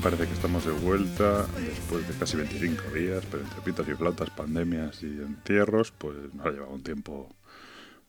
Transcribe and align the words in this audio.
parece 0.00 0.26
que 0.26 0.32
estamos 0.32 0.64
de 0.64 0.72
vuelta 0.72 1.46
después 1.56 2.06
de 2.06 2.14
casi 2.14 2.36
25 2.36 2.90
días, 2.94 3.24
pero 3.30 3.42
entre 3.42 3.60
pitos 3.60 3.88
y 3.88 3.94
flautas, 3.94 4.30
pandemias 4.30 5.02
y 5.02 5.06
entierros, 5.06 5.92
pues 5.92 6.16
nos 6.32 6.46
ha 6.46 6.50
llevado 6.50 6.72
un 6.72 6.82
tiempo 6.82 7.28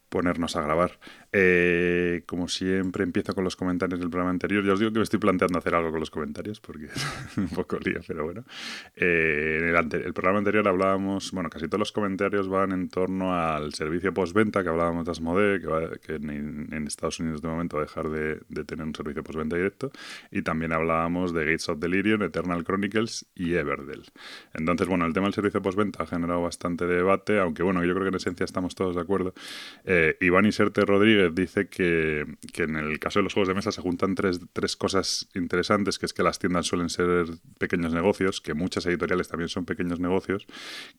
ponernos 0.09 0.55
a 0.55 0.61
grabar. 0.61 0.99
Eh, 1.35 2.21
como 2.27 2.47
siempre, 2.47 3.03
empiezo 3.03 3.33
con 3.33 3.43
los 3.43 3.55
comentarios 3.55 3.99
del 3.99 4.11
programa 4.11 4.29
anterior. 4.29 4.63
Ya 4.63 4.73
os 4.73 4.79
digo 4.79 4.91
que 4.91 4.99
me 4.99 5.03
estoy 5.03 5.19
planteando 5.19 5.57
hacer 5.57 5.73
algo 5.73 5.89
con 5.89 5.99
los 5.99 6.11
comentarios 6.11 6.59
porque 6.59 6.85
es 6.95 7.37
un 7.37 7.49
poco 7.49 7.79
lío, 7.79 8.01
pero 8.07 8.25
bueno. 8.25 8.43
Eh, 8.95 9.57
en 9.61 9.75
el, 9.75 10.13
programa 10.13 10.37
anterior 10.37 10.67
hablábamos, 10.67 11.31
bueno, 11.31 11.49
casi 11.49 11.67
todos 11.67 11.79
los 11.79 11.91
comentarios 11.91 12.47
van 12.47 12.71
en 12.71 12.87
torno 12.87 13.35
al 13.35 13.73
servicio 13.73 14.13
postventa 14.13 14.61
que 14.61 14.69
hablábamos 14.69 15.05
de 15.05 15.11
Asmodee, 15.11 15.59
que, 15.59 15.99
que 16.05 16.15
en, 16.15 16.87
Estados 16.87 17.20
Unidos 17.20 17.41
de 17.41 17.47
momento 17.47 17.77
va 17.77 17.84
a 17.84 17.85
dejar 17.85 18.09
de, 18.09 18.41
de 18.49 18.63
tener 18.65 18.85
un 18.85 18.93
servicio 18.93 19.23
postventa 19.23 19.55
directo. 19.55 19.91
Y 20.29 20.43
también 20.43 20.71
hablábamos 20.71 21.34
de 21.34 21.45
Gates 21.45 21.68
of 21.70 21.79
Delirium, 21.79 22.21
Eternal 22.21 22.63
Chronicles 22.63 23.25
y 23.34 23.55
Everdell. 23.55 24.03
Entonces, 24.53 24.87
bueno, 24.87 25.07
el 25.07 25.13
tema 25.13 25.25
del 25.25 25.34
servicio 25.34 25.63
postventa 25.63 26.03
ha 26.03 26.05
generado 26.05 26.43
bastante 26.43 26.85
debate, 26.85 27.40
aunque 27.40 27.63
bueno, 27.63 27.84
yo 27.84 27.93
creo 27.93 28.03
que 28.03 28.09
en 28.09 28.15
esencia 28.15 28.43
estamos 28.43 28.75
todos 28.75 28.93
de 28.93 29.01
acuerdo. 29.01 29.34
Eh, 29.85 30.15
Iván 30.21 30.45
Iserte 30.45 30.85
Rodríguez 30.85 31.23
dice 31.29 31.68
que, 31.68 32.26
que, 32.52 32.63
en 32.63 32.76
el 32.76 32.99
caso 32.99 33.20
de 33.20 33.24
los 33.24 33.34
juegos 33.34 33.48
de 33.48 33.54
mesa 33.54 33.71
se 33.71 33.82
juntan 33.82 34.16
tres, 34.16 34.40
tres, 34.54 34.76
cosas 34.76 35.30
interesantes, 35.35 35.99
que 35.99 36.05
es 36.05 36.13
que 36.13 36.24
las 36.24 36.40
tiendas 36.40 36.68
suelen 36.68 36.90
ser 36.90 37.26
pequeños 37.57 37.93
negocios, 37.93 38.41
que 38.41 38.54
muchas 38.54 38.85
editoriales 38.85 39.27
también 39.27 39.49
son 39.49 39.65
pequeños 39.65 39.99
negocios, 39.99 40.46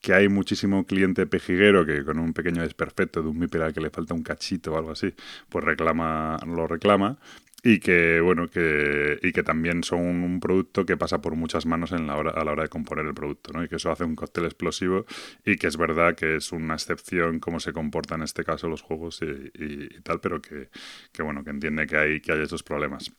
que 0.01 0.13
hay 0.13 0.29
muchísimo 0.29 0.85
cliente 0.85 1.25
pejiguero 1.27 1.85
que 1.85 2.03
con 2.03 2.19
un 2.19 2.33
pequeño 2.33 2.61
desperfecto 2.61 3.21
de 3.21 3.29
un 3.29 3.39
MIPER 3.39 3.61
al 3.63 3.73
que 3.73 3.81
le 3.81 3.89
falta 3.89 4.13
un 4.13 4.23
cachito 4.23 4.73
o 4.73 4.77
algo 4.77 4.91
así, 4.91 5.13
pues 5.49 5.63
reclama, 5.63 6.37
lo 6.45 6.67
reclama, 6.67 7.17
y 7.65 7.79
que 7.79 8.21
bueno 8.21 8.47
que 8.47 9.17
y 9.23 9.31
que 9.31 9.41
también 9.41 9.83
son 9.83 9.99
un 9.99 10.39
producto 10.39 10.85
que 10.85 10.97
pasa 10.97 11.19
por 11.19 11.35
muchas 11.35 11.65
manos 11.65 11.91
en 11.93 12.05
la 12.05 12.15
hora, 12.15 12.29
a 12.29 12.45
la 12.45 12.51
hora 12.51 12.61
de 12.61 12.69
componer 12.69 13.07
el 13.07 13.15
producto 13.15 13.51
¿no? 13.53 13.63
y 13.63 13.67
que 13.67 13.77
eso 13.77 13.91
hace 13.91 14.03
un 14.03 14.13
cóctel 14.15 14.45
explosivo 14.45 15.07
y 15.43 15.55
que 15.57 15.65
es 15.65 15.75
verdad 15.75 16.13
que 16.15 16.35
es 16.35 16.51
una 16.51 16.75
excepción 16.75 17.39
cómo 17.39 17.59
se 17.59 17.73
comportan 17.73 18.19
en 18.19 18.25
este 18.25 18.43
caso 18.43 18.69
los 18.69 18.83
juegos 18.83 19.19
y, 19.23 19.89
tal 20.01 20.19
pero 20.21 20.39
que, 20.43 20.69
que, 21.11 21.23
bueno 21.23 21.43
que 21.43 21.49
entiende 21.49 21.87
que 21.87 21.97
hay 21.97 22.21
que 22.21 22.33
hay 22.33 22.43
esos 22.43 22.61
problemas 22.61 23.11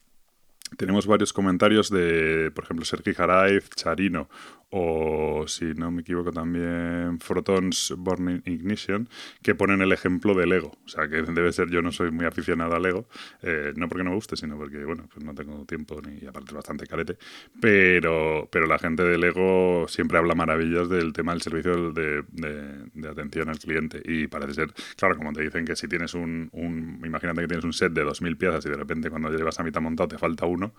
tenemos 0.77 1.07
varios 1.07 1.33
comentarios 1.33 1.91
de, 1.91 2.51
por 2.53 2.65
ejemplo, 2.65 2.85
Sergi 2.85 3.15
Jaraiz, 3.15 3.71
Charino 3.71 4.29
o, 4.71 5.45
si 5.47 5.75
no 5.75 5.91
me 5.91 6.03
equivoco, 6.03 6.33
también 6.33 7.19
Photons 7.21 7.95
Born 7.97 8.43
Ignition, 8.45 9.09
que 9.43 9.55
ponen 9.55 9.81
el 9.81 9.93
ejemplo 9.93 10.35
de 10.35 10.47
Lego. 10.47 10.77
O 10.85 10.89
sea, 10.89 11.09
que 11.09 11.23
debe 11.23 11.53
ser, 11.53 11.71
yo 11.71 11.83
no 11.83 11.93
soy 11.93 12.11
muy 12.11 12.27
aficionado 12.27 12.75
a 12.75 12.81
Lego, 12.81 13.07
eh, 13.43 13.73
no 13.77 13.89
porque 13.89 14.05
no 14.05 14.11
me 14.11 14.17
guste, 14.17 14.37
sino 14.37 14.57
porque, 14.57 14.85
bueno, 14.85 15.09
pues 15.13 15.25
no 15.25 15.35
tengo 15.35 15.65
tiempo 15.67 16.01
ni 16.03 16.27
aparte 16.27 16.55
bastante 16.55 16.87
carete. 16.87 17.17
Pero, 17.61 18.49
pero 18.51 18.67
la 18.67 18.79
gente 18.79 19.05
de 19.05 19.19
Lego 19.19 19.87
siempre 19.89 20.19
habla 20.19 20.35
maravillas 20.35 20.89
del 20.89 21.13
tema 21.13 21.33
del 21.33 21.43
servicio 21.43 21.93
de, 21.93 22.25
de, 22.33 23.09
atención 23.09 23.49
al 23.49 23.59
cliente. 23.59 24.03
Y 24.05 24.27
parece 24.27 24.55
ser, 24.55 24.75
claro, 24.97 25.17
como 25.17 25.33
te 25.33 25.43
dicen 25.43 25.65
que 25.65 25.77
si 25.77 25.87
tienes 25.87 26.15
un, 26.15 26.49
un 26.53 27.01
imagínate 27.05 27.43
que 27.43 27.49
tienes 27.49 27.65
un 27.65 27.73
set 27.73 27.93
de 27.93 28.05
2.000 28.05 28.37
piezas 28.37 28.67
y 28.67 28.71
de 28.71 28.77
repente 28.77 29.11
cuando 29.11 29.31
llevas 29.31 29.61
a 29.61 29.63
mitad 29.63 29.81
montado 29.81 30.09
te 30.09 30.19
falta 30.19 30.47
uno, 30.47 30.75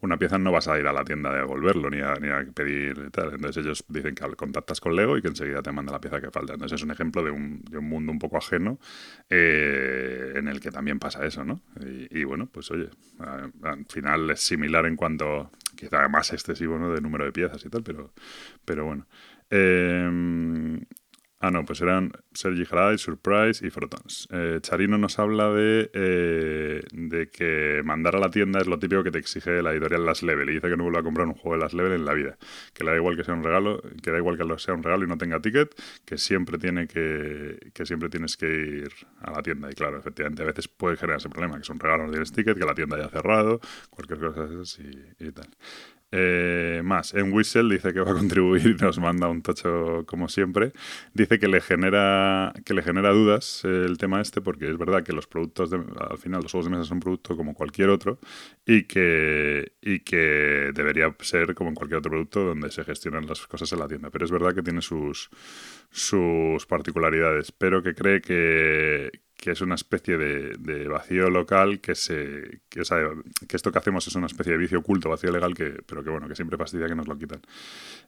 una 0.00 0.18
pieza 0.18 0.38
no 0.38 0.52
vas 0.52 0.68
a 0.68 0.78
ir 0.78 0.86
a 0.86 0.92
la 0.92 1.04
tienda 1.04 1.30
de 1.30 1.38
devolverlo 1.38 1.90
ni 1.90 2.00
a, 2.00 2.14
ni 2.14 2.28
a 2.28 2.44
pedir 2.54 3.10
tal. 3.10 3.34
Entonces 3.34 3.64
ellos 3.64 3.84
dicen 3.88 4.14
que 4.14 4.26
contactas 4.36 4.80
con 4.80 4.94
Lego 4.94 5.16
y 5.16 5.22
que 5.22 5.28
enseguida 5.28 5.62
te 5.62 5.72
manda 5.72 5.92
la 5.92 6.00
pieza 6.00 6.20
que 6.20 6.30
falta. 6.30 6.54
Entonces 6.54 6.76
es 6.76 6.84
un 6.84 6.90
ejemplo 6.90 7.22
de 7.22 7.30
un, 7.30 7.62
de 7.64 7.78
un 7.78 7.88
mundo 7.88 8.12
un 8.12 8.18
poco 8.18 8.36
ajeno 8.36 8.78
eh, 9.30 10.32
en 10.36 10.48
el 10.48 10.60
que 10.60 10.70
también 10.70 10.98
pasa 10.98 11.24
eso, 11.26 11.44
¿no? 11.44 11.62
Y, 12.10 12.24
bueno, 12.24 12.48
pues 12.50 12.70
oye, 12.70 12.90
al 13.62 13.86
final 13.88 14.30
es 14.30 14.40
similar 14.40 14.86
en 14.86 14.96
cuanto, 14.96 15.50
quizá 15.76 16.08
más 16.08 16.32
excesivo, 16.32 16.78
¿no? 16.78 16.92
De 16.92 17.00
número 17.00 17.24
de 17.24 17.32
piezas 17.32 17.64
y 17.64 17.70
tal, 17.70 17.82
pero, 17.82 18.12
pero 18.64 18.84
bueno. 18.84 19.06
Eh, 19.50 20.80
Ah, 21.38 21.50
no, 21.50 21.66
pues 21.66 21.82
eran 21.82 22.12
Sergi 22.32 22.64
Haray, 22.70 22.96
Surprise 22.96 23.64
y 23.64 23.68
Frotons. 23.68 24.26
Eh, 24.32 24.58
Charino 24.62 24.96
nos 24.96 25.18
habla 25.18 25.50
de, 25.50 25.90
eh, 25.92 26.82
de 26.92 27.28
que 27.28 27.82
mandar 27.84 28.16
a 28.16 28.18
la 28.18 28.30
tienda 28.30 28.58
es 28.58 28.66
lo 28.66 28.78
típico 28.78 29.04
que 29.04 29.10
te 29.10 29.18
exige 29.18 29.62
la 29.62 29.72
editorial 29.72 30.06
Las 30.06 30.22
Level. 30.22 30.48
Y 30.48 30.54
dice 30.54 30.70
que 30.70 30.78
no 30.78 30.84
vuelva 30.84 31.00
a 31.00 31.02
comprar 31.02 31.26
un 31.26 31.34
juego 31.34 31.56
de 31.56 31.62
Las 31.62 31.74
Level 31.74 31.92
en 31.92 32.06
la 32.06 32.14
vida. 32.14 32.38
Que 32.72 32.84
le 32.84 32.92
da 32.92 32.96
igual 32.96 33.16
que 33.18 33.24
sea 33.24 33.34
un 33.34 33.44
regalo, 33.44 33.82
que 34.02 34.10
da 34.10 34.16
igual 34.16 34.38
que 34.38 34.58
sea 34.58 34.74
un 34.74 34.82
regalo 34.82 35.04
y 35.04 35.08
no 35.08 35.18
tenga 35.18 35.38
ticket, 35.40 35.74
que 36.06 36.16
siempre 36.16 36.56
tiene 36.56 36.86
que, 36.88 37.70
que 37.74 37.84
siempre 37.84 38.08
tienes 38.08 38.38
que 38.38 38.46
ir 38.46 38.88
a 39.20 39.30
la 39.30 39.42
tienda. 39.42 39.70
Y 39.70 39.74
claro, 39.74 39.98
efectivamente, 39.98 40.42
a 40.42 40.46
veces 40.46 40.68
puede 40.68 40.96
generar 40.96 41.18
ese 41.18 41.28
problema, 41.28 41.56
que 41.56 41.62
es 41.62 41.70
un 41.70 41.78
regalo, 41.78 42.06
no 42.06 42.10
tienes 42.12 42.32
ticket, 42.32 42.56
que 42.58 42.64
la 42.64 42.74
tienda 42.74 42.96
haya 42.96 43.10
cerrado, 43.10 43.60
cualquier 43.90 44.20
cosa 44.20 44.48
así 44.62 44.90
y 45.18 45.32
tal. 45.32 45.48
Eh, 46.18 46.80
más, 46.82 47.12
en 47.12 47.30
Whistle 47.30 47.74
dice 47.74 47.92
que 47.92 48.00
va 48.00 48.10
a 48.10 48.14
contribuir 48.14 48.66
y 48.66 48.82
nos 48.82 48.98
manda 48.98 49.28
un 49.28 49.42
tocho 49.42 50.04
como 50.06 50.28
siempre. 50.28 50.72
Dice 51.12 51.38
que 51.38 51.46
le 51.46 51.60
genera, 51.60 52.54
que 52.64 52.72
le 52.72 52.82
genera 52.82 53.10
dudas 53.10 53.64
el 53.64 53.98
tema 53.98 54.22
este, 54.22 54.40
porque 54.40 54.70
es 54.70 54.78
verdad 54.78 55.02
que 55.02 55.12
los 55.12 55.26
productos, 55.26 55.68
de, 55.68 55.78
al 56.10 56.16
final 56.16 56.42
los 56.42 56.52
juegos 56.52 56.66
de 56.66 56.70
mesa 56.70 56.84
son 56.84 56.96
un 56.96 57.00
producto 57.00 57.36
como 57.36 57.52
cualquier 57.52 57.90
otro 57.90 58.18
y 58.64 58.84
que, 58.84 59.72
y 59.82 60.00
que 60.00 60.70
debería 60.74 61.14
ser 61.20 61.54
como 61.54 61.68
en 61.70 61.74
cualquier 61.74 61.98
otro 61.98 62.10
producto 62.10 62.44
donde 62.44 62.70
se 62.70 62.84
gestionan 62.84 63.26
las 63.26 63.46
cosas 63.46 63.70
en 63.72 63.78
la 63.80 63.88
tienda. 63.88 64.08
Pero 64.10 64.24
es 64.24 64.30
verdad 64.30 64.54
que 64.54 64.62
tiene 64.62 64.80
sus, 64.80 65.28
sus 65.90 66.64
particularidades, 66.66 67.52
pero 67.52 67.82
que 67.82 67.94
cree 67.94 68.22
que, 68.22 69.10
que 69.36 69.50
es 69.50 69.60
una 69.60 69.74
especie 69.74 70.16
de, 70.16 70.88
vacío 70.88 71.28
local 71.28 71.80
que 71.80 71.94
se 71.94 72.60
que, 72.68 72.82
que, 73.48 73.56
esto 73.56 73.70
que 73.70 73.78
hacemos 73.78 74.06
es 74.06 74.14
una 74.14 74.26
especie 74.26 74.52
de 74.52 74.58
vicio 74.58 74.78
oculto, 74.78 75.10
vacío 75.10 75.30
legal, 75.30 75.54
que, 75.54 75.82
pero 75.86 76.02
que 76.02 76.10
bueno, 76.10 76.28
que 76.28 76.34
siempre 76.34 76.56
fastidia 76.56 76.86
que 76.86 76.94
nos 76.94 77.06
lo 77.06 77.18
quitan. 77.18 77.40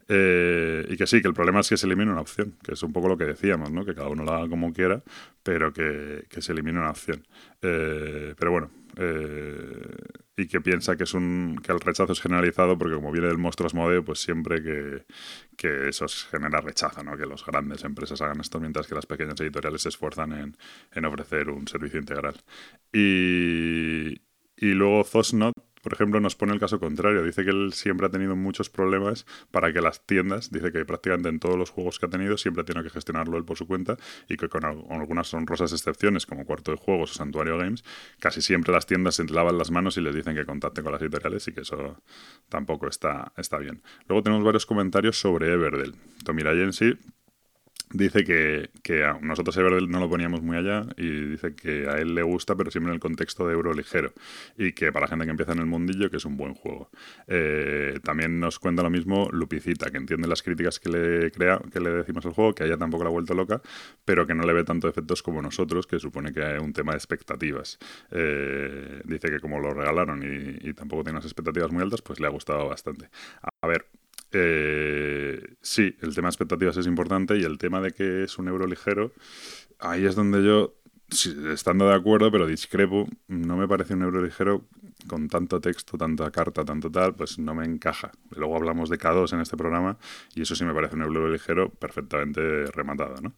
Eh, 0.08 0.86
y 0.88 0.96
que 0.96 1.06
sí, 1.06 1.20
que 1.20 1.28
el 1.28 1.34
problema 1.34 1.60
es 1.60 1.68
que 1.68 1.76
se 1.76 1.86
elimina 1.86 2.12
una 2.12 2.22
opción, 2.22 2.54
que 2.62 2.72
es 2.72 2.82
un 2.82 2.92
poco 2.92 3.08
lo 3.08 3.18
que 3.18 3.24
decíamos, 3.24 3.70
¿no? 3.70 3.84
que 3.84 3.94
cada 3.94 4.08
uno 4.08 4.24
lo 4.24 4.32
haga 4.32 4.48
como 4.48 4.72
quiera, 4.72 5.02
pero 5.42 5.72
que, 5.72 6.24
se 6.38 6.52
elimine 6.52 6.78
una 6.78 6.90
opción. 6.90 7.26
Eh, 7.60 8.34
pero 8.38 8.50
bueno, 8.50 8.70
eh, 8.98 9.96
y 10.36 10.48
que 10.48 10.60
piensa 10.60 10.96
que 10.96 11.04
es 11.04 11.14
un 11.14 11.60
que 11.62 11.72
el 11.72 11.80
rechazo 11.80 12.12
es 12.12 12.20
generalizado 12.20 12.76
porque 12.76 12.94
como 12.94 13.12
viene 13.12 13.28
del 13.28 13.38
monstruo 13.38 13.66
Asmodeo, 13.68 14.04
pues 14.04 14.20
siempre 14.20 14.62
que, 14.62 15.04
que 15.56 15.88
eso 15.88 16.06
genera 16.08 16.60
rechazo, 16.60 17.02
¿no? 17.04 17.16
que 17.16 17.26
las 17.26 17.44
grandes 17.44 17.84
empresas 17.84 18.20
hagan 18.20 18.40
esto 18.40 18.58
mientras 18.60 18.86
que 18.86 18.94
las 18.94 19.06
pequeñas 19.06 19.40
editoriales 19.40 19.82
se 19.82 19.90
esfuerzan 19.90 20.32
en, 20.32 20.56
en 20.92 21.04
ofrecer 21.04 21.48
un 21.50 21.68
servicio 21.68 22.00
integral. 22.00 22.34
Y, 22.92 24.20
y 24.56 24.74
luego 24.74 25.04
Zosnot 25.04 25.54
por 25.82 25.92
ejemplo, 25.92 26.20
nos 26.20 26.36
pone 26.36 26.52
el 26.52 26.60
caso 26.60 26.78
contrario. 26.78 27.22
Dice 27.22 27.44
que 27.44 27.50
él 27.50 27.72
siempre 27.72 28.06
ha 28.06 28.10
tenido 28.10 28.36
muchos 28.36 28.70
problemas 28.70 29.26
para 29.50 29.72
que 29.72 29.80
las 29.80 30.06
tiendas, 30.06 30.50
dice 30.50 30.72
que 30.72 30.84
prácticamente 30.84 31.28
en 31.28 31.40
todos 31.40 31.56
los 31.56 31.70
juegos 31.70 31.98
que 31.98 32.06
ha 32.06 32.08
tenido 32.08 32.36
siempre 32.36 32.64
tenido 32.64 32.84
que 32.84 32.90
gestionarlo 32.90 33.36
él 33.38 33.44
por 33.44 33.56
su 33.56 33.66
cuenta 33.66 33.96
y 34.28 34.36
que 34.36 34.48
con 34.48 34.64
algunas 34.64 35.32
honrosas 35.34 35.72
excepciones 35.72 36.26
como 36.26 36.44
Cuarto 36.44 36.70
de 36.70 36.76
Juegos 36.76 37.12
o 37.12 37.14
Santuario 37.14 37.58
Games, 37.58 37.84
casi 38.20 38.42
siempre 38.42 38.72
las 38.72 38.86
tiendas 38.86 39.16
se 39.16 39.24
lavan 39.24 39.58
las 39.58 39.70
manos 39.70 39.96
y 39.96 40.00
les 40.00 40.14
dicen 40.14 40.34
que 40.34 40.44
contacten 40.44 40.84
con 40.84 40.92
las 40.92 41.02
editoriales 41.02 41.46
y 41.48 41.52
que 41.52 41.62
eso 41.62 42.02
tampoco 42.48 42.88
está, 42.88 43.32
está 43.36 43.58
bien. 43.58 43.82
Luego 44.08 44.22
tenemos 44.22 44.44
varios 44.44 44.66
comentarios 44.66 45.18
sobre 45.18 45.52
Everdell. 45.52 45.94
Tomirayensi 46.24 46.98
dice 47.92 48.24
que, 48.24 48.70
que 48.82 49.04
a 49.04 49.18
nosotros 49.20 49.56
Everdell 49.56 49.90
no 49.90 50.00
lo 50.00 50.08
poníamos 50.08 50.42
muy 50.42 50.56
allá 50.56 50.86
y 50.96 51.08
dice 51.30 51.54
que 51.54 51.88
a 51.88 51.98
él 51.98 52.14
le 52.14 52.22
gusta, 52.22 52.54
pero 52.56 52.70
siempre 52.70 52.90
en 52.90 52.94
el 52.94 53.00
contexto 53.00 53.46
de 53.46 53.54
euro 53.54 53.72
ligero 53.72 54.12
y 54.56 54.72
que 54.72 54.92
para 54.92 55.06
la 55.06 55.08
gente 55.08 55.24
que 55.24 55.30
empieza 55.30 55.52
en 55.52 55.60
el 55.60 55.66
mundillo 55.66 56.10
que 56.10 56.18
es 56.18 56.24
un 56.24 56.36
buen 56.36 56.54
juego. 56.54 56.90
Eh, 57.26 57.98
también 58.02 58.40
nos 58.40 58.58
cuenta 58.58 58.82
lo 58.82 58.90
mismo 58.90 59.28
Lupicita, 59.32 59.90
que 59.90 59.98
entiende 59.98 60.28
las 60.28 60.42
críticas 60.42 60.78
que 60.78 60.88
le, 60.90 61.30
crea, 61.30 61.60
que 61.72 61.80
le 61.80 61.90
decimos 61.90 62.24
al 62.26 62.32
juego, 62.32 62.54
que 62.54 62.64
a 62.64 62.66
ella 62.66 62.76
tampoco 62.76 63.04
la 63.04 63.10
ha 63.10 63.12
vuelto 63.12 63.34
loca, 63.34 63.60
pero 64.04 64.26
que 64.26 64.34
no 64.34 64.44
le 64.44 64.52
ve 64.52 64.64
tanto 64.64 64.88
efectos 64.88 65.22
como 65.22 65.42
nosotros, 65.42 65.86
que 65.86 65.98
supone 65.98 66.32
que 66.32 66.42
hay 66.42 66.58
un 66.58 66.72
tema 66.72 66.92
de 66.92 66.98
expectativas. 66.98 67.78
Eh, 68.10 69.00
dice 69.04 69.30
que 69.30 69.40
como 69.40 69.58
lo 69.60 69.72
regalaron 69.74 70.22
y, 70.22 70.68
y 70.68 70.74
tampoco 70.74 71.04
tiene 71.04 71.16
unas 71.18 71.26
expectativas 71.26 71.70
muy 71.72 71.82
altas, 71.82 72.02
pues 72.02 72.20
le 72.20 72.26
ha 72.26 72.30
gustado 72.30 72.68
bastante. 72.68 73.08
A 73.62 73.66
ver, 73.66 73.86
eh, 74.32 75.56
sí, 75.62 75.96
el 76.00 76.14
tema 76.14 76.28
de 76.28 76.32
expectativas 76.32 76.76
es 76.76 76.86
importante 76.86 77.36
y 77.38 77.44
el 77.44 77.58
tema 77.58 77.80
de 77.80 77.92
que 77.92 78.24
es 78.24 78.38
un 78.38 78.48
euro 78.48 78.66
ligero, 78.66 79.12
ahí 79.78 80.04
es 80.04 80.14
donde 80.14 80.44
yo 80.44 80.74
estando 81.52 81.88
de 81.88 81.94
acuerdo, 81.94 82.30
pero 82.30 82.46
discrepo, 82.46 83.08
no 83.28 83.56
me 83.56 83.66
parece 83.66 83.94
un 83.94 84.02
euro 84.02 84.22
ligero 84.22 84.66
con 85.06 85.28
tanto 85.28 85.60
texto, 85.60 85.96
tanta 85.96 86.30
carta, 86.30 86.64
tanto 86.64 86.90
tal, 86.90 87.14
pues 87.14 87.38
no 87.38 87.54
me 87.54 87.64
encaja. 87.64 88.10
Luego 88.34 88.56
hablamos 88.56 88.90
de 88.90 88.98
K2 88.98 89.32
en 89.32 89.40
este 89.40 89.56
programa 89.56 89.96
y 90.34 90.42
eso 90.42 90.54
sí 90.54 90.64
me 90.64 90.74
parece 90.74 90.96
un 90.96 91.02
euro 91.02 91.30
ligero 91.30 91.70
perfectamente 91.70 92.66
rematado. 92.66 93.16
¿no? 93.22 93.34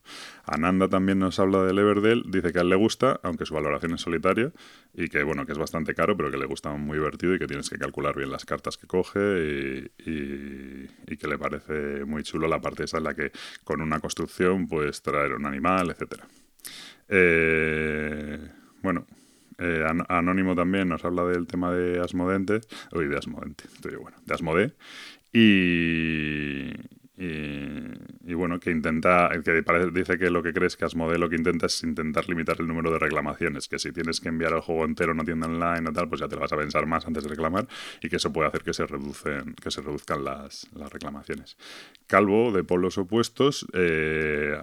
Ananda 0.46 0.88
también 0.88 1.18
nos 1.18 1.38
habla 1.38 1.64
del 1.64 1.78
Everdell, 1.78 2.24
dice 2.26 2.52
que 2.52 2.58
a 2.58 2.62
él 2.62 2.70
le 2.70 2.76
gusta, 2.76 3.20
aunque 3.22 3.44
su 3.44 3.54
valoración 3.54 3.92
es 3.94 4.00
solitaria 4.00 4.52
y 4.94 5.08
que 5.08 5.22
bueno, 5.22 5.44
que 5.44 5.52
es 5.52 5.58
bastante 5.58 5.94
caro, 5.94 6.16
pero 6.16 6.30
que 6.30 6.38
le 6.38 6.46
gusta 6.46 6.70
muy 6.70 6.98
divertido 6.98 7.34
y 7.34 7.38
que 7.38 7.46
tienes 7.46 7.68
que 7.68 7.78
calcular 7.78 8.16
bien 8.16 8.30
las 8.30 8.44
cartas 8.44 8.76
que 8.76 8.86
coge 8.86 9.90
y, 9.98 10.88
y 11.06 11.16
que 11.16 11.28
le 11.28 11.38
parece 11.38 12.04
muy 12.04 12.22
chulo 12.22 12.48
la 12.48 12.60
parte 12.60 12.84
esa 12.84 12.98
en 12.98 13.04
la 13.04 13.14
que 13.14 13.32
con 13.64 13.80
una 13.80 14.00
construcción 14.00 14.66
puedes 14.66 15.02
traer 15.02 15.34
un 15.34 15.46
animal, 15.46 15.90
etcétera. 15.90 16.26
Eh, 17.08 18.38
bueno, 18.82 19.06
eh, 19.60 19.84
Anónimo 20.08 20.54
también 20.56 20.88
nos 20.88 21.04
habla 21.04 21.24
del 21.24 21.46
tema 21.46 21.72
de 21.72 22.00
Asmodente, 22.00 22.60
uy, 22.92 23.06
de 23.06 23.18
Asmodente, 23.18 23.64
estoy 23.72 23.96
bueno, 23.96 24.16
de 24.24 24.34
Asmode, 24.34 24.74
y, 25.32 26.72
y, 27.22 28.32
bueno, 28.32 28.58
que 28.58 28.70
intenta, 28.70 29.28
que 29.44 29.62
dice 29.92 30.18
que 30.18 30.30
lo 30.30 30.42
que 30.42 30.54
crees 30.54 30.76
que 30.78 30.86
Asmodee 30.86 31.18
lo 31.18 31.28
que 31.28 31.36
intenta 31.36 31.66
es 31.66 31.82
intentar 31.82 32.26
limitar 32.28 32.56
el 32.58 32.66
número 32.66 32.90
de 32.90 32.98
reclamaciones, 32.98 33.68
que 33.68 33.78
si 33.78 33.92
tienes 33.92 34.20
que 34.20 34.30
enviar 34.30 34.54
el 34.54 34.60
juego 34.60 34.86
entero 34.86 35.10
a 35.10 35.14
una 35.14 35.24
tienda 35.24 35.46
online 35.46 35.90
o 35.90 35.92
tal, 35.92 36.08
pues 36.08 36.22
ya 36.22 36.28
te 36.28 36.36
lo 36.36 36.40
vas 36.40 36.52
a 36.54 36.56
pensar 36.56 36.86
más 36.86 37.06
antes 37.06 37.24
de 37.24 37.28
reclamar 37.28 37.68
y 38.02 38.08
que 38.08 38.16
eso 38.16 38.32
puede 38.32 38.48
hacer 38.48 38.62
que 38.62 38.72
se, 38.72 38.86
reducen, 38.86 39.54
que 39.54 39.70
se 39.70 39.82
reduzcan 39.82 40.24
las, 40.24 40.66
las 40.74 40.90
reclamaciones. 40.90 41.58
Calvo, 42.06 42.52
de 42.52 42.64
polos 42.64 42.96
opuestos, 42.96 43.66
eh, 43.74 44.56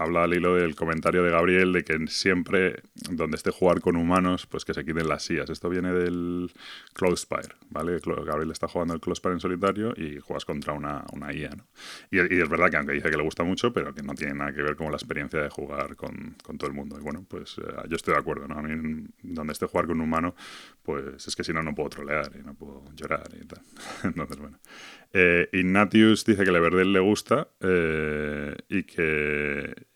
habla 0.00 0.24
al 0.24 0.32
hilo 0.32 0.54
del 0.54 0.74
comentario 0.74 1.22
de 1.22 1.30
Gabriel 1.30 1.74
de 1.74 1.84
que 1.84 2.06
siempre 2.08 2.82
donde 3.10 3.36
esté 3.36 3.50
jugar 3.50 3.82
con 3.82 3.96
humanos, 3.96 4.46
pues 4.46 4.64
que 4.64 4.72
se 4.72 4.82
quiten 4.82 5.06
las 5.06 5.24
sillas. 5.24 5.50
Esto 5.50 5.68
viene 5.68 5.92
del 5.92 6.50
Cloudspire, 6.94 7.54
¿vale? 7.68 7.98
Gabriel 8.00 8.50
está 8.50 8.66
jugando 8.66 8.94
el 8.94 9.00
Cloudspire 9.00 9.34
en 9.34 9.40
solitario 9.40 9.92
y 9.94 10.18
juegas 10.18 10.46
contra 10.46 10.72
una, 10.72 11.04
una 11.12 11.34
IA, 11.34 11.50
¿no? 11.50 11.66
Y, 12.10 12.18
es 12.18 12.48
verdad 12.48 12.70
que 12.70 12.78
aunque 12.78 12.94
dice 12.94 13.10
que 13.10 13.16
le 13.16 13.22
gusta 13.22 13.44
mucho, 13.44 13.74
pero 13.74 13.94
que 13.94 14.02
no 14.02 14.14
tiene 14.14 14.34
nada 14.34 14.54
que 14.54 14.62
ver 14.62 14.74
con 14.74 14.90
la 14.90 14.96
experiencia 14.96 15.42
de 15.42 15.50
jugar 15.50 15.96
con, 15.96 16.36
todo 16.56 16.66
el 16.66 16.72
mundo. 16.72 16.96
Y 16.98 17.02
bueno, 17.02 17.26
pues 17.28 17.58
eh, 17.58 17.62
yo 17.88 17.96
estoy 17.96 18.14
de 18.14 18.20
acuerdo, 18.20 18.48
¿no? 18.48 18.58
A 18.58 18.62
mí 18.62 19.06
donde 19.22 19.52
esté 19.52 19.66
jugar 19.66 19.86
con 19.86 19.96
un 19.96 20.06
humano, 20.06 20.34
pues 20.82 21.28
es 21.28 21.36
que 21.36 21.44
si 21.44 21.52
no, 21.52 21.62
no 21.62 21.74
puedo 21.74 21.90
trolear 21.90 22.32
y 22.40 22.42
no 22.42 22.54
puedo 22.54 22.84
llorar 22.94 23.28
y 23.38 23.44
tal. 23.44 23.60
Entonces, 24.04 24.38
bueno. 24.38 24.58
Eh, 25.12 25.48
Ignatius 25.52 26.24
dice 26.24 26.44
que 26.44 26.52
Leverdell 26.52 26.92
le 26.92 27.00
gusta 27.00 27.48
eh, 27.60 28.56
y 28.68 28.84
que 28.84 29.89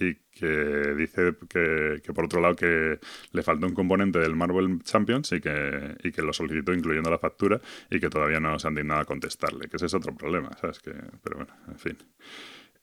y 0.00 0.14
que 0.30 0.94
dice 0.96 1.34
que, 1.48 2.12
por 2.14 2.26
otro 2.26 2.40
lado 2.40 2.54
que 2.54 2.98
le 3.32 3.42
falta 3.42 3.66
un 3.66 3.74
componente 3.74 4.18
del 4.18 4.36
Marvel 4.36 4.82
Champions 4.82 5.32
y 5.32 5.40
que, 5.40 5.96
y 6.02 6.12
que 6.12 6.22
lo 6.22 6.32
solicitó 6.32 6.72
incluyendo 6.72 7.10
la 7.10 7.18
factura 7.18 7.60
y 7.90 7.98
que 8.00 8.08
todavía 8.08 8.40
no 8.40 8.58
se 8.58 8.68
han 8.68 8.74
dignado 8.74 9.00
a 9.00 9.04
contestarle, 9.04 9.68
que 9.68 9.76
ese 9.76 9.86
es 9.86 9.94
otro 9.94 10.14
problema, 10.14 10.50
¿sabes? 10.60 10.78
Que, 10.80 10.92
pero 11.22 11.36
bueno, 11.36 11.54
en 11.68 11.78
fin. 11.78 11.98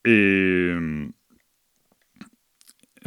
Y 0.04 1.14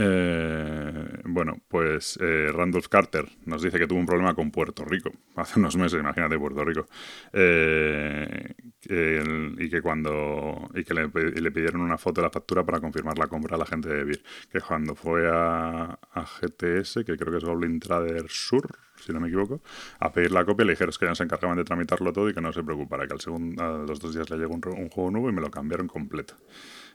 eh, 0.01 1.21
bueno, 1.25 1.57
pues 1.67 2.17
eh, 2.21 2.51
Randolph 2.53 2.87
Carter 2.87 3.27
nos 3.45 3.61
dice 3.61 3.77
que 3.77 3.85
tuvo 3.85 3.99
un 3.99 4.05
problema 4.05 4.33
con 4.33 4.49
Puerto 4.49 4.85
Rico 4.85 5.11
hace 5.35 5.59
unos 5.59 5.75
meses, 5.75 5.99
imagínate 5.99 6.39
Puerto 6.39 6.63
Rico, 6.63 6.87
eh, 7.33 8.55
y 8.81 9.69
que 9.69 9.81
cuando 9.81 10.69
y 10.73 10.85
que 10.85 10.93
le, 10.93 11.51
pidieron 11.51 11.81
una 11.81 11.97
foto 11.97 12.21
de 12.21 12.27
la 12.27 12.31
factura 12.31 12.63
para 12.63 12.79
confirmar 12.79 13.17
la 13.19 13.27
compra 13.27 13.57
a 13.57 13.59
la 13.59 13.65
gente 13.65 13.89
de 13.89 14.05
BIR, 14.05 14.23
que 14.49 14.61
cuando 14.61 14.95
fue 14.95 15.29
a, 15.29 15.99
GTS, 16.15 17.03
que 17.05 17.17
creo 17.17 17.31
que 17.31 17.37
es 17.39 17.43
Goblin 17.43 17.79
Trader 17.81 18.23
Sur, 18.29 18.69
si 18.95 19.11
no 19.11 19.19
me 19.19 19.27
equivoco, 19.27 19.61
a 19.99 20.13
pedir 20.13 20.31
la 20.31 20.45
copia 20.45 20.65
le 20.65 20.73
dijeron 20.73 20.93
que 20.97 21.07
ya 21.07 21.15
se 21.15 21.23
encargaban 21.23 21.57
de 21.57 21.65
tramitarlo 21.65 22.13
todo 22.13 22.29
y 22.29 22.33
que 22.33 22.41
no 22.41 22.53
se 22.53 22.63
preocupara, 22.63 23.05
que 23.05 23.13
al 23.13 23.19
segundo, 23.19 23.61
a 23.61 23.79
los 23.79 23.99
dos 23.99 24.13
días 24.13 24.29
le 24.29 24.37
llegó 24.37 24.53
un 24.53 24.89
juego 24.89 25.11
nuevo 25.11 25.29
y 25.29 25.33
me 25.33 25.41
lo 25.41 25.51
cambiaron 25.51 25.87
completo. 25.87 26.35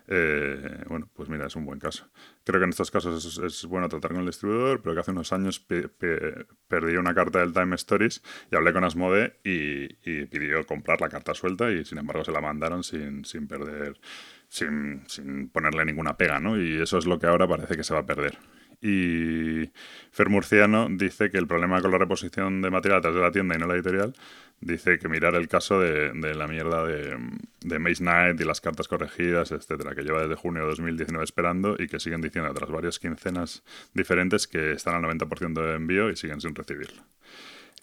Eh, 0.07 0.85
bueno, 0.89 1.09
pues 1.15 1.29
mira, 1.29 1.47
es 1.47 1.57
un 1.57 1.65
buen 1.65 1.79
caso. 1.79 2.11
Creo 2.45 2.61
que 2.61 2.65
en 2.65 2.71
estos 2.71 2.91
casos 2.91 3.39
es, 3.39 3.65
bueno 3.67 3.89
tratar 3.89 4.13
con 4.13 4.21
el 4.21 4.27
distribuidor, 4.27 4.83
pero 4.83 4.95
que 4.95 5.01
hace 5.01 5.13
unos 5.13 5.33
años 5.33 5.61
perdí 5.61 6.97
una 6.97 7.15
carta 7.15 7.41
del 7.41 7.53
Time 7.53 7.75
Stories 7.77 8.23
y 8.51 8.57
hablé 8.57 8.73
con 8.73 8.85
Asmode 8.85 9.39
y, 9.45 9.89
pidió 10.27 10.67
comprar 10.67 11.01
la 11.01 11.09
carta 11.09 11.35
suelta 11.35 11.71
y 11.71 11.85
sin 11.85 11.99
embargo 11.99 12.25
se 12.25 12.33
la 12.33 12.41
mandaron 12.41 12.83
sin, 12.83 13.25
sin 13.25 13.47
perder, 13.47 13.99
sin, 14.49 15.05
sin 15.09 15.49
ponerle 15.49 15.85
ninguna 15.85 16.17
pega, 16.17 16.41
¿no? 16.41 16.61
Y 16.61 16.83
eso 16.83 16.99
es 16.99 17.07
lo 17.07 17.19
que 17.19 17.27
ahora 17.27 17.49
parece 17.49 17.77
que 17.77 17.85
se 17.85 17.95
va 17.95 18.01
a 18.01 18.07
perder. 18.07 18.39
Y 18.85 19.71
Fer 20.11 20.29
Murciano 20.29 20.89
dice 20.91 21.31
que 21.31 21.39
el 21.39 21.47
problema 21.47 21.81
con 21.81 21.91
la 21.91 21.97
reposición 21.97 22.61
de 22.61 22.71
material 22.71 23.01
tras 23.01 23.15
de 23.15 23.21
la 23.23 23.33
tienda 23.33 23.55
y 23.55 23.59
no 23.59 23.67
la 23.67 23.77
editorial, 23.77 24.13
dice 24.61 24.99
que 24.99 25.09
mirar 25.09 25.35
el 25.37 25.49
caso 25.49 25.81
de, 25.81 26.13
la 26.35 26.47
mierda 26.47 26.85
de, 26.85 27.17
de 27.63 27.79
Maze 27.79 28.03
Knight 28.03 28.39
y 28.39 28.45
las 28.45 28.61
cartas 28.61 28.87
corregidas, 28.87 29.53
etcétera, 29.53 29.95
que 29.95 30.03
lleva 30.03 30.21
desde 30.21 30.35
junio 30.35 30.65
de 30.65 30.69
2019 30.69 31.25
esperando 31.25 31.77
y 31.79 31.89
que 31.89 31.99
siguen 31.99 32.21
diciendo 32.21 32.53
tras 32.53 32.71
varias 32.71 32.99
quincenas 32.99 33.63
diferentes 33.95 34.47
que 34.47 34.73
están 34.73 35.03
al 35.03 35.19
90% 35.19 35.67
de 35.67 35.77
envío 35.77 36.11
y 36.11 36.17
siguen 36.17 36.43
sin 36.43 36.55
recibirlo. 36.55 37.03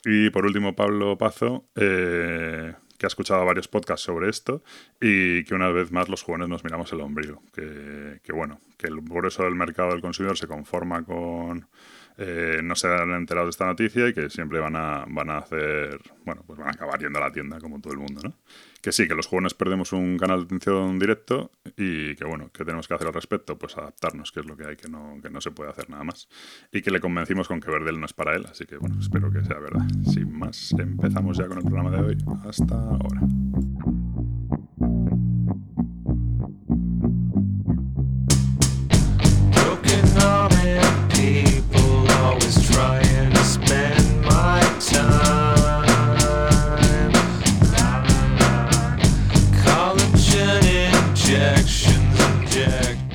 Y 0.06 0.30
por 0.30 0.45
último, 0.45 0.75
Pablo 0.75 1.18
Pazo, 1.18 1.65
eh, 1.75 2.75
que 3.01 3.07
ha 3.07 3.15
escuchado 3.15 3.44
varios 3.44 3.68
podcasts 3.68 4.06
sobre 4.06 4.30
esto 4.30 4.62
y 5.01 5.44
que 5.45 5.56
una 5.56 5.71
vez 5.71 5.92
más 5.92 6.07
los 6.07 6.21
jóvenes 6.21 6.50
nos 6.50 6.63
miramos 6.63 6.94
el 6.94 7.01
ombligo. 7.01 7.42
Que, 7.51 8.19
que 8.21 8.31
bueno, 8.31 8.62
que 8.77 8.86
el 8.86 9.01
grueso 9.01 9.42
del 9.42 9.56
mercado 9.56 9.89
del 9.89 10.01
consumidor 10.01 10.38
se 10.38 10.45
conforma 10.45 11.03
con 11.03 11.68
eh, 12.17 12.59
no 12.63 12.75
se 12.75 12.87
han 12.87 13.11
enterado 13.11 13.47
de 13.47 13.51
esta 13.51 13.65
noticia 13.65 14.07
y 14.07 14.13
que 14.13 14.29
siempre 14.29 14.59
van 14.59 14.75
a, 14.75 15.05
van 15.07 15.29
a 15.29 15.37
hacer, 15.37 15.99
bueno, 16.25 16.43
pues 16.45 16.59
van 16.59 16.69
a 16.69 16.71
acabar 16.71 16.99
yendo 16.99 17.19
a 17.19 17.23
la 17.23 17.31
tienda 17.31 17.59
como 17.59 17.79
todo 17.79 17.93
el 17.93 17.99
mundo, 17.99 18.21
¿no? 18.23 18.33
Que 18.81 18.91
sí, 18.91 19.07
que 19.07 19.15
los 19.15 19.27
jóvenes 19.27 19.53
perdemos 19.53 19.93
un 19.93 20.17
canal 20.17 20.39
de 20.39 20.45
atención 20.45 20.97
directo 20.97 21.51
y 21.77 22.15
que 22.15 22.25
bueno, 22.25 22.49
¿qué 22.51 22.65
tenemos 22.65 22.87
que 22.87 22.93
hacer 22.95 23.07
al 23.07 23.13
respecto? 23.13 23.57
Pues 23.57 23.77
adaptarnos, 23.77 24.31
que 24.31 24.39
es 24.39 24.45
lo 24.45 24.57
que 24.57 24.65
hay, 24.65 24.75
que 24.75 24.89
no, 24.89 25.19
que 25.21 25.29
no 25.29 25.39
se 25.39 25.51
puede 25.51 25.69
hacer 25.69 25.89
nada 25.89 26.03
más. 26.03 26.27
Y 26.71 26.81
que 26.81 26.91
le 26.91 26.99
convencimos 26.99 27.47
con 27.47 27.59
que 27.59 27.69
Verdel 27.69 27.99
no 27.99 28.05
es 28.05 28.13
para 28.13 28.35
él, 28.35 28.45
así 28.49 28.65
que 28.65 28.77
bueno, 28.77 28.99
espero 28.99 29.31
que 29.31 29.43
sea 29.43 29.59
verdad. 29.59 29.85
Sin 30.11 30.37
más, 30.37 30.73
empezamos 30.77 31.37
ya 31.37 31.47
con 31.47 31.59
el 31.59 31.63
programa 31.63 31.91
de 31.91 32.01
hoy. 32.01 32.17
Hasta 32.43 32.75
ahora. 32.75 33.21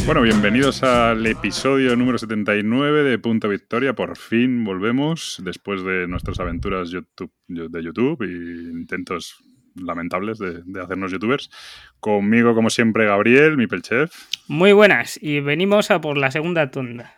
Bueno, 0.06 0.22
bienvenidos 0.22 0.84
al 0.84 1.26
episodio 1.26 1.96
número 1.96 2.16
79 2.16 3.02
de 3.02 3.18
Punto 3.18 3.48
Victoria. 3.48 3.92
Por 3.92 4.16
fin 4.16 4.62
volvemos 4.62 5.42
después 5.44 5.82
de 5.82 6.06
nuestras 6.06 6.38
aventuras 6.38 6.90
YouTube, 6.90 7.32
de 7.48 7.82
YouTube 7.82 8.22
e 8.22 8.70
intentos 8.70 9.42
lamentables 9.74 10.38
de, 10.38 10.62
hacernos 10.80 11.10
youtubers. 11.10 11.50
Conmigo, 11.98 12.54
como 12.54 12.70
siempre, 12.70 13.04
Gabriel, 13.06 13.56
mi 13.56 13.66
pelchef. 13.66 14.14
Muy 14.46 14.72
buenas, 14.72 15.18
y 15.20 15.40
venimos 15.40 15.90
a 15.90 16.00
por 16.00 16.16
la 16.16 16.30
segunda 16.30 16.70
tanda. 16.70 17.16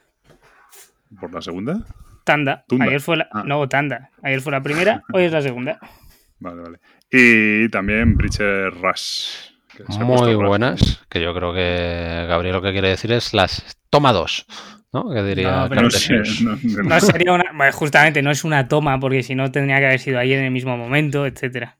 ¿Por 1.21 1.35
la 1.35 1.42
segunda? 1.42 1.85
Tanda. 2.25 2.64
Ayer 2.80 3.02
fue 3.02 3.18
la. 3.18 3.28
Ah. 3.30 3.42
No, 3.45 3.68
tanda. 3.68 4.12
Ayer 4.23 4.40
fue 4.40 4.52
la 4.52 4.62
primera, 4.62 5.02
hoy 5.12 5.25
es 5.25 5.33
la 5.33 5.42
segunda. 5.42 5.78
Vale, 6.40 6.62
vale. 6.62 6.78
Y 7.11 7.68
también 7.68 8.16
Bridger 8.16 8.73
Rush. 8.73 9.48
Muy 9.87 10.35
buenas, 10.35 11.00
que 11.08 11.20
yo 11.20 11.35
creo 11.35 11.52
que 11.52 12.26
Gabriel 12.28 12.56
lo 12.56 12.62
que 12.62 12.73
quiere 12.73 12.88
decir 12.88 13.12
es 13.12 13.35
las 13.35 13.76
toma 13.90 14.12
dos. 14.12 14.47
¿no? 14.92 15.11
Que 15.11 15.23
diría 15.23 15.68
no, 15.68 17.00
sería 17.00 17.32
una, 17.32 17.73
justamente 17.73 18.23
no 18.23 18.30
es 18.30 18.44
una 18.44 18.68
toma 18.68 18.99
porque 18.99 19.23
si 19.23 19.35
no 19.35 19.50
tendría 19.50 19.78
que 19.78 19.87
haber 19.87 20.00
sido 20.00 20.18
ayer 20.18 20.38
en 20.38 20.47
el 20.47 20.50
mismo 20.50 20.76
momento, 20.76 21.26
etcétera. 21.26 21.78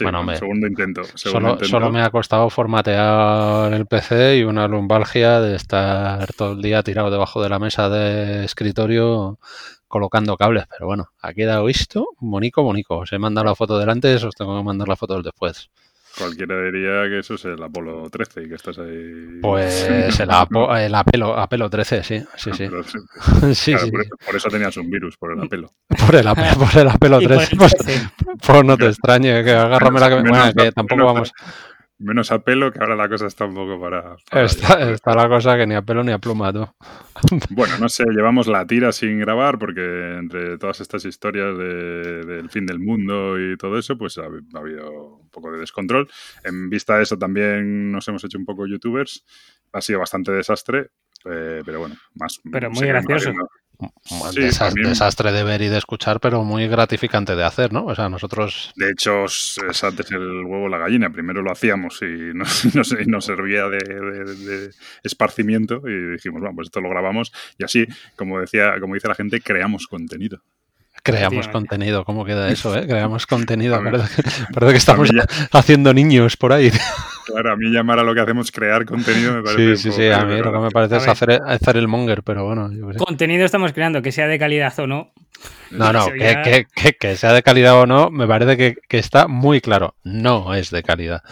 bueno, 0.00 0.34
segundo 0.36 0.66
intento. 0.66 1.02
solo, 1.14 1.90
me 1.90 2.00
ha 2.00 2.10
costado 2.10 2.48
formatear 2.48 3.72
el 3.74 3.86
PC 3.86 4.38
y 4.38 4.44
una 4.44 4.66
lumbalgia 4.66 5.40
de 5.40 5.56
estar 5.56 6.32
todo 6.32 6.52
el 6.52 6.62
día 6.62 6.82
tirado 6.82 7.10
debajo 7.10 7.42
de 7.42 7.48
la 7.50 7.58
mesa 7.58 7.88
de 7.88 8.44
escritorio 8.44 9.38
colocando 9.86 10.38
cables, 10.38 10.64
pero 10.70 10.86
bueno, 10.86 11.10
ha 11.20 11.34
quedado 11.34 11.68
esto 11.68 12.08
Monico, 12.18 12.62
Monico. 12.62 12.98
Os 12.98 13.12
he 13.12 13.18
mandado 13.18 13.46
la 13.46 13.54
foto 13.54 13.78
delante, 13.78 14.14
os 14.14 14.34
tengo 14.34 14.56
que 14.56 14.64
mandar 14.64 14.88
la 14.88 14.96
foto 14.96 15.20
después. 15.20 15.70
Cualquiera 16.18 16.62
diría 16.62 17.08
que 17.08 17.20
eso 17.20 17.34
es 17.34 17.44
el 17.46 17.62
Apolo 17.62 18.08
13 18.10 18.42
y 18.42 18.48
que 18.48 18.54
estás 18.54 18.78
ahí. 18.78 19.38
Pues 19.40 19.88
el, 19.88 20.30
el 20.30 20.94
Apelo, 20.94 21.36
Apelo 21.36 21.70
13, 21.70 22.02
sí. 22.02 22.22
sí, 22.36 22.50
sí. 22.52 22.66
sí, 23.54 23.74
sí. 23.78 23.90
Por, 23.90 24.36
eso, 24.36 24.48
tenías 24.48 24.76
un 24.76 24.90
virus, 24.90 25.16
por 25.16 25.32
el 25.32 25.40
Apelo. 25.40 25.72
Por 25.88 26.14
el, 26.14 26.24
por 26.24 26.80
el 26.80 26.88
Apelo 26.88 27.18
13. 27.20 27.56
Pues, 27.56 27.74
pues, 28.46 28.64
no 28.64 28.76
te 28.76 28.86
extrañe, 28.86 29.42
que 29.42 29.52
agárrame 29.52 30.00
la 30.00 30.08
que, 30.08 30.14
bueno, 30.28 30.52
que 30.56 30.72
tampoco 30.72 31.04
vamos. 31.04 31.32
Menos 32.02 32.32
a 32.32 32.40
pelo, 32.40 32.72
que 32.72 32.80
ahora 32.80 32.96
la 32.96 33.08
cosa 33.08 33.28
está 33.28 33.44
un 33.44 33.54
poco 33.54 33.80
para... 33.80 34.16
está, 34.32 35.14
la 35.14 35.28
cosa 35.28 35.56
que 35.56 35.68
ni 35.68 35.76
a 35.76 35.82
pelo 35.82 36.02
ni 36.02 36.10
a 36.10 36.18
pluma, 36.18 36.52
tú. 36.52 36.66
Bueno, 37.50 37.78
no 37.78 37.88
sé, 37.88 38.04
llevamos 38.10 38.48
la 38.48 38.66
tira 38.66 38.90
sin 38.90 39.20
grabar 39.20 39.56
porque 39.56 40.16
entre 40.18 40.58
todas 40.58 40.80
estas 40.80 41.04
historias 41.04 41.56
del 41.56 42.50
fin 42.50 42.66
del 42.66 42.80
mundo 42.80 43.38
y 43.38 43.56
todo 43.56 43.78
eso, 43.78 43.96
pues 43.96 44.18
ha, 44.18 44.24
habido 44.24 44.90
un 44.90 45.21
poco 45.32 45.50
de 45.50 45.58
descontrol. 45.58 46.08
En 46.44 46.70
vista 46.70 46.96
de 46.96 47.02
eso 47.02 47.18
también 47.18 47.90
nos 47.90 48.06
hemos 48.08 48.22
hecho 48.24 48.38
un 48.38 48.44
poco 48.44 48.66
youtubers. 48.66 49.24
Ha 49.72 49.80
sido 49.80 49.98
bastante 49.98 50.30
desastre, 50.32 50.90
eh, 51.24 51.62
pero 51.64 51.80
bueno, 51.80 51.96
más... 52.14 52.40
Pero 52.52 52.70
muy 52.70 52.86
gracioso. 52.86 53.30
un 53.30 53.90
Sí, 54.04 54.40
desa- 54.42 54.66
también. 54.66 54.90
desastre 54.90 55.32
de 55.32 55.42
ver 55.42 55.60
y 55.62 55.68
de 55.68 55.78
escuchar, 55.78 56.20
pero 56.20 56.44
muy 56.44 56.68
gratificante 56.68 57.34
de 57.34 57.42
hacer, 57.42 57.72
¿no? 57.72 57.86
O 57.86 57.94
sea, 57.96 58.08
nosotros 58.08 58.72
De 58.76 58.90
hecho, 58.90 59.24
es 59.24 59.58
es 59.68 59.82
antes 59.82 60.10
el 60.12 60.44
huevo 60.44 60.64
o 60.64 60.68
la 60.68 60.78
gallina. 60.78 61.10
Primero 61.10 61.42
lo 61.42 61.50
hacíamos 61.50 62.00
y 62.02 62.32
nos, 62.34 62.74
nos- 62.76 62.92
y 62.92 63.06
nos 63.06 63.24
servía 63.24 63.68
de, 63.68 63.78
de- 63.78 64.34
de 64.36 64.70
esparcimiento 65.02 65.82
y 65.88 66.12
dijimos, 66.12 66.40
bueno, 66.42 66.54
pues 66.54 66.66
esto 66.68 66.80
lo 66.80 66.90
grabamos 66.90 67.32
y 67.58 67.64
así, 67.64 67.86
como 68.14 68.38
decía, 68.40 68.78
como 68.78 68.94
dice 68.94 69.08
la 69.08 69.14
gente, 69.16 69.40
creamos 69.40 69.86
contenido. 69.88 70.42
Creamos 71.02 71.48
contenido. 71.48 72.04
¿Cómo 72.04 72.24
queda 72.24 72.48
eso, 72.50 72.76
eh? 72.76 72.86
Creamos 72.86 73.26
contenido. 73.26 73.80
Parece 73.82 74.72
que, 74.72 74.76
estamos 74.76 75.10
a 75.10 75.12
mí 75.12 75.18
haciendo 75.52 75.92
niños 75.94 76.36
por 76.36 76.52
ahí. 76.52 76.70
Claro, 77.26 77.52
a 77.52 77.56
mí 77.56 77.70
llamar 77.70 77.98
a 77.98 78.02
lo 78.02 78.14
que 78.14 78.20
hacemos 78.20 78.50
crear 78.50 78.84
contenido 78.84 79.34
me 79.34 79.42
parece. 79.42 79.76
Sí, 79.76 79.90
sí, 79.90 79.96
sí. 79.96 80.08
A 80.10 80.24
mí 80.24 80.36
lo 80.38 80.52
que 80.52 80.58
me 80.58 80.70
parece 80.70 80.96
es 80.96 81.08
hacer, 81.08 81.40
hacer 81.46 81.76
el 81.76 81.88
monger, 81.88 82.22
pero 82.22 82.46
bueno, 82.46 82.70
yo 82.72 82.88
qué 82.88 82.94
sé. 82.94 82.98
Contenido 82.98 83.44
estamos 83.44 83.72
creando, 83.72 84.02
que 84.02 84.12
sea 84.12 84.26
de 84.26 84.38
calidad 84.38 84.76
o 84.80 84.86
no. 84.86 85.12
No, 85.70 85.92
no, 85.92 86.06
que, 86.06 86.18
ya- 86.18 86.42
que- 86.42 86.66
que- 86.74 86.92
que 86.94 87.16
sea 87.16 87.32
de 87.32 87.42
calidad 87.42 87.80
o 87.80 87.86
no, 87.86 88.10
me 88.10 88.26
parece 88.26 88.56
que, 88.56 88.76
que 88.88 88.98
está 88.98 89.26
muy 89.28 89.60
claro. 89.60 89.94
No 90.04 90.54
es 90.54 90.70
de 90.70 90.82
calidad. 90.82 91.22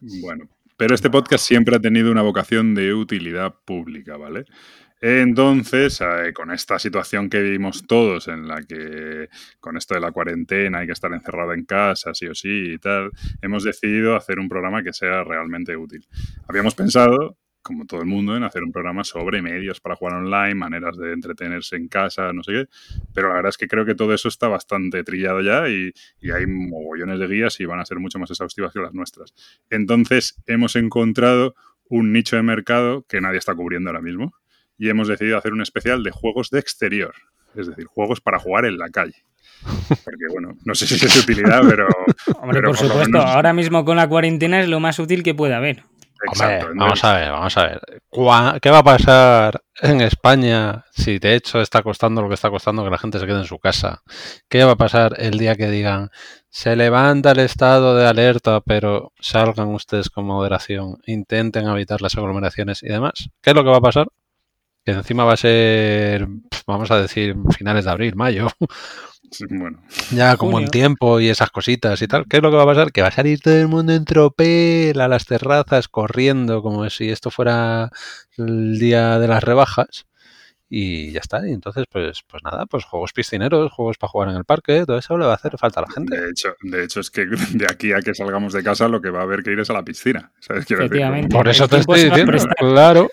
Bueno, 0.00 0.44
pero 0.76 0.94
este 0.94 1.08
podcast 1.10 1.44
siempre 1.46 1.74
ha 1.76 1.80
tenido 1.80 2.10
una 2.12 2.22
vocación 2.22 2.74
de 2.74 2.92
utilidad 2.92 3.54
pública, 3.64 4.16
¿vale? 4.16 4.44
Entonces, 5.00 6.00
eh, 6.00 6.32
con 6.32 6.50
esta 6.50 6.78
situación 6.78 7.28
que 7.28 7.42
vivimos 7.42 7.86
todos, 7.86 8.28
en 8.28 8.48
la 8.48 8.62
que 8.62 9.28
con 9.60 9.76
esto 9.76 9.94
de 9.94 10.00
la 10.00 10.10
cuarentena 10.10 10.78
hay 10.78 10.86
que 10.86 10.92
estar 10.92 11.12
encerrado 11.12 11.52
en 11.52 11.66
casa, 11.66 12.14
sí 12.14 12.26
o 12.26 12.34
sí 12.34 12.72
y 12.72 12.78
tal, 12.78 13.10
hemos 13.42 13.64
decidido 13.64 14.16
hacer 14.16 14.38
un 14.38 14.48
programa 14.48 14.82
que 14.82 14.94
sea 14.94 15.22
realmente 15.22 15.76
útil. 15.76 16.06
Habíamos 16.48 16.74
pensado, 16.74 17.36
como 17.60 17.84
todo 17.84 18.00
el 18.00 18.06
mundo, 18.06 18.36
en 18.36 18.44
hacer 18.44 18.62
un 18.62 18.72
programa 18.72 19.04
sobre 19.04 19.42
medios 19.42 19.80
para 19.80 19.96
jugar 19.96 20.14
online, 20.14 20.54
maneras 20.54 20.96
de 20.96 21.12
entretenerse 21.12 21.76
en 21.76 21.88
casa, 21.88 22.32
no 22.32 22.42
sé 22.42 22.52
qué, 22.52 22.64
pero 23.12 23.28
la 23.28 23.34
verdad 23.34 23.50
es 23.50 23.58
que 23.58 23.68
creo 23.68 23.84
que 23.84 23.94
todo 23.94 24.14
eso 24.14 24.28
está 24.28 24.48
bastante 24.48 25.04
trillado 25.04 25.42
ya 25.42 25.68
y, 25.68 25.92
y 26.20 26.30
hay 26.30 26.46
mogollones 26.46 27.18
de 27.18 27.26
guías 27.26 27.60
y 27.60 27.66
van 27.66 27.80
a 27.80 27.84
ser 27.84 27.98
mucho 27.98 28.18
más 28.18 28.30
exhaustivas 28.30 28.72
que 28.72 28.80
las 28.80 28.94
nuestras. 28.94 29.34
Entonces 29.68 30.40
hemos 30.46 30.74
encontrado 30.74 31.54
un 31.88 32.12
nicho 32.12 32.36
de 32.36 32.42
mercado 32.42 33.04
que 33.06 33.20
nadie 33.20 33.38
está 33.38 33.54
cubriendo 33.54 33.90
ahora 33.90 34.00
mismo 34.00 34.32
y 34.78 34.88
hemos 34.88 35.08
decidido 35.08 35.38
hacer 35.38 35.52
un 35.52 35.62
especial 35.62 36.02
de 36.02 36.10
juegos 36.10 36.50
de 36.50 36.58
exterior, 36.60 37.14
es 37.54 37.66
decir, 37.68 37.86
juegos 37.86 38.20
para 38.20 38.38
jugar 38.38 38.64
en 38.66 38.78
la 38.78 38.88
calle. 38.90 39.24
Porque 39.88 40.26
bueno, 40.32 40.56
no 40.64 40.74
sé 40.74 40.86
si 40.86 40.94
es 40.94 41.14
de 41.14 41.20
utilidad, 41.20 41.60
pero... 41.68 41.86
Hombre, 42.40 42.60
pero 42.60 42.68
por 42.68 42.76
supuesto, 42.76 43.10
menos- 43.18 43.24
ahora 43.30 43.52
mismo 43.52 43.84
con 43.84 43.96
la 43.96 44.08
cuarentena 44.08 44.60
es 44.60 44.68
lo 44.68 44.80
más 44.80 44.98
útil 44.98 45.22
que 45.22 45.34
puede 45.34 45.54
haber. 45.54 45.82
Exacto. 46.30 46.66
Hombre, 46.68 46.78
vamos 46.84 47.04
a 47.04 47.16
ver, 47.18 47.30
vamos 47.30 47.56
a 47.58 47.66
ver. 47.66 47.80
¿Cuá- 48.08 48.58
¿Qué 48.60 48.70
va 48.70 48.78
a 48.78 48.82
pasar 48.84 49.60
en 49.82 50.00
España 50.00 50.84
si 50.90 51.18
de 51.18 51.34
hecho 51.34 51.60
está 51.60 51.82
costando 51.82 52.22
lo 52.22 52.28
que 52.28 52.34
está 52.34 52.48
costando 52.50 52.84
que 52.84 52.90
la 52.90 52.98
gente 52.98 53.18
se 53.18 53.26
quede 53.26 53.38
en 53.40 53.44
su 53.44 53.58
casa? 53.58 54.02
¿Qué 54.48 54.64
va 54.64 54.72
a 54.72 54.76
pasar 54.76 55.14
el 55.18 55.38
día 55.38 55.56
que 55.56 55.70
digan 55.70 56.10
se 56.48 56.74
levanta 56.74 57.32
el 57.32 57.40
estado 57.40 57.94
de 57.96 58.06
alerta, 58.06 58.60
pero 58.62 59.12
salgan 59.20 59.68
ustedes 59.68 60.08
con 60.08 60.24
moderación, 60.24 60.96
intenten 61.06 61.66
evitar 61.68 62.00
las 62.00 62.16
aglomeraciones 62.16 62.82
y 62.82 62.88
demás? 62.88 63.28
¿Qué 63.42 63.50
es 63.50 63.56
lo 63.56 63.62
que 63.64 63.70
va 63.70 63.76
a 63.78 63.82
pasar? 63.82 64.06
Que 64.86 64.92
encima 64.92 65.24
va 65.24 65.32
a 65.32 65.36
ser, 65.36 66.28
vamos 66.64 66.92
a 66.92 67.00
decir, 67.00 67.34
finales 67.56 67.84
de 67.84 67.90
abril, 67.90 68.14
mayo, 68.14 68.46
Sí, 69.32 69.44
Bueno, 69.50 69.82
ya 70.12 70.36
con 70.36 70.52
buen 70.52 70.66
Junio. 70.66 70.70
tiempo 70.70 71.18
y 71.18 71.28
esas 71.28 71.50
cositas 71.50 72.00
y 72.00 72.06
tal. 72.06 72.26
¿Qué 72.28 72.36
es 72.36 72.42
lo 72.44 72.50
que 72.50 72.56
va 72.56 72.62
a 72.62 72.66
pasar? 72.66 72.92
Que 72.92 73.02
va 73.02 73.08
a 73.08 73.10
salir 73.10 73.40
todo 73.40 73.54
el 73.54 73.66
mundo 73.66 73.92
en 73.92 74.04
tropel 74.04 75.00
a 75.00 75.08
las 75.08 75.26
terrazas 75.26 75.88
corriendo 75.88 76.62
como 76.62 76.88
si 76.90 77.10
esto 77.10 77.32
fuera 77.32 77.90
el 78.38 78.78
día 78.78 79.18
de 79.18 79.26
las 79.26 79.42
rebajas. 79.42 80.06
Y 80.68 81.10
ya 81.10 81.18
está. 81.18 81.46
Y 81.48 81.52
entonces, 81.52 81.86
pues, 81.90 82.22
pues 82.28 82.44
nada, 82.44 82.66
pues 82.66 82.84
juegos 82.84 83.12
piscineros, 83.12 83.72
juegos 83.72 83.98
para 83.98 84.10
jugar 84.10 84.28
en 84.28 84.36
el 84.36 84.44
parque, 84.44 84.84
todo 84.86 84.98
eso 84.98 85.18
le 85.18 85.26
va 85.26 85.32
a 85.32 85.36
hacer 85.36 85.58
falta 85.58 85.80
a 85.80 85.84
la 85.88 85.92
gente. 85.92 86.20
de 86.20 86.30
hecho, 86.30 86.54
de 86.62 86.84
hecho 86.84 87.00
es 87.00 87.10
que 87.10 87.26
de 87.26 87.66
aquí 87.68 87.92
a 87.92 88.00
que 88.00 88.14
salgamos 88.14 88.52
de 88.52 88.62
casa 88.62 88.86
lo 88.86 89.00
que 89.00 89.10
va 89.10 89.20
a 89.20 89.22
haber 89.24 89.42
que 89.42 89.50
ir 89.50 89.58
es 89.58 89.70
a 89.70 89.72
la 89.72 89.84
piscina. 89.84 90.30
como 90.46 91.28
Por 91.28 91.48
eso 91.48 91.64
el 91.64 91.70
te 91.70 91.78
estoy 91.78 92.04
diciendo, 92.04 92.32
claro. 92.58 93.08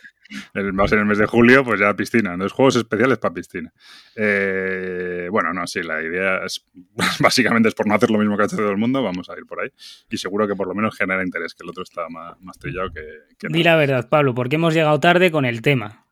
El- 0.53 0.79
va 0.79 0.85
a 0.85 0.87
ser 0.87 0.99
el 0.99 1.05
mes 1.05 1.17
de 1.17 1.25
julio, 1.25 1.63
pues 1.63 1.79
ya 1.79 1.93
piscina. 1.95 2.33
Entonces, 2.33 2.53
juegos 2.53 2.75
especiales 2.75 3.17
para 3.17 3.33
piscina. 3.33 3.71
Eh, 4.15 5.27
bueno, 5.31 5.53
no, 5.53 5.65
sí, 5.67 5.81
la 5.83 6.01
idea 6.01 6.37
es 6.45 6.65
básicamente 7.19 7.69
es 7.69 7.75
por 7.75 7.87
no 7.87 7.95
hacer 7.95 8.09
lo 8.11 8.17
mismo 8.19 8.35
que 8.37 8.43
ha 8.43 8.45
hecho 8.45 8.57
todo 8.57 8.71
el 8.71 8.77
mundo, 8.77 9.03
vamos 9.03 9.29
a 9.29 9.33
ir 9.37 9.45
por 9.45 9.61
ahí. 9.61 9.69
Y 10.09 10.17
seguro 10.17 10.47
que 10.47 10.55
por 10.55 10.67
lo 10.67 10.75
menos 10.75 10.95
genera 10.97 11.23
interés, 11.23 11.53
que 11.53 11.63
el 11.63 11.69
otro 11.69 11.83
está 11.83 12.07
más, 12.09 12.39
más 12.41 12.57
trillado 12.57 12.91
que, 12.91 13.01
que 13.37 13.47
Di 13.49 13.63
la 13.63 13.75
verdad, 13.75 14.07
Pablo, 14.09 14.33
porque 14.33 14.55
hemos 14.55 14.73
llegado 14.73 14.99
tarde 14.99 15.31
con 15.31 15.45
el 15.45 15.61
tema. 15.61 16.02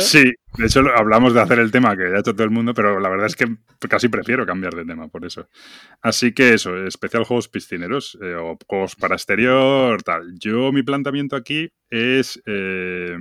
Sí, 0.00 0.32
de 0.56 0.66
hecho 0.66 0.80
hablamos 0.96 1.34
de 1.34 1.40
hacer 1.40 1.58
el 1.58 1.70
tema 1.70 1.96
que 1.96 2.10
ya 2.10 2.16
ha 2.16 2.20
hecho 2.20 2.34
todo 2.34 2.44
el 2.44 2.50
mundo, 2.50 2.74
pero 2.74 2.98
la 2.98 3.08
verdad 3.08 3.26
es 3.26 3.36
que 3.36 3.46
casi 3.88 4.08
prefiero 4.08 4.44
cambiar 4.44 4.74
de 4.74 4.84
tema 4.84 5.08
por 5.08 5.24
eso. 5.24 5.48
Así 6.02 6.32
que 6.32 6.54
eso, 6.54 6.76
especial 6.86 7.24
juegos 7.24 7.48
piscineros 7.48 8.18
eh, 8.20 8.34
o 8.34 8.58
juegos 8.66 8.96
para 8.96 9.14
exterior, 9.14 10.02
tal. 10.02 10.34
Yo 10.38 10.72
mi 10.72 10.82
planteamiento 10.82 11.36
aquí 11.36 11.70
es, 11.90 12.42
eh, 12.46 13.16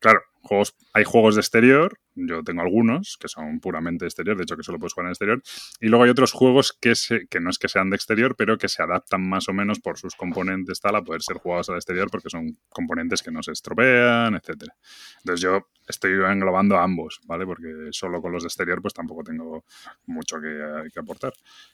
claro, 0.00 0.20
juegos, 0.42 0.74
hay 0.92 1.04
juegos 1.04 1.36
de 1.36 1.40
exterior, 1.42 1.98
yo 2.16 2.42
tengo 2.42 2.62
algunos 2.62 3.16
que 3.20 3.28
son 3.28 3.60
puramente 3.60 4.04
exterior, 4.06 4.36
de 4.36 4.42
hecho 4.42 4.56
que 4.56 4.62
solo 4.64 4.78
puedes 4.78 4.94
jugar 4.94 5.06
en 5.06 5.10
exterior, 5.12 5.42
y 5.80 5.88
luego 5.88 6.04
hay 6.04 6.10
otros 6.10 6.32
juegos 6.32 6.72
que, 6.80 6.94
se- 6.94 7.26
que 7.28 7.40
no 7.40 7.50
es 7.50 7.58
que 7.58 7.68
sean 7.68 7.90
de 7.90 7.96
exterior, 7.96 8.34
pero 8.36 8.58
que 8.58 8.68
se 8.68 8.82
adaptan 8.82 9.28
más 9.28 9.48
o 9.48 9.52
menos 9.52 9.78
por 9.80 9.98
sus 9.98 10.14
componentes 10.16 10.80
tal 10.80 10.96
a 10.96 11.02
poder 11.02 11.22
ser 11.22 11.36
jugados 11.36 11.68
al 11.70 11.76
exterior 11.76 12.08
porque 12.10 12.30
son 12.30 12.58
componentes 12.70 13.22
que 13.22 13.30
no 13.30 13.42
se 13.42 13.52
estropean, 13.52 14.34
etcétera. 14.34 14.74
Entonces 15.18 15.40
yo 15.42 15.68
estoy 15.86 16.12
englobando 16.12 16.76
a 16.76 16.82
ambos, 16.82 17.20
¿vale? 17.26 17.46
Porque 17.46 17.68
solo 17.90 18.20
con 18.20 18.32
los 18.32 18.42
de 18.42 18.48
exterior 18.48 18.80
pues 18.82 18.94
tampoco 18.94 19.22
tengo 19.22 19.64
mucho 20.06 20.40
que, 20.40 20.90
que 20.92 21.00
aportar. 21.00 21.32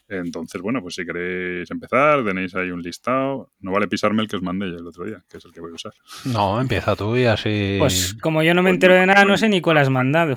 Entonces, 0.09 0.61
bueno, 0.61 0.81
pues 0.83 0.95
si 0.95 1.05
queréis 1.05 1.71
empezar, 1.71 2.25
tenéis 2.25 2.55
ahí 2.55 2.71
un 2.71 2.83
listado. 2.83 3.51
No 3.61 3.73
vale 3.73 3.89
pisarme 3.89 4.23
el 4.23 4.29
que 4.29 4.37
os 4.37 4.43
mandé 4.43 4.71
yo 4.71 4.77
el 4.77 4.87
otro 4.87 5.05
día, 5.05 5.23
que 5.29 5.39
es 5.39 5.45
el 5.45 5.53
que 5.53 5.61
voy 5.61 5.71
a 5.73 5.75
usar. 5.75 5.93
No, 6.27 6.61
empieza 6.61 6.95
tú 6.97 7.17
y 7.17 7.25
así. 7.25 7.77
Pues 7.79 8.15
como 8.21 8.43
yo 8.43 8.55
no 8.55 8.63
me 8.63 8.71
entero 8.71 8.95
de 8.95 9.07
nada, 9.07 9.25
no 9.25 9.37
sé 9.37 9.49
ni 9.49 9.61
cuál 9.61 9.79
has 9.79 9.91
mandado. 9.91 10.37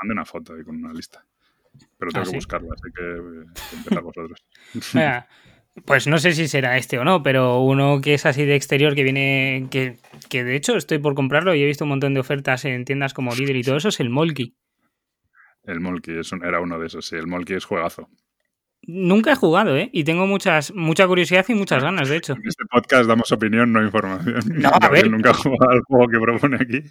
Mande 0.00 0.12
una 0.14 0.24
foto 0.24 0.54
ahí 0.54 0.64
con 0.64 0.76
una 0.76 0.92
lista. 0.92 1.24
Pero 1.98 2.10
tengo 2.10 2.22
¿Ah, 2.22 2.24
que 2.24 2.30
sí? 2.30 2.36
buscarla, 2.36 2.74
así 2.74 2.92
que 2.94 3.02
eh, 3.02 3.44
empezad 3.76 4.02
vosotros. 4.02 4.44
Venga, 4.94 5.28
pues 5.84 6.06
no 6.06 6.18
sé 6.18 6.32
si 6.32 6.48
será 6.48 6.76
este 6.76 6.98
o 6.98 7.04
no, 7.04 7.22
pero 7.22 7.60
uno 7.60 8.00
que 8.00 8.14
es 8.14 8.26
así 8.26 8.44
de 8.44 8.54
exterior, 8.56 8.94
que 8.94 9.02
viene, 9.04 9.66
que, 9.70 9.96
que 10.28 10.44
de 10.44 10.54
hecho 10.56 10.76
estoy 10.76 10.98
por 10.98 11.14
comprarlo 11.14 11.54
y 11.54 11.62
he 11.62 11.66
visto 11.66 11.84
un 11.84 11.90
montón 11.90 12.14
de 12.14 12.20
ofertas 12.20 12.64
en 12.64 12.84
tiendas 12.84 13.14
como 13.14 13.34
Lidl 13.34 13.56
y 13.56 13.62
todo 13.62 13.76
eso, 13.76 13.88
es 13.88 14.00
el 14.00 14.10
Molki. 14.10 14.54
El 15.64 15.80
un- 16.32 16.44
era 16.44 16.60
uno 16.60 16.78
de 16.78 16.86
esos, 16.88 17.06
sí. 17.06 17.16
El 17.16 17.26
Molki 17.26 17.54
es 17.54 17.64
juegazo. 17.64 18.08
Nunca 18.84 19.32
he 19.32 19.36
jugado, 19.36 19.76
¿eh? 19.76 19.90
Y 19.92 20.02
tengo 20.02 20.26
muchas, 20.26 20.74
mucha 20.74 21.06
curiosidad 21.06 21.44
y 21.48 21.54
muchas 21.54 21.82
ganas, 21.82 22.08
de 22.08 22.16
hecho. 22.16 22.32
En 22.32 22.48
este 22.48 22.64
podcast 22.70 23.06
damos 23.06 23.30
opinión, 23.30 23.72
no 23.72 23.80
información. 23.82 24.42
No, 24.56 24.70
a 24.72 24.88
ver. 24.90 25.08
nunca 25.08 25.30
ha 25.30 25.34
jugado 25.34 25.70
al 25.70 25.82
juego 25.82 26.08
que 26.08 26.18
propone 26.18 26.56
aquí. 26.56 26.82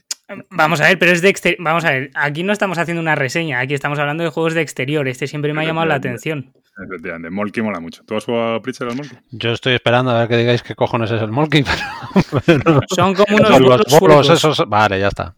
Vamos 0.52 0.80
a 0.80 0.86
ver, 0.88 0.98
pero 0.98 1.12
es 1.12 1.22
de 1.22 1.28
exterior. 1.28 1.62
Vamos 1.62 1.84
a 1.84 1.92
ver, 1.92 2.12
aquí 2.16 2.44
no 2.44 2.54
estamos 2.54 2.78
haciendo 2.78 3.02
una 3.02 3.16
reseña, 3.16 3.60
aquí 3.60 3.74
estamos 3.74 4.00
hablando 4.00 4.24
de 4.24 4.30
juegos 4.30 4.54
de 4.54 4.62
exterior. 4.62 5.06
Este 5.10 5.28
siempre 5.28 5.54
me 5.54 5.62
ha 5.62 5.66
llamado 5.66 5.88
la 5.88 5.96
atención. 5.96 6.54
Efectivamente, 6.88 7.30
Molki 7.30 7.62
mola 7.62 7.82
mucho. 7.82 8.04
¿Tú 8.06 8.16
has 8.16 8.24
jugado 8.24 8.56
a 8.56 8.62
Preacher 8.62 8.88
al 8.88 8.96
Molki? 8.96 9.18
Yo 9.32 9.52
estoy 9.52 9.74
esperando 9.74 10.12
a 10.12 10.20
ver 10.20 10.30
que 10.30 10.38
digáis 10.38 10.64
qué 10.64 10.74
cojones 10.74 11.12
es 11.12 11.22
el 11.22 11.30
Molki, 11.32 11.64
pero. 12.46 12.80
Son 12.96 13.14
como 13.14 13.36
unos 13.36 13.60
los 13.60 14.00
bolos 14.00 14.30
esos. 14.30 14.64
Vale, 14.68 14.98
ya 14.98 15.10
está. 15.10 15.36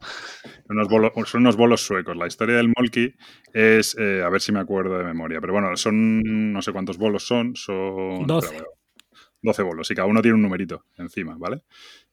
Unos 0.73 0.87
bolos, 0.89 1.11
son 1.25 1.41
unos 1.41 1.55
bolos 1.55 1.81
suecos. 1.85 2.15
La 2.17 2.27
historia 2.27 2.57
del 2.57 2.71
Molki 2.77 3.13
es, 3.53 3.95
eh, 3.99 4.21
a 4.23 4.29
ver 4.29 4.41
si 4.41 4.51
me 4.51 4.59
acuerdo 4.59 4.97
de 4.97 5.03
memoria, 5.03 5.39
pero 5.41 5.53
bueno, 5.53 5.75
son 5.77 6.51
no 6.53 6.61
sé 6.61 6.71
cuántos 6.71 6.97
bolos 6.97 7.25
son, 7.25 7.55
son... 7.55 8.25
Doce. 8.27 8.47
espera, 8.47 8.63
voy 8.63 8.71
a- 8.71 8.77
12 9.45 9.61
bolos 9.61 9.91
y 9.91 9.95
cada 9.95 10.07
uno 10.07 10.21
tiene 10.21 10.35
un 10.35 10.41
numerito 10.41 10.85
encima, 10.97 11.35
¿vale? 11.37 11.63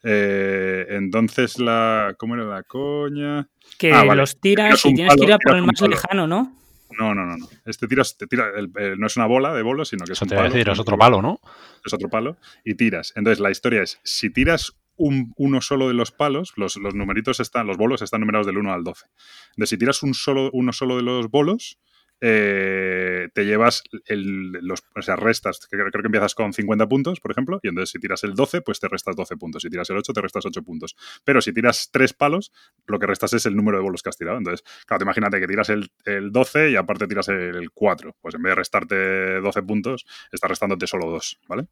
Eh, 0.02 0.86
entonces 0.90 1.58
la... 1.58 2.14
¿Cómo 2.18 2.34
era 2.34 2.44
la 2.44 2.62
coña? 2.64 3.48
Que 3.78 3.92
Ah, 3.92 4.04
vale. 4.04 4.20
los 4.22 4.40
tiras 4.40 4.82
Tiras 4.82 4.86
y 4.86 4.94
tienes 4.94 5.14
que 5.16 5.24
ir 5.24 5.32
a 5.32 5.38
por 5.38 5.54
el 5.56 5.62
más 5.62 5.78
palo. 5.78 5.90
lejano, 5.92 6.26
¿no? 6.26 6.56
No, 6.98 7.14
no, 7.14 7.24
no, 7.24 7.36
no. 7.36 7.46
Este 7.64 7.86
tiras, 7.86 8.16
te 8.18 8.26
tira, 8.26 8.50
el- 8.56 8.70
el- 8.74 8.98
no 8.98 9.06
es 9.06 9.16
una 9.16 9.26
bola 9.26 9.54
de 9.54 9.62
bolos, 9.62 9.88
sino 9.90 10.04
que 10.04 10.12
es 10.12 10.18
Eso 10.18 10.24
un 10.24 10.30
te 10.30 10.34
palo. 10.36 10.48
decir, 10.50 10.68
es 10.68 10.78
otro 10.80 10.98
palo, 10.98 11.22
¿no? 11.22 11.40
es 11.84 11.92
otro 11.94 12.08
palo, 12.10 12.36
y 12.64 12.74
tiras. 12.74 13.12
Entonces 13.14 13.38
la 13.40 13.50
historia 13.52 13.82
es, 13.82 14.00
si 14.02 14.28
tiras 14.30 14.76
un- 15.00 15.32
uno 15.36 15.60
solo 15.60 15.88
de 15.88 15.94
los 15.94 16.12
palos, 16.12 16.52
los, 16.56 16.76
los 16.76 16.94
numeritos 16.94 17.40
están, 17.40 17.66
los 17.66 17.76
bolos 17.76 18.02
están 18.02 18.20
numerados 18.20 18.46
del 18.46 18.58
1 18.58 18.72
al 18.72 18.84
12. 18.84 19.06
Entonces 19.50 19.70
si 19.70 19.78
tiras 19.78 20.02
un 20.02 20.14
solo, 20.14 20.50
uno 20.52 20.72
solo 20.72 20.96
de 20.96 21.02
los 21.02 21.28
bolos, 21.30 21.78
eh, 22.22 23.28
te 23.32 23.46
llevas 23.46 23.82
el, 24.04 24.52
los, 24.52 24.82
o 24.94 25.00
sea, 25.00 25.16
restas, 25.16 25.66
creo, 25.70 25.86
creo 25.90 26.02
que 26.02 26.08
empiezas 26.08 26.34
con 26.34 26.52
50 26.52 26.86
puntos, 26.86 27.18
por 27.18 27.30
ejemplo, 27.30 27.60
y 27.62 27.68
entonces 27.68 27.90
si 27.92 27.98
tiras 27.98 28.22
el 28.24 28.34
12, 28.34 28.60
pues 28.60 28.78
te 28.78 28.88
restas 28.88 29.16
12 29.16 29.38
puntos. 29.38 29.62
Si 29.62 29.70
tiras 29.70 29.88
el 29.88 29.96
8, 29.96 30.12
te 30.12 30.20
restas 30.20 30.44
8 30.44 30.62
puntos. 30.62 30.96
Pero 31.24 31.40
si 31.40 31.54
tiras 31.54 31.88
tres 31.90 32.12
palos, 32.12 32.52
lo 32.86 32.98
que 32.98 33.06
restas 33.06 33.32
es 33.32 33.46
el 33.46 33.56
número 33.56 33.78
de 33.78 33.84
bolos 33.84 34.02
que 34.02 34.10
has 34.10 34.18
tirado. 34.18 34.36
Entonces, 34.36 34.62
claro, 34.86 34.98
te 34.98 35.04
imagínate 35.04 35.40
que 35.40 35.46
tiras 35.46 35.70
el, 35.70 35.90
el 36.04 36.30
12 36.30 36.70
y 36.70 36.76
aparte 36.76 37.06
tiras 37.06 37.28
el 37.28 37.70
4. 37.72 38.14
Pues 38.20 38.34
en 38.34 38.42
vez 38.42 38.50
de 38.50 38.54
restarte 38.56 39.40
12 39.40 39.62
puntos, 39.62 40.04
estás 40.30 40.50
restándote 40.50 40.86
solo 40.86 41.10
2, 41.10 41.40
¿vale? 41.48 41.68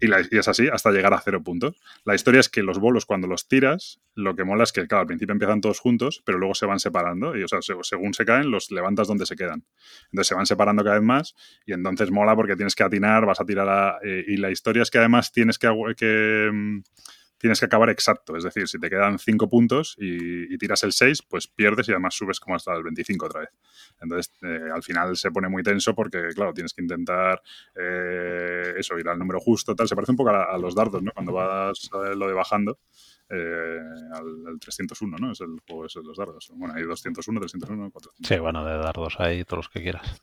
Y, 0.00 0.10
es 0.36 0.48
así 0.48 0.68
hasta 0.68 0.90
llegar 0.90 1.12
a 1.12 1.20
cero 1.20 1.42
puntos. 1.42 1.76
La 2.04 2.14
historia 2.14 2.40
es 2.40 2.48
que 2.48 2.62
los 2.62 2.78
bolos, 2.78 3.04
cuando 3.06 3.26
los 3.26 3.48
tiras, 3.48 4.00
lo 4.14 4.34
que 4.34 4.44
mola 4.44 4.64
es 4.64 4.72
que, 4.72 4.86
claro, 4.86 5.02
al 5.02 5.06
principio 5.06 5.32
empiezan 5.32 5.60
todos 5.60 5.78
juntos, 5.78 6.22
pero 6.24 6.38
luego 6.38 6.54
se 6.54 6.66
van 6.66 6.78
separando. 6.80 7.36
Y, 7.36 7.42
o 7.42 7.48
sea, 7.48 7.60
se- 7.62 7.74
según 7.82 8.14
se 8.14 8.24
caen, 8.24 8.50
los 8.50 8.70
levantas 8.70 9.08
donde 9.08 9.26
se 9.26 9.36
quedan. 9.36 9.64
Entonces 10.06 10.28
se 10.28 10.34
van 10.34 10.46
separando 10.46 10.82
cada 10.82 10.96
vez 10.96 11.04
más. 11.04 11.34
Y 11.66 11.72
entonces 11.74 12.10
mola 12.10 12.34
porque 12.34 12.56
tienes 12.56 12.74
que 12.74 12.82
atinar, 12.82 13.26
vas 13.26 13.40
a 13.40 13.44
tirar 13.44 13.68
a. 13.68 13.98
eh, 14.02 14.24
y 14.26 14.36
la 14.38 14.50
historia 14.50 14.82
es 14.82 14.90
que 14.90 14.98
además 14.98 15.32
tienes 15.32 15.58
que 15.58 15.68
mm, 16.52 16.80
Tienes 17.40 17.58
que 17.58 17.64
acabar 17.64 17.88
exacto, 17.88 18.36
es 18.36 18.44
decir, 18.44 18.68
si 18.68 18.78
te 18.78 18.90
quedan 18.90 19.18
5 19.18 19.48
puntos 19.48 19.96
y, 19.98 20.52
y 20.52 20.58
tiras 20.58 20.84
el 20.84 20.92
6, 20.92 21.22
pues 21.22 21.46
pierdes 21.48 21.88
y 21.88 21.92
además 21.92 22.14
subes 22.14 22.38
como 22.38 22.54
hasta 22.54 22.74
el 22.74 22.82
25 22.82 23.24
otra 23.24 23.40
vez. 23.40 23.48
Entonces, 23.98 24.30
eh, 24.42 24.68
al 24.70 24.82
final 24.82 25.16
se 25.16 25.30
pone 25.30 25.48
muy 25.48 25.62
tenso 25.62 25.94
porque, 25.94 26.28
claro, 26.34 26.52
tienes 26.52 26.74
que 26.74 26.82
intentar 26.82 27.40
eh, 27.74 28.74
eso, 28.76 28.98
ir 28.98 29.08
al 29.08 29.18
número 29.18 29.40
justo, 29.40 29.74
tal. 29.74 29.88
Se 29.88 29.94
parece 29.94 30.12
un 30.12 30.16
poco 30.16 30.30
a, 30.30 30.44
a 30.52 30.58
los 30.58 30.74
dardos, 30.74 31.02
¿no? 31.02 31.12
Cuando 31.12 31.32
vas 31.32 31.88
a 31.92 32.14
lo 32.14 32.28
de 32.28 32.34
bajando, 32.34 32.78
eh, 33.30 33.78
al, 34.12 34.46
al 34.46 34.60
301, 34.60 35.16
¿no? 35.18 35.32
Es 35.32 35.40
el 35.40 35.56
juego 35.66 35.84
de 35.84 36.02
los 36.02 36.18
dardos. 36.18 36.52
Bueno, 36.54 36.74
hay 36.74 36.82
201, 36.82 37.40
301, 37.40 37.90
400. 37.90 38.28
Sí, 38.28 38.38
bueno, 38.38 38.64
de 38.66 38.76
dardos 38.76 39.18
ahí, 39.18 39.44
todos 39.44 39.58
los 39.64 39.68
que 39.70 39.80
quieras. 39.80 40.20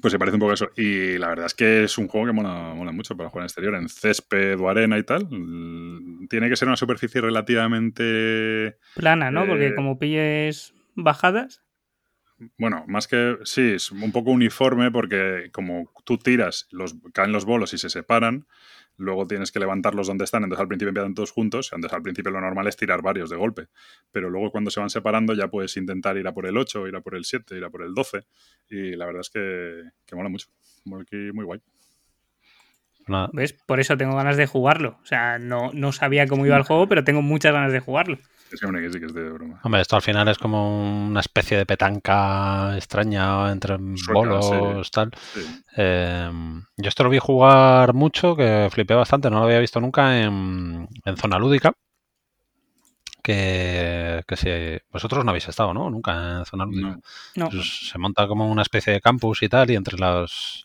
Pues 0.00 0.12
se 0.12 0.18
parece 0.18 0.36
un 0.36 0.40
poco 0.40 0.52
a 0.52 0.54
eso. 0.54 0.70
Y 0.76 1.18
la 1.18 1.28
verdad 1.28 1.46
es 1.46 1.54
que 1.54 1.84
es 1.84 1.98
un 1.98 2.08
juego 2.08 2.26
que 2.26 2.32
mola, 2.32 2.72
mola 2.74 2.92
mucho 2.92 3.16
para 3.16 3.28
jugar 3.28 3.42
en 3.42 3.46
exterior, 3.46 3.74
en 3.74 3.88
césped 3.88 4.58
o 4.58 4.68
arena 4.68 4.98
y 4.98 5.02
tal. 5.02 5.28
Mm, 5.30 6.28
Tiene 6.28 6.48
que 6.48 6.56
ser 6.56 6.68
una 6.68 6.76
superficie 6.76 7.20
relativamente 7.20 8.78
Plana, 8.94 9.30
¿no? 9.30 9.46
Porque 9.46 9.68
Eh, 9.68 9.74
como 9.74 9.98
pilles 9.98 10.74
bajadas. 10.94 11.62
Bueno, 12.58 12.84
más 12.88 13.06
que 13.06 13.36
sí, 13.44 13.72
es 13.74 13.92
un 13.92 14.10
poco 14.12 14.30
uniforme 14.30 14.90
porque 14.90 15.50
como 15.52 15.92
tú 16.04 16.18
tiras, 16.18 16.66
los, 16.72 16.96
caen 17.12 17.32
los 17.32 17.44
bolos 17.44 17.72
y 17.74 17.78
se 17.78 17.90
separan, 17.90 18.46
luego 18.96 19.26
tienes 19.26 19.52
que 19.52 19.58
levantarlos 19.58 20.06
donde 20.06 20.24
están, 20.24 20.44
entonces 20.44 20.62
al 20.62 20.68
principio 20.68 20.90
empiezan 20.90 21.14
todos 21.14 21.30
juntos, 21.30 21.70
entonces 21.72 21.96
al 21.96 22.02
principio 22.02 22.30
lo 22.30 22.40
normal 22.40 22.66
es 22.66 22.76
tirar 22.76 23.02
varios 23.02 23.30
de 23.30 23.36
golpe, 23.36 23.68
pero 24.10 24.30
luego 24.30 24.50
cuando 24.50 24.70
se 24.70 24.80
van 24.80 24.90
separando 24.90 25.34
ya 25.34 25.48
puedes 25.48 25.76
intentar 25.76 26.16
ir 26.16 26.26
a 26.26 26.32
por 26.32 26.46
el 26.46 26.56
8, 26.56 26.88
ir 26.88 26.96
a 26.96 27.00
por 27.00 27.14
el 27.14 27.24
7, 27.24 27.56
ir 27.56 27.64
a 27.64 27.70
por 27.70 27.82
el 27.82 27.94
12 27.94 28.24
y 28.68 28.96
la 28.96 29.06
verdad 29.06 29.20
es 29.20 29.30
que, 29.30 29.82
que 30.06 30.16
mola 30.16 30.28
mucho, 30.28 30.48
muy, 30.84 31.04
muy 31.32 31.44
guay. 31.44 31.60
Nada. 33.08 33.30
¿Ves? 33.32 33.52
Por 33.52 33.80
eso 33.80 33.96
tengo 33.96 34.14
ganas 34.14 34.36
de 34.36 34.46
jugarlo. 34.46 34.98
O 35.02 35.06
sea, 35.06 35.38
no, 35.38 35.72
no 35.72 35.90
sabía 35.92 36.26
cómo 36.26 36.46
iba 36.46 36.56
el 36.56 36.62
juego, 36.62 36.88
pero 36.88 37.02
tengo 37.02 37.20
muchas 37.20 37.52
ganas 37.52 37.72
de 37.72 37.80
jugarlo. 37.80 38.18
Hombre, 38.62 38.82
que 38.82 38.92
sí 38.92 39.00
que 39.00 39.06
es 39.06 39.14
de 39.14 39.30
broma. 39.30 39.60
Hombre, 39.62 39.80
esto 39.80 39.96
al 39.96 40.02
final 40.02 40.28
es 40.28 40.38
como 40.38 41.06
una 41.06 41.20
especie 41.20 41.56
de 41.56 41.66
petanca 41.66 42.76
extraña 42.76 43.50
entre 43.50 43.76
Sueca, 43.96 44.12
bolos, 44.12 44.90
tal. 44.90 45.10
Sí. 45.34 45.40
Eh, 45.76 46.30
yo 46.76 46.88
esto 46.88 47.04
lo 47.04 47.10
vi 47.10 47.18
jugar 47.18 47.94
mucho, 47.94 48.36
que 48.36 48.68
flipé 48.70 48.94
bastante, 48.94 49.30
no 49.30 49.38
lo 49.38 49.44
había 49.44 49.58
visto 49.58 49.80
nunca 49.80 50.20
en, 50.20 50.88
en 51.04 51.16
zona 51.16 51.38
lúdica. 51.38 51.72
Que, 53.24 54.24
que 54.26 54.36
si 54.36 54.50
vosotros 54.90 55.24
no 55.24 55.30
habéis 55.30 55.48
estado, 55.48 55.72
¿no? 55.72 55.88
Nunca 55.88 56.38
en 56.38 56.44
zona 56.44 56.64
lúdica. 56.64 56.88
No. 56.88 57.00
No. 57.36 57.50
Pues 57.50 57.88
se 57.88 57.96
monta 57.96 58.26
como 58.26 58.50
una 58.50 58.62
especie 58.62 58.92
de 58.92 59.00
campus 59.00 59.44
y 59.44 59.48
tal, 59.48 59.70
y 59.70 59.76
entre 59.76 59.96
las. 59.96 60.64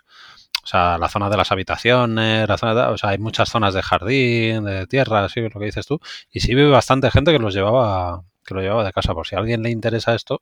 O 0.68 0.70
sea, 0.70 0.98
la 0.98 1.08
zona 1.08 1.30
de 1.30 1.38
las 1.38 1.50
habitaciones, 1.54 2.46
la 2.46 2.58
zona 2.58 2.74
de- 2.76 2.82
o 2.92 2.98
sea, 2.98 3.12
hay 3.12 3.20
muchas 3.20 3.48
zonas 3.48 3.74
de 3.74 3.82
jardín, 3.82 4.66
de 4.66 4.86
tierra, 4.86 5.24
así 5.24 5.40
lo 5.40 5.50
que 5.62 5.64
dices 5.68 5.86
tú. 5.88 5.98
Y 6.30 6.42
sí 6.42 6.56
vi 6.56 6.70
bastante 6.70 7.10
gente 7.10 7.32
que 7.32 7.40
los 7.40 7.54
llevaba, 7.54 8.24
que 8.46 8.54
lo 8.54 8.60
llevaba 8.62 8.84
de 8.84 8.92
casa. 8.92 9.14
Por 9.14 9.26
si 9.26 9.38
a 9.38 9.40
alguien 9.40 9.64
le 9.64 9.70
interesa 9.70 10.14
esto, 10.14 10.42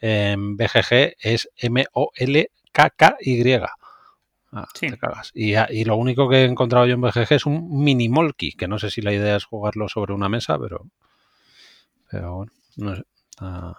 en 0.00 0.56
BGG 0.56 1.16
es 1.18 1.48
M-O-L-K-K-Y. 1.56 3.52
Ah, 4.52 4.68
Sí. 4.74 4.90
te 4.90 4.96
cagas. 4.96 5.32
Y, 5.34 5.54
a- 5.54 5.66
y 5.68 5.84
lo 5.86 5.96
único 5.96 6.28
que 6.28 6.42
he 6.42 6.44
encontrado 6.44 6.86
yo 6.86 6.94
en 6.94 7.00
BGG 7.00 7.32
es 7.34 7.44
un 7.46 7.82
mini 7.82 8.08
molky, 8.08 8.52
que 8.52 8.68
no 8.68 8.78
sé 8.78 8.90
si 8.90 9.00
la 9.02 9.12
idea 9.12 9.34
es 9.34 9.44
jugarlo 9.44 9.88
sobre 9.88 10.12
una 10.12 10.28
mesa, 10.28 10.56
pero. 10.56 10.86
Pero 12.12 12.36
bueno, 12.36 12.52
no 12.76 12.94
sé. 12.94 13.02
Ah, 13.40 13.74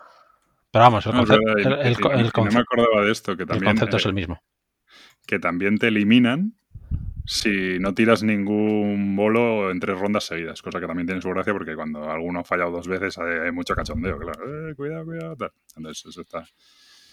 pero 0.72 0.84
vamos, 0.84 1.06
el, 1.06 1.14
No, 1.14 1.22
es 1.24 1.30
conce- 1.30 1.38
verdad, 1.46 1.54
y- 1.58 1.62
el- 1.62 1.74
el 1.74 1.88
el 1.88 2.32
no 2.36 2.44
me 2.52 2.60
acordaba 2.60 3.02
de 3.06 3.12
esto, 3.14 3.38
que 3.38 3.44
el 3.44 3.48
también, 3.48 3.72
concepto 3.72 3.96
es 3.96 4.06
el 4.08 4.14
mismo. 4.14 4.42
Que 5.26 5.40
también 5.40 5.78
te 5.78 5.88
eliminan 5.88 6.56
si 7.26 7.80
no 7.80 7.94
tiras 7.94 8.22
ningún 8.24 9.16
bolo 9.16 9.72
en 9.72 9.80
tres 9.80 9.98
rondas 9.98 10.26
seguidas, 10.26 10.62
cosa 10.62 10.80
que 10.80 10.88
también 10.88 11.08
tiene 11.08 11.22
su 11.22 11.30
gracia 11.30 11.54
porque 11.54 11.76
cuando 11.76 12.10
alguno 12.10 12.42
ha 12.42 12.44
fallado 12.44 12.72
dos 12.72 12.88
veces 12.88 13.18
hay, 13.18 13.52
mucho 13.52 13.76
cachondeo, 13.76 14.18
claro. 14.18 14.70
Eh, 14.70 14.76
cuidado, 14.76 15.06
cuidado, 15.06 15.36
tal. 15.38 15.52
Entonces, 15.78 16.06
eso 16.06 16.22
está... 16.22 16.46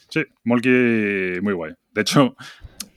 Sí, 0.09 0.25
Molky 0.43 1.41
muy 1.41 1.53
guay. 1.53 1.73
De 1.93 2.01
hecho, 2.01 2.35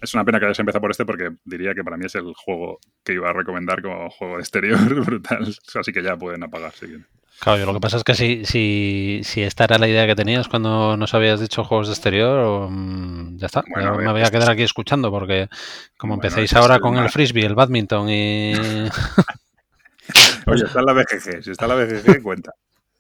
es 0.02 0.14
una 0.16 0.26
pena 0.26 0.40
que 0.40 0.46
hayas 0.46 0.60
empezado 0.60 0.82
por 0.82 0.92
este 0.92 1.06
porque 1.06 1.36
diría 1.46 1.76
que 1.76 1.84
para 1.84 1.98
mí 1.98 2.06
es 2.06 2.16
el 2.16 2.34
juego 2.34 2.80
que 3.04 3.14
iba 3.14 3.30
a 3.30 3.34
recomendar 3.34 3.84
como 3.84 4.10
juego 4.10 4.40
exterior 4.40 4.80
brutal. 5.06 5.48
Así 5.76 5.92
que 5.94 6.02
ya 6.02 6.18
pueden 6.18 6.44
apagar 6.44 6.72
si 6.74 6.88
quieren. 6.88 7.08
Claro, 7.40 7.60
yo 7.60 7.66
lo 7.66 7.74
que 7.74 7.80
pasa 7.82 7.98
es 7.98 8.04
que 8.06 8.14
si, 8.16 8.46
si, 8.46 9.22
si 9.24 9.42
esta 9.42 9.66
era 9.66 9.78
la 9.78 9.88
idea 9.88 10.08
que 10.08 10.16
tenías 10.16 10.48
cuando 10.48 10.96
nos 10.96 11.14
habías 11.14 11.42
dicho 11.42 11.64
juegos 11.66 11.88
de 11.88 11.94
exterior, 11.94 12.70
mm, 12.70 13.38
ya 13.38 13.48
está. 13.48 13.64
Bueno, 13.68 13.98
me 13.98 14.12
voy 14.12 14.22
a 14.22 14.24
esto 14.24 14.38
quedar 14.38 14.50
aquí 14.52 14.64
escuchando 14.64 15.12
porque 15.12 15.50
como 15.98 16.16
Bueno, 16.16 16.28
empecéis 16.28 16.52
esto 16.52 16.60
es 16.60 16.62
ahora 16.62 16.80
con 16.80 16.96
el 16.98 17.10
frisbee, 17.10 17.46
el 17.46 17.56
badminton 17.56 18.10
y... 18.10 18.54
Oye, 20.48 20.66
está 20.66 20.80
en 20.80 20.86
la 20.86 20.94
BGG. 20.94 21.44
Si 21.44 21.52
está 21.52 21.66
en 21.66 21.70
la 21.70 21.76
BGG, 21.76 22.22
cuenta. 22.22 22.52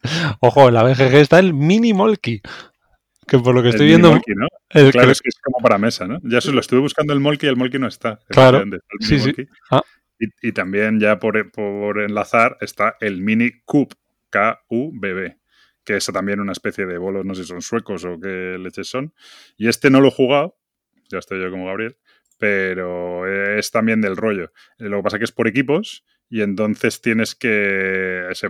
Ojo, 0.41 0.67
en 0.67 0.73
la 0.73 0.83
BGG 0.83 1.15
está 1.15 1.39
el 1.39 1.53
mini 1.53 1.93
molky. 1.93 2.41
Que 3.27 3.39
por 3.39 3.55
lo 3.55 3.63
que 3.63 3.69
estoy 3.69 3.87
viendo... 3.87 4.11
Molky, 4.11 4.33
¿no? 4.35 4.47
el 4.69 4.91
Claro, 4.91 5.07
que- 5.07 5.11
es 5.13 5.21
que 5.21 5.29
es 5.29 5.35
como 5.41 5.59
para 5.59 5.77
mesa, 5.77 6.05
¿no? 6.07 6.19
Ya 6.23 6.41
se 6.41 6.51
lo 6.51 6.59
estuve 6.59 6.81
buscando 6.81 7.13
el 7.13 7.19
Molky 7.21 7.45
y 7.45 7.49
el 7.49 7.55
Molky 7.55 7.79
no 7.79 7.87
está. 7.87 8.19
Claro. 8.27 8.57
Está 8.63 8.75
el 8.99 9.07
Sí, 9.07 9.19
sí. 9.19 9.33
Ah. 9.71 9.81
Y, 10.19 10.27
y 10.49 10.51
también 10.51 10.99
ya 10.99 11.19
por, 11.19 11.49
por 11.51 12.01
enlazar 12.01 12.57
está 12.59 12.95
el 12.99 13.21
Mini 13.21 13.51
Cube, 13.65 13.95
K-U-B-B, 14.33 15.37
que 15.83 15.97
es 15.97 16.05
también 16.07 16.39
una 16.39 16.53
especie 16.53 16.87
de 16.87 16.97
bolos, 16.97 17.23
no 17.23 17.35
sé 17.35 17.43
si 17.43 17.49
son 17.49 17.61
suecos 17.61 18.03
o 18.03 18.19
qué 18.19 18.57
leches 18.59 18.87
son. 18.87 19.13
Y 19.57 19.67
este 19.67 19.91
no 19.91 20.01
lo 20.01 20.07
he 20.07 20.11
jugado, 20.11 20.57
ya 21.09 21.19
estoy 21.19 21.39
yo 21.39 21.51
como 21.51 21.67
Gabriel, 21.67 21.97
pero 22.39 23.27
es 23.27 23.69
también 23.69 24.01
del 24.01 24.17
rollo. 24.17 24.51
Lo 24.79 24.97
que 24.97 25.03
pasa 25.03 25.17
es 25.17 25.19
que 25.19 25.25
es 25.25 25.31
por 25.31 25.47
equipos 25.47 26.03
y 26.35 26.41
entonces 26.41 26.99
tienes 26.99 27.35
que 27.35 28.27
se- 28.33 28.49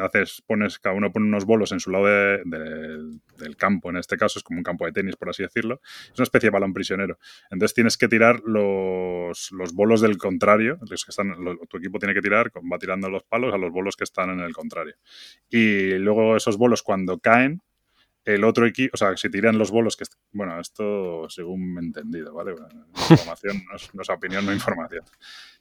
haces 0.00 0.40
pones 0.46 0.78
cada 0.78 0.94
uno 0.94 1.10
pone 1.10 1.26
unos 1.26 1.44
bolos 1.46 1.72
en 1.72 1.80
su 1.80 1.90
lado 1.90 2.06
de- 2.06 2.42
de- 2.44 3.18
del 3.38 3.56
campo 3.56 3.90
en 3.90 3.96
este 3.96 4.16
caso 4.16 4.38
es 4.38 4.44
como 4.44 4.58
un 4.58 4.62
campo 4.62 4.86
de 4.86 4.92
tenis 4.92 5.16
por 5.16 5.28
así 5.30 5.42
decirlo 5.42 5.80
es 6.12 6.18
una 6.18 6.22
especie 6.24 6.48
de 6.48 6.52
balón 6.52 6.72
prisionero. 6.72 7.18
Entonces 7.50 7.74
tienes 7.74 7.96
que 7.96 8.06
tirar 8.08 8.40
los, 8.44 9.50
los 9.50 9.72
bolos 9.72 10.00
del 10.00 10.16
contrario 10.16 10.78
los 10.88 11.04
que 11.04 11.10
están 11.10 11.34
tu 11.68 11.76
equipo 11.78 11.98
tiene 11.98 12.14
que 12.14 12.22
tirar 12.22 12.52
va 12.72 12.78
tirando 12.78 13.10
los 13.10 13.24
palos 13.24 13.52
a 13.52 13.58
los 13.58 13.72
bolos 13.72 13.96
que 13.96 14.04
están 14.04 14.30
en 14.30 14.40
el 14.40 14.52
contrario. 14.52 14.94
Y 15.50 15.94
luego 15.98 16.36
esos 16.36 16.56
bolos 16.56 16.82
cuando 16.84 17.18
caen 17.18 17.62
el 18.34 18.44
otro 18.44 18.66
equipo, 18.66 18.90
o 18.94 18.96
sea, 18.96 19.16
si 19.16 19.30
tiran 19.30 19.58
los 19.58 19.70
bolos 19.70 19.96
que... 19.96 20.04
Bueno, 20.32 20.60
esto 20.60 21.28
según 21.30 21.72
me 21.74 21.80
he 21.80 21.84
entendido, 21.84 22.34
¿vale? 22.34 22.54
Información, 23.10 23.62
no 23.68 23.76
es, 23.76 23.94
no 23.94 24.02
es 24.02 24.10
opinión, 24.10 24.44
no 24.46 24.52
información. 24.52 25.04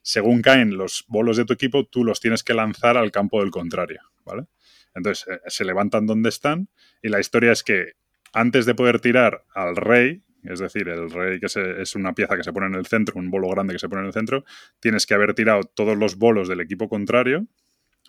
Según 0.01 0.41
caen 0.41 0.77
los 0.77 1.06
bolos 1.08 1.38
de 1.38 1.45
tu 1.45 1.53
equipo, 1.53 1.86
tú 1.86 2.03
los 2.03 2.19
tienes 2.19 2.43
que 2.43 2.53
lanzar 2.53 2.97
al 2.97 3.12
campo 3.12 3.41
del 3.41 3.51
contrario, 3.51 4.01
¿vale? 4.25 4.45
Entonces, 4.93 5.27
eh, 5.30 5.39
se 5.47 5.63
levantan 5.65 6.06
donde 6.06 6.30
están 6.30 6.69
y 7.01 7.10
la 7.10 7.19
historia 7.19 7.51
es 7.51 7.63
que 7.63 7.93
antes 8.34 8.65
de 8.65 8.75
poder 8.75 8.99
tirar 8.99 9.45
al 9.53 9.75
rey, 9.75 10.23
es 10.43 10.60
decir, 10.60 10.88
el 10.89 11.10
rey 11.10 11.39
que 11.39 11.49
se- 11.49 11.82
es 11.82 11.95
una 11.95 12.13
pieza 12.13 12.36
que 12.36 12.43
se 12.43 12.51
pone 12.53 12.67
en 12.67 12.75
el 12.75 12.86
centro, 12.86 13.17
un 13.19 13.30
bolo 13.32 13.47
grande 13.49 13.73
que 13.73 13.80
se 13.80 13.89
pone 13.89 14.01
en 14.01 14.08
el 14.08 14.13
centro, 14.13 14.43
tienes 14.80 15.06
que 15.06 15.13
haber 15.13 15.34
tirado 15.34 15.63
todos 15.63 15.97
los 15.97 16.17
bolos 16.17 16.47
del 16.47 16.62
equipo 16.62 16.89
contrario, 16.89 17.45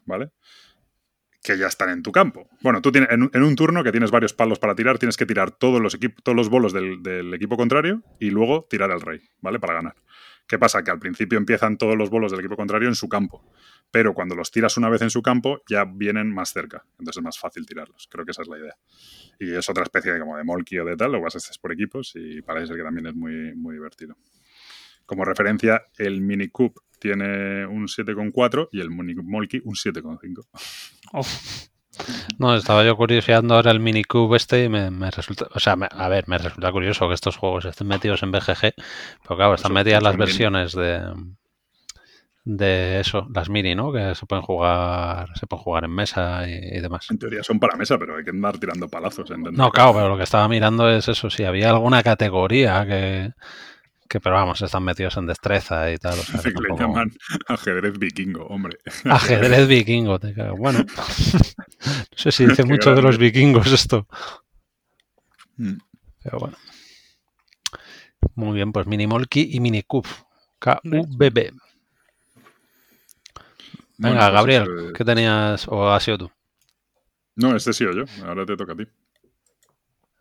¿vale? 0.04 0.30
Que 1.48 1.56
ya 1.56 1.66
están 1.66 1.88
en 1.88 2.02
tu 2.02 2.12
campo. 2.12 2.46
Bueno, 2.60 2.82
tú 2.82 2.92
tienes, 2.92 3.10
en, 3.10 3.42
un- 3.42 3.56
turno 3.56 3.82
que 3.82 3.90
tienes 3.90 4.10
varios 4.10 4.34
palos 4.34 4.58
para 4.58 4.74
tirar, 4.74 4.98
tienes 4.98 5.16
que 5.16 5.24
tirar 5.24 5.50
todos 5.50 5.80
los, 5.80 5.96
todos 6.22 6.36
los 6.36 6.50
bolos 6.50 6.74
del, 6.74 7.32
equipo 7.32 7.56
contrario 7.56 8.02
y 8.20 8.28
luego 8.30 8.66
tirar 8.68 8.90
al 8.90 9.00
rey, 9.00 9.22
¿vale? 9.40 9.58
Para 9.58 9.72
ganar. 9.72 9.96
¿Qué 10.46 10.58
pasa? 10.58 10.84
Que 10.84 10.90
al 10.90 10.98
principio 10.98 11.38
empiezan 11.38 11.78
todos 11.78 11.96
los 11.96 12.10
bolos 12.10 12.32
del 12.32 12.40
equipo 12.40 12.54
contrario 12.54 12.88
en 12.88 12.94
su 12.94 13.08
campo, 13.08 13.50
pero 13.90 14.12
cuando 14.12 14.34
los 14.34 14.50
tiras 14.50 14.76
una 14.76 14.90
vez 14.90 15.00
en 15.00 15.08
su 15.08 15.22
campo 15.22 15.62
ya 15.66 15.86
vienen 15.86 16.30
más 16.32 16.52
cerca, 16.52 16.84
entonces 16.98 17.16
es 17.16 17.22
más 17.22 17.38
fácil 17.38 17.64
tirarlos. 17.64 18.08
Creo 18.10 18.26
que 18.26 18.32
esa 18.32 18.42
es 18.42 18.48
la 18.48 18.58
idea. 18.58 18.76
Y 19.38 19.54
es 19.54 19.68
otra 19.70 19.84
especie 19.84 20.12
de, 20.12 20.20
como 20.20 20.36
de 20.36 20.44
molky 20.44 20.78
o 20.78 20.84
de 20.84 20.96
tal, 20.96 21.12
lo 21.12 21.26
es 21.26 21.32
que 21.32 21.38
es 21.38 21.58
por 21.58 21.72
equipos 21.72 22.12
y 22.14 22.42
parece 22.42 22.66
ser 22.66 22.76
que 22.76 22.82
también 22.82 23.06
es 23.06 23.14
muy, 23.14 23.54
muy 23.54 23.74
divertido. 23.74 24.16
Como 25.06 25.24
referencia, 25.24 25.86
el 25.96 26.20
Mini 26.20 26.48
Cube 26.48 26.74
tiene 26.98 27.66
un 27.66 27.86
7,4 27.88 28.68
y 28.72 28.80
el 28.80 28.90
Molky 28.90 29.60
un 29.64 29.74
7,5. 29.74 30.46
Oh, 31.12 31.22
No, 32.38 32.54
estaba 32.54 32.84
yo 32.84 32.96
curioseando 32.96 33.54
ahora 33.54 33.70
el 33.72 33.80
minicube 33.80 34.36
este 34.36 34.64
y 34.64 34.68
me, 34.68 34.90
me 34.90 35.10
resulta, 35.10 35.46
o 35.52 35.58
sea, 35.58 35.74
me- 35.76 35.88
a 35.90 36.08
ver, 36.08 36.28
me 36.28 36.38
resulta 36.38 36.70
curioso 36.70 37.08
que 37.08 37.14
estos 37.14 37.36
juegos 37.36 37.64
estén 37.64 37.88
metidos 37.88 38.22
en 38.22 38.30
BGG, 38.30 38.60
pero 39.22 39.36
claro, 39.36 39.54
están 39.54 39.72
metidas 39.72 40.02
las 40.02 40.16
versiones 40.16 40.72
de 40.74 41.02
de 42.44 43.00
eso, 43.00 43.26
las 43.34 43.50
mini, 43.50 43.74
¿no? 43.74 43.92
Que 43.92 44.14
se 44.14 44.24
pueden 44.24 44.42
jugar, 44.42 45.28
se 45.38 45.46
pueden 45.46 45.62
jugar 45.62 45.84
en 45.84 45.90
mesa 45.90 46.48
y, 46.48 46.52
y 46.54 46.80
demás. 46.80 47.06
En 47.10 47.18
teoría 47.18 47.42
son 47.42 47.60
para 47.60 47.76
mesa, 47.76 47.98
pero 47.98 48.16
hay 48.16 48.24
que 48.24 48.30
andar 48.30 48.58
tirando 48.58 48.88
palazos. 48.88 49.30
¿entendés? 49.30 49.52
No, 49.58 49.70
claro, 49.70 49.92
pero 49.92 50.08
lo 50.08 50.16
que 50.16 50.22
estaba 50.22 50.48
mirando 50.48 50.88
es 50.88 51.08
eso, 51.08 51.28
si 51.28 51.44
había 51.44 51.68
alguna 51.70 52.02
categoría 52.02 52.86
que, 52.86 53.32
Que, 54.08 54.20
pero 54.20 54.36
vamos, 54.36 54.62
están 54.62 54.84
metidos 54.84 55.16
en 55.18 55.26
destreza 55.26 55.92
y 55.92 55.98
tal. 55.98 56.18
O 56.18 56.22
sea, 56.22 56.40
que 56.40 56.50
le 56.60 56.76
llaman 56.78 57.12
ajedrez 57.46 57.98
vikingo, 57.98 58.46
hombre. 58.46 58.78
Ajedrez 59.04 59.68
vikingo, 59.68 60.18
te 60.18 60.34
cago. 60.34 60.56
Bueno, 60.56 60.78
no 60.88 61.04
sé 62.16 62.32
si 62.32 62.46
dice 62.46 62.64
mucho 62.64 62.94
de 62.94 63.02
los 63.02 63.18
vikingos 63.18 63.70
esto. 63.70 64.06
Mm. 65.56 65.78
Pero 66.22 66.38
bueno. 66.38 66.56
Muy 68.34 68.54
bien, 68.54 68.72
pues 68.72 68.86
Mini 68.86 69.06
Molky 69.06 69.50
y 69.52 69.60
Mini 69.60 69.82
Cub. 69.82 70.06
K-U-B-B. 70.58 71.52
Venga, 73.98 74.18
pues 74.18 74.32
Gabriel, 74.32 74.92
¿qué 74.96 75.04
tenías? 75.04 75.66
¿O 75.68 75.88
has 75.90 76.02
sido 76.02 76.18
tú? 76.18 76.30
No, 77.36 77.54
este 77.54 77.72
sí 77.72 77.84
o 77.84 77.92
yo. 77.92 78.04
Ahora 78.24 78.46
te 78.46 78.56
toca 78.56 78.72
a 78.72 78.76
ti. 78.76 78.84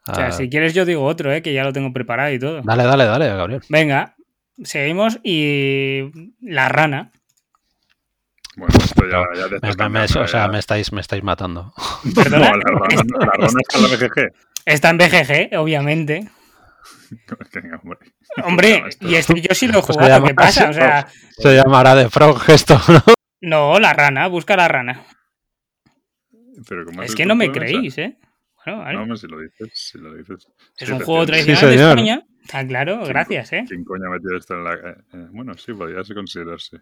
O 0.09 0.15
sea, 0.15 0.27
Ah, 0.27 0.31
si 0.31 0.49
quieres 0.49 0.73
yo 0.73 0.85
digo 0.85 1.03
otro, 1.05 1.31
¿eh? 1.33 1.41
que 1.41 1.53
ya 1.53 1.63
lo 1.63 1.73
tengo 1.73 1.91
preparado 1.93 2.31
y 2.31 2.39
todo. 2.39 2.61
Dale, 2.63 2.83
dale, 2.83 3.05
dale, 3.05 3.27
Gabriel. 3.27 3.61
Venga, 3.69 4.15
seguimos 4.63 5.19
y 5.23 6.33
la 6.41 6.69
rana. 6.69 7.11
Bueno, 8.55 8.73
esto 8.83 9.03
ya, 9.07 9.23
ya 9.35 9.43
te 9.45 9.49
Me- 9.49 9.55
estás 9.55 9.61
me- 9.61 9.69
me- 9.69 9.75
cambiando, 9.75 10.21
o 10.21 10.27
sea, 10.27 10.47
me 10.47 10.59
estáis, 10.59 10.91
me 10.91 11.01
estáis 11.01 11.23
matando. 11.23 11.73
¿Perdona? 12.15 12.49
No, 12.51 12.57
la 12.57 12.63
rana, 12.63 13.03
la 13.19 13.25
rana 13.25 13.59
está 13.61 13.77
en 13.77 13.83
la 13.83 13.89
BGG. 13.97 14.33
Está 14.65 14.89
en 14.89 14.97
BGG, 14.97 15.57
obviamente. 15.59 16.29
Venga, 17.53 17.79
hombre. 17.83 17.99
Hombre, 18.43 18.83
Esto- 18.87 19.07
y 19.07 19.15
este 19.15 19.41
yo 19.41 19.53
sí 19.55 19.67
lo 19.67 19.79
he 19.79 19.81
Pues 19.81 19.95
jugado, 19.95 20.09
llama 20.09 20.27
¿qué 20.27 20.33
pasa? 20.33 20.65
O 20.65 20.69
así, 20.69 20.79
sea, 20.79 21.07
Se 21.37 21.55
llamará 21.55 21.95
de 21.95 22.09
Frog 22.09 22.41
esto, 22.49 22.79
¿no? 22.87 23.03
no, 23.41 23.79
la 23.79 23.93
rana, 23.93 24.27
busca 24.27 24.55
la 24.57 24.67
rana. 24.67 25.03
Pero 26.67 26.85
¿cómo 26.85 27.03
Es 27.03 27.13
que 27.15 27.25
no 27.25 27.35
me 27.35 27.51
creéis, 27.51 27.97
¿eh? 27.99 28.17
Bueno, 28.75 28.83
vale. 28.83 28.95
No, 28.97 29.03
hombre, 29.03 29.17
si 29.17 29.27
lo 29.27 29.39
dices, 29.39 29.69
si 29.73 29.97
lo 29.97 30.13
dices. 30.13 30.47
es 30.77 30.87
Sí, 30.87 30.93
un 30.93 30.99
juego 30.99 31.25
tradicional 31.25 31.61
de 31.61 31.77
señor. 31.77 31.89
España. 31.99 32.23
Está 32.43 32.67
claro, 32.67 33.05
gracias, 33.05 33.53
¿eh? 33.53 33.65
¿Quién 33.67 33.83
coño 33.83 34.07
ha 34.07 34.09
metido 34.11 34.37
esto 34.37 34.53
en 34.55 34.63
la.? 34.63 34.73
eh, 34.75 34.95
eh, 35.13 35.27
bueno, 35.31 35.53
sí, 35.57 35.73
podría 35.73 36.01
considerarse. 36.13 36.77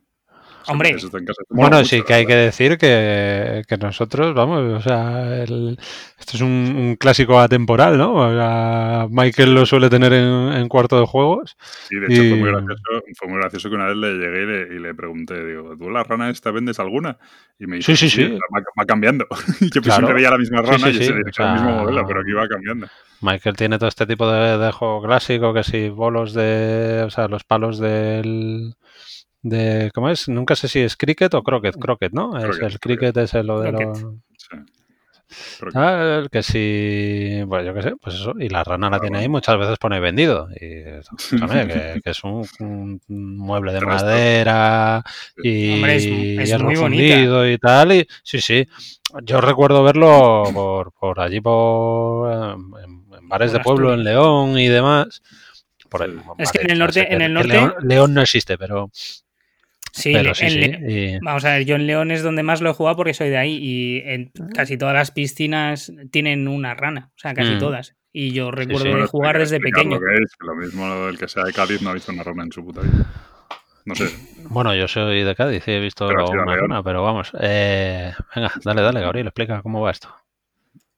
Hombre. 0.67 0.89
en 0.89 0.95
casa. 0.97 1.41
Bueno, 1.49 1.77
Mola 1.77 1.85
sí 1.85 2.01
que 2.03 2.13
hay 2.13 2.25
que 2.25 2.35
decir 2.35 2.77
que, 2.77 3.61
que 3.67 3.77
nosotros, 3.77 4.33
vamos, 4.33 4.61
o 4.73 4.81
sea, 4.81 5.43
el- 5.43 5.77
esto 6.19 6.37
es 6.37 6.41
un, 6.41 6.49
un 6.49 6.95
clásico 6.95 7.39
atemporal, 7.39 7.97
¿no? 7.97 8.13
O 8.15 8.31
sea, 8.33 9.07
Michael 9.09 9.53
lo 9.53 9.65
suele 9.65 9.89
tener 9.89 10.13
en, 10.13 10.53
en 10.53 10.67
cuarto 10.67 10.99
de 10.99 11.05
juegos. 11.05 11.55
Sí, 11.87 11.95
de 11.97 12.07
hecho 12.07 12.21
fue, 12.29 12.37
muy 12.37 12.49
gracioso, 12.51 12.81
fue 13.17 13.27
muy 13.29 13.37
gracioso 13.39 13.69
que 13.69 13.75
una 13.75 13.85
vez 13.87 13.97
le 13.97 14.13
llegué 14.13 14.43
y 14.43 14.45
le, 14.45 14.75
y 14.75 14.79
le 14.79 14.95
pregunté, 14.95 15.45
digo, 15.45 15.75
¿tú 15.77 15.89
la 15.89 16.03
rana 16.03 16.29
esta 16.29 16.51
vendes 16.51 16.79
alguna? 16.79 17.17
Y 17.59 17.67
me 17.67 17.77
dijo, 17.77 17.85
Sí, 17.85 17.95
sí, 17.95 18.09
sí. 18.09 18.23
Va, 18.31 18.61
va 18.79 18.85
cambiando. 18.85 19.25
y 19.61 19.65
yo 19.65 19.81
pues 19.81 19.83
Claro. 19.83 20.07
siempre 20.07 20.13
veía 20.15 20.29
la 20.31 20.37
misma 20.37 20.61
rana 20.61 20.77
sí, 20.91 20.97
y 20.97 21.03
sé, 21.03 21.11
o 21.13 21.15
el 21.45 21.53
mismo 21.53 21.71
modelo, 21.83 22.05
pero 22.07 22.21
aquí 22.21 22.31
va 22.31 22.47
cambiando. 22.47 22.87
Michael 23.21 23.55
tiene 23.55 23.77
todo 23.77 23.87
este 23.89 24.05
tipo 24.05 24.29
de, 24.29 24.57
de 24.57 24.71
juego 24.71 25.01
clásico, 25.03 25.53
que 25.53 25.63
si 25.63 25.89
bolos 25.89 26.33
de, 26.33 27.03
o 27.05 27.09
sea, 27.09 27.27
los 27.27 27.43
palos 27.43 27.79
del... 27.79 28.75
De, 29.47 29.91
¿Cómo 29.93 30.09
es? 30.09 30.27
Nunca 30.27 30.55
sé 30.55 30.67
si 30.67 30.79
es 30.79 30.97
cricket 30.97 31.31
o 31.35 31.43
croquet, 31.43 31.77
croquet, 31.77 32.11
¿no? 32.13 32.35
Es 32.37 32.57
el 32.59 32.79
cricket 32.79 33.15
es 33.17 33.33
el 33.35 33.45
lo 33.45 33.61
de 33.61 33.69
Croquet. 33.69 33.87
los... 33.89 33.99
Sí. 34.37 34.57
Ah, 35.73 36.23
que 36.31 36.43
si, 36.43 37.41
bueno, 37.45 37.65
yo 37.65 37.73
qué 37.73 37.81
sé, 37.81 37.93
pues 37.99 38.15
eso, 38.15 38.33
y 38.39 38.47
la 38.49 38.63
rana 38.63 38.89
la 38.89 38.97
Ah, 38.97 38.99
tiene 38.99 39.17
ahí, 39.19 39.27
muchas 39.29 39.57
veces 39.57 39.77
pone 39.79 39.99
vendido, 39.99 40.47
y 40.59 40.65
escúchame, 40.99 41.67
que, 41.95 42.01
que 42.03 42.09
es 42.11 42.23
un, 42.23 42.47
un 42.59 43.37
mueble 43.37 43.73
de 43.73 43.81
madera 43.81 45.03
y 45.37 45.73
Hombre, 45.73 45.95
es- 45.95 46.05
es 46.05 46.49
hierro 46.49 46.65
muy 46.65 46.75
fundido 46.75 47.47
y 47.49 47.57
tal, 47.57 47.91
y 47.93 48.07
sí, 48.23 48.39
sí, 48.39 48.67
yo 49.23 49.41
recuerdo 49.41 49.83
verlo 49.83 50.43
por, 50.53 50.91
por 50.93 51.19
allí, 51.19 51.41
por 51.41 52.31
eh, 52.31 52.55
en, 52.83 53.13
en 53.17 53.27
bares 53.29 53.51
Por 53.51 53.57
de 53.59 53.63
pueblo, 53.63 53.93
en. 53.95 54.03
León 54.03 54.59
y 54.59 54.67
demás, 54.67 55.21
por 55.89 56.03
ahí, 56.03 56.11
Sí. 56.11 56.19
Es 56.37 56.51
que 56.51 56.61
en 56.61 56.69
el 56.71 56.79
norte- 56.79 57.13
en 57.13 57.21
el 57.21 57.33
norte- 57.33 57.47
León, 57.49 57.73
León 57.81 58.13
no 58.13 58.21
existe, 58.21 58.57
pero, 58.59 58.91
Sí, 59.97 60.11
pero 60.13 60.35
sí, 60.35 60.45
y- 60.45 61.19
Vamos 61.19 61.45
a 61.45 61.51
ver, 61.53 61.65
yo 61.65 61.75
en 61.75 61.87
León 61.87 62.11
es 62.11 62.21
donde 62.21 62.43
más 62.43 62.59
lo 62.61 62.69
he 62.69 62.73
jugado 62.73 62.97
porque 62.97 63.13
soy 63.13 63.29
de 63.29 63.37
ahí 63.37 63.57
y 63.61 64.01
en 64.05 64.31
casi 64.53 64.77
todas 64.77 64.93
las 64.93 65.11
piscinas 65.11 65.91
tienen 66.11 66.47
una 66.49 66.73
rana, 66.73 67.11
o 67.15 67.17
sea, 67.19 67.33
casi 67.33 67.51
Mm. 67.55 67.59
todas. 67.59 67.95
Y 68.11 68.31
yo 68.31 68.51
recuerdo 68.51 68.79
sí. 68.79 68.87
de 68.87 68.91
Bueno, 68.93 69.07
jugar 69.07 69.39
desde 69.39 69.59
pequeño. 69.59 69.97
Lo, 69.97 69.99
que 69.99 70.13
es, 70.21 70.35
que 70.39 70.47
lo 70.47 70.55
mismo 70.55 71.07
el 71.07 71.17
que 71.17 71.27
sea 71.29 71.43
de 71.45 71.53
Cádiz 71.53 71.81
no 71.81 71.89
ha 71.89 71.93
visto 71.93 72.11
una 72.11 72.23
rana 72.23 72.43
en 72.43 72.51
su 72.51 72.63
puta 72.65 72.81
vida. 72.81 73.05
No 73.85 73.95
sé. 73.95 74.05
Bueno, 74.49 74.73
yo 74.75 74.87
soy 74.87 75.23
de 75.23 75.35
Cádiz 75.35 75.65
y 75.67 75.71
he 75.71 75.79
visto 75.79 76.07
Pero 76.07 76.25
una 76.29 76.45
León. 76.55 76.69
rana, 76.69 76.83
pero 76.83 77.01
vamos. 77.03 77.31
eh, 77.39 78.11
venga, 78.35 78.51
dale, 78.63 78.81
dale, 78.81 78.99
Gabriel, 79.01 79.27
explica 79.27 79.61
cómo 79.61 79.79
va 79.81 79.91
esto. 79.91 80.09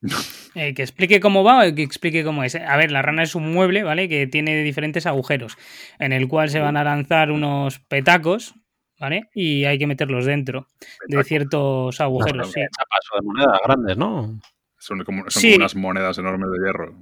Eh, 0.55 0.73
que 0.73 0.81
explique 0.81 1.19
cómo 1.19 1.43
va 1.43 1.67
o 1.67 1.75
que 1.75 1.83
explique 1.83 2.23
cómo 2.23 2.43
es. 2.43 2.55
A 2.55 2.77
ver, 2.77 2.89
la 2.91 3.03
rana 3.03 3.21
es 3.21 3.35
un 3.35 3.51
mueble, 3.53 3.83
¿vale? 3.83 4.09
Que 4.09 4.25
tiene 4.25 4.63
diferentes 4.63 5.05
agujeros, 5.05 5.55
en 5.99 6.13
el 6.13 6.27
cual 6.27 6.49
se 6.49 6.59
van 6.59 6.77
a 6.77 6.83
lanzar 6.83 7.29
unos 7.29 7.77
petacos, 7.77 8.55
¿vale? 8.99 9.29
Y 9.33 9.65
hay 9.65 9.77
que 9.77 9.87
meterlos 9.87 10.25
dentro 10.25 10.67
de 11.07 11.23
ciertos 11.23 11.99
agujeros, 12.01 12.51
sí. 12.51 12.61
Chapas 12.61 13.05
o 13.13 13.15
de 13.21 13.25
monedas 13.25 13.59
grandes, 13.65 13.97
¿no? 13.97 14.39
Son 14.79 15.03
como, 15.03 15.23
son 15.29 15.41
Sí. 15.41 15.47
como 15.53 15.57
unas 15.57 15.75
monedas 15.75 16.17
enormes 16.17 16.49
de 16.51 16.65
hierro. 16.65 16.95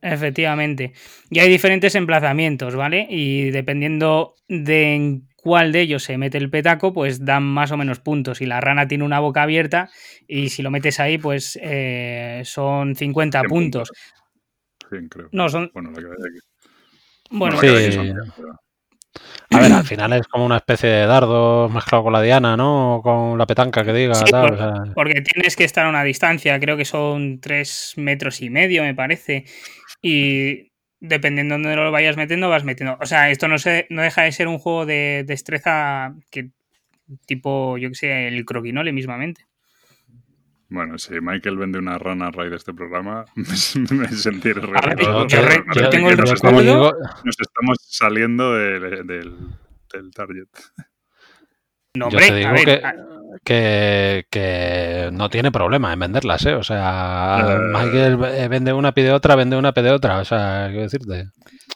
Efectivamente. 0.00 0.92
Y 1.30 1.38
hay 1.38 1.48
diferentes 1.48 1.94
emplazamientos, 1.94 2.74
¿vale? 2.74 3.06
Y 3.08 3.50
dependiendo 3.50 4.34
de 4.48 4.94
en 4.94 5.28
cuál 5.36 5.70
de 5.72 5.82
ellos 5.82 6.02
se 6.02 6.18
mete 6.18 6.38
el 6.38 6.50
petaco, 6.50 6.92
pues 6.92 7.24
dan 7.24 7.44
más 7.44 7.70
o 7.70 7.76
menos 7.76 8.00
puntos. 8.00 8.40
Y 8.40 8.46
la 8.46 8.60
rana 8.60 8.88
tiene 8.88 9.04
una 9.04 9.20
boca 9.20 9.42
abierta 9.44 9.90
y 10.26 10.48
si 10.48 10.62
lo 10.62 10.70
metes 10.72 10.98
ahí, 10.98 11.18
pues 11.18 11.56
eh, 11.62 12.42
son 12.44 12.96
50 12.96 13.40
100 13.40 13.48
puntos. 13.48 13.92
100, 14.88 15.08
creo. 15.08 15.28
No, 15.32 15.48
son... 15.48 15.70
Bueno, 15.72 15.90
la 15.92 15.98
que. 15.98 16.06
Bueno, 17.30 17.54
la 17.56 17.60
que 17.60 17.68
hay 17.68 17.74
aquí 17.76 17.84
Sí. 17.86 17.92
son 17.92 18.04
100, 18.06 18.16
pero- 18.36 18.58
A 19.50 19.60
ver, 19.60 19.72
al 19.72 19.84
final 19.84 20.12
es 20.14 20.26
como 20.28 20.46
una 20.46 20.56
especie 20.56 20.88
de 20.88 21.06
dardo 21.06 21.68
mezclado 21.68 22.04
con 22.04 22.12
la 22.12 22.22
diana, 22.22 22.56
¿no? 22.56 22.96
O 22.96 23.02
con 23.02 23.38
la 23.38 23.46
petanca 23.46 23.84
que 23.84 23.92
diga, 23.92 24.14
Sí, 24.14 24.30
tal. 24.30 24.50
por- 24.50 24.52
o 24.54 24.56
sea, 24.84 24.94
porque 24.94 25.20
tienes 25.22 25.56
que 25.56 25.64
estar 25.64 25.86
a 25.86 25.90
una 25.90 26.04
distancia, 26.04 26.58
creo 26.60 26.76
que 26.76 26.84
son 26.84 27.40
3 27.40 27.94
metros 27.96 28.40
y 28.40 28.50
medio, 28.50 28.82
me 28.82 28.94
parece. 28.94 29.44
Y 30.00 30.70
dependiendo 31.00 31.56
de 31.56 31.62
dónde 31.62 31.76
lo 31.76 31.90
vayas 31.92 32.16
metiendo, 32.16 32.48
vas 32.48 32.64
metiendo. 32.64 32.96
O 33.00 33.06
sea, 33.06 33.30
esto 33.30 33.48
no, 33.48 33.58
se, 33.58 33.86
no 33.90 34.02
deja 34.02 34.22
de 34.22 34.32
ser 34.32 34.48
un 34.48 34.58
juego 34.58 34.86
de 34.86 35.24
destreza 35.26 36.14
que 36.30 36.50
tipo, 37.26 37.76
yo 37.78 37.88
que 37.90 37.94
sé, 37.94 38.28
el 38.28 38.44
croquinole 38.44 38.92
mismamente. 38.92 39.46
Bueno, 40.72 40.96
si 40.98 41.20
Michael 41.20 41.58
vende 41.58 41.78
una 41.78 41.98
rana 41.98 42.28
a 42.28 42.30
raíz 42.30 42.50
de 42.50 42.56
este 42.56 42.72
programa, 42.72 43.24
me 43.36 44.08
sentiré 44.08 44.60
re 44.60 44.72
ver, 44.72 44.84
retado. 44.84 45.26
yo 45.28 45.42
re- 45.42 45.64
yo 45.74 45.90
tengo 45.90 46.10
el 46.10 46.16
nos 46.16 46.30
recuerdo- 46.30 46.60
estamos, 46.62 46.94
nos 47.24 47.36
estamos 47.40 47.76
saliendo 47.82 48.54
del, 48.54 49.06
del, 49.06 49.36
del 49.92 50.10
target. 50.12 50.46
No, 51.94 52.08
yo 52.08 52.16
hombre, 52.16 52.28
te 52.28 52.34
digo 52.36 52.48
a 52.48 52.52
ver, 52.52 52.64
que, 52.64 52.72
a- 52.86 52.94
que, 53.44 54.24
que 54.30 55.10
no 55.12 55.28
tiene 55.28 55.52
problema 55.52 55.92
en 55.92 55.98
venderlas, 56.00 56.46
¿eh? 56.46 56.54
O 56.54 56.62
sea, 56.62 57.38
Eh. 57.40 57.58
Michael 57.72 58.18
eh, 58.34 58.48
vende 58.48 58.72
una, 58.72 58.92
pide 58.92 59.12
otra, 59.12 59.36
vende 59.36 59.56
una, 59.56 59.72
pide 59.72 59.90
otra. 59.90 60.18
O 60.20 60.24
sea, 60.24 60.66
quiero 60.68 60.82
decirte. 60.84 61.26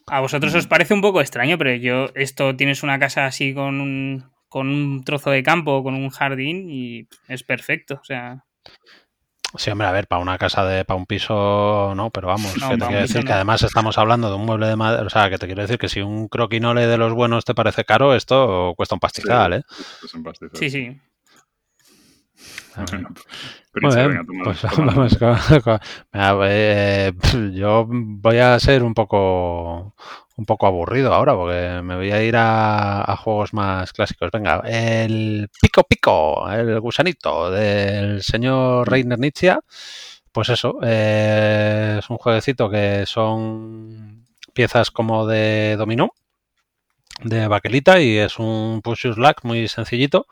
a 0.06 0.20
vosotros 0.20 0.54
os 0.54 0.66
parece 0.66 0.94
un 0.94 1.02
poco 1.02 1.20
extraño, 1.20 1.58
pero 1.58 1.74
yo, 1.74 2.06
esto 2.14 2.56
tienes 2.56 2.82
una 2.82 2.98
casa 2.98 3.26
así 3.26 3.52
con 3.52 3.80
un, 3.82 4.24
con 4.48 4.68
un 4.68 5.04
trozo 5.04 5.30
de 5.30 5.42
campo, 5.42 5.82
con 5.82 5.94
un 5.94 6.08
jardín 6.08 6.70
y 6.70 7.08
es 7.28 7.42
perfecto. 7.42 7.96
O 8.00 8.04
sea, 8.04 8.44
Sí, 9.58 9.70
hombre, 9.70 9.86
a 9.86 9.92
ver, 9.92 10.06
para 10.06 10.20
una 10.22 10.38
casa 10.38 10.64
de, 10.64 10.84
para 10.84 10.98
un 10.98 11.06
piso, 11.06 11.92
no, 11.96 12.10
pero 12.10 12.28
vamos, 12.28 12.56
No, 12.60 12.70
que 12.70 12.76
te 12.78 12.86
quiero 12.86 13.00
decir 13.02 13.20
no. 13.22 13.26
que 13.26 13.32
además 13.32 13.62
estamos 13.62 13.98
hablando 13.98 14.28
de 14.30 14.36
un 14.36 14.44
mueble 14.46 14.66
de 14.66 14.76
madera, 14.76 15.04
o 15.04 15.10
sea, 15.10 15.30
que 15.30 15.38
te 15.38 15.46
quiero 15.46 15.62
decir 15.62 15.78
que 15.78 15.88
si 15.88 16.00
un 16.00 16.28
croquinole 16.28 16.86
de 16.86 16.96
los 16.98 17.12
buenos 17.14 17.44
te 17.44 17.54
parece 17.54 17.84
caro, 17.84 18.14
esto 18.14 18.74
cuesta 18.76 18.94
un 18.94 19.00
pastizal, 19.00 19.52
¿eh? 19.54 19.62
Es 20.04 20.14
un 20.14 20.22
pastizal. 20.22 20.58
sí, 20.60 20.70
sí. 20.70 21.00
Bueno, 22.76 23.96
bien, 23.96 24.08
venga, 24.08 24.24
pues 24.44 24.62
vamos 24.62 25.18
con- 25.18 25.80
eh, 26.46 27.12
yo 27.52 27.86
voy 27.88 28.38
a 28.38 28.58
ser 28.60 28.82
un 28.82 28.94
poco 28.94 29.94
un 30.36 30.44
poco 30.44 30.66
aburrido 30.66 31.14
ahora 31.14 31.34
porque 31.34 31.80
me 31.82 31.96
voy 31.96 32.12
a 32.12 32.22
ir 32.22 32.36
a, 32.36 33.00
a 33.10 33.16
juegos 33.16 33.54
más 33.54 33.92
clásicos. 33.92 34.30
Venga, 34.32 34.62
el 34.66 35.48
Pico 35.60 35.84
Pico, 35.84 36.50
el 36.50 36.78
gusanito 36.80 37.50
del 37.50 38.22
señor 38.22 38.90
Reiner 38.90 39.18
Nietzsche. 39.18 39.54
Pues 40.32 40.50
eso, 40.50 40.78
eh, 40.82 41.96
es 41.98 42.10
un 42.10 42.18
jueguecito 42.18 42.68
que 42.68 43.06
son 43.06 44.26
piezas 44.52 44.90
como 44.90 45.26
de 45.26 45.76
dominó, 45.78 46.10
de 47.24 47.48
baquelita 47.48 48.00
y 48.00 48.18
es 48.18 48.38
un 48.38 48.82
push 48.82 49.04
your 49.04 49.18
luck 49.18 49.44
muy 49.44 49.68
sencillito 49.68 50.26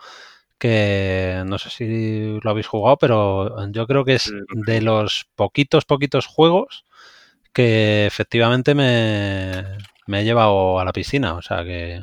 que 0.58 1.42
no 1.46 1.58
sé 1.58 1.70
si 1.70 2.38
lo 2.42 2.50
habéis 2.50 2.66
jugado, 2.66 2.96
pero 2.98 3.70
yo 3.70 3.86
creo 3.86 4.04
que 4.04 4.14
es 4.14 4.30
lo 4.30 4.44
de 4.66 4.80
los 4.82 5.26
poquitos, 5.34 5.84
poquitos 5.84 6.26
juegos 6.26 6.84
que 7.52 8.06
efectivamente 8.06 8.74
me, 8.74 9.78
me 10.06 10.20
he 10.20 10.24
llevado 10.24 10.78
a 10.80 10.84
la 10.84 10.92
piscina. 10.92 11.34
O 11.34 11.42
sea 11.42 11.64
que 11.64 12.00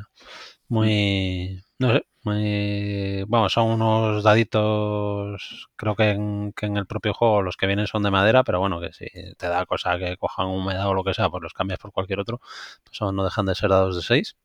muy... 0.68 1.62
No 1.78 1.92
sé, 1.94 2.04
muy- 2.24 3.24
bueno, 3.28 3.48
son 3.48 3.70
unos 3.70 4.22
daditos, 4.24 5.68
creo 5.76 5.96
que 5.96 6.10
en, 6.10 6.52
que 6.54 6.66
en 6.66 6.76
el 6.76 6.86
propio 6.86 7.14
juego 7.14 7.42
los 7.42 7.56
que 7.56 7.66
vienen 7.66 7.86
son 7.88 8.02
de 8.04 8.10
madera, 8.12 8.44
pero 8.44 8.60
bueno, 8.60 8.80
que 8.80 8.92
si 8.92 9.06
te 9.38 9.48
da 9.48 9.66
cosa 9.66 9.98
que 9.98 10.16
cojan 10.16 10.46
humedad 10.48 10.88
o 10.88 10.94
lo 10.94 11.04
que 11.04 11.14
sea, 11.14 11.28
pues 11.30 11.42
los 11.42 11.54
cambias 11.54 11.80
por 11.80 11.92
cualquier 11.92 12.20
otro, 12.20 12.38
pues 12.84 12.96
son- 12.98 13.16
no 13.16 13.24
dejan 13.24 13.46
de 13.46 13.54
ser 13.56 13.70
dados 13.70 13.96
de 13.96 14.02
6. 14.02 14.36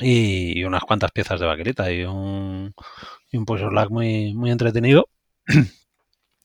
Y, 0.00 0.58
y 0.60 0.64
unas 0.64 0.82
cuantas 0.84 1.12
piezas 1.12 1.40
de 1.40 1.46
vaquerita 1.46 1.90
y 1.92 2.04
un, 2.04 2.74
y 3.30 3.36
un 3.38 3.44
push 3.46 3.62
lag 3.72 3.90
muy, 3.90 4.34
muy 4.34 4.50
entretenido. 4.50 5.08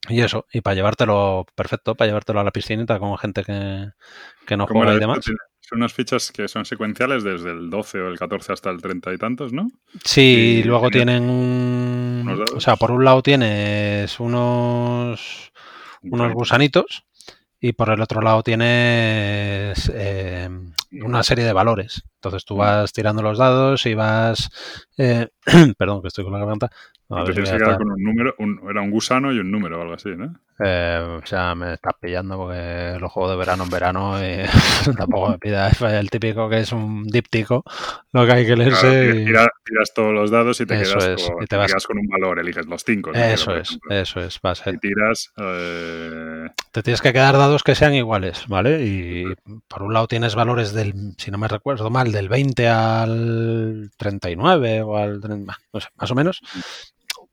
Y 0.10 0.21
eso, 0.21 0.45
y 0.53 0.62
para 0.62 0.75
llevártelo 0.75 1.45
perfecto, 1.56 1.95
para 1.95 2.08
llevártelo 2.08 2.39
a 2.39 2.43
la 2.43 2.51
piscinita 2.51 2.99
con 2.99 3.17
gente 3.17 3.43
que, 3.43 3.89
que 4.45 4.58
no 4.58 4.67
¿Cómo 4.67 4.82
juega 4.82 4.95
y 4.95 4.99
demás. 4.99 5.19
Son 5.67 5.80
unas 5.80 5.93
fichas 5.93 6.32
que 6.32 6.47
son 6.47 6.63
secuenciales 6.63 7.23
desde 7.23 7.51
el 7.51 7.69
12 7.69 7.99
o 7.99 8.08
el 8.08 8.17
14 8.17 8.53
hasta 8.53 8.69
el 8.69 8.82
30 8.82 9.13
y 9.13 9.17
tantos, 9.17 9.51
¿no? 9.51 9.67
Sí, 10.03 10.21
Y 10.21 10.63
luego 10.63 10.89
tiene 10.89 11.17
tienen 11.17 11.30
un... 11.30 12.45
O 12.56 12.60
sea, 12.62 12.77
por 12.77 12.91
un 12.91 13.03
lado 13.03 13.21
tienes 13.21 14.17
unos, 14.19 15.51
Un 16.03 16.13
unos 16.21 16.34
gusanitos. 16.34 17.03
y 17.60 17.73
por 17.73 17.89
el 17.89 17.99
otro 18.01 18.21
lado 18.21 18.43
tienes 18.43 19.91
eh, 19.93 20.49
una 20.91 21.23
serie 21.23 21.43
de 21.43 21.51
valores. 21.53 22.03
Entonces 22.15 22.45
tú 22.45 22.56
vas 22.56 22.93
tirando 22.93 23.21
los 23.21 23.38
dados 23.38 23.86
y 23.86 23.93
vas... 23.93 24.49
eh, 24.97 25.27
perdón, 25.77 26.01
que 26.01 26.08
estoy 26.08 26.23
con 26.23 26.34
la 26.34 26.39
garganta. 26.39 26.69
A 27.10 27.23
ver 27.23 27.34
tienes 27.34 27.51
que 27.51 27.58
quedar 27.58 27.77
con 27.77 27.91
un 27.91 28.03
número, 28.03 28.36
un- 28.39 28.62
era 28.69 28.82
un 28.82 28.91
gusano 28.91 29.34
y 29.34 29.39
un 29.39 29.51
número 29.51 29.80
o 29.80 29.82
algo 29.82 29.93
así, 29.95 30.10
¿no? 30.15 30.39
Eh, 30.60 31.20
o 31.24 31.26
sea, 31.26 31.54
me 31.54 31.74
estás 31.74 31.93
pillando 32.02 32.36
porque 32.38 32.98
lo 33.00 33.10
juego 33.10 33.30
de 33.30 33.36
verano 33.38 33.63
en 33.65 33.70
verano 33.70 34.17
y 34.20 34.38
tampoco 34.98 35.30
me 35.30 35.38
pidas 35.38 35.80
el 35.82 36.10
típico 36.10 36.50
que 36.50 36.60
es 36.62 36.72
un 36.72 37.04
díptico, 37.06 37.63
lo 38.12 38.26
que 38.26 38.32
hay 38.32 38.46
que 38.46 38.56
leerse. 38.56 39.13
y- 39.22 39.26
tiras 39.26 39.93
todos 39.93 40.13
los 40.13 40.32
dados 40.32 40.60
y 40.62 40.65
te, 40.65 40.82
Eso 40.82 40.98
quedas, 40.98 41.20
es, 41.20 41.28
con, 41.30 41.36
y 41.36 41.39
te 41.41 41.48
te 41.48 41.58
vas- 41.58 41.67
quedas 41.67 41.86
con 41.86 42.00
un 42.00 42.08
valor, 42.08 42.39
eliges 42.39 42.65
los 42.65 42.84
cinco. 42.84 43.12
Eso 43.13 43.56
es, 43.56 43.78
eso 43.89 44.20
es, 44.22 44.39
va 44.43 44.52
a 44.52 44.56
ser. 44.56 44.76
Y 44.76 44.78
tiras. 44.80 45.32
eh, 45.38 46.48
Te 46.72 46.82
tienes 46.84 47.02
que 47.02 47.13
quedar 47.13 47.34
dados 47.38 47.63
que 47.63 47.76
sean 47.76 47.93
iguales, 47.93 48.46
¿vale? 48.48 48.84
Y 48.86 49.26
por 49.67 49.84
un 49.84 49.93
lado 49.93 50.08
tienes 50.08 50.36
valores 50.36 50.74
del, 50.74 50.93
si 51.17 51.30
no 51.32 51.38
me 51.38 51.48
recuerdo 51.48 51.89
mal, 51.89 52.12
del 52.12 52.30
20 52.30 52.67
al 52.67 53.91
39 53.98 54.82
o 54.82 54.98
al 54.98 55.20
30, 55.22 55.58
no 55.74 55.80
sé, 55.80 55.89
más 55.96 56.10
o 56.12 56.15
menos. 56.15 56.41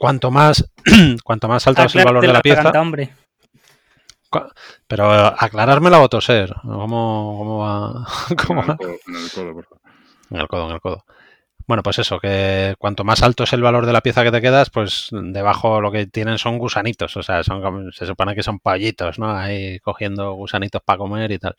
Cuanto 0.05 0.31
más, 0.31 0.71
cuanto 1.25 1.49
más 1.49 1.67
alto 1.67 1.85
es 1.85 1.95
el 1.95 2.05
valor 2.05 2.27
de 2.27 2.33
la 2.35 2.43
pieza, 2.43 2.71
hombre. 2.79 3.14
pero 4.87 5.11
aclararme 5.11 5.88
la 5.88 5.97
voto 5.97 6.21
ser, 6.21 6.55
¿cómo, 6.61 7.37
cómo 7.38 7.59
va? 7.61 8.07
¿Cómo 8.47 8.62
en, 8.64 8.69
el 8.69 8.77
codo, 8.77 8.99
en 9.07 9.17
el 9.17 9.31
codo, 9.31 9.55
por 9.55 9.64
favor. 9.64 9.81
En 10.29 10.40
el 10.40 10.47
codo, 10.47 10.67
en 10.67 10.73
el 10.73 10.81
codo. 10.83 11.05
Bueno, 11.67 11.83
pues 11.83 12.01
eso, 12.01 12.21
que 12.21 12.75
cuanto 12.79 13.03
más 13.03 13.23
alto 13.23 13.45
es 13.45 13.55
el 13.55 13.62
valor 13.62 13.87
de 13.87 13.95
la 13.95 14.03
pieza 14.03 14.23
que 14.23 14.31
te 14.31 14.43
quedas, 14.43 14.69
pues 14.69 15.09
debajo 15.11 15.81
lo 15.81 15.90
que 15.90 16.07
tienen 16.07 16.37
son 16.37 16.59
gusanitos, 16.59 17.17
o 17.17 17.23
sea, 17.23 17.43
son 17.43 17.90
se 17.90 18.05
supone 18.05 18.35
que 18.35 18.43
son 18.43 18.59
pollitos, 18.59 19.19
¿no? 19.19 19.35
Ahí 19.35 19.79
cogiendo 19.81 20.35
gusanitos 20.35 20.83
para 20.85 20.99
comer 20.99 21.33
y 21.33 21.38
tal. 21.38 21.57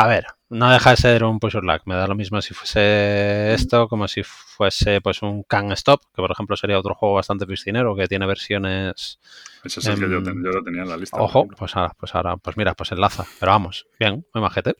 A 0.00 0.06
ver, 0.06 0.26
no 0.48 0.70
deja 0.70 0.90
de 0.90 0.96
ser 0.96 1.24
un 1.24 1.40
push 1.40 1.56
or 1.56 1.64
lag, 1.64 1.82
me 1.86 1.96
da 1.96 2.06
lo 2.06 2.14
mismo 2.14 2.40
si 2.40 2.54
fuese 2.54 3.52
esto 3.52 3.88
como 3.88 4.06
si 4.06 4.22
fuese 4.22 5.00
pues 5.00 5.22
un 5.22 5.42
can 5.42 5.72
stop, 5.72 6.00
que 6.14 6.22
por 6.22 6.30
ejemplo 6.30 6.56
sería 6.56 6.78
otro 6.78 6.94
juego 6.94 7.16
bastante 7.16 7.46
piscinero 7.46 7.96
que 7.96 8.06
tiene 8.06 8.24
versiones 8.26 9.18
Ese 9.64 9.80
es 9.80 9.86
el 9.86 9.94
que 9.96 10.08
yo, 10.08 10.18
Em, 10.18 10.24
ten- 10.24 10.44
yo 10.44 10.50
lo 10.50 10.62
tenía 10.62 10.82
en 10.82 10.88
la 10.88 10.96
lista. 10.96 11.16
Ojo, 11.20 11.48
pues 11.48 11.74
ahora, 11.74 11.92
pues 11.98 12.14
ahora, 12.14 12.36
pues 12.36 12.56
mira, 12.56 12.74
pues 12.74 12.92
enlaza. 12.92 13.24
Pero 13.40 13.50
vamos, 13.50 13.88
bien, 13.98 14.24
muy 14.32 14.40
majete. 14.40 14.76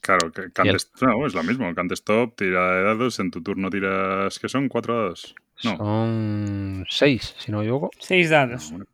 Claro, 0.00 0.30
que 0.30 0.42
el- 0.42 0.52
cantes, 0.52 0.92
no, 1.00 1.26
es 1.26 1.34
lo 1.34 1.42
mismo. 1.42 1.74
Cante 1.74 1.94
stop, 1.94 2.36
tira 2.36 2.76
de 2.76 2.82
dados, 2.84 3.18
en 3.18 3.32
tu 3.32 3.42
turno 3.42 3.70
tiras. 3.70 4.38
¿Qué 4.38 4.48
son? 4.48 4.68
¿Cuatro 4.68 4.96
dados? 5.02 5.34
No. 5.64 5.76
Son 5.78 6.86
seis, 6.88 7.34
si 7.38 7.50
no 7.50 7.58
me 7.58 7.64
equivoco. 7.64 7.90
Seis 7.98 8.30
dados. 8.30 8.70
Bueno, 8.70 8.84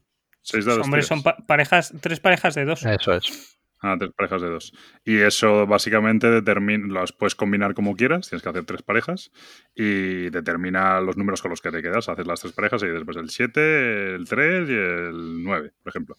Seis 0.40 0.64
dados. 0.64 0.84
Hombre, 0.84 1.00
tiras. 1.02 1.08
son 1.08 1.22
pa- 1.22 1.36
parejas, 1.46 1.92
tres 2.00 2.18
parejas 2.20 2.54
de 2.54 2.64
dos. 2.64 2.82
Eso 2.86 3.12
es. 3.12 3.58
Ah, 3.82 3.96
tres 3.98 4.12
parejas 4.14 4.42
de 4.42 4.50
dos. 4.50 4.72
Y 5.06 5.18
eso 5.18 5.66
básicamente 5.66 6.30
determina, 6.30 6.92
las 6.92 7.12
puedes 7.12 7.34
combinar 7.34 7.72
como 7.74 7.96
quieras, 7.96 8.28
tienes 8.28 8.42
que 8.42 8.48
hacer 8.50 8.64
tres 8.64 8.82
parejas 8.82 9.30
y 9.74 10.28
determina 10.28 11.00
los 11.00 11.16
números 11.16 11.40
con 11.40 11.50
los 11.50 11.62
que 11.62 11.70
te 11.70 11.80
quedas. 11.80 12.08
Haces 12.10 12.26
las 12.26 12.40
tres 12.40 12.52
parejas 12.52 12.82
y 12.82 12.88
después 12.88 13.16
el 13.16 13.30
7, 13.30 14.14
el 14.16 14.28
3 14.28 14.68
y 14.68 14.72
el 14.72 15.42
9, 15.44 15.72
por 15.82 15.90
ejemplo. 15.90 16.16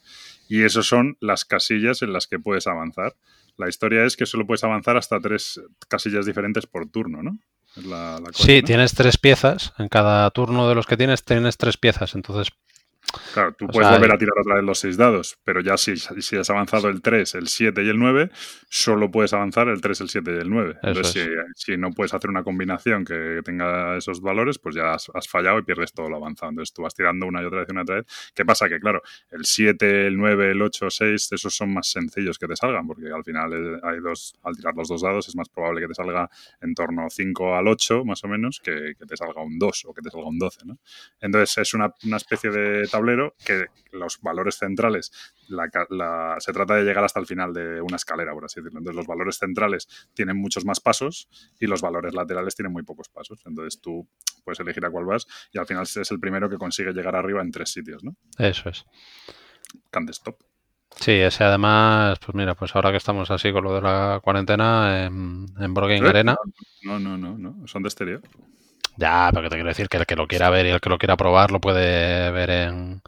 Y 0.50 0.64
eso 0.64 0.82
son 0.82 1.18
las 1.20 1.46
casillas 1.46 2.02
en 2.02 2.14
las 2.14 2.26
que 2.26 2.40
puedes 2.40 2.66
avanzar. 2.66 3.16
La 3.58 3.70
historia 3.70 4.06
es 4.06 4.18
que 4.18 4.26
solo 4.26 4.48
puedes 4.48 4.64
avanzar 4.64 4.98
hasta 4.98 5.20
tres 5.20 5.62
casillas 5.88 6.26
diferentes 6.26 6.66
por 6.66 6.90
turno, 6.90 7.22
¿no? 7.22 7.38
Es 7.78 7.86
la, 7.86 8.14
la 8.20 8.32
cosa, 8.32 8.44
Sí, 8.44 8.62
¿no? 8.62 8.66
tienes 8.66 8.94
tres 8.96 9.18
piezas. 9.18 9.74
En 9.78 9.88
cada 9.88 10.30
turno 10.32 10.68
de 10.68 10.74
los 10.74 10.88
que 10.88 10.98
tienes, 10.98 11.24
tienes 11.24 11.58
tres 11.58 11.78
piezas. 11.78 12.16
Entonces, 12.16 12.52
Claro, 13.34 13.54
tú 13.54 13.66
O 13.66 13.68
puedes 13.68 13.88
sea, 13.88 13.98
volver 13.98 14.14
a 14.14 14.18
tirar 14.18 14.36
otra 14.40 14.56
vez 14.56 14.64
los 14.64 14.80
seis 14.80 14.96
dados, 14.96 15.38
pero 15.44 15.62
ya 15.62 15.78
si, 15.78 15.98
si 15.98 16.38
has 16.38 16.50
avanzado 16.50 16.88
el 16.90 17.02
3, 17.02 17.36
el 17.36 17.48
7 17.48 17.84
y 17.84 17.90
el 17.90 18.00
9, 18.00 18.30
solo 18.70 19.12
puedes 19.12 19.34
avanzar 19.34 19.68
el 19.68 19.82
3, 19.82 20.02
el 20.02 20.10
7 20.10 20.32
y 20.32 20.38
el 20.38 20.50
9. 20.50 20.72
Eso 20.72 20.88
Entonces, 20.88 21.16
es. 21.16 21.32
si, 21.56 21.72
si 21.72 21.78
no 21.78 21.92
puedes 21.92 22.14
hacer 22.14 22.30
una 22.30 22.44
combinación 22.44 23.04
que 23.04 23.42
tenga 23.44 23.98
esos 23.98 24.22
valores, 24.22 24.60
pues 24.60 24.76
ya 24.76 24.94
has, 24.94 25.12
has 25.14 25.28
fallado 25.28 25.60
y 25.60 25.64
pierdes 25.64 25.94
todo 25.94 26.10
lo 26.10 26.18
avanzado. 26.18 26.52
Entonces 26.52 26.74
tú 26.74 26.84
vas 26.84 26.94
tirando 26.94 27.26
una 27.26 27.42
y 27.42 27.46
otra 27.46 27.60
vez 27.60 27.70
y 27.70 27.72
una 27.72 27.82
y 27.82 27.84
otra 27.84 27.96
vez. 27.96 28.06
¿Qué 28.34 28.46
pasa? 28.46 28.70
Que 28.70 28.80
claro, 28.80 29.02
el 29.32 29.46
7, 29.46 30.08
el 30.08 30.18
9, 30.18 30.52
el 30.52 30.62
8, 30.62 30.90
6, 30.90 31.32
esos 31.32 31.56
son 31.56 31.74
más 31.74 31.88
sencillos 31.88 32.38
que 32.38 32.48
te 32.48 32.56
salgan, 32.56 32.88
porque 32.88 33.12
al 33.12 33.24
final 33.24 33.54
eh, 33.54 33.80
hay 33.84 34.00
dos, 34.00 34.36
al 34.44 34.56
tirar 34.56 34.76
los 34.76 34.88
dos 34.88 35.02
dados 35.02 35.28
es 35.28 35.36
más 35.36 35.50
probable 35.50 35.82
que 35.82 35.88
te 35.88 35.96
salga 35.96 36.30
en 36.62 36.74
torno 36.74 37.08
5 37.10 37.56
al 37.56 37.68
8, 37.68 38.06
más 38.06 38.24
o 38.24 38.28
menos, 38.28 38.62
que, 38.64 38.94
que 38.98 39.06
te 39.06 39.18
salga 39.18 39.42
un 39.42 39.58
2 39.58 39.86
o 39.86 39.94
que 39.94 40.02
te 40.02 40.10
salga 40.10 40.28
un 40.28 40.38
12, 40.38 40.66
¿no? 40.66 40.78
Entonces 41.20 41.58
es 41.58 41.74
una, 41.74 41.94
una 42.04 42.18
especie 42.18 42.50
de 42.52 42.88
tablero 42.92 43.34
que 43.44 43.66
los 43.92 44.20
valores 44.22 44.58
centrales, 44.58 45.12
la 45.48 45.70
ca- 45.70 45.88
la- 45.90 46.36
se 46.40 46.54
trata 46.54 46.76
de 46.76 46.84
llegar 46.84 47.04
hasta 47.04 47.20
el 47.20 47.26
final 47.26 47.54
de 47.54 47.82
una 47.82 47.96
escalera, 47.96 48.34
por 48.34 48.46
así 48.46 48.60
decirlo. 48.60 48.80
Entonces 48.80 48.98
los 48.98 49.08
valores 49.08 49.38
centrales 49.38 49.88
tienen 50.14 50.38
muchos 50.38 50.66
más 50.66 50.80
pasos 50.80 51.28
y 51.60 51.66
los 51.66 51.82
valores 51.82 52.14
laterales 52.14 52.56
tienen 52.56 52.72
muy 52.74 52.84
pocos 52.84 53.10
pasos. 53.10 53.42
Entonces 53.46 53.82
tú 53.82 54.08
puedes 54.44 54.60
elegir 54.60 54.86
a 54.86 54.92
cuál 54.92 55.06
vas 55.06 55.26
y 55.52 55.58
al 55.58 55.66
final 55.66 55.84
es 55.84 56.12
el 56.12 56.20
primero 56.20 56.50
que 56.50 56.58
consigue 56.58 56.92
llegar 56.94 57.16
arriba 57.16 57.42
en 57.42 57.52
tres 57.52 57.72
sitios, 57.72 58.04
¿no? 58.04 58.16
eso 58.38 58.70
es. 58.70 58.86
Can't 59.90 60.10
stop. 60.12 60.36
Sí, 61.00 61.12
ese 61.14 61.46
además, 61.46 62.20
pues 62.20 62.36
mira, 62.36 62.54
pues 62.54 62.76
ahora 62.76 62.92
que 62.92 62.98
estamos 62.98 63.32
así 63.32 63.52
con 63.54 63.64
lo 63.64 63.74
de 63.76 63.82
la 63.82 64.20
cuarentena 64.22 65.06
en, 65.06 65.46
en 65.58 65.74
Broken 65.74 66.06
¿Eh? 66.06 66.10
Arena, 66.10 66.36
No, 66.84 67.00
no, 67.00 67.18
no, 67.18 67.38
no, 67.38 67.66
son 67.68 67.84
de 67.84 67.88
exterior. 67.88 68.22
Ya, 68.98 69.30
pero 69.32 69.44
que 69.44 69.50
te 69.50 69.56
quiero 69.56 69.70
decir 69.70 69.90
que 69.90 69.98
el 69.98 70.06
que 70.06 70.16
lo 70.16 70.28
quiera 70.28 70.50
ver 70.50 70.66
y 70.66 70.70
el 70.70 70.82
que 70.82 70.90
lo 70.90 70.98
quiera 70.98 71.18
probar 71.18 71.52
lo 71.52 71.60
puede 71.60 72.32
ver 72.32 72.50
en 72.50 73.02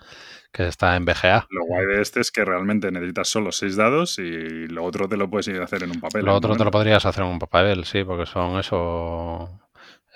que 0.51 0.67
está 0.67 0.95
en 0.95 1.05
BGA. 1.05 1.47
Lo 1.49 1.65
guay 1.65 1.85
de 1.87 2.01
este 2.01 2.21
es 2.21 2.31
que 2.31 2.45
realmente 2.45 2.91
necesitas 2.91 3.27
solo 3.27 3.51
seis 3.51 3.75
dados 3.75 4.19
y 4.19 4.67
lo 4.67 4.83
otro 4.83 5.09
te 5.09 5.17
lo 5.17 5.29
puedes 5.29 5.47
ir 5.47 5.59
a 5.59 5.65
hacer 5.65 5.83
en 5.83 5.91
un 5.91 5.99
papel. 5.99 6.25
Lo 6.25 6.35
otro 6.35 6.55
te 6.55 6.63
lo 6.63 6.71
podrías 6.71 7.05
hacer 7.05 7.23
en 7.23 7.31
un 7.31 7.39
papel, 7.39 7.85
sí, 7.85 8.03
porque 8.03 8.27
son 8.27 8.59
eso 8.59 9.62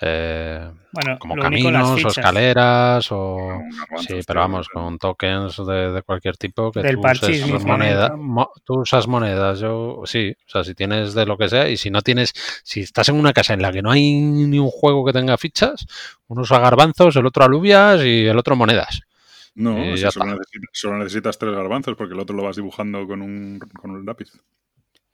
eh, 0.00 0.70
Bueno, 0.92 1.18
como 1.18 1.34
caminos 1.36 2.04
o 2.04 2.08
escaleras 2.08 3.08
o 3.10 3.60
Sí, 4.00 4.20
pero 4.26 4.40
vamos, 4.40 4.68
con 4.68 4.98
tokens 4.98 5.56
de, 5.66 5.92
de 5.92 6.02
cualquier 6.02 6.36
tipo 6.36 6.70
que 6.70 6.82
Del 6.82 6.94
tú 6.96 7.00
uses 7.00 7.64
moneda, 7.64 8.16
mo- 8.16 8.52
tú 8.64 8.80
usas 8.80 9.06
monedas, 9.08 9.60
yo 9.60 10.02
sí, 10.04 10.34
o 10.46 10.50
sea, 10.50 10.64
si 10.64 10.74
tienes 10.74 11.14
de 11.14 11.26
lo 11.26 11.36
que 11.36 11.48
sea 11.48 11.68
y 11.68 11.76
si 11.76 11.90
no 11.90 12.00
tienes, 12.02 12.32
si 12.62 12.80
estás 12.80 13.08
en 13.08 13.16
una 13.16 13.32
casa 13.32 13.54
en 13.54 13.62
la 13.62 13.72
que 13.72 13.82
no 13.82 13.90
hay 13.90 14.20
ni 14.20 14.58
un 14.58 14.70
juego 14.70 15.04
que 15.04 15.12
tenga 15.12 15.36
fichas, 15.36 15.86
uno 16.28 16.42
usa 16.42 16.58
garbanzos, 16.60 17.16
el 17.16 17.26
otro 17.26 17.44
alubias 17.44 18.02
y 18.04 18.26
el 18.26 18.38
otro 18.38 18.54
monedas. 18.56 19.00
No, 19.54 19.74
necesitas, 19.74 20.14
solo 20.72 20.98
necesitas 20.98 21.38
tres 21.38 21.52
garbanzos 21.54 21.96
porque 21.96 22.14
el 22.14 22.20
otro 22.20 22.36
lo 22.36 22.44
vas 22.44 22.54
dibujando 22.56 23.04
con 23.08 23.20
un, 23.22 23.58
con 23.58 23.90
un 23.90 24.06
lápiz. 24.06 24.28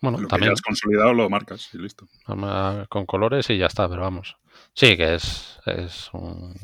Bueno, 0.05 0.19
lo 0.19 0.29
que 0.29 0.33
ya 0.33 0.37
también 0.37 0.53
has 0.53 0.63
consolidado 0.63 1.13
lo 1.15 1.29
marcas 1.31 1.69
y 1.75 1.79
listo. 1.79 2.07
con 2.89 3.07
colores 3.07 3.49
y 3.51 3.59
ya 3.59 3.67
está, 3.67 3.89
pero 3.89 4.03
vamos. 4.03 4.37
Sí, 4.75 4.97
que 4.97 5.15
es, 5.15 5.59
es 5.67 6.11
un... 6.13 6.55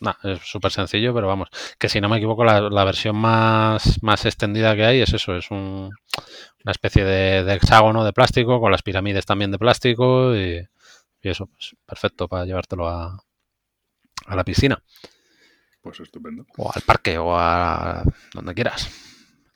nah, 0.00 0.14
es 0.22 0.40
súper 0.40 0.70
sencillo, 0.70 1.14
pero 1.14 1.26
vamos, 1.26 1.48
que 1.78 1.88
si 1.88 2.00
no 2.00 2.08
me 2.08 2.16
equivoco, 2.18 2.44
la, 2.44 2.60
la 2.60 2.84
versión 2.84 3.16
más, 3.16 4.02
más 4.02 4.24
extendida 4.26 4.74
que 4.76 4.84
hay 4.84 5.00
es 5.00 5.12
eso, 5.12 5.34
es 5.36 5.50
un, 5.50 5.90
una 6.64 6.72
especie 6.72 7.04
de, 7.04 7.44
de 7.44 7.54
hexágono 7.54 8.04
de 8.04 8.12
plástico, 8.12 8.60
con 8.60 8.70
las 8.70 8.82
pirámides 8.82 9.26
también 9.26 9.50
de 9.50 9.58
plástico 9.58 10.34
y, 10.36 10.58
y 11.22 11.28
eso, 11.28 11.46
pues 11.46 11.74
perfecto 11.86 12.28
para 12.28 12.44
llevártelo 12.44 12.88
a, 12.88 13.18
a 14.26 14.36
la 14.36 14.44
piscina, 14.44 14.82
Pues 15.80 16.00
estupendo. 16.00 16.44
o 16.56 16.70
al 16.74 16.82
parque, 16.82 17.18
o 17.18 17.36
a 17.36 18.02
donde 18.32 18.54
quieras. 18.54 18.90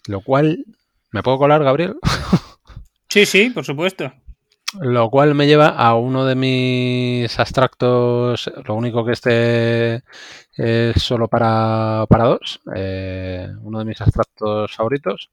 Lo 0.07 0.21
cual, 0.23 0.65
¿me 1.13 1.23
puedo 1.23 1.39
colar, 1.39 1.63
Gabriel? 1.65 1.97
Sí, 3.09 3.27
sí, 3.27 3.51
por 3.51 3.65
supuesto. 3.65 4.13
Lo 4.81 5.09
cual 5.09 5.35
me 5.35 5.47
lleva 5.47 5.69
a 5.69 5.95
uno 5.95 6.27
de 6.27 6.35
mis 6.35 7.39
abstractos, 7.39 8.51
lo 8.67 8.75
único 8.75 9.03
que 9.05 9.13
este 9.13 10.03
es 10.55 11.03
solo 11.03 11.27
para, 11.29 12.05
para 12.09 12.25
dos, 12.25 12.61
eh, 12.75 13.49
uno 13.63 13.79
de 13.79 13.85
mis 13.87 14.01
abstractos 14.03 14.75
favoritos, 14.75 15.31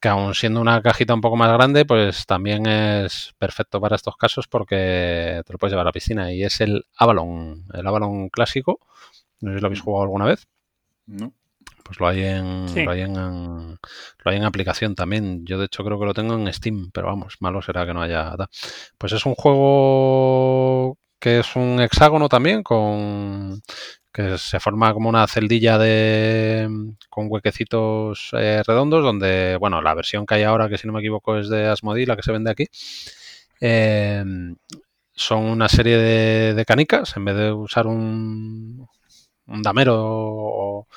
que 0.00 0.08
aun 0.08 0.34
siendo 0.34 0.60
una 0.60 0.82
cajita 0.82 1.14
un 1.14 1.22
poco 1.22 1.36
más 1.36 1.50
grande, 1.52 1.86
pues 1.86 2.26
también 2.26 2.66
es 2.66 3.34
perfecto 3.38 3.80
para 3.80 3.96
estos 3.96 4.16
casos 4.16 4.46
porque 4.48 5.42
te 5.46 5.52
lo 5.52 5.58
puedes 5.58 5.72
llevar 5.72 5.86
a 5.86 5.90
la 5.90 5.92
piscina. 5.92 6.32
Y 6.32 6.44
es 6.44 6.60
el 6.60 6.84
Avalon, 6.98 7.66
el 7.72 7.86
Avalon 7.86 8.28
clásico. 8.28 8.80
No 9.40 9.50
sé 9.50 9.56
si 9.56 9.60
lo 9.62 9.66
habéis 9.68 9.80
jugado 9.80 10.02
alguna 10.02 10.26
vez. 10.26 10.46
No. 11.06 11.32
Pues 11.88 12.00
lo 12.00 12.06
hay 12.06 12.22
en, 12.22 12.84
lo 12.84 12.90
hay 12.90 13.00
en, 13.00 13.14
lo 13.14 14.30
hay 14.30 14.36
en 14.36 14.44
aplicación 14.44 14.94
también. 14.94 15.46
Yo 15.46 15.58
de 15.58 15.64
hecho 15.64 15.82
creo 15.84 15.98
que 15.98 16.04
lo 16.04 16.12
tengo 16.12 16.34
en 16.34 16.52
Steam, 16.52 16.90
pero 16.92 17.06
vamos, 17.06 17.38
malo 17.40 17.62
será 17.62 17.86
que 17.86 17.94
no 17.94 18.02
haya. 18.02 18.34
Pues 18.98 19.14
es 19.14 19.24
un 19.24 19.34
juego 19.34 20.98
que 21.18 21.38
es 21.38 21.56
un 21.56 21.80
hexágono 21.80 22.28
también 22.28 22.62
con 22.62 23.62
que 24.12 24.36
se 24.36 24.60
forma 24.60 24.92
como 24.92 25.08
una 25.08 25.26
celdilla 25.26 25.78
de 25.78 26.68
con 27.08 27.28
huequecitos 27.30 28.30
eh, 28.32 28.62
redondos 28.66 29.02
donde 29.02 29.56
bueno 29.58 29.80
la 29.82 29.94
versión 29.94 30.26
que 30.26 30.36
hay 30.36 30.42
ahora 30.44 30.68
que 30.68 30.78
si 30.78 30.86
no 30.86 30.92
me 30.92 31.00
equivoco 31.00 31.38
es 31.38 31.48
de 31.48 31.66
Asmodee 31.66 32.06
la 32.06 32.16
que 32.16 32.22
se 32.22 32.32
vende 32.32 32.50
aquí 32.50 32.66
eh, 33.60 34.24
son 35.14 35.44
una 35.44 35.68
serie 35.68 35.96
de, 35.96 36.54
de, 36.54 36.64
canicas 36.64 37.16
en 37.16 37.24
vez 37.24 37.36
de 37.36 37.52
usar 37.52 37.86
un, 37.86 38.88
un 39.48 39.62
damero 39.62 39.96
o, 39.98 40.88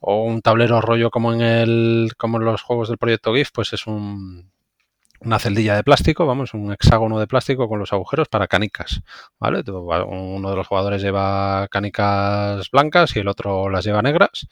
o, 0.00 0.24
un 0.24 0.42
tablero 0.42 0.80
rollo 0.80 1.10
como 1.10 1.32
en 1.32 1.40
el 1.40 2.12
como 2.16 2.38
en 2.38 2.44
los 2.44 2.62
juegos 2.62 2.88
del 2.88 2.98
proyecto 2.98 3.34
GIF 3.34 3.50
pues 3.52 3.72
es 3.72 3.86
un 3.86 4.50
una 5.20 5.38
celdilla 5.38 5.74
de 5.74 5.82
plástico, 5.82 6.26
vamos, 6.26 6.54
un 6.54 6.72
hexágono 6.72 7.18
de 7.18 7.26
plástico 7.26 7.68
con 7.68 7.78
los 7.78 7.92
agujeros 7.92 8.28
para 8.28 8.46
canicas, 8.46 9.02
¿vale? 9.38 9.62
Uno 9.68 10.50
de 10.50 10.56
los 10.56 10.66
jugadores 10.66 11.02
lleva 11.02 11.66
canicas 11.68 12.70
blancas 12.70 13.16
y 13.16 13.20
el 13.20 13.28
otro 13.28 13.68
las 13.68 13.84
lleva 13.84 14.02
negras. 14.02 14.46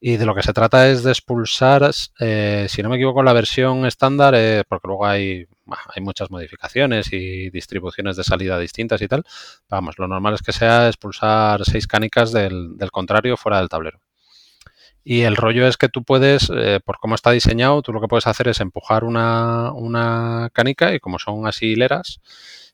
Y 0.00 0.16
de 0.16 0.26
lo 0.26 0.34
que 0.34 0.42
se 0.42 0.52
trata 0.52 0.88
es 0.88 1.04
de 1.04 1.12
expulsar, 1.12 1.88
eh, 2.18 2.66
si 2.68 2.82
no 2.82 2.88
me 2.88 2.96
equivoco, 2.96 3.22
la 3.22 3.32
versión 3.32 3.86
estándar, 3.86 4.34
eh, 4.36 4.64
porque 4.68 4.88
luego 4.88 5.06
hay, 5.06 5.46
muchas 6.00 6.28
modificaciones 6.28 7.12
y 7.12 7.50
distribuciones 7.50 8.16
de 8.16 8.24
salida 8.24 8.58
distintas 8.58 9.00
y 9.02 9.06
tal. 9.06 9.22
Vamos, 9.68 9.98
lo 9.98 10.08
normal 10.08 10.34
es 10.34 10.42
que 10.42 10.52
sea 10.52 10.88
expulsar 10.88 11.64
seis 11.64 11.86
canicas 11.86 12.32
del 12.32 12.90
contrario 12.90 13.36
fuera 13.36 13.58
del 13.58 13.68
tablero. 13.68 14.00
Y 15.04 15.22
el 15.22 15.36
rollo 15.36 15.66
es 15.66 15.76
que 15.76 15.88
tú 15.88 16.04
puedes, 16.04 16.50
eh, 16.54 16.80
por 16.84 16.98
cómo 16.98 17.14
está 17.14 17.30
diseñado, 17.32 17.82
tú 17.82 17.92
lo 17.92 18.00
que 18.00 18.08
puedes 18.08 18.26
hacer 18.26 18.48
es 18.48 18.60
empujar 18.60 19.04
una, 19.04 19.72
una 19.72 20.50
canica 20.52 20.94
y 20.94 21.00
como 21.00 21.18
son 21.18 21.46
así 21.46 21.72
hileras, 21.72 22.20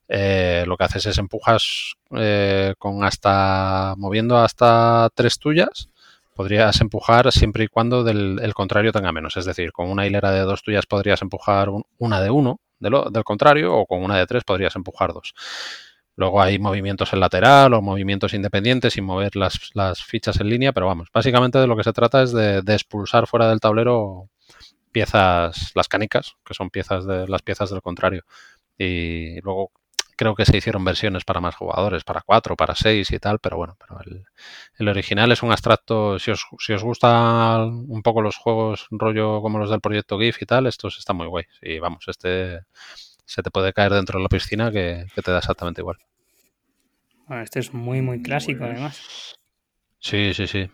eh, 0.09 0.65
lo 0.67 0.77
que 0.77 0.85
haces 0.85 1.07
es 1.07 1.19
empujas 1.19 1.95
eh, 2.17 2.75
con 2.79 3.05
hasta, 3.05 3.95
moviendo 3.97 4.39
hasta 4.39 5.11
tres 5.15 5.39
tuyas, 5.39 5.89
podrías 6.35 6.81
empujar 6.81 7.33
siempre 7.33 7.65
y 7.65 7.69
cuando 7.69 8.05
del, 8.05 8.39
el 8.43 8.55
contrario 8.55 8.93
tenga 8.93 9.13
menos. 9.13 9.37
Es 9.37 9.45
decir, 9.45 9.73
con 9.73 9.91
una 9.91 10.07
hilera 10.07 10.31
de 10.31 10.41
dos 10.41 10.63
tuyas 10.63 10.87
podrías 10.87 11.23
empujar 11.23 11.69
un, 11.69 11.85
una 11.99 12.21
de 12.21 12.31
uno 12.31 12.61
de 12.81 12.91
lo, 12.91 13.11
del 13.11 13.25
contrario 13.25 13.75
o 13.75 13.87
con 13.87 14.03
una 14.03 14.17
de 14.17 14.27
tres 14.27 14.45
podrías 14.45 14.77
empujar 14.77 15.13
dos. 15.13 15.35
Luego 16.19 16.43
hay 16.43 16.59
movimientos 16.59 17.13
en 17.13 17.21
lateral 17.21 17.73
o 17.75 17.81
movimientos 17.81 18.35
independientes 18.35 18.95
sin 18.95 19.05
mover 19.05 19.37
las, 19.37 20.03
fichas 20.03 20.41
en 20.41 20.49
línea, 20.49 20.73
pero 20.73 20.87
vamos, 20.87 21.11
básicamente 21.15 21.61
de 21.61 21.69
lo 21.69 21.77
que 21.77 21.85
se 21.85 21.93
trata 21.93 22.25
es 22.25 22.33
de, 22.33 22.59
expulsar 22.67 23.29
fuera 23.29 23.49
del 23.49 23.61
tablero 23.61 24.29
piezas, 24.91 25.71
las 25.77 25.87
canicas, 25.87 26.35
que 26.45 26.55
son 26.55 26.71
piezas 26.71 27.07
de 27.07 27.29
las 27.29 27.43
piezas 27.43 27.71
del 27.71 27.83
contrario. 27.83 28.25
Y 28.77 29.41
luego 29.43 29.71
creo 30.17 30.35
que 30.35 30.45
se 30.45 30.57
hicieron 30.57 30.85
versiones 30.85 31.25
para 31.25 31.41
más 31.41 31.55
jugadores, 31.55 32.03
para 32.03 32.23
cuatro, 32.23 32.57
para 32.57 32.75
seis 32.75 33.13
y 33.13 33.21
tal, 33.21 33.39
pero 33.39 33.57
bueno, 33.57 33.77
pero 33.79 34.01
el, 34.77 34.89
original 34.89 35.31
es 35.31 35.45
un 35.45 35.53
abstracto. 35.53 36.19
Si 36.19 36.33
os, 36.33 36.45
si 36.59 36.73
os 36.73 36.83
gustan 36.83 37.85
un 37.89 38.03
poco 38.03 38.23
los 38.23 38.37
juegos 38.37 38.89
rollo 38.91 39.41
como 39.41 39.61
los 39.61 39.71
del 39.71 39.81
proyecto 39.81 40.19
GIF 40.19 40.43
y 40.43 40.47
tal, 40.47 40.67
estos 40.67 40.99
están 40.99 41.17
muy 41.17 41.29
guay. 41.29 41.45
Y 41.63 41.79
vamos, 41.79 42.05
este 42.09 42.63
se 43.29 43.43
te 43.43 43.51
puede 43.51 43.75
caer 43.75 43.93
dentro 43.93 44.19
de 44.19 44.23
la 44.23 44.29
piscina 44.31 44.73
que, 44.73 45.05
que 45.15 45.21
te 45.21 45.31
da 45.31 45.39
exactamente 45.39 45.83
igual. 45.83 45.99
Bueno, 47.27 47.43
este 47.43 47.61
es 47.61 47.75
muy, 47.75 48.01
muy 48.01 48.23
clásico, 48.23 48.65
muy 48.65 48.71
además. 48.71 49.37
Sí, 49.99 50.33
sí, 50.33 50.47
sí. 50.47 50.71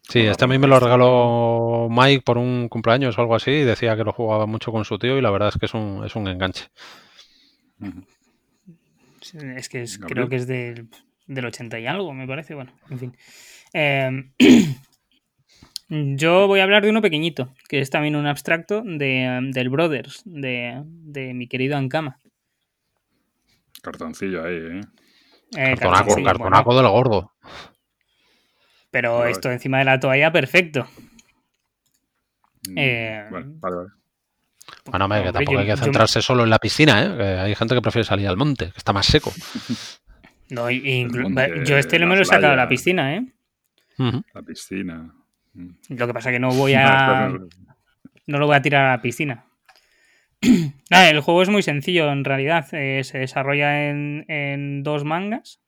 Sí, 0.00 0.20
este 0.20 0.46
a 0.46 0.48
mí 0.48 0.56
me 0.56 0.66
lo 0.66 0.80
regaló 0.80 1.88
Mike 1.90 2.22
por 2.22 2.38
un 2.38 2.70
cumpleaños 2.70 3.18
o 3.18 3.20
algo 3.20 3.34
así 3.34 3.50
y 3.50 3.64
decía 3.64 3.94
que 3.94 4.04
lo 4.04 4.14
jugaba 4.14 4.46
mucho 4.46 4.72
con 4.72 4.86
su 4.86 4.98
tío 4.98 5.18
y 5.18 5.20
la 5.20 5.30
verdad 5.30 5.50
es 5.50 5.58
que 5.58 5.66
es 5.66 5.74
un, 5.74 6.02
es 6.06 6.16
un 6.16 6.26
enganche. 6.26 6.68
Es 9.20 9.68
que 9.68 9.82
es, 9.82 9.98
creo 9.98 10.26
que 10.30 10.36
es 10.36 10.46
del, 10.46 10.88
del 11.26 11.44
80 11.44 11.80
y 11.80 11.86
algo, 11.86 12.14
me 12.14 12.26
parece. 12.26 12.54
Bueno, 12.54 12.72
en 12.88 12.98
fin. 12.98 13.16
Eh, 13.74 14.30
Yo 15.90 16.46
voy 16.46 16.60
a 16.60 16.64
hablar 16.64 16.82
de 16.84 16.90
uno 16.90 17.00
pequeñito, 17.00 17.54
que 17.68 17.80
es 17.80 17.88
también 17.88 18.14
un 18.14 18.26
abstracto 18.26 18.82
de, 18.84 19.50
del 19.52 19.70
Brothers, 19.70 20.22
de, 20.26 20.82
de, 20.84 21.32
mi 21.32 21.48
querido 21.48 21.76
Ankama. 21.78 22.20
Cartoncillo 23.82 24.44
ahí, 24.44 24.54
¿eh? 24.54 24.80
eh 25.56 25.74
cartonaco, 25.78 26.22
cartonaco 26.22 26.64
bueno. 26.72 26.82
del 26.82 26.90
gordo. 26.90 27.32
Pero 28.90 29.18
vale. 29.18 29.30
esto 29.30 29.50
encima 29.50 29.78
de 29.78 29.84
la 29.86 29.98
toalla, 30.00 30.30
perfecto. 30.30 30.86
Mm, 32.68 32.74
Eh, 32.76 33.28
vale, 33.30 33.46
vale, 33.48 33.76
vale. 33.76 33.88
Bueno, 34.84 35.04
hombre, 35.06 35.22
que 35.22 35.32
tampoco 35.32 35.52
yo- 35.52 35.58
hay 35.60 35.64
que 35.66 35.70
yo- 35.76 35.84
centrarse 35.84 36.20
solo 36.20 36.44
en 36.44 36.50
la 36.50 36.58
piscina, 36.58 37.02
¿eh? 37.02 37.16
Que 37.16 37.22
hay 37.22 37.54
gente 37.54 37.74
que 37.74 37.80
prefiere 37.82 38.04
salir 38.04 38.28
al 38.28 38.36
monte, 38.36 38.72
que 38.72 38.78
está 38.78 38.92
más 38.92 39.06
seco. 39.06 39.32
no, 40.50 40.64
monte, 40.64 41.64
yo 41.64 41.78
este 41.78 41.98
la 41.98 42.06
me 42.06 42.16
lo 42.16 42.22
he 42.22 42.24
sacado 42.26 42.50
de 42.50 42.56
la 42.56 42.66
playa. 42.66 42.68
piscina, 42.68 43.14
¿eh? 43.16 43.26
La 44.34 44.42
piscina. 44.42 45.14
Lo 45.54 46.06
que 46.06 46.14
pasa 46.14 46.30
que 46.30 46.38
no 46.38 46.50
voy 46.50 46.74
a. 46.76 47.28
no 48.26 48.38
lo 48.38 48.46
voy 48.46 48.56
a 48.56 48.62
tirar 48.62 48.86
a 48.86 48.90
la 48.96 49.02
piscina. 49.02 49.44
Nada, 50.90 51.10
el 51.10 51.20
juego 51.20 51.42
es 51.42 51.48
muy 51.48 51.62
sencillo 51.62 52.10
en 52.12 52.24
realidad. 52.24 52.66
Eh, 52.72 53.02
se 53.04 53.18
desarrolla 53.18 53.88
en, 53.88 54.24
en 54.28 54.82
dos 54.82 55.04
mangas, 55.04 55.60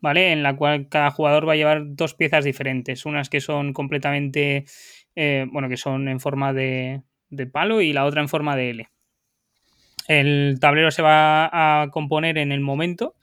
¿vale? 0.00 0.32
En 0.32 0.42
la 0.42 0.56
cual 0.56 0.88
cada 0.88 1.10
jugador 1.10 1.46
va 1.48 1.52
a 1.52 1.56
llevar 1.56 1.82
dos 1.84 2.14
piezas 2.14 2.44
diferentes. 2.44 3.04
Unas 3.04 3.28
que 3.28 3.40
son 3.40 3.72
completamente. 3.72 4.64
eh, 5.16 5.46
bueno, 5.50 5.68
que 5.68 5.76
son 5.76 6.08
en 6.08 6.20
forma 6.20 6.52
de, 6.52 7.02
de 7.28 7.46
palo 7.46 7.80
y 7.82 7.92
la 7.92 8.04
otra 8.06 8.20
en 8.22 8.28
forma 8.28 8.56
de 8.56 8.70
L. 8.70 8.88
El 10.08 10.58
tablero 10.60 10.90
se 10.90 11.02
va 11.02 11.82
a 11.82 11.90
componer 11.90 12.38
en 12.38 12.52
el 12.52 12.60
momento. 12.60 13.14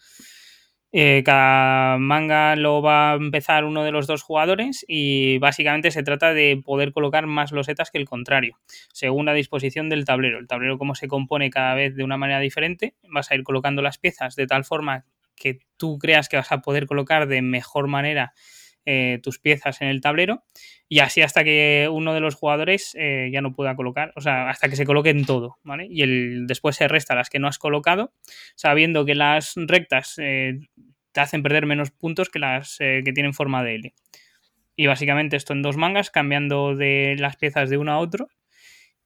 Eh, 0.93 1.21
cada 1.25 1.97
manga 1.97 2.55
lo 2.55 2.81
va 2.81 3.11
a 3.11 3.15
empezar 3.15 3.65
uno 3.65 3.83
de 3.83 3.91
los 3.91 4.07
dos 4.07 4.23
jugadores 4.23 4.85
y 4.87 5.37
básicamente 5.39 5.91
se 5.91 6.01
trata 6.01 6.33
de 6.33 6.61
poder 6.63 6.93
colocar 6.93 7.27
más 7.27 7.51
losetas 7.51 7.91
que 7.91 7.97
el 7.97 8.07
contrario, 8.07 8.57
según 8.93 9.25
la 9.25 9.33
disposición 9.33 9.89
del 9.89 10.05
tablero. 10.05 10.39
El 10.39 10.47
tablero 10.47 10.77
como 10.77 10.95
se 10.95 11.09
compone 11.09 11.49
cada 11.49 11.75
vez 11.75 11.95
de 11.95 12.03
una 12.05 12.17
manera 12.17 12.39
diferente, 12.39 12.95
vas 13.09 13.31
a 13.31 13.35
ir 13.35 13.43
colocando 13.43 13.81
las 13.81 13.97
piezas 13.97 14.35
de 14.35 14.47
tal 14.47 14.63
forma 14.63 15.05
que 15.35 15.59
tú 15.75 15.99
creas 15.99 16.29
que 16.29 16.37
vas 16.37 16.51
a 16.51 16.61
poder 16.61 16.87
colocar 16.87 17.27
de 17.27 17.41
mejor 17.41 17.87
manera 17.87 18.33
eh, 18.89 19.19
tus 19.21 19.37
piezas 19.37 19.81
en 19.81 19.89
el 19.89 19.99
tablero 19.99 20.45
y 20.87 20.99
así 20.99 21.21
hasta 21.21 21.43
que 21.43 21.89
uno 21.91 22.13
de 22.13 22.21
los 22.21 22.35
jugadores 22.35 22.95
eh, 22.97 23.29
ya 23.33 23.41
no 23.41 23.53
pueda 23.53 23.75
colocar, 23.75 24.13
o 24.15 24.21
sea, 24.21 24.49
hasta 24.49 24.69
que 24.69 24.77
se 24.77 24.85
coloque 24.85 25.09
en 25.09 25.25
todo, 25.25 25.57
¿vale? 25.61 25.87
Y 25.89 26.03
el, 26.03 26.47
después 26.47 26.77
se 26.77 26.87
resta 26.87 27.13
las 27.13 27.29
que 27.29 27.37
no 27.37 27.49
has 27.49 27.59
colocado, 27.59 28.13
sabiendo 28.55 29.03
que 29.03 29.13
las 29.13 29.55
rectas 29.57 30.15
eh, 30.19 30.59
te 31.11 31.19
hacen 31.19 31.43
perder 31.43 31.65
menos 31.65 31.91
puntos 31.91 32.29
que 32.29 32.39
las 32.39 32.77
que 32.77 33.11
tienen 33.13 33.33
forma 33.33 33.61
de 33.61 33.75
L. 33.75 33.93
Y 34.77 34.87
básicamente 34.87 35.35
esto 35.35 35.51
en 35.51 35.63
dos 35.63 35.75
mangas, 35.75 36.09
cambiando 36.09 36.73
de 36.73 37.17
las 37.19 37.35
piezas 37.35 37.69
de 37.69 37.77
uno 37.77 37.91
a 37.91 37.97
otro 37.97 38.29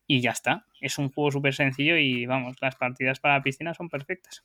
y 0.06 0.22
ya 0.22 0.30
está. 0.30 0.68
Es 0.80 1.00
un 1.00 1.10
juego 1.10 1.32
súper 1.32 1.56
sencillo 1.56 1.98
y 1.98 2.28
vamos, 2.28 2.56
las 2.62 2.76
partidas 2.76 3.20
para 3.20 3.38
la 3.38 3.42
piscina 3.42 3.74
son 3.74 3.90
perfectas. 3.90 4.44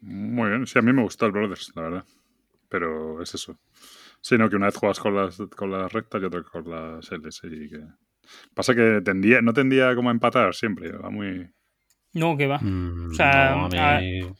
Muy 0.00 0.48
bien. 0.50 0.66
Sí, 0.66 0.80
a 0.80 0.82
mí 0.82 0.92
me 0.92 1.02
gustó 1.02 1.26
el 1.26 1.32
Brothers, 1.32 1.72
la 1.76 1.82
verdad. 1.82 2.04
Pero 2.72 3.22
es 3.22 3.34
eso. 3.34 3.56
Sino 4.22 4.48
que 4.48 4.56
una 4.56 4.66
vez 4.66 4.76
juegas 4.76 4.98
con 4.98 5.14
las, 5.14 5.36
con 5.56 5.70
las 5.70 5.92
rectas 5.92 6.20
y 6.22 6.24
otra 6.24 6.42
con 6.42 6.68
las 6.70 7.10
Ls. 7.12 7.40
Y 7.44 7.68
que... 7.68 7.80
Pasa 8.54 8.74
que 8.74 9.00
tendía, 9.04 9.42
no 9.42 9.52
tendía 9.52 9.94
como 9.94 10.08
a 10.08 10.12
empatar 10.12 10.54
siempre. 10.54 10.90
Va 10.92 11.10
muy. 11.10 11.50
No, 12.14 12.36
que 12.36 12.46
va. 12.46 12.58
Mm, 12.58 13.10
O 13.10 13.14
sea, 13.14 13.50
no, 13.54 13.64
a 13.66 13.68
mí- 13.68 14.20
a- 14.20 14.32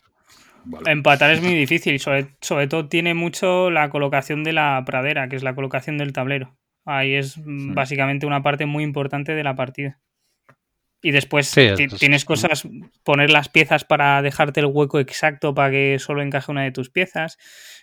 Vale. 0.65 0.93
Empatar 0.93 1.33
es 1.33 1.43
muy 1.43 1.55
difícil, 1.55 1.99
sobre, 1.99 2.37
sobre 2.41 2.69
todo 2.69 2.89
tiene 2.89 3.15
mucho 3.15 3.69
la 3.71 3.91
colocación 3.91 4.45
de 4.45 4.53
la 4.53 4.81
pradera, 4.87 5.29
que 5.29 5.35
es 5.35 5.43
la 5.43 5.57
colocación 5.57 5.99
del 5.99 6.13
tablero. 6.13 6.57
Ahí 6.85 7.15
es 7.15 7.37
mm, 7.37 7.75
básicamente 7.75 8.27
una 8.27 8.43
parte 8.45 8.65
muy 8.65 8.85
importante 8.85 9.35
de 9.35 9.43
la 9.43 9.57
partida. 9.57 9.99
Y 11.03 11.11
después 11.11 11.49
Sí, 11.49 11.63
es- 11.63 11.99
tienes 11.99 12.25
cosas, 12.25 12.63
poner 13.03 13.31
las 13.31 13.49
piezas 13.49 13.85
para 13.85 14.23
dejarte 14.23 14.61
el 14.61 14.67
hueco 14.67 15.01
exacto 15.01 15.53
para 15.55 15.71
que 15.73 15.99
solo 15.99 16.23
encaje 16.23 16.53
una 16.53 16.63
de 16.63 16.71
tus 16.71 16.91
piezas, 16.91 17.39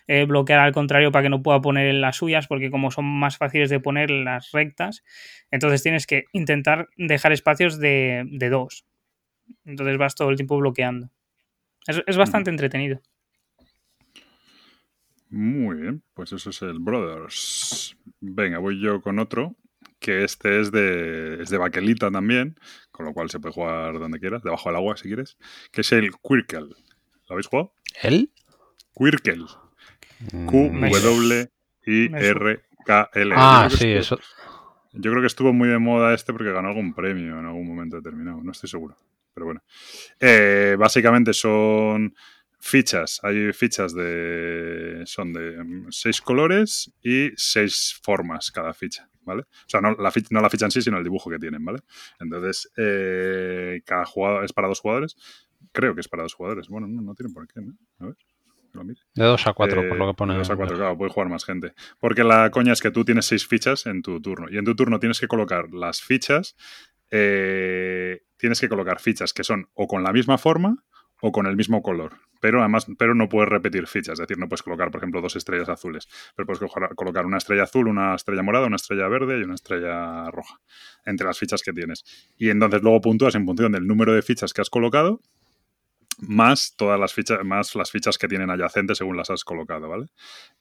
eh, 0.06 0.24
bloquear 0.24 0.58
al 0.60 0.72
contrario 0.72 1.12
para 1.12 1.24
que 1.24 1.28
no 1.28 1.42
pueda 1.42 1.60
poner 1.60 1.92
las 1.94 2.16
suyas, 2.16 2.46
porque 2.46 2.70
como 2.70 2.90
son 2.90 3.04
más 3.04 3.36
fáciles 3.36 3.68
de 3.68 3.78
poner 3.78 4.10
las 4.10 4.50
rectas, 4.52 5.04
entonces 5.50 5.82
tienes 5.82 6.06
que 6.06 6.24
intentar 6.32 6.88
dejar 6.96 7.32
espacios 7.32 7.78
de, 7.78 8.24
de 8.26 8.48
dos. 8.48 8.86
Entonces 9.66 9.98
vas 9.98 10.14
todo 10.14 10.30
el 10.30 10.36
tiempo 10.36 10.56
bloqueando. 10.58 11.10
Es, 11.86 12.02
es 12.06 12.16
bastante 12.16 12.50
entretenido. 12.50 13.00
Muy 15.28 15.76
bien, 15.76 16.02
pues 16.14 16.32
eso 16.32 16.50
es 16.50 16.60
el 16.62 16.78
Brothers. 16.80 17.96
Venga, 18.20 18.58
voy 18.58 18.80
yo 18.80 19.00
con 19.00 19.18
otro 19.18 19.54
que 19.98 20.24
este 20.24 20.60
es 20.60 20.70
de, 20.72 21.42
es 21.42 21.50
de 21.50 21.58
baquelita 21.58 22.10
también, 22.10 22.58
con 22.90 23.06
lo 23.06 23.12
cual 23.12 23.30
se 23.30 23.38
puede 23.40 23.54
jugar 23.54 23.98
donde 23.98 24.18
quieras, 24.20 24.42
debajo 24.42 24.68
del 24.68 24.76
agua 24.76 24.96
si 24.96 25.08
quieres, 25.08 25.36
que 25.72 25.80
es 25.82 25.92
el 25.92 26.10
Quirkel. 26.22 26.68
¿Lo 26.68 27.34
habéis 27.34 27.46
jugado? 27.46 27.72
¿El? 28.02 28.30
Quirkel. 28.94 29.46
Mm, 30.32 30.46
Q-W-I-R-K-L. 31.86 33.34
Ah, 33.36 33.68
sí, 33.70 33.76
estuvo- 33.92 33.98
eso. 34.00 34.18
Yo 34.92 35.10
creo 35.12 35.20
que 35.22 35.28
estuvo 35.28 35.52
muy 35.52 35.68
de 35.68 35.78
moda 35.78 36.14
este 36.14 36.32
porque 36.32 36.50
ganó 36.52 36.68
algún 36.68 36.94
premio 36.94 37.38
en 37.38 37.46
algún 37.46 37.66
momento 37.68 37.96
determinado, 37.96 38.42
no 38.42 38.50
estoy 38.50 38.68
seguro. 38.68 38.96
Pero 39.32 39.46
bueno. 39.46 39.62
Eh, 40.18 40.74
básicamente 40.78 41.32
son 41.32 42.12
fichas. 42.60 43.18
Hay 43.22 43.52
fichas 43.52 43.94
de. 43.94 45.02
Son 45.06 45.32
de 45.32 45.62
mm, 45.64 45.86
seis 45.90 46.20
colores 46.20 46.92
y 47.02 47.30
seis 47.36 47.98
formas 48.02 48.50
cada 48.50 48.72
ficha. 48.74 49.08
¿Vale? 49.22 49.42
O 49.42 49.68
sea, 49.68 49.80
no 49.80 49.92
la, 49.92 50.10
ficha, 50.10 50.28
no 50.30 50.40
la 50.40 50.48
ficha 50.50 50.64
en 50.64 50.70
sí, 50.70 50.80
sino 50.82 50.96
el 50.98 51.04
dibujo 51.04 51.30
que 51.30 51.38
tienen, 51.38 51.64
¿vale? 51.64 51.80
Entonces, 52.18 52.70
eh, 52.76 53.80
cada 53.84 54.04
jugador 54.06 54.44
es 54.44 54.52
para 54.52 54.66
dos 54.66 54.80
jugadores. 54.80 55.14
Creo 55.72 55.94
que 55.94 56.00
es 56.00 56.08
para 56.08 56.22
dos 56.22 56.34
jugadores. 56.34 56.68
Bueno, 56.68 56.86
no, 56.88 57.02
no 57.02 57.14
tienen 57.14 57.32
por 57.34 57.46
qué, 57.46 57.60
¿no? 57.60 57.74
A 57.98 58.06
ver, 58.06 58.16
que 58.16 58.78
lo 58.78 58.82
mire. 58.82 59.00
De 59.14 59.24
2 59.24 59.46
a 59.46 59.52
4, 59.52 59.82
Eh, 59.82 59.88
por 59.88 59.98
lo 59.98 60.06
que 60.08 60.14
pone. 60.14 60.32
de 60.32 60.38
2 60.38 60.50
a 60.50 60.56
4, 60.56 60.76
claro, 60.76 60.96
puede 60.98 61.10
jugar 61.12 61.28
más 61.28 61.44
gente. 61.44 61.74
Porque 61.98 62.24
la 62.24 62.50
coña 62.50 62.72
es 62.72 62.80
que 62.80 62.90
tú 62.90 63.04
tienes 63.04 63.26
seis 63.26 63.46
fichas 63.46 63.86
en 63.86 64.00
tu 64.02 64.20
turno. 64.22 64.46
Y 64.50 64.56
en 64.58 64.64
tu 64.64 64.74
turno 64.74 64.98
tienes 64.98 65.20
que 65.20 65.28
colocar 65.28 65.68
las 65.72 66.00
fichas. 66.00 66.56
eh, 67.10 68.22
tienes 68.36 68.60
que 68.60 68.68
colocar 68.68 69.00
fichas 69.00 69.32
que 69.32 69.44
son 69.44 69.68
o 69.74 69.86
con 69.86 70.02
la 70.02 70.12
misma 70.12 70.38
forma 70.38 70.82
o 71.20 71.32
con 71.32 71.46
el 71.46 71.56
mismo 71.56 71.82
color. 71.82 72.12
Pero 72.40 72.60
además, 72.60 72.86
pero 72.98 73.14
no 73.14 73.28
puedes 73.28 73.50
repetir 73.50 73.86
fichas. 73.86 74.14
Es 74.14 74.20
decir, 74.20 74.38
no 74.38 74.48
puedes 74.48 74.62
colocar, 74.62 74.90
por 74.90 75.00
ejemplo, 75.00 75.20
dos 75.20 75.36
estrellas 75.36 75.68
azules. 75.68 76.08
Pero 76.34 76.46
puedes 76.46 76.60
colocar- 76.96 77.26
una 77.26 77.36
estrella 77.38 77.64
azul, 77.64 77.86
una 77.88 78.14
estrella 78.14 78.42
morada, 78.42 78.66
una 78.66 78.76
estrella 78.76 79.08
verde 79.08 79.38
y 79.38 79.42
una 79.42 79.54
estrella 79.54 80.30
roja. 80.30 80.58
Entre 81.04 81.26
las 81.26 81.38
fichas 81.38 81.62
que 81.62 81.72
tienes. 81.72 82.04
Y 82.38 82.48
entonces 82.48 82.82
luego 82.82 83.00
puntúas 83.02 83.34
en 83.34 83.44
función 83.44 83.72
del 83.72 83.86
número 83.86 84.14
de 84.14 84.22
fichas 84.22 84.54
que 84.54 84.62
has 84.62 84.70
colocado 84.70 85.20
más 86.22 86.74
todas 86.76 87.00
las 87.00 87.14
fichas, 87.14 87.42
más 87.44 87.74
las 87.74 87.90
fichas 87.90 88.18
que 88.18 88.28
tienen 88.28 88.50
adyacentes 88.50 88.98
según 88.98 89.16
las 89.16 89.30
has 89.30 89.42
colocado, 89.42 89.88
¿vale? 89.88 90.06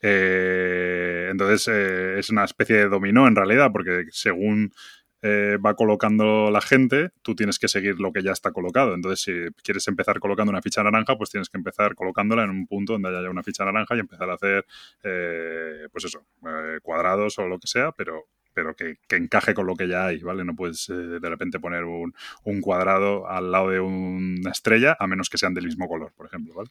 Eh, 0.02 1.28
entonces 1.32 1.68
eh, 1.68 2.20
es 2.20 2.30
una 2.30 2.46
especie 2.46 2.78
de 2.78 2.88
dominó 2.88 3.28
en 3.28 3.36
realidad, 3.36 3.70
porque 3.72 4.06
según 4.12 4.72
eh, 5.22 5.58
va 5.64 5.76
colocando 5.76 6.50
la 6.52 6.62
gente, 6.62 7.12
tú 7.22 7.36
tienes 7.36 7.60
que 7.60 7.68
seguir 7.68 8.00
lo 8.00 8.14
que 8.14 8.24
ya 8.24 8.32
está 8.32 8.52
colocado. 8.52 8.94
Entonces, 8.94 9.22
si 9.22 9.62
quieres 9.64 9.88
empezar 9.88 10.20
colocando 10.20 10.52
una 10.52 10.62
ficha 10.62 10.84
naranja, 10.84 11.18
pues 11.18 11.30
tienes 11.30 11.50
que 11.50 11.58
empezar 11.58 11.96
colocándola 11.96 12.44
en 12.44 12.52
un 12.52 12.68
punto 12.68 12.94
donde 12.94 13.10
haya 13.10 13.30
una 13.30 13.44
ficha 13.44 13.66
naranja 13.66 13.96
y 13.96 14.00
empezar 14.00 14.30
a 14.30 14.36
hacer, 14.36 14.66
eh, 15.04 15.88
pues 15.92 16.06
eso, 16.06 16.26
eh, 16.48 16.80
cuadrados 16.82 17.38
o 17.40 17.48
lo 17.48 17.60
que 17.60 17.68
sea, 17.68 17.92
pero 17.92 18.28
pero 18.60 18.76
que, 18.76 18.98
que 19.08 19.16
encaje 19.16 19.54
con 19.54 19.66
lo 19.66 19.76
que 19.76 19.88
ya 19.88 20.08
hay, 20.08 20.20
¿vale? 20.20 20.44
No 20.44 20.54
puedes 20.54 20.90
eh, 20.90 20.94
de 20.94 21.30
repente 21.30 21.62
poner 21.62 21.86
un, 21.86 22.14
un 22.44 22.60
cuadrado 22.60 23.26
al 23.30 23.54
lado 23.54 23.70
de 23.70 23.80
una 23.80 24.52
estrella, 24.52 24.98
a 25.00 25.08
menos 25.08 25.30
que 25.30 25.38
sean 25.38 25.54
del 25.54 25.64
mismo 25.64 25.88
color, 25.88 26.12
por 26.14 26.26
ejemplo, 26.26 26.54
¿vale? 26.54 26.70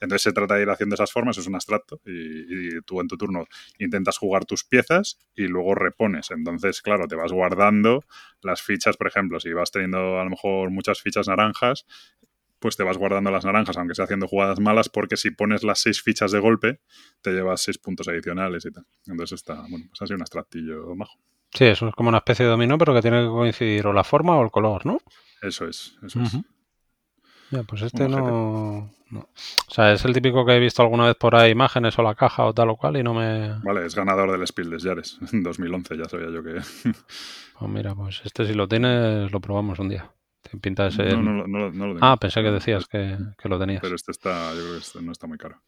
Entonces 0.00 0.22
se 0.22 0.32
trata 0.32 0.54
de 0.54 0.62
ir 0.62 0.70
haciendo 0.70 0.94
esas 0.94 1.10
formas, 1.10 1.36
es 1.36 1.48
un 1.48 1.56
abstracto, 1.56 2.00
y, 2.06 2.76
y 2.76 2.80
tú 2.82 3.00
en 3.00 3.08
tu 3.08 3.16
turno 3.16 3.46
intentas 3.78 4.16
jugar 4.16 4.44
tus 4.44 4.62
piezas 4.62 5.18
y 5.34 5.48
luego 5.48 5.74
repones. 5.74 6.30
Entonces, 6.30 6.80
claro, 6.82 7.08
te 7.08 7.16
vas 7.16 7.32
guardando 7.32 8.04
las 8.40 8.62
fichas, 8.62 8.96
por 8.96 9.08
ejemplo, 9.08 9.40
si 9.40 9.52
vas 9.52 9.72
teniendo 9.72 10.20
a 10.20 10.24
lo 10.24 10.30
mejor 10.30 10.70
muchas 10.70 11.00
fichas 11.00 11.26
naranjas, 11.26 11.84
pues 12.64 12.78
te 12.78 12.82
vas 12.82 12.96
guardando 12.96 13.30
las 13.30 13.44
naranjas, 13.44 13.76
aunque 13.76 13.94
sea 13.94 14.06
haciendo 14.06 14.26
jugadas 14.26 14.58
malas, 14.58 14.88
porque 14.88 15.18
si 15.18 15.30
pones 15.30 15.62
las 15.64 15.80
seis 15.80 16.00
fichas 16.00 16.32
de 16.32 16.38
golpe, 16.38 16.80
te 17.20 17.30
llevas 17.30 17.60
seis 17.60 17.76
puntos 17.76 18.08
adicionales 18.08 18.64
y 18.64 18.70
tal. 18.70 18.86
Entonces 19.06 19.40
está, 19.40 19.66
bueno, 19.68 19.84
pues 19.90 20.00
así 20.00 20.14
un 20.14 20.22
abstractillo 20.22 20.96
majo. 20.96 21.18
Sí, 21.52 21.66
eso 21.66 21.88
es 21.88 21.94
como 21.94 22.08
una 22.08 22.16
especie 22.16 22.46
de 22.46 22.52
dominó, 22.52 22.78
pero 22.78 22.94
que 22.94 23.02
tiene 23.02 23.20
que 23.20 23.28
coincidir 23.28 23.86
o 23.86 23.92
la 23.92 24.02
forma 24.02 24.38
o 24.38 24.42
el 24.42 24.50
color, 24.50 24.86
¿no? 24.86 24.98
Eso 25.42 25.68
es, 25.68 25.98
eso 26.06 26.22
es. 26.22 26.38
Ya, 27.50 27.64
pues 27.64 27.82
este 27.82 28.08
no, 28.08 28.90
no. 29.10 29.20
O 29.20 29.70
sea, 29.70 29.92
es 29.92 30.02
el 30.06 30.14
típico 30.14 30.46
que 30.46 30.56
he 30.56 30.58
visto 30.58 30.80
alguna 30.80 31.04
vez 31.04 31.16
por 31.16 31.36
ahí 31.36 31.50
imágenes 31.50 31.98
o 31.98 32.02
la 32.02 32.14
caja 32.14 32.46
o 32.46 32.54
tal 32.54 32.70
o 32.70 32.76
cual 32.78 32.96
y 32.96 33.02
no 33.02 33.12
me... 33.12 33.58
Vale, 33.62 33.84
es 33.84 33.94
ganador 33.94 34.32
del 34.32 34.46
Spiel 34.46 34.70
des 34.70 34.84
Jahres 34.84 35.18
en 35.34 35.42
2011, 35.42 35.98
ya 35.98 36.04
sabía 36.08 36.30
yo 36.30 36.42
que... 36.42 36.62
Pues 37.58 37.70
mira, 37.70 37.94
pues 37.94 38.22
este 38.24 38.46
si 38.46 38.54
lo 38.54 38.66
tienes 38.66 39.30
lo 39.30 39.40
probamos 39.40 39.78
un 39.78 39.90
día. 39.90 40.10
Tiene 40.44 40.60
pinta 40.60 40.84
de 40.84 40.90
ser... 40.92 41.18
No, 41.18 41.46
no, 41.46 41.46
no 41.46 41.68
lo 41.68 41.94
tengo. 41.94 41.98
Ah, 42.00 42.16
pensé 42.16 42.42
que 42.42 42.50
decías 42.50 42.86
que, 42.86 43.18
que 43.36 43.48
lo 43.48 43.58
tenías. 43.58 43.80
Pero 43.80 43.96
este 43.96 44.12
está, 44.12 44.52
yo 44.54 44.60
creo 44.60 44.72
que 44.74 44.78
este 44.78 45.02
no 45.02 45.12
está 45.12 45.26
muy 45.26 45.38
caro. 45.38 45.60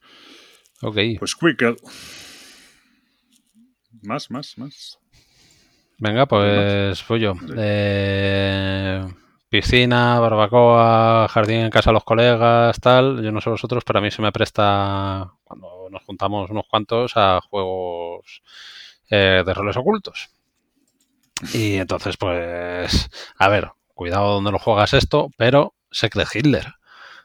Ok. 0.82 0.98
Pues 1.18 1.34
Quickle. 1.34 1.76
Más, 4.02 4.30
más, 4.30 4.58
más. 4.58 4.98
Venga, 5.98 6.26
pues 6.26 7.02
fui 7.02 7.20
yo. 7.20 7.34
Eh, 7.56 9.02
piscina, 9.48 10.20
barbacoa, 10.20 11.26
jardín 11.28 11.60
en 11.60 11.70
casa 11.70 11.90
de 11.90 11.94
los 11.94 12.04
colegas, 12.04 12.78
tal. 12.80 13.22
Yo 13.22 13.32
no 13.32 13.40
sé 13.40 13.48
vosotros, 13.48 13.82
pero 13.84 14.00
a 14.00 14.02
mí 14.02 14.10
se 14.10 14.20
me 14.20 14.32
presta, 14.32 15.32
cuando 15.42 15.88
nos 15.90 16.02
juntamos 16.02 16.50
unos 16.50 16.66
cuantos, 16.68 17.12
a 17.16 17.40
juegos 17.40 18.42
eh, 19.08 19.42
de 19.44 19.54
roles 19.54 19.78
ocultos. 19.78 20.28
Y 21.54 21.76
entonces, 21.76 22.18
pues, 22.18 23.10
a 23.38 23.48
ver, 23.48 23.70
cuidado 23.96 24.34
donde 24.34 24.52
lo 24.52 24.60
juegas 24.60 24.94
esto, 24.94 25.30
pero 25.36 25.74
Secret 25.90 26.28
Hitler. 26.32 26.74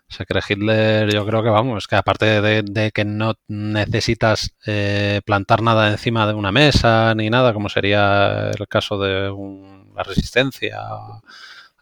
Secret 0.10 0.44
Hitler, 0.50 1.14
yo 1.14 1.26
creo 1.26 1.44
que 1.44 1.50
vamos, 1.50 1.88
que 1.88 1.96
aparte 1.96 2.42
de, 2.42 2.92
que 2.94 3.06
no 3.06 3.36
necesitas 3.48 4.56
eh, 4.66 5.22
plantar 5.26 5.62
nada 5.62 5.90
encima 5.92 6.28
de 6.28 6.34
una 6.34 6.52
mesa 6.52 7.14
ni 7.16 7.30
nada, 7.30 7.54
como 7.54 7.70
sería 7.70 8.52
el 8.52 8.68
caso 8.68 9.00
de 9.00 9.30
un- 9.32 9.92
la 9.96 10.04
resistencia, 10.04 10.80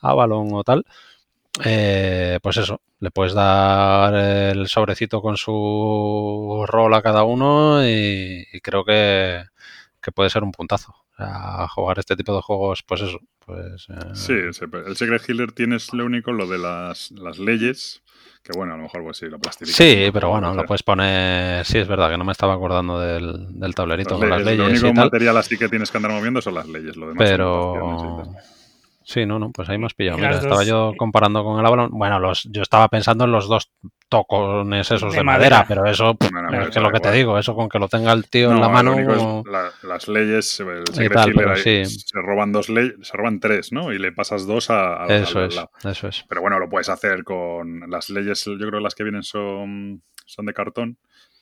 Avalon 0.02 0.50
o 0.54 0.64
tal, 0.64 0.86
eh, 1.66 2.40
pues 2.42 2.58
eso, 2.58 2.82
le 3.00 3.12
puedes 3.12 3.34
dar 3.34 4.14
el 4.16 4.68
sobrecito 4.68 5.22
con 5.22 5.38
su 5.38 6.66
rol 6.68 6.94
a 6.94 7.02
cada 7.02 7.24
uno 7.24 7.86
y, 7.88 8.46
creo 8.64 8.86
que, 8.86 9.44
puede 10.16 10.30
ser 10.30 10.44
un 10.44 10.52
puntazo. 10.52 10.96
Jugar 11.76 12.00
este 12.00 12.16
tipo 12.16 12.36
de 12.36 12.42
juegos, 12.42 12.84
pues 12.84 13.02
eso, 13.02 13.20
pues... 13.50 13.88
eh, 13.90 14.10
Sí, 14.14 14.34
el 14.34 14.96
Secret 14.96 15.28
Healer 15.28 15.52
tienes 15.52 15.94
lo 15.94 16.06
único, 16.06 16.32
lo 16.32 16.48
de 16.48 16.58
las, 16.58 17.12
las 17.12 17.40
leyes, 17.40 18.02
que 18.44 18.52
bueno, 18.56 18.74
a 18.74 18.78
lo 18.78 18.84
mejor 18.84 19.04
pues 19.04 19.18
sí, 19.18 19.26
la 19.30 19.38
plastilina. 19.38 19.76
Sí, 19.76 20.10
pero 20.14 20.30
bueno, 20.30 20.54
lo 20.54 20.66
puedes 20.66 20.84
poner. 20.84 21.66
Sí, 21.66 21.78
es 21.80 21.88
verdad 21.88 22.10
que 22.10 22.18
no 22.18 22.24
me 22.24 22.32
estaba 22.32 22.54
acordando 22.54 23.00
del, 23.00 23.48
del 23.60 23.76
tablerito 23.76 24.18
con 24.18 24.30
las 24.30 24.40
Lo 24.40 24.46
leyes 24.46 24.70
único 24.70 24.88
y 24.88 24.94
tal. 24.94 25.06
material 25.06 25.38
así 25.38 25.58
que 25.58 25.68
tienes 25.70 25.92
que 25.92 25.98
andar 25.98 26.12
moviendo 26.12 26.42
son 26.42 26.54
las 26.56 26.68
leyes, 26.68 26.96
lo 26.96 27.10
demás 27.10 27.30
Pero. 27.30 28.34
Y. 29.10 29.14
Sí, 29.14 29.26
no, 29.26 29.40
no, 29.40 29.52
pues 29.52 29.68
ahí 29.70 29.78
me 29.78 29.86
has 29.88 29.94
pillado. 29.94 30.18
Y 30.18 30.22
Mira, 30.22 30.36
estaba 30.38 30.64
yo 30.64 30.94
comparando 30.98 31.44
con 31.44 31.60
el 31.60 31.66
Avalon. 31.66 31.90
Bueno, 31.92 32.20
los, 32.20 32.44
yo 32.52 32.62
estaba 32.62 32.88
pensando 32.90 33.26
en 33.26 33.32
los 33.32 33.48
dos 33.48 33.72
tocones 34.08 34.90
esos 34.92 35.12
de, 35.12 35.20
De 35.20 35.24
madera, 35.24 35.58
madera. 35.58 35.66
pero 35.68 35.86
eso, 35.90 36.16
pff, 36.16 36.32
No, 36.32 36.42
no, 36.42 36.48
es 36.48 36.52
pero 36.52 36.64
que 36.66 36.70
eso 36.72 36.82
lo 36.82 36.92
que 36.92 37.00
te 37.00 37.12
digo, 37.12 37.38
eso 37.38 37.56
con 37.56 37.70
que 37.70 37.78
lo 37.80 37.88
tenga 37.88 38.12
el 38.12 38.28
tío 38.30 38.52
en 38.52 38.60
la 38.60 38.68
lo 38.68 38.70
mano. 38.72 38.92
como- 38.94 39.44
la- 39.50 39.70
las 39.84 40.08
leyes, 40.08 40.60
el 40.60 40.84
Secret 40.92 41.14
tal, 41.14 41.30
Healer 41.30 41.36
pero 41.36 41.52
ahí 41.52 41.86
sí. 41.86 41.86
se 41.86 42.20
roban 42.22 42.52
dos 42.52 42.70
leyes, 42.70 42.96
se 43.02 43.16
roban 43.18 43.40
tres, 43.40 43.72
¿no? 43.72 43.92
Y 43.94 44.00
le 44.00 44.12
pasas 44.12 44.48
dos 44.48 44.70
a, 44.70 45.04
a- 45.04 45.08
Eso 45.08 45.40
al 45.40 45.46
es, 45.46 45.56
lado. 45.56 45.72
eso 45.84 46.08
es. 46.08 46.26
Pero 46.28 46.42
bueno, 46.42 46.58
lo 46.60 46.70
puedes 46.70 46.90
hacer 46.90 47.24
con 47.24 47.82
las 47.90 48.10
leyes, 48.10 48.44
yo 48.46 48.58
creo 48.58 48.72
que 48.72 48.80
las 48.82 48.96
que 48.96 49.04
vienen 49.04 49.24
son, 49.24 50.02
son 50.26 50.46
de 50.48 50.54
cartón, 50.54 50.98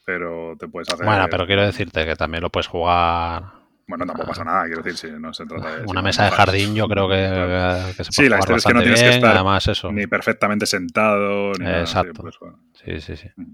pero 0.06 0.56
te 0.60 0.68
puedes 0.68 0.90
hacer... 0.94 1.06
Bueno, 1.06 1.28
pero 1.32 1.46
quiero 1.48 1.66
decirte 1.66 2.06
que 2.06 2.16
también 2.16 2.42
lo 2.44 2.50
puedes 2.50 2.68
jugar. 2.68 3.44
Bueno, 3.88 4.06
tampoco 4.06 4.28
pasa 4.28 4.44
nada, 4.44 4.66
quiero 4.66 4.82
decir, 4.84 5.12
si 5.12 5.20
no 5.20 5.34
se 5.34 5.46
trata 5.46 5.78
de... 5.78 5.86
Una 5.86 6.02
si 6.02 6.06
mesa 6.06 6.26
de 6.26 6.32
jardín, 6.32 6.76
yo 6.76 6.88
creo 6.90 7.08
que, 7.08 7.94
que 7.96 8.04
se 8.04 8.12
Sí, 8.12 8.18
puede 8.18 8.30
la 8.32 8.38
jugar 8.38 8.58
historia 8.58 8.58
es 8.58 8.66
que 8.66 8.74
no 8.74 8.82
tienes 8.82 9.00
que 9.00 9.06
bien. 9.08 9.16
estar 9.18 9.36
Además, 9.36 9.68
eso. 9.68 9.92
Ni 9.94 10.08
perfectamente 10.08 10.66
sentado, 10.66 11.54
ni 11.54 11.64
nada, 11.66 11.86
sí, 11.86 11.92
Exacto. 11.98 12.22
pues, 12.22 12.36
bueno. 12.40 12.60
Sí, 12.74 13.00
sí, 13.00 13.16
sí. 13.16 13.30
Mm. 13.38 13.54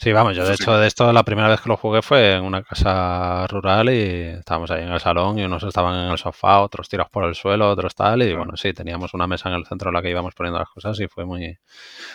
Sí, 0.00 0.12
vamos, 0.12 0.36
yo 0.36 0.44
de 0.46 0.50
Eso 0.52 0.56
sí. 0.58 0.62
hecho 0.62 0.78
de 0.78 0.86
esto 0.86 1.12
la 1.12 1.24
primera 1.24 1.48
vez 1.48 1.60
que 1.60 1.68
lo 1.68 1.76
jugué 1.76 2.02
fue 2.02 2.34
en 2.34 2.44
una 2.44 2.62
casa 2.62 3.46
rural 3.48 3.88
y 3.90 3.98
estábamos 4.38 4.70
ahí 4.70 4.84
en 4.84 4.90
el 4.90 5.00
salón 5.00 5.38
y 5.40 5.44
unos 5.44 5.64
estaban 5.64 5.96
en 5.96 6.12
el 6.12 6.18
sofá, 6.18 6.60
otros 6.60 6.88
tirados 6.88 7.10
por 7.10 7.24
el 7.24 7.34
suelo, 7.34 7.68
otros 7.68 7.96
tal 7.96 8.22
y 8.22 8.32
bueno, 8.32 8.56
sí, 8.56 8.72
teníamos 8.72 9.12
una 9.14 9.26
mesa 9.26 9.48
en 9.48 9.56
el 9.56 9.66
centro 9.66 9.90
en 9.90 9.94
la 9.94 10.02
que 10.02 10.10
íbamos 10.10 10.34
poniendo 10.36 10.60
las 10.60 10.68
cosas 10.70 11.00
y 11.00 11.08
fue 11.08 11.24
muy 11.26 11.58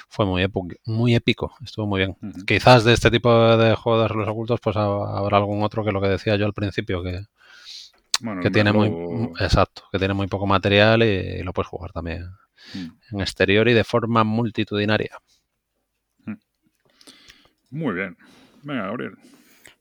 fue 0.08 0.26
muy 0.26 0.48
muy 0.86 1.16
épico, 1.16 1.56
estuvo 1.64 1.86
muy 1.88 2.00
bien. 2.00 2.18
Quizás 2.48 2.86
de 2.86 2.94
este 2.94 3.12
tipo 3.12 3.32
de 3.58 3.76
juegos 3.76 4.04
de 4.04 4.08
roles 4.08 4.30
ocultos 4.30 4.60
pues 4.62 4.78
ha- 4.78 5.18
habrá 5.18 5.38
algún 5.38 5.64
otro 5.64 5.84
que 5.84 5.92
lo 5.92 6.02
que 6.02 6.08
decía 6.08 6.38
yo 6.38 6.46
al 6.46 6.54
principio 6.54 7.04
que, 7.04 7.22
Bueno, 8.22 8.42
que 8.42 8.52
tiene 8.52 8.72
muy 8.74 8.88
exacto, 9.40 9.84
que 9.92 10.00
tiene 10.00 10.14
muy 10.14 10.28
poco 10.28 10.46
material 10.48 11.04
y, 11.04 11.06
y 11.40 11.44
lo 11.44 11.54
puedes 11.54 11.68
jugar 11.70 11.92
también 11.92 12.26
Mm. 12.74 12.90
en 13.12 13.22
exterior 13.22 13.68
y 13.68 13.74
de 13.74 13.84
forma 13.84 14.24
multitudinaria. 14.24 15.20
Muy 17.74 17.96
bien. 17.96 18.16
Venga, 18.62 18.84
Gabriel. 18.84 19.14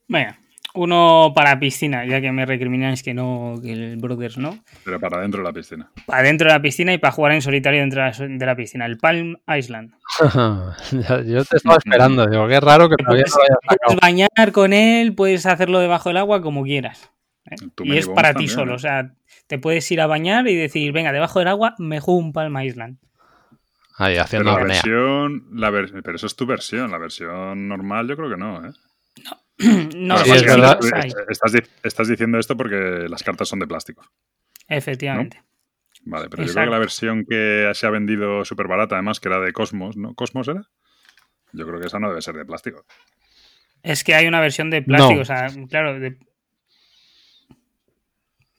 Venga, 0.07 0.39
uno 0.73 1.31
para 1.35 1.59
piscina, 1.59 2.05
ya 2.05 2.19
que 2.21 2.31
me 2.31 2.43
recrimináis 2.47 3.03
que 3.03 3.13
no, 3.13 3.59
que 3.61 3.71
el 3.71 3.97
Brothers 3.97 4.39
no. 4.39 4.57
Pero 4.83 4.99
para 4.99 5.21
dentro 5.21 5.41
de 5.41 5.43
la 5.43 5.53
piscina. 5.53 5.91
Para 6.07 6.23
dentro 6.23 6.47
de 6.47 6.53
la 6.55 6.61
piscina 6.61 6.91
y 6.91 6.97
para 6.97 7.11
jugar 7.11 7.33
en 7.33 7.43
solitario 7.43 7.81
dentro 7.81 8.01
de 8.03 8.45
la, 8.45 8.55
piscina. 8.55 8.87
El 8.87 8.97
Palm 8.97 9.37
Island. 9.47 9.93
Yo 10.91 11.45
te 11.45 11.57
estaba 11.57 11.77
esperando, 11.77 12.25
digo, 12.25 12.47
qué 12.47 12.59
raro 12.59 12.89
que 12.89 12.95
todavía 12.95 13.25
puedes, 13.25 13.35
no 13.35 13.37
lo 13.37 13.43
hayas 13.43 13.79
puedes 13.85 13.99
bañar 14.01 14.51
con 14.51 14.73
él, 14.73 15.13
puedes 15.13 15.45
hacerlo 15.45 15.79
debajo 15.79 16.09
del 16.09 16.17
agua 16.17 16.41
como 16.41 16.63
quieras. 16.63 17.11
Too 17.75 17.85
Y 17.85 17.97
es 17.97 18.07
para 18.07 18.29
ti 18.29 18.47
también, 18.47 18.49
solo. 18.49 18.71
¿eh? 18.71 18.75
O 18.75 18.79
sea, 18.79 19.13
te 19.45 19.59
puedes 19.59 19.89
ir 19.91 20.01
a 20.01 20.07
bañar 20.07 20.47
y 20.47 20.55
decir, 20.55 20.91
venga, 20.93 21.11
debajo 21.11 21.37
del 21.37 21.49
agua 21.49 21.75
me 21.77 21.99
juego 21.99 22.19
un 22.19 22.33
Palma 22.33 22.65
Island. 22.65 22.97
Ahí, 23.97 24.13
Pero 24.13 24.23
haciendo 24.23 24.49
la 24.51 24.55
apnea. 24.57 24.67
versión, 24.67 25.47
la 25.53 25.69
ver- 25.69 26.01
pero 26.03 26.15
eso 26.15 26.27
es 26.27 26.35
tu 26.35 26.45
versión, 26.45 26.89
la 26.91 26.97
versión 26.97 27.67
normal 27.67 28.07
yo 28.07 28.15
creo 28.17 28.29
que 28.29 28.37
no, 28.37 28.65
¿eh? 28.65 28.71
no, 29.95 30.15
Claro, 30.23 30.25
Sí, 30.25 30.31
es 30.31 30.43
verdad. 30.45 30.79
Estás, 31.29 31.53
estás 31.83 32.07
diciendo 32.07 32.39
esto 32.39 32.57
porque 32.57 33.05
las 33.09 33.21
cartas 33.23 33.47
son 33.47 33.59
de 33.59 33.67
plástico. 33.67 34.03
Efectivamente. 34.67 35.43
Vale, 36.05 36.27
pero 36.29 36.43
yo 36.43 36.51
creo 36.53 36.65
que 36.65 36.71
la 36.71 36.79
versión 36.79 37.25
que 37.29 37.69
se 37.73 37.85
ha 37.85 37.89
vendido 37.91 38.43
súper 38.45 38.67
barata, 38.67 38.95
además, 38.95 39.19
que 39.19 39.29
era 39.29 39.39
de 39.39 39.53
Cosmos, 39.53 39.95
¿no? 39.95 40.15
¿Cosmos 40.15 40.47
era? 40.47 40.63
Yo 41.53 41.65
creo 41.67 41.79
que 41.79 41.85
esa 41.87 41.99
no 41.99 42.09
debe 42.09 42.21
ser 42.21 42.35
de 42.35 42.45
plástico. 42.45 42.83
Es 43.83 44.03
que 44.03 44.15
hay 44.15 44.27
una 44.27 44.41
versión 44.41 44.69
de 44.69 44.81
plástico, 44.81 45.15
No. 45.15 45.21
o 45.21 45.25
sea, 45.25 45.47
claro. 45.69 45.99
de- 45.99 46.17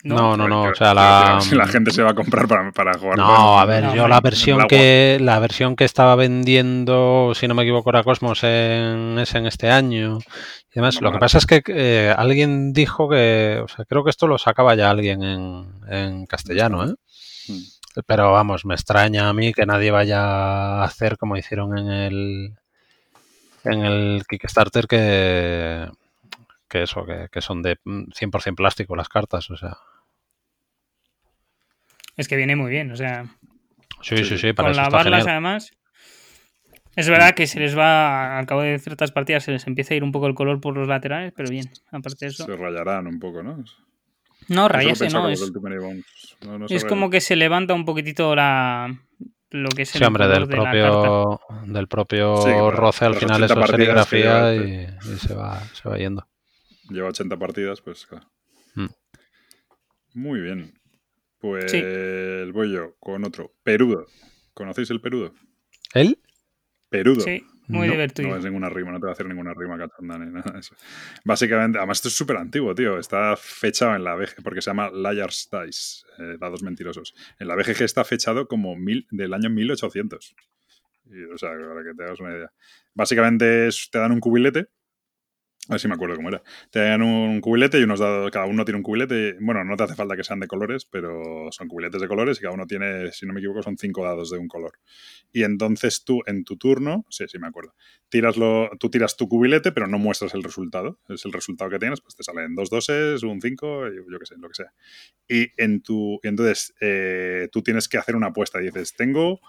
No, 0.05 0.37
no, 0.37 0.47
no. 0.47 0.65
Porque, 0.65 0.73
O 0.73 0.75
sea, 0.77 0.93
la. 0.95 1.41
la 1.51 1.67
gente 1.67 1.91
se 1.91 2.03
va 2.03 2.11
a 2.11 2.15
comprar 2.15 2.47
para, 2.47 2.71
para 2.73 2.99
jugar. 2.99 3.17
No, 3.17 3.59
a 3.59 3.65
ver, 3.65 3.85
No, 3.85 3.95
yo 3.97 4.07
la 4.07 4.21
versión 4.21 4.69
que 4.69 5.17
la 5.21 5.39
versión 5.39 5.77
que 5.77 5.85
estaba 5.85 6.15
vendiendo, 6.15 7.33
si 7.35 7.49
no 7.49 7.55
me 7.55 7.63
equivoco, 7.63 7.89
era 7.89 8.05
Cosmos 8.05 8.45
en, 8.45 9.19
es 9.19 9.35
en 9.35 9.47
este 9.47 9.71
año 9.71 10.19
y 10.71 10.75
demás. 10.75 11.01
No, 11.01 11.09
Lo 11.09 11.13
que 11.13 11.19
pasa 11.19 11.39
es 11.39 11.47
que 11.47 11.63
eh, 11.67 12.15
alguien 12.15 12.75
dijo 12.75 13.09
que, 13.09 13.63
o 13.65 13.69
sea, 13.69 13.87
creo 13.87 14.05
que 14.05 14.11
esto 14.11 14.27
lo 14.27 14.37
sacaba 14.37 14.75
ya 14.75 14.91
alguien 14.91 15.23
en, 15.23 15.67
en 15.89 16.27
castellano, 16.27 16.85
¿eh? 16.85 16.95
Mm. 17.49 18.03
Pero 18.07 18.31
vamos, 18.33 18.67
me 18.67 18.75
extraña 18.75 19.29
a 19.29 19.33
mí 19.33 19.55
que 19.55 19.65
nadie 19.65 19.91
vaya 19.91 20.21
a 20.21 20.85
hacer 20.85 21.17
como 21.17 21.37
hicieron 21.37 21.79
en 21.79 21.89
el 21.91 22.55
en 23.63 23.85
el 23.85 24.25
Kickstarter 24.29 24.87
que 24.87 25.89
que 26.69 26.83
eso, 26.83 27.07
que, 27.07 27.29
que 27.31 27.41
son 27.41 27.63
de 27.63 27.79
mm, 27.85 28.11
100% 28.11 28.57
plástico 28.57 28.97
las 28.97 29.09
cartas, 29.09 29.49
o 29.51 29.57
sea. 29.57 29.79
Es 32.17 32.29
que 32.29 32.37
viene 32.37 32.57
muy 32.57 32.71
bien, 32.71 32.91
o 32.93 32.97
sea, 32.97 33.27
Sí, 34.05 34.25
Sí, 34.25 34.37
sí, 34.39 34.53
para 34.53 34.69
con 34.69 34.77
lavarlas 34.77 35.05
genial. 35.05 35.29
además. 35.29 35.73
Es 36.95 37.09
verdad 37.09 37.35
que 37.35 37.47
se 37.47 37.59
les 37.59 37.77
va, 37.77 38.39
al 38.39 38.47
cabo 38.47 38.63
de 38.63 38.79
ciertas 38.79 39.11
partidas, 39.11 39.43
se 39.45 39.51
les 39.51 39.67
empieza 39.67 39.95
a 39.95 39.97
ir 39.97 40.05
un 40.05 40.13
poco 40.13 40.27
el 40.29 40.35
color 40.35 40.61
por 40.61 40.77
los 40.77 40.87
laterales, 40.87 41.33
pero 41.35 41.51
bien, 41.51 41.69
aparte 41.91 42.27
de 42.27 42.29
eso. 42.29 42.45
Se 42.45 42.57
rayarán 42.57 43.07
un 43.07 43.19
poco, 43.19 43.43
¿no? 43.43 43.65
No, 44.49 44.69
rayarse 44.69 45.09
no, 45.09 45.29
es. 45.29 45.41
No, 46.43 46.59
no 46.59 46.67
es 46.69 46.85
como 46.85 47.11
que 47.11 47.21
se 47.21 47.35
levanta 47.35 47.75
un 47.75 47.85
poquitito 47.85 48.37
la 48.37 48.95
lo 49.51 49.69
que 49.71 49.83
es 49.83 49.95
el 49.95 50.01
Sí, 50.01 50.05
hombre, 50.05 50.29
del 50.29 50.47
de 50.47 50.57
la 50.57 50.71
propio, 50.71 51.41
del 51.67 51.89
propio 51.89 52.43
Sí, 52.43 52.51
roce 52.77 53.05
al 53.07 53.15
final 53.15 53.43
80 53.43 53.47
eso 53.47 53.61
es 53.61 53.71
que 53.71 53.77
serigrafía 53.77 54.53
lleva 54.53 54.55
y, 54.55 55.15
y 55.15 55.19
se, 55.19 55.35
va, 55.35 55.61
se 55.73 55.89
va 55.89 55.97
yendo. 55.97 56.27
Lleva 56.91 57.09
80 57.09 57.37
partidas, 57.39 57.81
pues 57.81 58.05
claro. 58.07 58.27
Mm. 58.75 58.87
Muy 60.15 60.41
bien. 60.41 60.75
Pues 61.45 61.71
Sí. 61.71 61.83
voy 62.53 62.73
yo 62.73 62.97
con 63.01 63.23
otro. 63.23 63.53
Perudo. 63.63 64.07
¿Conocéis 64.55 64.89
el 64.89 65.03
perudo? 65.03 65.35
¿Él? 65.93 66.19
Perudo. 66.89 67.21
Sí, 67.21 67.45
muy 67.69 67.87
No, 67.87 67.93
divertido. 67.93 68.31
No 68.31 68.37
es 68.39 68.45
ninguna 68.45 68.71
rima, 68.71 68.93
no 68.93 68.99
te 68.99 69.05
va 69.05 69.11
a 69.11 69.13
hacer 69.13 69.27
ninguna 69.27 69.53
rima 69.53 69.77
cachonda 69.77 70.17
ni 70.17 70.33
nada 70.33 70.53
de 70.53 70.61
eso. 70.61 70.75
Básicamente, 71.23 71.77
además 71.77 71.99
esto 71.99 72.09
es 72.09 72.15
súper 72.17 72.39
antiguo, 72.39 72.75
tío. 72.75 72.99
Está 72.99 73.37
fechado 73.37 73.95
en 73.95 74.05
la 74.05 74.15
BG, 74.15 74.43
porque 74.43 74.63
se 74.63 74.71
llama 74.71 74.91
Liar's 74.91 75.51
Dice, 75.67 76.07
eh, 76.19 76.37
dados 76.41 76.63
mentirosos. 76.63 77.15
En 77.39 77.49
la 77.49 77.57
BGG 77.57 77.83
está 77.85 78.05
fechado 78.07 78.49
como 78.49 78.75
mil, 78.75 79.07
del 79.11 79.35
año 79.35 79.51
1800. 79.51 80.35
Y, 81.05 81.25
o 81.25 81.37
sea, 81.37 81.51
para 81.51 81.85
que 81.85 81.95
te 81.95 82.05
hagas 82.05 82.21
una 82.21 82.31
idea. 82.35 82.53
Básicamente 82.95 83.67
es- 83.69 83.91
te 83.93 83.99
dan 83.99 84.13
un 84.13 84.21
cubilete. 84.21 84.69
A 85.67 85.73
ver 85.73 85.81
si 85.81 85.89
me 85.89 85.95
acuerdo 85.95 86.17
cómo 86.17 86.29
era. 86.29 86.43
Te 86.71 86.81
dan 86.81 87.01
un 87.01 87.41
cubilete 87.41 87.81
y 87.81 87.85
unos 87.85 87.99
dados, 87.99 88.31
cada 88.31 88.45
uno 88.45 88.67
tiene 88.67 88.77
un 88.77 88.83
cubilete. 88.83 89.37
Bueno, 89.41 89.65
no 89.65 89.77
te 89.77 89.85
hace 89.85 89.95
falta 89.95 90.15
que 90.15 90.23
sean 90.23 90.39
de 90.41 90.47
colores, 90.47 90.85
pero 90.85 91.51
son 91.53 91.69
cubiletes 91.69 92.03
de 92.03 92.09
colores 92.09 92.37
y 92.37 92.43
cada 92.43 92.53
uno 92.53 92.67
tiene, 92.67 93.13
si 93.13 93.25
no 93.25 93.33
me 93.33 93.41
equivoco, 93.41 93.63
son 93.63 93.79
cinco 93.79 94.05
dados 94.05 94.31
de 94.31 94.37
un 94.37 94.47
color. 94.47 94.79
Y 95.33 95.43
entonces 95.43 96.05
tú, 96.05 96.21
en 96.27 96.45
tu 96.45 96.59
turno, 96.59 97.07
sí, 97.09 97.25
sí 97.29 97.39
me 97.39 97.47
acuerdo, 97.47 97.75
tiras 98.11 98.37
lo, 98.37 98.69
tú 98.79 98.91
tiras 98.91 99.17
tu 99.17 99.27
cubilete, 99.27 99.73
pero 99.73 99.87
no 99.87 99.99
muestras 99.99 100.35
el 100.35 100.43
resultado. 100.43 101.01
Es 101.09 101.25
el 101.25 101.33
resultado 101.33 101.71
que 101.71 101.79
tienes, 101.79 102.03
pues 102.03 102.15
te 102.15 102.23
salen 102.25 102.55
dos 102.55 102.69
doses, 102.69 103.23
un 103.23 103.41
5, 103.41 103.89
yo 103.89 104.19
qué 104.19 104.27
sé, 104.27 104.35
lo 104.37 104.49
que 104.49 104.55
sea. 104.55 104.73
Y 105.27 105.49
en 105.57 105.83
tu, 105.83 106.21
y 106.23 106.29
entonces 106.29 106.75
eh, 106.83 107.49
tú 107.51 107.63
tienes 107.63 107.89
que 107.89 107.97
hacer 107.97 108.17
una 108.17 108.27
apuesta. 108.29 108.59
Dices, 108.59 108.95
tengo 108.95 109.41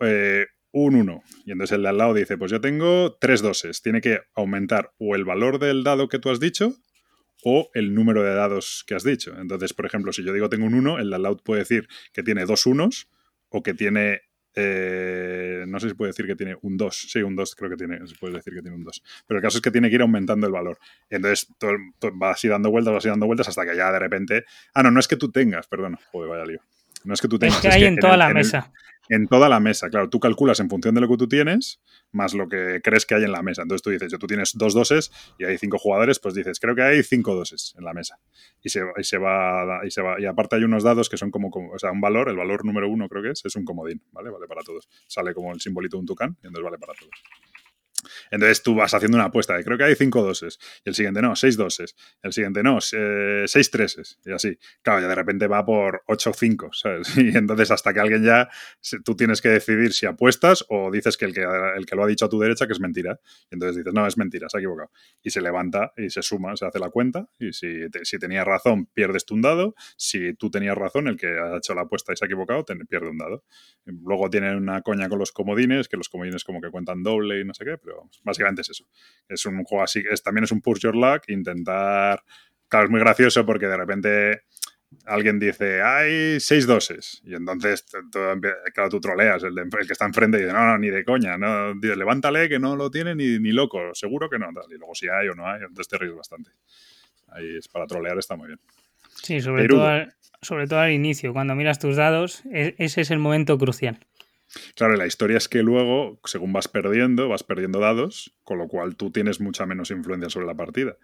eh, 0.00 0.46
un 0.72 0.94
1. 0.96 1.22
Y 1.46 1.52
entonces 1.52 1.74
el 1.76 1.82
de 1.82 1.88
al 1.88 1.98
lado 1.98 2.14
dice, 2.14 2.36
pues 2.38 2.50
yo 2.50 2.60
tengo 2.60 3.16
tres 3.20 3.40
doses. 3.42 3.82
Tiene 3.82 4.00
que 4.00 4.20
aumentar 4.34 4.92
o 4.98 5.14
el 5.14 5.24
valor 5.24 5.58
del 5.58 5.82
dado 5.84 6.08
que 6.08 6.18
tú 6.18 6.30
has 6.30 6.40
dicho 6.40 6.74
o 7.44 7.70
el 7.74 7.94
número 7.94 8.22
de 8.22 8.34
dados 8.34 8.84
que 8.86 8.94
has 8.94 9.04
dicho. 9.04 9.34
Entonces, 9.40 9.72
por 9.72 9.86
ejemplo, 9.86 10.12
si 10.12 10.24
yo 10.24 10.32
digo 10.32 10.48
tengo 10.48 10.66
un 10.66 10.74
1, 10.74 10.98
el 10.98 11.10
de 11.10 11.16
al 11.16 11.22
lado 11.22 11.36
puede 11.38 11.60
decir 11.60 11.88
que 12.12 12.22
tiene 12.22 12.44
dos 12.44 12.66
unos 12.66 13.08
o 13.48 13.62
que 13.62 13.74
tiene 13.74 14.22
eh, 14.60 15.64
no 15.68 15.78
sé 15.78 15.88
si 15.88 15.94
puede 15.94 16.08
decir 16.10 16.26
que 16.26 16.34
tiene 16.34 16.56
un 16.62 16.76
2. 16.76 17.06
Sí, 17.12 17.22
un 17.22 17.36
2 17.36 17.54
creo 17.54 17.70
que 17.70 17.76
tiene. 17.76 18.04
Se 18.08 18.16
puede 18.16 18.34
decir 18.34 18.52
que 18.54 18.60
tiene 18.60 18.76
un 18.76 18.82
2. 18.82 19.02
Pero 19.26 19.38
el 19.38 19.42
caso 19.42 19.58
es 19.58 19.62
que 19.62 19.70
tiene 19.70 19.88
que 19.88 19.94
ir 19.94 20.02
aumentando 20.02 20.46
el 20.48 20.52
valor. 20.52 20.78
Entonces 21.08 21.46
todo, 21.58 21.72
va 22.20 22.32
así 22.32 22.48
dando 22.48 22.68
vueltas, 22.70 22.92
va 22.92 22.98
así 22.98 23.08
dando 23.08 23.26
vueltas 23.26 23.48
hasta 23.48 23.64
que 23.64 23.76
ya 23.76 23.92
de 23.92 23.98
repente. 24.00 24.44
Ah, 24.74 24.82
no, 24.82 24.90
no 24.90 24.98
es 24.98 25.06
que 25.06 25.16
tú 25.16 25.30
tengas, 25.30 25.68
perdón. 25.68 25.96
Joder, 26.10 26.30
vaya 26.30 26.44
lío. 26.44 26.60
No 27.04 27.14
es 27.14 27.20
que 27.20 27.28
tú 27.28 27.38
tengas. 27.38 27.56
Es 27.56 27.62
que 27.62 27.68
hay 27.68 27.84
en 27.84 27.94
el- 27.94 28.00
toda 28.00 28.16
la 28.16 28.34
mesa. 28.34 28.72
En 29.08 29.26
toda 29.28 29.48
la 29.48 29.60
mesa, 29.60 29.88
claro. 29.90 30.08
Tú 30.08 30.20
calculas 30.20 30.60
en 30.60 30.68
función 30.68 30.94
de 30.94 31.00
lo 31.00 31.08
que 31.08 31.16
tú 31.16 31.28
tienes, 31.28 31.80
más 32.12 32.34
lo 32.34 32.48
que 32.48 32.80
crees 32.82 33.06
que 33.06 33.14
hay 33.14 33.24
en 33.24 33.32
la 33.32 33.42
mesa. 33.42 33.62
Entonces 33.62 33.82
tú 33.82 33.90
dices, 33.90 34.10
yo 34.12 34.18
tú 34.18 34.26
tienes 34.26 34.52
dos 34.54 34.74
doses 34.74 35.10
y 35.38 35.44
hay 35.44 35.58
cinco 35.58 35.78
jugadores, 35.78 36.18
pues 36.20 36.34
dices, 36.34 36.60
creo 36.60 36.74
que 36.74 36.82
hay 36.82 37.02
cinco 37.02 37.34
doses 37.34 37.74
en 37.78 37.84
la 37.84 37.92
mesa. 37.94 38.18
Y 38.62 38.68
se, 38.70 38.80
y 38.96 39.04
se 39.04 39.18
va, 39.18 39.80
y 39.86 39.90
se 39.90 40.02
va, 40.02 40.20
y 40.20 40.26
aparte 40.26 40.56
hay 40.56 40.64
unos 40.64 40.82
dados 40.82 41.08
que 41.08 41.16
son 41.16 41.30
como, 41.30 41.50
como- 41.50 41.72
o 41.72 41.78
sea, 41.78 41.90
un 41.92 42.00
valor, 42.00 42.28
el 42.28 42.36
valor 42.36 42.64
número 42.64 42.88
uno 42.88 43.08
creo 43.08 43.22
que 43.22 43.30
es, 43.30 43.44
es 43.44 43.56
un 43.56 43.64
comodín, 43.64 44.02
¿vale? 44.12 44.30
Vale 44.30 44.46
para 44.46 44.62
todos. 44.62 44.88
Sale 45.06 45.34
como 45.34 45.52
el 45.52 45.60
simbolito 45.60 45.96
de 45.96 46.00
un 46.00 46.06
tucán 46.06 46.36
y 46.42 46.46
entonces 46.46 46.64
vale 46.64 46.78
para 46.78 46.94
todos. 46.94 47.10
Entonces 48.30 48.62
tú 48.62 48.74
vas 48.74 48.94
haciendo 48.94 49.16
una 49.16 49.26
apuesta 49.26 49.56
de 49.56 49.64
creo 49.64 49.78
que 49.78 49.84
hay 49.84 49.94
cinco 49.94 50.22
doses. 50.22 50.58
Y 50.84 50.90
el 50.90 50.94
siguiente 50.94 51.22
no, 51.22 51.34
seis 51.36 51.56
doses. 51.56 51.96
El 52.22 52.32
siguiente 52.32 52.62
no, 52.62 52.80
seis 52.80 53.70
treses. 53.70 54.18
Y 54.24 54.32
así. 54.32 54.58
Claro, 54.82 55.00
ya 55.00 55.08
de 55.08 55.14
repente 55.14 55.46
va 55.46 55.64
por 55.64 56.02
ocho 56.06 56.32
cinco, 56.34 56.70
¿sabes? 56.72 57.16
Y 57.16 57.36
entonces 57.36 57.70
hasta 57.70 57.92
que 57.92 58.00
alguien 58.00 58.22
ya, 58.24 58.48
tú 59.04 59.16
tienes 59.16 59.40
que 59.42 59.48
decidir 59.48 59.92
si 59.92 60.06
apuestas 60.06 60.64
o 60.68 60.90
dices 60.90 61.16
que 61.16 61.24
el 61.26 61.34
que, 61.34 61.44
el 61.76 61.86
que 61.86 61.96
lo 61.96 62.04
ha 62.04 62.06
dicho 62.06 62.24
a 62.24 62.28
tu 62.28 62.38
derecha 62.38 62.66
que 62.66 62.72
es 62.72 62.80
mentira. 62.80 63.20
Y 63.50 63.54
entonces 63.54 63.76
dices, 63.76 63.92
no, 63.94 64.06
es 64.06 64.16
mentira, 64.16 64.48
se 64.48 64.58
ha 64.58 64.60
equivocado. 64.60 64.90
Y 65.22 65.30
se 65.30 65.40
levanta 65.40 65.92
y 65.96 66.10
se 66.10 66.22
suma, 66.22 66.56
se 66.56 66.66
hace 66.66 66.78
la 66.78 66.90
cuenta. 66.90 67.28
Y 67.38 67.52
si, 67.52 67.88
te- 67.90 68.04
si 68.04 68.18
tenías 68.18 68.46
razón, 68.46 68.86
pierdes 68.86 69.24
tú 69.24 69.34
un 69.34 69.42
dado. 69.42 69.74
Si 69.96 70.34
tú 70.34 70.50
tenías 70.50 70.76
razón, 70.76 71.08
el 71.08 71.16
que 71.16 71.26
ha 71.28 71.56
hecho 71.56 71.74
la 71.74 71.82
apuesta 71.82 72.12
y 72.12 72.16
se 72.16 72.24
ha 72.24 72.26
equivocado, 72.26 72.64
pierde 72.88 73.08
un 73.10 73.18
dado. 73.18 73.44
Luego 73.84 74.30
tienen 74.30 74.56
una 74.56 74.82
coña 74.82 75.08
con 75.08 75.18
los 75.18 75.32
comodines, 75.32 75.88
que 75.88 75.96
los 75.96 76.08
comodines 76.08 76.44
como 76.44 76.60
que 76.60 76.70
cuentan 76.70 77.02
doble 77.02 77.40
y 77.40 77.44
no 77.44 77.54
sé 77.54 77.64
qué, 77.64 77.78
pero 77.88 77.98
vamos, 78.00 78.20
básicamente 78.22 78.62
es 78.62 78.70
eso. 78.70 78.84
Es 79.28 79.44
un 79.46 79.62
juego 79.64 79.82
así, 79.82 80.02
es, 80.10 80.22
también 80.22 80.44
es 80.44 80.52
un 80.52 80.60
push 80.60 80.80
your 80.80 80.94
luck, 80.94 81.22
intentar... 81.28 82.22
Claro, 82.68 82.84
es 82.84 82.90
muy 82.90 83.00
gracioso 83.00 83.46
porque 83.46 83.66
de 83.66 83.76
repente 83.78 84.42
alguien 85.06 85.38
dice, 85.38 85.80
hay 85.82 86.38
seis 86.38 86.66
doses. 86.66 87.22
Y 87.24 87.34
entonces, 87.34 87.86
claro, 88.74 88.90
tú 88.90 89.00
troleas, 89.00 89.42
el, 89.42 89.54
de- 89.54 89.62
el 89.62 89.86
que 89.86 89.92
está 89.94 90.04
enfrente 90.04 90.36
dice, 90.38 90.52
no, 90.52 90.66
no, 90.66 90.76
ni 90.78 90.90
de 90.90 91.02
coña, 91.04 91.38
no, 91.38 91.74
dice, 91.74 91.96
levántale 91.96 92.46
que 92.48 92.58
no 92.58 92.76
lo 92.76 92.90
tiene 92.90 93.14
ni, 93.14 93.38
ni 93.38 93.52
loco, 93.52 93.94
seguro 93.94 94.28
que 94.28 94.38
no. 94.38 94.48
Y 94.70 94.74
luego 94.76 94.94
si 94.94 95.08
hay 95.08 95.28
o 95.28 95.34
no 95.34 95.46
hay, 95.48 95.60
entonces 95.62 95.88
te 95.88 95.96
ríes 95.96 96.14
bastante. 96.14 96.50
Ahí 97.28 97.56
es 97.56 97.68
para 97.68 97.86
trolear, 97.86 98.18
está 98.18 98.36
muy 98.36 98.48
bien. 98.48 98.60
Sí, 99.22 99.40
sobre 99.40 99.62
todo, 99.76 99.86
al, 99.88 100.14
sobre 100.42 100.66
todo 100.66 100.80
al 100.80 100.92
inicio, 100.92 101.32
cuando 101.32 101.54
miras 101.54 101.78
tus 101.78 101.96
dados, 101.96 102.42
e- 102.52 102.74
ese 102.78 103.00
es 103.00 103.10
el 103.10 103.18
momento 103.18 103.56
crucial. 103.58 103.98
Claro, 104.74 104.96
la 104.96 105.06
historia 105.06 105.36
es 105.36 105.48
que 105.48 105.62
luego, 105.62 106.18
según 106.24 106.52
vas 106.54 106.68
perdiendo, 106.68 107.28
vas 107.28 107.42
perdiendo 107.44 107.80
dados, 107.80 108.34
con 108.44 108.56
lo 108.58 108.66
cual 108.66 108.96
tú 108.96 109.10
tienes 109.10 109.40
mucha 109.40 109.66
menos 109.66 109.90
influencia 109.90 110.30
sobre 110.30 110.46
la 110.46 110.54
partida. 110.54 110.96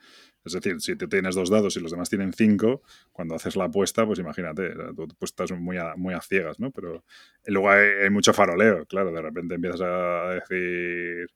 Es 0.44 0.52
decir, 0.54 0.80
si 0.80 0.96
tú 0.96 1.08
tienes 1.08 1.34
dos 1.34 1.50
dados 1.50 1.76
y 1.76 1.80
los 1.80 1.90
demás 1.90 2.08
tienen 2.08 2.32
cinco, 2.32 2.82
cuando 3.12 3.34
haces 3.34 3.56
la 3.56 3.64
apuesta, 3.64 4.06
pues 4.06 4.18
imagínate, 4.18 4.70
tú 4.96 5.08
pues 5.18 5.30
estás 5.32 5.52
muy 5.52 5.76
a, 5.76 5.94
muy 5.96 6.14
a 6.14 6.20
ciegas, 6.22 6.58
¿no? 6.58 6.70
Pero 6.70 7.04
luego 7.46 7.70
hay, 7.70 7.86
hay 8.04 8.10
mucho 8.10 8.32
faroleo, 8.32 8.86
claro, 8.86 9.12
de 9.12 9.20
repente 9.22 9.54
empiezas 9.56 9.82
a 9.82 10.30
decir... 10.30 11.26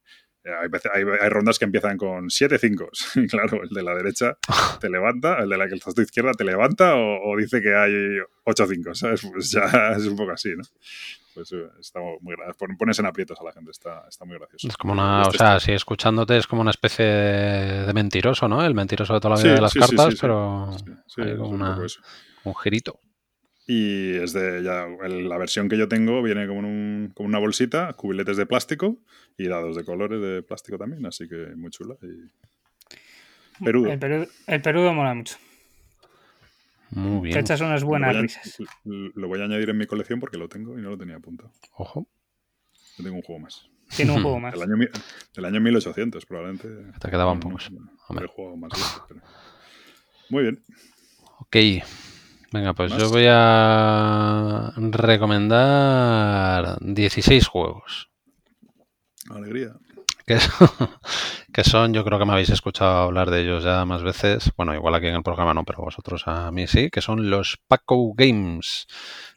eh, 0.45 0.51
Hay, 0.63 0.69
veces- 0.69 0.91
hay- 0.95 1.05
hay 1.21 1.29
rondas 1.29 1.59
que 1.59 1.65
empiezan 1.67 1.97
con 1.99 2.31
7 2.31 2.59
5 2.59 2.89
y 3.17 3.27
claro, 3.27 3.63
el 3.63 3.69
de 3.71 3.83
la 3.83 3.95
derecha 3.95 4.39
te 4.81 4.89
levanta, 4.89 5.39
el 5.41 5.49
de 5.51 5.59
la 5.59 5.69
que 5.69 5.75
está 5.75 5.91
a 5.91 5.95
tu 5.95 6.01
izquierda 6.03 6.33
te 6.33 6.45
levanta 6.45 6.95
o, 6.97 7.33
o 7.33 7.37
dice 7.37 7.61
que 7.61 7.75
hay 7.75 7.93
8 8.45 8.67
5 8.67 8.95
¿sabes? 8.95 9.23
Pues 9.31 9.51
ya 9.51 9.93
es 9.97 10.07
un 10.07 10.17
poco 10.17 10.33
así, 10.33 10.55
¿no? 10.57 10.63
Pues 11.39 11.53
eh, 11.53 11.69
está 11.79 12.01
muy 12.21 12.35
pones 12.77 12.99
en 12.99 13.07
aprietos 13.07 13.39
a 13.41 13.45
la 13.45 13.53
gente, 13.53 13.71
está, 13.71 14.05
está 14.09 14.25
muy 14.25 14.37
gracioso. 14.39 14.67
Es 14.67 14.77
como 14.77 14.93
una, 14.95 15.23
o 15.23 15.31
sea, 15.31 15.61
si 15.61 15.71
escuchándote 15.71 16.37
es 16.37 16.49
como 16.49 16.63
una 16.63 16.73
especie 16.73 17.05
de, 17.05 17.93
mentiroso, 17.95 18.49
¿no? 18.49 18.65
El 18.67 18.75
mentiroso 18.75 19.15
de 19.15 19.21
toda 19.21 19.37
la 19.37 19.41
vida 19.41 19.51
Sí, 19.51 19.55
de 19.55 19.61
las 19.63 19.71
sí, 19.73 19.79
cartas, 19.79 20.07
sí, 20.07 20.11
sí. 20.13 20.19
pero 20.21 20.69
Sí, 20.77 20.85
sí, 21.07 21.21
hay 21.21 21.37
como 21.37 21.51
un 21.51 21.55
una- 21.63 21.77
girito. 22.61 22.99
Y 23.69 24.17
es 24.17 24.33
de 24.33 24.65
ya, 24.65 24.87
el- 25.05 25.29
la 25.29 25.39
versión 25.39 25.69
que 25.69 25.79
yo 25.79 25.87
tengo 25.87 26.21
viene 26.25 26.49
como 26.49 26.59
en 26.59 26.65
un- 26.67 27.13
como 27.15 27.29
una 27.29 27.39
bolsita, 27.39 27.93
cubiletes 27.93 28.37
de 28.37 28.47
plástico 28.47 28.97
y 29.37 29.47
dados 29.47 29.77
de 29.77 29.85
colores 29.85 30.21
de 30.21 30.43
plástico 30.43 30.77
también, 30.77 31.07
así 31.07 31.29
que 31.29 31.55
muy 31.55 31.71
chula. 31.71 31.95
Y... 32.03 33.65
Perudo. 33.65 33.93
El, 33.93 33.99
perudo, 34.01 34.27
el 34.49 34.61
perudo 34.61 34.93
mola 34.93 35.15
mucho. 35.15 35.37
Muy 36.91 37.21
Te 37.21 37.27
bien. 37.29 37.39
echas 37.41 37.61
unas 37.61 37.83
Lo 37.83 37.89
buenas 37.89 38.17
a, 38.17 38.21
risas. 38.23 38.59
lo 38.85 39.29
voy 39.29 39.41
a 39.41 39.45
añadir 39.45 39.69
en 39.71 39.79
mi 39.79 39.87
colección 39.87 40.21
porque 40.21 40.39
lo 40.39 40.49
tengo 40.49 40.79
y 40.79 40.83
no 40.83 40.91
lo 40.91 40.99
tenía 40.99 41.17
apuntado. 41.17 41.53
Ojo, 41.77 42.07
Yo 42.97 43.05
tengo 43.05 43.17
un 43.17 43.23
juego 43.23 43.41
más. 43.41 43.69
Tiene 43.95 44.13
un 44.13 44.23
juego 44.23 44.41
más. 44.41 44.55
Del 44.55 44.63
año, 44.63 44.77
del 45.35 45.45
año 45.45 45.61
1800, 45.61 46.25
probablemente. 46.27 46.69
te 46.99 47.11
quedaban 47.11 47.41
pocos. 47.41 47.71
no, 47.71 48.29
juego 48.29 48.57
más 48.57 48.73
pero- 49.09 49.21
Muy 50.31 50.43
bien. 50.45 50.63
Ok. 51.41 51.57
Venga, 52.51 52.73
pues 52.73 52.91
¿Más? 52.91 53.03
yo 53.03 53.11
voy 53.11 53.27
a 53.29 54.73
recomendar 54.77 56.79
16 56.81 57.47
juegos. 57.47 58.09
Alegría. 59.31 59.75
Que 60.29 60.39
son, 60.39 60.69
que 61.55 61.65
son, 61.65 61.95
yo 61.95 62.05
creo 62.05 62.19
que 62.19 62.27
me 62.27 62.33
habéis 62.33 62.51
escuchado 62.51 63.05
hablar 63.05 63.31
de 63.31 63.41
ellos 63.41 63.65
ya 63.65 63.87
más 63.87 64.03
veces. 64.03 64.53
Bueno, 64.59 64.75
igual 64.75 64.95
aquí 64.95 65.07
en 65.07 65.15
el 65.15 65.23
programa 65.23 65.55
no, 65.55 65.65
pero 65.65 65.83
vosotros 65.83 66.25
a 66.27 66.51
mí 66.53 66.67
sí, 66.67 66.91
que 66.91 67.01
son 67.01 67.31
los 67.31 67.59
Paco 67.67 68.13
Games 68.15 68.87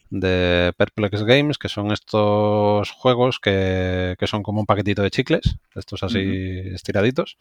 de 0.10 0.74
Perplex 0.76 1.24
Games, 1.24 1.58
que 1.58 1.70
son 1.70 1.94
estos 1.94 2.92
juegos 2.92 3.40
que, 3.40 4.18
que 4.20 4.28
son 4.28 4.44
como 4.44 4.60
un 4.60 4.66
paquetito 4.66 5.02
de 5.02 5.12
chicles, 5.12 5.56
estos 5.76 6.04
así 6.04 6.60
estiraditos. 6.74 7.38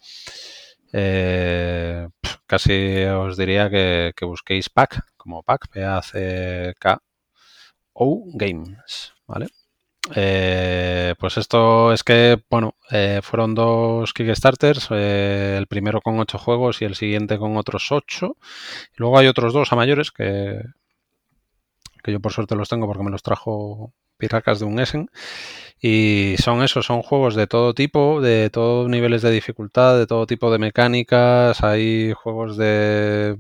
Eh, 0.92 2.08
casi 2.46 3.02
os 3.04 3.36
diría 3.36 3.68
que, 3.68 4.12
que 4.14 4.24
busquéis 4.24 4.70
Pack, 4.70 5.04
como 5.16 5.42
Pack, 5.42 5.68
P-A-C-K-O 5.72 7.00
Games, 8.32 9.12
¿vale? 9.26 9.48
Eh, 10.14 11.14
pues 11.18 11.36
esto 11.36 11.92
es 11.92 12.02
que, 12.02 12.42
bueno, 12.50 12.74
eh, 12.90 13.20
fueron 13.22 13.54
dos 13.54 14.12
Kickstarters, 14.12 14.88
eh, 14.90 15.56
el 15.58 15.66
primero 15.66 16.00
con 16.00 16.18
ocho 16.18 16.38
juegos 16.38 16.82
y 16.82 16.84
el 16.84 16.94
siguiente 16.94 17.38
con 17.38 17.56
otros 17.56 17.92
ocho. 17.92 18.36
Luego 18.96 19.18
hay 19.18 19.26
otros 19.26 19.52
dos 19.52 19.72
a 19.72 19.76
mayores 19.76 20.10
que, 20.10 20.60
que 22.02 22.12
yo 22.12 22.20
por 22.20 22.32
suerte 22.32 22.56
los 22.56 22.68
tengo 22.68 22.86
porque 22.86 23.04
me 23.04 23.10
los 23.10 23.22
trajo 23.22 23.92
Piracas 24.16 24.60
de 24.60 24.66
un 24.66 24.78
Essen. 24.78 25.10
Y 25.80 26.36
son 26.38 26.62
esos, 26.62 26.86
son 26.86 27.02
juegos 27.02 27.34
de 27.34 27.46
todo 27.46 27.74
tipo, 27.74 28.20
de 28.20 28.50
todos 28.50 28.88
niveles 28.88 29.22
de 29.22 29.30
dificultad, 29.30 29.98
de 29.98 30.06
todo 30.06 30.26
tipo 30.26 30.52
de 30.52 30.58
mecánicas. 30.58 31.62
Hay 31.64 32.12
juegos 32.12 32.56
de, 32.56 33.38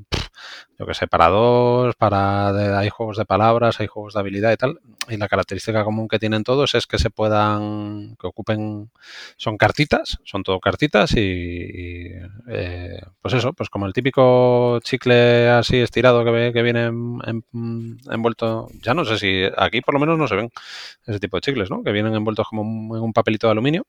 yo 0.78 0.86
que 0.86 0.94
sé, 0.94 1.06
para 1.06 1.28
dos, 1.28 1.94
para 1.96 2.52
de- 2.52 2.76
hay 2.76 2.88
juegos 2.90 3.16
de 3.18 3.24
palabras, 3.26 3.80
hay 3.80 3.86
juegos 3.86 4.14
de 4.14 4.20
habilidad 4.20 4.52
y 4.52 4.56
tal. 4.56 4.80
Y 5.08 5.16
la 5.16 5.28
característica 5.28 5.84
común 5.84 6.08
que 6.08 6.18
tienen 6.18 6.44
todos 6.44 6.74
es 6.74 6.86
que 6.86 6.98
se 6.98 7.10
puedan, 7.10 8.16
que 8.20 8.26
ocupen, 8.26 8.90
son 9.36 9.56
cartitas, 9.56 10.18
son 10.24 10.42
todo 10.42 10.60
cartitas 10.60 11.12
y, 11.16 11.20
y, 11.20 12.12
eh, 12.48 13.00
pues 13.20 13.34
eso, 13.34 13.52
pues 13.52 13.68
como 13.70 13.86
el 13.86 13.92
típico 13.92 14.78
chicle 14.82 15.48
así 15.50 15.76
estirado 15.78 16.24
que, 16.24 16.30
ve- 16.30 16.52
que 16.52 16.62
viene 16.62 16.84
en- 16.86 17.20
en- 17.26 17.98
envuelto, 18.10 18.68
ya 18.82 18.94
no 18.94 19.04
sé 19.04 19.18
si 19.18 19.42
aquí 19.56 19.80
por 19.80 19.94
lo 19.94 20.00
menos 20.00 20.18
no 20.18 20.28
se 20.28 20.36
ven 20.36 20.50
ese 21.06 21.20
tipo 21.20 21.36
de 21.36 21.40
chicles, 21.42 21.70
¿no? 21.70 21.82
Que 21.82 21.92
vienen 21.92 22.14
envueltos 22.14 22.46
como 22.48 22.62
en 22.96 23.02
un 23.02 23.12
papelito 23.12 23.46
de 23.46 23.52
aluminio. 23.52 23.84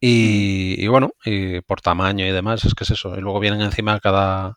Y, 0.00 0.82
y 0.82 0.88
bueno, 0.88 1.10
y 1.24 1.60
por 1.60 1.80
tamaño 1.82 2.26
y 2.26 2.30
demás, 2.30 2.64
es 2.64 2.74
que 2.74 2.84
es 2.84 2.90
eso. 2.90 3.16
Y 3.16 3.20
luego 3.20 3.40
vienen 3.40 3.60
encima 3.60 4.00
cada. 4.00 4.56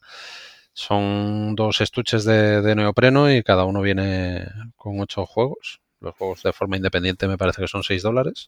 Son 0.73 1.55
dos 1.55 1.81
estuches 1.81 2.25
de, 2.25 2.61
de 2.61 2.75
neopreno 2.75 3.31
y 3.31 3.43
cada 3.43 3.65
uno 3.65 3.81
viene 3.81 4.45
con 4.75 4.99
ocho 4.99 5.25
juegos. 5.25 5.79
Los 5.99 6.15
juegos 6.15 6.43
de 6.43 6.51
forma 6.51 6.75
independiente 6.75 7.27
me 7.29 7.37
parece 7.37 7.61
que 7.61 7.67
son 7.69 7.81
6 7.83 8.03
dólares. 8.03 8.45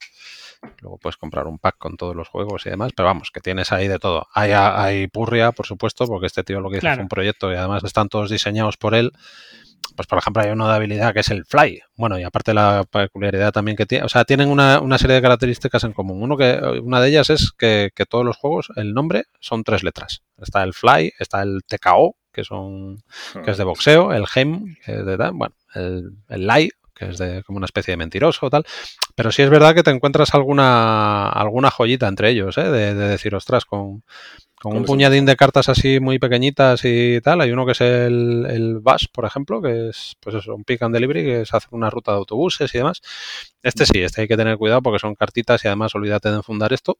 Luego 0.81 0.97
puedes 0.97 1.15
comprar 1.15 1.47
un 1.47 1.57
pack 1.57 1.77
con 1.77 1.95
todos 1.95 2.13
los 2.15 2.27
juegos 2.27 2.65
y 2.65 2.69
demás. 2.69 2.91
Pero 2.93 3.05
vamos, 3.05 3.31
que 3.31 3.39
tienes 3.39 3.71
ahí 3.71 3.87
de 3.87 3.97
todo. 3.97 4.27
Hay, 4.33 4.51
hay 4.51 5.07
purria, 5.07 5.53
por 5.53 5.65
supuesto, 5.65 6.05
porque 6.05 6.25
este 6.27 6.43
tío 6.43 6.59
lo 6.59 6.69
que 6.69 6.77
hizo 6.77 6.81
Claro. 6.81 6.95
fue 6.97 7.03
un 7.03 7.09
proyecto 7.09 7.51
y 7.53 7.55
además 7.55 7.83
están 7.85 8.09
todos 8.09 8.29
diseñados 8.29 8.75
por 8.75 8.93
él 8.93 9.11
pues 9.95 10.07
por 10.07 10.17
ejemplo 10.17 10.43
hay 10.43 10.51
uno 10.51 10.67
de 10.67 10.75
habilidad 10.75 11.13
que 11.13 11.21
es 11.21 11.29
el 11.29 11.45
fly. 11.45 11.81
Bueno, 11.95 12.19
y 12.19 12.23
aparte 12.23 12.53
la 12.53 12.85
peculiaridad 12.89 13.51
también 13.51 13.77
que 13.77 13.85
tiene, 13.85 14.05
o 14.05 14.09
sea, 14.09 14.25
tienen 14.25 14.49
una, 14.49 14.79
una 14.81 14.97
serie 14.97 15.15
de 15.15 15.21
características 15.21 15.83
en 15.83 15.93
común. 15.93 16.21
Uno 16.21 16.37
que, 16.37 16.59
una 16.83 16.99
de 16.99 17.09
ellas 17.09 17.29
es 17.29 17.51
que, 17.57 17.91
que 17.95 18.05
todos 18.05 18.25
los 18.25 18.37
juegos, 18.37 18.69
el 18.75 18.93
nombre 18.93 19.25
son 19.39 19.63
tres 19.63 19.83
letras. 19.83 20.23
Está 20.41 20.63
el 20.63 20.73
fly, 20.73 21.13
está 21.19 21.41
el 21.41 21.61
TKO, 21.65 22.15
que 22.31 22.43
son 22.43 23.01
que 23.43 23.51
es 23.51 23.57
de 23.57 23.63
boxeo, 23.63 24.11
el 24.13 24.27
gem, 24.27 24.75
que 24.85 24.99
es 24.99 25.05
de 25.05 25.15
bueno, 25.15 25.55
el, 25.73 26.17
el 26.27 26.47
lie, 26.47 26.71
que 26.93 27.05
es 27.05 27.17
de 27.17 27.43
como 27.43 27.57
una 27.57 27.65
especie 27.65 27.93
de 27.93 27.97
mentiroso 27.97 28.45
o 28.45 28.49
tal. 28.49 28.65
Pero 29.15 29.31
sí 29.31 29.41
es 29.41 29.49
verdad 29.49 29.73
que 29.73 29.83
te 29.83 29.91
encuentras 29.91 30.33
alguna 30.33 31.29
alguna 31.29 31.71
joyita 31.71 32.07
entre 32.07 32.29
ellos, 32.29 32.57
¿eh? 32.57 32.63
de, 32.63 32.93
de 32.93 33.07
decir, 33.07 33.33
ostras, 33.35 33.63
con, 33.63 34.03
con 34.59 34.77
un 34.77 34.85
puñadín 34.85 35.25
de 35.25 35.35
cartas 35.35 35.69
así 35.69 35.99
muy 35.99 36.17
pequeñitas 36.19 36.81
y 36.83 37.21
tal. 37.21 37.41
Hay 37.41 37.51
uno 37.51 37.65
que 37.65 37.73
es 37.73 37.81
el, 37.81 38.45
el 38.49 38.79
Bash, 38.79 39.05
por 39.11 39.25
ejemplo, 39.25 39.61
que 39.61 39.89
es 39.89 40.15
pues 40.19 40.35
eso, 40.35 40.55
un 40.55 40.63
pick 40.63 40.81
and 40.81 40.93
delivery, 40.93 41.23
que 41.23 41.41
es 41.41 41.53
hacer 41.53 41.69
una 41.71 41.89
ruta 41.89 42.11
de 42.11 42.17
autobuses 42.17 42.73
y 42.73 42.77
demás. 42.79 43.01
Este 43.61 43.85
sí, 43.85 44.01
este 44.01 44.21
hay 44.21 44.27
que 44.27 44.37
tener 44.37 44.57
cuidado 44.57 44.81
porque 44.81 44.99
son 44.99 45.15
cartitas 45.15 45.63
y 45.63 45.67
además 45.67 45.93
olvídate 45.95 46.29
de 46.29 46.35
enfundar 46.37 46.73
esto. 46.73 46.97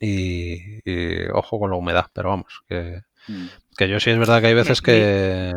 Y, 0.00 0.80
y 0.84 1.28
ojo 1.32 1.60
con 1.60 1.70
la 1.70 1.76
humedad, 1.76 2.06
pero 2.12 2.30
vamos, 2.30 2.62
que, 2.68 3.02
Mm. 3.28 3.46
que 3.76 3.88
yo 3.88 4.00
sí 4.00 4.10
es 4.10 4.18
verdad 4.18 4.40
que 4.40 4.48
hay 4.48 4.54
veces 4.54 4.82
que, 4.82 5.54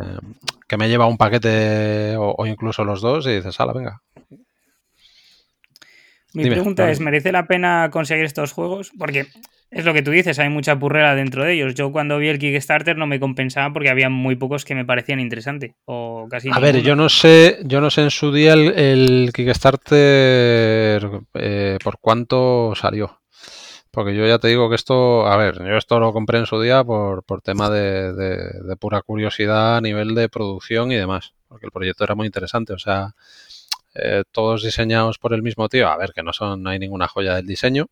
que 0.68 0.76
me 0.76 0.88
lleva 0.88 1.06
un 1.06 1.16
paquete 1.16 2.16
o, 2.16 2.34
o 2.38 2.46
incluso 2.46 2.84
los 2.84 3.00
dos 3.00 3.26
y 3.26 3.34
dices, 3.34 3.58
ala, 3.60 3.72
venga. 3.72 4.02
Mi 6.36 6.42
Dime, 6.44 6.56
pregunta 6.56 6.90
es, 6.90 7.00
¿merece 7.00 7.32
la 7.32 7.46
pena 7.46 7.88
conseguir 7.90 8.24
estos 8.24 8.52
juegos? 8.52 8.90
Porque 8.98 9.26
es 9.70 9.84
lo 9.84 9.92
que 9.94 10.02
tú 10.02 10.10
dices, 10.10 10.38
hay 10.38 10.48
mucha 10.48 10.78
purrera 10.78 11.14
dentro 11.14 11.44
de 11.44 11.54
ellos. 11.54 11.74
Yo 11.74 11.90
cuando 11.92 12.18
vi 12.18 12.28
el 12.28 12.38
Kickstarter 12.38 12.96
no 12.96 13.06
me 13.06 13.18
compensaba 13.20 13.72
porque 13.72 13.90
había 13.90 14.08
muy 14.10 14.36
pocos 14.36 14.64
que 14.64 14.74
me 14.74 14.84
parecían 14.84 15.20
interesantes. 15.20 15.72
O 15.86 16.26
casi 16.30 16.50
A 16.52 16.60
ver, 16.60 16.80
yo 16.82 16.94
no 16.94 17.08
sé, 17.08 17.58
yo 17.64 17.80
no 17.80 17.90
sé 17.90 18.02
en 18.02 18.10
su 18.10 18.32
día 18.32 18.52
el, 18.54 18.68
el 18.78 19.30
Kickstarter 19.32 21.10
eh, 21.34 21.78
por 21.82 21.98
cuánto 22.00 22.74
salió. 22.74 23.20
Porque 23.90 24.14
yo 24.14 24.26
ya 24.26 24.38
te 24.38 24.48
digo 24.48 24.68
que 24.68 24.74
esto, 24.76 25.26
a 25.26 25.36
ver, 25.38 25.56
yo 25.58 25.76
esto 25.76 25.98
lo 25.98 26.12
compré 26.12 26.38
en 26.38 26.44
su 26.46 26.60
día 26.60 26.84
por, 26.84 27.24
por 27.24 27.40
tema 27.40 27.70
de, 27.70 28.12
de- 28.12 28.60
de 28.62 28.76
pura 28.76 29.00
curiosidad 29.00 29.76
a 29.78 29.80
nivel 29.80 30.14
de 30.14 30.28
producción 30.28 30.92
y 30.92 30.96
demás. 30.96 31.32
Porque 31.48 31.66
el 31.66 31.72
proyecto 31.72 32.04
era 32.04 32.14
muy 32.14 32.26
interesante. 32.26 32.74
O 32.74 32.78
sea, 32.78 33.14
eh, 33.98 34.24
todos 34.32 34.62
diseñados 34.62 35.18
por 35.18 35.32
el 35.32 35.42
mismo 35.42 35.68
tío. 35.68 35.88
A 35.88 35.96
ver, 35.96 36.12
que 36.12 36.22
no 36.22 36.32
son, 36.32 36.62
no 36.62 36.70
hay 36.70 36.78
ninguna 36.78 37.08
joya 37.08 37.34
del 37.34 37.46
diseño. 37.46 37.86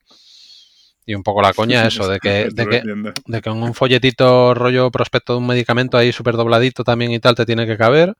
Y 1.07 1.15
un 1.15 1.23
poco 1.23 1.43
la 1.43 1.53
coña 1.53 1.87
eso, 1.87 2.09
de 2.09 2.19
que, 2.19 2.49
de 2.51 2.67
que, 2.67 2.83
de 3.27 3.43
que 3.43 3.51
en 3.51 3.63
un 3.63 3.75
folletito 3.75 4.55
rollo 4.55 4.91
prospecto 4.91 5.35
de 5.35 5.39
un 5.39 5.47
medicamento 5.47 5.97
ahí 5.97 6.13
súper 6.13 6.37
dobladito 6.37 6.85
también 6.85 7.13
y 7.13 7.21
tal 7.21 7.35
te 7.35 7.47
tiene 7.47 7.67
que 7.67 7.77
caber. 7.77 8.15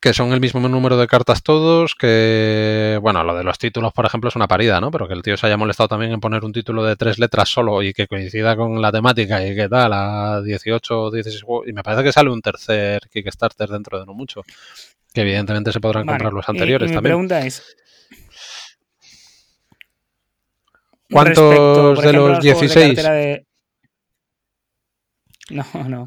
Que 0.00 0.12
son 0.12 0.32
el 0.32 0.40
mismo 0.40 0.60
número 0.68 0.98
de 0.98 1.06
cartas 1.06 1.42
todos, 1.42 1.94
que, 1.94 2.98
bueno, 3.00 3.24
lo 3.24 3.34
de 3.34 3.44
los 3.44 3.58
títulos, 3.58 3.94
por 3.94 4.04
ejemplo, 4.04 4.28
es 4.28 4.36
una 4.36 4.46
parida, 4.46 4.78
¿no? 4.78 4.90
Pero 4.90 5.08
que 5.08 5.14
el 5.14 5.22
tío 5.22 5.38
se 5.38 5.46
haya 5.46 5.56
molestado 5.56 5.88
también 5.88 6.12
en 6.12 6.20
poner 6.20 6.44
un 6.44 6.52
título 6.52 6.84
de 6.84 6.96
tres 6.96 7.18
letras 7.18 7.48
solo 7.48 7.82
y 7.82 7.94
que 7.94 8.06
coincida 8.06 8.56
con 8.56 8.82
la 8.82 8.92
temática 8.92 9.44
y 9.44 9.56
que 9.56 9.68
tal, 9.70 9.92
a 9.94 10.42
18 10.42 11.02
o 11.02 11.10
16 11.10 11.42
juegos. 11.42 11.68
Y 11.68 11.72
me 11.72 11.82
parece 11.82 12.04
que 12.04 12.12
sale 12.12 12.30
un 12.30 12.42
tercer 12.42 13.08
Kickstarter 13.10 13.70
dentro 13.70 13.98
de 13.98 14.04
no 14.04 14.12
mucho. 14.12 14.42
Que 15.16 15.22
evidentemente 15.22 15.72
se 15.72 15.80
podrán 15.80 16.04
Vale, 16.04 16.18
comprar 16.18 16.32
los 16.34 16.46
anteriores 16.46 16.88
y 16.88 16.90
mi 16.90 16.94
también. 16.96 17.10
pregunta 17.12 17.40
es... 17.46 17.62
¿Cuántos 21.10 21.38
respecto, 21.38 21.94
de 21.94 22.00
ejemplo, 22.00 22.28
los 22.28 22.38
a 22.38 22.42
juegos 22.42 22.44
de 22.44 22.50
16? 22.50 22.94
cartera 22.96 23.14
de- 23.14 23.46
No, 25.50 25.88
no. 25.88 26.06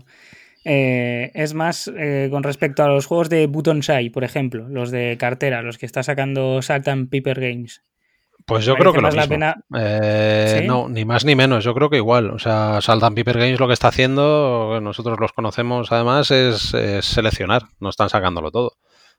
Eh, 0.64 1.32
es 1.34 1.56
más 1.56 1.90
eh, 1.98 2.28
con 2.30 2.44
respecto 2.44 2.84
a 2.84 2.88
los 2.90 3.08
juegos 3.08 3.30
de 3.30 3.48
Buttonsai, 3.48 4.12
por 4.12 4.24
ejemplo, 4.24 4.68
los 4.70 4.92
de 4.92 5.18
cartera, 5.20 5.64
los 5.64 5.80
que 5.80 5.88
está 5.88 6.04
sacando 6.04 6.62
Salt 6.62 6.88
and 6.90 7.10
Paper 7.10 7.40
Games. 7.40 7.82
Pues 8.46 8.66
yo 8.66 8.76
creo 8.76 8.94
que 8.94 9.02
lo 9.02 9.12
mismo. 9.12 9.28
pena- 9.28 9.56
Eh, 9.76 10.58
¿Sí? 10.62 10.68
No, 10.68 10.88
ni 10.90 11.06
más 11.06 11.24
ni 11.26 11.36
menos. 11.36 11.64
Yo 11.64 11.74
creo 11.74 11.90
que 11.90 11.98
igual. 11.98 12.32
O 12.32 12.40
sea, 12.40 12.80
Salt 12.82 13.04
and 13.04 13.16
Paper 13.16 13.38
Games 13.40 13.60
lo 13.60 13.68
que 13.68 13.74
está 13.74 13.88
haciendo, 13.88 14.80
nosotros 14.82 15.20
los 15.20 15.34
conocemos 15.34 15.92
además, 15.92 16.30
es, 16.32 16.74
es 16.74 17.06
seleccionar. 17.06 17.64
No 17.80 17.90
están 17.90 18.10
sacándolo 18.10 18.52
todo. 18.52 18.74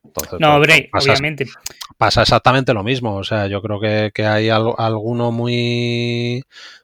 Entonces, 0.05 0.41
No, 0.41 0.59
pues, 0.59 0.89
pasa, 0.91 1.13
obviamente. 1.13 1.47
pasa 1.99 2.23
exactamente 2.23 2.73
lo 2.75 2.83
mismo. 2.83 3.17
O 3.17 3.25
sea, 3.25 3.47
yo 3.47 3.61
creo 3.63 3.79
que, 3.81 4.11
que 4.15 4.27
hay 4.27 4.49
al- 4.49 4.75
alguno 4.79 5.31
muy 5.31 6.43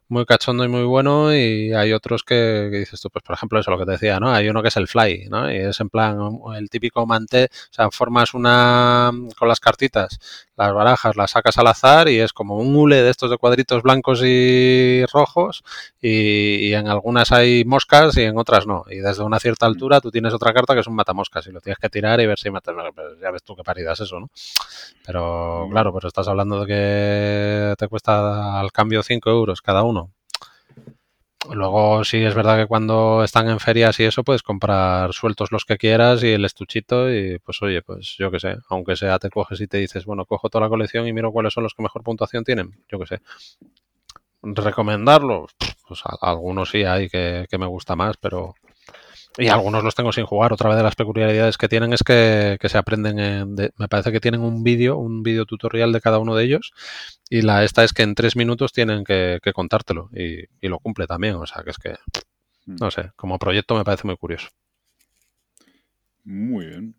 muy 0.09 0.25
cachondo 0.25 0.65
y 0.65 0.69
muy 0.69 0.85
bueno 0.85 1.35
y 1.35 1.73
hay 1.73 1.93
otros 1.93 2.23
que, 2.23 2.69
que 2.71 2.79
dices 2.79 3.01
tú, 3.01 3.11
pues 3.11 3.25
por 3.25 3.35
ejemplo 3.35 3.59
eso 3.59 3.71
lo 3.71 3.79
que 3.79 3.85
te 3.85 3.93
decía, 3.93 4.21
¿no? 4.21 4.33
Hay 4.33 4.49
uno 4.49 4.63
que 4.63 4.69
es 4.69 4.77
el 4.77 4.89
fly, 4.89 5.29
¿no? 5.29 5.51
Y 5.51 5.57
es 5.57 5.81
en 5.81 5.89
plan 5.89 6.19
el 6.57 6.71
típico 6.71 7.07
mantel, 7.07 7.49
o 7.53 7.73
sea, 7.75 7.91
formas 7.91 8.35
una 8.35 9.11
con 9.39 9.49
las 9.49 9.61
cartitas, 9.61 10.19
las 10.57 10.73
barajas, 10.73 11.17
las 11.17 11.33
sacas 11.33 11.59
al 11.59 11.67
azar 11.67 12.09
y 12.09 12.21
es 12.21 12.33
como 12.33 12.57
un 12.57 12.75
hule 12.77 13.03
de 13.03 13.11
estos 13.11 13.31
de 13.31 13.39
cuadritos 13.39 13.83
blancos 13.83 14.23
y 14.25 15.05
rojos 15.07 15.63
y, 16.01 16.69
y 16.69 16.75
en 16.75 16.89
algunas 16.89 17.33
hay 17.33 17.65
moscas 17.65 18.17
y 18.17 18.23
en 18.23 18.39
otras 18.39 18.67
no. 18.67 18.85
Y 18.91 18.99
desde 18.99 19.23
una 19.23 19.41
cierta 19.41 19.67
altura 19.67 20.01
tú 20.01 20.11
tienes 20.11 20.33
otra 20.35 20.53
carta 20.53 20.75
que 20.75 20.81
es 20.81 20.87
un 20.87 20.95
matamoscas 20.95 21.47
y 21.47 21.53
lo 21.53 21.61
tienes 21.61 21.79
que 21.79 21.89
tirar 21.91 22.21
y 22.21 22.27
ver 22.27 22.39
si 22.39 22.51
matas. 22.51 22.75
Bueno, 22.75 22.91
pues 22.95 23.19
ya 23.21 23.31
ves 23.31 23.43
tú 23.43 23.57
qué 23.57 23.63
paridas 23.63 24.01
eso, 24.01 24.21
¿no? 24.21 24.31
Pero 25.05 25.69
claro, 25.71 25.93
pero 25.95 26.09
estás 26.09 26.29
hablando 26.29 26.65
de 26.65 26.67
que 26.67 27.75
te 27.79 27.89
cuesta 27.89 28.59
al 28.61 28.73
cambio 28.73 29.03
5 29.03 29.31
euros 29.31 29.63
cada 29.63 29.83
uno. 29.85 29.95
Luego 31.53 32.03
sí 32.05 32.18
es 32.24 32.34
verdad 32.34 32.59
que 32.59 32.66
cuando 32.66 33.22
están 33.22 33.49
en 33.49 33.61
ferias 33.61 34.01
y 34.01 34.05
eso 34.05 34.24
puedes 34.24 34.43
comprar 34.43 35.12
sueltos 35.12 35.53
los 35.53 35.64
que 35.64 35.76
quieras 35.76 36.22
y 36.24 36.32
el 36.32 36.45
estuchito 36.45 37.12
y 37.12 37.39
pues 37.39 37.62
oye, 37.62 37.82
pues 37.82 38.16
yo 38.18 38.30
qué 38.30 38.41
sé, 38.41 38.57
aunque 38.68 38.97
sea 38.97 39.18
te 39.18 39.30
coges 39.30 39.61
y 39.61 39.68
te 39.68 39.78
dices, 39.78 40.05
bueno, 40.07 40.24
cojo 40.24 40.49
toda 40.49 40.64
la 40.64 40.68
colección 40.68 41.07
y 41.07 41.12
miro 41.12 41.30
cuáles 41.30 41.53
son 41.53 41.62
los 41.62 41.74
que 41.74 41.82
mejor 41.82 42.03
puntuación 42.03 42.43
tienen, 42.43 42.74
yo 42.89 42.99
qué 42.99 43.07
sé. 43.07 43.20
Recomendarlo, 44.43 45.47
pues 45.87 46.03
algunos 46.20 46.70
sí 46.70 46.84
hay 46.84 47.09
que, 47.09 47.47
que 47.49 47.59
me 47.59 47.66
gusta 47.66 47.95
más, 47.97 48.16
pero 48.16 48.55
y 49.39 49.49
algunos 49.49 49.84
los 49.84 49.95
tengo 49.95 50.12
sin 50.12 50.26
jugar. 50.26 50.53
Otra 50.53 50.68
vez 50.68 50.78
de 50.78 50.82
las 50.82 50.95
peculiaridades 50.95 51.59
que 51.59 51.68
tienen 51.68 51.93
es 51.93 52.03
que, 52.03 52.59
se 52.62 52.78
aprenden. 52.78 53.18
En, 53.18 53.55
me 53.55 53.89
parece 53.89 54.12
que 54.12 54.20
tienen 54.20 54.41
un 54.41 54.62
vídeo, 54.62 54.97
un 54.97 55.22
vídeo 55.22 55.45
tutorial 55.45 55.93
de 55.93 56.01
cada 56.01 56.18
uno 56.18 56.34
de 56.34 56.45
ellos. 56.45 56.72
Y 57.28 57.43
la 57.43 57.64
esta 57.64 57.84
es 57.84 57.93
que 57.93 58.03
en 58.03 58.14
tres 58.14 58.37
minutos 58.37 58.72
tienen 58.72 59.05
que, 59.05 59.41
contártelo. 59.55 60.09
Y, 60.12 60.45
y, 60.61 60.68
lo 60.68 60.78
cumple 60.78 61.07
también. 61.07 61.34
O 61.34 61.47
sea 61.47 61.62
que 61.62 61.70
es 61.70 61.78
que. 61.78 61.97
Mm. 62.66 62.76
No 62.80 62.91
sé, 62.91 63.12
como 63.16 63.39
proyecto 63.39 63.74
me 63.74 63.84
parece 63.84 64.07
muy 64.07 64.16
curioso. 64.16 64.49
Muy 66.24 66.66
bien. 66.66 66.95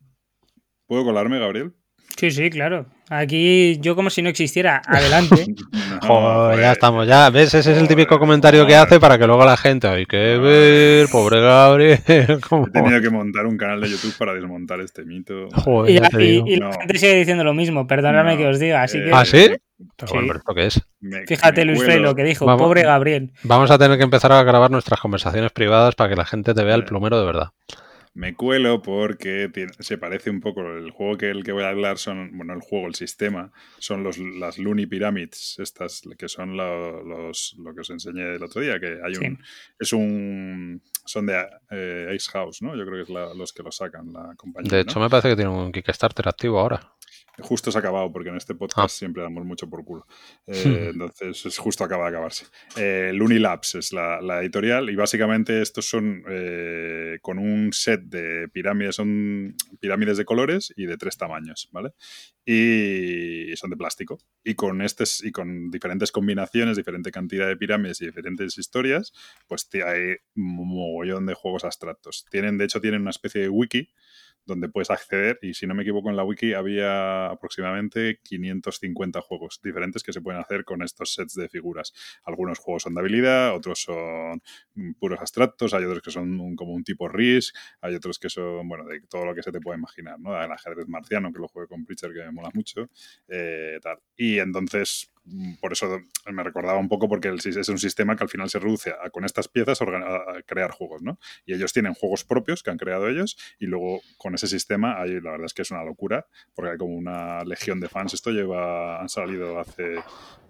¿Puedo 0.86 1.04
colarme, 1.04 1.40
Gabriel? 1.40 1.74
Sí, 2.16 2.32
sí, 2.32 2.50
claro. 2.50 2.88
Aquí 3.10 3.78
yo 3.80 3.96
como 3.96 4.10
si 4.10 4.22
no 4.22 4.30
existiera. 4.30 4.82
Adelante. 4.86 5.46
Joder, 6.02 6.60
ya 6.60 6.72
estamos, 6.74 7.08
ya. 7.08 7.30
¿Ves? 7.30 7.54
Ese 7.54 7.72
es 7.72 7.78
el 7.78 7.88
típico 7.88 8.20
comentario 8.20 8.66
que 8.66 8.76
hace 8.76 9.00
para 9.00 9.18
que 9.18 9.28
luego 9.28 9.46
la 9.46 9.56
gente, 9.56 9.88
hay 9.88 10.06
que 10.06 10.38
ver, 10.38 11.08
pobre 11.10 11.40
Gabriel. 11.40 12.00
He 12.08 12.72
tenido 12.72 13.02
que 13.02 13.10
montar 13.10 13.46
un 13.46 13.58
canal 13.58 13.80
de 13.82 13.90
YouTube 13.90 14.18
para 14.18 14.34
desmontar 14.34 14.82
este 14.82 15.06
mito. 15.06 15.48
Joder, 15.54 15.92
y, 15.92 16.56
la 16.58 16.72
gente 16.74 16.98
sigue 16.98 17.16
diciendo 17.16 17.44
lo 17.44 17.54
mismo, 17.54 17.88
perdóname 17.88 18.36
que 18.36 18.48
os 18.48 18.60
diga. 18.60 18.84
Así 18.84 18.98
que... 18.98 19.12
¿Ah, 19.14 19.24
sí? 19.24 19.52
¿esto 20.00 20.54
qué 20.56 20.66
es? 20.66 20.82
Fíjate, 21.28 21.64
Luis 21.64 21.84
Frey, 21.84 22.00
lo 22.00 22.16
que 22.16 22.24
dijo, 22.24 22.46
pobre 22.58 22.82
Gabriel. 22.82 23.32
Vamos 23.44 23.70
a 23.70 23.78
tener 23.78 23.98
que 23.98 24.04
empezar 24.04 24.32
a 24.32 24.44
grabar 24.44 24.72
nuestras 24.72 25.00
conversaciones 25.00 25.52
privadas 25.52 25.96
para 25.96 26.10
que 26.10 26.16
la 26.16 26.26
gente 26.26 26.54
te 26.54 26.64
vea 26.64 26.76
el 26.76 26.84
plumero 26.84 27.20
de 27.20 27.26
verdad 27.26 27.50
me 28.18 28.34
cuelo 28.34 28.82
porque 28.82 29.52
se 29.80 29.98
parece 30.00 30.32
un 30.32 30.42
poco. 30.42 30.62
El 30.62 30.90
juego 30.90 31.18
que 31.18 31.30
el 31.30 31.44
que 31.44 31.52
voy 31.52 31.64
a 31.64 31.70
hablar 31.70 32.00
son, 32.00 32.36
bueno, 32.36 32.54
el 32.54 32.62
juego, 32.62 32.88
el 32.88 32.96
sistema, 32.96 33.52
son 33.78 34.04
los, 34.04 34.18
las 34.18 34.58
Looney 34.58 34.88
Pyramids, 34.88 35.60
estas 35.60 36.02
que 36.18 36.28
son 36.28 36.58
los, 36.58 37.56
lo 37.60 37.76
que 37.76 37.82
os 37.82 37.90
enseñé 37.92 38.36
el 38.36 38.44
otro 38.44 38.62
día, 38.62 38.80
que 38.80 38.98
hay 39.04 39.16
un, 39.18 39.40
es 39.80 39.94
un, 39.94 40.82
son 41.06 41.28
de 41.28 41.46
eh, 41.70 42.08
Ace 42.16 42.32
House, 42.32 42.64
¿no? 42.64 42.76
Yo 42.76 42.86
creo 42.88 43.06
que 43.06 43.12
es 43.12 43.38
los 43.38 43.54
que 43.54 43.62
lo 43.62 43.72
sacan, 43.72 44.12
la 44.12 44.34
compañía. 44.36 44.72
De 44.72 44.80
hecho, 44.82 45.00
me 45.00 45.10
parece 45.10 45.30
que 45.30 45.36
tiene 45.36 45.52
un 45.52 45.72
Kickstarter 45.72 46.28
activo 46.28 46.60
ahora. 46.60 46.97
Justo 47.40 47.72
se 47.72 47.78
ha 47.78 47.80
acabado, 47.80 48.12
porque 48.12 48.30
en 48.30 48.38
este 48.38 48.56
podcast 48.56 48.96
ah. 48.96 48.98
siempre 48.98 49.22
damos 49.22 49.46
mucho 49.46 49.70
por 49.70 49.84
culo. 49.84 50.06
Eh, 50.48 50.92
entonces, 50.92 51.46
es 51.46 51.58
justo 51.58 51.84
acaba 51.84 52.04
de 52.06 52.10
acabarse. 52.10 52.46
Eh, 52.78 53.12
Lunilabs 53.14 53.76
es 53.76 53.94
la, 53.94 54.40
editorial 54.42 54.90
y 54.90 54.96
básicamente 54.96 55.62
estos 55.62 55.88
son 55.88 56.24
eh, 56.28 57.20
con 57.22 57.38
un 57.38 57.72
set 57.74 58.02
de 58.04 58.48
pirámides, 58.48 58.96
son 58.96 59.56
pirámides 59.80 60.18
de 60.18 60.26
colores 60.26 60.74
y 60.76 60.86
de 60.86 60.98
tres 60.98 61.18
tamaños, 61.18 61.70
¿vale? 61.72 61.92
Y 62.46 63.56
son 63.56 63.70
de 63.70 63.78
plástico. 63.78 64.18
Y 64.44 64.56
con, 64.56 64.82
este, 64.82 65.04
y 65.24 65.32
con 65.32 65.70
diferentes 65.70 66.12
combinaciones, 66.12 66.78
diferente 66.78 67.12
cantidad 67.12 67.48
de 67.48 67.58
pirámides 67.58 68.02
y 68.02 68.06
diferentes 68.06 68.58
historias, 68.58 69.14
pues 69.48 69.70
hay 69.86 70.16
un 70.36 70.68
mogollón 70.70 71.26
de 71.26 71.34
juegos 71.34 71.66
abstractos. 71.66 72.26
Tienen, 72.32 72.58
de 72.58 72.66
hecho, 72.66 72.82
tienen 72.82 73.02
una 73.02 73.12
especie 73.12 73.42
de 73.42 73.50
wiki 73.50 73.90
donde 74.48 74.70
puedes 74.70 74.90
acceder 74.90 75.38
y 75.42 75.54
si 75.54 75.68
no 75.68 75.76
me 75.76 75.84
equivoco 75.84 76.10
en 76.10 76.16
la 76.16 76.24
wiki 76.24 76.54
había 76.54 77.28
aproximadamente 77.28 78.20
550 78.24 79.22
juegos 79.22 79.60
diferentes 79.62 80.02
que 80.02 80.14
se 80.14 80.22
pueden 80.22 80.42
hacer 80.42 80.64
con 80.64 80.82
estos 80.82 81.14
sets 81.14 81.36
de 81.36 81.50
figuras. 81.50 81.94
Algunos 82.24 82.60
juegos 82.60 82.84
son 82.84 82.96
de 82.96 83.02
habilidad, 83.02 83.56
otros 83.56 83.82
son 83.82 84.42
puros 85.00 85.20
abstractos, 85.20 85.74
hay 85.74 85.84
otros 85.84 86.02
que 86.02 86.12
son 86.12 86.56
como 86.56 86.74
un 86.74 86.84
tipo 86.84 87.08
Risk, 87.08 87.56
hay 87.82 87.96
otros 87.96 88.18
que 88.18 88.30
son, 88.30 88.68
bueno, 88.68 88.86
de 88.86 89.02
todo 89.02 89.26
lo 89.26 89.36
que 89.36 89.44
se 89.44 89.52
te 89.52 89.60
puede 89.60 89.78
imaginar, 89.78 90.20
¿no? 90.20 90.42
El 90.42 90.52
ajedrez 90.52 90.88
marciano, 90.88 91.32
que 91.32 91.40
lo 91.40 91.48
juegue 91.48 91.68
con 91.68 91.86
Preacher, 91.86 92.14
que 92.14 92.24
me 92.24 92.32
mola 92.32 92.50
mucho, 92.54 92.90
eh, 93.28 93.80
tal. 93.82 94.00
Y 94.16 94.40
entonces 94.40 95.12
por 95.60 95.74
eso 95.74 96.02
me 96.32 96.44
recordaba 96.44 96.80
un 96.80 96.88
poco 96.88 97.08
porque 97.10 97.30
es 97.30 97.70
un 97.70 97.78
sistema 97.78 98.16
que 98.16 98.24
al 98.24 98.30
final 98.30 98.50
se 98.50 98.60
reduce 98.60 98.92
a 98.92 99.10
con 99.10 99.26
estas 99.26 99.48
piezas 99.48 99.82
a, 99.82 99.86
crear 100.46 100.72
juegos, 100.72 101.02
¿no? 101.02 101.20
Y 101.46 101.54
ellos 101.54 101.74
tienen 101.74 101.94
juegos 101.94 102.24
propios 102.24 102.64
que 102.64 102.72
han 102.72 102.78
creado 102.78 103.08
ellos 103.08 103.38
y 103.60 103.66
luego 103.66 104.02
con 104.18 104.36
ese 104.36 104.48
sistema 104.48 105.02
hay, 105.02 105.20
la 105.22 105.32
verdad 105.32 105.46
es 105.46 105.54
que 105.54 105.62
es 105.62 105.72
una 105.72 105.84
locura 105.84 106.28
porque 106.54 106.72
hay 106.72 106.78
como 106.78 106.96
una 106.96 107.44
legión 107.44 107.80
de 107.80 107.90
fans. 107.90 108.14
Esto 108.14 108.32
lleva, 108.32 109.02
han 109.02 109.10
salido 109.10 109.60
hace, 109.60 109.96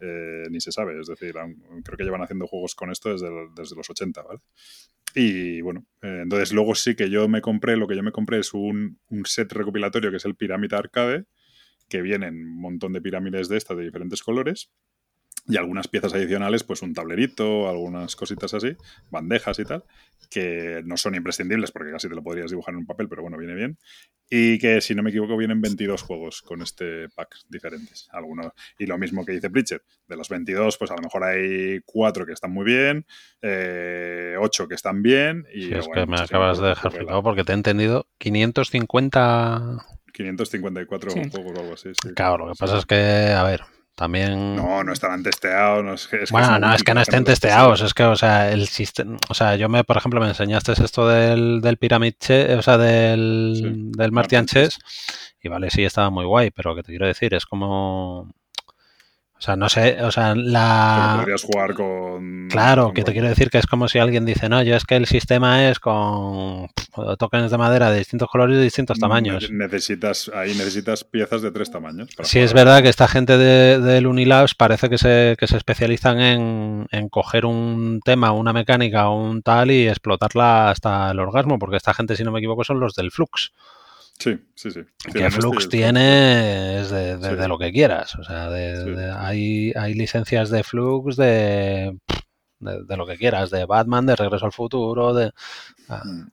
eh, 0.01 0.43
ni 0.49 0.59
se 0.61 0.71
sabe, 0.71 0.99
es 0.99 1.07
decir, 1.07 1.33
creo 1.83 1.97
que 1.97 2.03
llevan 2.03 2.21
haciendo 2.21 2.47
juegos 2.47 2.75
con 2.75 2.91
esto 2.91 3.11
desde, 3.11 3.29
desde 3.55 3.75
los 3.75 3.89
80, 3.89 4.21
¿vale? 4.21 4.39
Y 5.15 5.61
bueno, 5.61 5.85
eh, 6.01 6.19
entonces 6.23 6.51
luego 6.53 6.75
sí 6.75 6.95
que 6.95 7.09
yo 7.09 7.27
me 7.27 7.41
compré, 7.41 7.75
lo 7.75 7.87
que 7.87 7.95
yo 7.95 8.03
me 8.03 8.11
compré 8.11 8.39
es 8.39 8.53
un, 8.53 8.99
un 9.09 9.25
set 9.25 9.51
recopilatorio 9.51 10.11
que 10.11 10.17
es 10.17 10.25
el 10.25 10.35
Pyramid 10.35 10.73
Arcade, 10.73 11.25
que 11.87 12.01
vienen 12.01 12.35
un 12.35 12.61
montón 12.61 12.93
de 12.93 13.01
pirámides 13.01 13.49
de 13.49 13.57
estas 13.57 13.77
de 13.77 13.83
diferentes 13.83 14.23
colores 14.23 14.69
y 15.49 15.55
algunas 15.55 15.87
piezas 15.87 16.13
adicionales, 16.13 16.63
pues 16.63 16.81
un 16.81 16.93
tablerito, 16.93 17.69
algunas 17.69 18.15
cositas 18.17 18.53
así, 18.53 18.75
bandejas 19.09 19.57
y 19.59 19.63
tal, 19.63 19.85
que 20.29 20.81
no 20.83 20.97
son 20.97 21.15
imprescindibles 21.15 21.71
porque 21.71 21.91
casi 21.91 22.09
te 22.09 22.15
lo 22.15 22.23
podrías 22.23 22.51
dibujar 22.51 22.73
en 22.73 22.79
un 22.79 22.85
papel, 22.85 23.07
pero 23.07 23.21
bueno, 23.21 23.37
viene 23.37 23.55
bien. 23.55 23.77
Y 24.29 24.59
que, 24.59 24.81
si 24.81 24.93
no 24.93 25.03
me 25.03 25.09
equivoco, 25.09 25.37
vienen 25.37 25.61
22 25.61 26.01
juegos 26.01 26.41
con 26.41 26.61
este 26.61 27.07
pack 27.15 27.37
diferentes. 27.47 28.09
Algunos, 28.11 28.47
y 28.77 28.87
lo 28.87 28.97
mismo 28.97 29.23
que 29.23 29.31
dice 29.31 29.49
Pritchett, 29.49 29.83
de 30.07 30.17
los 30.17 30.27
22, 30.27 30.77
pues 30.77 30.91
a 30.91 30.95
lo 30.95 31.01
mejor 31.01 31.23
hay 31.23 31.79
4 31.85 32.25
que 32.25 32.33
están 32.33 32.51
muy 32.51 32.65
bien, 32.65 33.05
eh, 33.41 34.35
8 34.37 34.67
que 34.67 34.75
están 34.75 35.01
bien. 35.01 35.47
Y 35.53 35.73
es 35.73 35.87
que 35.87 36.05
me 36.05 36.19
acabas 36.19 36.59
de 36.59 36.69
dejar 36.69 36.91
flipado 36.91 37.23
porque 37.23 37.45
te 37.45 37.53
he 37.53 37.55
entendido 37.55 38.05
550 38.17 39.85
554 40.13 41.11
juegos 41.11 41.57
o 41.57 41.61
algo 41.61 41.73
así. 41.73 41.91
claro, 42.15 42.37
lo 42.37 42.53
que 42.53 42.57
pasa 42.57 42.77
es 42.77 42.85
que, 42.85 43.33
a 43.35 43.43
ver, 43.43 43.61
también. 43.97 44.55
No, 44.55 44.83
no 44.83 44.93
estarán 44.93 45.23
testeados. 45.23 45.83
No 45.83 45.93
es, 45.95 46.31
bueno, 46.31 46.59
no, 46.59 46.71
es 46.73 46.83
que 46.83 46.93
no 46.93 47.01
estén 47.01 47.23
testeados. 47.23 47.81
Es 47.81 47.95
que, 47.95 48.03
o 48.03 48.15
sea, 48.15 48.51
el 48.51 48.67
sistema. 48.67 49.17
O 49.27 49.33
sea, 49.33 49.55
yo 49.55 49.69
me, 49.69 49.83
por 49.83 49.97
ejemplo, 49.97 50.21
me 50.21 50.27
enseñaste 50.27 50.73
esto 50.73 51.07
del, 51.07 51.61
del 51.61 51.77
Pyramid 51.77 52.13
Chess, 52.19 52.59
o 52.59 52.61
sea, 52.61 52.77
del, 52.77 53.91
del 53.91 54.11
Martian 54.11 54.45
Chess. 54.45 54.77
Y 55.41 55.49
vale, 55.49 55.71
sí, 55.71 55.83
estaba 55.83 56.11
muy 56.11 56.25
guay, 56.25 56.51
pero 56.51 56.69
lo 56.69 56.75
que 56.75 56.83
te 56.83 56.91
quiero 56.91 57.07
decir 57.07 57.33
es 57.33 57.47
como. 57.47 58.31
O 59.37 59.41
sea, 59.41 59.55
no 59.55 59.69
sé, 59.69 60.01
o 60.01 60.09
sea, 60.09 60.33
la... 60.33 61.17
podrías 61.19 61.43
jugar 61.43 61.75
con... 61.75 62.47
Claro, 62.49 62.91
que 62.91 63.03
te 63.03 63.11
quiero 63.11 63.27
decir 63.27 63.51
que 63.51 63.59
es 63.59 63.67
como 63.67 63.87
si 63.87 63.99
alguien 63.99 64.25
dice, 64.25 64.49
no, 64.49 64.63
yo 64.63 64.75
es 64.75 64.83
que 64.83 64.95
el 64.95 65.05
sistema 65.05 65.69
es 65.69 65.79
con 65.79 66.69
tokens 67.19 67.51
de 67.51 67.57
madera 67.59 67.91
de 67.91 67.99
distintos 67.99 68.29
colores 68.29 68.57
y 68.57 68.61
distintos 68.61 68.97
tamaños. 68.97 69.51
Necesitas, 69.51 70.31
ahí 70.33 70.55
necesitas 70.55 71.03
piezas 71.03 71.43
de 71.43 71.51
tres 71.51 71.69
tamaños. 71.69 72.09
Sí, 72.23 72.39
es 72.39 72.53
verdad 72.53 72.81
que 72.81 72.89
esta 72.89 73.07
gente 73.07 73.37
de, 73.37 73.79
del 73.79 74.07
Unilabs 74.07 74.55
parece 74.55 74.89
que 74.89 74.97
se, 74.97 75.35
que 75.39 75.45
se 75.45 75.57
especializan 75.57 76.19
en, 76.19 76.87
en 76.91 77.09
coger 77.09 77.45
un 77.45 77.99
tema, 78.03 78.31
una 78.31 78.53
mecánica 78.53 79.09
o 79.09 79.21
un 79.21 79.43
tal 79.43 79.69
y 79.69 79.87
explotarla 79.87 80.71
hasta 80.71 81.11
el 81.11 81.19
orgasmo, 81.19 81.59
porque 81.59 81.77
esta 81.77 81.93
gente, 81.93 82.15
si 82.15 82.23
no 82.23 82.31
me 82.31 82.39
equivoco, 82.39 82.63
son 82.63 82.79
los 82.79 82.95
del 82.95 83.11
Flux. 83.11 83.53
Sí, 84.19 84.39
sí, 84.55 84.71
sí. 84.71 84.81
Que 85.13 85.29
Flux 85.29 85.69
tiene 85.69 86.81
es 86.81 86.89
de, 86.89 87.47
lo 87.47 87.59
que 87.59 87.71
quieras. 87.71 88.15
O 88.15 88.23
sea, 88.23 88.49
hay, 89.25 89.71
hay 89.75 89.93
licencias 89.93 90.49
de 90.49 90.63
Flux 90.63 91.15
de, 91.15 91.97
de, 92.59 92.97
lo 92.97 93.05
que 93.05 93.17
quieras, 93.17 93.51
de 93.51 93.65
Batman, 93.65 94.05
de 94.05 94.15
Regreso 94.15 94.45
al 94.45 94.51
Futuro, 94.51 95.13
de... 95.13 95.31
Ah. 95.87 96.03
Mm. 96.03 96.29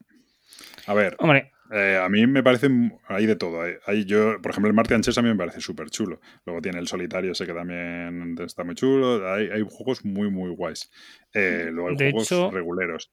A 0.86 0.94
ver, 0.94 1.16
Hombre. 1.18 1.50
Eh, 1.70 1.98
a 2.00 2.08
mí 2.08 2.26
me 2.26 2.42
parece, 2.42 2.68
hay 3.08 3.26
de 3.26 3.36
todo. 3.36 3.62
Hay, 3.86 4.04
yo, 4.04 4.40
por 4.40 4.52
ejemplo, 4.52 4.68
el 4.68 4.76
Martian 4.76 5.00
Chess 5.00 5.18
a 5.18 5.22
mí 5.22 5.28
me 5.28 5.36
parece 5.36 5.60
súper 5.60 5.90
chulo. 5.90 6.20
Luego 6.44 6.60
tiene 6.60 6.78
el 6.78 6.86
solitario 6.86 7.32
ese 7.32 7.46
que 7.46 7.54
también 7.54 8.36
está 8.38 8.64
muy 8.64 8.74
chulo. 8.74 9.32
Hay, 9.32 9.48
hay 9.48 9.62
juegos 9.68 10.04
muy, 10.04 10.30
muy 10.30 10.50
guays. 10.50 10.90
Eh, 11.32 11.70
luego 11.72 11.88
hay 11.88 12.12
juegos 12.12 12.52
reguleros. 12.52 13.10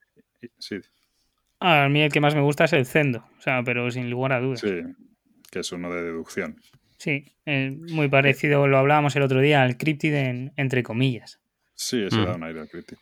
Sí. 0.59 0.79
A 1.63 1.87
mí 1.89 2.01
el 2.01 2.11
que 2.11 2.19
más 2.19 2.33
me 2.33 2.41
gusta 2.41 2.65
es 2.65 2.73
el 2.73 2.87
Zendo, 2.87 3.23
o 3.37 3.41
sea, 3.41 3.63
pero 3.63 3.89
sin 3.91 4.09
lugar 4.09 4.33
a 4.33 4.39
dudas. 4.39 4.61
Sí, 4.61 4.81
que 5.51 5.59
es 5.59 5.71
uno 5.71 5.93
de 5.93 6.01
deducción. 6.01 6.59
Sí, 6.97 7.23
muy 7.45 8.09
parecido, 8.09 8.67
lo 8.67 8.79
hablábamos 8.79 9.15
el 9.15 9.21
otro 9.21 9.41
día, 9.41 9.61
al 9.61 9.77
Cryptid 9.77 10.13
entre 10.57 10.81
comillas. 10.81 11.39
Sí, 11.75 12.01
eso 12.01 12.25
da 12.25 12.33
mm. 12.33 12.35
un 12.35 12.43
aire 12.43 12.59
al 12.61 12.69
Cryptid. 12.69 12.97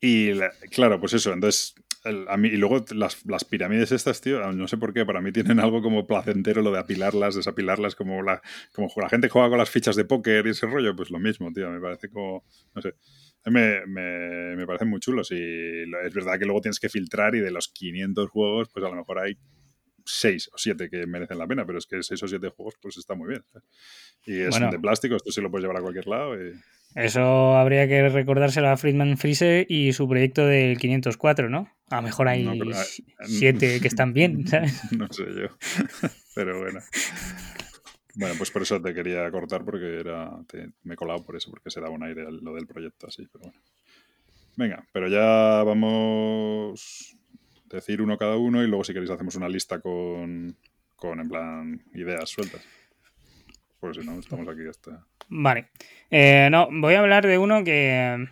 Y 0.00 0.30
claro, 0.70 1.00
pues 1.00 1.14
eso, 1.14 1.32
entonces, 1.32 1.74
a 2.28 2.36
mí, 2.36 2.48
y 2.48 2.56
luego 2.56 2.84
las, 2.94 3.26
las, 3.26 3.44
pirámides 3.44 3.90
estas, 3.90 4.20
tío, 4.20 4.40
no 4.52 4.68
sé 4.68 4.76
por 4.76 4.94
qué, 4.94 5.04
para 5.04 5.20
mí 5.20 5.32
tienen 5.32 5.58
algo 5.58 5.82
como 5.82 6.06
placentero 6.06 6.62
lo 6.62 6.70
de 6.70 6.78
apilarlas, 6.78 7.34
desapilarlas, 7.34 7.96
como 7.96 8.22
la, 8.22 8.40
como 8.72 8.88
la 8.96 9.08
gente 9.08 9.28
juega 9.28 9.48
con 9.48 9.58
las 9.58 9.70
fichas 9.70 9.96
de 9.96 10.04
póker 10.04 10.46
y 10.46 10.50
ese 10.50 10.66
rollo, 10.66 10.94
pues 10.94 11.10
lo 11.10 11.18
mismo, 11.18 11.52
tío, 11.52 11.68
me 11.68 11.80
parece 11.80 12.08
como, 12.10 12.44
no 12.76 12.80
sé 12.80 12.94
me, 13.50 13.84
me, 13.86 14.56
me, 14.56 14.66
parecen 14.66 14.88
muy 14.88 15.00
chulos 15.00 15.30
y 15.30 15.82
es 16.04 16.14
verdad 16.14 16.38
que 16.38 16.44
luego 16.46 16.60
tienes 16.60 16.80
que 16.80 16.88
filtrar 16.88 17.34
y 17.34 17.40
de 17.40 17.50
los 17.50 17.68
500 17.68 18.30
juegos, 18.30 18.68
pues 18.72 18.84
a 18.84 18.88
lo 18.88 18.96
mejor 18.96 19.18
hay 19.18 19.36
seis 20.06 20.48
o 20.52 20.58
siete 20.58 20.88
que 20.90 21.06
merecen 21.06 21.38
la 21.38 21.46
pena, 21.46 21.64
pero 21.64 21.78
es 21.78 21.86
que 21.86 22.02
seis 22.02 22.22
o 22.22 22.28
siete 22.28 22.48
juegos 22.48 22.74
pues 22.80 22.96
está 22.96 23.14
muy 23.14 23.28
bien. 23.28 23.44
Y 24.26 24.40
es 24.40 24.50
Bueno. 24.50 24.70
de 24.70 24.78
plástico, 24.78 25.16
esto 25.16 25.30
sí 25.30 25.40
lo 25.40 25.50
puedes 25.50 25.62
llevar 25.64 25.78
a 25.78 25.82
cualquier 25.82 26.06
lado. 26.06 26.34
y- 26.42 26.52
Eso 26.94 27.56
habría 27.56 27.88
que 27.88 28.08
recordárselo 28.08 28.68
a 28.68 28.76
Friedman 28.76 29.16
Friese 29.18 29.66
y 29.68 29.92
su 29.92 30.08
proyecto 30.08 30.46
del 30.46 30.78
504, 30.78 31.48
¿no? 31.50 31.68
A 31.90 31.96
lo 31.96 32.02
mejor 32.02 32.28
hay 32.28 32.44
No, 32.44 32.52
pero, 32.58 32.70
ah, 32.76 32.84
siete 33.26 33.80
que 33.80 33.88
están 33.88 34.12
bien, 34.14 34.46
¿sabes? 34.46 34.80
no 34.92 35.06
sé 35.12 35.24
yo. 35.36 35.48
Pero 36.34 36.60
bueno. 36.60 36.80
Bueno, 38.16 38.34
pues 38.38 38.50
por 38.50 38.62
eso 38.62 38.80
te 38.80 38.94
quería 38.94 39.30
cortar 39.30 39.64
porque 39.64 40.00
era 40.00 40.30
me 40.82 40.94
he 40.94 40.96
colado 40.96 41.24
por 41.24 41.36
eso, 41.36 41.50
porque 41.50 41.70
se 41.70 41.80
daba 41.80 41.94
un 41.94 42.04
aire 42.04 42.24
lo 42.30 42.54
del 42.54 42.66
proyecto 42.66 43.06
así, 43.08 43.26
pero 43.32 43.44
bueno. 43.44 43.60
Venga, 44.56 44.86
pero 44.92 45.08
ya 45.08 45.64
vamos 45.64 47.16
a 47.70 47.74
decir 47.74 48.00
uno 48.00 48.16
cada 48.16 48.36
uno 48.36 48.62
y 48.62 48.68
luego 48.68 48.84
si 48.84 48.92
queréis 48.92 49.10
hacemos 49.10 49.34
una 49.34 49.48
lista 49.48 49.80
con, 49.80 50.56
con 50.94 51.20
en 51.20 51.28
plan 51.28 51.82
ideas 51.94 52.30
sueltas. 52.30 52.62
Pues 53.80 53.96
si 53.96 54.06
no, 54.06 54.18
estamos 54.18 54.48
aquí 54.48 54.66
hasta... 54.68 55.04
Vale. 55.28 55.70
Eh, 56.10 56.48
no, 56.50 56.68
voy 56.70 56.94
a 56.94 57.00
hablar 57.00 57.26
de 57.26 57.38
uno 57.38 57.64
que. 57.64 58.26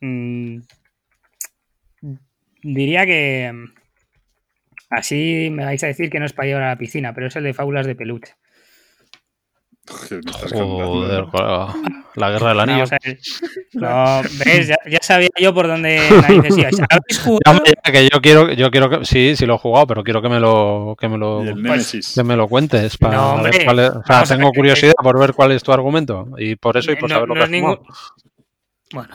mm, 0.00 0.58
diría 2.62 3.06
que. 3.06 3.52
mm, 3.52 3.80
Así 4.90 5.50
me 5.52 5.64
vais 5.64 5.82
a 5.84 5.86
decir 5.86 6.10
que 6.10 6.18
no 6.18 6.26
es 6.26 6.32
para 6.32 6.48
llevar 6.48 6.64
a 6.64 6.68
la 6.70 6.76
piscina, 6.76 7.14
pero 7.14 7.28
es 7.28 7.36
el 7.36 7.44
de 7.44 7.54
fábulas 7.54 7.86
de 7.86 7.94
peluche. 7.94 8.34
Joder, 9.90 11.20
¿no? 11.24 11.30
colega. 11.30 11.74
La 12.16 12.30
guerra 12.30 12.48
del 12.50 12.60
anillo. 12.60 12.84
No, 13.74 14.22
ves, 14.44 14.68
ya, 14.68 14.76
ya 14.88 14.98
sabía 15.02 15.28
yo 15.38 15.54
por 15.54 15.66
dónde 15.68 16.00
narices 16.22 16.58
ibais. 16.58 16.76
¿Habéis 16.90 17.18
Ya, 17.18 17.22
jugado? 17.22 17.40
hombre, 17.58 17.72
ya 17.84 17.92
que 17.92 18.08
yo 18.12 18.20
quiero, 18.20 18.52
yo 18.52 18.70
quiero 18.70 18.90
que, 18.90 19.04
sí, 19.04 19.34
sí 19.36 19.46
lo 19.46 19.54
he 19.54 19.58
jugado, 19.58 19.86
pero 19.86 20.02
quiero 20.04 20.20
que 20.22 20.28
me 20.28 20.40
lo, 20.40 20.96
que 20.98 21.08
me 21.08 21.18
lo, 21.18 21.42
Pues- 21.66 22.12
que 22.14 22.24
me 22.24 22.36
lo 22.36 22.48
cuentes 22.48 22.96
para 22.98 23.16
No, 23.16 23.32
hombre, 23.34 23.50
ver 23.52 23.64
cuál 23.64 23.78
es- 23.80 23.90
o 23.90 24.02
sea, 24.06 24.22
tengo 24.24 24.50
ver, 24.50 24.56
curiosidad 24.56 24.92
por 25.02 25.18
ver 25.18 25.32
cuál 25.34 25.52
es 25.52 25.62
tu 25.62 25.72
argumento 25.72 26.28
y 26.38 26.56
por 26.56 26.76
eso 26.76 26.90
y 26.92 26.96
por 26.96 27.08
No- 27.08 27.14
saber 27.16 27.28
lo 27.28 27.34
no 27.34 27.38
que 27.38 27.40
es 27.40 27.44
has 27.44 27.50
ningún- 27.50 27.78
Bueno, 28.92 29.14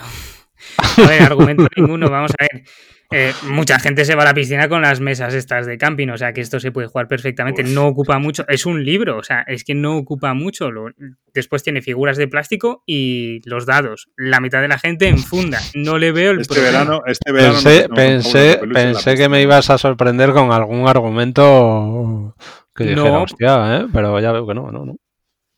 a 1.06 1.08
ver, 1.08 1.22
argumento 1.24 1.68
ninguno. 1.76 2.10
Vamos 2.10 2.32
a 2.32 2.44
ver. 2.44 2.64
Eh, 3.12 3.34
mucha 3.50 3.78
gente 3.80 4.04
se 4.06 4.16
va 4.16 4.24
a 4.24 4.26
la 4.26 4.34
piscina 4.34 4.68
con 4.68 4.82
las 4.82 5.00
mesas 5.00 5.34
estas 5.34 5.66
de 5.68 5.78
camping, 5.78 6.10
o 6.10 6.18
sea 6.18 6.34
que 6.34 6.42
esto 6.42 6.60
se 6.60 6.72
puede 6.72 6.88
jugar 6.88 7.08
perfectamente. 7.08 7.62
Uf. 7.62 7.70
No 7.70 7.88
ocupa 7.88 8.18
mucho. 8.20 8.46
Es 8.48 8.66
un 8.66 8.84
libro, 8.84 9.18
o 9.18 9.24
sea, 9.24 9.42
es 9.48 9.64
que 9.64 9.76
no 9.76 9.98
ocupa 9.98 10.34
mucho. 10.34 10.72
Lo- 10.72 10.90
después 11.34 11.62
tiene 11.64 11.82
figuras 11.82 12.18
de 12.18 12.28
plástico 12.28 12.84
y 12.86 13.42
los 13.48 13.66
dados. 13.66 14.10
La 14.18 14.40
mitad 14.40 14.62
de 14.62 14.68
la 14.70 14.80
gente 14.80 15.08
en 15.08 15.20
funda. 15.20 15.60
No 15.76 15.98
le 15.98 16.12
veo 16.12 16.32
el 16.32 16.42
Este 16.42 16.56
problema. 16.56 16.80
verano, 16.80 17.02
este 17.06 17.32
verano 17.32 17.54
Pensé, 17.94 18.60
pensé, 18.74 19.16
que 19.16 19.30
me 19.30 19.42
ibas 19.42 19.70
a 19.70 19.78
sorprender 19.78 20.32
con 20.32 20.52
algún 20.52 20.88
argumento 20.88 22.36
que 22.76 22.84
dijera, 22.86 23.10
No. 23.10 23.24
hostia, 23.24 23.78
¿eh? 23.78 23.86
pero 23.94 24.20
ya 24.20 24.32
veo 24.32 24.48
que 24.48 24.54
no, 24.54 24.72
no, 24.72 24.86
no. 24.86 24.96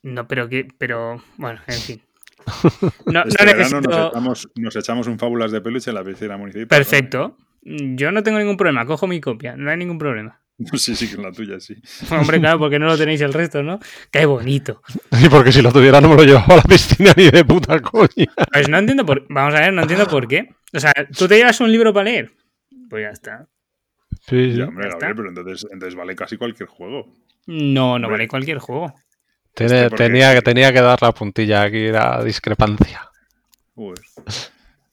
No, 0.02 0.28
pero 0.28 0.48
que. 0.48 0.68
Pero. 0.78 1.22
Bueno, 1.36 1.60
en 1.66 1.74
fin. 1.74 2.00
No, 3.06 3.24
Este 3.24 3.44
no 3.44 3.52
necesito. 3.54 3.80
nos 3.80 4.08
echamos, 4.10 4.48
nos 4.56 4.76
echamos 4.76 5.06
un 5.06 5.18
fábulas 5.18 5.52
de 5.52 5.60
peluche 5.60 5.90
en 5.90 5.94
la 5.96 6.04
piscina 6.04 6.36
municipal. 6.36 6.66
Perfecto. 6.68 7.36
Yo 7.62 8.12
no 8.12 8.22
tengo 8.22 8.38
ningún 8.38 8.56
problema. 8.56 8.86
Cojo 8.86 9.06
mi 9.06 9.20
copia. 9.20 9.56
No 9.56 9.70
hay 9.70 9.76
ningún 9.76 9.98
problema. 9.98 10.40
¿no? 10.58 10.66
Sí, 10.78 10.96
sí, 10.96 11.08
que 11.08 11.14
en 11.14 11.22
la 11.22 11.30
tuya, 11.32 11.60
sí. 11.60 11.76
Hombre, 12.10 12.40
claro, 12.40 12.58
porque 12.58 12.78
no 12.78 12.86
lo 12.86 12.96
tenéis 12.98 13.20
el 13.20 13.32
resto, 13.32 13.62
¿no? 13.62 13.78
Qué 14.10 14.26
bonito. 14.26 14.82
Y 15.22 15.28
porque 15.28 15.52
si 15.52 15.62
lo 15.62 15.70
tuviera 15.72 16.00
no 16.00 16.08
me 16.08 16.16
lo 16.16 16.24
llevaba 16.24 16.54
a 16.54 16.56
la 16.56 16.62
piscina 16.62 17.12
ni 17.16 17.30
de 17.30 17.44
puta 17.44 17.80
coña. 17.80 18.26
Pues 18.52 18.68
no 18.68 18.78
entiendo 18.78 19.06
por. 19.06 19.24
Vamos 19.28 19.54
a 19.54 19.60
ver, 19.60 19.72
no 19.72 19.82
entiendo 19.82 20.06
por 20.08 20.26
qué. 20.26 20.48
O 20.74 20.80
sea, 20.80 20.92
¿tú 21.16 21.28
te 21.28 21.36
llevas 21.36 21.60
un 21.60 21.70
libro 21.70 21.92
para 21.92 22.04
leer? 22.10 22.32
Pues 22.90 23.04
ya 23.04 23.10
está. 23.10 23.46
Sí, 24.26 24.50
sí. 24.52 24.58
Ya, 24.58 24.64
hombre, 24.66 24.84
ya 24.86 24.88
está. 24.90 25.06
Gabriel, 25.06 25.16
pero 25.16 25.28
entonces, 25.28 25.70
entonces 25.72 25.94
vale 25.94 26.16
casi 26.16 26.36
cualquier 26.36 26.68
juego. 26.68 27.06
No, 27.46 27.84
no 27.84 27.94
Hombre. 27.94 28.10
vale 28.10 28.28
cualquier 28.28 28.58
juego. 28.58 28.94
Tiene- 29.58 29.74
Este 29.84 29.90
porque- 29.90 30.04
tenía, 30.04 30.34
que 30.34 30.42
tenía 30.42 30.72
que 30.72 30.80
dar 30.80 31.00
la 31.02 31.12
puntilla 31.12 31.62
aquí, 31.62 31.88
la 31.88 32.22
discrepancia. 32.24 33.08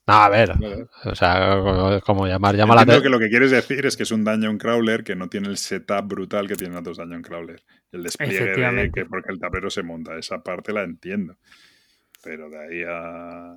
No, 0.08 0.14
a 0.14 0.30
ver, 0.30 0.54
vale. 0.60 0.86
o 1.06 1.16
sea, 1.16 1.58
como, 1.64 2.00
como 2.02 2.28
llamar, 2.28 2.56
llama 2.56 2.76
la 2.76 2.82
Entiendo 2.82 3.02
te- 3.02 3.06
que 3.08 3.10
lo 3.10 3.18
que 3.20 3.30
quieres 3.30 3.50
decir 3.50 3.86
es 3.88 3.98
que 3.98 4.04
es 4.04 4.12
un 4.12 4.24
dungeon 4.24 4.60
crawler 4.60 5.04
que 5.04 5.16
no 5.16 5.30
tiene 5.30 5.48
el 5.48 5.58
setup 5.58 6.08
brutal 6.08 6.48
que 6.48 6.56
tienen 6.56 6.78
otros 6.78 6.98
dungeon 6.98 7.24
crawler. 7.24 7.64
El 7.92 8.04
despliegue 8.04 8.34
de 8.34 8.40
Efectivamente. 8.44 8.92
que 9.02 9.06
porque 9.08 9.32
el 9.32 9.40
tablero 9.40 9.70
se 9.72 9.82
monta. 9.82 10.16
Esa 10.18 10.44
parte 10.44 10.74
la 10.74 10.84
entiendo. 10.84 11.38
Pero 12.24 12.50
de 12.52 12.58
ahí 12.60 12.84
a... 12.88 13.52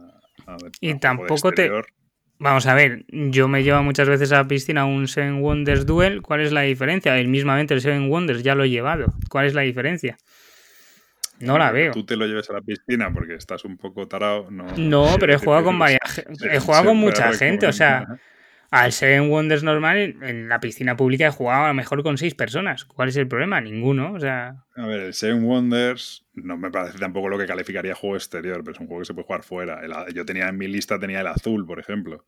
a 0.47 0.57
ver, 0.63 0.73
Y 0.81 0.95
tampoco 0.99 1.53
te- 1.53 1.71
Vamos 2.41 2.67
a 2.67 2.75
ver, 2.75 3.05
yo 3.09 3.49
me 3.49 3.63
llevo 3.65 3.83
muchas 3.83 4.09
veces 4.09 4.31
a 4.33 4.37
la 4.37 4.49
piscina 4.49 4.85
un 4.87 5.09
Seven 5.09 5.43
Wonders 5.43 5.85
Duel. 5.87 6.23
¿Cuál 6.23 6.41
es 6.41 6.53
la 6.53 6.61
diferencia? 6.63 7.19
El 7.19 7.27
mismamente 7.29 7.75
el 7.75 7.81
Seven 7.83 8.09
Wonders 8.09 8.43
ya 8.45 8.55
lo 8.55 8.63
he 8.65 8.71
llevado. 8.71 9.13
¿Cuál 9.29 9.47
es 9.47 9.55
la 9.55 9.63
diferencia? 9.63 10.17
No 11.41 11.59
la 11.59 11.71
veo. 11.73 11.93
Tú 11.93 12.05
te 12.05 12.17
lo 12.17 12.27
lleves 12.27 12.49
a 12.51 12.55
la 12.55 12.61
piscina 12.61 13.13
porque 13.13 13.35
estás 13.35 13.65
un 13.65 13.77
poco 13.77 14.07
tarado. 14.09 14.51
No, 14.51 14.67
No, 14.77 15.17
pero 15.19 15.35
he 15.35 15.39
jugado 15.39 15.65
con 15.65 15.79
varias 15.79 16.25
he 16.43 16.59
jugado 16.61 16.87
con 16.87 16.97
mucha 16.97 17.33
gente, 17.33 17.67
o 17.67 17.73
sea, 17.73 18.01
recomendar. 18.01 18.27
al 18.71 18.93
Seven 18.93 19.31
Wonders 19.31 19.63
normal 19.63 20.17
en 20.23 20.49
la 20.49 20.61
piscina 20.61 20.97
pública 20.97 21.27
he 21.27 21.31
jugado 21.31 21.65
a 21.65 21.69
lo 21.69 21.75
mejor 21.75 22.03
con 22.03 22.19
seis 22.19 22.35
personas. 22.35 22.85
¿Cuál 22.85 23.09
es 23.09 23.17
el 23.17 23.29
problema? 23.29 23.61
Ninguno, 23.61 24.13
o 24.13 24.21
sea, 24.21 24.65
A 24.77 24.87
ver, 24.87 25.01
el 25.01 25.15
Seven 25.15 25.45
Wonders 25.45 26.27
no 26.35 26.57
me 26.57 26.71
parece 26.71 26.99
tampoco 26.99 27.29
lo 27.29 27.39
que 27.39 27.47
calificaría 27.47 27.95
juego 27.95 28.17
exterior, 28.17 28.59
pero 28.65 28.73
es 28.73 28.81
un 28.81 28.87
juego 28.87 29.01
que 29.03 29.07
se 29.07 29.15
puede 29.15 29.27
jugar 29.27 29.43
fuera. 29.43 29.81
El 29.83 30.15
yo 30.15 30.25
tenía 30.25 30.49
en 30.49 30.59
mi 30.59 30.67
lista 30.69 30.99
tenía 30.99 31.21
el 31.21 31.27
azul, 31.29 31.67
por 31.67 31.79
ejemplo. 31.79 32.25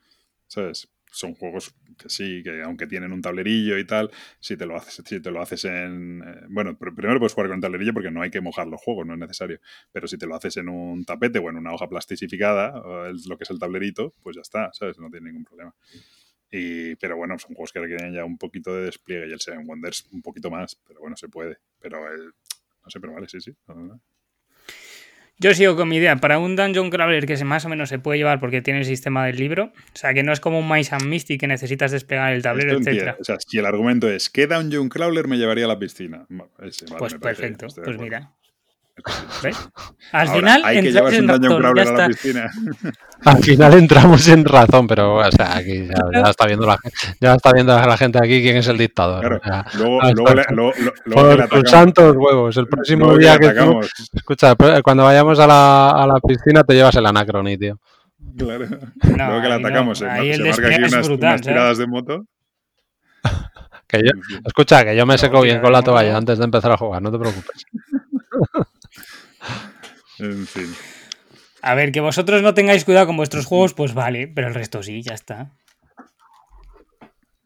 ¿Sabes? 0.47 0.89
Son 1.13 1.35
juegos 1.35 1.75
que 1.99 2.09
sí, 2.09 2.43
que 2.45 2.63
aunque 2.63 2.87
tienen 2.87 3.13
un 3.13 3.21
tablerillo 3.21 3.77
y 3.79 3.85
tal, 3.87 4.11
si 4.39 4.57
te 4.57 4.65
lo 4.65 4.77
haces, 4.77 5.03
si 5.05 5.21
te 5.21 5.31
lo 5.31 5.41
haces 5.43 5.65
en. 5.65 6.23
eh, 6.25 6.47
bueno, 6.49 6.79
pr- 6.79 6.95
primero 6.95 7.19
puedes 7.19 7.35
jugar 7.35 7.49
con 7.49 7.57
el 7.57 7.61
tablerillo 7.63 7.93
porque 7.95 8.11
no 8.13 8.23
hay 8.23 8.31
que 8.31 8.41
mojar 8.41 8.69
los 8.69 8.81
juegos, 8.81 9.07
no 9.07 9.15
es 9.15 9.19
necesario. 9.19 9.59
Pero 9.93 10.07
si 10.07 10.17
te 10.19 10.27
lo 10.27 10.37
haces 10.37 10.57
en 10.59 10.69
un 10.69 11.05
tapete 11.05 11.39
o 11.41 11.51
en 11.51 11.57
una 11.57 11.73
hoja 11.73 11.89
plasticificada, 11.89 12.81
o 12.81 13.07
el- 13.07 13.19
lo 13.29 13.37
que 13.37 13.45
es 13.45 13.51
el 13.51 13.59
tablerito, 13.59 14.15
pues 14.23 14.37
ya 14.37 14.43
está, 14.43 14.71
¿sabes? 14.73 14.99
No 14.99 15.11
tiene 15.11 15.27
ningún 15.31 15.45
problema. 15.45 15.75
Y, 16.51 16.97
pero 16.97 17.17
bueno, 17.17 17.39
son 17.39 17.55
juegos 17.55 17.73
que 17.73 17.81
requieren 17.81 18.13
ya 18.13 18.25
un 18.25 18.39
poquito 18.39 18.75
de 18.75 18.85
despliegue 18.87 19.29
y 19.29 19.33
el 19.33 19.41
Seven 19.41 19.67
Wonders 19.69 20.07
un 20.13 20.23
poquito 20.23 20.51
más, 20.51 20.77
pero 20.87 21.01
bueno, 21.01 21.17
se 21.17 21.29
puede. 21.29 21.59
Pero 21.81 22.13
el, 22.13 22.27
no 22.85 22.91
sé, 22.91 23.01
pero 23.01 23.13
vale, 23.15 23.29
sí, 23.29 23.41
sí. 23.41 23.53
no, 23.69 23.75
no. 23.77 24.01
Yo 25.41 25.55
sigo 25.55 25.75
con 25.75 25.89
mi 25.89 25.97
idea. 25.97 26.17
Para 26.17 26.39
un 26.39 26.55
Dungeon 26.55 26.91
Crawler 26.91 27.27
que 27.27 27.39
se 27.39 27.47
más 27.47 27.65
o 27.65 27.71
menos 27.71 27.89
se 27.89 27.99
puede 27.99 28.19
llevar 28.19 28.41
porque 28.41 28.61
tiene 28.61 28.81
el 28.81 28.85
sistema 28.85 29.25
del 29.25 29.37
libro, 29.37 29.73
o 29.75 29.97
sea, 29.97 30.13
que 30.13 30.23
no 30.23 30.33
es 30.33 30.41
como 30.41 30.59
un 30.59 30.71
Mice 30.71 30.95
and 30.95 31.07
Mystic 31.07 31.41
que 31.41 31.47
necesitas 31.47 31.91
desplegar 31.91 32.35
el 32.35 32.43
tablero, 32.43 32.79
etcétera. 32.79 33.17
O 33.19 33.25
sea, 33.25 33.37
si 33.41 33.59
el 33.59 33.65
argumento 33.65 34.09
es 34.09 34.29
¿qué 34.29 34.47
Dungeon 34.47 34.91
Crawler 34.91 35.29
me 35.29 35.39
llevaría 35.39 35.65
a 35.65 35.69
la 35.69 35.79
piscina? 35.79 36.27
Bueno, 36.29 36.53
ese, 36.61 36.85
vale, 36.85 36.99
Pues 36.99 37.15
parece 37.15 37.43
perfecto, 37.43 37.67
pues 37.83 37.99
mira. 37.99 38.33
Al 40.13 40.29
Ahora, 40.29 40.33
final 40.41 40.63
hay 40.65 40.81
que 40.83 40.89
entras 40.89 40.95
llevarse 40.95 41.19
en 41.19 41.31
un 41.31 41.41
Dungeon 41.41 41.63
razón, 41.63 41.77
ya 41.77 41.83
Crawler 41.85 41.89
a 41.89 41.93
la 41.93 42.07
está. 42.07 42.09
piscina. 42.09 42.51
Al 43.25 43.39
final 43.45 43.75
entramos 43.75 44.29
en 44.29 44.45
razón, 44.47 44.87
pero 44.87 45.17
o 45.17 45.31
sea, 45.31 45.57
aquí 45.59 45.87
ya, 45.87 45.95
ya 46.23 46.31
está 46.31 46.47
viendo 46.47 46.67
la, 46.67 46.79
ya 47.21 47.35
está 47.35 47.53
viendo 47.53 47.77
la 47.79 47.97
gente 47.99 48.19
aquí 48.19 48.41
quién 48.43 48.57
es 48.57 48.67
el 48.69 48.79
dictador. 48.79 49.21
Claro, 49.21 49.37
o 49.37 49.45
sea, 49.45 49.67
luego, 49.79 49.99
ah, 50.03 50.13
luego, 50.15 50.35
le, 50.35 50.41
está. 50.41 50.55
luego- 50.55 50.73
luego- 50.79 50.95
luego 51.05 51.29
que 51.31 51.37
por 51.49 51.59
le 51.59 51.63
tus 51.63 51.71
santos 51.71 52.17
huevos, 52.17 52.57
el 52.57 52.67
próximo 52.67 53.17
día 53.19 53.39
que 53.39 53.51
tú, 53.51 53.81
escucha, 54.15 54.55
cuando 54.83 55.05
vayamos 55.05 55.39
a 55.39 55.47
la, 55.47 55.91
a 55.91 56.07
la 56.07 56.15
piscina 56.27 56.65
te 56.65 56.75
llevas 56.75 56.95
el 56.97 57.05
anacroni, 57.07 57.59
tío. 57.59 57.79
claro. 58.39 58.67
No, 58.69 59.27
luego 59.29 59.43
que 59.43 59.49
no. 59.49 59.55
atacamos, 59.55 59.99
se, 59.99 60.07
el 60.31 60.37
se 60.37 60.63
marca 60.63 60.67
aquí 60.69 60.85
unas, 60.85 61.09
brutal, 61.09 61.09
unas 61.19 61.19
¿sabes? 61.21 61.41
tiradas 61.43 61.79
de 61.79 61.87
moto. 61.87 62.25
Que 63.91 63.99
yo, 64.05 64.13
escucha, 64.47 64.85
que 64.85 64.95
yo 64.95 65.05
me 65.05 65.19
seco 65.19 65.41
bien 65.41 65.61
con 65.61 65.73
la 65.73 65.83
toalla 65.83 66.17
antes 66.17 66.39
de 66.39 66.45
empezar 66.45 66.71
a 66.71 66.77
jugar, 66.77 67.03
no 67.03 67.11
te 67.11 67.19
preocupes. 67.19 67.65
En 70.19 70.47
fin. 70.47 70.75
A 71.63 71.75
ver, 71.75 71.93
que 71.93 72.01
vosotros 72.01 72.43
no 72.43 72.55
tengáis 72.55 72.85
cuidado 72.85 73.07
con 73.07 73.17
vuestros 73.17 73.47
juegos, 73.47 73.75
pues 73.75 73.95
vale, 73.95 74.29
pero 74.29 74.49
el 74.49 74.55
resto 74.55 74.83
sí, 74.83 75.03
ya 75.03 75.15
está. 75.15 75.53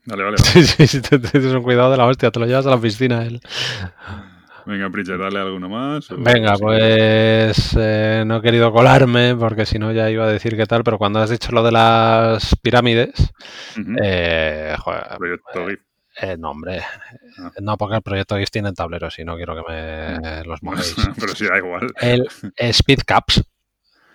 Vale, 0.06 0.22
vale. 0.22 0.36
vale. 0.38 0.38
Sí, 0.38 0.64
sí, 0.64 0.86
sí, 0.86 1.00
te- 1.00 1.18
tienes 1.18 1.52
un 1.52 1.62
cuidado 1.62 1.90
de 1.90 1.96
la 1.96 2.06
hostia, 2.06 2.30
te 2.30 2.38
lo 2.40 2.46
llevas 2.46 2.66
a 2.66 2.70
la 2.70 2.78
piscina 2.80 3.24
él. 3.24 3.40
Venga, 4.66 4.88
Pritchard, 4.88 5.20
dale 5.20 5.40
alguno 5.40 5.68
más. 5.68 6.10
o- 6.10 6.16
Venga, 6.18 6.54
pues 6.58 7.76
eh, 7.78 8.22
no 8.26 8.36
he 8.36 8.42
querido 8.42 8.72
colarme 8.72 9.34
porque 9.36 9.66
si 9.66 9.78
no 9.78 9.92
ya 9.92 10.10
iba 10.10 10.24
a 10.24 10.28
decir 10.32 10.56
qué 10.56 10.64
tal, 10.66 10.82
pero 10.84 10.96
cuando 10.96 11.18
has 11.20 11.28
dicho 11.30 11.52
lo 11.52 11.62
de 11.62 11.72
las 11.72 12.56
pirámides, 12.62 13.12
eh, 14.02 14.74
joder, 14.78 15.02
Proyecto 15.18 15.66
GIF. 15.68 15.80
Eh, 16.20 16.36
no, 16.38 16.50
hombre, 16.50 16.82
Ah. 17.38 17.50
no 17.60 17.76
porque 17.76 17.96
el 17.96 18.02
proyecto 18.02 18.36
GIS 18.36 18.50
tiene 18.50 18.72
tableros 18.72 19.18
y 19.18 19.24
no 19.24 19.36
quiero 19.36 19.56
que 19.56 19.62
me 19.72 20.44
los 20.44 20.62
mojéis. 20.62 20.94
Pero 21.18 21.34
sí, 21.34 21.46
da 21.46 21.58
igual. 21.58 21.92
El 22.00 22.28
Speed 22.56 23.00
Caps. 23.06 23.42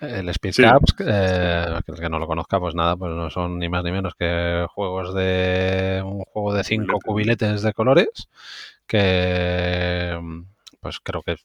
El 0.01 0.29
Speed 0.29 0.53
Sí. 0.53 0.63
Caps, 0.63 0.95
eh, 0.99 1.79
que 1.85 1.91
el 1.91 1.99
que 1.99 2.09
no 2.09 2.19
lo 2.19 2.27
conozca, 2.27 2.57
pues 2.59 2.73
nada, 2.73 2.95
pues 2.95 3.11
no 3.11 3.29
son 3.29 3.59
ni 3.59 3.67
más 3.67 3.83
ni 3.83 3.91
menos 3.91 4.15
que 4.15 4.65
juegos 4.73 5.13
de 5.13 6.01
un 6.05 6.21
juego 6.23 6.53
de 6.53 6.63
cinco 6.63 6.99
cubiletes 7.03 7.61
de 7.63 7.73
colores 7.73 8.29
que 8.87 10.17
pues 10.79 10.99
creo 11.01 11.21
que 11.21 11.35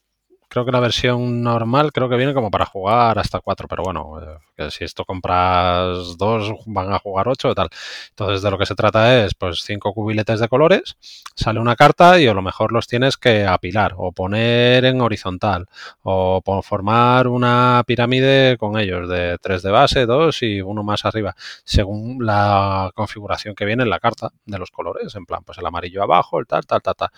creo 0.55 0.63
que 0.63 0.71
la 0.71 0.79
versión 0.79 1.41
normal 1.41 1.91
creo 1.91 2.07
que 2.07 2.15
viene 2.15 2.33
como 2.33 2.49
para 2.49 2.65
jugar 2.65 3.19
hasta 3.19 3.41
cuatro, 3.41 3.67
pero 3.67 3.83
bueno, 3.83 4.21
eh, 4.21 4.37
que 4.55 4.71
si 4.71 4.85
esto 4.85 5.03
compras 5.03 6.17
dos, 6.17 6.49
van 6.65 6.93
a 6.93 6.99
jugar 6.99 7.27
ocho 7.27 7.51
y 7.51 7.53
tal. 7.55 7.67
Entonces 8.11 8.41
de 8.41 8.51
lo 8.51 8.57
que 8.57 8.65
se 8.65 8.73
trata 8.73 9.25
es 9.25 9.33
pues 9.33 9.63
cinco 9.65 9.93
cubiletes 9.93 10.39
de 10.39 10.47
colores, 10.47 10.95
sale 11.35 11.59
una 11.59 11.75
carta 11.75 12.21
y 12.21 12.27
a 12.27 12.33
lo 12.33 12.41
mejor 12.41 12.71
los 12.71 12.87
tienes 12.87 13.17
que 13.17 13.45
apilar 13.45 13.95
o 13.97 14.13
poner 14.13 14.85
en 14.85 15.01
horizontal 15.01 15.65
o 16.03 16.41
formar 16.63 17.27
una 17.27 17.83
pirámide 17.85 18.55
con 18.57 18.79
ellos 18.79 19.09
de 19.09 19.37
tres 19.41 19.61
de 19.61 19.71
base, 19.71 20.05
dos 20.05 20.41
y 20.41 20.61
uno 20.61 20.83
más 20.83 21.03
arriba, 21.03 21.35
según 21.65 22.25
la 22.25 22.91
configuración 22.95 23.55
que 23.55 23.65
viene 23.65 23.83
en 23.83 23.89
la 23.89 23.99
carta 23.99 24.31
de 24.45 24.57
los 24.57 24.71
colores, 24.71 25.13
en 25.15 25.25
plan 25.25 25.43
pues 25.43 25.57
el 25.57 25.65
amarillo 25.65 26.01
abajo, 26.01 26.39
el 26.39 26.47
tal, 26.47 26.65
tal, 26.65 26.81
tal, 26.81 26.95
tal. 26.95 27.09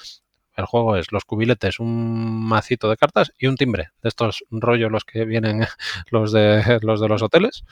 El 0.58 0.66
juego 0.66 0.96
es 0.98 1.12
los 1.12 1.24
cubiletes, 1.24 1.80
un 1.80 2.44
macito 2.48 2.90
de 2.90 2.98
cartas 2.98 3.32
y 3.38 3.46
un 3.46 3.56
timbre. 3.56 3.92
De 4.02 4.10
estos 4.10 4.44
rollos 4.50 4.92
los 4.92 5.06
que 5.06 5.24
vienen 5.24 5.62
los 6.12 6.32
de 6.32 6.80
los, 6.82 7.00
de 7.00 7.08
los 7.08 7.22
hoteles. 7.22 7.64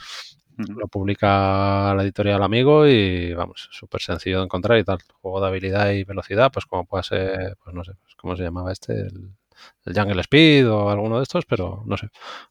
Lo 0.58 0.88
publica 0.88 1.94
la 1.96 2.04
editorial 2.04 2.44
Amigo 2.44 2.88
y 2.88 3.34
vamos, 3.34 3.68
súper 3.72 4.02
sencillo 4.02 4.38
de 4.38 4.46
encontrar 4.46 4.78
y 4.78 4.84
tal. 4.84 5.00
Juego 5.20 5.42
de 5.42 5.48
habilidad 5.48 5.90
y 5.92 6.04
velocidad, 6.04 6.52
pues 6.52 6.68
como 6.68 6.86
puede 6.86 7.04
ser, 7.04 7.58
pues 7.64 7.76
no 7.76 7.84
sé, 7.84 7.94
pues 8.04 8.16
¿cómo 8.16 8.36
se 8.36 8.44
llamaba 8.44 8.72
este? 8.72 8.94
El, 8.94 9.32
Jungle 9.86 10.22
Speed 10.22 10.70
o 10.70 10.90
alguno 10.90 11.18
de 11.18 11.24
estos, 11.24 11.46
pero 11.46 11.84
no 11.86 11.98
sé. 11.98 12.08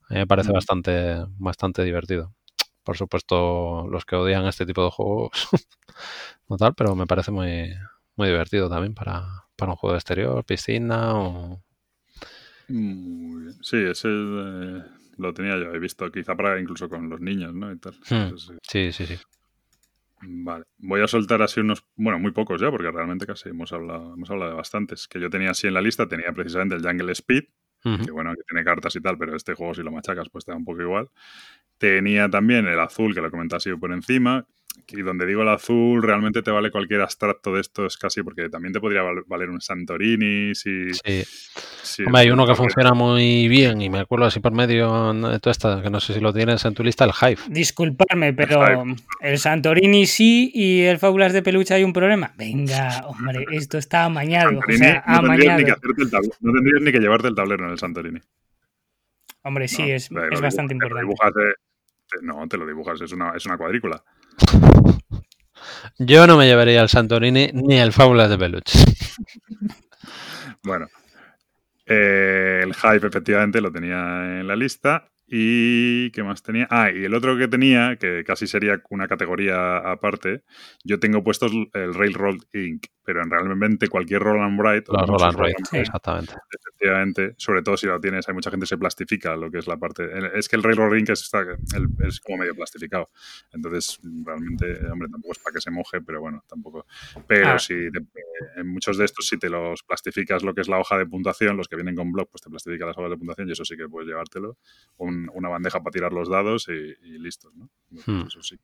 A 0.09 0.15
mí 0.15 0.19
me 0.21 0.27
parece 0.27 0.53
bastante, 0.53 1.17
bastante 1.39 1.85
divertido. 1.85 2.35
Por 2.83 2.97
supuesto, 2.97 3.87
los 3.89 4.05
que 4.05 4.17
odian 4.17 4.47
este 4.47 4.67
tipo 4.67 4.85
de 4.85 4.91
juegos, 4.91 5.49
no 6.49 6.57
tal, 6.57 6.75
pero 6.75 6.97
me 6.97 7.07
parece 7.07 7.31
muy, 7.31 7.73
muy 8.17 8.29
divertido 8.29 8.69
también 8.69 8.95
para, 8.95 9.44
para 9.57 9.73
un 9.73 9.77
juego 9.77 9.97
exterior, 9.97 10.45
piscina 10.45 11.15
o... 11.15 11.63
Muy 12.69 13.43
bien. 13.43 13.55
Sí, 13.63 13.77
ese 13.77 14.09
eh, 14.09 14.83
lo 15.19 15.35
tenía 15.35 15.57
yo, 15.59 15.75
he 15.75 15.79
visto, 15.79 16.11
quizá 16.11 16.35
para 16.35 16.59
incluso 16.61 16.89
con 16.89 17.09
los 17.09 17.21
niños, 17.21 17.55
¿no? 17.55 17.73
Y 17.73 17.79
tal. 17.79 17.95
Hmm. 18.09 18.37
sí, 18.63 18.93
sí, 18.93 19.07
sí. 19.07 19.19
Vale, 20.27 20.65
voy 20.79 21.03
a 21.03 21.07
soltar 21.07 21.43
así 21.43 21.61
unos, 21.61 21.85
bueno, 21.97 22.19
muy 22.19 22.33
pocos 22.33 22.61
ya, 22.61 22.71
porque 22.71 22.91
realmente 22.91 23.27
casi 23.27 23.51
hemos 23.51 23.73
hablado, 23.73 24.15
hemos 24.15 24.31
hablado 24.31 24.53
de 24.53 24.57
bastantes. 24.57 25.07
Que 25.07 25.21
yo 25.21 25.29
tenía 25.29 25.51
así 25.51 25.67
en 25.67 25.75
la 25.75 25.83
lista, 25.83 26.09
tenía 26.09 26.33
precisamente 26.33 26.77
el 26.77 26.83
Jungle 26.83 27.13
Speed, 27.13 27.45
que 27.83 28.11
bueno, 28.11 28.33
que 28.35 28.43
tiene 28.49 28.65
cartas 28.65 28.97
y 28.97 29.01
tal, 29.01 29.19
pero 29.19 29.37
este 29.37 29.53
juego 29.53 29.75
si 29.75 29.83
lo 29.83 29.93
machacas 29.93 30.31
pues 30.31 30.47
te 30.47 30.53
da 30.53 30.57
un 30.57 30.65
poco 30.65 30.81
igual. 30.81 31.11
Tenía 31.77 32.31
también 32.31 32.67
el 32.67 32.81
azul, 32.81 33.15
que 33.15 33.21
lo 33.21 33.31
comenté 33.31 33.57
así 33.57 33.75
por 33.75 33.93
encima, 33.93 34.47
y 34.89 35.03
donde 35.03 35.27
digo 35.27 35.43
el 35.43 35.49
azul, 35.49 36.03
realmente 36.03 36.43
te 36.43 36.51
vale 36.51 36.71
cualquier 36.71 37.01
abstracto 37.01 37.53
de 37.53 37.61
estos 37.61 37.97
casi, 37.97 38.23
porque 38.23 38.49
también 38.49 38.73
te 38.73 38.81
podría 38.81 39.03
valer 39.27 39.51
un 39.51 39.61
Santorini. 39.61 40.55
Si, 40.55 40.93
sí. 40.95 42.05
hay 42.13 42.31
uno 42.31 42.47
que 42.47 42.55
funciona 42.55 42.93
muy 42.95 43.49
bien 43.49 43.81
y 43.81 43.91
me 43.91 44.01
acuerdo 44.01 44.27
así 44.27 44.41
por 44.41 44.53
medio 44.53 45.13
de 45.13 45.41
toda 45.41 45.53
esta, 45.53 45.83
que 45.83 45.91
no 45.91 46.01
sé 46.01 46.15
si 46.15 46.21
lo 46.21 46.33
tienes 46.33 46.65
en 46.65 46.75
tu 46.75 46.85
lista, 46.85 47.05
el 47.05 47.13
Hive. 47.13 47.41
Disculparme, 47.49 48.33
pero 48.35 48.85
el, 49.21 49.39
Santorini 49.39 50.07
sí 50.07 50.51
y 50.55 50.83
el 50.83 50.99
Fábulas 50.99 51.33
de 51.33 51.43
Peluche 51.43 51.75
hay 51.75 51.85
un 51.85 51.93
problema. 51.93 52.33
Venga, 52.37 53.05
hombre, 53.07 53.47
esto 53.51 53.79
está 53.79 54.05
amañado. 54.05 54.59
O 54.59 54.73
sea, 54.73 55.05
no, 55.07 55.23
tendrías 55.23 55.59
ni 55.59 55.65
que 55.65 55.73
no 56.41 56.53
tendrías 56.53 56.83
ni 56.83 56.93
que 56.93 56.99
llevarte 56.99 57.29
el 57.29 57.35
tablero 57.35 57.65
en 57.65 57.73
el 57.73 57.79
Santorini. 57.79 58.21
Hombre, 59.43 59.69
sí, 59.69 59.91
es, 59.91 60.11
es 60.31 60.41
bastante 60.41 60.73
importante. 60.73 61.15
no, 62.23 62.49
te 62.49 62.57
lo 62.57 62.67
dibujas, 62.67 63.01
es 63.01 63.13
una, 63.13 63.33
es 63.37 63.45
una 63.45 63.59
cuadrícula. 63.59 64.03
Yo 65.99 66.27
no 66.27 66.37
me 66.37 66.47
llevaría 66.47 66.81
al 66.81 66.89
Santorini 66.89 67.51
ni 67.53 67.79
al 67.79 67.93
Fábulas 67.93 68.31
de 68.31 68.39
Peluche. 68.39 68.79
bueno, 70.63 70.89
eh, 71.87 72.61
el 72.63 72.75
Hype 72.75 73.07
efectivamente 73.07 73.61
lo 73.61 73.73
tenía 73.73 74.41
en 74.41 74.47
la 74.47 74.57
lista. 74.57 75.11
¿Y 75.27 76.11
qué 76.11 76.23
más 76.23 76.43
tenía? 76.43 76.69
Ah, 76.71 76.91
y 76.91 77.05
el 77.05 77.15
otro 77.15 77.37
que 77.39 77.49
tenía, 77.49 77.97
que 77.97 78.25
casi 78.25 78.47
sería 78.47 78.83
una 78.91 79.09
categoría 79.09 79.79
aparte, 79.79 80.43
yo 80.85 81.01
tengo 81.01 81.25
puestos 81.25 81.51
el 81.73 81.95
Railroad 81.95 82.37
Inc., 82.53 82.87
pero 83.05 83.23
en 83.23 83.31
realmente 83.31 83.89
cualquier 83.89 84.23
Roland 84.23 84.59
Bright. 84.59 84.89
Los 84.89 85.09
Roland 85.09 85.37
Bright, 85.37 85.57
exactamente. 85.73 86.35
Efectivamente, 86.51 87.35
sobre 87.37 87.63
todo 87.63 87.77
si 87.77 87.87
lo 87.87 88.01
tienes, 88.01 88.29
hay 88.29 88.35
mucha 88.35 88.51
gente 88.51 88.65
que 88.65 88.69
se 88.69 88.79
plastifica 88.79 89.37
lo 89.37 89.51
que 89.51 89.59
es 89.59 89.67
la 89.67 89.77
parte. 89.77 90.09
Es 90.35 90.49
que 90.49 90.57
el 90.57 90.63
Railroad 90.63 90.97
Inc. 90.97 91.11
Es, 91.11 91.31
es 92.01 92.21
como 92.21 92.39
medio 92.39 92.55
plastificado. 92.55 93.11
Entonces, 93.53 94.01
realmente, 94.25 94.87
hombre, 94.91 95.09
tampoco 95.09 95.33
es 95.33 95.39
para 95.39 95.55
que 95.55 95.61
se 95.61 95.71
moje, 95.71 96.01
pero 96.01 96.21
bueno, 96.21 96.43
tampoco. 96.49 96.87
Pero 97.27 97.51
ah. 97.51 97.59
si 97.59 97.75
en 97.75 98.67
muchos 98.67 98.97
de 98.99 99.05
estos, 99.05 99.27
si 99.27 99.39
te 99.39 99.49
los 99.49 99.83
plastificas 99.83 100.43
lo 100.43 100.55
que 100.55 100.63
es 100.63 100.69
la 100.69 100.79
hoja 100.79 100.97
de 100.99 101.07
puntuación, 101.07 101.57
los 101.57 101.69
que 101.69 101.77
vienen 101.77 101.95
con 101.95 102.11
blog, 102.11 102.29
pues 102.31 102.43
te 102.43 102.51
plastifica 102.51 102.87
las 102.87 102.97
hojas 102.97 103.11
de 103.11 103.17
puntuación 103.17 103.49
y 103.49 103.53
eso 103.53 103.65
sí 103.65 103.77
que 103.77 103.89
puedes 103.89 104.09
llevártelo. 104.09 104.57
una 104.99 105.49
bandeja 105.49 105.81
para 105.81 105.93
tirar 105.93 106.13
los 106.13 106.29
dados 106.29 106.69
y, 106.69 107.19
listo, 107.19 107.51
¿no? 107.55 107.71
Hmm. 108.07 108.27
Eso 108.27 108.43
sí. 108.43 108.59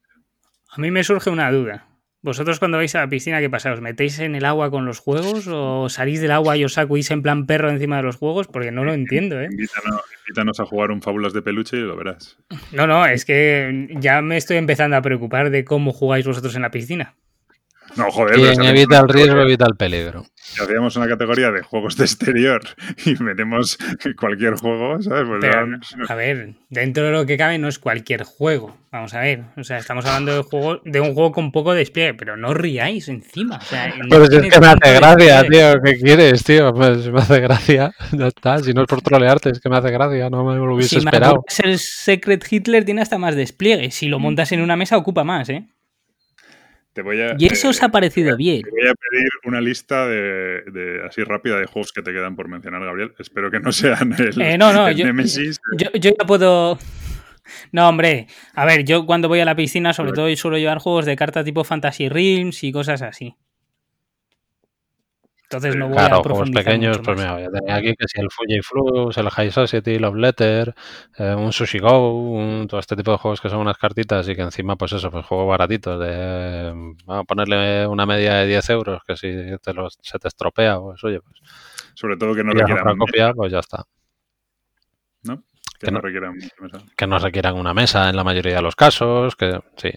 A 0.73 0.81
mí 0.81 0.91
me 0.91 1.03
surge 1.03 1.31
una 1.31 1.51
duda. 1.51 1.90
¿Vosotros 2.23 2.59
cuando 2.59 2.77
vais 2.77 2.95
a 2.95 3.01
la 3.01 3.09
piscina, 3.09 3.41
qué 3.41 3.49
pasa? 3.49 3.73
¿Os 3.73 3.81
metéis 3.81 4.19
en 4.19 4.35
el 4.35 4.45
agua 4.45 4.71
con 4.71 4.85
los 4.85 4.99
juegos 4.99 5.47
o 5.49 5.89
salís 5.89 6.21
del 6.21 6.33
agua 6.33 6.57
y 6.59 6.65
os 6.65 6.75
sacudís 6.75 7.11
en 7.11 7.23
plan 7.23 7.47
perro 7.47 7.71
encima 7.71 7.97
de 7.97 8.03
los 8.03 8.17
juegos? 8.17 8.47
Porque 8.47 8.71
no 8.71 8.85
lo 8.85 8.93
entiendo, 8.93 9.41
¿eh? 9.41 9.49
Invítanos, 9.51 10.61
a 10.61 10.67
jugar 10.67 10.91
un 10.91 11.01
Fábulas 11.01 11.33
de 11.33 11.41
Peluche 11.41 11.79
y 11.79 11.81
lo 11.81 11.97
verás. 11.97 12.37
No, 12.73 12.87
no, 12.87 13.07
es 13.07 13.25
que 13.25 13.89
ya 13.99 14.21
me 14.21 14.37
estoy 14.37 14.59
empezando 14.59 14.97
a 14.97 15.03
preocupar 15.03 15.51
de 15.51 15.65
cómo 15.65 15.93
jugáis 15.93 16.27
vosotros 16.27 16.55
en 16.57 16.63
la 16.63 16.71
piscina. 16.71 17.17
No, 17.97 18.11
joder. 18.11 18.37
Quien 18.37 18.63
evita 18.63 19.01
el 19.01 19.09
riesgo 19.09 19.41
evita 19.41 19.67
el 19.67 19.77
peligro. 19.77 20.25
Si 20.35 20.63
hacíamos 20.63 20.97
una 20.97 21.09
categoría 21.09 21.51
de 21.51 21.63
juegos 21.63 21.97
de 21.97 22.05
exterior 22.05 22.63
y 23.05 23.15
metemos 23.23 23.79
cualquier 24.19 24.55
juego, 24.55 25.01
¿sabes? 25.03 25.27
Pues 25.29 26.11
a 26.11 26.15
ver, 26.15 26.55
dentro 26.69 27.05
de 27.05 27.13
lo 27.13 27.27
que 27.27 27.37
cabe 27.37 27.59
no 27.59 27.69
es 27.69 27.79
cualquier 27.79 28.25
juego. 28.25 28.77
Vamos 28.93 29.15
a 29.15 29.21
ver. 29.21 29.45
O 29.57 29.63
sea, 29.63 29.79
estamos 29.79 30.05
hablando 30.05 30.35
de, 30.35 30.43
juego, 30.43 30.81
de 30.85 31.01
un 31.01 31.15
juego 31.15 31.31
con 31.31 31.53
poco 31.53 31.73
despliegue, 31.75 32.15
pero 32.15 32.37
no 32.37 32.53
riáis 32.55 33.09
encima. 33.09 33.59
O 33.59 33.61
sea, 33.61 33.95
pues 34.09 34.31
es 34.31 34.53
que 34.53 34.61
me 34.61 34.67
hace 34.67 34.95
gracia, 34.95 35.43
tío. 35.49 35.81
¿Qué 35.85 35.97
quieres, 35.97 36.43
tío? 36.43 36.73
Pues 36.75 37.09
me 37.09 37.21
hace 37.21 37.41
gracia. 37.41 37.93
Ya 38.13 38.27
está. 38.27 38.59
Si 38.59 38.73
no 38.73 38.83
es 38.83 38.89
por 38.89 39.03
trolearte, 39.03 39.51
es 39.51 39.61
que 39.61 39.69
me 39.69 39.77
hace 39.77 39.91
gracia. 39.93 40.29
No 40.29 40.45
me 40.45 40.57
lo 40.57 40.75
hubiese 40.75 40.89
si 40.89 40.97
esperado. 40.97 41.45
El 41.63 41.79
Secret 41.79 42.45
Hitler 42.51 42.85
tiene 42.85 43.03
hasta 43.03 43.19
más 43.19 43.37
despliegue. 43.37 43.93
Si 43.93 44.09
lo 44.09 44.19
montas 44.19 44.51
en 44.51 44.61
una 44.61 44.75
mesa, 44.75 44.97
ocupa 44.97 45.23
más, 45.23 45.49
¿eh? 45.49 45.69
Y 47.39 47.47
eso 47.47 47.69
os 47.69 47.83
ha 47.83 47.89
parecido 47.91 48.37
bien. 48.37 48.63
Te 48.63 48.71
voy 48.71 48.89
a 48.89 48.95
pedir 48.95 49.29
una 49.45 49.61
lista 49.61 50.07
de, 50.07 51.03
así 51.07 51.23
rápida 51.23 51.59
de 51.59 51.67
juegos 51.67 51.93
que 51.93 52.03
te 52.03 52.13
quedan 52.13 52.37
por 52.37 52.49
mencionar, 52.49 52.85
Gabriel. 52.85 53.13
Espero 53.19 53.51
que 53.51 53.61
no 53.61 53.73
sean 53.73 54.15
el, 54.19 54.41
eh, 54.41 54.59
no, 54.59 54.73
no, 54.73 54.91
yo, 54.91 55.07
Nemesis. 55.07 55.61
Yo, 55.79 55.91
yo, 55.93 56.11
ya 56.19 56.27
puedo. 56.27 56.79
No, 57.73 57.89
hombre. 57.89 58.29
A 58.55 58.65
ver, 58.65 58.85
yo 58.85 59.07
cuando 59.07 59.27
voy 59.27 59.41
a 59.41 59.45
la 59.45 59.57
piscina, 59.57 59.93
sobre 59.93 60.13
todo, 60.13 60.35
suelo 60.37 60.57
llevar 60.57 60.79
juegos 60.79 61.05
de 61.05 61.17
carta 61.17 61.43
tipo 61.43 61.65
Fantasy 61.65 62.09
Realms 62.09 62.63
y 62.63 62.71
cosas 62.71 63.03
así. 63.03 63.35
Entonces 65.53 65.75
no 65.75 65.89
voy 65.89 65.97
claro, 65.97 66.19
a 66.19 66.23
juegos 66.23 66.51
pequeños, 66.51 67.01
pues 67.05 67.19
mira, 67.19 67.33
voy 67.35 67.43
a 67.43 67.51
tener 67.51 67.73
aquí 67.73 67.97
que 67.97 68.07
si 68.07 68.21
el 68.21 68.31
Fuji 68.31 68.61
Flux, 68.63 69.19
el 69.19 69.29
High 69.31 69.51
Society, 69.51 69.99
Love 69.99 70.15
Letter, 70.15 70.75
eh, 71.19 71.35
un 71.35 71.53
Sushi 71.53 71.81
Go, 71.81 72.67
todo 72.69 72.79
este 72.79 72.95
tipo 72.95 73.11
de 73.11 73.17
juegos 73.17 73.41
que 73.41 73.49
son 73.49 73.59
unas 73.59 73.77
cartitas 73.77 74.29
y 74.29 74.37
que 74.37 74.43
encima, 74.43 74.77
pues 74.77 74.93
eso, 74.93 75.11
pues 75.11 75.27
juegos 75.27 75.49
baratitos, 75.49 75.99
de 75.99 76.95
vamos 77.05 77.23
a 77.23 77.25
ponerle 77.25 77.85
una 77.89 78.07
media 78.07 78.35
de 78.35 78.47
10 78.47 78.71
euros, 78.71 79.03
que 79.05 79.17
si 79.17 79.29
te 79.61 79.73
se 80.03 80.19
te 80.21 80.29
estropea, 80.29 80.79
pues 80.79 81.03
oye, 81.03 81.21
pues. 81.21 81.41
Sobre 81.95 82.17
todo 82.17 82.33
que 82.33 82.45
no 82.45 82.53
requieran. 82.53 82.87
Una 82.87 82.97
copia, 82.97 83.33
pues 83.35 83.51
ya 83.51 83.59
está. 83.59 83.85
¿No? 85.25 85.43
Que, 85.81 85.91
no, 85.91 86.01
requieran 86.01 86.37
mesa. 86.37 86.85
Que 86.97 87.09
no 87.09 87.19
requieran 87.19 87.57
una 87.57 87.75
mesa 87.75 88.09
en 88.09 88.15
la 88.15 88.23
mayoría 88.23 88.55
de 88.55 88.63
los 88.63 88.77
casos, 88.77 89.35
que 89.35 89.59
sí. 89.77 89.91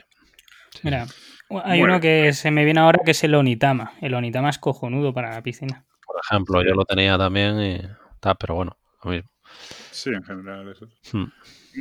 Mira, 0.81 1.05
hay 1.63 1.81
uno 1.81 1.99
que 1.99 2.33
se 2.33 2.51
me 2.51 2.65
viene 2.65 2.79
ahora 2.79 2.99
que 3.03 3.11
es 3.11 3.23
el 3.23 3.35
Onitama. 3.35 3.93
El 4.01 4.13
Onitama 4.13 4.49
es 4.49 4.59
cojonudo 4.59 5.13
para 5.13 5.31
la 5.31 5.41
piscina. 5.41 5.85
Por 6.05 6.15
ejemplo, 6.23 6.63
yo 6.63 6.73
lo 6.73 6.85
tenía 6.85 7.17
también 7.17 7.59
y 7.59 7.81
está, 8.13 8.35
pero 8.35 8.55
bueno, 8.55 8.77
lo 9.03 9.11
mismo. 9.11 9.29
Sí, 9.91 10.09
en 10.09 10.23
general 10.23 10.69
eso. 10.69 10.87
Hmm. 11.11 11.31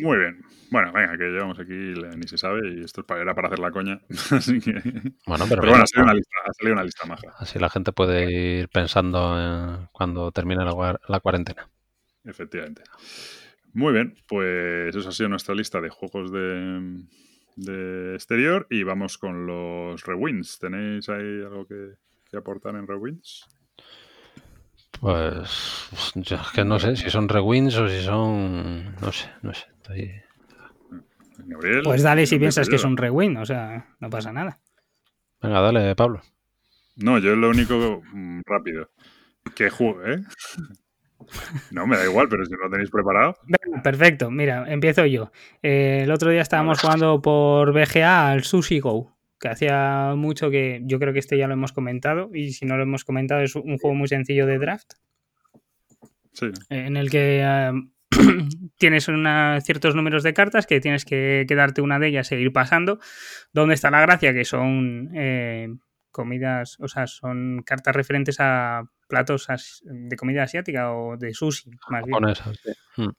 Muy 0.00 0.18
bien. 0.18 0.42
Bueno, 0.70 0.92
venga, 0.92 1.16
que 1.18 1.24
llevamos 1.24 1.58
aquí 1.58 1.72
ni 1.72 2.26
se 2.26 2.38
sabe 2.38 2.60
y 2.74 2.84
esto 2.84 3.04
era 3.14 3.34
para 3.34 3.48
hacer 3.48 3.58
la 3.58 3.70
coña. 3.70 4.00
Así 4.30 4.58
que... 4.60 4.72
Bueno, 5.26 5.44
pero, 5.48 5.62
bueno, 5.62 5.82
ha 5.82 5.86
salido, 5.86 6.04
una 6.04 6.14
lista, 6.14 6.36
ha 6.46 6.52
salido 6.54 6.74
una 6.74 6.84
lista 6.84 7.06
maja. 7.06 7.26
Así 7.38 7.58
la 7.58 7.68
gente 7.68 7.92
puede 7.92 8.60
ir 8.60 8.68
pensando 8.68 9.38
en 9.38 9.88
cuando 9.92 10.32
termine 10.32 10.64
la, 10.64 10.98
la 11.08 11.20
cuarentena. 11.20 11.68
Efectivamente. 12.24 12.82
Muy 13.74 13.92
bien, 13.92 14.14
pues 14.26 14.94
eso 14.94 15.08
ha 15.08 15.12
sido 15.12 15.28
nuestra 15.28 15.54
lista 15.54 15.80
de 15.80 15.88
juegos 15.88 16.30
de, 16.30 17.04
de 17.56 18.14
exterior 18.14 18.66
y 18.70 18.82
vamos 18.82 19.18
con 19.18 19.46
los 19.46 20.04
rewins. 20.04 20.58
¿Tenéis 20.58 21.08
ahí 21.08 21.42
algo 21.42 21.66
que, 21.66 21.94
aportar 22.36 22.76
en 22.76 22.86
rewins? 22.86 23.46
Pues 25.00 26.12
yo 26.14 26.36
es 26.36 26.48
que 26.54 26.64
no 26.64 26.78
sé 26.78 26.96
si 26.96 27.10
son 27.10 27.28
rewins 27.28 27.76
o 27.76 27.88
si 27.88 28.02
son. 28.02 28.94
No 29.00 29.12
sé, 29.12 29.28
no 29.42 29.52
sé. 29.52 29.66
pues 31.82 32.02
dale 32.02 32.26
si 32.26 32.38
piensas 32.38 32.68
que 32.68 32.76
es 32.76 32.84
un 32.84 32.96
rewin, 32.96 33.36
o 33.36 33.44
sea, 33.44 33.94
no 34.00 34.08
pasa 34.10 34.32
nada. 34.32 34.60
Venga, 35.40 35.60
dale, 35.60 35.94
Pablo. 35.96 36.22
No, 36.96 37.18
yo 37.18 37.34
lo 37.34 37.50
único 37.50 38.02
mm, 38.12 38.42
rápido. 38.46 38.90
Que 39.56 39.70
juegue, 39.70 40.14
¿eh? 40.14 40.22
No, 41.70 41.86
me 41.86 41.96
da 41.96 42.04
igual, 42.04 42.28
pero 42.28 42.44
si 42.44 42.52
no 42.52 42.58
lo 42.64 42.70
tenéis 42.70 42.90
preparado. 42.90 43.36
perfecto, 43.82 44.30
mira, 44.30 44.64
empiezo 44.68 45.06
yo. 45.06 45.32
Eh, 45.62 46.00
el 46.04 46.10
otro 46.10 46.30
día 46.30 46.42
estábamos 46.42 46.80
jugando 46.80 47.20
por 47.20 47.72
BGA 47.72 48.30
al 48.30 48.44
Sushi 48.44 48.80
Go, 48.80 49.16
que 49.40 49.48
hacía 49.48 50.14
mucho 50.16 50.50
que 50.50 50.82
yo 50.84 50.98
creo 50.98 51.12
que 51.12 51.18
este 51.18 51.38
ya 51.38 51.46
lo 51.46 51.54
hemos 51.54 51.72
comentado, 51.72 52.30
y 52.34 52.52
si 52.52 52.66
no 52.66 52.76
lo 52.76 52.82
hemos 52.82 53.04
comentado, 53.04 53.40
es 53.42 53.54
un 53.56 53.78
juego 53.78 53.94
muy 53.94 54.08
sencillo 54.08 54.46
de 54.46 54.58
draft. 54.58 54.92
Sí. 56.32 56.46
En 56.70 56.96
el 56.96 57.10
que 57.10 57.40
eh, 57.42 57.72
tienes 58.78 59.08
ciertos 59.64 59.94
números 59.94 60.22
de 60.22 60.34
cartas 60.34 60.66
que 60.66 60.80
tienes 60.80 61.04
que, 61.04 61.46
darte 61.48 61.82
una 61.82 61.98
de 61.98 62.08
ellas 62.08 62.32
e 62.32 62.40
ir 62.40 62.52
pasando. 62.52 62.98
¿Dónde 63.52 63.74
está 63.74 63.90
la 63.90 64.00
gracia? 64.00 64.32
Que 64.32 64.44
son 64.44 65.10
eh, 65.14 65.68
comidas, 66.10 66.78
o 66.80 66.88
sea, 66.88 67.06
son 67.06 67.62
cartas 67.64 67.94
referentes 67.94 68.36
a 68.38 68.84
platos 69.12 69.46
de 69.84 70.16
comida 70.16 70.44
asiática 70.44 70.92
o 70.92 71.18
de 71.18 71.34
sushi, 71.34 71.70
más 71.90 72.04
bien. 72.06 72.18
Hmm. 72.96 73.10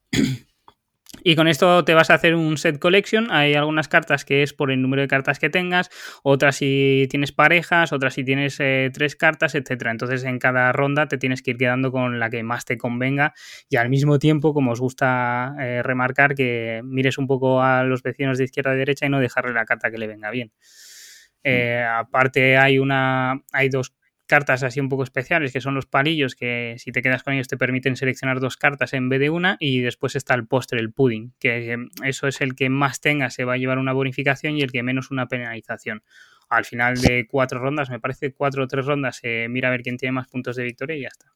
Y 1.21 1.35
con 1.35 1.47
esto 1.47 1.85
te 1.85 1.93
vas 1.93 2.09
a 2.09 2.15
hacer 2.15 2.33
un 2.33 2.57
set 2.57 2.79
collection. 2.79 3.31
Hay 3.31 3.53
algunas 3.53 3.87
cartas 3.87 4.25
que 4.25 4.41
es 4.41 4.53
por 4.53 4.71
el 4.71 4.81
número 4.81 5.03
de 5.03 5.07
cartas 5.07 5.37
que 5.37 5.49
tengas, 5.49 5.89
otras 6.23 6.55
si 6.55 7.07
tienes 7.09 7.31
parejas, 7.31 7.93
otras 7.93 8.15
si 8.15 8.23
tienes 8.23 8.59
eh, 8.59 8.89
tres 8.91 9.15
cartas, 9.15 9.53
etcétera. 9.53 9.91
Entonces 9.91 10.23
en 10.23 10.39
cada 10.39 10.71
ronda 10.71 11.07
te 11.07 11.17
tienes 11.17 11.41
que 11.41 11.51
ir 11.51 11.57
quedando 11.57 11.91
con 11.91 12.19
la 12.19 12.29
que 12.29 12.41
más 12.43 12.65
te 12.65 12.77
convenga 12.77 13.33
y 13.69 13.77
al 13.77 13.89
mismo 13.89 14.17
tiempo, 14.17 14.53
como 14.53 14.71
os 14.71 14.79
gusta 14.79 15.55
eh, 15.59 15.83
remarcar, 15.83 16.33
que 16.33 16.81
mires 16.83 17.17
un 17.17 17.27
poco 17.27 17.61
a 17.61 17.83
los 17.83 18.01
vecinos 18.01 18.37
de 18.37 18.45
izquierda 18.45 18.73
y 18.73 18.77
derecha 18.77 19.05
y 19.05 19.09
no 19.09 19.19
dejarle 19.19 19.53
la 19.53 19.65
carta 19.65 19.91
que 19.91 19.97
le 19.97 20.07
venga 20.07 20.31
bien. 20.31 20.47
Mm. 20.47 21.45
Eh, 21.45 21.83
aparte 21.83 22.57
hay 22.57 22.79
una, 22.79 23.39
hay 23.51 23.69
dos 23.69 23.93
cartas 24.27 24.63
así 24.63 24.79
un 24.79 24.89
poco 24.89 25.03
especiales, 25.03 25.53
que 25.53 25.61
son 25.61 25.75
los 25.75 25.85
palillos, 25.85 26.35
que 26.35 26.75
si 26.77 26.91
te 26.91 27.01
quedas 27.01 27.23
con 27.23 27.33
ellos 27.33 27.47
te 27.47 27.57
permiten 27.57 27.95
seleccionar 27.95 28.39
dos 28.39 28.57
cartas 28.57 28.93
en 28.93 29.09
vez 29.09 29.19
de 29.19 29.29
una, 29.29 29.57
y 29.59 29.81
después 29.81 30.15
está 30.15 30.33
el 30.33 30.47
postre, 30.47 30.79
el 30.79 30.91
pudding, 30.91 31.33
que 31.39 31.77
eso 32.03 32.27
es 32.27 32.41
el 32.41 32.55
que 32.55 32.69
más 32.69 33.01
tenga, 33.01 33.29
se 33.29 33.45
va 33.45 33.53
a 33.53 33.57
llevar 33.57 33.77
una 33.77 33.93
bonificación 33.93 34.57
y 34.57 34.61
el 34.61 34.71
que 34.71 34.83
menos 34.83 35.11
una 35.11 35.27
penalización. 35.27 36.03
Al 36.49 36.65
final 36.65 36.95
de 37.01 37.25
cuatro 37.27 37.59
rondas, 37.59 37.89
me 37.89 37.99
parece 37.99 38.33
cuatro 38.33 38.63
o 38.63 38.67
tres 38.67 38.85
rondas, 38.85 39.17
se 39.17 39.47
mira 39.49 39.69
a 39.69 39.71
ver 39.71 39.81
quién 39.81 39.97
tiene 39.97 40.13
más 40.13 40.27
puntos 40.27 40.55
de 40.55 40.63
victoria 40.63 40.95
y 40.95 41.01
ya 41.01 41.07
está. 41.07 41.33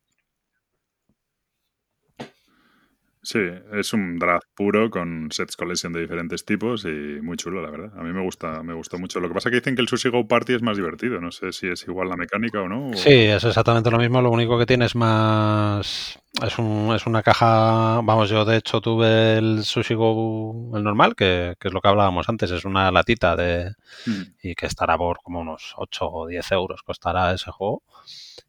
Sí, 3.27 3.39
es 3.73 3.91
un 3.91 4.17
draft 4.19 4.47
puro 4.55 4.89
con 4.89 5.27
sets 5.31 5.57
collection 5.57 5.91
de 5.91 5.99
diferentes 5.99 6.45
tipos 6.45 6.85
y 6.85 7.19
muy 7.21 7.35
chulo, 7.35 7.61
la 7.61 7.69
verdad. 7.69 7.91
A 7.99 8.01
mí 8.01 8.13
me 8.13 8.23
gusta, 8.23 8.63
me 8.63 8.73
gustó 8.73 8.97
mucho. 8.97 9.19
Lo 9.19 9.27
que 9.27 9.33
pasa 9.33 9.49
es 9.49 9.51
que 9.51 9.59
dicen 9.59 9.75
que 9.75 9.81
el 9.81 9.89
Sushi 9.89 10.07
Go 10.07 10.29
Party 10.29 10.53
es 10.53 10.61
más 10.61 10.77
divertido. 10.77 11.19
No 11.19 11.29
sé 11.31 11.51
si 11.51 11.67
es 11.67 11.85
igual 11.89 12.07
la 12.07 12.15
mecánica 12.15 12.61
o 12.61 12.69
no. 12.69 12.93
Sí, 12.93 13.11
es 13.11 13.43
exactamente 13.43 13.91
lo 13.91 13.97
mismo. 13.97 14.21
Lo 14.21 14.31
único 14.31 14.57
que 14.57 14.65
tiene 14.65 14.85
es 14.85 14.95
más. 14.95 16.17
Es, 16.43 16.59
un, 16.59 16.93
es 16.95 17.07
una 17.07 17.23
caja. 17.23 17.99
Vamos, 18.03 18.29
yo 18.29 18.45
de 18.45 18.57
hecho 18.57 18.79
tuve 18.79 19.37
el 19.37 19.63
Sushi 19.63 19.95
Go, 19.95 20.71
el 20.75 20.83
normal, 20.83 21.15
que, 21.15 21.55
es 21.59 21.73
lo 21.73 21.81
que 21.81 21.87
hablábamos 21.87 22.29
antes. 22.29 22.51
Es 22.51 22.63
una 22.63 22.91
latita 22.91 23.35
de. 23.35 23.73
Hmm. 24.05 24.21
Y 24.43 24.53
que 24.53 24.67
estará 24.67 24.97
por 24.97 25.19
como 25.23 25.39
unos 25.39 25.73
8 25.77 26.07
o 26.07 26.27
10 26.27 26.51
euros 26.51 26.83
costará 26.83 27.33
ese 27.33 27.49
juego. 27.51 27.81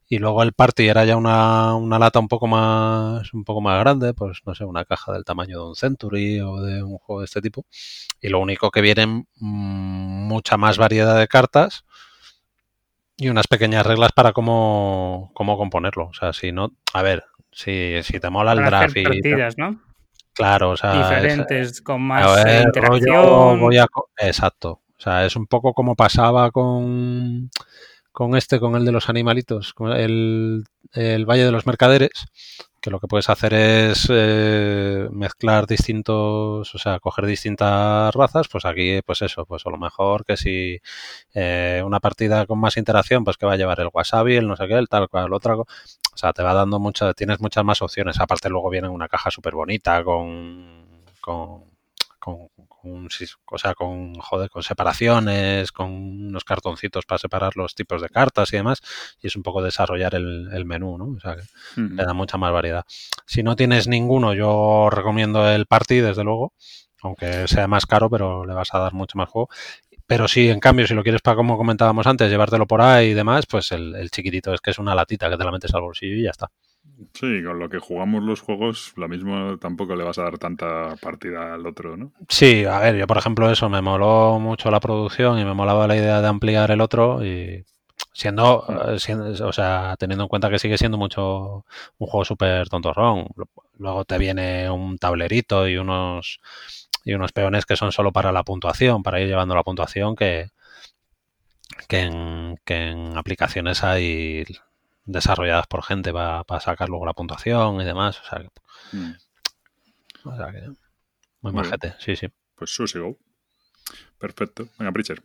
Y 0.06 0.18
luego 0.18 0.42
el 0.42 0.52
party 0.52 0.88
era 0.88 1.04
ya 1.04 1.16
una, 1.16 1.74
una, 1.74 1.98
lata 1.98 2.18
un 2.18 2.28
poco 2.28 2.46
más 2.46 3.32
un 3.34 3.44
poco 3.44 3.60
más 3.60 3.78
grande, 3.80 4.14
pues 4.14 4.40
no 4.44 4.54
sé, 4.54 4.64
una 4.64 4.84
caja 4.84 5.12
del 5.12 5.24
tamaño 5.24 5.58
de 5.58 5.68
un 5.68 5.76
Century 5.76 6.40
o 6.40 6.60
de 6.60 6.82
un 6.82 6.98
juego 6.98 7.20
de 7.20 7.26
este 7.26 7.40
tipo. 7.40 7.66
Y 8.20 8.28
lo 8.28 8.40
único 8.40 8.70
que 8.70 8.80
vienen 8.82 9.26
mm, 9.36 10.28
mucha 10.28 10.56
más 10.56 10.78
variedad 10.78 11.18
de 11.18 11.28
cartas 11.28 11.84
y 13.18 13.28
unas 13.28 13.46
pequeñas 13.46 13.84
reglas 13.84 14.12
para 14.12 14.32
cómo, 14.32 15.30
cómo 15.34 15.58
componerlo. 15.58 16.06
O 16.06 16.14
sea, 16.14 16.32
si 16.32 16.52
no, 16.52 16.72
a 16.94 17.02
ver, 17.02 17.24
si, 17.52 18.02
si 18.02 18.20
te 18.20 18.30
mola 18.30 18.52
el 18.52 18.64
draft 18.64 18.96
y 18.96 19.02
partidas, 19.02 19.58
¿no? 19.58 19.80
Claro, 20.32 20.70
o 20.70 20.76
sea, 20.76 20.92
diferentes 20.94 21.82
con 21.82 22.00
más 22.00 22.46
interacción. 22.64 23.60
exacto. 24.18 24.80
O 24.96 25.00
sea, 25.00 25.26
es 25.26 25.36
un 25.36 25.46
poco 25.46 25.74
como 25.74 25.94
pasaba 25.94 26.50
con 26.50 27.50
con 28.18 28.36
este, 28.36 28.58
con 28.58 28.74
el 28.74 28.84
de 28.84 28.90
los 28.90 29.08
animalitos, 29.08 29.72
con 29.74 29.92
el, 29.92 30.64
Valle 30.92 31.44
de 31.44 31.52
los 31.52 31.68
Mercaderes, 31.68 32.26
que 32.80 32.90
lo 32.90 33.00
que 33.00 33.08
puedes 33.08 33.28
hacer 33.28 33.54
es 33.54 34.06
eh, 34.10 35.08
mezclar 35.10 35.66
distintos, 35.66 36.74
o 36.74 36.78
sea, 36.78 37.00
coger 37.00 37.26
distintas 37.26 38.14
razas, 38.14 38.48
pues 38.48 38.64
aquí, 38.64 39.00
pues 39.04 39.22
eso, 39.22 39.44
pues 39.46 39.66
a 39.66 39.70
lo 39.70 39.78
mejor 39.78 40.24
que 40.24 40.36
si 40.36 40.80
eh, 41.34 41.82
una 41.84 42.00
partida 42.00 42.46
con 42.46 42.60
más 42.60 42.76
interacción, 42.76 43.24
pues 43.24 43.36
que 43.36 43.46
va 43.46 43.54
a 43.54 43.56
llevar 43.56 43.80
el 43.80 43.90
wasabi, 43.92 44.36
el 44.36 44.48
no 44.48 44.56
sé 44.56 44.68
qué, 44.68 44.74
el 44.74 44.88
tal 44.88 45.08
cual, 45.08 45.26
el 45.26 45.32
otro, 45.32 45.62
o 45.62 46.16
sea, 46.16 46.32
te 46.32 46.42
va 46.42 46.54
dando 46.54 46.78
muchas, 46.78 47.14
tienes 47.14 47.40
muchas 47.40 47.64
más 47.64 47.82
opciones, 47.82 48.20
aparte 48.20 48.48
luego 48.48 48.70
viene 48.70 48.88
una 48.88 49.08
caja 49.08 49.30
súper 49.30 49.54
bonita 49.54 50.04
con, 50.04 51.02
con, 51.20 51.64
con 52.18 52.48
con, 52.80 53.06
o 53.06 53.58
sea, 53.58 53.74
con, 53.74 54.14
joder, 54.14 54.50
con 54.50 54.62
separaciones, 54.62 55.72
con 55.72 55.90
unos 55.90 56.44
cartoncitos 56.44 57.06
para 57.06 57.18
separar 57.18 57.56
los 57.56 57.74
tipos 57.74 58.00
de 58.02 58.08
cartas 58.08 58.52
y 58.52 58.56
demás, 58.56 58.80
y 59.20 59.26
es 59.26 59.36
un 59.36 59.42
poco 59.42 59.62
desarrollar 59.62 60.14
el, 60.14 60.64
menú, 60.64 60.98
¿no? 60.98 61.16
O 61.16 61.20
sea, 61.20 61.36
que 61.36 61.42
le 61.80 62.04
da 62.04 62.12
mucha 62.12 62.38
más 62.38 62.52
variedad. 62.52 62.84
Si 63.26 63.42
no 63.42 63.56
tienes 63.56 63.88
ninguno, 63.88 64.34
yo 64.34 64.88
recomiendo 64.90 65.48
el 65.48 65.66
Party, 65.66 65.96
desde 65.96 66.24
luego, 66.24 66.52
aunque 67.02 67.48
sea 67.48 67.68
más 67.68 67.86
caro, 67.86 68.10
pero 68.10 68.44
le 68.44 68.54
vas 68.54 68.74
a 68.74 68.78
dar 68.78 68.94
mucho 68.94 69.18
más 69.18 69.28
juego. 69.28 69.48
Pero 70.06 70.26
sí, 70.26 70.48
en 70.48 70.60
cambio, 70.60 70.86
si 70.86 70.94
lo 70.94 71.02
quieres 71.02 71.20
para, 71.20 71.36
como 71.36 71.58
comentábamos 71.58 72.06
antes, 72.06 72.30
llevártelo 72.30 72.66
por 72.66 72.80
ahí 72.80 73.08
y 73.08 73.14
demás, 73.14 73.46
pues 73.46 73.72
el, 73.72 73.94
el 73.94 74.10
chiquitito 74.10 74.54
es 74.54 74.60
que 74.60 74.70
es 74.70 74.78
una 74.78 74.94
latita 74.94 75.28
que 75.28 75.36
te 75.36 75.44
la 75.44 75.52
metes 75.52 75.74
al 75.74 75.82
bolsillo 75.82 76.16
y 76.16 76.22
ya 76.24 76.30
está. 76.30 76.50
Sí, 77.14 77.42
con 77.42 77.58
lo 77.58 77.68
que 77.68 77.78
jugamos 77.78 78.22
los 78.22 78.40
juegos, 78.40 78.92
lo 78.96 79.08
mismo 79.08 79.58
tampoco 79.58 79.96
le 79.96 80.04
vas 80.04 80.18
a 80.18 80.24
dar 80.24 80.38
tanta 80.38 80.96
partida 80.96 81.54
al 81.54 81.66
otro, 81.66 81.96
¿no? 81.96 82.12
Sí, 82.28 82.64
a 82.64 82.78
ver, 82.80 82.96
yo 82.96 83.06
por 83.06 83.18
ejemplo 83.18 83.50
eso, 83.50 83.68
me 83.68 83.82
moló 83.82 84.38
mucho 84.38 84.70
la 84.70 84.80
producción 84.80 85.38
y 85.38 85.44
me 85.44 85.54
molaba 85.54 85.86
la 85.86 85.96
idea 85.96 86.20
de 86.20 86.28
ampliar 86.28 86.70
el 86.70 86.80
otro 86.80 87.24
y 87.24 87.64
siendo, 88.12 88.64
eh, 88.68 89.42
o 89.42 89.52
sea, 89.52 89.96
teniendo 89.98 90.24
en 90.24 90.28
cuenta 90.28 90.50
que 90.50 90.58
sigue 90.58 90.78
siendo 90.78 90.98
mucho 90.98 91.64
un 91.98 92.06
juego 92.06 92.24
súper 92.24 92.68
tontorrón. 92.68 93.28
Luego 93.78 94.04
te 94.04 94.18
viene 94.18 94.70
un 94.70 94.98
tablerito 94.98 95.68
y 95.68 95.76
unos 95.76 96.40
y 97.04 97.14
unos 97.14 97.32
peones 97.32 97.64
que 97.64 97.76
son 97.76 97.92
solo 97.92 98.12
para 98.12 98.32
la 98.32 98.44
puntuación, 98.44 99.02
para 99.02 99.20
ir 99.20 99.28
llevando 99.28 99.54
la 99.54 99.62
puntuación 99.62 100.14
que, 100.14 100.50
que 101.88 102.00
en, 102.00 102.56
que 102.64 102.88
en 102.88 103.16
aplicaciones 103.16 103.82
hay 103.82 104.44
desarrolladas 105.08 105.66
por 105.66 105.82
gente 105.82 106.12
para, 106.12 106.44
sacar 106.60 106.88
luego 106.88 107.06
la 107.06 107.14
puntuación 107.14 107.80
y 107.80 107.84
demás. 107.84 108.20
O 108.20 108.24
sea, 108.24 108.40
que, 108.40 108.50
mm. 108.96 110.76
muy 111.40 111.52
majete, 111.52 111.94
sí, 111.98 112.14
sí. 112.14 112.28
Pues 112.54 112.70
Sushi 112.70 112.98
Go. 112.98 113.16
Perfecto. 114.18 114.68
Venga, 114.78 114.92
Preacher. 114.92 115.22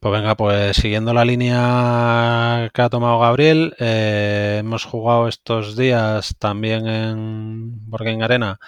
Pues 0.00 0.12
venga, 0.12 0.36
pues 0.36 0.76
siguiendo 0.76 1.14
la 1.14 1.24
línea 1.24 2.70
que 2.74 2.82
ha 2.82 2.90
tomado 2.90 3.18
Gabriel, 3.20 3.74
eh, 3.78 4.58
hemos 4.60 4.84
jugado 4.84 5.28
estos 5.28 5.76
días 5.76 6.36
también 6.38 6.86
en 6.86 7.88
Borgen 7.88 8.22
Arena 8.22 8.58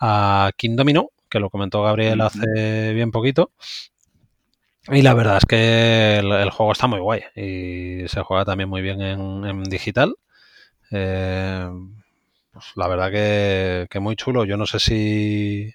a 0.00 0.50
King 0.56 0.76
Domino, 0.76 1.10
que 1.28 1.40
lo 1.40 1.50
comentó 1.50 1.82
Gabriel 1.82 2.22
hace 2.22 2.94
bien 2.94 3.10
poquito. 3.10 3.52
Y 4.88 5.02
la 5.02 5.14
verdad 5.14 5.38
es 5.38 5.44
que 5.46 6.16
el, 6.18 6.50
juego 6.50 6.72
está 6.72 6.88
muy 6.88 6.98
guay 6.98 7.22
y 7.36 8.08
se 8.08 8.22
juega 8.22 8.44
también 8.44 8.68
muy 8.68 8.82
bien 8.82 9.00
en, 9.00 9.62
digital. 9.64 10.16
Eh, 10.90 11.70
pues 12.52 12.66
la 12.76 12.88
verdad 12.88 13.10
que, 13.12 13.86
que, 13.88 14.00
muy 14.00 14.16
chulo. 14.16 14.44
Yo 14.44 14.56
no 14.56 14.66
sé 14.66 14.80
si, 14.80 15.72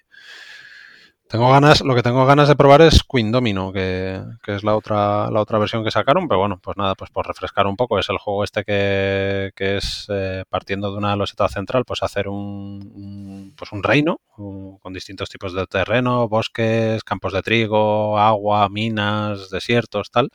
tengo 1.28 1.50
ganas, 1.50 1.82
lo 1.82 1.94
que 1.94 2.02
tengo 2.02 2.24
ganas 2.24 2.48
de 2.48 2.56
probar 2.56 2.80
es 2.80 3.02
Queen 3.02 3.30
Domino, 3.30 3.70
que, 3.72 4.22
es 4.46 4.64
la 4.64 4.74
otra, 4.74 5.30
la 5.30 5.40
otra 5.40 5.58
versión 5.58 5.84
que 5.84 5.90
sacaron, 5.90 6.26
pero 6.26 6.40
bueno, 6.40 6.58
pues 6.62 6.76
nada, 6.76 6.94
pues 6.94 7.10
por 7.10 7.26
refrescar 7.26 7.66
un 7.66 7.76
poco, 7.76 7.98
es 7.98 8.08
el 8.08 8.18
juego 8.18 8.44
este 8.44 8.64
que, 8.64 9.52
es 9.58 10.06
eh, 10.08 10.44
partiendo 10.48 10.90
de 10.90 10.98
una 10.98 11.16
loseta 11.16 11.48
central, 11.48 11.84
pues 11.84 12.02
hacer 12.02 12.28
un, 12.28 13.54
pues 13.56 13.72
un 13.72 13.82
reino 13.82 14.20
con 14.34 14.92
distintos 14.94 15.28
tipos 15.28 15.52
de 15.52 15.66
terreno, 15.66 16.28
bosques, 16.28 17.04
campos 17.04 17.32
de 17.34 17.42
trigo, 17.42 18.18
agua, 18.18 18.68
minas, 18.68 19.50
desiertos, 19.50 20.10
tal. 20.10 20.30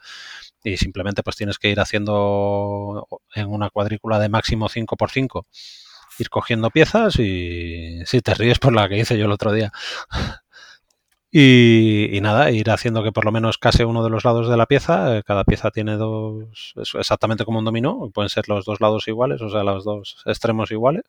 Y 0.63 0.77
simplemente 0.77 1.23
pues 1.23 1.35
tienes 1.35 1.57
que 1.57 1.69
ir 1.69 1.79
haciendo 1.79 3.07
en 3.33 3.49
una 3.49 3.69
cuadrícula 3.69 4.19
de 4.19 4.29
máximo 4.29 4.69
5x5 4.69 5.45
ir 6.19 6.29
cogiendo 6.29 6.69
piezas 6.69 7.17
y 7.17 8.01
si 8.05 8.21
te 8.21 8.35
ríes 8.35 8.59
por 8.59 8.73
la 8.73 8.87
que 8.87 8.99
hice 8.99 9.17
yo 9.17 9.25
el 9.25 9.31
otro 9.31 9.51
día. 9.51 9.71
Y, 11.35 12.19
nada, 12.21 12.51
ir 12.51 12.69
haciendo 12.69 13.01
que 13.03 13.11
por 13.11 13.25
lo 13.25 13.31
menos 13.31 13.57
case 13.57 13.85
uno 13.85 14.03
de 14.03 14.11
los 14.11 14.23
lados 14.23 14.47
de 14.47 14.55
la 14.55 14.67
pieza. 14.67 15.17
Eh, 15.17 15.23
cada 15.23 15.43
pieza 15.45 15.71
tiene 15.71 15.97
dos, 15.97 16.75
es 16.79 16.93
exactamente 16.93 17.43
como 17.43 17.57
un 17.57 17.65
dominó, 17.65 18.11
pueden 18.13 18.29
ser 18.29 18.47
los 18.47 18.65
dos 18.65 18.79
lados 18.81 19.07
iguales, 19.07 19.41
o 19.41 19.49
sea, 19.49 19.63
los 19.63 19.83
dos 19.83 20.21
extremos 20.27 20.69
iguales 20.69 21.03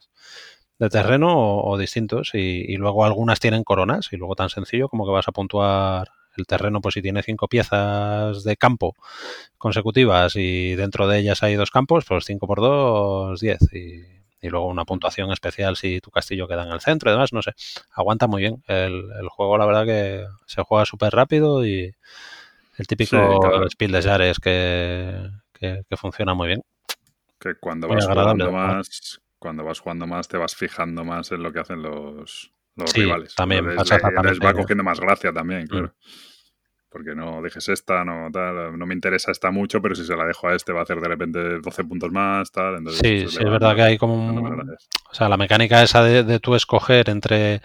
de 0.78 0.88
terreno 0.88 1.58
o, 1.60 1.76
distintos. 1.76 2.30
Y, 2.32 2.74
luego 2.78 3.04
algunas 3.04 3.38
tienen 3.38 3.64
coronas 3.64 4.08
y 4.12 4.16
luego 4.16 4.34
tan 4.34 4.48
sencillo 4.48 4.88
como 4.88 5.04
que 5.04 5.12
vas 5.12 5.28
a 5.28 5.32
puntuar 5.32 6.08
el 6.38 6.46
terreno, 6.46 6.80
pues 6.80 6.94
si 6.94 7.02
tiene 7.02 7.22
cinco 7.22 7.46
piezas 7.46 8.44
de 8.44 8.56
campo 8.56 8.96
consecutivas 9.58 10.36
y 10.36 10.74
dentro 10.74 11.06
de 11.06 11.18
ellas 11.18 11.42
hay 11.42 11.54
dos 11.56 11.70
campos, 11.70 12.06
pues 12.08 12.24
cinco 12.24 12.46
por 12.46 12.60
dos, 12.60 13.40
diez. 13.40 13.60
Y, 13.74 14.23
y 14.44 14.50
luego 14.50 14.66
una 14.68 14.84
puntuación 14.84 15.32
especial 15.32 15.76
si 15.76 16.00
tu 16.00 16.10
castillo 16.10 16.46
queda 16.46 16.64
en 16.64 16.72
el 16.72 16.80
centro 16.80 17.10
y 17.10 17.14
demás, 17.14 17.32
no 17.32 17.42
sé. 17.42 17.52
Aguanta 17.92 18.26
muy 18.26 18.42
bien. 18.42 18.62
El, 18.66 19.10
el 19.20 19.28
juego, 19.28 19.58
la 19.58 19.66
verdad, 19.66 19.86
que 19.86 20.24
se 20.46 20.62
juega 20.62 20.84
súper 20.84 21.12
rápido 21.14 21.66
y 21.66 21.92
el 22.78 22.86
típico 22.86 23.16
Sí, 23.16 23.38
claro. 23.40 23.70
Spiel 23.70 23.92
de 23.92 24.02
Jares 24.02 24.38
que, 24.38 25.30
que, 25.52 25.82
que 25.88 25.96
funciona 25.96 26.34
muy 26.34 26.48
bien. 26.48 26.62
Que 27.40 27.54
cuando 27.56 27.88
Muy 27.88 27.96
vas 27.96 28.06
jugando 28.06 28.50
más, 28.52 29.20
cuando 29.38 29.64
vas 29.64 29.80
jugando 29.80 30.06
más, 30.06 30.28
te 30.28 30.36
vas 30.36 30.54
fijando 30.54 31.04
más 31.04 31.30
en 31.32 31.42
lo 31.42 31.52
que 31.52 31.60
hacen 31.60 31.82
los, 31.82 32.52
los 32.76 32.92
Sí, 32.92 33.00
rivales. 33.02 33.34
también 33.36 33.64
Entonces, 33.68 33.90
pasa 33.90 33.96
le- 33.96 34.00
les 34.28 34.38
exactamente 34.40 34.46
va 34.46 34.54
cogiendo 34.54 34.84
más 34.84 35.00
gracia 35.00 35.32
también, 35.32 35.66
Mm. 35.70 35.86
Porque 36.94 37.12
no 37.16 37.42
dejes 37.42 37.68
esta, 37.70 38.04
no 38.04 38.30
tal, 38.32 38.78
no 38.78 38.86
me 38.86 38.94
interesa 38.94 39.32
esta 39.32 39.50
mucho, 39.50 39.82
pero 39.82 39.96
si 39.96 40.04
se 40.06 40.14
la 40.14 40.24
dejo 40.24 40.46
a 40.46 40.54
este 40.54 40.72
va 40.72 40.78
a 40.78 40.82
hacer 40.84 41.00
de 41.00 41.08
repente 41.08 41.58
12 41.60 41.82
puntos 41.82 42.12
más, 42.12 42.52
tal. 42.52 42.76
Entonces, 42.76 43.00
Sí, 43.00 43.26
sí, 43.28 43.42
es 43.42 43.50
verdad 43.50 43.74
que 43.74 43.82
hay 43.82 43.98
como 43.98 44.14
un. 44.14 44.70
O 45.10 45.14
sea, 45.14 45.28
la 45.28 45.36
mecánica 45.36 45.82
esa 45.82 46.04
de, 46.04 46.22
de 46.22 46.38
tú 46.38 46.54
escoger 46.54 47.10
entre, 47.10 47.62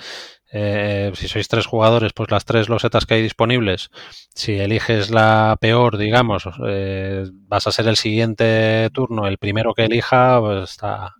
eh, 0.51 1.11
si 1.13 1.27
sois 1.27 1.47
tres 1.47 1.67
jugadores, 1.67 2.11
pues 2.13 2.31
las 2.31 2.43
tres 2.43 2.69
losetas 2.69 3.05
que 3.05 3.13
hay 3.13 3.21
disponibles. 3.21 3.91
Si 4.33 4.53
eliges 4.53 5.11
la 5.11 5.55
peor, 5.61 5.97
digamos, 5.99 6.49
eh, 6.67 7.25
vas 7.31 7.67
a 7.67 7.71
ser 7.71 7.87
el 7.87 7.97
siguiente 7.97 8.89
turno, 8.93 9.27
el 9.27 9.37
primero 9.37 9.75
que 9.75 9.85
elija, 9.85 10.39
pues 10.39 10.71
está, 10.71 11.13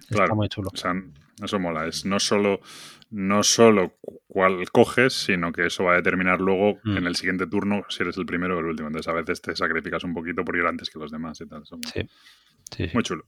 está 0.00 0.14
Claro. 0.14 0.36
muy 0.36 0.50
chulo. 0.50 0.68
O 0.74 0.76
sea, 0.76 0.92
eso 1.42 1.58
mola. 1.58 1.86
Es 1.86 2.04
no 2.04 2.20
solo, 2.20 2.60
no 3.18 3.42
solo 3.42 3.94
cu- 4.00 4.20
cuál 4.26 4.70
coges, 4.70 5.14
sino 5.14 5.50
que 5.50 5.66
eso 5.66 5.84
va 5.84 5.92
a 5.94 5.96
determinar 5.96 6.38
luego 6.40 6.78
Mm. 6.84 6.96
en 6.98 7.06
el 7.06 7.16
siguiente 7.16 7.46
turno 7.46 7.82
si 7.88 8.02
eres 8.02 8.16
el 8.18 8.26
primero 8.26 8.56
o 8.56 8.60
el 8.60 8.66
último. 8.66 8.88
Entonces 8.88 9.08
a 9.10 9.14
veces 9.16 9.40
te 9.40 9.56
sacrificas 9.56 10.04
un 10.04 10.12
poquito 10.12 10.44
por 10.44 10.56
ir 10.56 10.66
antes 10.66 10.90
que 10.90 10.98
los 10.98 11.10
demás 11.10 11.40
y 11.40 11.46
tal. 11.48 11.62
Eso 11.62 11.76
mola. 11.76 11.90
Sí, 11.94 12.02
sí, 12.76 12.86
sí. 12.88 12.90
Muy 12.94 13.02
chulo. 13.02 13.24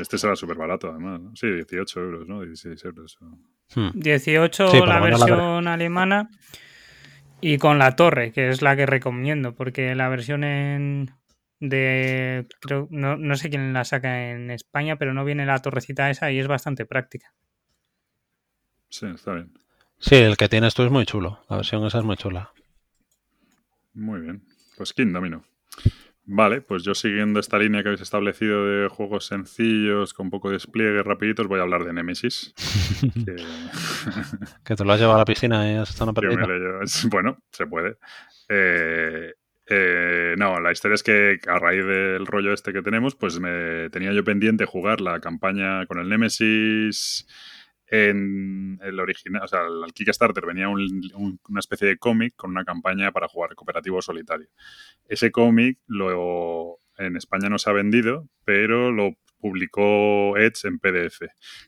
Este 0.00 0.16
será 0.18 0.36
súper 0.36 0.56
barato 0.56 0.90
además. 0.90 1.20
¿no? 1.20 1.36
Sí, 1.36 1.46
18 1.50 2.00
euros, 2.00 2.26
¿no? 2.28 2.40
16 2.42 2.84
euros. 2.84 3.18
o- 3.22 3.38
Hmm. 3.74 3.90
18 3.94 4.68
Sí, 4.68 4.78
por 4.80 4.88
la 4.88 5.00
versión 5.00 5.68
alemana 5.68 6.28
y 7.40 7.56
con 7.58 7.78
la 7.78 7.94
torre, 7.96 8.32
que 8.32 8.48
es 8.48 8.60
la 8.62 8.74
que 8.76 8.84
recomiendo, 8.86 9.54
porque 9.54 9.94
la 9.94 10.08
versión 10.08 10.44
en 10.44 11.10
de 11.60 12.46
creo 12.60 12.88
no, 12.90 13.16
no 13.16 13.36
sé 13.36 13.50
quién 13.50 13.72
la 13.72 13.84
saca 13.84 14.30
en 14.30 14.50
España, 14.50 14.96
pero 14.96 15.12
no 15.14 15.24
viene 15.24 15.44
la 15.46 15.58
torrecita 15.60 16.10
esa 16.10 16.30
y 16.32 16.38
es 16.38 16.48
bastante 16.48 16.84
práctica. 16.86 17.32
Sí, 18.90 19.06
está 19.06 19.34
bien. 19.34 19.52
Sí, 19.98 20.16
el 20.16 20.36
que 20.36 20.48
tienes 20.48 20.74
tú 20.74 20.82
es 20.82 20.90
muy 20.90 21.06
chulo. 21.06 21.40
La 21.48 21.56
versión 21.56 21.84
esa 21.86 21.98
es 21.98 22.04
muy 22.04 22.16
chula. 22.16 22.52
Muy 23.94 24.20
bien. 24.20 24.42
Pues 24.76 24.92
King 24.92 25.12
Domino. 25.12 25.44
Vale, 26.24 26.60
pues 26.60 26.84
yo 26.84 26.94
siguiendo 26.94 27.40
esta 27.40 27.58
línea 27.58 27.82
que 27.82 27.88
habéis 27.88 28.02
establecido 28.02 28.64
de 28.64 28.88
juegos 28.88 29.26
sencillos, 29.26 30.14
con 30.14 30.30
poco 30.30 30.50
despliegue, 30.50 31.02
rapiditos, 31.02 31.48
voy 31.48 31.58
a 31.58 31.62
hablar 31.62 31.84
de 31.84 31.92
Nemesis. 31.92 32.54
que... 33.24 33.36
Que 34.64 34.76
te 34.76 34.84
lo 34.84 34.92
has 34.92 35.00
llevado 35.00 35.16
a 35.16 35.20
la 35.20 35.24
piscina 35.24 35.70
y 35.70 35.74
has 35.76 35.90
estado 35.90 36.12
una 36.12 36.82
es- 36.84 37.06
Bueno, 37.10 37.38
se 37.50 37.66
puede. 37.66 37.96
Eh, 38.48 39.34
eh, 39.66 40.34
no, 40.38 40.60
la 40.60 40.72
historia 40.72 40.94
es 40.94 41.02
que 41.02 41.38
a 41.46 41.58
raíz 41.58 41.84
del 41.84 42.26
rollo 42.26 42.52
este 42.52 42.72
que 42.72 42.82
tenemos, 42.82 43.14
pues 43.16 43.38
me 43.40 43.90
tenía 43.90 44.12
yo 44.12 44.24
pendiente 44.24 44.64
jugar 44.64 45.00
la 45.00 45.20
campaña 45.20 45.84
con 45.86 45.98
el 45.98 46.08
Nemesis 46.08 47.26
en 47.90 48.78
el 48.82 49.00
original, 49.00 49.42
o 49.44 49.48
sea, 49.48 49.62
el 49.66 49.92
Kickstarter 49.92 50.46
venía 50.46 50.68
un- 50.68 51.40
una 51.48 51.60
especie 51.60 51.88
de 51.88 51.98
cómic 51.98 52.34
con 52.36 52.50
una 52.50 52.64
campaña 52.64 53.10
para 53.12 53.28
jugar 53.28 53.54
cooperativo 53.54 54.00
solitario. 54.00 54.48
Ese 55.08 55.30
cómic 55.32 55.78
lo 55.86 56.78
en 56.98 57.16
España 57.16 57.48
no 57.48 57.58
se 57.58 57.68
ha 57.70 57.72
vendido, 57.72 58.28
pero 58.44 58.92
lo 58.92 59.14
publicó 59.40 60.36
Edge 60.36 60.68
en 60.68 60.78
PDF. 60.78 61.22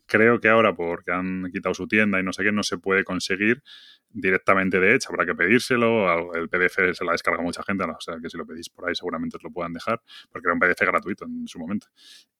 Creo 0.07 0.41
que 0.41 0.49
ahora, 0.49 0.75
porque 0.75 1.13
han 1.13 1.51
quitado 1.53 1.75
su 1.75 1.89
tienda 1.89 2.21
y 2.21 2.23
no 2.23 2.33
sé 2.33 2.45
qué, 2.45 2.53
no 2.53 2.63
se 2.63 2.79
puede 2.79 3.05
conseguir 3.05 3.63
directamente 4.15 4.79
de 4.79 4.95
Edge, 4.95 5.07
habrá 5.09 5.25
que 5.25 5.35
pedírselo, 5.35 6.35
el 6.35 6.49
PDF 6.49 6.95
se 6.95 7.05
la 7.05 7.13
descarga 7.13 7.43
mucha 7.43 7.63
gente, 7.63 7.85
o 7.85 8.01
sea 8.01 8.17
que 8.23 8.29
si 8.29 8.37
lo 8.37 8.47
pedís 8.47 8.69
por 8.69 8.89
ahí 8.89 8.95
seguramente 8.95 9.39
os 9.39 9.43
lo 9.43 9.51
puedan 9.51 9.73
dejar, 9.73 10.01
porque 10.31 10.49
era 10.49 10.55
un 10.55 10.61
PDF 10.61 10.81
gratuito 10.81 11.25
en 11.25 11.49
su 11.49 11.59
momento. 11.59 11.87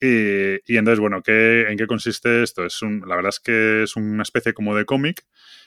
Y, 0.01 0.77
entonces, 0.77 1.01
bueno, 1.01 1.23
¿qué, 1.23 1.67
¿en 1.69 1.79
qué 1.79 1.87
consiste 1.87 2.43
esto? 2.43 2.65
Es 2.65 2.81
la 2.83 3.17
verdad 3.17 3.31
es 3.31 3.41
que 3.41 3.85
es 3.85 3.97
una 3.97 4.23
especie 4.23 4.53
como 4.53 4.77
de 4.77 4.85
cómic, 4.85 5.25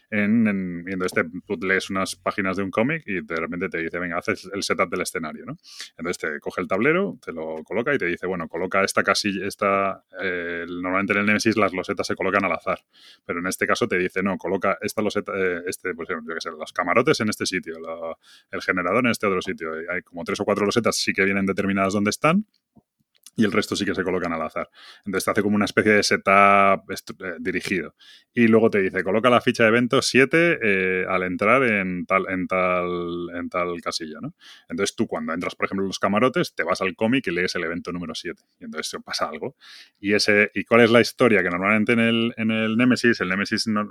en, 0.09 0.47
en, 0.47 0.85
y 0.87 0.93
entonces 0.93 1.13
te, 1.13 1.39
tú 1.45 1.65
lees 1.65 1.89
unas 1.89 2.15
páginas 2.15 2.57
de 2.57 2.63
un 2.63 2.71
cómic 2.71 3.03
y 3.05 3.21
de 3.21 3.35
repente 3.35 3.69
te 3.69 3.79
dice, 3.79 3.99
venga, 3.99 4.17
haces 4.17 4.49
el 4.53 4.63
setup 4.63 4.89
del 4.89 5.01
escenario, 5.01 5.45
¿no? 5.45 5.57
Entonces 5.97 6.17
te 6.17 6.39
coge 6.39 6.61
el 6.61 6.67
tablero, 6.67 7.17
te 7.23 7.31
lo 7.31 7.63
coloca 7.63 7.93
y 7.93 7.97
te 7.97 8.05
dice, 8.05 8.27
bueno, 8.27 8.47
coloca 8.47 8.83
esta 8.83 9.03
casilla, 9.03 9.45
esta, 9.45 10.03
eh, 10.21 10.65
normalmente 10.67 11.13
en 11.13 11.19
el 11.19 11.25
Nemesis 11.25 11.57
las 11.57 11.73
losetas 11.73 12.07
se 12.07 12.15
colocan 12.15 12.43
al 12.45 12.51
azar, 12.51 12.79
pero 13.25 13.39
en 13.39 13.47
este 13.47 13.67
caso 13.67 13.87
te 13.87 13.97
dice, 13.97 14.21
no, 14.23 14.37
coloca 14.37 14.77
esta 14.81 15.01
loseta, 15.01 15.33
eh, 15.35 15.63
este, 15.67 15.93
pues 15.93 16.09
los 16.57 16.73
camarotes 16.73 17.19
en 17.19 17.29
este 17.29 17.45
sitio, 17.45 17.75
el 18.51 18.61
generador 18.61 19.05
en 19.05 19.11
este 19.11 19.27
otro 19.27 19.41
sitio. 19.41 19.71
Hay 19.89 20.01
como 20.01 20.23
tres 20.23 20.39
o 20.39 20.45
cuatro 20.45 20.65
losetas 20.65 20.97
sí 20.97 21.13
que 21.13 21.23
vienen 21.23 21.45
determinadas 21.45 21.93
donde 21.93 22.09
están 22.09 22.45
y 23.35 23.43
el 23.45 23.51
resto 23.51 23.75
sí 23.75 23.85
que 23.85 23.93
se 23.95 24.03
colocan 24.03 24.31
al 24.33 24.41
azar. 24.41 24.69
Entonces 25.05 25.25
te 25.25 25.31
hace 25.31 25.41
como 25.41 25.55
una 25.55 25.65
especie 25.65 25.91
de 25.93 26.03
setup 26.03 26.89
eh, 26.91 27.35
dirigido. 27.39 27.95
Y 28.33 28.47
luego 28.47 28.69
te 28.69 28.81
dice, 28.81 29.03
coloca 29.03 29.29
la 29.29 29.41
ficha 29.41 29.63
de 29.63 29.69
evento 29.69 30.01
7 30.01 30.59
eh, 30.61 31.05
al 31.07 31.23
entrar 31.23 31.63
en 31.63 32.05
tal, 32.05 32.25
en, 32.29 32.47
tal, 32.47 33.27
en 33.33 33.49
tal 33.49 33.81
casilla, 33.81 34.19
¿no? 34.21 34.33
Entonces 34.69 34.95
tú 34.95 35.07
cuando 35.07 35.33
entras, 35.33 35.55
por 35.55 35.65
ejemplo, 35.65 35.83
en 35.83 35.87
los 35.89 35.99
camarotes, 35.99 36.53
te 36.55 36.63
vas 36.63 36.81
al 36.81 36.95
cómic 36.95 37.27
y 37.27 37.31
lees 37.31 37.55
el 37.55 37.63
evento 37.63 37.91
número 37.91 38.13
7. 38.15 38.41
Y 38.59 38.65
entonces 38.65 38.99
pasa 39.03 39.27
algo. 39.29 39.55
Y, 39.99 40.13
ese, 40.13 40.51
¿Y 40.53 40.63
cuál 40.65 40.81
es 40.81 40.91
la 40.91 41.01
historia? 41.01 41.43
Que 41.43 41.49
normalmente 41.49 41.93
en 41.93 41.99
el, 41.99 42.33
en 42.37 42.51
el 42.51 42.75
Nemesis, 42.77 43.19
el 43.21 43.29
Nemesis, 43.29 43.67
no- 43.67 43.87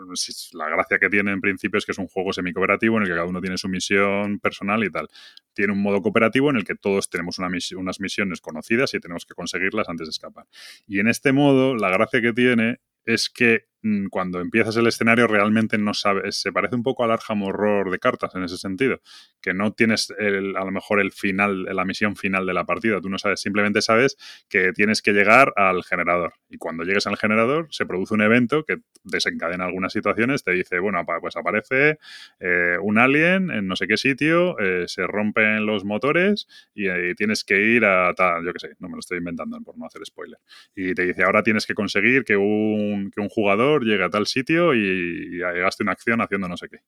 la 0.52 0.68
gracia 0.68 0.98
que 0.98 1.08
tiene 1.10 1.32
en 1.32 1.40
principio 1.40 1.78
es 1.78 1.86
que 1.86 1.92
es 1.92 1.98
un 1.98 2.06
juego 2.08 2.32
semi-cooperativo 2.32 2.96
en 2.96 3.02
el 3.04 3.08
que 3.08 3.14
cada 3.14 3.26
uno 3.26 3.40
tiene 3.40 3.56
su 3.58 3.68
misión 3.68 4.38
personal 4.40 4.84
y 4.84 4.90
tal. 4.90 5.08
Tiene 5.54 5.72
un 5.72 5.80
modo 5.82 6.02
cooperativo 6.02 6.50
en 6.50 6.56
el 6.56 6.64
que 6.64 6.74
todos 6.74 7.08
tenemos 7.08 7.38
una 7.38 7.48
misi- 7.48 7.76
unas 7.76 8.00
misiones 8.00 8.40
conocidas 8.40 8.92
y 8.94 9.00
tenemos 9.00 9.24
que 9.26 9.33
conseguirlas 9.34 9.88
antes 9.88 10.06
de 10.06 10.10
escapar. 10.10 10.46
Y 10.86 11.00
en 11.00 11.08
este 11.08 11.32
modo, 11.32 11.74
la 11.74 11.90
gracia 11.90 12.20
que 12.20 12.32
tiene 12.32 12.80
es 13.04 13.28
que 13.28 13.66
cuando 14.10 14.40
empiezas 14.40 14.76
el 14.76 14.86
escenario 14.86 15.26
realmente 15.26 15.78
no 15.78 15.94
sabes, 15.94 16.36
se 16.40 16.52
parece 16.52 16.74
un 16.76 16.82
poco 16.82 17.04
al 17.04 17.10
Arkham 17.10 17.42
Horror 17.42 17.90
de 17.90 17.98
cartas 17.98 18.34
en 18.34 18.44
ese 18.44 18.56
sentido, 18.58 19.00
que 19.40 19.54
no 19.54 19.72
tienes 19.72 20.12
el- 20.18 20.56
a 20.56 20.64
lo 20.64 20.70
mejor 20.70 21.00
el 21.00 21.12
final, 21.12 21.64
la 21.64 21.84
misión 21.84 22.16
final 22.16 22.46
de 22.46 22.54
la 22.54 22.64
partida, 22.64 23.00
tú 23.00 23.08
no 23.08 23.18
sabes, 23.18 23.40
simplemente 23.40 23.82
sabes 23.82 24.16
que 24.48 24.72
tienes 24.72 25.02
que 25.02 25.12
llegar 25.12 25.52
al 25.56 25.84
generador 25.84 26.34
y 26.48 26.56
cuando 26.58 26.84
llegues 26.84 27.06
al 27.06 27.16
generador 27.16 27.66
se 27.70 27.86
produce 27.86 28.14
un 28.14 28.22
evento 28.22 28.64
que 28.64 28.78
desencadena 29.02 29.64
algunas 29.64 29.92
situaciones, 29.92 30.42
te 30.44 30.52
dice, 30.52 30.78
bueno, 30.78 31.04
pues 31.20 31.36
aparece 31.36 31.98
eh, 32.40 32.76
un 32.82 32.98
alien 32.98 33.50
en 33.50 33.66
no 33.66 33.76
sé 33.76 33.86
qué 33.86 33.96
sitio, 33.96 34.58
eh, 34.58 34.84
se 34.86 35.06
rompen 35.06 35.66
los 35.66 35.84
motores 35.84 36.46
y, 36.74 36.88
eh, 36.88 37.14
tienes 37.16 37.44
que 37.44 37.60
ir 37.60 37.84
a 37.84 38.12
tal, 38.14 38.44
yo 38.44 38.52
qué 38.52 38.58
sé, 38.60 38.68
no 38.78 38.88
me 38.88 38.94
lo 38.94 39.00
estoy 39.00 39.18
inventando 39.18 39.60
por 39.62 39.76
no 39.78 39.86
hacer 39.86 40.04
spoiler. 40.04 40.38
Y 40.74 40.94
te 40.94 41.04
dice, 41.04 41.22
ahora 41.24 41.42
tienes 41.42 41.66
que 41.66 41.74
conseguir 41.74 42.24
que 42.24 42.36
un, 42.36 43.10
que 43.14 43.20
un 43.20 43.28
jugador 43.28 43.73
llegue 43.82 44.04
a 44.04 44.10
tal 44.10 44.26
sitio 44.26 44.74
y, 44.74 45.38
y 45.38 45.40
una 45.42 45.92
acción 45.92 46.20
haciendo 46.20 46.48
no 46.48 46.56
sé 46.56 46.68
qué. 46.68 46.78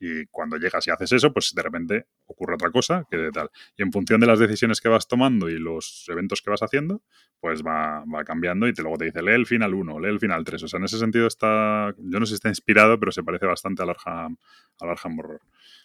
Y 0.00 0.26
cuando 0.26 0.56
llegas 0.56 0.86
y 0.86 0.90
haces 0.90 1.12
eso, 1.12 1.32
pues 1.32 1.52
de 1.54 1.62
repente 1.62 2.06
ocurre 2.26 2.54
otra 2.54 2.70
cosa 2.70 3.06
que 3.10 3.16
de 3.16 3.30
tal. 3.30 3.50
Y 3.76 3.82
en 3.82 3.92
función 3.92 4.20
de 4.20 4.26
las 4.26 4.38
decisiones 4.38 4.80
que 4.80 4.88
vas 4.88 5.06
tomando 5.06 5.48
y 5.48 5.58
los 5.58 6.06
eventos 6.08 6.42
que 6.42 6.50
vas 6.50 6.62
haciendo, 6.62 7.02
pues 7.40 7.62
va, 7.62 8.04
va 8.12 8.24
cambiando 8.24 8.66
y 8.68 8.72
te, 8.72 8.82
luego 8.82 8.98
te 8.98 9.04
dice, 9.06 9.22
lee 9.22 9.32
el 9.32 9.46
final 9.46 9.74
1, 9.74 10.00
lee 10.00 10.08
el 10.08 10.20
final 10.20 10.44
3. 10.44 10.62
O 10.64 10.68
sea, 10.68 10.78
en 10.78 10.84
ese 10.84 10.98
sentido 10.98 11.26
está, 11.26 11.94
yo 11.98 12.18
no 12.20 12.26
sé 12.26 12.30
si 12.30 12.34
está 12.34 12.48
inspirado, 12.48 12.98
pero 12.98 13.12
se 13.12 13.22
parece 13.22 13.46
bastante 13.46 13.82
al 13.82 13.90
Arkham, 13.90 14.36
al 14.80 14.88
Horror. 14.88 15.40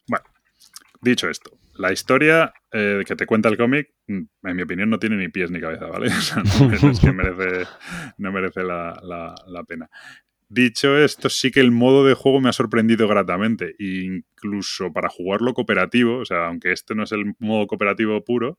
Bueno, 0.07 0.25
dicho 1.01 1.29
esto, 1.29 1.51
la 1.75 1.91
historia 1.91 2.53
eh, 2.71 3.03
que 3.05 3.15
te 3.15 3.25
cuenta 3.25 3.49
el 3.49 3.57
cómic, 3.57 3.91
mm, 4.07 4.21
en 4.43 4.55
mi 4.55 4.61
opinión, 4.63 4.89
no 4.89 4.99
tiene 4.99 5.15
ni 5.17 5.29
pies 5.29 5.51
ni 5.51 5.59
cabeza, 5.59 5.85
¿vale? 5.87 6.07
O 6.17 6.21
sea, 6.21 6.43
no, 6.43 6.91
es 6.91 6.99
que 6.99 7.11
merece, 7.11 7.67
no 8.17 8.31
merece 8.31 8.63
la- 8.63 9.35
la 9.47 9.63
pena. 9.63 9.89
Dicho 10.49 10.97
esto, 10.97 11.29
sí 11.29 11.51
que 11.51 11.59
el 11.59 11.71
modo 11.71 12.05
de 12.05 12.13
juego 12.13 12.39
me 12.39 12.47
ha 12.49 12.53
sorprendido 12.53 13.07
gratamente. 13.07 13.75
Incluso 13.79 14.93
para 14.93 15.09
jugarlo 15.09 15.53
cooperativo, 15.53 16.19
o 16.19 16.25
sea, 16.25 16.47
aunque 16.47 16.71
este 16.71 16.95
no 16.95 17.03
es 17.03 17.11
el 17.11 17.35
modo 17.39 17.67
cooperativo 17.67 18.23
puro, 18.23 18.57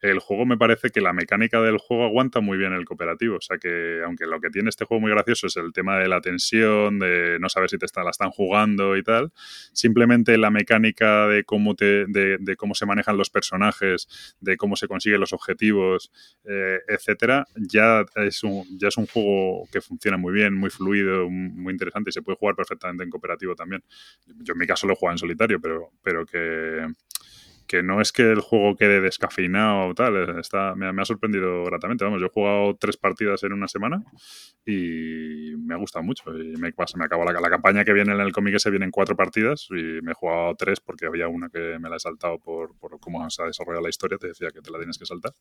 el 0.00 0.20
juego 0.20 0.46
me 0.46 0.56
parece 0.56 0.90
que 0.90 1.00
la 1.00 1.12
mecánica 1.12 1.60
del 1.60 1.78
juego 1.78 2.04
aguanta 2.04 2.40
muy 2.40 2.56
bien 2.56 2.72
el 2.72 2.84
cooperativo. 2.84 3.36
O 3.36 3.40
sea 3.40 3.58
que, 3.58 4.00
aunque 4.04 4.26
lo 4.26 4.40
que 4.40 4.50
tiene 4.50 4.68
este 4.68 4.84
juego 4.84 5.00
muy 5.00 5.10
gracioso 5.10 5.48
es 5.48 5.56
el 5.56 5.72
tema 5.72 5.98
de 5.98 6.08
la 6.08 6.20
tensión, 6.20 6.98
de 6.98 7.38
no 7.40 7.48
saber 7.48 7.70
si 7.70 7.78
te 7.78 7.86
la 7.96 8.10
están 8.10 8.30
jugando 8.30 8.96
y 8.96 9.02
tal, 9.02 9.32
simplemente 9.72 10.38
la 10.38 10.50
mecánica 10.50 11.26
de 11.26 11.44
cómo, 11.44 11.74
te, 11.74 12.06
de, 12.06 12.36
de 12.38 12.56
cómo 12.56 12.74
se 12.74 12.86
manejan 12.86 13.16
los 13.16 13.30
personajes, 13.30 14.36
de 14.40 14.56
cómo 14.56 14.76
se 14.76 14.86
consiguen 14.86 15.20
los 15.20 15.32
objetivos, 15.32 16.12
eh, 16.44 16.78
etcétera, 16.86 17.46
ya 17.56 18.04
es, 18.16 18.44
un, 18.44 18.66
ya 18.78 18.88
es 18.88 18.96
un 18.96 19.06
juego 19.06 19.68
que 19.72 19.80
funciona 19.80 20.16
muy 20.16 20.32
bien, 20.32 20.54
muy 20.54 20.70
fluido, 20.70 21.28
muy 21.28 21.72
interesante 21.72 22.10
y 22.10 22.12
se 22.12 22.22
puede 22.22 22.38
jugar 22.38 22.54
perfectamente 22.54 23.04
en 23.04 23.10
cooperativo 23.10 23.54
también. 23.54 23.82
Yo 24.42 24.52
en 24.52 24.58
mi 24.58 24.66
caso 24.66 24.86
lo 24.86 24.92
he 24.92 24.96
jugado 24.96 25.14
en 25.14 25.18
solitario, 25.18 25.60
pero, 25.60 25.90
pero 26.02 26.24
que 26.24 26.86
que 27.68 27.82
no 27.82 28.00
es 28.00 28.12
que 28.12 28.22
el 28.22 28.40
juego 28.40 28.74
quede 28.76 29.00
descafeinado 29.00 29.88
o 29.88 29.94
tal, 29.94 30.16
eh, 30.16 30.40
está, 30.40 30.74
me, 30.74 30.88
ha 30.88 31.04
sorprendido 31.04 31.64
gratamente. 31.64 32.02
Vamos, 32.02 32.20
yo 32.20 32.26
he 32.26 32.30
jugado 32.30 32.76
tres 32.76 32.96
partidas 32.96 33.42
en 33.44 33.52
una 33.52 33.68
semana 33.68 34.02
y 34.64 35.54
me 35.58 35.74
ha 35.74 35.76
gustado 35.76 36.02
mucho. 36.02 36.36
Y 36.36 36.56
me, 36.56 36.72
me 36.72 37.04
acabó 37.04 37.24
la, 37.24 37.32
la, 37.32 37.50
campaña 37.50 37.84
que 37.84 37.92
viene 37.92 38.12
en 38.14 38.20
el 38.20 38.32
cómic 38.32 38.58
se 38.58 38.70
vienen 38.70 38.90
cuatro 38.90 39.14
partidas 39.14 39.68
y 39.70 40.00
me 40.02 40.12
he 40.12 40.14
jugado 40.14 40.54
tres 40.56 40.80
porque 40.80 41.06
había 41.06 41.28
una 41.28 41.50
que 41.50 41.78
me 41.78 41.90
la 41.90 41.96
he 41.96 42.00
saltado 42.00 42.38
por, 42.38 42.76
por 42.78 42.98
cómo 42.98 43.28
se 43.28 43.42
ha 43.42 43.46
desarrollado 43.46 43.82
la 43.82 43.90
historia, 43.90 44.16
te 44.16 44.28
decía 44.28 44.48
que 44.50 44.62
te 44.62 44.70
la 44.70 44.78
tienes 44.78 44.96
que 44.98 45.04
saltar. 45.04 45.32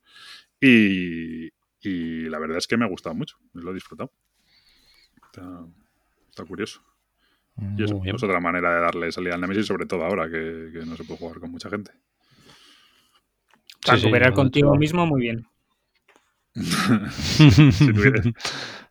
Y, 0.60 1.48
y 1.80 2.30
la 2.30 2.40
verdad 2.40 2.58
es 2.58 2.68
que 2.68 2.76
me 2.76 2.84
ha 2.84 2.90
gustado 2.90 3.16
mucho, 3.16 3.38
lo 3.54 3.72
he 3.72 3.74
disfrutado. 3.74 4.12
Está, 5.32 5.66
está 6.30 6.44
curioso. 6.44 6.84
Y 7.76 7.84
eso 7.84 8.00
es 8.04 8.24
otra 8.24 8.40
manera 8.40 8.76
de 8.76 8.82
darle 8.82 9.12
salida 9.12 9.34
al 9.34 9.42
Nemesis, 9.42 9.66
sobre 9.66 9.88
todo 9.88 10.04
ahora 10.04 10.30
que, 10.30 10.70
que 10.74 10.86
no 10.86 10.96
se 10.96 11.04
puede 11.04 11.20
jugar 11.20 11.40
con 11.40 11.52
mucha 11.52 11.70
gente. 11.70 11.92
Para 13.86 14.02
cooperar 14.02 14.34
contigo 14.34 14.76
mismo, 14.76 15.06
muy 15.06 15.22
bien. 15.22 15.46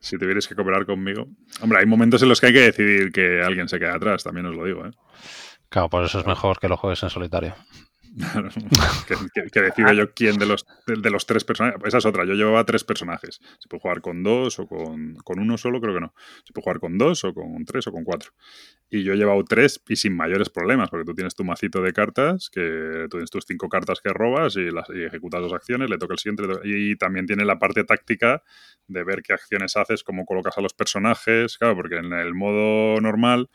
si, 0.01 0.19
tuvieras, 0.19 0.47
que 0.47 0.55
cooperar 0.55 0.87
conmigo. 0.87 1.27
Hombre, 1.61 1.81
hay 1.81 1.87
momentos 1.87 2.23
en 2.23 2.29
los 2.29 2.41
que 2.41 2.47
hay 2.47 2.53
que 2.53 2.61
decidir 2.61 3.11
que 3.11 3.43
alguien 3.43 3.69
se 3.69 3.79
quede 3.79 3.91
atrás, 3.91 4.23
también 4.23 4.47
os 4.47 4.55
lo 4.55 4.65
digo. 4.65 4.87
¿eh? 4.87 4.93
Claro, 5.69 5.89
por 5.89 6.05
eso 6.05 6.21
es 6.21 6.27
mejor 6.27 6.61
que 6.61 6.69
lo 6.69 6.77
juegues 6.77 7.03
en 7.03 7.11
solitario. 7.11 7.55
que, 9.07 9.51
que, 9.53 9.61
decida 9.61 9.93
yo 9.93 10.15
quién 10.15 10.39
de 10.39 10.47
los, 10.47 10.67
de, 10.87 11.11
los 11.11 11.27
tres 11.27 11.45
personajes. 11.45 11.81
Esa 11.85 11.99
es 11.99 12.07
otra. 12.07 12.25
Yo 12.25 12.33
llevaba 12.33 12.65
tres 12.65 12.83
personajes. 12.83 13.41
Se 13.59 13.69
puede 13.69 13.81
jugar 13.83 14.01
con 14.01 14.23
dos 14.23 14.59
o 14.59 14.67
con, 14.67 15.17
con, 15.17 15.39
uno 15.39 15.59
solo, 15.59 15.81
creo 15.81 15.95
que 15.95 16.01
no. 16.01 16.15
Se 16.45 16.55
puede 16.55 16.65
jugar 16.65 16.81
con 16.81 16.97
dos 16.97 17.25
o 17.25 17.35
con 17.35 17.65
tres 17.67 17.87
o 17.89 17.93
con 17.93 18.05
cuatro. 18.05 18.33
Y 18.89 19.03
yo 19.03 19.13
he 19.13 19.17
llevado 19.17 19.45
tres 19.45 19.83
y 19.89 19.97
sin 19.97 20.17
mayores 20.17 20.49
problemas, 20.49 20.89
porque 20.89 21.05
tú 21.05 21.15
tienes 21.15 21.35
tu 21.35 21.45
macito 21.45 21.83
de 21.83 21.93
cartas, 21.93 22.49
que 22.49 23.07
tú 23.11 23.19
tienes 23.19 23.31
tus 23.31 23.45
cinco 23.47 23.69
cartas 23.69 24.01
que 24.01 24.11
robas 24.11 24.57
y, 24.57 24.71
las, 24.71 24.89
y 24.89 25.05
ejecutas 25.05 25.43
dos 25.43 25.53
acciones, 25.53 25.91
le 25.91 25.99
toca 25.99 26.15
el 26.15 26.19
siguiente. 26.19 26.45
y 26.65 26.97
también 26.97 27.27
tiene 27.27 27.45
la 27.45 27.59
parte 27.59 27.85
táctica 27.85 28.43
de 28.87 29.05
ver 29.05 29.23
qué 29.23 29.35
acciones 29.35 29.77
haces, 29.77 30.03
cómo 30.03 30.25
colocas 30.25 30.57
a 30.57 30.63
los 30.63 30.73
personajes. 30.73 31.59
Claro, 31.59 31.77
porque 31.77 31.97
en 31.97 32.13
el 32.15 32.33
modo 32.35 32.99
normal 33.01 33.51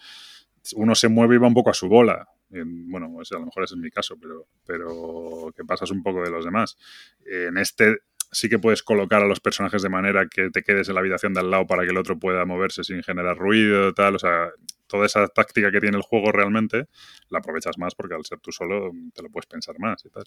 uno 0.75 0.93
se 0.93 1.07
mueve 1.07 1.35
y 1.35 1.37
va 1.39 1.47
un 1.47 1.55
poco 1.55 1.71
a 1.71 1.73
su 1.73 1.87
bola 1.87 2.27
bueno, 2.51 3.07
a 3.07 3.33
lo 3.35 3.45
mejor 3.45 3.63
ese 3.63 3.75
es 3.75 3.79
mi 3.79 3.89
caso, 3.89 4.17
pero, 4.19 4.47
pero 4.65 5.53
que 5.55 5.63
pasas 5.63 5.91
un 5.91 6.03
poco 6.03 6.21
de 6.21 6.29
los 6.29 6.45
demás. 6.45 6.77
En 7.25 7.57
este 7.57 7.99
sí 8.31 8.49
que 8.49 8.59
puedes 8.59 8.81
colocar 8.81 9.21
a 9.21 9.27
los 9.27 9.39
personajes 9.39 9.81
de 9.81 9.89
manera 9.89 10.27
que 10.27 10.49
te 10.49 10.63
quedes 10.63 10.87
en 10.87 10.95
la 10.95 11.01
habitación 11.01 11.33
de 11.33 11.41
al 11.41 11.51
lado 11.51 11.67
para 11.67 11.83
que 11.83 11.89
el 11.89 11.97
otro 11.97 12.17
pueda 12.17 12.45
moverse 12.45 12.83
sin 12.83 13.03
generar 13.03 13.37
ruido, 13.37 13.93
tal, 13.93 14.15
o 14.15 14.19
sea, 14.19 14.49
toda 14.87 15.05
esa 15.05 15.27
táctica 15.27 15.71
que 15.71 15.79
tiene 15.79 15.97
el 15.97 16.03
juego 16.03 16.31
realmente 16.31 16.87
la 17.29 17.39
aprovechas 17.39 17.77
más 17.77 17.95
porque 17.95 18.15
al 18.15 18.25
ser 18.25 18.39
tú 18.39 18.51
solo 18.51 18.91
te 19.13 19.21
lo 19.21 19.29
puedes 19.29 19.47
pensar 19.47 19.79
más 19.79 20.03
y 20.05 20.09
tal. 20.09 20.23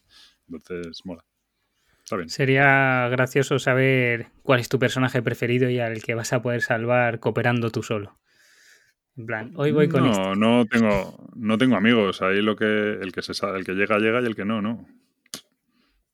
Entonces, 0.49 1.01
mola. 1.05 1.25
Está 2.03 2.17
bien. 2.17 2.29
Sería 2.29 3.09
gracioso 3.09 3.59
saber 3.59 4.27
cuál 4.43 4.61
es 4.61 4.69
tu 4.69 4.79
personaje 4.79 5.23
preferido 5.23 5.71
y 5.71 5.81
al 5.81 6.03
que 6.03 6.15
vas 6.15 6.35
a 6.35 6.43
poder 6.43 6.61
salvar 6.61 7.19
cooperando 7.19 7.71
tú 7.71 7.83
solo. 7.83 8.19
En 9.17 9.27
plan, 9.27 9.53
hoy 9.57 9.71
voy 9.71 9.89
con 9.89 10.03
no, 10.03 10.11
este. 10.11 10.37
No, 10.37 10.67
tengo, 10.67 11.31
no 11.37 11.59
tengo 11.59 11.77
amigos. 11.77 12.21
Ahí 12.23 12.43
lo 12.43 12.57
que 12.57 12.65
el 12.65 13.13
que 13.13 13.23
se 13.23 13.33
el 13.47 13.65
que 13.65 13.73
llega, 13.75 13.99
llega 13.99 14.21
y 14.21 14.27
el 14.27 14.35
que 14.35 14.45
no, 14.45 14.61
no. 14.61 14.87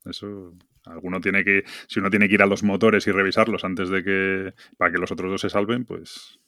Eso. 0.04 0.54
Alguno 0.84 1.20
tiene 1.20 1.44
que. 1.44 1.64
Si 1.86 2.00
uno 2.00 2.10
tiene 2.10 2.28
que 2.28 2.34
ir 2.34 2.42
a 2.42 2.46
los 2.46 2.62
motores 2.62 3.06
y 3.06 3.12
revisarlos 3.12 3.64
antes 3.64 3.88
de 3.88 4.04
que. 4.04 4.54
para 4.76 4.92
que 4.92 4.98
los 4.98 5.10
otros 5.10 5.30
dos 5.30 5.40
se 5.40 5.50
salven, 5.50 5.84
pues. 5.84 6.38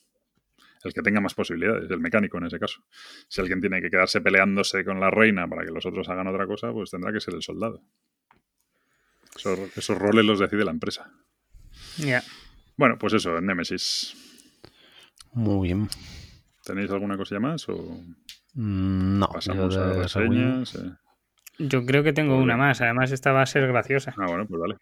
El 0.84 0.92
que 0.92 1.00
tenga 1.00 1.20
más 1.20 1.34
posibilidades, 1.34 1.88
el 1.90 2.00
mecánico 2.00 2.38
en 2.38 2.46
ese 2.46 2.58
caso. 2.58 2.82
Si 3.28 3.40
alguien 3.40 3.60
tiene 3.60 3.80
que 3.80 3.88
quedarse 3.88 4.20
peleándose 4.20 4.84
con 4.84 4.98
la 4.98 5.10
reina 5.10 5.48
para 5.48 5.64
que 5.64 5.70
los 5.70 5.86
otros 5.86 6.08
hagan 6.08 6.26
otra 6.26 6.46
cosa, 6.46 6.72
pues 6.72 6.90
tendrá 6.90 7.12
que 7.12 7.20
ser 7.20 7.34
el 7.34 7.42
soldado. 7.42 7.82
Esos, 9.36 9.76
esos 9.78 9.96
roles 9.96 10.24
los 10.24 10.40
decide 10.40 10.64
la 10.64 10.72
empresa. 10.72 11.10
Ya. 11.98 12.22
Bueno, 12.76 12.98
pues 12.98 13.12
eso, 13.12 13.38
en 13.38 13.46
Nemesis. 13.46 14.16
Muy 15.34 15.68
bien. 15.68 15.88
¿Tenéis 16.64 16.90
alguna 16.90 17.16
cosilla 17.16 17.40
más 17.40 17.68
o 17.68 17.76
mm, 18.54 19.18
no? 19.18 19.28
Pasamos 19.28 19.76
a 19.76 19.92
reseñas. 19.94 20.74
Eh. 20.76 20.90
Yo 21.58 21.84
creo 21.84 22.02
que 22.02 22.12
tengo 22.12 22.38
una 22.38 22.56
más. 22.56 22.80
Además, 22.80 23.10
esta 23.12 23.32
va 23.32 23.42
a 23.42 23.46
ser 23.46 23.66
graciosa. 23.68 24.14
Ah, 24.16 24.26
bueno, 24.28 24.46
pues 24.46 24.60
vale. 24.60 24.76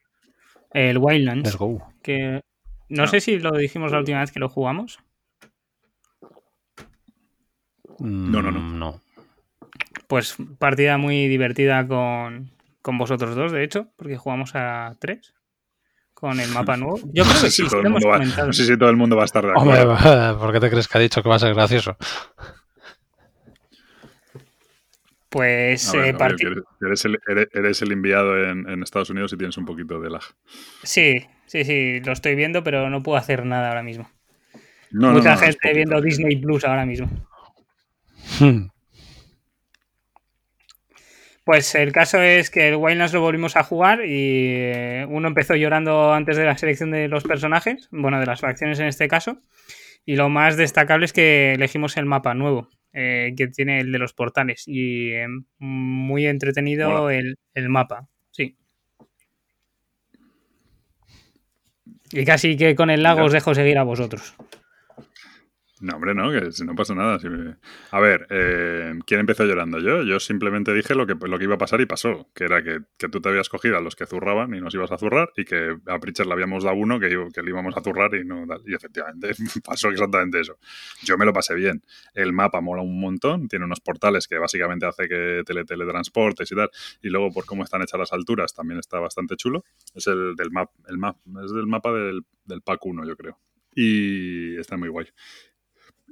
El 0.73 0.99
Wildlands. 0.99 1.45
Let's 1.49 1.57
go. 1.57 1.83
Que 2.03 2.41
no 2.89 3.03
Ah. 3.05 3.07
sé 3.07 3.21
si 3.21 3.39
lo 3.39 3.53
dijimos 3.53 3.93
la 3.93 3.99
última 3.99 4.21
vez 4.21 4.31
que 4.33 4.41
lo 4.41 4.49
jugamos. 4.49 4.99
No, 7.99 8.43
no, 8.43 8.51
no. 8.51 8.61
Mm, 8.61 8.79
No. 8.79 9.01
Pues 10.07 10.37
partida 10.59 10.99
muy 10.99 11.29
divertida 11.29 11.87
con, 11.87 12.51
con 12.83 12.99
vosotros 12.99 13.37
dos, 13.37 13.53
de 13.53 13.63
hecho, 13.63 13.93
porque 13.97 14.17
jugamos 14.17 14.53
a 14.57 14.97
tres 14.99 15.35
con 16.21 16.39
el 16.41 16.51
mapa 16.51 16.77
nuevo. 16.77 16.99
Yo 17.13 17.25
creo 17.25 17.41
que 17.41 17.51
sí, 17.51 17.69
todo 17.69 17.77
lo 17.77 17.81
el 17.81 17.87
hemos 17.87 18.05
mundo 18.05 18.09
va, 18.09 18.19
comentado. 18.19 18.47
no 18.49 18.53
sé 18.53 18.65
si 18.67 18.77
todo 18.79 18.91
el 18.91 18.97
mundo 18.97 19.17
va 19.17 19.23
a 19.23 19.27
estar 19.27 19.45
de 19.45 19.53
Hombre, 19.55 19.81
acuerdo. 19.81 20.39
¿por 20.39 20.53
qué 20.53 20.61
te 20.61 20.71
crees 20.71 20.89
que 20.89 20.99
ha 20.99 21.01
dicho 21.01 21.23
que 21.23 21.29
va 21.29 21.37
a 21.37 21.41
ser 21.41 21.55
gracioso? 21.55 21.97
Pues 25.29 25.93
ver, 25.93 26.17
eh, 26.17 26.17
eres, 26.81 27.05
el, 27.05 27.19
eres- 27.29 27.49
eres 27.53 27.83
el 27.83 27.93
enviado 27.93 28.37
en, 28.43 28.69
en 28.69 28.83
Estados 28.83 29.11
Unidos 29.11 29.33
y 29.33 29.37
tienes 29.37 29.57
un 29.59 29.65
poquito 29.65 30.01
de 30.01 30.11
lag. 30.11 30.23
Sí, 30.83 31.25
sí, 31.47 31.65
sí, 31.65 32.01
lo 32.01 32.13
estoy 32.13 32.35
viendo, 32.35 32.65
pero 32.65 32.91
no 32.91 33.03
puedo 33.03 33.17
hacer 33.17 33.47
nada 33.47 33.69
ahora 33.69 33.83
mismo. 33.85 34.11
No, 34.91 35.13
no, 35.13 35.19
Mucha 35.19 35.35
no, 35.37 35.39
gente 35.39 35.73
viendo 35.73 36.01
Disney 36.01 36.37
Plus 36.37 36.65
ahora 36.65 36.85
mismo. 36.85 37.09
Hmm. 38.41 38.67
Pues 41.45 41.75
el 41.75 41.93
caso 41.93 42.23
es 42.23 42.51
que 42.51 42.69
el 42.69 42.77
Wildlands 42.77 43.15
lo 43.15 43.23
volvimos 43.23 43.57
a 43.57 43.65
jugar 43.65 44.05
y 44.05 44.61
eh, 44.63 45.07
uno 45.09 45.29
empezó 45.29 45.57
llorando 45.57 46.13
antes 46.13 46.37
de 46.37 46.45
la 46.45 46.57
selección 46.57 46.91
de 46.91 47.09
los 47.09 47.25
personajes, 47.25 47.89
bueno, 47.91 48.21
de 48.21 48.27
las 48.27 48.41
facciones 48.41 48.79
en 48.79 48.87
este 48.87 49.09
caso. 49.09 49.43
Y 50.05 50.17
lo 50.17 50.29
más 50.29 50.57
destacable 50.57 51.07
es 51.07 51.13
que 51.13 51.55
elegimos 51.55 51.97
el 51.97 52.07
mapa 52.07 52.35
nuevo, 52.35 52.69
eh, 52.93 53.33
que 53.37 53.49
tiene 53.49 53.81
el 53.81 53.93
de 53.93 53.99
los 53.99 54.13
portales. 54.13 54.65
Y 54.67 55.13
eh, 55.13 55.27
muy 55.59 56.27
entretenido 56.27 57.11
el, 57.11 57.39
el 57.55 57.69
mapa, 57.69 58.09
sí. 58.31 58.57
Y 62.13 62.25
casi 62.25 62.57
que 62.57 62.75
con 62.75 62.91
el 62.91 63.03
lago 63.03 63.25
os 63.25 63.33
dejo 63.33 63.55
seguir 63.55 63.79
a 63.79 63.83
vosotros. 63.83 64.35
No, 65.81 65.95
hombre, 65.95 66.15
no, 66.15 66.31
que 66.31 66.53
si 66.53 66.63
no 66.65 66.75
pasa 66.75 66.95
nada. 66.95 67.19
A 67.91 68.01
ver, 68.01 68.27
eh, 68.29 68.93
¿quién 69.07 69.21
empezó 69.21 69.47
llorando? 69.47 69.79
Yo. 69.79 70.03
Yo 70.03 70.21
simplemente 70.21 70.75
dije 70.75 70.95
lo 70.95 71.07
que, 71.07 71.15
lo 71.15 71.39
que 71.39 71.45
iba 71.45 71.55
a 71.55 71.59
pasar 71.59 71.81
y 71.81 71.87
pasó. 71.87 72.29
Que 72.35 72.45
era 72.45 72.63
que, 72.63 72.81
que 72.99 73.09
tú 73.09 73.23
te 73.23 73.31
habías 73.31 73.49
cogido 73.49 73.79
a 73.79 73.81
los 73.81 73.97
que 73.97 74.05
zurraban 74.05 74.55
y 74.55 74.61
nos 74.61 74.75
ibas 74.75 74.93
a 74.93 74.99
zurrar 74.99 75.31
y 75.37 75.47
que 75.47 75.79
a 75.87 75.99
Pritchard 75.99 76.27
le 76.27 76.35
habíamos 76.35 76.65
dado 76.65 76.77
uno 76.77 77.01
que, 77.01 77.09
que 77.33 77.43
le 77.43 77.51
íbamos 77.51 77.75
a 77.79 77.81
zurrar 77.81 78.15
y 78.15 78.27
no. 78.27 78.45
Y 78.67 78.75
efectivamente 78.75 79.31
pasó 79.65 79.89
exactamente 79.89 80.41
eso. 80.41 80.59
Yo 81.03 81.17
me 81.17 81.25
lo 81.25 81.33
pasé 81.33 81.55
bien. 81.55 81.83
El 82.13 82.35
mapa 82.35 82.61
mola 82.61 82.83
un 82.83 83.01
montón. 83.01 83.49
Tiene 83.49 83.65
unos 83.65 83.81
portales 83.81 84.29
que 84.29 84.37
básicamente 84.37 84.85
hace 84.85 85.09
que 85.09 85.43
tele, 85.47 85.65
teletransportes 85.65 86.53
y 86.53 86.57
tal. 86.57 86.69
Y 87.01 87.09
luego 87.09 87.33
por 87.33 87.47
cómo 87.47 87.65
están 87.65 87.81
hechas 87.81 87.99
las 87.99 88.13
alturas 88.13 88.53
también 88.53 88.79
está 88.79 89.01
bastante 89.01 89.35
chulo. 89.37 89.65
Es 89.95 90.07
el 90.09 90.37
del 90.37 90.51
map, 90.51 90.69
el 90.89 90.99
map, 90.99 91.17
es 91.43 91.53
del 91.53 91.67
mapa 91.67 91.91
del, 91.91 92.21
del 92.45 92.61
pack 92.61 92.85
1, 92.85 93.07
yo 93.07 93.17
creo. 93.17 93.39
Y 93.75 94.57
está 94.57 94.77
muy 94.77 94.89
guay. 94.89 95.07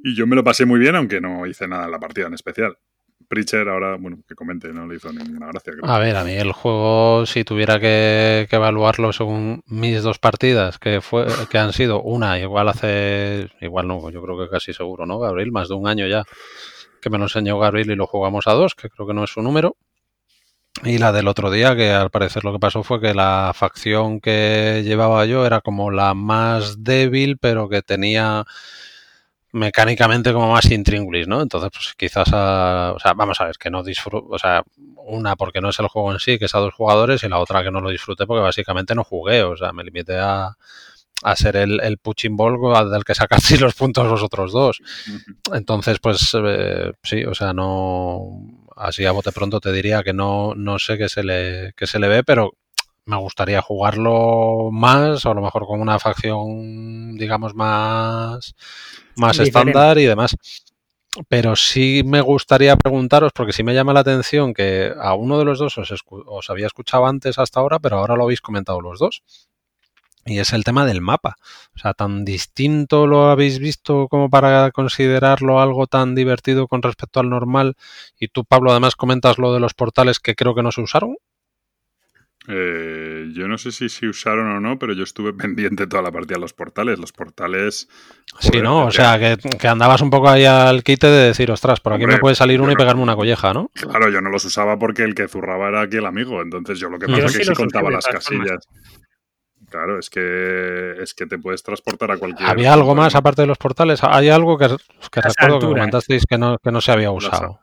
Y 0.05 0.15
yo 0.15 0.27
me 0.27 0.37
lo 0.37 0.45
pasé 0.45 0.65
muy 0.65 0.79
bien, 0.79 0.97
aunque 0.97 1.21
no 1.21 1.47
hice 1.47 1.67
nada 1.67 1.87
en 1.87 1.91
la 1.91 1.99
partida 1.99 2.27
en 2.27 2.35
especial. 2.35 2.77
Preacher 3.29 3.69
ahora, 3.69 3.97
bueno, 3.97 4.23
que 4.27 4.35
comente, 4.35 4.73
no 4.73 4.87
le 4.87 4.97
hizo 4.97 5.13
ninguna 5.13 5.49
gracia. 5.49 5.75
creo. 5.75 5.85
A 5.85 5.99
ver, 5.99 6.17
a 6.17 6.25
mí 6.25 6.33
el 6.33 6.53
juego, 6.53 7.27
si 7.27 7.45
tuviera 7.45 7.79
que, 7.79 8.47
que 8.49 8.57
evaluarlo 8.57 9.13
según 9.13 9.63
mis 9.67 10.03
dos 10.03 10.19
partidas, 10.19 10.79
que 10.79 11.01
fue 11.01 11.27
que 11.51 11.59
han 11.59 11.73
sido 11.73 12.01
una, 12.01 12.39
igual 12.39 12.69
hace, 12.69 13.51
igual 13.61 13.87
no, 13.89 14.11
yo 14.11 14.23
creo 14.23 14.39
que 14.39 14.49
casi 14.49 14.73
seguro, 14.73 15.05
¿no, 15.05 15.19
Gabriel? 15.19 15.53
Más 15.53 15.69
de 15.69 15.75
un 15.75 15.89
año 15.89 16.07
ya 16.07 16.25
que 17.01 17.11
me 17.11 17.19
lo 17.19 17.25
enseñó 17.25 17.59
Gabriel 17.59 17.91
y 17.91 17.97
lo 17.97 18.07
jugamos 18.07 18.47
a 18.47 18.53
dos, 18.53 18.75
que 18.75 18.89
creo 18.89 19.07
que 19.07 19.15
no 19.15 19.25
es 19.25 19.31
su 19.31 19.43
número. 19.43 19.77
Y 20.85 20.99
la 20.99 21.13
del 21.13 21.27
otro 21.29 21.51
día, 21.51 21.75
que 21.75 21.91
al 21.91 22.11
parecer 22.11 22.45
lo 22.45 22.53
que 22.53 22.61
pasó 22.61 22.83
fue 22.83 23.01
que 23.01 23.15
la 23.15 23.53
facción 23.55 24.21
que 24.21 24.83
llevaba 24.85 25.27
yo 25.27 25.45
era 25.45 25.61
como 25.61 25.91
la 25.91 26.15
más 26.15 26.85
débil, 26.85 27.37
pero 27.39 27.69
que 27.69 27.83
tenía 27.83 28.45
mecánicamente 29.53 30.33
como 30.33 30.53
más 30.53 30.71
intríngulis, 30.71 31.27
¿no? 31.29 31.41
Entonces, 31.43 31.71
pues 31.73 31.95
quizás, 31.97 32.29
a- 32.33 32.93
o 32.95 32.99
sea, 32.99 33.15
vamos 33.15 33.41
a 33.41 33.47
ver, 33.47 33.57
que 33.59 33.71
no 33.71 33.83
disfruto, 33.83 34.27
o 34.31 34.39
sea, 34.39 34.63
una 35.07 35.37
porque 35.37 35.61
no 35.61 35.71
es 35.71 35.79
el 35.79 35.89
juego 35.89 36.13
en 36.13 36.19
sí, 36.21 36.39
que 36.39 36.47
es 36.47 36.55
a 36.55 36.59
dos 36.61 36.75
jugadores, 36.75 37.23
y 37.25 37.29
la 37.29 37.39
otra 37.39 37.63
que 37.63 37.71
no 37.71 37.81
lo 37.81 37.91
disfruté 37.91 38.27
porque 38.27 38.43
básicamente 38.43 38.95
no 38.95 39.05
jugué, 39.05 39.43
o 39.43 39.57
sea, 39.57 39.73
me 39.73 39.85
limité 39.85 40.19
a, 40.19 40.57
a 41.23 41.37
ser 41.37 41.57
el, 41.57 41.81
el 41.81 41.99
punching 41.99 42.37
ball 42.37 42.59
del 42.91 43.05
que 43.05 43.15
sacasteis 43.15 43.61
los 43.61 43.75
puntos 43.75 44.09
vosotros 44.09 44.53
dos. 44.53 44.81
Entonces, 45.53 45.99
pues 46.01 46.31
eh, 46.45 46.93
sí, 47.03 47.25
o 47.25 47.35
sea, 47.35 47.53
no, 47.53 48.41
así 48.77 49.05
a 49.05 49.13
bote 49.13 49.33
pronto 49.33 49.61
te 49.61 49.73
diría 49.73 50.03
que 50.03 50.13
no, 50.13 50.55
no 50.55 50.79
sé 50.79 50.99
qué 50.99 51.09
se 51.09 51.23
le, 51.25 51.73
qué 51.77 51.87
se 51.87 51.99
le 51.99 52.09
ve, 52.09 52.23
pero 52.25 52.53
me 53.09 53.17
gustaría 53.17 53.63
jugarlo 53.63 54.71
más, 54.71 55.25
o 55.25 55.31
a 55.31 55.35
lo 55.35 55.41
mejor 55.41 55.67
con 55.67 55.81
una 55.81 55.99
facción, 55.99 57.17
digamos, 57.17 57.55
más, 57.55 58.55
más 59.17 59.39
Diferente. 59.39 59.71
estándar 59.71 59.99
y 59.99 60.05
demás. 60.05 60.37
pero 61.29 61.57
sí 61.57 62.03
me 62.05 62.21
gustaría 62.21 62.77
preguntaros, 62.77 63.33
porque 63.35 63.53
sí 63.55 63.63
me 63.65 63.75
llama 63.75 63.95
la 63.95 64.01
atención 64.01 64.53
que 64.53 64.93
a 65.01 65.15
uno 65.15 65.39
de 65.39 65.47
los 65.47 65.59
dos 65.59 65.79
os, 65.79 65.93
os 66.07 66.51
había 66.51 66.67
escuchado 66.67 67.07
antes 67.07 67.39
hasta 67.39 67.61
ahora, 67.61 67.79
pero 67.79 67.97
ahora 67.99 68.15
lo 68.15 68.25
habéis 68.25 68.43
comentado 68.43 68.81
los 68.83 68.99
dos. 68.99 69.23
Y 70.27 70.41
es 70.41 70.53
el 70.53 70.63
tema 70.65 70.85
del 70.85 71.01
mapa. 71.01 71.37
O 71.75 71.79
sea, 71.79 71.95
tan 71.95 72.27
distinto 72.27 73.07
lo 73.07 73.31
habéis 73.31 73.59
visto 73.59 74.09
como 74.09 74.29
para 74.29 74.71
considerarlo 74.73 75.61
algo 75.61 75.87
tan 75.87 76.15
divertido 76.15 76.69
con 76.69 76.83
respecto 76.83 77.21
al 77.21 77.31
normal. 77.31 77.77
Y 78.21 78.29
tú, 78.29 78.45
Pablo, 78.45 78.71
además 78.71 78.95
comentas 78.95 79.39
lo 79.39 79.55
de 79.55 79.61
los 79.61 79.73
portales 79.73 80.21
que 80.21 80.35
creo 80.35 80.55
que 80.55 80.63
no 80.63 80.71
se 80.73 80.83
usaron. 80.83 81.17
Eh, 82.51 83.31
yo 83.35 83.47
no 83.47 83.59
sé 83.59 83.73
si 83.73 83.91
se 83.91 84.07
usaron 84.07 84.51
o 84.51 84.59
no, 84.59 84.79
pero 84.79 84.95
yo 84.95 85.03
estuve 85.03 85.33
pendiente 85.35 85.87
toda 85.87 86.03
la 86.03 86.11
partida 86.11 86.37
de 86.37 86.41
los 86.41 86.55
portales. 86.55 86.99
Los 86.99 87.13
portales. 87.13 87.89
sí, 88.41 88.63
¿no? 88.63 88.87
O 88.87 88.91
sea, 88.91 89.19
que, 89.19 89.69
andabas 89.69 90.01
un 90.01 90.11
poco 90.11 90.31
ahí 90.31 90.47
al 90.47 90.83
quite 90.83 91.07
de 91.07 91.27
decir, 91.27 91.51
ostras, 91.51 91.81
por 91.81 91.93
aquí 91.93 92.07
me 92.07 92.19
puede 92.19 92.35
salir 92.35 92.61
uno 92.61 92.73
y 92.73 92.77
pegarme 92.77 93.03
una 93.03 93.17
colleja, 93.17 93.53
¿no? 93.53 93.71
Claro, 93.75 94.11
yo 94.11 94.21
no 94.21 94.31
los 94.31 94.45
usaba 94.45 94.79
porque 94.79 95.03
el 95.03 95.15
que 95.15 95.29
zurraba 95.29 95.69
era 95.69 95.83
aquí 95.83 95.99
el 95.99 96.07
amigo. 96.07 96.41
Entonces 96.41 96.79
yo 96.79 96.89
lo 96.89 96.99
que 96.99 97.07
pasa 97.07 97.27
es 97.27 97.37
que 97.37 97.45
sí 97.45 97.55
contaba 97.55 97.91
las 97.91 98.07
casillas. 98.07 98.67
Claro, 99.71 99.99
es 99.99 100.09
que 100.09 100.95
es 101.03 101.13
que 101.13 101.27
te 101.27 101.39
puedes 101.39 101.63
transportar 101.63 102.11
a 102.11 102.17
cualquier. 102.17 102.49
¿Había 102.49 102.73
algo 102.73 102.95
más 102.95 103.15
aparte 103.15 103.43
de 103.43 103.49
los 103.49 103.59
portales? 103.59 104.01
Hay 104.03 104.31
algo 104.31 104.57
que, 104.57 104.69
recuerdo 104.69 105.59
que 105.59 105.67
comentasteis 105.67 106.25
que 106.25 106.39
no, 106.39 106.57
que 106.59 106.73
no 106.73 106.81
se 106.81 106.93
había 106.93 107.11
usado. 107.11 107.61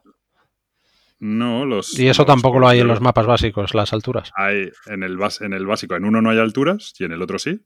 No, 1.20 1.66
los. 1.66 1.98
Y 1.98 2.08
eso 2.08 2.26
tampoco 2.26 2.60
lo 2.60 2.68
hay 2.68 2.80
en 2.80 2.88
los 2.88 3.02
mapas 3.02 3.26
básicos, 3.26 3.74
las 3.74 3.94
alturas. 3.94 4.32
Hay 4.36 4.70
en 4.88 5.04
el, 5.04 5.18
en 5.42 5.54
el 5.54 5.66
básico, 5.66 5.96
en 5.96 6.06
uno 6.06 6.22
no 6.22 6.30
hay 6.30 6.40
alturas 6.40 6.94
y 7.00 7.06
en 7.06 7.14
el 7.14 7.22
otro 7.22 7.40
sí. 7.40 7.62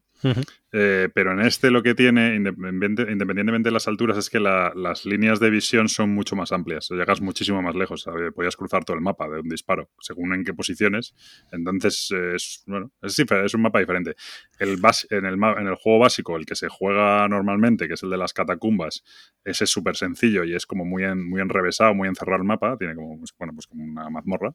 Eh, 0.72 1.10
pero 1.14 1.32
en 1.32 1.40
este 1.40 1.72
lo 1.72 1.82
que 1.82 1.96
tiene, 1.96 2.36
independientemente 2.36 3.70
de 3.70 3.74
las 3.74 3.88
alturas, 3.88 4.18
es 4.18 4.30
que 4.30 4.40
las 4.40 5.06
líneas 5.06 5.40
de 5.40 5.50
visión 5.50 5.90
son 5.90 6.12
mucho 6.12 6.36
más 6.36 6.52
amplias. 6.52 6.90
Llegas 6.90 7.22
muchísimo 7.22 7.62
más 7.62 7.76
lejos. 7.76 8.06
Podías 8.36 8.56
cruzar 8.56 8.86
todo 8.86 8.96
el 8.96 9.02
mapa 9.02 9.28
de 9.30 9.40
un 9.40 9.50
disparo, 9.50 9.90
según 10.00 10.34
en 10.34 10.44
qué 10.44 10.54
posiciones. 10.54 11.16
Entonces, 11.52 12.12
es, 12.12 12.64
bueno, 12.68 12.92
es, 13.02 13.54
un 13.54 13.62
mapa 13.62 13.80
diferente. 13.80 14.16
El 14.60 14.80
en, 15.10 15.26
el, 15.26 15.34
en 15.34 15.76
juego 15.76 16.00
básico, 16.00 16.38
el 16.38 16.46
que 16.46 16.56
se 16.56 16.68
juega 16.70 17.28
normalmente, 17.28 17.88
que 17.88 17.96
es 17.96 18.04
el 18.04 18.10
de 18.10 18.18
las 18.18 18.34
catacumbas, 18.34 19.04
ese 19.44 19.64
es 19.64 19.70
súper 19.70 19.96
sencillo 19.96 20.44
y 20.44 20.54
es 20.54 20.66
como 20.66 20.86
muy, 20.86 21.04
muy 21.16 21.42
enrevesado, 21.42 21.94
muy 21.96 22.08
encerrado 22.08 22.42
el 22.42 22.48
mapa. 22.48 22.78
Tiene 22.78 22.96
como, 22.96 23.18
pues, 23.18 23.34
bueno, 23.38 23.54
pues 23.54 23.68
como 23.68 23.84
una 23.84 24.10
mazmorra. 24.10 24.54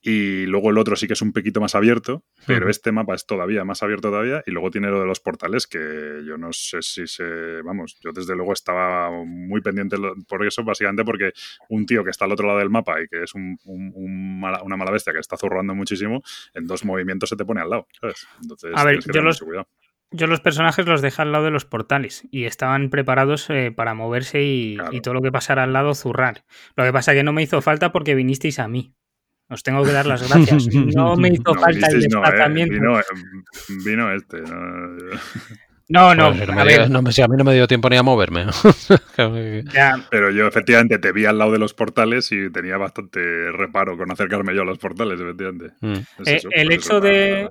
Y 0.00 0.46
luego 0.46 0.70
el 0.70 0.78
otro 0.78 0.94
sí 0.94 1.06
que 1.08 1.14
es 1.14 1.22
un 1.22 1.32
poquito 1.32 1.60
más 1.60 1.74
abierto, 1.74 2.24
pero 2.46 2.70
este 2.70 2.92
mapa 2.92 3.14
es 3.14 3.26
todavía 3.26 3.64
más 3.64 3.82
abierto 3.82 4.10
todavía. 4.10 4.42
Y 4.46 4.52
luego 4.52 4.70
tiene 4.70 4.88
lo 4.88 5.00
de 5.00 5.06
los 5.06 5.18
portales, 5.20 5.66
que 5.66 6.22
yo 6.24 6.38
no 6.38 6.52
sé 6.52 6.82
si 6.82 7.06
se. 7.06 7.62
Vamos, 7.62 7.98
yo 8.00 8.12
desde 8.12 8.36
luego 8.36 8.52
estaba 8.52 9.10
muy 9.24 9.60
pendiente 9.60 9.96
por 10.28 10.46
eso, 10.46 10.62
básicamente 10.62 11.04
porque 11.04 11.32
un 11.68 11.84
tío 11.86 12.04
que 12.04 12.10
está 12.10 12.26
al 12.26 12.32
otro 12.32 12.46
lado 12.46 12.60
del 12.60 12.70
mapa 12.70 13.02
y 13.02 13.08
que 13.08 13.24
es 13.24 13.34
un, 13.34 13.58
una 13.64 14.76
mala 14.76 14.90
bestia 14.90 15.12
que 15.12 15.18
está 15.18 15.36
zurrando 15.36 15.74
muchísimo, 15.74 16.22
en 16.54 16.66
dos 16.66 16.84
movimientos 16.84 17.28
se 17.28 17.36
te 17.36 17.44
pone 17.44 17.60
al 17.60 17.70
lado, 17.70 17.86
¿sabes? 18.00 18.26
Entonces, 18.40 18.72
a 18.74 18.84
ver, 18.84 19.00
yo 19.12 19.20
los, 19.20 19.44
yo 20.10 20.26
los 20.26 20.40
personajes 20.40 20.86
los 20.86 21.02
dejé 21.02 21.22
al 21.22 21.32
lado 21.32 21.44
de 21.44 21.50
los 21.50 21.64
portales 21.64 22.26
y 22.30 22.44
estaban 22.44 22.88
preparados 22.88 23.50
eh, 23.50 23.72
para 23.74 23.94
moverse 23.94 24.42
y, 24.42 24.78
y, 24.92 25.00
todo 25.00 25.14
lo 25.14 25.22
que 25.22 25.32
pasara 25.32 25.64
al 25.64 25.72
lado 25.72 25.94
zurrar. 25.94 26.44
Lo 26.76 26.84
que 26.84 26.92
pasa 26.92 27.12
es 27.12 27.18
que 27.18 27.24
no 27.24 27.32
me 27.32 27.42
hizo 27.42 27.60
falta 27.60 27.92
porque 27.92 28.14
vinisteis 28.14 28.58
a 28.58 28.68
mí. 28.68 28.94
Os 29.48 29.62
tengo 29.62 29.82
que 29.82 29.92
dar 29.92 30.06
las 30.06 30.28
gracias. 30.28 30.68
No 30.94 31.16
me 31.16 31.28
hizo 31.28 31.54
falta 31.54 31.88
el 31.88 31.94
eh, 31.94 31.98
desplazamiento. 32.00 32.98
Eh, 32.98 33.02
vino, 33.84 34.12
este. 34.12 34.42
No, 35.90 36.14
no, 36.14 36.34
no, 36.34 36.60
a, 36.60 36.64
ver. 36.64 36.90
no, 36.90 36.98
a 36.98 37.02
mí 37.02 37.36
no 37.38 37.44
me 37.44 37.54
dio 37.54 37.66
tiempo 37.66 37.88
ni 37.88 37.96
a 37.96 38.02
moverme. 38.02 38.44
Pero 40.10 40.30
yo 40.30 40.46
efectivamente 40.46 40.98
te 40.98 41.12
vi 41.12 41.24
al 41.24 41.38
lado 41.38 41.52
de 41.52 41.58
los 41.58 41.72
portales 41.72 42.30
y 42.30 42.50
tenía 42.50 42.76
bastante 42.76 43.50
reparo 43.52 43.96
con 43.96 44.10
acercarme 44.10 44.54
yo 44.54 44.62
a 44.62 44.64
los 44.66 44.76
portales, 44.76 45.18
efectivamente. 45.18 45.72
Mm. 45.80 45.94
Eh, 46.26 46.42
el 46.50 46.72
hecho 46.72 47.00
de, 47.00 47.48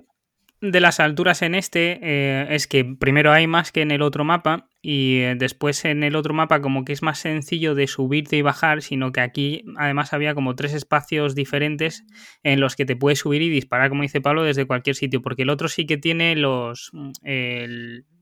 de 0.62 0.80
las 0.80 1.00
alturas 1.00 1.42
en 1.42 1.56
este 1.56 2.00
eh, 2.02 2.48
es 2.52 2.68
que 2.68 2.86
primero 2.86 3.32
hay 3.32 3.48
más 3.48 3.72
que 3.72 3.82
en 3.82 3.90
el 3.90 4.04
otro 4.04 4.24
mapa 4.24 4.68
y 4.90 5.20
eh, 5.20 5.36
después 5.38 5.84
en 5.84 6.02
el 6.02 6.16
otro 6.16 6.34
mapa 6.34 6.62
como 6.62 6.86
que 6.86 6.94
es 6.94 7.02
más 7.02 7.20
sencillo 7.20 7.76
de 7.76 7.88
subirte 7.88 8.38
y 8.38 8.42
bajar, 8.42 8.82
sino 8.82 9.12
que 9.12 9.20
aquí 9.20 9.66
además 9.76 10.14
había 10.14 10.34
como 10.34 10.56
tres 10.56 10.74
espacios 10.74 11.36
diferentes 11.36 12.06
en 12.42 12.62
los 12.62 12.78
que 12.78 12.86
te 12.86 12.96
puedes 12.96 13.20
subir 13.20 13.42
y 13.42 13.50
disparar, 13.50 13.90
como 13.90 14.04
dice 14.04 14.22
Pablo, 14.22 14.44
desde 14.44 14.66
cualquier 14.66 14.96
sitio, 14.96 15.22
porque 15.22 15.42
el 15.42 15.50
otro 15.50 15.68
sí 15.68 15.86
que 15.86 15.98
tiene 15.98 16.38
los... 16.38 16.94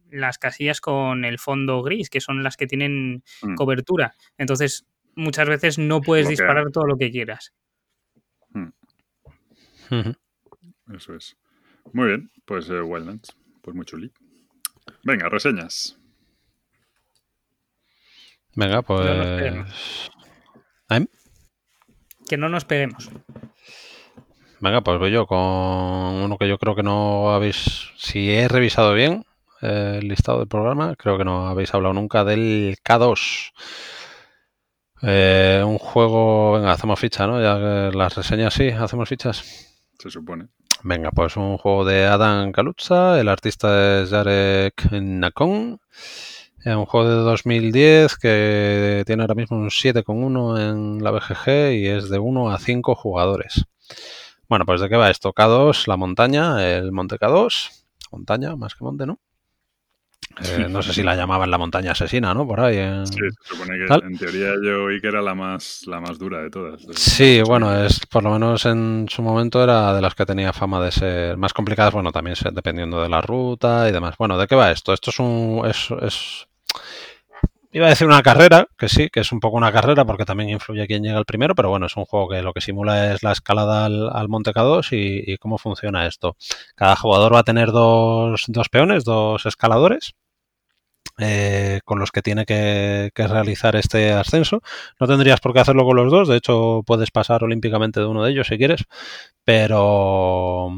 las 0.09 0.37
casillas 0.39 0.81
con 0.81 1.23
el 1.23 1.37
fondo 1.37 1.83
gris, 1.83 2.09
que 2.09 2.19
son 2.19 2.41
las 2.41 2.57
que 2.57 2.65
tienen 2.65 3.21
mm. 3.43 3.53
cobertura. 3.53 4.15
Entonces, 4.39 4.87
muchas 5.15 5.47
veces 5.47 5.77
no 5.77 6.01
puedes 6.01 6.27
disparar 6.27 6.71
todo 6.71 6.87
lo 6.87 6.97
que 6.97 7.11
quieras. 7.11 7.53
Mm. 8.49 8.69
Eso 10.95 11.13
es. 11.13 11.37
Muy 11.93 12.07
bien, 12.07 12.31
pues 12.45 12.71
eh, 12.71 12.81
Wildlands. 12.81 13.37
Pues 13.61 13.75
muy 13.75 13.85
chuli. 13.85 14.11
Venga, 15.03 15.29
reseñas. 15.29 15.99
Venga, 18.55 18.81
pues. 18.81 19.05
¿Eh? 20.89 21.05
Que 22.27 22.37
no 22.37 22.49
nos 22.49 22.65
peguemos. 22.65 23.09
Venga, 24.61 24.81
pues 24.81 24.97
voy 24.97 25.11
yo 25.11 25.27
con 25.27 25.37
uno 25.37 26.37
que 26.37 26.47
yo 26.47 26.57
creo 26.57 26.75
que 26.75 26.83
no 26.83 27.31
habéis. 27.31 27.91
Si 27.97 28.31
he 28.31 28.47
revisado 28.47 28.93
bien 28.93 29.25
eh, 29.61 29.99
el 30.01 30.07
listado 30.07 30.39
del 30.39 30.47
programa, 30.47 30.95
creo 30.95 31.17
que 31.17 31.25
no 31.25 31.47
habéis 31.47 31.73
hablado 31.73 31.93
nunca 31.93 32.23
del 32.23 32.77
K2. 32.83 33.51
Eh, 35.01 35.61
un 35.65 35.77
juego. 35.77 36.53
Venga, 36.53 36.71
hacemos 36.71 36.99
ficha, 36.99 37.27
¿no? 37.27 37.41
Ya 37.41 37.57
que 37.57 37.97
las 37.97 38.15
reseñas 38.15 38.53
sí, 38.53 38.69
hacemos 38.69 39.09
fichas. 39.09 39.43
Se 39.99 40.09
supone. 40.09 40.47
Venga, 40.83 41.11
pues 41.11 41.35
un 41.35 41.57
juego 41.57 41.83
de 41.83 42.05
Adam 42.05 42.51
Kaluza, 42.51 43.19
el 43.19 43.27
artista 43.27 44.01
es 44.01 44.09
Jarek 44.09 44.91
Nakon. 44.91 45.79
Es 46.65 46.75
un 46.75 46.87
juego 46.87 47.07
de 47.07 47.15
2010 47.17 48.17
que 48.17 49.03
tiene 49.05 49.21
ahora 49.21 49.35
mismo 49.35 49.55
un 49.55 49.69
7,1 49.69 50.59
en 50.59 51.03
la 51.03 51.11
BGG 51.11 51.73
y 51.73 51.87
es 51.87 52.09
de 52.09 52.17
1 52.17 52.49
a 52.49 52.57
5 52.57 52.95
jugadores. 52.95 53.65
Bueno, 54.49 54.65
pues 54.65 54.81
¿de 54.81 54.89
qué 54.89 54.95
va 54.95 55.11
esto? 55.11 55.31
K2, 55.31 55.85
la 55.85 55.95
montaña, 55.95 56.67
el 56.67 56.91
monte 56.91 57.17
K2. 57.17 57.69
Montaña, 58.11 58.55
más 58.55 58.73
que 58.73 58.83
monte, 58.83 59.05
¿no? 59.05 59.19
Eh, 60.43 60.65
no 60.69 60.81
sé 60.81 60.93
si 60.93 61.03
la 61.03 61.15
llamaban 61.15 61.51
la 61.51 61.59
montaña 61.59 61.91
asesina, 61.91 62.33
¿no? 62.33 62.47
Por 62.47 62.59
ahí. 62.59 62.77
Sí, 63.05 63.13
se 63.13 63.55
supone 63.55 63.77
que 63.77 63.93
en 63.93 64.17
teoría 64.17 64.53
yo 64.63 64.85
oí 64.85 64.99
que 64.99 65.07
era 65.07 65.21
la 65.21 65.35
más, 65.35 65.83
la 65.85 65.99
más 65.99 66.17
dura 66.17 66.41
de 66.41 66.49
todas. 66.49 66.81
Sí, 66.95 67.43
bueno, 67.45 67.79
es 67.79 68.03
por 68.07 68.23
lo 68.23 68.31
menos 68.31 68.65
en 68.65 69.05
su 69.07 69.21
momento 69.21 69.63
era 69.63 69.93
de 69.93 70.01
las 70.01 70.15
que 70.15 70.25
tenía 70.25 70.51
fama 70.51 70.83
de 70.83 70.91
ser 70.91 71.37
más 71.37 71.53
complicadas, 71.53 71.93
bueno, 71.93 72.11
también 72.11 72.35
dependiendo 72.53 73.03
de 73.03 73.09
la 73.09 73.21
ruta 73.21 73.87
y 73.87 73.91
demás. 73.91 74.15
Bueno, 74.17 74.35
¿de 74.39 74.47
qué 74.47 74.55
va 74.55 74.71
esto? 74.71 74.93
Esto 74.93 75.11
es 75.11 75.19
un... 75.19 75.61
Es, 75.67 76.47
Iba 77.75 77.87
a 77.87 77.89
decir 77.89 78.07
una 78.07 78.23
carrera, 78.23 78.69
que 78.77 78.87
sí, 78.87 79.09
que 79.09 79.19
es 79.19 79.33
un 79.33 79.41
poco 79.41 79.57
una 79.57 79.69
carrera 79.69 80.05
porque 80.05 80.23
también 80.23 80.49
influye 80.49 80.87
quién 80.87 81.03
llega 81.03 81.19
el 81.19 81.25
primero, 81.25 81.55
pero 81.55 81.69
bueno, 81.69 81.87
es 81.87 81.97
un 81.97 82.05
juego 82.05 82.29
que 82.29 82.41
lo 82.41 82.53
que 82.53 82.61
simula 82.61 83.13
es 83.13 83.21
la 83.21 83.33
escalada 83.33 83.83
al, 83.85 84.29
Monte 84.29 84.51
K2 84.51 84.87
y, 84.93 85.37
cómo 85.39 85.57
funciona 85.57 86.07
esto. 86.07 86.37
Cada 86.75 86.95
jugador 86.95 87.33
va 87.33 87.39
a 87.39 87.43
tener 87.43 87.73
dos, 87.73 88.45
dos 88.47 88.69
peones, 88.69 89.03
dos 89.03 89.45
escaladores, 89.45 90.15
eh, 91.17 91.79
con 91.85 91.99
los 91.99 92.11
que 92.11 92.21
tiene 92.21 92.45
que, 92.45 93.11
realizar 93.15 93.75
este 93.75 94.11
ascenso. 94.11 94.61
No 94.99 95.07
tendrías 95.07 95.39
por 95.39 95.53
qué 95.53 95.59
hacerlo 95.59 95.85
con 95.85 95.95
los 95.95 96.11
dos, 96.11 96.27
de 96.27 96.37
hecho 96.37 96.83
puedes 96.85 97.11
pasar 97.11 97.43
olímpicamente 97.43 97.99
de 97.99 98.05
uno 98.05 98.23
de 98.23 98.31
ellos 98.31 98.47
si 98.47 98.57
quieres, 98.57 98.83
pero 99.43 100.69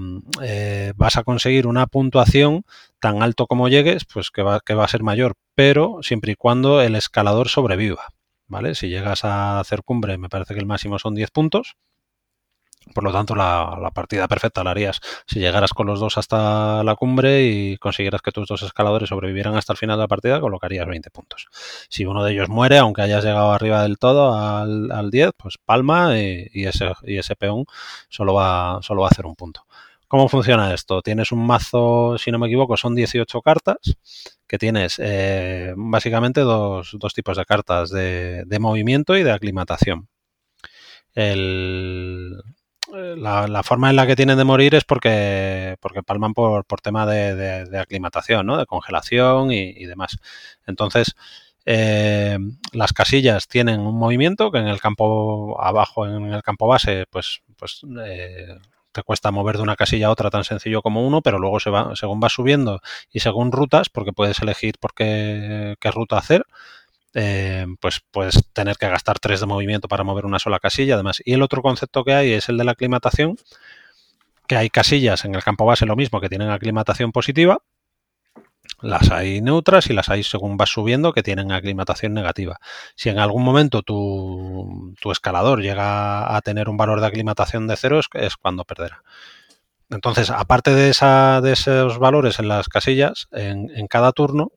eh, 0.43 0.93
vas 0.95 1.18
a 1.18 1.23
conseguir 1.23 1.68
una 1.68 1.88
puntuación 1.88 2.64
tan 2.99 3.23
alto 3.23 3.47
como 3.47 3.69
llegues, 3.69 4.05
pues 4.05 4.30
que 4.31 4.43
va, 4.43 4.59
que 4.59 4.73
va 4.76 4.85
a 4.85 4.88
ser 4.89 5.03
mayor, 5.03 5.34
pero 5.55 5.99
siempre 6.01 6.34
y 6.34 6.35
cuando 6.35 6.81
el 6.81 6.95
escalador 6.95 7.49
sobreviva. 7.49 8.07
¿Vale? 8.49 8.76
Si 8.76 8.88
llegas 8.88 9.26
a 9.26 9.59
hacer 9.59 9.84
cumbre, 9.84 10.18
me 10.18 10.30
parece 10.30 10.53
que 10.53 10.61
el 10.61 10.65
máximo 10.65 10.99
son 10.99 11.15
10 11.15 11.31
puntos. 11.31 11.76
Por 12.93 13.03
lo 13.03 13.11
tanto, 13.11 13.35
la, 13.35 13.91
partida 13.93 14.27
perfecta 14.27 14.64
la 14.64 14.72
harías 14.72 14.99
si 15.26 15.39
llegaras 15.39 15.72
con 15.72 15.88
los 15.88 15.99
dos 15.99 16.18
hasta 16.18 16.84
la 16.84 16.95
cumbre 16.95 17.43
y 17.43 17.77
consiguieras 17.77 18.22
que 18.22 18.31
tus 18.31 18.47
dos 18.47 18.61
escaladores 18.64 19.09
sobrevivieran 19.09 19.55
hasta 19.55 19.73
el 19.73 19.77
final 19.77 19.97
de 19.97 20.03
la 20.03 20.07
partida, 20.07 20.39
colocarías 20.39 20.88
20 20.88 21.09
puntos. 21.11 21.47
Si 21.89 22.05
uno 22.05 22.23
de 22.23 22.34
ellos 22.34 22.49
muere, 22.49 22.77
aunque 22.77 23.01
hayas 23.01 23.23
llegado 23.23 23.51
arriba 23.51 23.84
del 23.84 23.97
todo 23.97 24.34
al, 24.34 24.91
al 24.91 25.11
10, 25.11 25.31
pues 25.38 25.57
palma 25.64 26.18
y, 26.18 26.65
ese, 26.65 26.91
y 27.03 27.18
ese 27.18 27.35
peón 27.35 27.65
solo 28.09 28.34
va, 28.34 28.80
solo 28.81 29.01
va 29.01 29.07
a 29.07 29.11
hacer 29.11 29.26
un 29.26 29.35
punto. 29.35 29.65
¿Cómo 30.07 30.30
funciona 30.30 30.73
esto? 30.73 31.01
Tienes 31.01 31.34
un 31.34 31.45
mazo, 31.45 32.18
si 32.18 32.31
no 32.31 32.39
me 32.39 32.47
equivoco, 32.47 32.77
son 32.77 32.95
18 32.95 33.41
cartas, 33.41 33.77
que 34.47 34.57
tienes 34.57 34.99
eh, 34.99 35.73
básicamente 35.76 36.41
dos, 36.41 36.95
dos, 36.97 37.14
tipos 37.14 37.38
de 37.38 37.45
cartas 37.45 37.89
de, 37.89 38.45
de 38.45 38.59
movimiento 38.59 39.18
y 39.18 39.23
de 39.23 39.34
aclimatación. 39.34 40.07
El, 41.14 42.41
la, 42.91 43.64
forma 43.64 43.89
en 43.89 43.95
la 43.95 44.07
que 44.07 44.15
tienen 44.15 44.38
de 44.38 44.43
morir 44.43 44.76
es 44.76 44.84
porque, 44.84 45.77
porque 45.80 46.03
palman 46.03 46.34
por, 46.34 46.65
por 46.65 46.81
tema 46.81 47.05
de, 47.05 47.77
aclimatación, 47.80 48.45
¿no? 48.45 48.57
de 48.57 48.65
congelación 48.65 49.51
y, 49.51 49.85
demás. 49.85 50.18
Entonces, 50.65 51.15
eh, 51.65 52.38
las 52.72 52.93
casillas 52.93 53.47
tienen 53.47 53.81
un 53.81 53.97
movimiento 53.97 54.51
que 54.51 54.59
en 54.59 54.68
el 54.68 54.80
campo 54.80 55.61
abajo, 55.61 56.07
en 56.07 56.34
el 56.34 56.43
campo 56.43 56.68
base, 56.68 57.05
pues, 57.09 57.41
pues 57.57 57.81
eh, 58.05 58.57
te 58.91 59.03
cuesta 59.03 59.31
mover 59.31 59.57
de 59.57 59.64
una 59.64 59.76
casilla 59.76 60.07
a 60.07 60.11
otra 60.11 60.30
tan 60.30 60.43
sencillo 60.43 60.81
como 60.81 61.05
uno, 61.05 61.22
pero 61.22 61.39
luego 61.39 61.59
se 61.59 61.69
va, 61.69 61.95
según 61.95 62.19
vas 62.19 62.34
subiendo 62.34 62.81
y 63.11 63.19
según 63.19 63.51
rutas, 63.51 63.89
porque 63.89 64.14
puedes 64.14 64.41
elegir 64.41 64.76
por 64.80 64.93
qué, 64.93 65.76
qué 65.80 65.91
ruta 65.91 66.18
hacer, 66.18 66.45
eh, 67.19 67.65
pues 67.81 68.02
puedes 68.11 68.48
tener 68.53 68.77
que 68.77 68.88
gastar 68.88 69.18
tres 69.18 69.39
de 69.39 69.48
movimiento 69.48 69.88
para 69.88 70.03
mover 70.03 70.27
una 70.27 70.38
sola 70.38 70.60
casilla, 70.60 70.94
además. 70.94 71.19
Y 71.26 71.34
el 71.34 71.41
otro 71.41 71.64
concepto 71.64 72.03
que 72.03 72.14
hay 72.14 72.34
es 72.34 72.48
el 72.48 72.57
de 72.57 72.64
la 72.64 72.73
aclimatación, 72.73 73.38
que 74.48 74.56
hay 74.56 74.69
casillas 74.69 75.26
en 75.26 75.34
el 75.34 75.44
campo 75.44 75.65
base 75.65 75.88
lo 75.88 75.95
mismo 75.95 76.22
que 76.22 76.30
tienen 76.30 76.52
aclimatación 76.52 77.11
positiva, 77.11 77.64
las 78.81 79.10
hay 79.10 79.41
neutras 79.41 79.89
y 79.89 79.94
las 79.94 80.10
hay 80.10 80.22
según 80.22 80.57
vas 80.57 80.69
subiendo 80.69 81.11
que 81.11 81.23
tienen 81.23 81.52
aclimatación 81.52 82.14
negativa. 82.14 82.60
Si 82.95 83.10
en 83.10 83.18
algún 83.18 83.44
momento 83.44 83.81
tu, 83.81 84.94
escalador 85.11 85.64
llega 85.64 86.35
a 86.35 86.41
tener 86.41 86.69
un 86.69 86.77
valor 86.77 87.02
de 87.02 87.07
aclimatación 87.07 87.65
de 87.65 87.77
cero 87.77 87.99
es, 88.14 88.38
cuando 88.38 88.64
perderá. 88.64 89.02
Entonces, 89.89 90.30
aparte 90.30 90.76
de, 90.76 90.89
esa, 90.91 91.41
de 91.41 91.53
esos 91.53 91.98
valores 91.98 92.38
en 92.38 92.48
las 92.48 92.69
casillas, 92.69 93.27
en, 93.31 93.88
cada 93.88 94.11
turno 94.11 94.52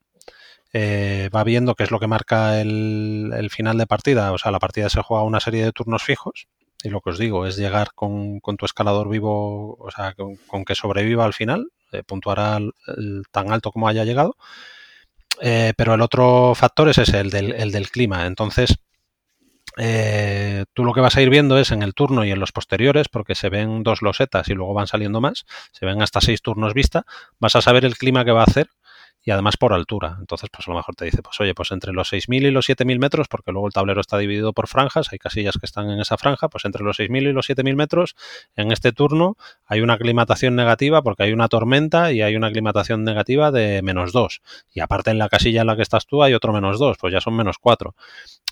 eh, 0.73 1.29
va 1.35 1.45
viendo 1.45 1.75
qué 1.75 1.85
es 1.85 1.91
lo 1.91 2.01
que 2.01 2.07
marca 2.07 2.61
el, 2.61 3.49
final 3.51 3.79
de 3.79 3.87
partida. 3.87 4.33
O 4.33 4.39
sea, 4.39 4.53
la 4.53 4.59
partida 4.59 4.89
se 4.89 5.03
juega 5.03 5.25
una 5.25 5.41
serie 5.41 5.65
de 5.65 5.73
turnos 5.73 6.03
fijos. 6.03 6.49
Y 6.83 6.89
lo 6.89 7.03
que 7.03 7.11
os 7.11 7.19
digo 7.19 7.47
es 7.47 7.57
llegar 7.57 7.91
con, 7.95 8.41
tu 8.41 8.65
escalador 8.65 9.11
vivo, 9.11 9.77
o 9.79 9.91
sea, 9.91 10.15
con 10.15 10.65
que 10.65 10.75
sobreviva 10.75 11.27
al 11.27 11.35
final, 11.35 11.71
eh, 11.93 12.03
puntuará 12.03 12.59
tan 13.31 13.53
alto 13.53 13.73
como 13.73 13.89
haya 13.89 14.05
llegado. 14.05 14.37
Eh, 15.41 15.73
pero 15.77 15.95
el 15.95 16.03
otro 16.03 16.55
factor 16.55 16.89
es 16.89 16.99
ese, 16.99 17.21
el 17.21 17.31
del, 17.31 17.91
clima. 17.91 18.27
Entonces, 18.27 18.77
eh, 19.79 20.65
tú 20.75 20.85
lo 20.85 20.93
que 20.93 21.01
vas 21.01 21.17
a 21.17 21.23
ir 21.23 21.31
viendo 21.31 21.59
es 21.59 21.71
en 21.71 21.83
el 21.83 21.95
turno 21.95 22.25
y 22.25 22.31
en 22.31 22.41
los 22.41 22.53
posteriores, 22.53 23.09
porque 23.09 23.35
se 23.35 23.49
ven 23.49 23.83
dos 23.83 24.03
losetas 24.03 24.49
y 24.49 24.55
luego 24.55 24.75
van 24.75 24.87
saliendo 24.87 25.21
más, 25.21 25.47
se 25.73 25.87
ven 25.87 26.03
hasta 26.03 26.21
seis 26.21 26.43
turnos 26.43 26.75
vista, 26.75 27.05
vas 27.39 27.57
a 27.57 27.63
saber 27.63 27.85
el 27.85 27.97
clima 27.97 28.25
que 28.25 28.33
va 28.33 28.43
a 28.43 28.45
hacer 28.45 28.69
y 29.23 29.31
además 29.31 29.57
por 29.57 29.73
altura. 29.73 30.17
Entonces, 30.19 30.49
pues 30.51 30.67
a 30.67 30.71
lo 30.71 30.77
mejor 30.77 30.95
te 30.95 31.05
dice, 31.05 31.23
pues 31.23 31.39
oye, 31.41 31.55
pues 31.55 31.71
entre 31.73 31.93
los 31.93 32.13
6.000 32.13 32.47
y 32.47 32.51
los 32.51 32.69
7.000 32.69 32.99
metros, 32.99 33.29
porque 33.29 33.53
luego 33.53 33.67
el 33.67 33.73
tablero 33.73 34.01
está 34.01 34.19
dividido 34.19 34.53
por 34.53 34.67
franjas, 34.67 35.09
hay 35.13 35.19
casillas 35.19 35.57
que 35.59 35.67
están 35.67 35.91
en 35.91 36.01
esa 36.01 36.17
franja, 36.17 36.49
pues 36.49 36.65
entre 36.65 36.83
los 36.83 36.99
6.000 36.99 37.29
y 37.29 37.33
los 37.33 37.49
7.000 37.49 37.75
metros, 37.77 38.17
en 38.57 38.73
este 38.73 38.93
turno 38.93 39.37
hay 39.67 39.81
una 39.81 39.95
aclimatación 39.95 40.57
negativa 40.57 41.03
porque 41.03 41.25
hay 41.25 41.33
una 41.33 41.49
tormenta 41.49 42.13
y 42.13 42.23
hay 42.23 42.37
una 42.37 42.49
aclimatación 42.49 43.05
negativa 43.05 43.51
de 43.51 43.83
menos 43.83 44.13
2. 44.13 44.41
Y 44.73 44.81
aparte 44.81 45.11
en 45.11 45.19
la 45.19 45.29
casilla 45.29 45.61
en 45.61 45.67
la 45.67 45.77
que 45.77 45.83
estás 45.83 46.07
tú 46.07 46.23
hay 46.23 46.35
otro 46.35 46.53
menos 46.53 46.79
2, 46.79 46.97
pues 46.99 47.13
ya 47.13 47.21
son 47.21 47.35
menos 47.37 47.57
4. 47.59 47.95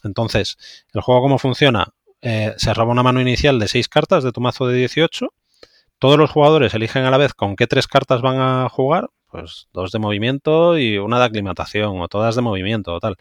Entonces, 0.05 0.59
¿el 0.93 1.01
juego 1.01 1.23
cómo 1.23 1.39
funciona? 1.39 1.89
Eh, 2.21 2.55
se 2.57 2.75
roba 2.75 2.93
una 2.93 3.03
mano 3.03 3.21
inicial 3.21 3.59
de 3.59 3.69
6 3.69 3.89
cartas 3.89 4.25
de 4.25 4.33
tu 4.33 4.41
mazo 4.41 4.67
de 4.67 4.77
18 4.77 5.33
todos 5.99 6.17
los 6.17 6.31
jugadores 6.31 6.75
eligen 6.75 7.05
a 7.05 7.11
la 7.11 7.19
vez 7.19 7.35
con 7.35 7.57
qué 7.57 7.67
tres 7.67 7.89
cartas 7.89 8.23
van 8.23 8.39
a 8.39 8.69
jugar, 8.69 9.11
pues 9.31 9.69
dos 9.73 9.93
de 9.93 9.99
movimiento 9.99 10.79
y 10.79 10.99
una 10.99 11.19
de 11.19 11.25
aclimatación, 11.27 12.01
o 12.01 12.09
todas 12.09 12.37
de 12.37 12.43
movimiento, 12.43 12.95
o 12.95 13.01
tal. 13.01 13.17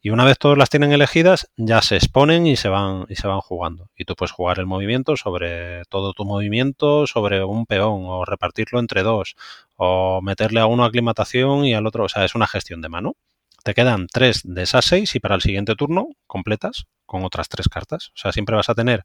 Y 0.00 0.10
una 0.10 0.24
vez 0.24 0.38
todas 0.38 0.56
las 0.56 0.70
tienen 0.70 0.92
elegidas, 0.92 1.50
ya 1.56 1.82
se 1.82 1.96
exponen 1.96 2.46
y 2.46 2.56
se 2.56 2.68
van 2.68 3.06
y 3.08 3.16
se 3.16 3.26
van 3.26 3.40
jugando. 3.40 3.90
Y 3.96 4.04
tú 4.04 4.14
puedes 4.14 4.30
jugar 4.30 4.60
el 4.60 4.66
movimiento 4.66 5.16
sobre 5.16 5.82
todo 5.86 6.12
tu 6.12 6.24
movimiento, 6.24 7.06
sobre 7.08 7.42
un 7.42 7.66
peón, 7.66 8.04
o 8.06 8.24
repartirlo 8.24 8.78
entre 8.78 9.02
dos, 9.02 9.34
o 9.74 10.20
meterle 10.22 10.60
a 10.60 10.66
uno 10.66 10.84
aclimatación 10.84 11.64
y 11.64 11.74
al 11.74 11.86
otro. 11.86 12.04
O 12.04 12.08
sea, 12.08 12.24
es 12.24 12.34
una 12.36 12.46
gestión 12.46 12.82
de 12.82 12.88
mano. 12.88 13.16
Te 13.64 13.74
quedan 13.74 14.06
tres 14.06 14.42
de 14.44 14.62
esas 14.62 14.84
seis 14.84 15.16
y 15.16 15.18
para 15.18 15.34
el 15.34 15.42
siguiente 15.42 15.74
turno 15.74 16.10
completas 16.28 16.86
con 17.04 17.24
otras 17.24 17.48
tres 17.48 17.68
cartas. 17.68 18.10
O 18.14 18.16
sea, 18.18 18.30
siempre 18.30 18.54
vas 18.54 18.68
a 18.68 18.76
tener 18.76 19.04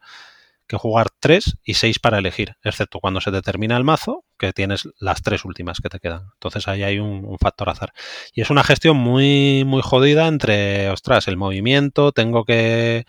que 0.72 0.78
jugar 0.78 1.08
3 1.20 1.58
y 1.66 1.74
6 1.74 2.00
para 2.00 2.20
elegir, 2.20 2.56
excepto 2.64 3.00
cuando 3.00 3.20
se 3.20 3.30
determina 3.30 3.76
el 3.76 3.84
mazo, 3.84 4.24
que 4.40 4.54
tienes 4.54 4.88
las 5.00 5.22
tres 5.22 5.44
últimas 5.44 5.80
que 5.82 5.90
te 5.90 6.00
quedan. 6.00 6.30
Entonces 6.34 6.68
ahí 6.70 6.82
hay 6.84 6.98
un, 6.98 7.38
factor 7.40 7.70
azar. 7.70 7.92
Y 8.34 8.42
es 8.42 8.50
una 8.50 8.64
gestión 8.64 8.96
muy, 8.96 9.64
muy 9.66 9.82
jodida 9.82 10.28
entre, 10.28 10.90
ostras, 10.90 11.28
el 11.28 11.36
movimiento, 11.36 12.14
tengo 12.14 12.46
que, 12.46 13.06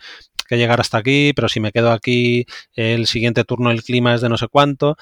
que 0.47 0.57
llegar 0.57 0.81
hasta 0.81 0.97
aquí, 0.97 1.31
pero 1.33 1.47
si 1.47 1.61
me 1.61 1.71
quedo 1.71 1.91
aquí, 1.91 2.45
el 2.75 3.07
siguiente 3.07 3.45
turno 3.45 3.71
el 3.71 3.83
clima 3.83 4.13
es 4.13 4.21
de 4.21 4.29
no 4.29 4.37
sé 4.37 4.47
cuánto. 4.49 4.97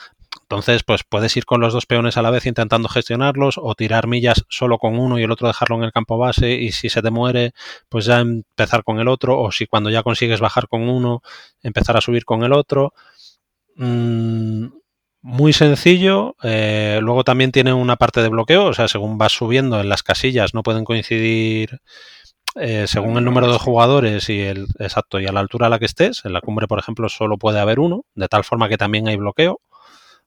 Entonces, 0.51 0.83
pues 0.83 1.05
puedes 1.07 1.37
ir 1.37 1.45
con 1.45 1.61
los 1.61 1.71
dos 1.71 1.85
peones 1.85 2.17
a 2.17 2.21
la 2.21 2.29
vez 2.29 2.45
intentando 2.45 2.89
gestionarlos 2.89 3.57
o 3.57 3.73
tirar 3.73 4.07
millas 4.07 4.43
solo 4.49 4.79
con 4.79 4.99
uno 4.99 5.17
y 5.17 5.23
el 5.23 5.31
otro 5.31 5.47
dejarlo 5.47 5.77
en 5.77 5.83
el 5.83 5.93
campo 5.93 6.17
base 6.17 6.51
y 6.51 6.73
si 6.73 6.89
se 6.89 7.01
te 7.01 7.09
muere, 7.09 7.53
pues 7.87 8.03
ya 8.03 8.19
empezar 8.19 8.83
con 8.83 8.99
el 8.99 9.07
otro 9.07 9.39
o 9.39 9.53
si 9.53 9.65
cuando 9.65 9.89
ya 9.89 10.03
consigues 10.03 10.41
bajar 10.41 10.67
con 10.67 10.89
uno, 10.89 11.21
empezar 11.63 11.95
a 11.95 12.01
subir 12.01 12.25
con 12.25 12.43
el 12.43 12.51
otro. 12.51 12.93
Mm, 13.77 14.65
muy 15.21 15.53
sencillo. 15.53 16.35
Eh, 16.43 16.99
luego 17.01 17.23
también 17.23 17.53
tiene 17.53 17.71
una 17.71 17.95
parte 17.95 18.21
de 18.21 18.27
bloqueo, 18.27 18.65
o 18.65 18.73
sea, 18.73 18.89
según 18.89 19.17
vas 19.17 19.31
subiendo 19.31 19.79
en 19.79 19.87
las 19.87 20.03
casillas 20.03 20.53
no 20.53 20.63
pueden 20.63 20.83
coincidir 20.83 21.79
eh, 22.55 22.87
según 22.87 23.17
el 23.17 23.23
número 23.23 23.49
de 23.49 23.57
jugadores 23.57 24.29
y 24.29 24.41
el 24.41 24.67
exacto 24.79 25.21
y 25.21 25.27
a 25.27 25.31
la 25.31 25.39
altura 25.39 25.67
a 25.67 25.69
la 25.69 25.79
que 25.79 25.85
estés. 25.85 26.25
En 26.25 26.33
la 26.33 26.41
cumbre, 26.41 26.67
por 26.67 26.79
ejemplo, 26.79 27.07
solo 27.07 27.37
puede 27.37 27.61
haber 27.61 27.79
uno, 27.79 28.03
de 28.15 28.27
tal 28.27 28.43
forma 28.43 28.67
que 28.67 28.77
también 28.77 29.07
hay 29.07 29.15
bloqueo. 29.15 29.61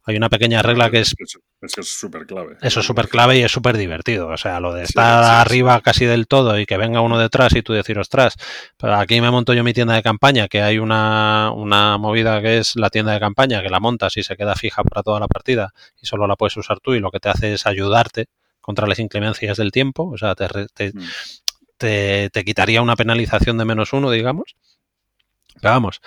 Hay 0.06 0.16
una 0.16 0.28
pequeña 0.28 0.60
regla 0.60 0.90
que 0.90 1.00
es... 1.00 1.14
Eso, 1.18 1.80
es 1.80 1.88
súper 1.88 2.26
clave. 2.26 2.58
Eso 2.60 2.80
es 2.80 2.86
súper 2.86 3.08
clave 3.08 3.38
y 3.38 3.42
es 3.42 3.50
súper 3.50 3.78
divertido. 3.78 4.28
O 4.28 4.36
sea, 4.36 4.60
lo 4.60 4.74
de 4.74 4.84
estar 4.84 5.24
arriba 5.24 5.80
casi 5.80 6.04
del 6.04 6.26
todo 6.26 6.58
y 6.58 6.66
que 6.66 6.76
venga 6.76 7.00
uno 7.00 7.18
detrás 7.18 7.54
y 7.54 7.62
tú 7.62 7.72
decir, 7.72 7.98
ostras, 7.98 8.34
aquí 8.82 9.22
me 9.22 9.30
monto 9.30 9.54
yo 9.54 9.64
mi 9.64 9.72
tienda 9.72 9.94
de 9.94 10.02
campaña, 10.02 10.46
que 10.48 10.60
hay 10.60 10.78
una, 10.78 11.52
una 11.54 11.96
movida 11.96 12.42
que 12.42 12.58
es 12.58 12.76
la 12.76 12.90
tienda 12.90 13.12
de 13.12 13.20
campaña, 13.20 13.62
que 13.62 13.70
la 13.70 13.80
montas 13.80 14.16
y 14.18 14.22
se 14.22 14.36
queda 14.36 14.54
fija 14.54 14.84
para 14.84 15.02
toda 15.02 15.20
la 15.20 15.26
partida 15.26 15.72
y 16.00 16.06
solo 16.06 16.26
la 16.26 16.36
puedes 16.36 16.56
usar 16.58 16.80
tú 16.80 16.94
y 16.94 17.00
lo 17.00 17.10
que 17.10 17.20
te 17.20 17.30
hace 17.30 17.54
es 17.54 17.66
ayudarte 17.66 18.26
contra 18.60 18.86
las 18.86 18.98
inclemencias 18.98 19.56
del 19.56 19.72
tiempo. 19.72 20.10
O 20.10 20.18
sea, 20.18 20.34
te, 20.34 20.48
te, 20.74 20.92
mm. 20.92 22.30
te, 22.30 22.44
quitaría 22.44 22.82
una 22.82 22.96
penalización 22.96 23.56
de 23.56 23.64
menos 23.64 23.92
uno, 23.92 24.10
digamos. 24.10 24.56
Pero 25.60 25.72
vamos. 25.72 26.00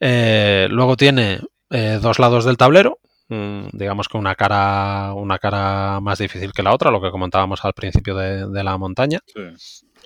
Eh, 0.00 0.68
luego 0.70 0.96
tiene 0.96 1.40
eh, 1.70 1.98
dos 2.00 2.18
lados 2.18 2.44
del 2.44 2.56
tablero, 2.56 2.98
digamos 3.28 4.08
que 4.08 4.16
una 4.16 4.34
cara, 4.34 5.12
una 5.14 5.38
cara 5.38 6.00
más 6.00 6.18
difícil 6.18 6.52
que 6.52 6.62
la 6.62 6.72
otra, 6.72 6.90
lo 6.90 7.00
que 7.00 7.10
comentábamos 7.10 7.64
al 7.64 7.72
principio 7.72 8.14
de, 8.16 8.64
la 8.64 8.78
montaña. 8.78 9.20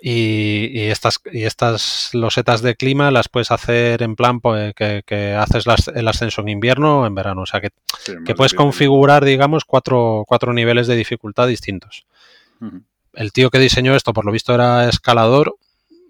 Y, 0.02 0.80
estas, 0.80 1.20
y 1.30 1.44
estas 1.44 2.10
losetas 2.14 2.62
de 2.62 2.74
clima 2.74 3.10
las 3.10 3.28
puedes 3.28 3.50
hacer 3.50 4.02
en 4.02 4.16
plan 4.16 4.40
pues, 4.40 4.74
que, 4.74 5.36
haces 5.38 5.64
el 5.94 6.08
ascenso 6.08 6.40
en 6.40 6.48
invierno 6.48 7.02
o 7.02 7.06
en 7.06 7.14
verano. 7.14 7.42
O 7.42 7.46
sea 7.46 7.60
que, 7.60 7.70
puedes 8.34 8.54
configurar, 8.54 9.24
digamos, 9.24 9.64
cuatro, 9.64 10.24
cuatro, 10.26 10.52
niveles 10.52 10.86
de 10.86 10.96
dificultad 10.96 11.46
distintos. 11.46 12.06
El 13.12 13.32
tío 13.32 13.50
que 13.50 13.58
diseñó 13.58 13.94
esto, 13.94 14.12
por 14.12 14.24
lo 14.24 14.32
visto, 14.32 14.54
era 14.54 14.88
escalador 14.88 15.56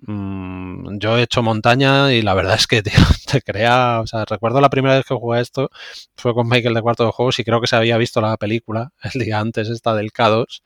Mm, 0.02 0.98
yo 0.98 1.18
he 1.18 1.22
hecho 1.22 1.42
montaña 1.42 2.12
y 2.12 2.22
la 2.22 2.34
verdad 2.34 2.54
es 2.54 2.66
que 2.66 2.82
te 3.26 3.42
crea, 3.42 4.00
o 4.00 4.06
sea, 4.06 4.24
recuerdo 4.24 4.60
la 4.60 4.70
primera 4.70 4.94
vez 4.96 5.04
que 5.06 5.14
jugué 5.14 5.40
esto 5.40 5.70
fue 6.16 6.34
con 6.34 6.48
Michael 6.48 6.74
de 6.74 6.82
cuarto 6.82 7.04
de 7.04 7.12
juegos 7.12 7.38
y 7.38 7.44
creo 7.44 7.60
que 7.60 7.66
se 7.66 7.76
había 7.76 7.98
visto 7.98 8.20
la 8.20 8.36
película 8.36 8.92
el 9.14 9.20
día 9.20 9.40
antes 9.40 9.68
esta 9.68 9.94
del 9.94 10.12
K2 10.12 10.62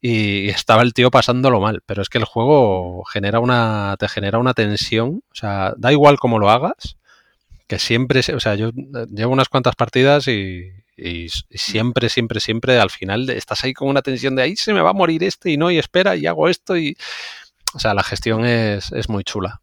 y 0.00 0.48
estaba 0.50 0.82
el 0.82 0.94
tío 0.94 1.10
pasándolo 1.10 1.60
mal, 1.60 1.82
pero 1.86 2.02
es 2.02 2.08
que 2.08 2.18
el 2.18 2.24
juego 2.24 3.04
genera 3.04 3.40
una 3.40 3.96
te 3.98 4.08
genera 4.08 4.38
una 4.38 4.54
tensión, 4.54 5.22
o 5.30 5.34
sea, 5.34 5.74
da 5.76 5.92
igual 5.92 6.18
cómo 6.18 6.38
lo 6.38 6.50
hagas, 6.50 6.96
que 7.68 7.78
siempre, 7.78 8.20
o 8.34 8.40
sea, 8.40 8.54
yo 8.56 8.70
llevo 9.10 9.32
unas 9.32 9.48
cuantas 9.48 9.76
partidas 9.76 10.28
y, 10.28 10.70
y, 10.96 11.28
siempre, 11.28 12.08
siempre, 12.08 12.40
siempre 12.40 12.78
al 12.80 12.90
final 12.90 13.30
estás 13.30 13.64
ahí 13.64 13.74
con 13.74 13.88
una 13.88 14.02
tensión 14.02 14.36
de 14.36 14.42
ahí 14.42 14.56
se 14.56 14.74
me 14.74 14.80
va 14.80 14.90
a 14.90 14.94
morir 14.94 15.24
este 15.24 15.50
y 15.50 15.56
no, 15.56 15.70
y 15.70 15.78
espera, 15.78 16.16
y 16.16 16.26
hago 16.26 16.48
esto 16.48 16.76
y 16.76 16.96
o 17.74 17.78
sea, 17.78 17.94
la 17.94 18.02
gestión 18.02 18.44
es, 18.44 19.08
muy 19.08 19.24
chula. 19.24 19.60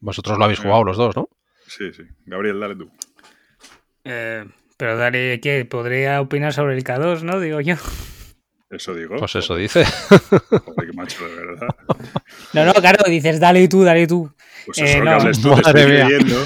Vosotros 0.00 0.38
lo 0.38 0.44
habéis 0.44 0.60
jugado 0.60 0.84
los 0.84 0.96
dos, 0.96 1.16
¿no? 1.16 1.28
Sí, 1.66 1.92
sí. 1.92 2.02
Gabriel, 2.24 2.60
dale 2.60 2.76
tú. 2.76 2.90
Eh, 4.04 4.44
pero 4.76 4.96
dale, 4.96 5.40
¿qué? 5.40 5.64
Podría 5.64 6.20
opinar 6.20 6.52
sobre 6.54 6.76
el 6.76 6.84
K2, 6.84 7.22
¿no? 7.22 7.38
Digo 7.38 7.60
yo. 7.60 7.76
Eso 8.70 8.94
digo. 8.94 9.16
Pues 9.16 9.34
eso 9.34 9.56
dice. 9.56 9.84
Joder, 9.84 10.86
qué 10.86 10.92
macho, 10.94 11.28
de 11.28 11.34
verdad. 11.34 11.68
No, 12.52 12.64
no, 12.64 12.72
claro, 12.72 13.04
dices, 13.08 13.38
dale 13.38 13.68
tú, 13.68 13.84
dale 13.84 14.06
tú. 14.06 14.32
Pues 14.66 14.78
eso 14.78 14.98
eh, 14.98 15.00
no. 15.02 15.18
te 15.18 15.30
estoy 15.30 15.62
cediendo. 15.72 16.44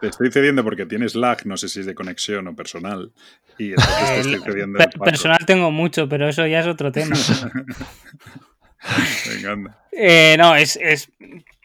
Te 0.00 0.06
estoy 0.08 0.30
cediendo 0.30 0.64
porque 0.64 0.86
tienes 0.86 1.14
lag, 1.14 1.44
no 1.46 1.56
sé 1.56 1.68
si 1.68 1.80
es 1.80 1.86
de 1.86 1.94
conexión 1.94 2.46
o 2.48 2.56
personal. 2.56 3.12
Y 3.58 3.70
entonces 3.70 4.08
te 4.08 4.20
estoy 4.20 4.40
cediendo. 4.40 4.78
personal 5.02 5.38
tengo 5.46 5.70
mucho, 5.70 6.08
pero 6.08 6.28
eso 6.28 6.46
ya 6.46 6.60
es 6.60 6.66
otro 6.66 6.92
tema. 6.92 7.16
Eh, 9.96 10.34
no, 10.36 10.56
es, 10.56 10.78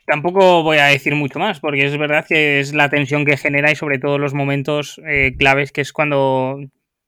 Tampoco 0.06 0.62
voy 0.62 0.78
a 0.78 0.86
decir 0.86 1.16
mucho 1.16 1.40
más, 1.40 1.60
porque 1.60 1.86
es 1.86 1.98
verdad 1.98 2.26
que 2.28 2.60
es 2.60 2.74
la 2.74 2.90
tensión 2.90 3.26
que 3.26 3.38
genera 3.38 3.72
y 3.72 3.76
sobre 3.76 3.98
todo 3.98 4.18
los 4.18 4.34
momentos 4.34 5.02
eh, 5.08 5.36
claves, 5.38 5.72
que 5.72 5.82
es 5.82 5.94
cuando 5.94 6.60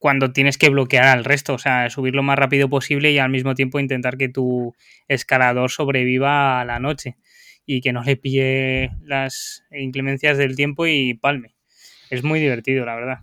cuando 0.01 0.31
tienes 0.33 0.57
que 0.57 0.69
bloquear 0.69 1.05
al 1.05 1.23
resto, 1.23 1.53
o 1.53 1.57
sea, 1.59 1.91
subir 1.91 2.15
lo 2.15 2.23
más 2.23 2.38
rápido 2.38 2.69
posible 2.69 3.11
y 3.11 3.19
al 3.19 3.29
mismo 3.29 3.53
tiempo 3.53 3.79
intentar 3.79 4.17
que 4.17 4.29
tu 4.29 4.75
escalador 5.07 5.69
sobreviva 5.69 6.59
a 6.59 6.65
la 6.65 6.79
noche 6.79 7.17
y 7.67 7.81
que 7.81 7.93
no 7.93 8.03
le 8.03 8.17
pille 8.17 8.89
las 9.03 9.63
inclemencias 9.71 10.39
del 10.39 10.55
tiempo 10.55 10.88
y 10.88 11.13
palme. 11.13 11.53
Es 12.09 12.23
muy 12.23 12.39
divertido, 12.39 12.83
la 12.83 12.95
verdad. 12.95 13.19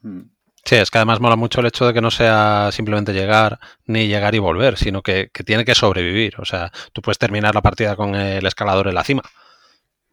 Hmm. 0.00 0.31
Sí, 0.64 0.76
es 0.76 0.90
que 0.90 0.98
además 0.98 1.20
mola 1.20 1.34
mucho 1.34 1.60
el 1.60 1.66
hecho 1.66 1.86
de 1.86 1.92
que 1.92 2.00
no 2.00 2.10
sea 2.10 2.70
simplemente 2.70 3.12
llegar 3.12 3.58
ni 3.86 4.06
llegar 4.06 4.34
y 4.34 4.38
volver, 4.38 4.78
sino 4.78 5.02
que, 5.02 5.28
tiene 5.44 5.64
que 5.64 5.74
sobrevivir. 5.74 6.34
O 6.38 6.44
sea, 6.44 6.70
tú 6.92 7.02
puedes 7.02 7.18
terminar 7.18 7.54
la 7.54 7.62
partida 7.62 7.96
con 7.96 8.14
el 8.14 8.46
escalador 8.46 8.86
en 8.88 8.94
la 8.94 9.04
cima. 9.04 9.22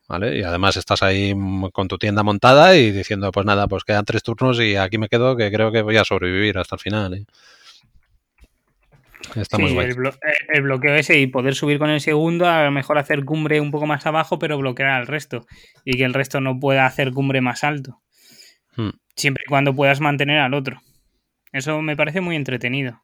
¿Vale? 0.08 0.40
Y 0.40 0.42
además 0.42 0.76
estás 0.76 1.04
ahí 1.04 1.36
con 1.72 1.88
tu 1.88 2.00
tienda 2.00 2.24
montada 2.24 2.76
y 2.76 2.92
diciendo, 2.92 3.32
pues 3.32 3.46
nada, 3.46 3.68
pues 3.68 3.84
quedan 3.84 4.06
tres 4.06 4.24
turnos 4.24 4.60
y 4.60 4.76
aquí 4.76 4.98
me 4.98 5.08
quedo 5.08 5.38
que 5.38 5.52
creo 5.52 5.72
que 5.72 5.84
voy 5.84 5.98
a 5.98 6.04
sobrevivir 6.04 6.58
hasta 6.58 6.78
el 6.78 6.82
final. 6.82 7.14
¿eh? 7.14 7.26
Está 9.36 9.60
muy 9.60 9.78
el, 9.78 9.96
el, 10.48 10.62
bloqueo 10.64 10.96
ese 10.96 11.20
y 11.20 11.28
poder 11.28 11.54
subir 11.54 11.78
con 11.78 11.92
el 11.92 12.02
segundo, 12.02 12.48
a 12.48 12.64
lo 12.64 12.72
mejor 12.72 12.98
hacer 12.98 13.24
cumbre 13.24 13.62
un 13.62 13.70
poco 13.70 13.86
más 13.86 14.04
abajo, 14.08 14.40
pero 14.40 14.58
bloquear 14.58 14.90
al 14.90 15.06
resto. 15.06 15.46
Y 15.86 15.98
que 15.98 16.06
el 16.06 16.16
resto 16.16 16.42
no 16.42 16.60
pueda 16.60 16.88
hacer 16.88 17.12
cumbre 17.12 17.40
más 17.42 17.64
alto. 17.64 18.02
Hmm. 18.76 18.90
Siempre 19.20 19.44
y 19.46 19.50
cuando 19.50 19.76
puedas 19.76 20.00
mantener 20.00 20.40
al 20.40 20.54
otro. 20.54 20.82
Eso 21.52 21.82
me 21.82 21.98
parece 21.98 22.22
muy 22.22 22.38
entretenido. 22.38 23.04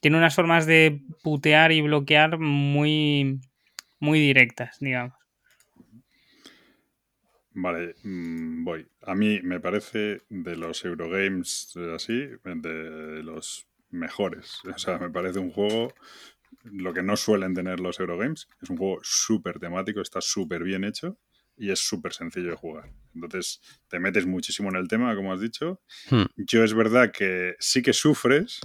Tiene 0.00 0.16
unas 0.16 0.34
formas 0.34 0.64
de 0.64 1.02
putear 1.22 1.72
y 1.72 1.82
bloquear 1.82 2.38
muy, 2.38 3.38
muy 4.00 4.18
directas, 4.18 4.78
digamos. 4.80 5.14
Vale, 7.50 7.96
mm, 8.02 8.64
voy. 8.64 8.88
A 9.02 9.14
mí 9.14 9.40
me 9.42 9.60
parece 9.60 10.22
de 10.30 10.56
los 10.56 10.86
Eurogames 10.86 11.74
eh, 11.76 11.92
así, 11.94 12.30
de 12.44 13.22
los 13.22 13.68
mejores. 13.90 14.58
O 14.74 14.78
sea, 14.78 14.96
me 14.96 15.10
parece 15.10 15.38
un 15.38 15.50
juego, 15.50 15.92
lo 16.64 16.94
que 16.94 17.02
no 17.02 17.14
suelen 17.14 17.52
tener 17.52 17.78
los 17.78 18.00
Eurogames, 18.00 18.48
es 18.62 18.70
un 18.70 18.78
juego 18.78 19.00
súper 19.02 19.58
temático, 19.58 20.00
está 20.00 20.22
súper 20.22 20.64
bien 20.64 20.84
hecho 20.84 21.18
y 21.56 21.70
es 21.70 21.80
súper 21.80 22.12
sencillo 22.12 22.50
de 22.50 22.56
jugar. 22.56 22.90
Entonces 23.14 23.60
te 23.88 23.98
metes 23.98 24.26
muchísimo 24.26 24.70
en 24.70 24.76
el 24.76 24.88
tema, 24.88 25.14
como 25.14 25.32
has 25.32 25.40
dicho. 25.40 25.80
Hmm. 26.10 26.24
Yo 26.36 26.64
es 26.64 26.74
verdad 26.74 27.12
que 27.12 27.56
sí 27.58 27.82
que 27.82 27.92
sufres, 27.92 28.60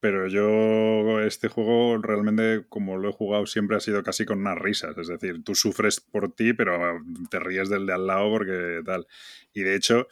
pero 0.00 0.28
yo 0.28 1.20
este 1.20 1.48
juego 1.48 1.98
realmente 1.98 2.66
como 2.68 2.96
lo 2.96 3.08
he 3.08 3.12
jugado 3.12 3.46
siempre 3.46 3.76
ha 3.76 3.80
sido 3.80 4.02
casi 4.02 4.24
con 4.24 4.40
unas 4.40 4.58
risas. 4.58 4.96
Es 4.98 5.08
decir, 5.08 5.42
tú 5.42 5.54
sufres 5.54 6.00
por 6.00 6.34
ti, 6.34 6.52
pero 6.52 7.00
te 7.30 7.40
ríes 7.40 7.68
del 7.68 7.86
de 7.86 7.94
al 7.94 8.06
lado 8.06 8.30
porque 8.30 8.82
tal. 8.84 9.06
Y 9.52 9.62
de 9.62 9.74
hecho 9.74 10.06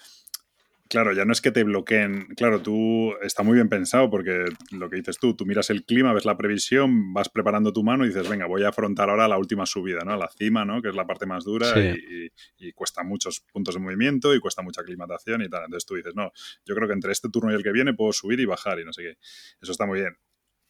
Claro, 0.92 1.14
ya 1.14 1.24
no 1.24 1.32
es 1.32 1.40
que 1.40 1.50
te 1.50 1.64
bloqueen. 1.64 2.26
Claro, 2.36 2.60
tú 2.60 3.14
está 3.22 3.42
muy 3.42 3.54
bien 3.54 3.70
pensado 3.70 4.10
porque 4.10 4.44
lo 4.72 4.90
que 4.90 4.96
dices 4.96 5.16
tú, 5.18 5.34
tú 5.34 5.46
miras 5.46 5.70
el 5.70 5.86
clima, 5.86 6.12
ves 6.12 6.26
la 6.26 6.36
previsión, 6.36 7.14
vas 7.14 7.30
preparando 7.30 7.72
tu 7.72 7.82
mano 7.82 8.04
y 8.04 8.08
dices, 8.08 8.28
venga, 8.28 8.44
voy 8.44 8.64
a 8.64 8.68
afrontar 8.68 9.08
ahora 9.08 9.26
la 9.26 9.38
última 9.38 9.64
subida, 9.64 10.00
¿no? 10.04 10.14
La 10.18 10.28
cima, 10.28 10.66
¿no? 10.66 10.82
Que 10.82 10.90
es 10.90 10.94
la 10.94 11.06
parte 11.06 11.24
más 11.24 11.44
dura 11.44 11.72
y, 11.78 12.72
cuesta 12.74 13.02
muchos 13.04 13.40
puntos 13.40 13.74
de 13.74 13.80
movimiento 13.80 14.34
y 14.34 14.40
cuesta 14.40 14.60
mucha 14.60 14.82
aclimatación 14.82 15.40
y 15.40 15.48
tal. 15.48 15.64
Entonces 15.64 15.86
tú 15.86 15.94
dices, 15.94 16.14
no, 16.14 16.30
yo 16.66 16.74
creo 16.74 16.86
que 16.86 16.92
entre 16.92 17.12
este 17.12 17.30
turno 17.30 17.52
y 17.52 17.54
el 17.54 17.62
que 17.62 17.72
viene 17.72 17.94
puedo 17.94 18.12
subir 18.12 18.40
y 18.40 18.44
bajar 18.44 18.78
y 18.78 18.84
no 18.84 18.92
sé 18.92 19.00
qué. 19.02 19.16
Eso 19.62 19.72
está 19.72 19.86
muy 19.86 20.00
bien. 20.00 20.18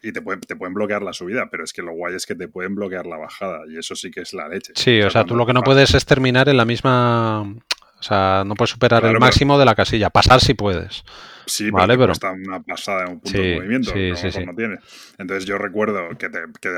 Y 0.02 0.12
te 0.12 0.22
pueden, 0.22 0.40
te 0.40 0.54
pueden 0.54 0.74
bloquear 0.74 1.02
la 1.02 1.12
subida, 1.12 1.48
pero 1.50 1.64
es 1.64 1.72
que 1.72 1.82
lo 1.82 1.94
guay 1.94 2.14
es 2.14 2.26
que 2.26 2.36
te 2.36 2.46
pueden 2.46 2.76
bloquear 2.76 3.06
la 3.06 3.16
bajada 3.16 3.62
y 3.68 3.76
eso 3.76 3.96
sí 3.96 4.12
que 4.12 4.20
es 4.20 4.32
la 4.34 4.46
leche. 4.48 4.72
Sí, 4.76 5.02
o 5.02 5.10
sea, 5.10 5.24
tú 5.24 5.34
lo 5.34 5.46
que 5.46 5.52
no 5.52 5.62
puedes 5.62 5.94
es 5.94 6.06
terminar 6.06 6.48
en 6.48 6.58
la 6.58 6.64
misma 6.64 7.56
o 8.02 8.04
sea, 8.04 8.42
no 8.44 8.56
puedes 8.56 8.70
superar 8.70 9.04
el 9.04 9.16
máximo 9.20 9.56
de 9.60 9.64
la 9.64 9.76
casilla. 9.76 10.10
Pasar 10.10 10.40
si 10.40 10.54
puedes. 10.54 11.04
Sí, 11.46 11.70
vale, 11.70 11.96
pero 11.96 12.12
está 12.12 12.32
una 12.32 12.60
pasada 12.62 13.04
en 13.04 13.12
un 13.12 13.20
punto 13.20 13.38
de 13.38 13.56
movimiento. 13.56 13.92
Sí, 13.92 14.12
sí, 14.16 14.32
sí. 14.32 14.44
No 14.44 14.54
tiene. 14.54 14.78
Entonces 15.18 15.44
yo 15.44 15.58
recuerdo 15.58 16.08
que, 16.18 16.28
te, 16.28 16.38
que, 16.60 16.68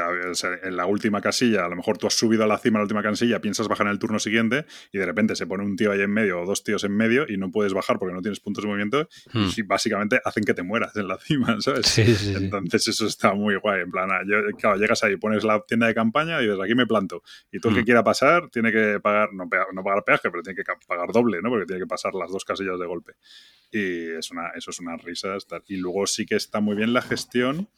en 0.62 0.76
la 0.76 0.86
última 0.86 1.20
casilla, 1.20 1.64
a 1.64 1.68
lo 1.68 1.76
mejor 1.76 1.98
tú 1.98 2.06
has 2.06 2.14
subido 2.14 2.44
a 2.44 2.46
la 2.46 2.59
cima 2.59 2.78
de 2.78 2.80
la 2.80 2.84
última 2.84 3.02
casilla, 3.02 3.40
piensas 3.40 3.68
bajar 3.68 3.86
en 3.86 3.92
el 3.92 3.98
turno 3.98 4.18
siguiente 4.18 4.66
y 4.92 4.98
de 4.98 5.06
repente 5.06 5.36
se 5.36 5.46
pone 5.46 5.64
un 5.64 5.76
tío 5.76 5.92
ahí 5.92 6.01
en 6.01 6.10
medio 6.10 6.40
o 6.40 6.46
dos 6.46 6.62
tíos 6.62 6.84
en 6.84 6.96
medio 6.96 7.26
y 7.28 7.36
no 7.36 7.51
puedes 7.51 7.72
bajar 7.72 7.98
porque 7.98 8.14
no 8.14 8.20
tienes 8.20 8.40
puntos 8.40 8.64
de 8.64 8.68
movimiento 8.68 9.09
y 9.32 9.62
hmm. 9.62 9.66
básicamente 9.66 10.20
hacen 10.24 10.44
que 10.44 10.55
te 10.55 10.62
mueras 10.62 10.96
en 10.96 11.09
la 11.09 11.18
cima, 11.18 11.56
¿sabes? 11.60 11.86
Sí, 11.86 12.14
sí, 12.14 12.34
Entonces 12.34 12.88
eso 12.88 13.06
está 13.06 13.34
muy 13.34 13.56
guay. 13.56 13.82
En 13.82 13.90
plan, 13.90 14.09
yo, 14.26 14.36
claro, 14.59 14.76
llegas 14.76 15.02
ahí, 15.05 15.16
pones 15.16 15.44
la 15.44 15.60
tienda 15.60 15.86
de 15.86 15.94
campaña 15.94 16.40
y 16.40 16.46
dices, 16.46 16.60
aquí 16.62 16.74
me 16.74 16.86
planto. 16.86 17.22
Y 17.52 17.60
todo 17.60 17.70
el 17.70 17.76
que 17.76 17.82
hmm. 17.82 17.84
quiera 17.84 18.05
pasar 18.05 18.48
tiene 18.51 18.72
que 18.72 19.01
pagar, 19.01 19.32
no, 19.32 19.48
no 19.72 19.82
pagar 19.82 20.05
peaje, 20.05 20.30
pero 20.30 20.42
tiene 20.42 20.56
que 20.56 20.64
pagar 20.86 21.12
doble, 21.15 21.41
¿no? 21.41 21.49
Porque 21.49 21.65
tiene 21.65 21.81
que 21.81 21.86
pasar 21.86 22.15
las 22.15 22.31
dos 22.31 22.45
casillas 22.45 22.78
de 22.78 22.85
golpe. 22.85 23.15
Y 23.73 24.11
es 24.11 24.31
una, 24.31 24.51
eso 24.55 24.70
es 24.70 24.81
unas 24.81 25.03
risas. 25.03 25.47
Y 25.69 25.78
luego 25.78 26.07
sí 26.07 26.27
que 26.27 26.35
está 26.35 26.61
muy 26.61 26.77
bien 26.77 26.93
la 26.93 27.01
gestión 27.01 27.70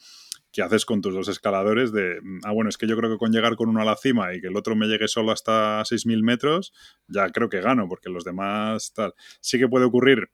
que 0.53 0.63
haces 0.63 0.87
con 0.87 1.03
tus 1.03 1.15
dos 1.15 1.29
escaladores 1.29 1.93
de, 1.93 2.19
ah, 2.45 2.51
bueno, 2.51 2.71
es 2.71 2.79
que 2.79 2.89
yo 2.89 2.97
creo 2.97 3.11
que 3.11 3.19
con 3.19 3.31
llegar 3.31 3.57
con 3.57 3.69
uno 3.69 3.83
a 3.83 3.85
la 3.85 3.95
cima 3.95 4.35
y 4.35 4.41
que 4.41 4.47
el 4.47 4.57
otro 4.57 4.75
me 4.75 4.87
llegue 4.87 5.07
solo 5.07 5.31
hasta 5.31 5.85
6.000 5.85 6.23
metros, 6.23 6.73
ya 7.09 7.29
creo 7.29 7.51
que 7.51 7.61
gano, 7.61 7.89
porque 7.89 8.09
los 8.09 8.25
demás 8.25 8.95
tal. 8.95 9.15
Sí 9.41 9.59
que 9.59 9.69
puede 9.69 9.85
ocurrir 9.85 10.31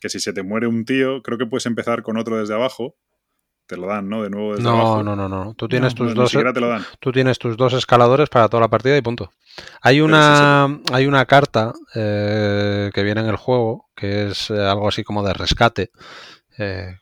que 0.00 0.10
si 0.10 0.20
se 0.20 0.34
te 0.34 0.42
muere 0.42 0.66
un 0.66 0.84
tío, 0.84 1.22
creo 1.22 1.38
que 1.38 1.46
puedes 1.46 1.64
empezar 1.64 2.02
con 2.02 2.18
otro 2.18 2.38
desde 2.38 2.52
abajo 2.52 2.94
te 3.66 3.76
lo 3.76 3.86
dan, 3.86 4.08
¿no? 4.08 4.22
De 4.22 4.30
nuevo 4.30 4.52
desde 4.52 4.64
no, 4.64 5.02
No, 5.02 5.16
no, 5.16 5.28
no. 5.28 5.54
Tú 5.54 5.68
tienes 5.68 5.94
tus 5.94 6.14
dos. 6.14 6.36
Tú 7.00 7.12
tienes 7.12 7.38
tus 7.38 7.56
dos 7.56 7.72
escaladores 7.72 8.28
para 8.28 8.48
toda 8.48 8.62
la 8.62 8.68
partida 8.68 8.96
y 8.96 9.02
punto. 9.02 9.30
Hay 9.80 10.00
una, 10.00 10.80
hay 10.92 11.06
una 11.06 11.24
carta 11.26 11.72
eh, 11.94 12.90
que 12.92 13.02
viene 13.02 13.20
en 13.20 13.28
el 13.28 13.36
juego 13.36 13.88
que 13.94 14.28
es 14.28 14.50
eh, 14.50 14.58
algo 14.58 14.88
así 14.88 15.04
como 15.04 15.22
de 15.22 15.32
rescate. 15.32 15.90
Eh, 16.58 16.96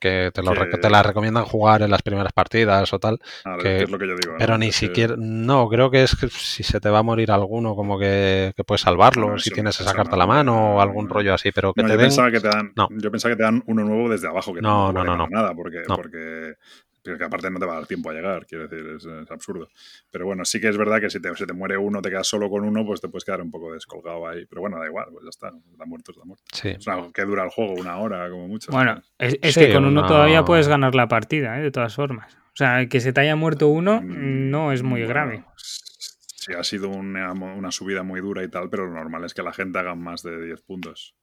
que 0.00 0.30
te, 0.32 0.42
lo, 0.42 0.52
te 0.52 0.90
la 0.90 1.02
recomiendan 1.02 1.44
jugar 1.44 1.82
en 1.82 1.90
las 1.90 2.02
primeras 2.02 2.32
partidas 2.32 2.92
o 2.92 2.98
tal. 2.98 3.18
que, 3.62 3.82
es 3.82 3.90
lo 3.90 3.98
que 3.98 4.08
yo 4.08 4.16
digo. 4.16 4.34
Pero 4.38 4.58
ni 4.58 4.72
siquiera. 4.72 5.14
No, 5.16 5.68
creo 5.68 5.90
que 5.90 6.02
es 6.02 6.16
que 6.16 6.28
si 6.28 6.62
se 6.62 6.80
te 6.80 6.88
va 6.88 7.00
a 7.00 7.02
morir 7.02 7.30
alguno, 7.30 7.76
como 7.76 7.98
que, 7.98 8.52
puedes 8.66 8.80
salvarlo, 8.80 9.38
si 9.38 9.50
tienes 9.50 9.78
esa 9.80 9.94
carta 9.94 10.16
a 10.16 10.18
la 10.18 10.26
mano 10.26 10.76
o 10.76 10.80
algún 10.80 11.08
rollo 11.08 11.34
así. 11.34 11.52
Pero 11.52 11.72
que 11.72 11.82
te 11.82 11.88
yo 11.88 11.96
den... 11.96 12.06
Pensaba 12.06 12.30
que 12.30 12.40
te 12.40 12.48
dan, 12.48 12.72
Yo 12.98 13.10
pensaba 13.10 13.32
que 13.34 13.36
te 13.36 13.42
dan 13.42 13.62
uno 13.66 13.84
nuevo 13.84 14.08
desde 14.08 14.28
abajo, 14.28 14.54
que 14.54 14.62
no, 14.62 14.92
no, 14.92 15.04
no, 15.04 15.16
no, 15.16 15.28
nada, 15.28 15.54
porque, 15.54 15.82
porque 15.86 16.54
pero 17.02 17.18
que 17.18 17.24
aparte 17.24 17.50
no 17.50 17.58
te 17.58 17.66
va 17.66 17.72
a 17.72 17.76
dar 17.76 17.86
tiempo 17.86 18.10
a 18.10 18.12
llegar, 18.12 18.46
quiero 18.46 18.68
decir, 18.68 18.96
es, 18.96 19.30
absurdo. 19.30 19.68
Pero 20.10 20.26
bueno, 20.26 20.44
sí 20.44 20.60
que 20.60 20.68
es 20.68 20.76
verdad 20.76 21.00
que 21.00 21.10
si 21.10 21.20
te, 21.20 21.34
se 21.36 21.46
te 21.46 21.52
muere 21.52 21.76
uno, 21.76 22.02
te 22.02 22.10
quedas 22.10 22.26
solo 22.26 22.48
con 22.50 22.64
uno, 22.64 22.84
pues 22.84 23.00
te 23.00 23.08
puedes 23.08 23.24
quedar 23.24 23.40
un 23.40 23.50
poco 23.50 23.72
descolgado 23.72 24.26
ahí. 24.28 24.46
Pero 24.46 24.60
bueno, 24.60 24.78
da 24.78 24.86
igual, 24.86 25.06
pues 25.10 25.24
ya 25.24 25.30
está, 25.30 25.52
está 25.70 25.84
muerto, 25.86 26.12
está 26.12 26.24
muerto. 26.24 26.44
Sí. 26.52 26.70
O 26.76 26.80
sea, 26.80 27.08
que 27.12 27.22
dura 27.22 27.44
el 27.44 27.50
juego, 27.50 27.74
una 27.74 27.98
hora 27.98 28.28
como 28.30 28.48
mucho. 28.48 28.70
Bueno, 28.72 29.02
es, 29.18 29.54
que 29.54 29.72
con 29.72 29.84
uno 29.84 30.06
todavía 30.06 30.44
puedes 30.44 30.68
ganar 30.68 30.94
la 30.94 31.08
partida, 31.08 31.58
¿eh? 31.58 31.62
de 31.62 31.70
todas 31.70 31.94
formas. 31.94 32.34
O 32.34 32.56
sea, 32.56 32.86
que 32.86 33.00
se 33.00 33.12
te 33.12 33.20
haya 33.20 33.36
muerto 33.36 33.68
uno 33.68 34.00
mm, 34.02 34.50
no 34.50 34.72
es 34.72 34.82
muy 34.82 35.02
grave. 35.06 35.44
Sí, 35.56 36.52
ha 36.52 36.64
sido 36.64 36.88
una, 36.88 37.32
una 37.32 37.70
subida 37.70 38.02
muy 38.02 38.20
dura 38.20 38.42
y 38.42 38.48
tal, 38.48 38.70
pero 38.70 38.86
lo 38.86 38.94
normal 38.94 39.24
es 39.24 39.34
que 39.34 39.42
la 39.42 39.52
gente 39.52 39.78
haga 39.78 39.94
más 39.94 40.22
de 40.22 40.42
10 40.42 40.62
puntos. 40.62 41.14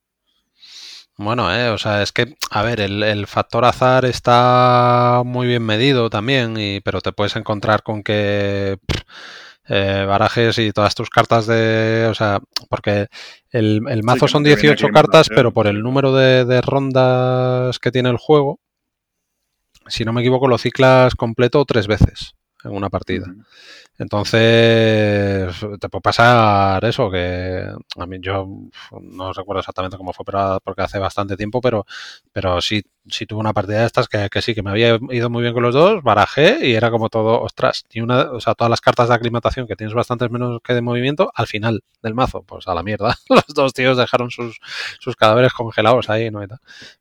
Bueno, 1.18 1.52
eh, 1.52 1.70
o 1.70 1.80
sea, 1.80 2.04
es 2.04 2.12
que, 2.12 2.36
a 2.52 2.62
ver, 2.62 2.80
el, 2.80 3.26
factor 3.26 3.66
azar 3.66 4.06
está 4.06 5.24
muy 5.26 5.48
bien 5.48 5.64
medido 5.64 6.12
también, 6.12 6.56
y, 6.58 6.80
pero 6.82 7.02
te 7.02 7.12
puedes 7.12 7.36
encontrar 7.36 7.82
con 7.82 8.04
que 8.04 8.78
eh, 9.68 10.06
barajes 10.08 10.60
y 10.60 10.72
todas 10.72 10.94
tus 10.94 11.10
cartas 11.10 11.48
de... 11.48 12.08
O 12.12 12.14
sea, 12.14 12.40
porque 12.70 13.08
el, 13.50 13.82
mazo 14.04 14.28
son 14.28 14.44
18 14.44 14.90
cartas, 14.90 15.28
pero 15.30 15.52
por 15.52 15.66
el 15.66 15.82
número 15.82 16.14
de, 16.14 16.62
rondas 16.62 17.80
que 17.80 17.92
tiene 17.92 18.10
el 18.10 18.18
juego, 18.18 18.60
si 19.88 20.06
no 20.06 20.14
me 20.14 20.22
equivoco, 20.22 20.48
lo 20.48 20.60
ciclas 20.60 21.16
completo 21.16 21.66
tres 21.66 21.88
veces 21.88 22.36
en 22.64 22.72
una 22.72 22.90
partida. 22.92 23.26
Entonces, 24.00 25.54
te 25.80 25.90
puede 25.90 26.02
pasar 26.02 26.84
eso, 26.86 27.10
que 27.10 27.64
a 27.98 28.06
mí 28.06 28.18
yo 28.22 28.48
no 29.02 29.34
recuerdo 29.34 29.60
exactamente 29.62 29.98
cómo 29.98 30.14
fue, 30.14 30.24
pero 30.26 30.60
porque 30.64 30.84
hace 30.84 31.00
bastante 31.00 31.36
tiempo, 31.38 31.62
pero, 31.62 31.86
pero 32.32 32.62
sí 32.62 32.84
si 33.10 33.26
tuve 33.26 33.40
una 33.40 33.54
partida 33.54 33.82
de 33.82 33.86
estas 33.86 34.08
que, 34.08 34.30
sí, 34.42 34.56
que 34.56 34.64
me 34.64 34.70
había 34.70 35.00
ido 35.10 35.30
muy 35.30 35.42
bien 35.42 35.54
con 35.54 35.64
los 35.64 35.74
dos, 35.74 36.04
barajé 36.04 36.66
y 36.68 36.74
era 36.74 36.92
como 36.92 37.10
todo, 37.10 37.42
ostras, 37.42 37.86
y 37.92 38.02
una, 38.02 38.32
o 38.32 38.40
sea, 38.40 38.56
todas 38.56 38.70
las 38.70 38.82
cartas 38.82 39.10
de 39.10 39.16
aclimatación 39.16 39.68
que 39.68 39.76
tienes 39.76 39.94
bastantes 39.94 40.30
menos 40.30 40.60
que 40.64 40.74
de 40.74 40.82
movimiento, 40.82 41.32
al 41.34 41.48
final 41.48 41.84
del 42.02 42.14
mazo, 42.14 42.44
pues 42.44 42.68
a 42.68 42.74
la 42.74 42.84
mierda. 42.84 43.16
Los 43.30 43.46
dos 43.54 43.74
tíos 43.74 43.98
dejaron 43.98 44.32
sus, 44.32 44.60
sus 45.00 45.16
cadáveres 45.16 45.54
congelados 45.54 46.10
ahí, 46.10 46.32
¿no? 46.32 46.42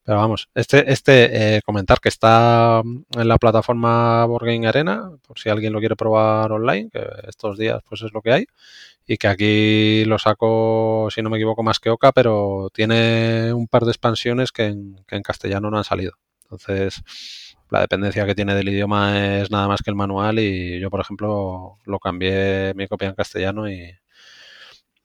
Pero 0.05 0.19
vamos, 0.19 0.49
este, 0.55 0.91
este 0.93 1.57
eh, 1.57 1.63
comentar 1.63 2.01
que 2.01 2.09
está 2.09 2.83
en 2.85 3.29
la 3.29 3.39
plataforma 3.39 4.25
Board 4.27 4.47
Arena, 4.67 5.11
por 5.27 5.39
si 5.39 5.49
alguien 5.49 5.73
lo 5.73 5.81
quiere 5.81 5.97
probar 5.97 6.53
online, 6.53 6.89
que 6.91 7.05
estos 7.29 7.59
días 7.59 7.83
pues 7.89 8.03
es 8.03 8.13
lo 8.13 8.23
que 8.23 8.33
hay 8.33 8.47
y 9.07 9.17
que 9.19 9.29
aquí 9.29 10.05
lo 10.05 10.19
saco, 10.19 11.09
si 11.11 11.23
no 11.23 11.31
me 11.31 11.37
equivoco, 11.39 11.63
más 11.63 11.79
que 11.81 11.91
Oca, 11.91 12.13
pero 12.13 12.69
tiene 12.73 13.53
un 13.53 13.69
par 13.69 13.85
de 13.85 13.91
expansiones 13.93 14.53
que 14.53 14.67
en, 14.67 14.97
castellano 15.23 15.71
no 15.71 15.79
han 15.79 15.85
salido. 15.85 16.13
Entonces, 16.45 17.03
la 17.71 17.81
dependencia 17.81 18.27
que 18.27 18.35
tiene 18.35 18.55
del 18.55 18.69
idioma 18.69 19.41
es 19.41 19.51
nada 19.51 19.69
más 19.69 19.83
que 19.83 19.91
el 19.91 19.97
manual 19.97 20.39
y 20.39 20.81
yo, 20.81 20.91
por 20.91 21.01
ejemplo, 21.01 21.79
lo 21.85 21.99
cambié 21.99 22.73
mi 22.75 22.87
copia 22.89 23.09
en 23.09 23.15
castellano 23.15 23.69
y, 23.71 23.93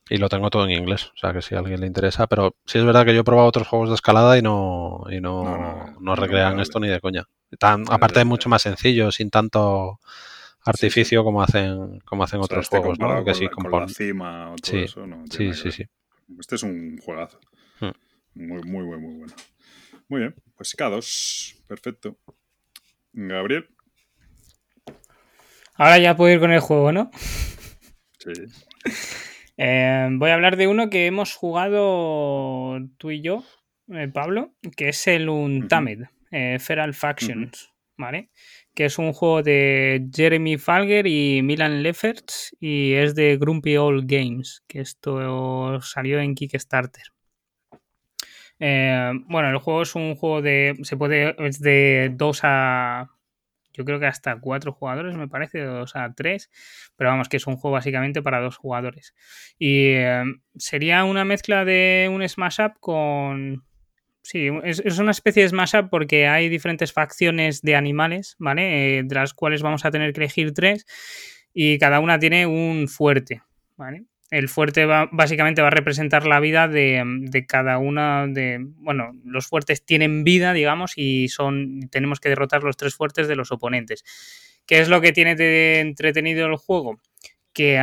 y 0.09 0.17
lo 0.17 0.27
tengo 0.27 0.49
todo 0.49 0.65
en 0.65 0.71
inglés, 0.71 1.05
o 1.15 1.17
sea 1.17 1.31
que 1.31 1.41
si 1.41 1.55
a 1.55 1.59
alguien 1.59 1.79
le 1.79 1.87
interesa, 1.87 2.27
pero 2.27 2.55
sí 2.65 2.77
es 2.77 2.83
verdad 2.83 3.05
que 3.05 3.13
yo 3.13 3.21
he 3.21 3.23
probado 3.23 3.47
otros 3.47 3.67
juegos 3.67 3.89
de 3.89 3.95
escalada 3.95 4.37
y 4.37 4.41
no, 4.41 5.03
y 5.09 5.21
no, 5.21 5.43
No, 5.43 5.57
no, 5.57 5.85
no, 5.85 5.95
no, 6.01 6.15
recrean 6.15 6.59
esto 6.59 6.79
ni 6.79 6.89
de 6.89 6.99
coña. 6.99 7.23
Tan- 7.59 7.85
aparte 7.89 8.19
es 8.19 8.25
mucho 8.25 8.49
más 8.49 8.61
sencillo, 8.61 9.11
sin 9.11 9.29
tanto 9.29 9.99
artificio 10.65 11.23
como 11.23 11.41
hacen 11.41 11.99
como 12.01 12.23
hacen 12.23 12.39
O 12.39 12.43
sea, 12.43 12.45
otros 12.57 12.65
este 12.65 12.77
juegos, 12.77 12.99
¿no? 12.99 13.23
Que 13.25 13.33
sí, 13.33 13.45
la- 13.45 13.49
con 13.51 13.71
la 13.71 13.87
cima 13.87 14.51
o 14.51 14.55
todo 14.55 14.71
Sí, 14.71 14.77
eso, 14.79 15.07
no 15.07 15.23
tiene 15.25 15.53
sí, 15.53 15.71
sí. 15.71 15.85
Este 16.39 16.55
es 16.55 16.63
un 16.63 16.97
juegazo. 16.97 17.39
Hmm. 17.79 17.89
Muy, 18.35 18.61
muy, 18.63 18.85
muy, 18.85 18.97
muy 18.99 19.15
bueno. 19.17 19.33
Muy 20.07 20.19
bien, 20.21 20.35
pues 20.55 20.75
K2, 20.77 21.63
perfecto. 21.67 22.17
Gabriel, 23.13 23.67
Ahora 25.75 25.97
ya 25.97 26.15
puedo 26.15 26.33
ir 26.33 26.39
con 26.39 26.51
el 26.51 26.59
juego, 26.59 26.91
¿no? 26.91 27.11
sí. 28.19 28.31
Eh, 29.63 30.07
voy 30.13 30.31
a 30.31 30.33
hablar 30.33 30.57
de 30.57 30.65
uno 30.65 30.89
que 30.89 31.05
hemos 31.05 31.35
jugado 31.35 32.79
tú 32.97 33.11
y 33.11 33.21
yo, 33.21 33.43
eh, 33.89 34.07
Pablo, 34.07 34.55
que 34.75 34.89
es 34.89 35.05
el 35.05 35.29
Untamed, 35.29 36.05
eh, 36.31 36.57
Feral 36.59 36.95
Factions, 36.95 37.69
¿vale? 37.95 38.31
Que 38.73 38.85
es 38.85 38.97
un 38.97 39.13
juego 39.13 39.43
de 39.43 40.07
Jeremy 40.13 40.57
Falger 40.57 41.05
y 41.07 41.41
Milan 41.43 41.83
Lefferts 41.83 42.55
y 42.59 42.93
es 42.93 43.15
de 43.15 43.37
Grumpy 43.37 43.77
Old 43.77 44.05
Games, 44.07 44.63
que 44.67 44.79
esto 44.79 45.81
salió 45.81 46.19
en 46.19 46.35
Kickstarter. 46.35 47.03
Eh, 48.63 49.11
bueno, 49.27 49.49
el 49.49 49.57
juego 49.57 49.81
es 49.81 49.95
un 49.95 50.15
juego 50.15 50.41
de. 50.43 50.77
Se 50.83 50.95
puede. 50.95 51.35
Es 51.45 51.59
de 51.59 52.11
2 52.15 52.39
a. 52.43 53.09
Yo 53.73 53.85
creo 53.85 53.99
que 53.99 54.05
hasta 54.05 54.39
4 54.39 54.71
jugadores, 54.73 55.15
me 55.15 55.27
parece, 55.27 55.59
de 55.59 55.65
2 55.65 55.95
a 55.95 56.13
3. 56.13 56.49
Pero 56.95 57.09
vamos, 57.09 57.27
que 57.27 57.37
es 57.37 57.47
un 57.47 57.57
juego 57.57 57.73
básicamente 57.73 58.21
para 58.21 58.39
dos 58.39 58.57
jugadores. 58.57 59.15
Y 59.57 59.93
eh, 59.95 60.23
sería 60.55 61.03
una 61.05 61.25
mezcla 61.25 61.65
de 61.65 62.09
un 62.11 62.27
Smash 62.27 62.61
Up 62.61 62.73
con. 62.79 63.63
Sí, 64.23 64.49
es, 64.63 64.79
es 64.79 64.99
una 64.99 65.11
especie 65.11 65.43
de 65.43 65.49
Smash 65.49 65.75
Up 65.75 65.89
porque 65.89 66.27
hay 66.27 66.47
diferentes 66.47 66.93
facciones 66.93 67.61
de 67.61 67.75
animales, 67.75 68.35
¿vale? 68.37 68.99
Eh, 68.99 69.03
de 69.03 69.15
las 69.15 69.33
cuales 69.33 69.61
vamos 69.61 69.83
a 69.83 69.91
tener 69.91 70.13
que 70.13 70.21
elegir 70.21 70.53
tres. 70.53 70.85
Y 71.53 71.79
cada 71.79 71.99
una 71.99 72.19
tiene 72.19 72.45
un 72.45 72.87
fuerte, 72.87 73.41
¿vale? 73.77 74.05
El 74.29 74.47
fuerte 74.47 74.85
va, 74.85 75.09
básicamente 75.11 75.61
va 75.61 75.67
a 75.67 75.71
representar 75.71 76.25
la 76.25 76.39
vida 76.39 76.69
de, 76.69 77.03
de, 77.05 77.45
cada 77.45 77.77
una 77.79 78.27
de. 78.27 78.59
Bueno, 78.61 79.11
los 79.25 79.47
fuertes 79.47 79.85
tienen 79.85 80.23
vida, 80.23 80.53
digamos, 80.53 80.93
y 80.95 81.27
son. 81.27 81.89
Tenemos 81.91 82.21
que 82.21 82.29
derrotar 82.29 82.63
los 82.63 82.77
tres 82.77 82.95
fuertes 82.95 83.27
de 83.27 83.35
los 83.35 83.51
oponentes. 83.51 84.05
¿Qué 84.65 84.79
es 84.79 84.87
lo 84.87 85.01
que 85.01 85.11
tiene 85.11 85.35
de 85.35 85.81
entretenido 85.81 86.47
el 86.47 86.55
juego? 86.55 87.01
Que 87.51 87.77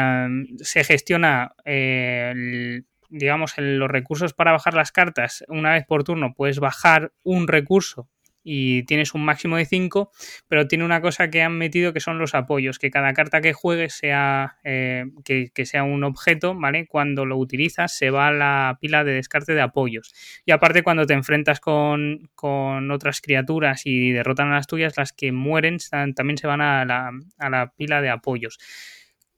se 0.63 0.85
gestiona, 0.85 1.53
eh, 1.67 2.81
digamos, 3.09 3.59
el, 3.59 3.79
los 3.79 3.91
recursos 3.91 4.35
para 4.35 4.53
bajar 4.53 4.75
las 4.75 4.93
cartas. 4.93 5.45
Una 5.49 5.73
vez 5.73 5.85
por 5.87 6.05
turno 6.05 6.35
puedes 6.35 6.59
bajar 6.61 7.13
un 7.23 7.49
recurso 7.49 8.09
y 8.51 8.85
tienes 8.85 9.13
un 9.13 9.25
máximo 9.27 9.59
de 9.59 9.67
5, 9.67 10.11
pero 10.49 10.67
tiene 10.67 10.85
una 10.85 11.03
cosa 11.03 11.29
que 11.29 11.43
han 11.43 11.59
metido 11.59 11.93
que 11.93 12.01
son 12.01 12.19
los 12.19 12.35
apoyos, 12.35 12.79
que 12.79 12.91
cada 12.91 13.13
carta 13.13 13.43
que 13.43 13.53
juegues 13.53 13.93
sea, 13.93 14.57
eh, 14.65 15.05
que, 15.25 15.51
que, 15.53 15.67
sea 15.67 15.83
un 15.83 16.03
objeto, 16.03 16.55
¿vale? 16.55 16.87
Cuando 16.87 17.27
lo 17.27 17.37
utilizas 17.37 17.95
se 17.95 18.09
va 18.09 18.29
a 18.29 18.33
la 18.33 18.79
pila 18.81 19.05
de 19.05 19.13
descarte 19.13 19.53
de 19.53 19.61
apoyos. 19.61 20.15
Y 20.47 20.53
aparte 20.53 20.83
cuando 20.83 21.05
te 21.05 21.13
enfrentas 21.13 21.61
con, 21.61 22.31
con 22.35 22.91
otras 22.91 23.21
criaturas 23.21 23.83
y 23.85 24.13
derrotan 24.13 24.51
a 24.51 24.55
las 24.55 24.67
tuyas, 24.67 24.97
las 24.97 25.13
que 25.13 25.31
mueren 25.31 25.77
también 26.15 26.39
se 26.39 26.47
van 26.47 26.63
a 26.63 26.87
la, 26.87 27.11
a 27.37 27.51
la 27.51 27.73
pila 27.77 28.01
de 28.01 28.09
apoyos. 28.09 28.59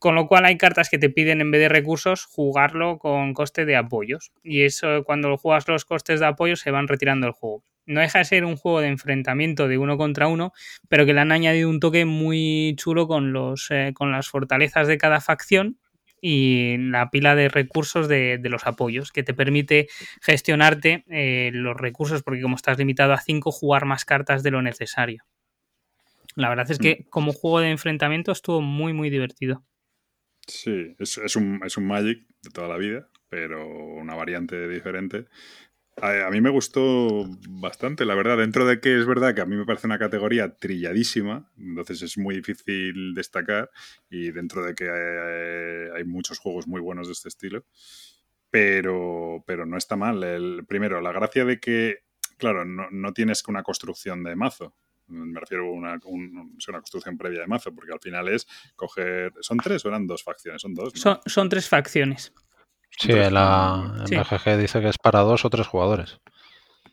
Con 0.01 0.17
lo 0.17 0.27
cual 0.27 0.47
hay 0.47 0.59
cartas 0.59 0.91
que 0.91 0.99
te 0.99 1.11
piden 1.11 1.41
en 1.41 1.53
vez 1.53 1.61
de 1.61 1.69
recursos 1.69 2.25
jugarlo 2.25 2.99
con 2.99 3.33
coste 3.33 3.65
de 3.65 3.77
apoyos. 3.77 4.33
Y 4.43 4.63
eso 4.63 5.05
cuando 5.05 5.37
juegas 5.37 5.69
los 5.69 5.85
costes 5.85 6.19
de 6.19 6.27
apoyos 6.27 6.59
se 6.59 6.73
van 6.73 6.89
retirando 6.89 7.29
el 7.29 7.33
juego 7.33 7.63
no 7.91 8.01
deja 8.01 8.21
de 8.21 8.25
ser 8.25 8.45
un 8.45 8.57
juego 8.57 8.81
de 8.81 8.89
enfrentamiento 8.89 9.69
de 9.69 9.79
uno 9.79 9.99
contra 9.99 10.29
uno, 10.29 10.53
pero 10.89 11.05
que 11.05 11.13
le 11.13 11.21
han 11.21 11.33
añadido 11.33 11.69
un 11.69 11.81
toque 11.81 12.05
muy 12.05 12.75
chulo 12.77 13.07
con, 13.09 13.33
los, 13.33 13.69
eh, 13.71 13.93
con 13.95 14.13
las 14.13 14.29
fortalezas 14.29 14.87
de 14.87 14.97
cada 14.97 15.21
facción 15.21 15.79
y 16.23 16.77
la 16.79 17.11
pila 17.11 17.35
de 17.35 17.49
recursos 17.49 18.07
de, 18.07 18.39
de 18.39 18.49
los 18.49 18.67
apoyos, 18.67 19.11
que 19.11 19.23
te 19.23 19.35
permite 19.35 19.89
gestionarte 20.21 21.05
eh, 21.09 21.51
los 21.53 21.77
recursos, 21.77 22.23
porque 22.23 22.43
como 22.43 22.57
estás 22.57 22.79
limitado 22.79 23.13
a 23.13 23.19
5, 23.19 23.51
jugar 23.51 23.87
más 23.87 24.05
cartas 24.05 24.43
de 24.43 24.51
lo 24.51 24.63
necesario. 24.63 25.25
La 26.37 26.49
verdad 26.49 26.71
es 26.71 26.79
que 26.79 27.07
como 27.11 27.33
juego 27.33 27.61
de 27.61 27.71
enfrentamiento 27.71 28.31
estuvo 28.31 28.61
muy, 28.61 28.93
muy 28.93 29.11
divertido. 29.11 29.65
Sí, 30.51 30.97
es, 30.99 31.37
un, 31.37 31.61
es 31.65 31.77
un 31.77 31.87
Magic 31.87 32.27
de 32.43 32.51
toda 32.51 32.67
la 32.67 32.77
vida, 32.77 33.09
pero 33.29 33.67
una 33.67 34.15
variante 34.17 34.69
diferente. 34.69 35.27
A, 36.03 36.31
mí 36.31 36.41
me 36.41 36.51
gustó 36.51 37.27
bastante, 37.49 38.05
la 38.05 38.15
verdad, 38.15 38.39
dentro 38.39 38.65
de 38.65 38.81
que 38.81 38.99
es 38.99 39.07
verdad 39.07 39.35
que 39.35 39.43
a 39.43 39.47
mí 39.47 39.55
me 39.55 39.67
parece 39.67 39.87
una 39.87 39.99
categoría 39.99 40.57
trilladísima, 40.57 41.53
entonces 41.59 42.03
es 42.03 42.19
muy 42.19 42.37
difícil 42.37 43.15
destacar 43.15 43.71
y 44.09 44.31
dentro 44.31 44.65
de 44.65 44.75
que 44.75 44.89
hay, 44.91 45.99
hay 46.01 46.05
muchos 46.05 46.39
juegos 46.39 46.67
muy 46.67 46.81
buenos 46.81 47.07
de 47.07 47.13
este 47.13 47.29
estilo, 47.29 47.65
pero, 48.51 49.45
pero 49.47 49.67
no 49.67 49.77
está 49.77 49.95
mal. 49.97 50.25
El, 50.25 50.65
primero, 50.67 51.01
la 51.01 51.13
gracia 51.13 51.45
de 51.45 51.61
que, 51.61 51.99
claro, 52.39 52.65
no, 52.65 52.89
no 52.91 53.13
tienes 53.13 53.47
una 53.47 53.63
construcción 53.63 54.25
de 54.25 54.37
mazo, 54.37 54.75
me 55.11 55.41
refiero 55.41 55.67
a 55.67 55.71
una, 55.71 55.99
un, 56.05 56.57
una, 56.69 56.79
construcción 56.79 57.19
previa 57.19 57.41
de 57.41 57.47
mazo, 57.47 57.75
porque 57.75 57.93
al 57.93 58.01
final 58.01 58.29
es 58.29 58.47
coger. 58.77 59.33
¿Son 59.41 59.59
tres 59.59 59.85
o 59.85 59.89
eran 59.89 60.07
dos 60.07 60.23
facciones? 60.23 60.63
Son 60.63 60.75
dos. 60.75 60.95
¿no? 60.95 61.01
Son, 61.01 61.21
son, 61.27 61.49
tres 61.49 61.69
facciones. 61.69 62.33
Sí, 62.91 63.13
la 63.13 64.05
en 64.11 64.21
BGG 64.21 64.59
dice 64.59 64.81
que 64.81 64.89
es 64.89 64.99
para 64.99 65.21
dos 65.21 65.45
o 65.45 65.51
tres 65.51 65.67
jugadores. 65.67 66.21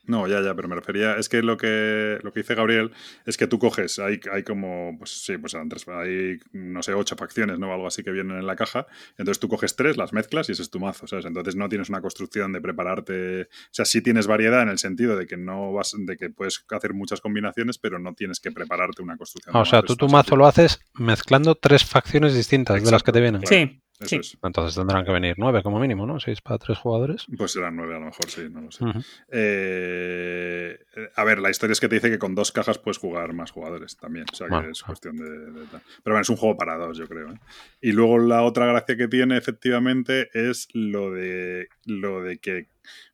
No, 0.07 0.25
ya, 0.27 0.41
ya, 0.41 0.55
pero 0.55 0.67
me 0.69 0.75
refería, 0.75 1.17
es 1.17 1.27
que 1.27 1.41
lo 1.41 1.57
que 1.57 2.17
lo 2.23 2.31
que 2.31 2.39
dice 2.39 2.55
Gabriel 2.55 2.91
es 3.25 3.35
que 3.35 3.45
tú 3.45 3.59
coges, 3.59 3.99
hay, 3.99 4.19
hay 4.31 4.43
como, 4.43 4.95
pues 4.97 5.11
sí, 5.23 5.37
pues 5.37 5.53
eran 5.53 5.67
tres, 5.67 5.85
hay, 5.89 6.39
no 6.53 6.81
sé, 6.81 6.93
ocho 6.93 7.15
facciones, 7.17 7.59
¿no? 7.59 7.73
Algo 7.73 7.87
así 7.87 8.03
que 8.03 8.11
vienen 8.11 8.37
en 8.37 8.47
la 8.47 8.55
caja. 8.55 8.87
Entonces 9.11 9.39
tú 9.39 9.49
coges 9.49 9.75
tres, 9.75 9.97
las 9.97 10.13
mezclas 10.13 10.47
y 10.47 10.53
ese 10.53 10.61
es 10.61 10.69
tu 10.69 10.79
mazo, 10.79 11.07
¿sabes? 11.07 11.25
Entonces 11.25 11.55
no 11.57 11.67
tienes 11.67 11.89
una 11.89 12.01
construcción 12.01 12.53
de 12.53 12.61
prepararte. 12.61 13.41
O 13.41 13.47
sea, 13.71 13.83
sí 13.83 14.01
tienes 14.01 14.27
variedad 14.27 14.61
en 14.61 14.69
el 14.69 14.77
sentido 14.77 15.17
de 15.17 15.27
que 15.27 15.35
no 15.35 15.73
vas, 15.73 15.93
de 15.97 16.15
que 16.15 16.29
puedes 16.29 16.65
hacer 16.69 16.93
muchas 16.93 17.19
combinaciones, 17.19 17.77
pero 17.77 17.99
no 17.99 18.13
tienes 18.13 18.39
que 18.39 18.51
prepararte 18.51 19.01
una 19.01 19.17
construcción. 19.17 19.55
Ah, 19.55 19.61
o 19.61 19.65
sea, 19.65 19.81
tú 19.81 19.97
tu 19.97 20.07
mazo 20.07 20.37
lo 20.37 20.47
haces 20.47 20.79
mezclando 20.93 21.55
tres 21.55 21.83
facciones 21.83 22.33
distintas 22.33 22.75
Exacto, 22.77 22.89
de 22.89 22.95
las 22.95 23.03
que 23.03 23.11
te 23.11 23.21
vienen. 23.21 23.41
Claro. 23.41 23.67
Sí. 23.67 23.81
Eso 23.99 24.09
sí. 24.09 24.15
es. 24.17 24.37
Entonces 24.43 24.75
tendrán 24.75 25.05
que 25.05 25.11
venir 25.11 25.35
nueve 25.37 25.63
como 25.63 25.79
mínimo, 25.79 26.05
¿no? 26.05 26.19
Seis 26.19 26.41
para 26.41 26.57
tres 26.59 26.77
jugadores. 26.77 27.25
Pues 27.37 27.51
serán 27.51 27.75
nueve 27.75 27.95
a 27.95 27.99
lo 27.99 28.05
mejor, 28.05 28.29
sí, 28.29 28.47
no 28.49 28.61
lo 28.61 28.71
sé. 28.71 28.83
Uh 28.83 28.87
-huh. 28.89 29.05
eh, 29.29 30.77
a 31.15 31.23
ver, 31.23 31.39
la 31.39 31.49
historia 31.49 31.73
es 31.73 31.79
que 31.79 31.87
te 31.89 31.95
dice 31.95 32.09
que 32.09 32.19
con 32.19 32.35
dos 32.35 32.51
cajas 32.51 32.77
puedes 32.77 32.97
jugar 32.97 33.33
más 33.33 33.51
jugadores 33.51 33.97
también. 33.97 34.25
O 34.31 34.35
sea, 34.35 34.47
que 34.47 34.53
Bueno, 34.53 34.69
es 34.71 34.83
cuestión 34.83 35.17
de, 35.17 35.29
de 35.29 35.65
tal. 35.67 35.81
Pero 36.03 36.13
bueno, 36.13 36.21
es 36.21 36.29
un 36.29 36.37
juego 36.37 36.57
para 36.57 36.77
dos, 36.77 36.97
yo 36.97 37.07
creo. 37.07 37.31
¿eh? 37.31 37.39
Y 37.81 37.91
luego 37.91 38.17
la 38.19 38.43
otra 38.43 38.65
gracia 38.65 38.97
que 38.97 39.07
tiene, 39.07 39.37
efectivamente, 39.37 40.29
es 40.33 40.67
lo 40.73 41.11
de, 41.11 41.67
lo 41.85 42.21
de 42.21 42.37
que 42.39 42.67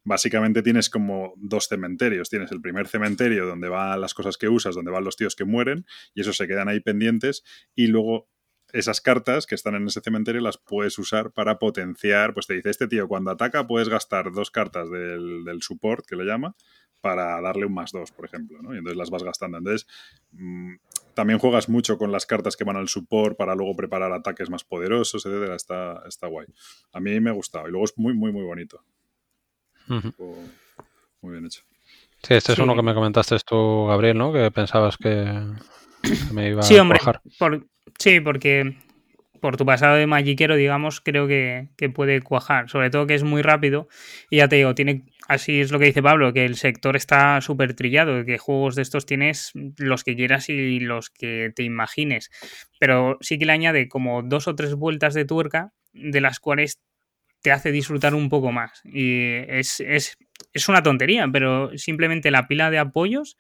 básicamente 0.03 0.61
tienes 0.61 0.89
como 0.89 1.34
dos 1.38 1.68
cementerios. 1.68 2.30
Tienes 2.30 2.51
el 2.51 2.61
primer 2.61 2.88
cementerio 2.88 3.45
donde 3.45 3.69
van 3.69 4.01
las 4.01 4.14
cosas 4.14 4.38
que 4.38 4.49
usas, 4.49 4.76
donde 4.76 4.91
van 4.91 5.03
los 5.03 5.15
tíos 5.15 5.35
que 5.35 5.45
mueren, 5.45 5.85
y 6.14 6.22
esos 6.22 6.38
se 6.38 6.47
quedan 6.47 6.68
ahí 6.68 6.80
pendientes. 6.80 7.43
Y 7.76 7.88
luego 7.88 8.27
esas 8.73 8.99
cartas 8.99 9.45
que 9.45 9.55
están 9.55 9.75
en 9.75 9.87
ese 9.87 10.01
cementerio 10.01 10.41
las 10.41 10.57
puedes 10.57 10.97
usar 10.99 11.31
para 11.31 11.57
potenciar. 11.59 12.33
Pues 12.33 12.47
te 12.47 12.55
dice, 12.55 12.69
este 12.69 12.87
tío 12.87 13.07
cuando 13.07 13.31
ataca 13.31 13.65
puedes 13.67 13.87
gastar 13.87 14.31
dos 14.33 14.51
cartas 14.51 14.89
del, 14.89 15.45
del 15.45 15.61
support, 15.61 16.05
que 16.05 16.15
le 16.17 16.25
llama, 16.25 16.55
para 16.99 17.39
darle 17.41 17.65
un 17.65 17.73
más 17.73 17.91
dos, 17.91 18.11
por 18.11 18.25
ejemplo, 18.25 18.61
¿no? 18.61 18.73
Y 18.73 18.77
entonces 18.79 18.97
las 18.97 19.09
vas 19.09 19.23
gastando. 19.23 19.57
Entonces, 19.57 19.87
mmm, 20.31 20.75
también 21.13 21.37
juegas 21.39 21.69
mucho 21.69 21.97
con 21.97 22.11
las 22.11 22.25
cartas 22.25 22.55
que 22.57 22.63
van 22.63 22.75
al 22.77 22.87
support 22.89 23.37
para 23.37 23.55
luego 23.55 23.75
preparar 23.75 24.11
ataques 24.11 24.49
más 24.49 24.63
poderosos, 24.63 25.25
etcétera. 25.25 25.55
Está, 25.55 26.01
está 26.07 26.27
guay. 26.27 26.47
A 26.91 26.99
mí 26.99 27.19
me 27.19 27.29
ha 27.29 27.33
gustado. 27.33 27.67
Y 27.67 27.71
luego 27.71 27.85
es 27.85 27.93
muy, 27.97 28.13
muy, 28.13 28.31
muy 28.31 28.43
bonito. 28.43 28.83
Uh 29.89 29.93
-huh. 29.95 30.49
Muy 31.21 31.33
bien 31.33 31.45
hecho. 31.45 31.61
Sí, 32.23 32.33
este 32.35 32.53
es 32.53 32.55
Sí. 32.55 32.61
uno 32.61 32.73
que 32.75 32.81
me 32.81 32.93
comentaste 32.93 33.35
tú, 33.45 33.85
Gabriel, 33.87 34.17
¿no? 34.17 34.31
Que 34.31 34.49
pensabas 34.49 34.95
que 34.97 35.11
me 36.31 36.49
iba 36.49 36.63
Sí, 36.63 36.77
a 36.77 36.81
hombre. 36.81 36.99
Por, 37.39 37.67
sí, 37.99 38.19
porque 38.19 38.75
por 39.41 39.57
tu 39.57 39.65
pasado 39.65 39.95
de 39.95 40.07
magiquero, 40.07 40.55
digamos, 40.55 41.01
creo 41.01 41.27
que, 41.27 41.67
que 41.75 41.89
puede 41.89 42.21
cuajar. 42.21 42.69
Sobre 42.69 42.89
todo 42.89 43.07
que 43.07 43.15
es 43.15 43.23
muy 43.23 43.41
rápido. 43.41 43.88
Y 44.30 44.38
ya 44.38 44.47
te 44.47 44.55
digo, 44.57 44.73
tiene. 44.75 45.03
Así 45.27 45.61
es 45.61 45.71
lo 45.71 45.80
que 45.80 45.85
dice 45.85 46.01
Pablo, 46.03 46.34
que 46.34 46.45
el 46.45 46.55
sector 46.55 46.95
está 46.95 47.39
súper 47.41 47.73
trillado, 47.75 48.25
que 48.25 48.38
juegos 48.38 48.75
de 48.75 48.81
estos 48.81 49.05
tienes 49.05 49.51
los 49.77 50.03
que 50.03 50.15
quieras 50.15 50.49
y 50.49 50.80
los 50.80 51.09
que 51.09 51.51
te 51.55 51.63
imagines. 51.63 52.30
Pero 52.80 53.17
sí 53.21 53.38
que 53.38 53.45
le 53.45 53.53
añade 53.53 53.88
como 53.88 54.21
dos 54.21 54.47
o 54.47 54.55
tres 54.55 54.75
vueltas 54.75 55.13
de 55.13 55.25
tuerca, 55.25 55.71
de 55.93 56.19
las 56.21 56.39
cuales 56.39 56.80
te 57.41 57.51
hace 57.51 57.71
disfrutar 57.71 58.15
un 58.15 58.30
poco 58.30 58.51
más. 58.51 58.81
Y 58.85 59.34
es, 59.47 59.80
es, 59.81 60.17
es 60.53 60.69
una 60.69 60.84
tontería, 60.84 61.27
pero 61.31 61.77
simplemente 61.77 62.31
la 62.31 62.47
pila 62.47 62.69
de 62.69 62.80
apoyos 62.80 63.38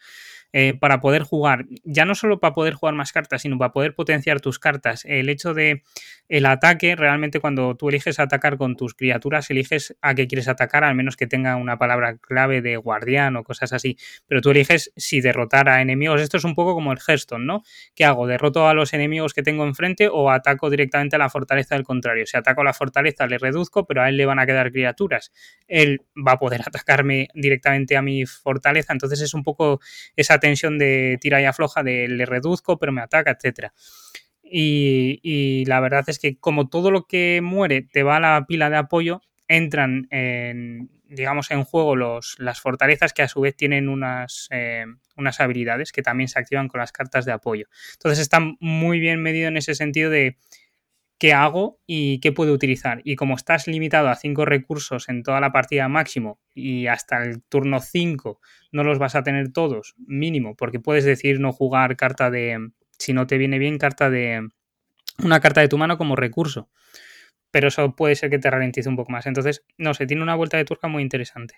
eh, 0.55 0.75
para 0.79 1.01
poder 1.01 1.23
jugar, 1.23 1.65
ya 1.83 2.05
no 2.05 2.13
solo 2.13 2.39
para 2.39 2.53
poder 2.53 2.75
jugar 2.75 2.93
más 2.93 3.11
cartas, 3.11 3.41
sino 3.41 3.57
para 3.57 3.73
poder 3.73 3.95
potenciar 3.95 4.39
tus 4.39 4.59
cartas. 4.59 5.03
El 5.03 5.29
hecho 5.29 5.55
de 5.55 5.81
el 6.29 6.45
ataque, 6.45 6.95
realmente 6.95 7.39
cuando 7.39 7.75
tú 7.75 7.89
eliges 7.89 8.19
atacar 8.19 8.57
con 8.57 8.75
tus 8.75 8.93
criaturas, 8.93 9.49
eliges 9.49 9.95
a 10.01 10.15
qué 10.15 10.27
quieres 10.27 10.47
atacar, 10.47 10.83
al 10.83 10.95
menos 10.95 11.17
que 11.17 11.27
tenga 11.27 11.55
una 11.55 11.77
palabra 11.77 12.17
clave 12.17 12.61
de 12.61 12.77
guardián 12.77 13.35
o 13.35 13.43
cosas 13.43 13.73
así. 13.73 13.97
Pero 14.27 14.41
tú 14.41 14.51
eliges 14.51 14.93
si 14.95 15.21
derrotar 15.21 15.69
a 15.69 15.81
enemigos. 15.81 16.21
Esto 16.21 16.37
es 16.37 16.43
un 16.43 16.53
poco 16.53 16.75
como 16.75 16.91
el 16.91 16.99
Hearthstone, 16.99 17.45
¿no? 17.45 17.63
¿Qué 17.95 18.05
hago? 18.05 18.27
¿Derroto 18.27 18.67
a 18.67 18.73
los 18.73 18.93
enemigos 18.93 19.33
que 19.33 19.43
tengo 19.43 19.65
enfrente 19.65 20.07
o 20.07 20.29
ataco 20.29 20.69
directamente 20.69 21.15
a 21.15 21.19
la 21.19 21.29
fortaleza 21.29 21.75
del 21.75 21.83
contrario? 21.83 22.25
Si 22.25 22.37
ataco 22.37 22.61
a 22.61 22.65
la 22.65 22.73
fortaleza 22.73 23.27
le 23.27 23.37
reduzco, 23.37 23.85
pero 23.85 24.03
a 24.03 24.09
él 24.09 24.17
le 24.17 24.25
van 24.25 24.39
a 24.39 24.45
quedar 24.45 24.71
criaturas. 24.71 25.31
Él 25.67 26.01
va 26.15 26.33
a 26.33 26.39
poder 26.39 26.61
atacarme 26.65 27.27
directamente 27.33 27.97
a 27.97 28.01
mi 28.01 28.25
fortaleza. 28.25 28.93
Entonces 28.93 29.21
es 29.21 29.33
un 29.33 29.43
poco 29.43 29.81
esa 30.15 30.39
tensión 30.43 30.77
de 30.77 31.17
tira 31.21 31.41
y 31.41 31.45
afloja 31.45 31.83
de 31.83 32.09
le 32.09 32.25
reduzco, 32.25 32.77
pero 32.77 32.91
me 32.91 33.01
ataca, 33.01 33.31
etcétera. 33.31 33.73
Y, 34.43 35.63
la 35.67 35.79
verdad 35.79 36.03
es 36.07 36.19
que 36.19 36.37
como 36.37 36.67
todo 36.67 36.91
lo 36.91 37.07
que 37.07 37.39
muere 37.41 37.81
te 37.81 38.03
va 38.03 38.17
a 38.17 38.19
la 38.19 38.45
pila 38.45 38.69
de 38.69 38.75
apoyo, 38.75 39.21
entran 39.47 40.07
en, 40.11 40.89
digamos, 41.05 41.49
en 41.49 41.63
juego 41.63 41.95
los, 41.95 42.35
las 42.39 42.59
fortalezas 42.59 43.13
que 43.13 43.21
a 43.21 43.29
su 43.29 43.39
vez 43.39 43.55
tienen 43.55 43.87
unas, 43.87 44.49
eh, 44.51 44.85
unas 45.15 45.39
habilidades 45.39 45.93
que 45.93 46.01
también 46.01 46.27
se 46.27 46.39
activan 46.39 46.67
con 46.67 46.81
las 46.81 46.91
cartas 46.91 47.23
de 47.23 47.31
apoyo. 47.31 47.67
Entonces 47.93 48.19
está 48.19 48.41
muy 48.59 48.99
bien 48.99 49.21
medido 49.21 49.47
en 49.47 49.55
ese 49.55 49.75
sentido 49.75 50.09
de 50.09 50.35
qué 51.17 51.33
hago 51.33 51.79
y 51.85 52.19
qué 52.19 52.31
puedo 52.31 52.53
utilizar. 52.53 53.01
Y 53.03 53.15
como 53.15 53.35
estás 53.35 53.67
limitado 53.67 54.09
a 54.09 54.15
cinco 54.15 54.45
recursos 54.45 55.09
en 55.09 55.23
toda 55.23 55.39
la 55.39 55.51
partida 55.51 55.87
máximo 55.87 56.39
y 56.53 56.87
hasta 56.87 57.23
el 57.23 57.41
turno 57.43 57.79
5 57.79 58.39
no 58.71 58.83
los 58.83 58.99
vas 58.99 59.15
a 59.15 59.23
tener 59.23 59.51
todos, 59.51 59.95
mínimo, 60.05 60.55
porque 60.55 60.79
puedes 60.79 61.05
decir 61.05 61.39
no 61.39 61.51
jugar 61.51 61.95
carta 61.95 62.29
de, 62.29 62.71
si 62.97 63.13
no 63.13 63.27
te 63.27 63.37
viene 63.37 63.59
bien, 63.59 63.77
carta 63.77 64.09
de 64.09 64.49
una 65.23 65.39
carta 65.39 65.61
de 65.61 65.67
tu 65.67 65.77
mano 65.77 65.97
como 65.97 66.15
recurso. 66.15 66.69
Pero 67.51 67.67
eso 67.67 67.95
puede 67.95 68.15
ser 68.15 68.29
que 68.29 68.39
te 68.39 68.49
ralentice 68.49 68.89
un 68.89 68.95
poco 68.95 69.11
más. 69.11 69.27
Entonces, 69.27 69.63
no 69.77 69.93
sé, 69.93 70.07
tiene 70.07 70.23
una 70.23 70.35
vuelta 70.35 70.57
de 70.57 70.65
turca 70.65 70.87
muy 70.87 71.03
interesante. 71.03 71.55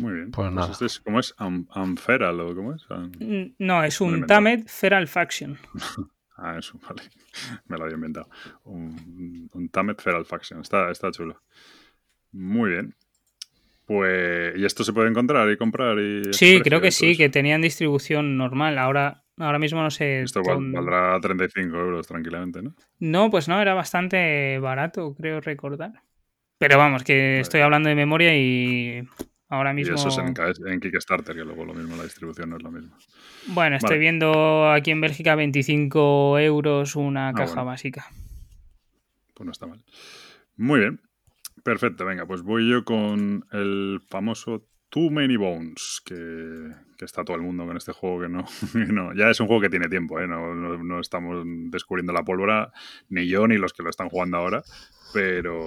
Muy 0.00 0.14
bien. 0.14 0.30
Pues, 0.30 0.50
pues 0.54 0.70
este 0.70 0.86
es, 0.86 1.00
¿Cómo 1.00 1.18
es? 1.18 1.34
¿Amferal 1.38 2.40
o 2.40 2.54
cómo 2.54 2.74
es? 2.74 2.86
No, 3.58 3.82
es 3.82 4.00
un 4.00 4.26
Tamed 4.26 4.64
Feral 4.66 5.08
Faction. 5.08 5.58
ah, 6.42 6.58
eso, 6.58 6.78
vale. 6.88 7.02
Me 7.66 7.76
lo 7.76 7.84
había 7.84 7.94
inventado. 7.94 8.28
Un, 8.64 9.48
un 9.52 9.68
Tamed 9.68 9.96
Feral 9.96 10.24
Faction. 10.24 10.60
Está, 10.60 10.90
está 10.90 11.10
chulo. 11.10 11.40
Muy 12.32 12.70
bien. 12.70 12.94
Pues, 13.86 14.56
¿y 14.56 14.64
esto 14.64 14.84
se 14.84 14.92
puede 14.92 15.08
encontrar 15.08 15.50
y 15.50 15.56
comprar? 15.56 15.98
Y 15.98 16.32
sí, 16.32 16.60
creo 16.62 16.80
que 16.80 16.90
sí, 16.90 17.16
que 17.16 17.28
tenían 17.28 17.60
distribución 17.60 18.36
normal. 18.36 18.78
Ahora, 18.78 19.24
ahora 19.38 19.58
mismo 19.58 19.82
no 19.82 19.90
sé. 19.90 20.22
Esto 20.22 20.42
valdrá 20.42 21.18
35 21.20 21.76
euros 21.76 22.06
tranquilamente, 22.06 22.62
¿no? 22.62 22.74
No, 23.00 23.30
pues 23.30 23.48
no, 23.48 23.60
era 23.60 23.74
bastante 23.74 24.58
barato, 24.60 25.14
creo 25.14 25.40
recordar. 25.40 25.92
Pero 26.58 26.78
vamos, 26.78 27.02
que 27.02 27.40
estoy 27.40 27.60
hablando 27.60 27.88
de 27.88 27.96
memoria 27.96 28.36
y 28.36 29.02
ahora 29.52 29.74
mismo. 29.74 29.94
Y 29.94 29.98
eso 29.98 30.08
es 30.08 30.18
en, 30.18 30.80
Kickstarter, 30.80 31.36
que 31.36 31.44
luego 31.44 31.66
lo 31.66 31.74
mismo, 31.74 31.94
la 31.94 32.04
distribución 32.04 32.50
no 32.50 32.56
es 32.56 32.62
lo 32.62 32.70
mismo. 32.70 32.96
Bueno, 33.48 33.76
estoy 33.76 33.98
viendo 33.98 34.70
aquí 34.70 34.90
en 34.90 35.00
Bélgica 35.02 35.34
25 35.34 36.38
euros 36.38 36.96
una 36.96 37.28
ah, 37.28 37.32
caja 37.34 37.62
básica. 37.62 38.06
Pues 39.34 39.44
no 39.44 39.52
está 39.52 39.66
mal. 39.66 39.84
Muy 40.56 40.80
bien. 40.80 41.00
Perfecto, 41.62 42.06
venga, 42.06 42.26
pues 42.26 42.42
voy 42.42 42.68
yo 42.68 42.84
con 42.84 43.44
el 43.52 44.00
famoso 44.08 44.66
Too 44.92 45.08
Many 45.08 45.38
Bones, 45.38 46.02
que, 46.04 46.70
está 47.02 47.24
todo 47.24 47.36
el 47.36 47.42
mundo 47.42 47.64
con 47.64 47.78
este 47.78 47.92
juego 47.92 48.20
que 48.20 48.28
no, 48.28 48.44
no, 48.92 49.14
ya 49.14 49.30
es 49.30 49.40
un 49.40 49.46
juego 49.46 49.62
que 49.62 49.70
tiene 49.70 49.88
tiempo, 49.88 50.20
¿eh? 50.20 50.28
no, 50.28 50.54
no, 50.54 51.00
estamos 51.00 51.42
descubriendo 51.70 52.12
la 52.12 52.22
pólvora, 52.22 52.70
ni 53.08 53.26
yo 53.26 53.48
ni 53.48 53.56
los 53.56 53.72
que 53.72 53.82
lo 53.82 53.88
están 53.88 54.10
jugando 54.10 54.36
ahora, 54.36 54.62
pero, 55.14 55.66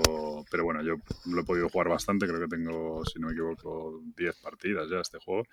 pero 0.51 0.63
bueno, 0.63 0.83
yo 0.83 0.97
lo 1.25 1.41
he 1.41 1.43
podido 1.43 1.69
jugar 1.69 1.89
bastante, 1.89 2.27
creo 2.27 2.39
que 2.39 2.55
tengo, 2.55 3.03
si 3.03 3.19
no 3.19 3.27
me 3.27 3.33
equivoco, 3.33 4.03
10 4.15 4.35
partidas 4.41 4.89
ya 4.91 4.99
este 4.99 5.17
juego. 5.17 5.43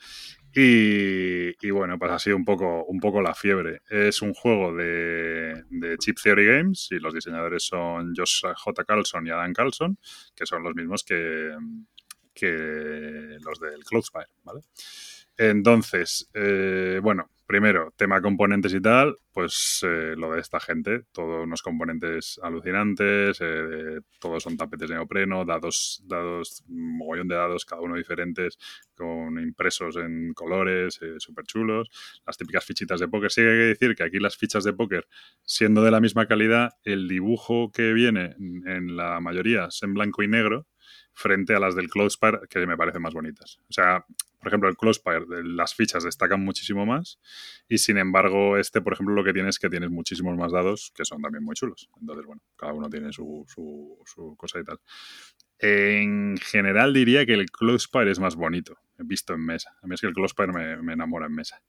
Y, 0.55 1.71
bueno, 1.71 1.99
pues 1.99 2.13
ha 2.13 2.19
sido 2.19 2.37
un 2.37 2.45
poco, 2.45 2.85
un 2.85 3.01
poco 3.01 3.21
la 3.21 3.35
fiebre. 3.35 3.81
Es 3.91 4.23
un 4.23 4.35
juego 4.35 4.75
de, 4.75 5.65
de 5.71 5.99
Chip 5.99 6.19
Theory 6.23 6.47
Games 6.47 6.89
y 6.91 7.01
los 7.01 7.13
diseñadores 7.13 7.65
son 7.65 8.15
Josh 8.15 8.43
J. 8.55 8.85
Carlson 8.85 9.27
y 9.27 9.31
Adam 9.31 9.53
Carlson, 9.53 9.99
que 10.35 10.47
son 10.47 10.63
los 10.63 10.75
mismos 10.75 11.05
que, 11.05 11.51
que 12.35 13.39
los 13.41 13.61
del 13.61 13.85
Cloudspire, 13.85 14.29
¿vale? 14.43 14.63
Entonces, 15.37 16.29
eh, 16.35 17.01
bueno, 17.03 17.31
primero, 17.47 17.93
tema 17.97 18.21
componentes 18.21 18.75
y 18.75 18.81
tal, 18.81 19.17
pues 19.33 19.81
eh, 19.83 20.15
lo 20.17 20.33
de 20.33 20.41
esta 20.41 20.61
gente, 20.61 21.05
todos 21.11 21.45
unos 21.45 21.63
componentes 21.63 22.39
alucinantes, 22.43 23.39
eh, 23.41 24.01
todos 24.21 24.43
son 24.43 24.57
tapetes 24.57 24.91
de 24.91 24.97
neopreno, 24.97 25.45
dados, 25.45 26.03
dados, 26.07 26.63
mogollón 26.69 27.29
de 27.29 27.35
dados, 27.35 27.65
cada 27.65 27.81
uno 27.81 27.97
diferentes, 27.97 28.59
con 28.95 29.39
impresos 29.39 29.97
en 29.97 30.35
colores, 30.35 31.01
súper 31.19 31.47
chulos, 31.47 31.89
las 32.27 32.37
típicas 32.37 32.65
fichitas 32.65 33.01
de 33.01 33.09
póker. 33.09 33.31
Sí 33.33 33.41
que 33.41 33.49
hay 33.49 33.57
que 33.57 33.65
decir 33.65 33.95
que 33.95 34.05
aquí 34.05 34.19
las 34.19 34.37
fichas 34.37 34.65
de 34.65 34.75
póker, 34.75 35.09
siendo 35.43 35.83
de 35.83 35.91
la 35.91 36.01
misma 36.01 36.27
calidad, 36.27 36.73
el 36.85 37.09
dibujo 37.09 37.73
que 37.73 37.93
viene 37.95 38.37
en 38.39 38.97
la 38.97 39.19
mayoría 39.21 39.67
es 39.67 39.83
en 39.83 39.95
blanco 39.95 40.23
y 40.23 40.29
negro, 40.29 40.67
frente 41.15 41.55
a 41.55 41.61
las 41.61 41.75
del 41.75 41.89
Cloudspire, 41.89 42.41
que 42.49 42.67
me 42.67 42.77
parecen 42.77 43.03
más 43.03 43.15
bonitas. 43.15 43.59
O 43.69 43.73
sea, 43.73 44.05
por 44.39 44.49
ejemplo, 44.49 44.69
el 44.69 44.77
Cloudspire, 44.77 45.25
las 45.45 45.75
fichas 45.75 46.05
destacan 46.05 46.41
muchísimo 46.41 46.85
más 46.85 47.21
y 47.69 47.79
sin 47.79 47.99
embargo 47.99 48.57
este, 48.57 48.81
por 48.81 48.95
ejemplo, 48.95 49.15
lo 49.15 49.23
que 49.23 49.33
tienes 49.33 49.57
es 49.57 49.59
que 49.59 49.71
tienes 49.71 49.91
muchísimos 49.91 50.37
más 50.37 50.53
dados 50.53 50.93
que 50.97 51.05
son 51.05 51.23
también 51.23 51.45
muy 51.45 51.55
chulos. 51.55 51.91
Entonces, 52.01 52.27
bueno, 52.27 52.43
cada 52.57 52.73
uno 52.73 52.89
tiene 52.91 53.13
su, 53.13 53.45
su, 53.47 54.37
cosa 54.37 54.59
y 54.59 54.65
tal. 54.65 54.81
En 55.59 56.37
general 56.39 56.93
diría 56.93 57.25
que 57.25 57.35
el 57.35 57.51
Cloudspire 57.51 58.11
es 58.11 58.19
más 58.19 58.35
bonito, 58.35 58.79
visto 58.99 59.35
en 59.35 59.45
mesa. 59.45 59.77
A 59.81 59.87
mí 59.87 59.95
es 59.95 60.01
que 60.01 60.09
el 60.09 60.15
Cloudspire 60.15 60.53
me, 60.53 60.77
me 60.83 60.95
enamora 60.95 61.27
en 61.27 61.35
mesa. 61.35 61.63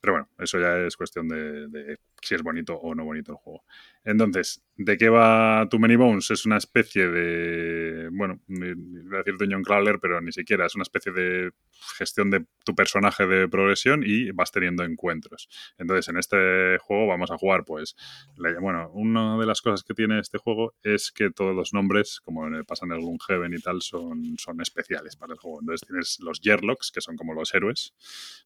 Pero 0.00 0.14
bueno, 0.14 0.28
eso 0.38 0.58
ya 0.58 0.78
es 0.78 0.96
cuestión 0.96 1.28
de, 1.28 1.98
si 2.20 2.34
es 2.34 2.42
bonito 2.42 2.74
o 2.74 2.94
no 2.94 3.04
bonito 3.04 3.32
el 3.32 3.38
juego. 3.38 3.64
Entonces, 4.02 4.62
¿de 4.76 4.96
qué 4.96 5.10
va 5.10 5.68
Too 5.70 5.78
Many 5.78 5.96
Bones? 5.96 6.30
Es 6.30 6.46
una 6.46 6.56
especie 6.56 7.08
de. 7.08 8.08
Bueno, 8.12 8.40
voy 8.46 9.14
a 9.14 9.18
decir 9.18 9.36
Dungeon 9.38 9.62
Crawler, 9.62 9.98
pero 10.00 10.20
ni 10.22 10.32
siquiera. 10.32 10.64
Es 10.64 10.74
una 10.74 10.82
especie 10.82 11.12
de 11.12 11.50
gestión 11.98 12.30
de 12.30 12.46
tu 12.64 12.74
personaje 12.74 13.26
de 13.26 13.46
progresión 13.46 14.02
y 14.04 14.30
vas 14.30 14.52
teniendo 14.52 14.84
encuentros. 14.84 15.48
Entonces, 15.76 16.08
en 16.08 16.16
este 16.16 16.78
juego 16.78 17.08
vamos 17.08 17.30
a 17.30 17.36
jugar, 17.36 17.64
pues. 17.66 17.94
Bueno, 18.36 18.90
una 18.94 19.36
de 19.36 19.46
las 19.46 19.60
cosas 19.60 19.82
que 19.82 19.92
tiene 19.92 20.18
este 20.18 20.38
juego 20.38 20.74
es 20.82 21.12
que 21.12 21.30
todos 21.30 21.54
los 21.54 21.74
nombres, 21.74 22.20
como 22.20 22.48
pasa 22.64 22.86
en 22.86 22.92
el 22.92 23.00
Gloomhaven 23.00 23.52
y 23.52 23.60
tal, 23.60 23.82
son, 23.82 24.36
son 24.38 24.62
especiales 24.62 25.16
para 25.16 25.34
el 25.34 25.38
juego. 25.38 25.60
Entonces, 25.60 25.86
tienes 25.86 26.20
los 26.20 26.40
Yerlocks, 26.40 26.90
que 26.90 27.02
son 27.02 27.16
como 27.16 27.34
los 27.34 27.54
héroes. 27.54 27.94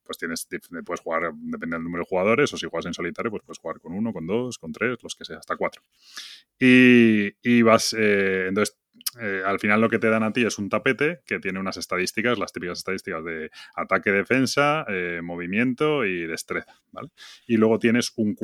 Pues 0.02 0.18
tienes, 0.18 0.48
puedes 0.84 1.00
jugar, 1.00 1.32
depende 1.34 1.76
del 1.76 1.84
número 1.84 2.02
de 2.02 2.08
jugadores, 2.08 2.52
o 2.52 2.56
si 2.56 2.66
juegas 2.66 2.86
en 2.86 2.94
solitario, 2.94 3.30
pues 3.30 3.42
puedes 3.44 3.58
jugar 3.64 3.80
con 3.80 3.94
uno, 3.94 4.12
con 4.12 4.26
dos, 4.26 4.58
con 4.58 4.72
tres, 4.72 4.98
los 5.02 5.14
que 5.14 5.24
sea, 5.24 5.38
hasta 5.38 5.56
cuatro. 5.56 5.82
Y, 6.58 7.62
vas, 7.62 7.94
eh, 7.98 8.46
entonces, 8.48 8.78
eh, 9.20 9.42
al 9.44 9.58
final 9.58 9.80
lo 9.80 9.88
que 9.88 9.98
te 9.98 10.08
dan 10.08 10.22
a 10.22 10.32
ti 10.32 10.44
es 10.44 10.58
un 10.58 10.68
tapete 10.68 11.20
que 11.26 11.38
tiene 11.38 11.60
unas 11.60 11.76
estadísticas, 11.76 12.38
las 12.38 12.52
típicas 12.52 12.78
estadísticas 12.78 13.24
de 13.24 13.50
ataque, 13.74 14.10
defensa, 14.10 14.84
eh, 14.88 15.20
movimiento 15.22 16.04
y 16.04 16.26
destreza, 16.26 16.80
¿vale? 16.92 17.10
Y 17.46 17.56
luego 17.56 17.78
tienes 17.78 18.12
un, 18.16 18.34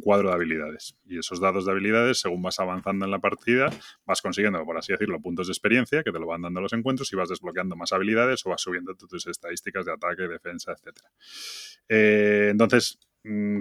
cuadro 0.00 0.28
de 0.28 0.34
habilidades. 0.34 0.96
Y 1.04 1.18
esos 1.18 1.40
dados 1.40 1.66
de 1.66 1.72
habilidades, 1.72 2.20
según 2.20 2.42
vas 2.42 2.58
avanzando 2.60 3.04
en 3.04 3.10
la 3.10 3.18
partida, 3.18 3.70
vas 4.04 4.22
consiguiendo, 4.22 4.64
por 4.64 4.78
así 4.78 4.92
decirlo, 4.92 5.20
puntos 5.20 5.48
de 5.48 5.52
experiencia 5.52 6.02
que 6.02 6.12
te 6.12 6.18
lo 6.18 6.26
van 6.26 6.42
dando 6.42 6.60
los 6.60 6.72
encuentros 6.72 7.12
y 7.12 7.16
vas 7.16 7.28
desbloqueando 7.28 7.76
más 7.76 7.92
habilidades 7.92 8.44
o 8.46 8.50
vas 8.50 8.60
subiendo 8.60 8.94
tus 8.94 9.26
estadísticas 9.26 9.84
de 9.86 9.92
ataque, 9.92 10.28
defensa, 10.28 10.72
etc. 10.72 10.96
entonces, 12.50 12.98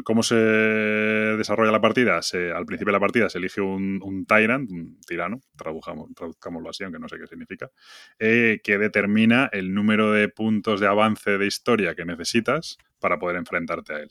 ¿Cómo 0.03 0.21
se 0.21 0.35
desarrolla 0.35 1.71
la 1.71 1.81
partida? 1.81 2.19
al 2.55 2.65
principio 2.65 2.91
de 2.91 2.97
la 2.97 2.99
partida 2.99 3.29
se 3.29 3.39
elige 3.39 3.61
un, 3.61 4.25
tyrant, 4.27 4.69
un 4.69 4.99
tirano, 5.01 5.41
traduzcámoslo 5.55 6.69
así, 6.69 6.83
aunque 6.83 6.99
no 6.99 7.09
sé 7.09 7.17
qué 7.17 7.25
significa, 7.25 7.71
eh, 8.19 8.59
que 8.63 8.77
determina 8.77 9.49
el 9.51 9.73
número 9.73 10.11
de 10.11 10.29
puntos 10.29 10.79
de 10.79 10.87
avance 10.87 11.39
de 11.39 11.47
historia 11.47 11.95
que 11.95 12.05
necesitas 12.05 12.77
para 12.99 13.17
poder 13.17 13.37
enfrentarte 13.37 13.93
a 13.93 13.99
él. 13.99 14.09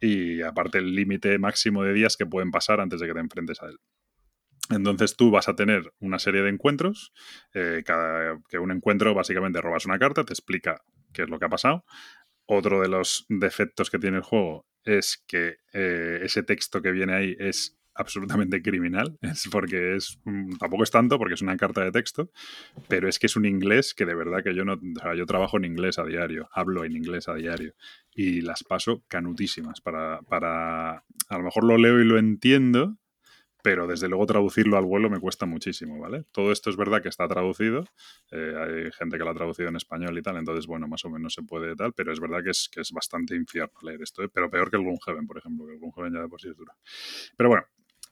Y 0.00 0.42
aparte 0.42 0.78
el 0.78 0.94
límite 0.94 1.38
máximo 1.38 1.82
de 1.82 1.92
días 1.92 2.16
que 2.16 2.26
pueden 2.26 2.52
pasar 2.52 2.80
antes 2.80 3.00
de 3.00 3.08
que 3.08 3.14
te 3.14 3.20
enfrentes 3.20 3.60
a 3.62 3.66
él. 3.66 3.78
Entonces 4.70 5.16
tú 5.16 5.32
vas 5.32 5.48
a 5.48 5.56
tener 5.56 5.92
una 5.98 6.20
serie 6.20 6.42
de 6.42 6.50
encuentros, 6.50 7.12
eh, 7.52 7.82
cada, 7.84 8.38
que 8.48 8.60
un 8.60 8.70
encuentro 8.70 9.12
básicamente 9.12 9.60
robas 9.60 9.86
una 9.86 9.98
carta, 9.98 10.24
te 10.24 10.34
explica 10.34 10.82
qué 11.12 11.22
es 11.22 11.28
lo 11.28 11.40
que 11.40 11.46
ha 11.46 11.48
pasado, 11.48 11.84
otro 12.46 12.80
de 12.80 12.88
los 12.88 13.26
defectos 13.28 13.90
que 13.90 13.98
tiene 13.98 14.18
el 14.18 14.22
juego 14.22 14.67
es 14.88 15.22
que 15.26 15.56
eh, 15.72 16.20
ese 16.22 16.42
texto 16.42 16.80
que 16.80 16.92
viene 16.92 17.14
ahí 17.14 17.36
es 17.38 17.78
absolutamente 17.94 18.62
criminal, 18.62 19.18
es 19.22 19.48
porque 19.50 19.96
es, 19.96 20.18
mm, 20.24 20.56
tampoco 20.56 20.84
es 20.84 20.90
tanto 20.90 21.18
porque 21.18 21.34
es 21.34 21.42
una 21.42 21.56
carta 21.56 21.84
de 21.84 21.92
texto, 21.92 22.30
pero 22.88 23.08
es 23.08 23.18
que 23.18 23.26
es 23.26 23.36
un 23.36 23.44
inglés 23.44 23.92
que 23.92 24.06
de 24.06 24.14
verdad 24.14 24.42
que 24.42 24.54
yo 24.54 24.64
no, 24.64 24.74
o 24.74 25.00
sea, 25.00 25.14
yo 25.14 25.26
trabajo 25.26 25.58
en 25.58 25.64
inglés 25.64 25.98
a 25.98 26.04
diario, 26.04 26.48
hablo 26.52 26.84
en 26.84 26.96
inglés 26.96 27.28
a 27.28 27.34
diario 27.34 27.74
y 28.14 28.40
las 28.40 28.64
paso 28.64 29.04
canutísimas 29.08 29.80
para, 29.80 30.22
para, 30.22 30.90
a 31.28 31.38
lo 31.38 31.42
mejor 31.42 31.64
lo 31.64 31.76
leo 31.76 32.00
y 32.00 32.04
lo 32.04 32.18
entiendo, 32.18 32.96
pero 33.68 33.86
desde 33.86 34.08
luego 34.08 34.24
traducirlo 34.24 34.78
al 34.78 34.86
vuelo 34.86 35.10
me 35.10 35.20
cuesta 35.20 35.44
muchísimo, 35.44 35.98
¿vale? 35.98 36.24
Todo 36.32 36.52
esto 36.52 36.70
es 36.70 36.76
verdad 36.78 37.02
que 37.02 37.10
está 37.10 37.28
traducido, 37.28 37.84
eh, 38.30 38.54
hay 38.56 38.90
gente 38.92 39.18
que 39.18 39.24
lo 39.24 39.28
ha 39.28 39.34
traducido 39.34 39.68
en 39.68 39.76
español 39.76 40.16
y 40.16 40.22
tal, 40.22 40.38
entonces, 40.38 40.66
bueno, 40.66 40.88
más 40.88 41.04
o 41.04 41.10
menos 41.10 41.34
se 41.34 41.42
puede 41.42 41.76
tal, 41.76 41.92
pero 41.92 42.10
es 42.10 42.18
verdad 42.18 42.42
que 42.42 42.48
es, 42.48 42.70
que 42.72 42.80
es 42.80 42.92
bastante 42.92 43.36
infierno 43.36 43.78
leer 43.82 44.00
esto, 44.00 44.22
¿eh? 44.22 44.30
pero 44.32 44.48
peor 44.48 44.70
que 44.70 44.78
el 44.78 44.84
Gloomhaven, 44.84 45.26
por 45.26 45.36
ejemplo, 45.36 45.66
que 45.66 45.74
el 45.74 45.80
Gloomhaven 45.80 46.14
ya 46.14 46.22
de 46.22 46.28
por 46.28 46.40
sí 46.40 46.48
es 46.48 46.56
duro. 46.56 46.72
Pero 47.36 47.50
bueno, 47.50 47.66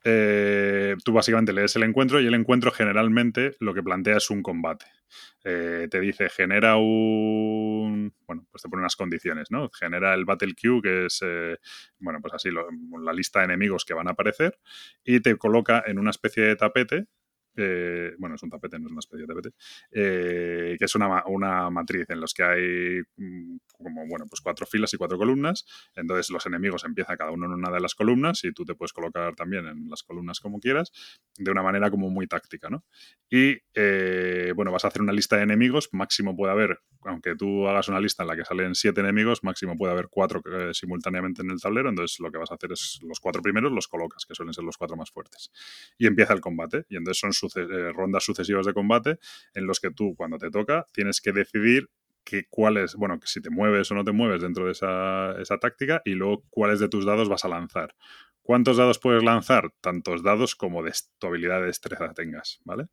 eh, 0.09 0.95
tú 1.03 1.11
básicamente 1.11 1.51
lees 1.51 1.75
el 1.75 1.83
encuentro 1.83 2.21
y 2.21 2.27
el 2.27 2.33
encuentro 2.33 2.71
generalmente 2.71 3.57
lo 3.59 3.73
que 3.73 3.83
plantea 3.83 4.15
es 4.17 4.29
un 4.29 4.41
combate. 4.41 4.85
Eh, 5.43 5.89
te 5.91 5.99
dice, 5.99 6.29
genera 6.29 6.77
un... 6.77 8.13
Bueno, 8.25 8.47
pues 8.49 8.63
te 8.63 8.69
pone 8.69 8.81
unas 8.81 8.95
condiciones, 8.95 9.51
¿no? 9.51 9.69
Genera 9.69 10.13
el 10.13 10.23
Battle 10.23 10.53
Queue, 10.55 10.81
que 10.81 11.05
es, 11.07 11.19
eh, 11.25 11.57
bueno, 11.99 12.19
pues 12.21 12.33
así, 12.33 12.49
la 12.51 13.13
lista 13.13 13.39
de 13.39 13.45
enemigos 13.45 13.83
que 13.83 13.93
van 13.93 14.07
a 14.07 14.11
aparecer, 14.11 14.57
y 15.03 15.19
te 15.19 15.35
coloca 15.35 15.83
en 15.85 15.99
una 15.99 16.11
especie 16.11 16.43
de 16.43 16.55
tapete 16.55 17.07
eh, 17.57 18.13
bueno, 18.19 18.35
es 18.35 18.43
un 18.43 18.49
tapete, 18.49 18.79
no 18.79 18.85
es 18.85 18.91
una 18.91 18.99
especie 18.99 19.25
de 19.25 19.33
tapete, 19.33 19.55
eh, 19.91 20.75
que 20.77 20.85
es 20.85 20.95
una, 20.95 21.25
una, 21.25 21.69
matriz 21.69 22.09
en 22.09 22.21
los 22.21 22.33
que 22.33 22.43
hay 22.43 23.01
mm, 23.17 23.57
como, 23.77 24.07
bueno, 24.07 24.25
pues 24.29 24.41
cuatro 24.41 24.65
filas 24.65 24.93
y 24.93 24.97
cuatro 24.97 25.17
columnas. 25.17 25.65
Entonces 25.95 26.29
los 26.29 26.45
enemigos 26.45 26.83
empiezan 26.85 27.17
cada 27.17 27.31
uno 27.31 27.47
en 27.47 27.53
una 27.53 27.71
de 27.71 27.79
las 27.79 27.95
columnas 27.95 28.43
y 28.43 28.51
tú 28.51 28.63
te 28.65 28.75
puedes 28.75 28.93
colocar 28.93 29.35
también 29.35 29.65
en 29.67 29.89
las 29.89 30.03
columnas 30.03 30.39
como 30.39 30.59
quieras, 30.59 30.91
de 31.37 31.51
una 31.51 31.63
manera 31.63 31.89
como 31.89 32.09
muy 32.09 32.27
táctica, 32.27 32.69
¿no? 32.69 32.85
Y, 33.29 33.57
eh, 33.73 34.53
bueno, 34.55 34.71
vas 34.71 34.85
a 34.85 34.89
hacer 34.89 35.01
una 35.01 35.13
lista 35.13 35.37
de 35.37 35.43
enemigos, 35.43 35.89
máximo 35.91 36.35
puede 36.35 36.51
haber, 36.51 36.79
aunque 37.01 37.35
tú 37.35 37.67
hagas 37.67 37.87
una 37.87 37.99
lista 37.99 38.23
en 38.23 38.27
la 38.27 38.35
que 38.35 38.45
salen 38.45 38.75
siete 38.75 39.01
enemigos, 39.01 39.43
máximo 39.43 39.75
puede 39.77 39.93
haber 39.93 40.07
cuatro 40.09 40.41
simultáneamente 40.73 41.41
en 41.41 41.51
el 41.51 41.59
tablero, 41.59 41.89
entonces 41.89 42.19
lo 42.19 42.31
que 42.31 42.37
vas 42.37 42.51
a 42.51 42.55
hacer 42.55 42.71
es 42.71 42.99
los 43.01 43.19
cuatro 43.19 43.41
primeros 43.41 43.71
los 43.71 43.87
colocas, 43.87 44.25
que 44.25 44.35
suelen 44.35 44.53
ser 44.53 44.63
los 44.63 44.77
cuatro 44.77 44.95
más 44.95 45.11
fuertes. 45.11 45.51
Y 45.97 46.07
empieza 46.07 46.33
el 46.33 46.41
combate, 46.41 46.85
y 46.89 46.97
entonces 46.97 47.19
son 47.19 47.33
sus 47.33 47.46
eh, 47.55 47.91
rondas 47.93 48.23
sucesivas 48.23 48.65
de 48.65 48.73
combate 48.73 49.19
en 49.53 49.65
los 49.67 49.79
que 49.79 49.91
tú, 49.91 50.15
cuando 50.15 50.37
te 50.37 50.49
toca, 50.49 50.85
tienes 50.91 51.21
que 51.21 51.31
decidir 51.31 51.89
que 52.23 52.45
cuáles, 52.49 52.95
bueno, 52.95 53.19
que 53.19 53.27
si 53.27 53.41
te 53.41 53.49
mueves 53.49 53.89
o 53.89 53.95
no 53.95 54.03
te 54.03 54.11
mueves 54.11 54.41
dentro 54.41 54.65
de 54.65 54.73
esa, 54.73 55.39
esa 55.39 55.57
táctica 55.59 56.01
y 56.03 56.11
luego 56.11 56.43
cuáles 56.49 56.79
de 56.79 56.89
tus 56.89 57.05
dados 57.05 57.29
vas 57.29 57.45
a 57.45 57.47
lanzar. 57.47 57.95
¿Cuántos 58.41 58.77
dados 58.77 58.99
puedes 58.99 59.23
lanzar? 59.23 59.73
Tantos 59.81 60.23
dados 60.23 60.55
como 60.55 60.81
de 60.81 60.93
tu 61.19 61.27
habilidad 61.27 61.59
de 61.59 61.67
destreza 61.67 62.13
tengas, 62.13 62.59
¿vale? 62.63 62.85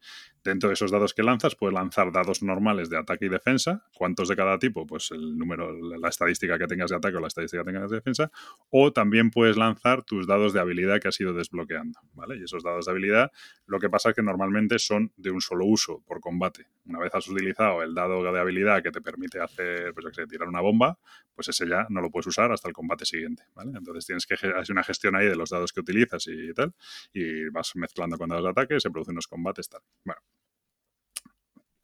Dentro 0.44 0.68
de 0.68 0.74
esos 0.74 0.90
dados 0.90 1.14
que 1.14 1.22
lanzas, 1.22 1.54
puedes 1.56 1.72
lanzar 1.72 2.12
dados 2.12 2.42
normales 2.42 2.90
de 2.90 2.98
ataque 2.98 3.24
y 3.24 3.28
defensa. 3.30 3.82
¿Cuántos 3.94 4.28
de 4.28 4.36
cada 4.36 4.58
tipo? 4.58 4.86
Pues 4.86 5.10
el 5.10 5.38
número, 5.38 5.72
la 5.72 6.08
estadística 6.10 6.58
que 6.58 6.66
tengas 6.66 6.90
de 6.90 6.96
ataque 6.96 7.16
o 7.16 7.20
la 7.20 7.28
estadística 7.28 7.64
que 7.64 7.72
tengas 7.72 7.90
de 7.90 7.96
defensa. 7.96 8.30
O 8.68 8.92
también 8.92 9.30
puedes 9.30 9.56
lanzar 9.56 10.02
tus 10.04 10.26
dados 10.26 10.52
de 10.52 10.60
habilidad 10.60 11.00
que 11.00 11.08
has 11.08 11.18
ido 11.18 11.32
desbloqueando, 11.32 11.98
¿vale? 12.12 12.36
Y 12.36 12.42
esos 12.42 12.62
dados 12.62 12.84
de 12.84 12.90
habilidad, 12.92 13.32
lo 13.66 13.78
que 13.78 13.88
pasa 13.88 14.10
es 14.10 14.14
que 14.16 14.22
normalmente 14.22 14.78
son 14.78 15.12
de 15.16 15.30
un 15.30 15.40
solo 15.40 15.64
uso 15.64 16.02
por 16.06 16.20
combate. 16.20 16.66
Una 16.84 16.98
vez 16.98 17.14
has 17.14 17.26
utilizado 17.26 17.82
el 17.82 17.94
dado 17.94 18.22
de 18.22 18.38
habilidad 18.38 18.82
que 18.82 18.90
te 18.90 19.00
permite 19.00 19.40
hacer, 19.40 19.94
pues, 19.94 20.14
tirar 20.28 20.46
una 20.46 20.60
bomba, 20.60 20.98
pues 21.34 21.48
ese 21.48 21.66
ya 21.66 21.86
no 21.88 22.02
lo 22.02 22.10
puedes 22.10 22.26
usar 22.26 22.52
hasta 22.52 22.68
el 22.68 22.74
combate 22.74 23.06
siguiente, 23.06 23.44
¿vale? 23.54 23.72
Entonces 23.78 24.04
tienes 24.04 24.26
que 24.26 24.34
hacer 24.34 24.54
una 24.70 24.84
gestión 24.84 25.16
ahí 25.16 25.26
de 25.26 25.36
los 25.36 25.48
dados 25.48 25.72
que 25.72 25.80
utilizas 25.80 26.26
y 26.26 26.52
tal, 26.52 26.74
y 27.14 27.48
vas 27.48 27.74
mezclando 27.76 28.18
con 28.18 28.28
dados 28.28 28.44
de 28.44 28.50
ataque, 28.50 28.78
se 28.78 28.90
producen 28.90 29.14
unos 29.14 29.26
combates, 29.26 29.70
tal. 29.70 29.80
Bueno. 30.04 30.33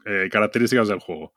Eh, 0.05 0.29
características 0.31 0.89
del 0.89 1.01
juego. 1.01 1.35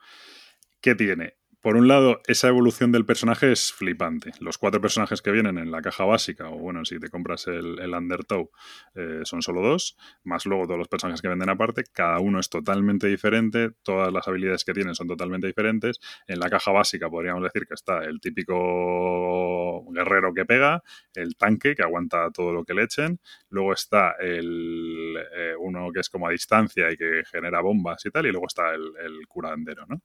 ¿Qué 0.82 0.96
tiene? 0.96 1.36
Por 1.64 1.78
un 1.78 1.88
lado, 1.88 2.22
esa 2.28 2.50
evolución 2.50 2.92
del 2.92 3.06
personaje 3.06 3.50
es 3.54 3.72
flipante. 3.72 4.34
Los 4.42 4.58
cuatro 4.58 4.82
personajes 4.82 5.22
que 5.22 5.32
vienen 5.32 5.58
en 5.58 5.72
la 5.72 5.82
caja 5.82 6.04
básica, 6.04 6.50
o 6.50 6.58
bueno, 6.58 6.84
si 6.84 7.00
te 7.00 7.08
compras 7.08 7.48
el, 7.48 7.80
el 7.80 7.94
Undertow, 7.94 8.52
eh, 8.96 9.22
son 9.24 9.42
solo 9.42 9.62
dos, 9.62 9.96
más 10.26 10.46
luego 10.46 10.66
todos 10.66 10.78
los 10.78 10.90
personajes 10.90 11.22
que 11.22 11.30
venden 11.30 11.50
aparte, 11.50 11.86
cada 11.94 12.20
uno 12.20 12.42
es 12.42 12.50
totalmente 12.50 13.08
diferente, 13.08 13.72
todas 13.82 14.12
las 14.12 14.28
habilidades 14.28 14.66
que 14.66 14.74
tienen 14.74 14.94
son 14.94 15.08
totalmente 15.08 15.48
diferentes. 15.48 16.02
En 16.28 16.40
la 16.40 16.50
caja 16.50 16.74
básica 16.74 17.10
podríamos 17.10 17.44
decir 17.44 17.66
que 17.66 17.76
está 17.76 18.04
el 18.04 18.20
típico 18.20 19.90
guerrero 19.94 20.34
que 20.34 20.44
pega, 20.46 20.84
el 21.16 21.38
tanque 21.38 21.76
que 21.76 21.84
aguanta 21.84 22.30
todo 22.32 22.52
lo 22.52 22.66
que 22.66 22.74
le 22.74 22.84
echen, 22.84 23.22
luego 23.48 23.72
está 23.72 24.16
el 24.20 25.16
eh, 25.34 25.54
uno 25.58 25.94
que 25.94 26.02
es 26.02 26.10
como 26.10 26.28
a 26.28 26.32
distancia 26.32 26.92
y 26.92 26.98
que 26.98 27.24
genera 27.32 27.62
bombas 27.62 28.06
y 28.06 28.12
tal, 28.12 28.26
y 28.26 28.32
luego 28.32 28.48
está 28.48 28.74
el, 28.74 28.84
el 29.02 29.26
curandero, 29.30 29.86
¿no? 29.88 30.02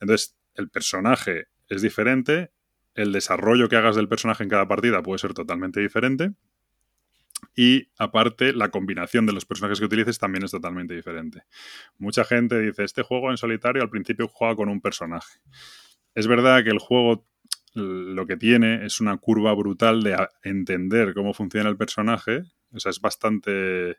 Entonces, 0.00 0.38
el 0.54 0.68
personaje 0.68 1.46
es 1.68 1.82
diferente, 1.82 2.52
el 2.94 3.12
desarrollo 3.12 3.68
que 3.68 3.76
hagas 3.76 3.96
del 3.96 4.08
personaje 4.08 4.42
en 4.42 4.50
cada 4.50 4.68
partida 4.68 5.02
puede 5.02 5.18
ser 5.18 5.34
totalmente 5.34 5.80
diferente. 5.80 6.32
Y 7.56 7.88
aparte, 7.98 8.52
la 8.52 8.70
combinación 8.70 9.26
de 9.26 9.32
los 9.32 9.44
personajes 9.44 9.78
que 9.78 9.86
utilices 9.86 10.18
también 10.18 10.44
es 10.44 10.50
totalmente 10.52 10.94
diferente. 10.94 11.42
Mucha 11.98 12.24
gente 12.24 12.60
dice, 12.60 12.84
este 12.84 13.02
juego 13.02 13.30
en 13.30 13.36
solitario 13.36 13.82
al 13.82 13.90
principio 13.90 14.28
juega 14.28 14.56
con 14.56 14.68
un 14.68 14.80
personaje. 14.80 15.40
Es 16.14 16.26
verdad 16.26 16.62
que 16.62 16.70
el 16.70 16.78
juego 16.78 17.26
lo 17.74 18.26
que 18.26 18.36
tiene 18.36 18.84
es 18.84 19.00
una 19.00 19.16
curva 19.16 19.54
brutal 19.54 20.02
de 20.02 20.16
entender 20.42 21.14
cómo 21.14 21.32
funciona 21.32 21.70
el 21.70 21.76
personaje. 21.76 22.42
O 22.70 22.78
sea, 22.78 22.90
es 22.90 23.00
bastante 23.00 23.96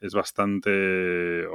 es 0.00 0.14
bastante 0.14 1.46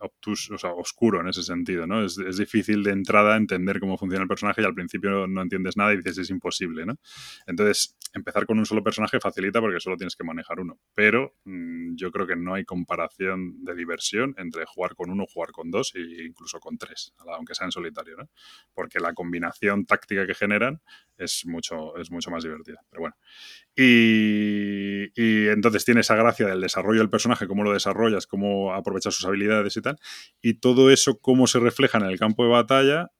obtus, 0.00 0.50
o 0.50 0.58
sea, 0.58 0.72
oscuro 0.72 1.20
en 1.20 1.28
ese 1.28 1.42
sentido, 1.42 1.86
¿no? 1.86 2.04
Es, 2.04 2.16
difícil 2.36 2.82
de 2.82 2.92
entrada 2.92 3.36
entender 3.36 3.80
cómo 3.80 3.96
funciona 3.96 4.22
el 4.22 4.28
personaje 4.28 4.62
y 4.62 4.64
al 4.64 4.74
principio 4.74 5.26
no 5.26 5.42
entiendes 5.42 5.76
nada 5.76 5.92
y 5.92 5.98
dices 5.98 6.18
es 6.18 6.30
imposible, 6.30 6.86
¿no? 6.86 6.96
Entonces, 7.46 7.96
empezar 8.12 8.46
con 8.46 8.58
un 8.58 8.66
solo 8.66 8.82
personaje 8.82 9.20
facilita 9.20 9.60
porque 9.60 9.80
solo 9.80 9.96
tienes 9.96 10.16
que 10.16 10.24
manejar 10.24 10.60
uno, 10.60 10.78
pero 10.94 11.34
mmm, 11.44 11.94
yo 11.96 12.10
creo 12.10 12.26
que 12.26 12.36
no 12.36 12.54
hay 12.54 12.64
comparación 12.64 13.64
de 13.64 13.74
diversión 13.74 14.34
entre 14.38 14.64
jugar 14.66 14.94
con 14.94 15.10
uno, 15.10 15.24
jugar 15.26 15.52
con 15.52 15.70
dos 15.70 15.94
e 15.94 16.00
incluso 16.26 16.60
con 16.60 16.78
tres, 16.78 17.14
aunque 17.34 17.54
sea 17.54 17.66
en 17.66 17.72
solitario, 17.72 18.16
¿no? 18.16 18.28
Porque 18.74 19.00
la 19.00 19.14
combinación 19.14 19.86
táctica 19.86 20.26
que 20.26 20.34
generan 20.34 20.80
es 21.16 21.46
mucho, 21.46 21.96
es 21.96 22.10
mucho 22.10 22.30
más 22.30 22.42
divertida. 22.42 22.80
Pero 22.90 23.00
bueno. 23.00 23.16
Y, 23.74 25.10
y, 25.14 25.48
entonces 25.48 25.84
tiene 25.84 26.00
esa 26.00 26.16
gracia 26.16 26.46
del 26.46 26.60
desarrollo 26.60 27.00
del 27.00 27.10
personaje, 27.10 27.46
cómo 27.46 27.62
lo 27.62 27.72
desarrollas, 27.72 28.26
cómo 28.26 28.72
aprovechas 28.72 29.14
sus 29.14 29.26
habilidades 29.26 29.76
y 29.76 29.82
Y 30.40 30.54
todo 30.54 30.90
eso, 30.90 31.18
cómo 31.20 31.46
se 31.46 31.60
refleja 31.60 31.98
en 31.98 32.04
el 32.04 32.18
campo 32.18 32.44
de 32.44 32.50
batalla 32.50 33.10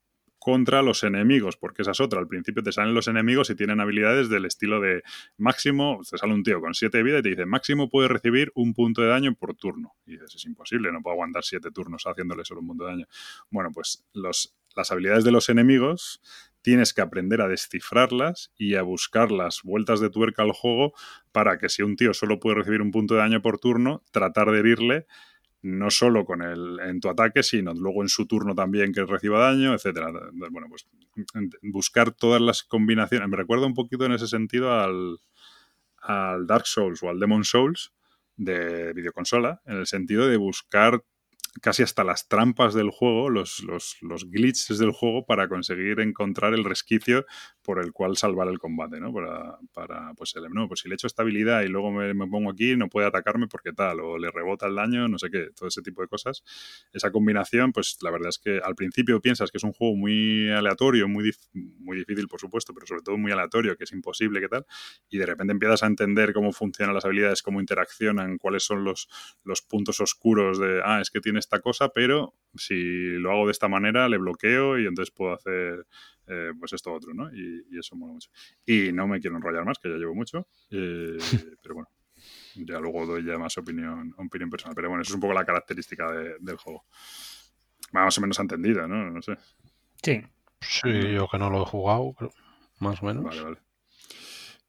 contra 0.47 0.80
los 0.80 1.02
enemigos, 1.02 1.56
porque 1.56 1.82
esa 1.82 1.90
es 1.90 2.01
otra. 2.01 2.20
Al 2.20 2.28
principio 2.28 2.62
te 2.62 2.70
salen 2.70 2.94
los 2.94 3.09
enemigos 3.09 3.51
y 3.51 3.56
tienen 3.56 3.80
habilidades 3.80 4.28
del 4.28 4.44
estilo 4.44 4.80
de 4.80 5.02
máximo, 5.36 6.01
te 6.09 6.16
sale 6.18 6.34
un 6.34 6.44
tío 6.44 6.60
con 6.60 6.72
7 6.72 6.97
de 6.97 7.02
vida 7.02 7.18
y 7.18 7.22
te 7.22 7.30
dice 7.30 7.47
máximo 7.47 7.90
puede 7.90 8.06
recibir 8.06 8.52
un 8.55 8.72
punto 8.72 9.02
de 9.02 9.09
daño 9.09 9.34
por 9.34 9.55
turno. 9.55 9.97
Y 10.06 10.12
dices, 10.12 10.36
es 10.36 10.44
imposible, 10.44 10.93
no 10.93 11.02
puedo 11.02 11.14
aguantar 11.14 11.43
7 11.43 11.72
turnos 11.72 12.05
haciéndole 12.06 12.44
solo 12.44 12.60
un 12.60 12.68
punto 12.68 12.84
de 12.84 12.90
daño. 12.93 13.06
Bueno, 13.51 13.70
pues 13.72 14.05
las 14.12 14.90
habilidades 14.93 15.24
de 15.24 15.32
los 15.32 15.48
enemigos 15.48 16.20
tienes 16.62 16.93
que 16.94 17.01
aprender 17.01 17.40
a 17.40 17.48
descifrarlas 17.48 18.52
y 18.56 18.76
a 18.76 18.82
buscar 18.82 19.32
las 19.32 19.62
vueltas 19.64 19.98
de 19.98 20.10
tuerca 20.10 20.43
al 20.43 20.52
juego 20.52 20.93
para 21.32 21.59
que 21.59 21.68
si 21.68 21.82
un 21.82 21.97
tío 21.97 22.14
solo 22.14 22.38
puede 22.38 22.56
recibir 22.56 22.82
un 22.82 22.93
punto 22.93 23.14
de 23.14 23.20
daño 23.20 23.43
por 23.43 23.59
turno, 23.59 24.05
tratar 24.12 24.52
de 24.52 24.60
herirle 24.60 25.06
no 25.66 25.90
solo 25.90 26.24
con 26.24 26.43
el, 26.43 26.78
en 26.80 27.01
tu 27.01 27.09
ataque, 27.09 27.43
sino 27.43 27.74
luego 27.74 28.02
en 28.02 28.09
su 28.09 28.26
turno 28.26 28.55
también 28.55 28.93
que 28.93 29.05
reciba 29.05 29.40
daño, 29.40 29.74
etcétera. 29.74 30.12
Bueno, 30.51 30.68
pues 30.68 30.86
buscar 31.62 32.12
todas 32.12 32.40
las 32.40 32.62
combinaciones. 32.62 33.28
Me 33.28 33.36
recuerda 33.36 33.66
un 33.66 33.74
poquito 33.74 34.05
en 34.05 34.12
ese 34.12 34.28
sentido 34.28 34.72
al, 34.72 35.18
al 35.98 36.47
Dark 36.47 36.66
Souls 36.66 37.02
o 37.02 37.10
al 37.10 37.18
Demon 37.18 37.44
Souls 37.44 37.93
de 38.36 38.93
videoconsola, 38.93 39.60
en 39.66 39.78
el 39.78 39.86
sentido 39.86 40.28
de 40.28 40.36
buscar 40.36 41.02
casi 41.60 41.82
hasta 41.82 42.05
las 42.05 42.28
trampas 42.28 42.74
del 42.74 42.90
juego, 42.90 43.30
los, 43.30 43.60
los, 43.60 43.97
los, 44.02 44.30
glitches 44.30 44.78
del 44.78 44.90
juego 44.93 45.24
para 45.24 45.48
conseguir 45.48 46.01
encontrar 46.01 46.55
el 46.55 46.64
resquicio 46.64 47.24
por 47.66 47.80
el 47.80 47.93
cual 47.93 48.16
salvar 48.16 48.47
el 48.47 48.60
combate, 48.60 49.01
¿no? 49.01 49.12
Para, 49.12 49.59
para 49.74 50.14
pues, 50.14 50.36
el, 50.36 50.44
no, 50.51 50.68
pues 50.68 50.80
si 50.80 50.88
le 50.88 50.94
echo 50.94 51.09
esta 51.09 51.22
habilidad 51.22 51.62
y 51.62 51.68
luego 51.68 51.90
me, 51.90 52.14
me, 52.14 52.28
pongo 52.28 52.52
aquí, 52.52 52.76
no 52.76 52.88
puede 52.88 53.09
atacarme 53.09 53.48
porque 53.48 53.72
tal, 53.72 53.98
o 53.98 54.18
le 54.18 54.30
rebota 54.30 54.68
el 54.68 54.76
daño, 54.76 55.09
no 55.09 55.18
sé 55.18 55.30
qué, 55.30 55.48
todo 55.56 55.68
ese 55.68 55.82
tipo 55.82 56.01
de 56.01 56.06
cosas. 56.06 56.44
Esa 56.93 57.10
combinación, 57.10 57.72
pues 57.72 57.98
la 58.02 58.12
verdad 58.12 58.28
es 58.28 58.38
que 58.38 58.60
al 58.64 58.76
principio 58.76 59.20
piensas 59.20 59.51
que 59.51 59.59
es 59.59 59.64
un 59.64 59.72
juego 59.72 59.97
muy 59.97 60.48
aleatorio, 60.48 61.09
muy, 61.09 61.32
muy 61.52 61.97
difícil, 61.97 62.28
por 62.28 62.38
supuesto, 62.38 62.72
pero 62.72 62.86
sobre 62.86 63.02
todo 63.02 63.18
muy 63.18 63.32
aleatorio, 63.32 63.76
que 63.76 63.82
es 63.82 63.93
imposible, 63.93 64.40
que 64.40 64.48
tal, 64.48 64.64
y 65.10 65.18
de 65.18 65.26
repente 65.26 65.52
empiezas 65.52 65.82
a 65.82 65.86
entender 65.86 66.32
cómo 66.32 66.52
funcionan 66.52 66.94
las 66.94 67.05
habilidades, 67.05 67.43
cómo 67.43 67.60
interaccionan, 67.60 68.38
cuáles 68.38 68.62
son 68.62 68.84
los, 68.84 69.09
los 69.43 69.60
puntos 69.60 69.98
oscuros 69.98 70.60
de, 70.60 70.82
ah, 70.84 71.01
es 71.01 71.10
que 71.10 71.20
tienes 71.20 71.47
esta 71.47 71.59
cosa, 71.59 71.88
pero 71.88 72.32
si 72.55 73.18
lo 73.18 73.32
hago 73.32 73.47
de 73.47 73.52
esta 73.52 73.66
manera, 73.66 74.09
le 74.09 74.18
bloqueo 74.18 74.78
y 74.78 74.86
entonces 74.86 75.12
puedo 75.12 75.34
hacer 75.34 75.84
eh, 76.27 76.53
pues 76.59 76.73
esto 76.73 76.93
otro, 76.93 77.15
¿no? 77.15 77.32
Y, 77.32 77.66
y, 77.70 77.78
eso 77.78 77.97
mola 77.97 78.15
mucho. 78.15 78.31
Y 78.65 78.93
no 78.93 79.07
me 79.07 79.20
quiero 79.20 79.36
enrollar 79.36 79.65
más, 79.65 79.78
que 79.78 79.89
ya 79.89 79.97
llevo 79.97 80.15
mucho, 80.15 80.48
eh, 80.70 81.16
pero 81.62 81.74
bueno. 81.74 81.89
Ya 82.55 82.81
luego 82.81 83.05
doy 83.05 83.24
ya 83.24 83.36
más 83.36 83.57
opinión, 83.59 84.15
opinión 84.16 84.48
personal. 84.48 84.74
Pero 84.74 84.89
bueno, 84.89 85.03
eso 85.03 85.11
es 85.11 85.15
un 85.15 85.20
poco 85.20 85.35
la 85.35 85.44
característica 85.44 86.11
del 86.40 86.57
juego. 86.57 86.86
Más 87.93 88.16
o 88.16 88.20
menos 88.23 88.39
entendido, 88.40 88.89
¿no? 88.89 89.11
No 89.11 89.23
sé. 89.23 89.36
Sí. 90.03 90.23
Sí, 90.61 91.12
yo 91.12 91.28
que 91.28 91.39
no 91.39 91.51
lo 91.51 91.62
he 91.62 91.66
jugado, 91.66 92.15
más 92.81 93.03
o 93.03 93.07
menos. 93.07 93.24
Vale, 93.24 93.43
vale. 93.43 93.59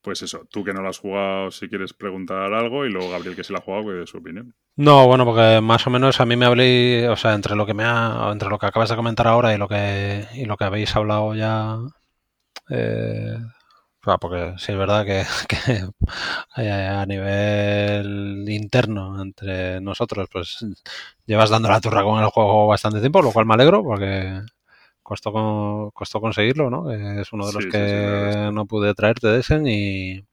Pues 0.07 0.21
eso, 0.21 0.47
tú 0.49 0.63
que 0.63 0.71
no 0.71 0.81
lo 0.81 0.87
has 0.87 0.99
jugado, 0.99 1.51
si 1.51 1.67
quieres 1.67 1.91
preguntar 1.91 2.53
algo, 2.53 2.85
y 2.85 2.89
luego 2.89 3.09
Gabriel 3.09 3.35
que 3.35 3.43
sí 3.43 3.51
lo 3.51 3.59
ha 3.59 3.61
jugado, 3.61 3.87
que 3.87 4.07
su 4.07 4.19
opinión. 4.19 4.55
No, 4.77 5.05
bueno, 5.05 5.25
porque 5.25 5.59
más 5.61 5.85
o 5.85 5.89
menos 5.89 6.21
a 6.21 6.25
mí 6.25 6.37
me 6.37 6.45
hablé, 6.45 7.09
o 7.09 7.17
sea, 7.17 7.33
entre 7.33 7.57
lo 7.57 7.65
que 7.65 7.73
me 7.73 7.83
ha, 7.83 8.29
entre 8.31 8.47
lo 8.47 8.57
que 8.57 8.67
acabas 8.67 8.87
de 8.87 8.95
comentar 8.95 9.27
ahora 9.27 9.53
y 9.53 9.57
lo 9.57 9.67
que, 9.67 10.25
y 10.35 10.45
lo 10.45 10.55
que 10.55 10.63
habéis 10.63 10.95
hablado 10.95 11.35
ya, 11.35 11.75
eh, 12.69 13.35
porque 13.99 14.53
sí 14.59 14.71
es 14.71 14.77
verdad 14.77 15.05
que, 15.05 15.25
que, 16.55 16.63
a 16.63 17.05
nivel 17.05 18.45
interno 18.47 19.21
entre 19.21 19.81
nosotros, 19.81 20.29
pues 20.31 20.65
llevas 21.25 21.49
dando 21.49 21.67
la 21.67 21.81
turra 21.81 22.01
con 22.03 22.23
el 22.23 22.29
juego 22.29 22.67
bastante 22.67 23.01
tiempo, 23.01 23.21
lo 23.21 23.33
cual 23.33 23.45
me 23.45 23.55
alegro 23.55 23.83
porque 23.83 24.39
costó, 25.07 25.89
costó 25.93 26.19
conseguirlo, 26.19 26.69
¿no? 26.69 26.91
Es 26.91 27.31
uno 27.31 27.47
de 27.47 27.53
los 27.53 27.65
que 27.67 28.51
no 28.51 28.65
pude 28.65 28.93
traerte 28.93 29.27
de 29.27 29.39
ese 29.39 29.61
y, 29.65 30.25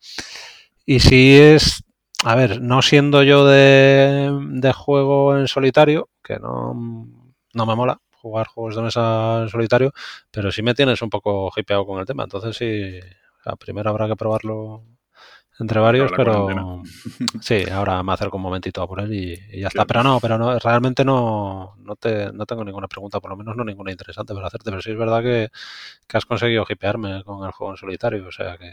y 0.84 0.98
si 0.98 1.36
es, 1.36 1.84
a 2.24 2.34
ver, 2.34 2.60
no 2.60 2.82
siendo 2.82 3.22
yo 3.22 3.46
de, 3.46 4.36
de 4.50 4.72
juego 4.72 5.38
en 5.38 5.46
solitario, 5.46 6.08
que 6.24 6.40
no, 6.40 6.74
no 7.54 7.66
me 7.66 7.76
mola 7.76 8.00
jugar 8.16 8.48
juegos 8.48 8.74
de 8.74 8.82
mesa 8.82 9.42
en 9.42 9.48
solitario, 9.48 9.92
pero 10.32 10.50
sí 10.50 10.60
me 10.60 10.74
tienes 10.74 11.00
un 11.02 11.10
poco 11.10 11.52
hipeado 11.56 11.86
con 11.86 12.00
el 12.00 12.06
tema, 12.06 12.24
entonces 12.24 12.56
sí, 12.56 12.98
primero 13.60 13.90
habrá 13.90 14.08
que 14.08 14.16
probarlo 14.16 14.82
entre 15.60 15.80
varios, 15.80 16.10
pero 16.16 16.82
sí, 17.40 17.64
ahora 17.70 18.02
me 18.02 18.12
acerco 18.12 18.36
un 18.36 18.42
momentito 18.42 18.82
a 18.82 18.88
por 18.88 19.00
él 19.00 19.14
y, 19.14 19.60
ya 19.60 19.68
está. 19.68 19.84
Pero 19.84 20.02
no, 20.02 20.18
pero 20.20 20.36
no, 20.36 20.58
realmente 20.58 21.04
no, 21.04 21.74
no, 21.78 21.96
te, 21.96 22.32
no 22.32 22.44
tengo 22.46 22.64
ninguna 22.64 22.88
pregunta, 22.88 23.20
por 23.20 23.30
lo 23.30 23.36
menos 23.36 23.56
no 23.56 23.64
ninguna 23.64 23.92
interesante 23.92 24.34
para 24.34 24.48
hacerte, 24.48 24.70
pero 24.70 24.82
sí 24.82 24.90
es 24.90 24.98
verdad 24.98 25.22
que, 25.22 25.50
has 26.12 26.26
conseguido 26.26 26.64
hipearme 26.68 27.22
con 27.24 27.44
el 27.44 27.52
juego 27.52 27.72
en 27.72 27.76
solitario, 27.76 28.26
o 28.26 28.32
sea 28.32 28.56
que 28.56 28.72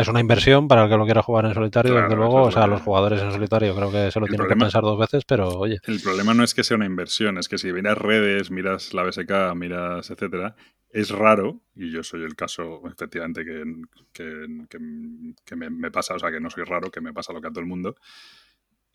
es 0.00 0.08
una 0.08 0.20
inversión 0.20 0.68
para 0.68 0.84
el 0.84 0.90
que 0.90 0.96
lo 0.96 1.04
quiera 1.04 1.22
jugar 1.22 1.46
en 1.46 1.54
solitario, 1.54 1.94
desde 1.94 2.16
luego, 2.16 2.42
o 2.42 2.50
sea, 2.50 2.66
los 2.66 2.82
jugadores 2.82 3.22
en 3.22 3.32
solitario 3.32 3.74
creo 3.74 3.90
que 3.90 4.10
se 4.10 4.20
lo 4.20 4.26
tienen 4.26 4.48
que 4.48 4.56
pensar 4.56 4.82
dos 4.82 4.98
veces, 4.98 5.24
pero 5.24 5.48
oye. 5.48 5.78
El 5.86 6.00
problema 6.00 6.34
no 6.34 6.44
es 6.44 6.54
que 6.54 6.64
sea 6.64 6.76
una 6.76 6.86
inversión, 6.86 7.38
es 7.38 7.48
que 7.48 7.58
si 7.58 7.72
miras 7.72 7.98
redes, 7.98 8.50
miras 8.50 8.94
la 8.94 9.04
BSK, 9.04 9.54
miras 9.54 10.10
etcétera, 10.10 10.56
es 10.90 11.10
raro, 11.10 11.62
y 11.74 11.90
yo 11.90 12.02
soy 12.02 12.24
el 12.24 12.34
caso, 12.34 12.82
efectivamente, 12.86 13.44
que, 13.44 15.56
me, 15.56 15.90
pasa, 15.90 16.14
o 16.14 16.18
sea, 16.18 16.30
que 16.30 16.40
no 16.40 16.50
soy 16.50 16.64
raro, 16.64 16.90
que 16.90 17.00
me 17.00 17.12
pasa 17.12 17.32
lo 17.32 17.40
que 17.40 17.48
a 17.48 17.50
todo 17.50 17.60
el 17.60 17.66
mundo, 17.66 17.96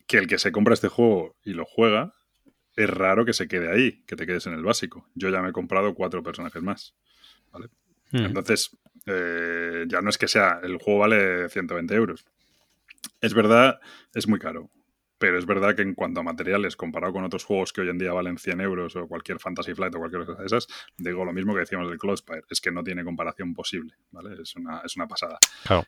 que 0.06 0.18
el 0.18 0.26
que 0.26 0.38
se 0.38 0.52
compra 0.52 0.74
este 0.74 0.88
juego 0.88 1.36
y 1.44 1.54
lo 1.54 1.64
juega, 1.64 2.12
es 2.76 2.90
raro 2.90 3.24
que 3.24 3.32
se 3.32 3.48
quede 3.48 3.72
ahí, 3.72 4.04
que 4.06 4.16
te 4.16 4.26
quedes 4.26 4.46
en 4.46 4.52
el 4.52 4.62
básico. 4.62 5.08
Yo 5.14 5.30
ya 5.30 5.40
me 5.40 5.48
he 5.48 5.52
comprado 5.52 5.94
cuatro 5.94 6.22
personajes 6.22 6.62
más, 6.62 6.94
¿vale? 7.50 7.68
Hmm. 8.12 8.26
Entonces, 8.26 8.76
eh, 9.06 9.84
ya 9.88 10.00
no 10.02 10.10
es 10.10 10.18
que 10.18 10.28
sea, 10.28 10.60
el 10.62 10.78
juego 10.78 11.00
vale 11.00 11.48
120 11.48 11.94
euros. 11.94 12.26
Es 13.20 13.34
verdad, 13.34 13.80
es 14.14 14.28
muy 14.28 14.38
caro. 14.38 14.70
Pero 15.18 15.38
es 15.38 15.46
verdad 15.46 15.74
que 15.76 15.82
en 15.82 15.94
cuanto 15.94 16.20
a 16.20 16.22
materiales, 16.22 16.76
comparado 16.76 17.12
con 17.12 17.24
otros 17.24 17.44
juegos 17.44 17.72
que 17.72 17.82
hoy 17.82 17.88
en 17.88 17.98
día 17.98 18.12
valen 18.12 18.38
100 18.38 18.60
euros 18.60 18.96
o 18.96 19.06
cualquier 19.06 19.38
Fantasy 19.38 19.74
Flight 19.74 19.94
o 19.94 19.98
cualquier 19.98 20.24
cosa 20.26 20.40
de 20.40 20.46
esas, 20.46 20.66
digo 20.96 21.24
lo 21.24 21.32
mismo 21.32 21.54
que 21.54 21.60
decíamos 21.60 21.88
del 21.88 21.98
Cloudspire, 21.98 22.42
es 22.50 22.60
que 22.60 22.70
no 22.70 22.82
tiene 22.82 23.04
comparación 23.04 23.54
posible, 23.54 23.94
¿vale? 24.10 24.42
Es 24.42 24.56
una, 24.56 24.80
es 24.84 24.96
una 24.96 25.06
pasada. 25.06 25.38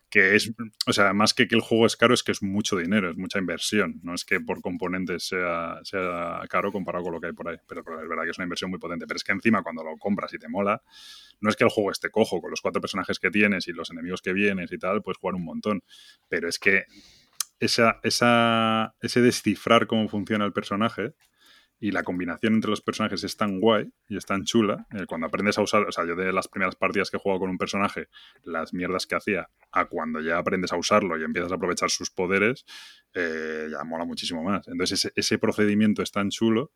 Que 0.09 0.37
es, 0.37 0.53
o 0.87 0.93
sea, 0.93 1.13
más 1.13 1.35
que 1.35 1.49
que 1.49 1.55
el 1.55 1.61
juego 1.61 1.87
es 1.87 1.97
caro, 1.97 2.15
es 2.15 2.23
que 2.23 2.33
es 2.33 2.43
mucho 2.43 2.77
dinero, 2.77 3.11
es 3.11 3.17
mucha 3.17 3.39
inversión. 3.39 4.01
No 4.03 4.15
es 4.15 4.25
que 4.25 4.41
por 4.41 4.61
componentes 4.61 5.27
sea, 5.27 5.81
sea 5.83 6.41
caro 6.49 6.71
comparado 6.71 7.05
con 7.05 7.15
lo 7.15 7.21
que 7.21 7.29
hay 7.29 7.33
por 7.33 7.49
ahí. 7.49 7.57
Pero, 7.67 7.83
pero 7.83 8.03
es 8.03 8.09
verdad 8.09 8.25
que 8.25 8.31
es 8.31 8.39
una 8.39 8.45
inversión 8.45 8.71
muy 8.71 8.79
potente. 8.79 9.07
Pero 9.07 9.17
es 9.17 9.25
que 9.25 9.33
encima 9.33 9.63
cuando 9.63 9.83
lo 9.83 9.97
compras 9.97 10.33
y 10.35 10.39
te 10.39 10.49
mola, 10.49 10.83
no 11.41 11.51
es 11.51 11.57
que 11.57 11.65
el 11.65 11.71
juego 11.71 11.91
esté 11.91 12.11
cojo 12.11 12.41
con 12.41 12.51
los 12.51 12.61
cuatro 12.61 12.81
personajes 12.81 13.19
que 13.19 13.31
tienes 13.31 13.67
y 13.69 13.73
los 13.73 13.91
enemigos 13.91 14.23
que 14.23 14.33
vienes 14.33 14.71
y 14.71 14.79
tal, 14.79 15.03
puedes 15.03 15.19
jugar 15.19 15.35
un 15.35 15.45
montón. 15.45 15.83
Pero 16.29 16.49
es 16.49 16.59
que 16.59 16.85
esa, 17.61 18.01
esa, 18.03 18.95
ese 19.01 19.21
descifrar 19.21 19.87
cómo 19.87 20.09
funciona 20.09 20.45
el 20.45 20.53
personaje 20.53 21.15
y 21.81 21.93
la 21.93 22.03
combinación 22.03 22.55
entre 22.55 22.71
los 22.71 22.81
personajes 22.81 23.23
es 23.23 23.37
tan 23.37 23.61
guay 23.61 23.93
y 24.09 24.17
es 24.17 24.27
tan 24.27 24.45
chula. 24.45 24.87
Eh, 24.93 25.07
cuando 25.07 25.29
aprendes 25.29 25.59
a 25.59 25.63
usar, 25.63 25.83
o 25.83 25.93
sea, 25.93 26.05
yo 26.05 26.17
de 26.17 26.33
las 26.33 26.49
primeras 26.49 26.75
partidas 26.75 27.11
que 27.11 27.17
he 27.17 27.21
jugado 27.21 27.41
con 27.41 27.51
un 27.51 27.59
personaje, 27.59 28.09
las 28.43 28.75
mierdas 28.75 29.07
que 29.07 29.15
hacía, 29.15 29.49
a 29.71 29.85
cuando 29.85 30.21
ya 30.21 30.39
aprendes 30.39 30.73
a 30.73 30.77
usarlo 30.77 31.19
y 31.19 31.25
empiezas 31.25 31.53
a 31.53 31.55
aprovechar 31.55 31.91
sus 31.91 32.11
poderes, 32.11 32.65
eh, 33.15 33.69
ya 33.71 33.85
mola 33.85 34.05
muchísimo 34.05 34.43
más. 34.43 34.67
Entonces 34.67 35.05
ese, 35.05 35.13
ese 35.15 35.39
procedimiento 35.39 36.03
es 36.03 36.11
tan 36.11 36.31
chulo 36.31 36.73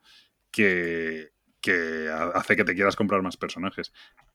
que, 0.53 1.31
que 1.63 2.11
hace 2.35 2.57
que 2.57 2.65
te 2.65 2.75
quieras 2.75 2.97
comprar 2.97 3.23
más 3.23 3.39
personajes. 3.39 3.93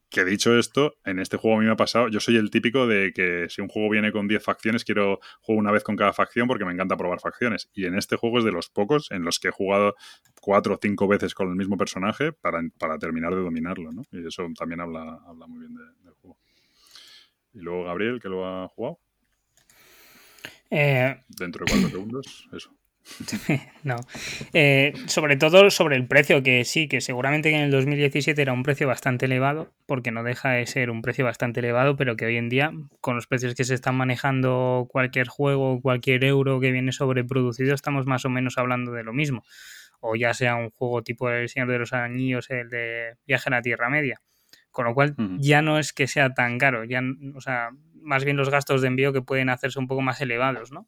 Que 0.09 0.23
dicho 0.23 0.57
esto, 0.57 0.95
en 1.03 1.19
este 1.19 1.35
juego 1.37 1.57
a 1.57 1.59
mí 1.59 1.65
me 1.65 1.73
ha 1.73 1.75
pasado, 1.75 2.07
yo 2.07 2.21
soy 2.21 2.37
el 2.37 2.49
típico 2.49 2.87
de 2.87 3.11
que 3.13 3.47
si 3.49 3.61
un 3.61 3.67
juego 3.67 3.89
viene 3.89 4.11
con 4.13 4.27
10 4.27 4.41
facciones, 4.41 4.85
quiero 4.85 5.19
jugar 5.41 5.59
una 5.59 5.71
vez 5.71 5.83
con 5.83 5.97
cada 5.97 6.13
facción 6.13 6.47
porque 6.47 6.63
me 6.65 6.71
encanta 6.71 6.95
probar 6.95 7.19
facciones. 7.19 7.69
Y 7.73 7.85
en 7.85 7.95
este 7.95 8.15
juego 8.15 8.39
es 8.39 8.45
de 8.45 8.53
los 8.53 8.69
pocos 8.69 9.11
en 9.11 9.23
los 9.23 9.39
que 9.39 9.49
he 9.49 9.51
jugado 9.51 9.95
cuatro 10.41 10.75
o 10.75 10.79
cinco 10.81 11.07
veces 11.07 11.35
con 11.35 11.49
el 11.49 11.55
mismo 11.55 11.77
personaje 11.77 12.31
para, 12.31 12.61
terminar 12.97 13.35
de 13.35 13.41
dominarlo, 13.41 13.91
¿no? 13.91 14.03
Y 14.11 14.25
eso 14.25 14.47
también 14.57 14.79
habla, 14.79 15.19
habla 15.27 15.45
muy 15.45 15.59
bien 15.59 15.75
del 15.75 16.13
juego. 16.13 16.37
Y 17.53 17.59
luego 17.59 17.83
Gabriel, 17.83 18.21
que 18.21 18.29
lo 18.29 18.45
ha 18.45 18.67
jugado. 18.69 18.99
Eh, 20.69 21.23
Dentro 21.27 21.65
de 21.65 21.71
cuatro 21.71 21.89
segundos, 21.89 22.49
eso. 22.53 22.76
no. 23.83 23.95
Eh, 24.53 24.93
sobre 25.07 25.37
todo 25.37 25.69
sobre 25.69 25.95
el 25.95 26.07
precio, 26.07 26.43
que 26.43 26.63
sí, 26.65 26.87
que 26.87 27.01
seguramente 27.01 27.49
en 27.49 27.61
el 27.61 27.71
2017 27.71 28.41
era 28.41 28.53
un 28.53 28.63
precio 28.63 28.87
bastante 28.87 29.25
elevado, 29.25 29.71
porque 29.85 30.11
no 30.11 30.23
deja 30.23 30.51
de 30.51 30.65
ser 30.65 30.89
un 30.89 31.01
precio 31.01 31.25
bastante 31.25 31.59
elevado, 31.59 31.95
pero 31.95 32.15
que 32.15 32.25
hoy 32.25 32.37
en 32.37 32.49
día, 32.49 32.71
con 33.01 33.15
los 33.15 33.27
precios 33.27 33.55
que 33.55 33.63
se 33.63 33.73
están 33.73 33.95
manejando 33.95 34.87
cualquier 34.89 35.27
juego, 35.27 35.81
cualquier 35.81 36.23
euro 36.23 36.59
que 36.59 36.71
viene 36.71 36.91
sobreproducido, 36.91 37.73
estamos 37.73 38.05
más 38.05 38.25
o 38.25 38.29
menos 38.29 38.57
hablando 38.57 38.91
de 38.91 39.03
lo 39.03 39.13
mismo. 39.13 39.43
O 39.99 40.15
ya 40.15 40.33
sea 40.33 40.55
un 40.55 40.69
juego 40.69 41.01
tipo 41.01 41.29
El 41.29 41.49
Señor 41.49 41.69
de 41.69 41.79
los 41.79 41.93
Anillos, 41.93 42.49
el 42.49 42.69
de 42.69 43.15
Viaje 43.25 43.49
a 43.49 43.51
la 43.51 43.61
Tierra 43.61 43.89
Media. 43.89 44.21
Con 44.71 44.85
lo 44.85 44.93
cual 44.93 45.15
ya 45.39 45.63
no 45.63 45.79
es 45.79 45.91
que 45.91 46.05
sea 46.05 46.35
tan 46.35 46.59
caro, 46.59 46.83
ya, 46.83 47.01
o 47.33 47.41
sea, 47.41 47.71
más 48.07 48.23
bien 48.23 48.37
los 48.37 48.51
gastos 48.51 48.81
de 48.81 48.87
envío 48.87 49.11
que 49.11 49.23
pueden 49.23 49.49
hacerse 49.49 49.79
un 49.79 49.87
poco 49.87 50.01
más 50.01 50.21
elevados, 50.21 50.71
¿no? 50.71 50.87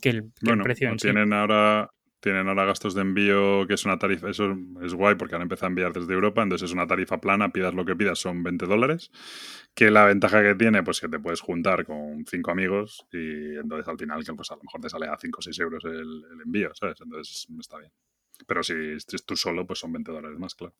Que 0.00 0.10
el, 0.10 0.32
precio 0.62 0.88
en 0.88 0.96
tienen 0.96 1.32
ahora 1.32 1.90
tienen 2.20 2.48
ahora 2.48 2.66
gastos 2.66 2.94
de 2.94 3.00
envío 3.00 3.66
que 3.66 3.74
es 3.74 3.84
una 3.86 3.98
tarifa, 3.98 4.28
eso 4.28 4.54
es 4.82 4.94
guay 4.94 5.14
porque 5.14 5.36
han 5.36 5.42
empezado 5.42 5.66
a 5.66 5.70
enviar 5.70 5.92
desde 5.92 6.12
Europa, 6.12 6.42
entonces 6.42 6.68
es 6.68 6.74
una 6.74 6.86
tarifa 6.86 7.18
plana, 7.18 7.50
pidas 7.50 7.74
lo 7.74 7.84
que 7.84 7.96
pidas, 7.96 8.18
son 8.18 8.42
20 8.42 8.66
dólares, 8.66 9.10
que 9.74 9.90
la 9.90 10.04
ventaja 10.04 10.42
que 10.42 10.54
tiene, 10.54 10.82
pues 10.82 11.00
que 11.00 11.08
te 11.08 11.18
puedes 11.18 11.40
juntar 11.40 11.86
con 11.86 12.24
cinco 12.26 12.50
amigos 12.50 13.06
y 13.10 13.56
entonces 13.56 13.88
al 13.88 13.98
final, 13.98 14.22
que 14.22 14.34
pues 14.34 14.50
a 14.50 14.56
lo 14.56 14.62
mejor 14.62 14.80
te 14.82 14.90
sale 14.90 15.06
a 15.06 15.16
5 15.18 15.38
o 15.38 15.42
6 15.42 15.58
euros 15.60 15.84
el, 15.84 15.92
el, 16.32 16.40
envío, 16.44 16.70
¿sabes? 16.74 17.00
Entonces 17.00 17.46
está 17.58 17.78
bien. 17.78 17.92
Pero 18.46 18.62
si 18.62 18.74
es 18.74 19.06
tú 19.24 19.36
solo, 19.36 19.66
pues 19.66 19.78
son 19.78 19.92
20 19.92 20.12
dólares 20.12 20.38
más, 20.38 20.54
claro. 20.54 20.74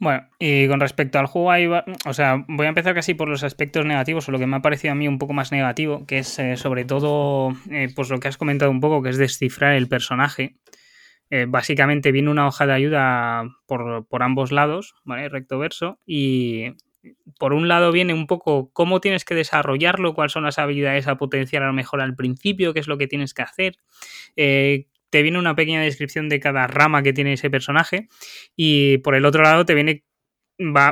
Bueno, 0.00 0.26
y 0.38 0.66
con 0.66 0.80
respecto 0.80 1.18
al 1.18 1.26
juego, 1.26 1.50
ahí 1.50 1.66
o 1.66 2.14
sea, 2.14 2.42
voy 2.48 2.64
a 2.64 2.70
empezar 2.70 2.94
casi 2.94 3.12
por 3.12 3.28
los 3.28 3.44
aspectos 3.44 3.84
negativos, 3.84 4.26
o 4.26 4.32
lo 4.32 4.38
que 4.38 4.46
me 4.46 4.56
ha 4.56 4.62
parecido 4.62 4.92
a 4.92 4.94
mí 4.94 5.06
un 5.06 5.18
poco 5.18 5.34
más 5.34 5.52
negativo, 5.52 6.06
que 6.06 6.20
es 6.20 6.38
eh, 6.38 6.56
sobre 6.56 6.86
todo, 6.86 7.52
eh, 7.70 7.88
pues 7.94 8.08
lo 8.08 8.18
que 8.18 8.28
has 8.28 8.38
comentado 8.38 8.70
un 8.70 8.80
poco, 8.80 9.02
que 9.02 9.10
es 9.10 9.18
descifrar 9.18 9.74
el 9.74 9.88
personaje. 9.88 10.56
Eh, 11.28 11.44
básicamente 11.46 12.12
viene 12.12 12.30
una 12.30 12.46
hoja 12.46 12.66
de 12.66 12.72
ayuda 12.72 13.44
por, 13.66 14.06
por 14.08 14.22
ambos 14.22 14.52
lados, 14.52 14.94
¿vale? 15.04 15.28
Recto 15.28 15.58
verso, 15.58 16.00
y 16.06 16.72
por 17.38 17.52
un 17.52 17.68
lado 17.68 17.92
viene 17.92 18.14
un 18.14 18.26
poco 18.26 18.70
cómo 18.72 19.00
tienes 19.00 19.26
que 19.26 19.34
desarrollarlo, 19.34 20.14
cuáles 20.14 20.32
son 20.32 20.44
las 20.44 20.58
habilidades 20.58 21.08
a 21.08 21.16
potenciar 21.16 21.62
a 21.62 21.66
lo 21.66 21.74
mejor 21.74 22.00
al 22.00 22.16
principio, 22.16 22.72
qué 22.72 22.80
es 22.80 22.88
lo 22.88 22.96
que 22.98 23.06
tienes 23.06 23.34
que 23.34 23.42
hacer, 23.42 23.74
te 25.10 25.22
viene 25.22 25.38
una 25.38 25.56
pequeña 25.56 25.82
descripción 25.82 26.28
de 26.28 26.40
cada 26.40 26.66
rama 26.66 27.02
que 27.02 27.12
tiene 27.12 27.34
ese 27.34 27.50
personaje 27.50 28.08
y 28.56 28.98
por 28.98 29.14
el 29.14 29.24
otro 29.24 29.42
lado 29.42 29.64
te 29.64 29.74
viene 29.74 30.04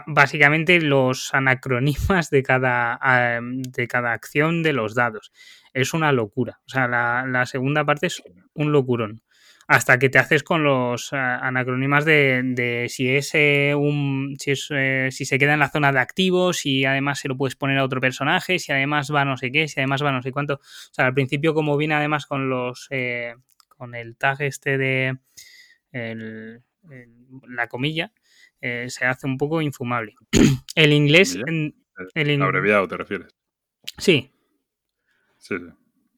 básicamente 0.06 0.80
los 0.80 1.34
anacronismas 1.34 2.30
de 2.30 2.42
cada, 2.42 2.98
de 3.40 3.88
cada 3.88 4.12
acción 4.12 4.62
de 4.62 4.72
los 4.72 4.94
dados. 4.94 5.32
Es 5.72 5.92
una 5.94 6.12
locura. 6.12 6.60
O 6.66 6.70
sea, 6.70 6.88
la, 6.88 7.46
segunda 7.46 7.84
parte 7.84 8.06
es 8.06 8.22
un 8.54 8.72
locurón. 8.72 9.22
Hasta 9.66 9.98
que 9.98 10.08
te 10.08 10.18
haces 10.18 10.42
con 10.42 10.64
los 10.64 11.12
anacronimas 11.12 12.06
de, 12.06 12.86
si 12.88 13.10
es 13.10 13.34
un. 13.76 14.34
Si, 14.38 14.52
es, 14.52 14.68
eh, 14.70 15.08
si 15.10 15.26
se 15.26 15.38
queda 15.38 15.52
en 15.52 15.60
la 15.60 15.68
zona 15.68 15.92
de 15.92 15.98
activos, 15.98 16.56
si 16.56 16.86
además 16.86 17.18
se 17.18 17.28
lo 17.28 17.36
puedes 17.36 17.54
poner 17.54 17.76
a 17.76 17.84
otro 17.84 18.00
personaje, 18.00 18.58
si 18.58 18.72
además 18.72 19.12
va 19.14 19.26
no 19.26 19.36
sé 19.36 19.52
qué, 19.52 19.68
si 19.68 19.78
además 19.80 20.02
va 20.02 20.10
no 20.10 20.22
sé 20.22 20.32
cuánto. 20.32 20.54
O 20.54 20.60
sea, 20.92 21.04
al 21.04 21.12
principio, 21.12 21.52
como 21.52 21.76
viene 21.76 21.94
además 21.94 22.24
con 22.24 22.48
los. 22.48 22.86
Eh, 22.88 23.34
con 23.78 23.94
el 23.94 24.16
tag 24.16 24.42
este 24.42 24.76
de 24.76 25.18
la 27.48 27.68
comilla, 27.68 28.12
eh, 28.60 28.86
se 28.90 29.06
hace 29.06 29.26
un 29.26 29.38
poco 29.38 29.62
infumable. 29.62 30.14
el 30.74 30.92
inglés... 30.92 31.38
el 32.14 32.42
Abreviado, 32.42 32.86
¿te 32.86 32.96
refieres? 32.96 33.34
Sí. 33.96 34.30
Sí, 35.38 35.54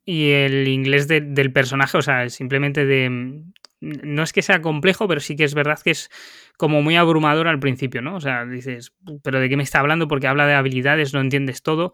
y 0.05 0.31
el 0.32 0.66
inglés 0.66 1.07
del 1.07 1.53
personaje, 1.53 1.99
o 1.99 2.03
sea, 2.03 2.28
simplemente 2.31 2.85
de... 2.85 3.45
No 3.81 4.23
es 4.23 4.32
que 4.32 4.43
sea 4.43 4.61
complejo, 4.61 5.07
pero 5.07 5.20
sí 5.20 5.37
que 5.37 5.45
es 5.45 5.55
verdad 5.55 5.78
que 5.82 5.93
es 5.93 6.11
como 6.59 6.82
muy 6.82 6.97
abrumador 6.97 7.49
al 7.49 7.61
principio, 7.61 8.03
¿no? 8.03 8.16
O 8.16 8.20
sea, 8.20 8.45
dices, 8.45 8.93
pero 9.23 9.41
¿de 9.41 9.49
qué 9.49 9.57
me 9.57 9.62
está 9.62 9.78
hablando? 9.78 10.09
Porque 10.09 10.27
habla 10.27 10.47
de 10.47 10.55
habilidades, 10.55 11.15
no 11.15 11.20
entiendes 11.20 11.62
todo. 11.62 11.93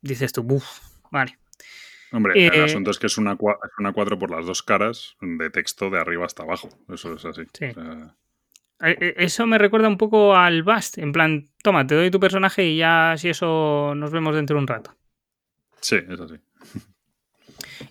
Dices 0.00 0.32
tú, 0.32 0.46
uff, 0.48 0.66
vale. 1.12 1.38
Hombre, 2.12 2.46
el 2.46 2.54
eh, 2.54 2.64
asunto 2.64 2.90
es 2.90 2.98
que 2.98 3.06
es 3.06 3.18
una, 3.18 3.32
es 3.32 3.78
una 3.78 3.92
4 3.92 4.18
por 4.18 4.30
las 4.30 4.44
dos 4.44 4.62
caras 4.62 5.16
de 5.20 5.50
texto 5.50 5.90
de 5.90 5.98
arriba 5.98 6.26
hasta 6.26 6.42
abajo. 6.42 6.68
Eso 6.88 7.14
es 7.14 7.24
así. 7.24 7.42
Sí. 7.52 7.66
Eh, 7.66 8.96
eh, 9.00 9.14
eso 9.18 9.46
me 9.46 9.58
recuerda 9.58 9.88
un 9.88 9.98
poco 9.98 10.34
al 10.34 10.62
Bast, 10.62 10.98
en 10.98 11.12
plan, 11.12 11.48
toma, 11.62 11.86
te 11.86 11.94
doy 11.94 12.10
tu 12.10 12.18
personaje 12.18 12.66
y 12.66 12.78
ya 12.78 13.14
si 13.16 13.28
eso 13.28 13.94
nos 13.94 14.10
vemos 14.10 14.34
dentro 14.34 14.56
de 14.56 14.60
un 14.60 14.66
rato. 14.66 14.94
Sí, 15.80 15.96
es 15.96 16.20
así. 16.20 16.34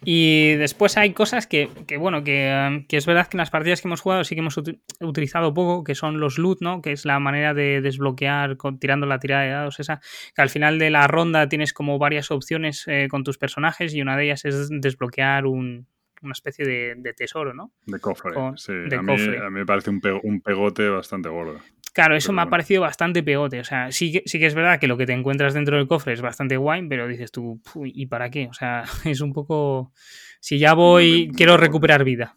Y 0.03 0.53
después 0.55 0.97
hay 0.97 1.13
cosas 1.13 1.47
que, 1.47 1.69
bueno, 1.97 2.23
que, 2.23 2.85
es 2.89 3.05
verdad 3.05 3.27
que 3.27 3.37
en 3.37 3.39
las 3.39 3.49
partidas 3.49 3.81
que 3.81 3.87
hemos 3.87 4.01
jugado 4.01 4.23
sí 4.23 4.35
que 4.35 4.41
hemos 4.41 4.59
utilizado 4.99 5.53
poco, 5.53 5.83
que 5.83 5.95
son 5.95 6.19
los 6.19 6.37
loot, 6.37 6.61
¿no? 6.61 6.81
Que 6.81 6.91
es 6.91 7.05
la 7.05 7.19
manera 7.19 7.53
de 7.53 7.81
desbloquear 7.81 8.57
tirando 8.79 9.05
la 9.05 9.19
tirada 9.19 9.43
de 9.43 9.49
dados 9.49 9.79
esa, 9.79 10.01
que 10.35 10.41
al 10.41 10.49
final 10.49 10.79
de 10.79 10.89
la 10.89 11.07
ronda 11.07 11.49
tienes 11.49 11.73
como 11.73 11.97
varias 11.97 12.31
opciones 12.31 12.83
eh, 12.87 13.07
con 13.09 13.23
tus 13.23 13.37
personajes 13.37 13.93
y 13.93 14.01
una 14.01 14.17
de 14.17 14.25
ellas 14.25 14.45
es 14.45 14.69
desbloquear 14.69 15.45
un, 15.45 15.87
una 16.21 16.33
especie 16.33 16.65
de, 16.65 17.13
tesoro, 17.13 17.53
¿no? 17.53 17.71
De 17.85 17.99
cofre. 17.99 18.33
sí, 18.55 18.73
a, 18.73 19.01
Mí, 19.01 19.13
a, 19.13 19.49
mí, 19.49 19.59
me 19.59 19.65
parece 19.65 19.89
un, 19.89 20.01
un 20.23 20.41
pegote 20.41 20.89
bastante 20.89 21.29
gordo. 21.29 21.59
Claro, 21.93 22.15
eso 22.15 22.31
me 22.31 22.41
ha 22.41 22.49
parecido 22.49 22.81
bastante 22.81 23.23
pegote. 23.23 23.59
O 23.59 23.63
sea, 23.63 23.91
sí 23.91 24.11
que, 24.11 24.23
sí 24.25 24.39
que 24.39 24.45
es 24.45 24.53
verdad 24.53 24.79
que 24.79 24.87
lo 24.87 24.97
que 24.97 25.05
te 25.05 25.13
encuentras 25.13 25.53
dentro 25.53 25.77
del 25.77 25.87
cofre 25.87 26.13
es 26.13 26.21
bastante 26.21 26.57
guay, 26.57 26.87
pero 26.87 27.07
dices 27.07 27.31
tú, 27.31 27.61
¿y 27.83 28.05
para 28.05 28.29
qué? 28.29 28.47
O 28.47 28.53
sea, 28.53 28.83
es 29.05 29.21
un 29.21 29.33
poco. 29.33 29.91
Si 30.39 30.57
ya 30.57 30.73
voy, 30.73 31.31
quiero 31.35 31.57
recuperar 31.57 32.03
vida. 32.03 32.35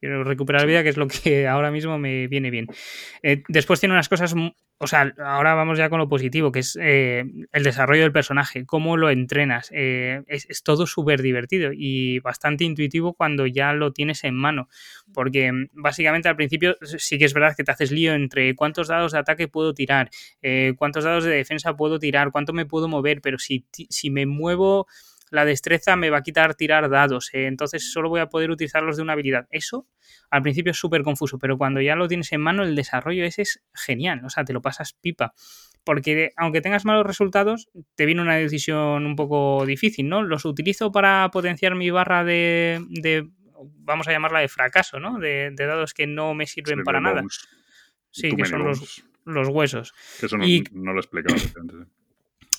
Quiero 0.00 0.22
recuperar 0.22 0.66
vida, 0.66 0.82
que 0.82 0.90
es 0.90 0.96
lo 0.96 1.08
que 1.08 1.46
ahora 1.48 1.70
mismo 1.70 1.98
me 1.98 2.28
viene 2.28 2.50
bien. 2.50 2.66
Eh, 3.22 3.42
después 3.48 3.80
tiene 3.80 3.94
unas 3.94 4.08
cosas, 4.08 4.34
o 4.78 4.86
sea, 4.86 5.12
ahora 5.18 5.54
vamos 5.54 5.76
ya 5.76 5.90
con 5.90 5.98
lo 5.98 6.08
positivo, 6.08 6.52
que 6.52 6.60
es 6.60 6.78
eh, 6.80 7.24
el 7.52 7.62
desarrollo 7.64 8.02
del 8.02 8.12
personaje, 8.12 8.64
cómo 8.64 8.96
lo 8.96 9.10
entrenas. 9.10 9.70
Eh, 9.72 10.22
es, 10.28 10.62
todo 10.62 10.86
súper 10.86 11.20
divertido 11.20 11.70
y 11.74 12.20
bastante 12.20 12.64
intuitivo 12.64 13.14
cuando 13.14 13.46
ya 13.46 13.72
lo 13.72 13.92
tienes 13.92 14.22
en 14.22 14.36
mano. 14.36 14.68
Porque 15.12 15.50
mm, 15.50 15.70
básicamente 15.72 16.28
al 16.28 16.36
principio 16.36 16.76
sí 16.82 17.18
que 17.18 17.24
es 17.24 17.34
verdad 17.34 17.56
que 17.56 17.64
te 17.64 17.72
haces 17.72 17.90
lío 17.90 18.14
entre 18.14 18.54
cuántos 18.54 18.88
dados 18.88 19.12
de 19.12 19.18
ataque 19.18 19.48
puedo 19.48 19.74
tirar, 19.74 20.10
cuántos 20.76 21.04
dados 21.04 21.24
de 21.24 21.30
defensa 21.30 21.76
puedo 21.76 21.98
tirar, 21.98 22.30
cuánto 22.30 22.52
me 22.52 22.66
puedo 22.66 22.86
mover, 22.86 23.20
pero 23.20 23.38
si, 23.38 23.66
si 23.72 24.10
me 24.10 24.26
muevo 24.26 24.86
la 25.30 25.44
destreza 25.44 25.96
me 25.96 26.10
va 26.10 26.18
a 26.18 26.22
quitar 26.22 26.54
tirar 26.54 26.88
dados, 26.88 27.30
eh, 27.32 27.46
entonces 27.46 27.92
solo 27.92 28.08
voy 28.08 28.20
a 28.20 28.28
poder 28.28 28.50
utilizarlos 28.50 28.96
de 28.96 29.02
una 29.02 29.14
habilidad. 29.14 29.46
Eso 29.50 29.86
al 30.30 30.42
principio 30.42 30.72
es 30.72 30.78
súper 30.78 31.02
confuso, 31.02 31.38
pero 31.38 31.58
cuando 31.58 31.80
ya 31.80 31.96
lo 31.96 32.08
tienes 32.08 32.32
en 32.32 32.40
mano, 32.40 32.62
el 32.62 32.74
desarrollo 32.74 33.24
ese 33.24 33.42
es 33.42 33.62
genial, 33.74 34.24
o 34.24 34.30
sea, 34.30 34.44
te 34.44 34.52
lo 34.52 34.62
pasas 34.62 34.92
pipa. 34.92 35.34
Porque 35.84 36.32
aunque 36.36 36.60
tengas 36.60 36.84
malos 36.84 37.06
resultados, 37.06 37.70
te 37.94 38.04
viene 38.04 38.20
una 38.20 38.36
decisión 38.36 39.06
un 39.06 39.16
poco 39.16 39.64
difícil, 39.64 40.08
¿no? 40.08 40.22
Los 40.22 40.44
utilizo 40.44 40.92
para 40.92 41.30
potenciar 41.30 41.74
mi 41.74 41.90
barra 41.90 42.24
de, 42.24 42.84
vamos 43.64 44.06
a 44.08 44.12
llamarla 44.12 44.40
de 44.40 44.48
fracaso, 44.48 45.00
¿no? 45.00 45.18
De, 45.18 45.50
dados 45.56 45.94
que 45.94 46.06
no 46.06 46.34
me 46.34 46.46
sirven 46.46 46.84
para 46.84 47.00
nada. 47.00 47.24
Sí, 48.10 48.34
que 48.34 48.44
son 48.44 48.64
los, 48.64 49.04
los, 49.24 49.48
huesos. 49.48 49.94
eso 50.20 50.36
no, 50.36 50.44
no 50.72 50.92
lo 50.92 50.98
he 50.98 51.00
explicado 51.00 51.36
antes. 51.58 51.97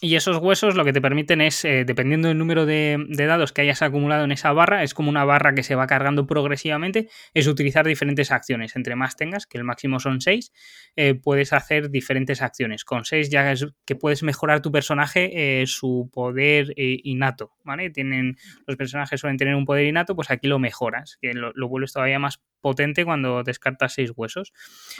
Y 0.01 0.15
esos 0.15 0.37
huesos 0.37 0.75
lo 0.75 0.85
que 0.85 0.93
te 0.93 1.01
permiten 1.01 1.41
es, 1.41 1.65
eh, 1.65 1.83
dependiendo 1.83 2.29
del 2.29 2.37
número 2.37 2.65
de, 2.65 3.05
dados 3.09 3.51
que 3.51 3.61
hayas 3.61 3.81
acumulado 3.81 4.23
en 4.23 4.31
esa 4.31 4.53
barra, 4.53 4.83
es 4.83 4.93
como 4.93 5.09
una 5.09 5.25
barra 5.25 5.53
que 5.53 5.63
se 5.63 5.75
va 5.75 5.87
cargando 5.87 6.25
progresivamente, 6.25 7.09
es 7.33 7.47
utilizar 7.47 7.85
diferentes 7.85 8.31
acciones. 8.31 8.77
Entre 8.77 8.95
más 8.95 9.17
tengas, 9.17 9.45
que 9.45 9.57
el 9.57 9.65
máximo 9.65 9.99
son 9.99 10.21
6, 10.21 10.53
eh, 10.95 11.15
puedes 11.15 11.51
hacer 11.51 11.89
diferentes 11.89 12.41
acciones. 12.41 12.85
Con 12.85 13.03
6 13.03 13.29
ya 13.29 13.51
es 13.51 13.67
que 13.85 13.95
puedes 13.95 14.23
mejorar 14.23 14.61
tu 14.61 14.71
personaje 14.71 15.61
eh, 15.61 15.67
su 15.67 16.09
poder 16.13 16.73
innato, 16.77 17.51
¿vale? 17.65 17.89
Tienen, 17.89 18.37
los 18.67 18.77
personajes 18.77 19.19
suelen 19.19 19.37
tener 19.37 19.55
un 19.55 19.65
poder 19.65 19.85
innato, 19.85 20.15
pues 20.15 20.31
aquí 20.31 20.47
lo 20.47 20.59
mejoras, 20.59 21.17
que 21.21 21.33
lo 21.33 21.67
vuelves 21.67 21.91
todavía 21.91 22.19
más 22.19 22.39
potente 22.59 23.05
cuando 23.05 23.43
descartas 23.43 23.93
seis 23.93 24.11
huesos. 24.15 24.53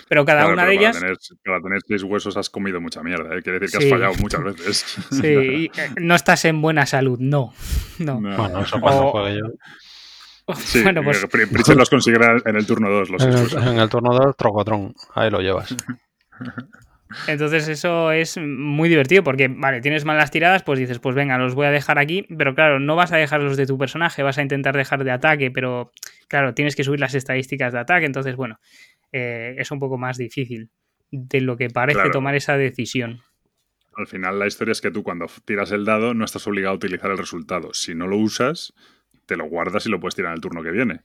Pero 0.07 0.25
cada 0.25 0.47
una 0.47 0.65
de 0.65 0.73
ellas. 0.75 0.99
para 1.43 1.61
tener 1.61 1.81
seis 1.87 2.03
huesos 2.03 2.37
has 2.37 2.49
comido 2.49 2.81
mucha 2.81 3.03
mierda, 3.03 3.35
¿eh? 3.35 3.41
quiere 3.41 3.59
decir 3.59 3.79
que 3.79 3.85
has 3.85 3.91
fallado 3.91 4.13
muchas 4.15 4.43
veces. 4.43 4.85
Sí, 5.09 5.71
eh, 5.75 5.89
no 5.99 6.15
estás 6.15 6.45
en 6.45 6.61
buena 6.61 6.85
salud, 6.85 7.19
no. 7.19 7.53
no. 7.99 8.19
Bueno, 8.19 8.61
eso 8.61 8.79
cuando 8.79 9.11
juegue 9.11 9.39
yo. 9.39 10.55
Sí, 10.55 10.81
bueno, 10.81 11.03
pues... 11.03 11.25
Pritchard 11.27 11.77
los 11.77 11.89
conseguirá 11.89 12.37
en 12.43 12.55
el 12.55 12.65
turno 12.65 12.89
2. 12.89 13.09
Los 13.11 13.23
en, 13.23 13.33
el, 13.33 13.67
en, 13.67 13.79
el, 13.79 13.89
turno 13.89 14.17
2, 14.17 14.35
trocotrón. 14.35 14.95
Ahí 15.13 15.29
lo 15.29 15.41
llevas. 15.41 15.75
Entonces 17.27 17.67
eso 17.67 18.11
es 18.11 18.37
muy 18.37 18.87
divertido 18.87 19.23
porque, 19.23 19.47
vale, 19.47 19.81
tienes 19.81 20.05
malas 20.05 20.29
tiradas, 20.29 20.63
pues 20.63 20.77
dices, 20.77 20.99
pues 20.99 21.15
venga, 21.15 21.37
los 21.39 21.55
voy 21.55 21.65
a 21.65 21.71
dejar 21.71 21.97
aquí, 21.97 22.27
pero 22.37 22.53
claro, 22.53 22.79
no 22.79 22.95
vas 22.95 23.11
a 23.11 23.17
dejar 23.17 23.41
los 23.41 23.57
de 23.57 23.65
tu 23.65 23.77
personaje, 23.77 24.21
vas 24.21 24.37
a 24.37 24.43
intentar 24.43 24.75
dejar 24.77 25.03
de 25.03 25.11
ataque, 25.11 25.49
pero 25.49 25.91
claro, 26.27 26.53
tienes 26.53 26.75
que 26.75 26.83
subir 26.83 26.99
las 26.99 27.15
estadísticas 27.15 27.73
de 27.73 27.79
ataque, 27.79 28.05
entonces 28.05 28.35
bueno, 28.35 28.59
eh, 29.11 29.55
es 29.57 29.71
un 29.71 29.79
poco 29.79 29.97
más 29.97 30.17
difícil 30.17 30.69
de 31.11 31.41
lo 31.41 31.57
que 31.57 31.69
parece 31.69 32.11
tomar 32.11 32.35
esa 32.35 32.57
decisión. 32.57 33.21
Al 33.95 34.05
final 34.05 34.37
la 34.37 34.45
historia 34.45 34.71
es 34.71 34.81
que 34.81 34.91
tú 34.91 35.01
cuando 35.01 35.25
tiras 35.45 35.71
el 35.71 35.85
dado 35.85 36.13
no 36.13 36.23
estás 36.23 36.45
obligado 36.45 36.73
a 36.73 36.77
utilizar 36.77 37.09
el 37.09 37.17
resultado. 37.17 37.73
Si 37.73 37.95
no 37.95 38.07
lo 38.07 38.17
usas, 38.17 38.73
te 39.25 39.35
lo 39.35 39.45
guardas 39.45 39.87
y 39.87 39.89
lo 39.89 39.99
puedes 39.99 40.15
tirar 40.15 40.31
en 40.31 40.35
el 40.35 40.41
turno 40.41 40.61
que 40.61 40.71
viene 40.71 41.01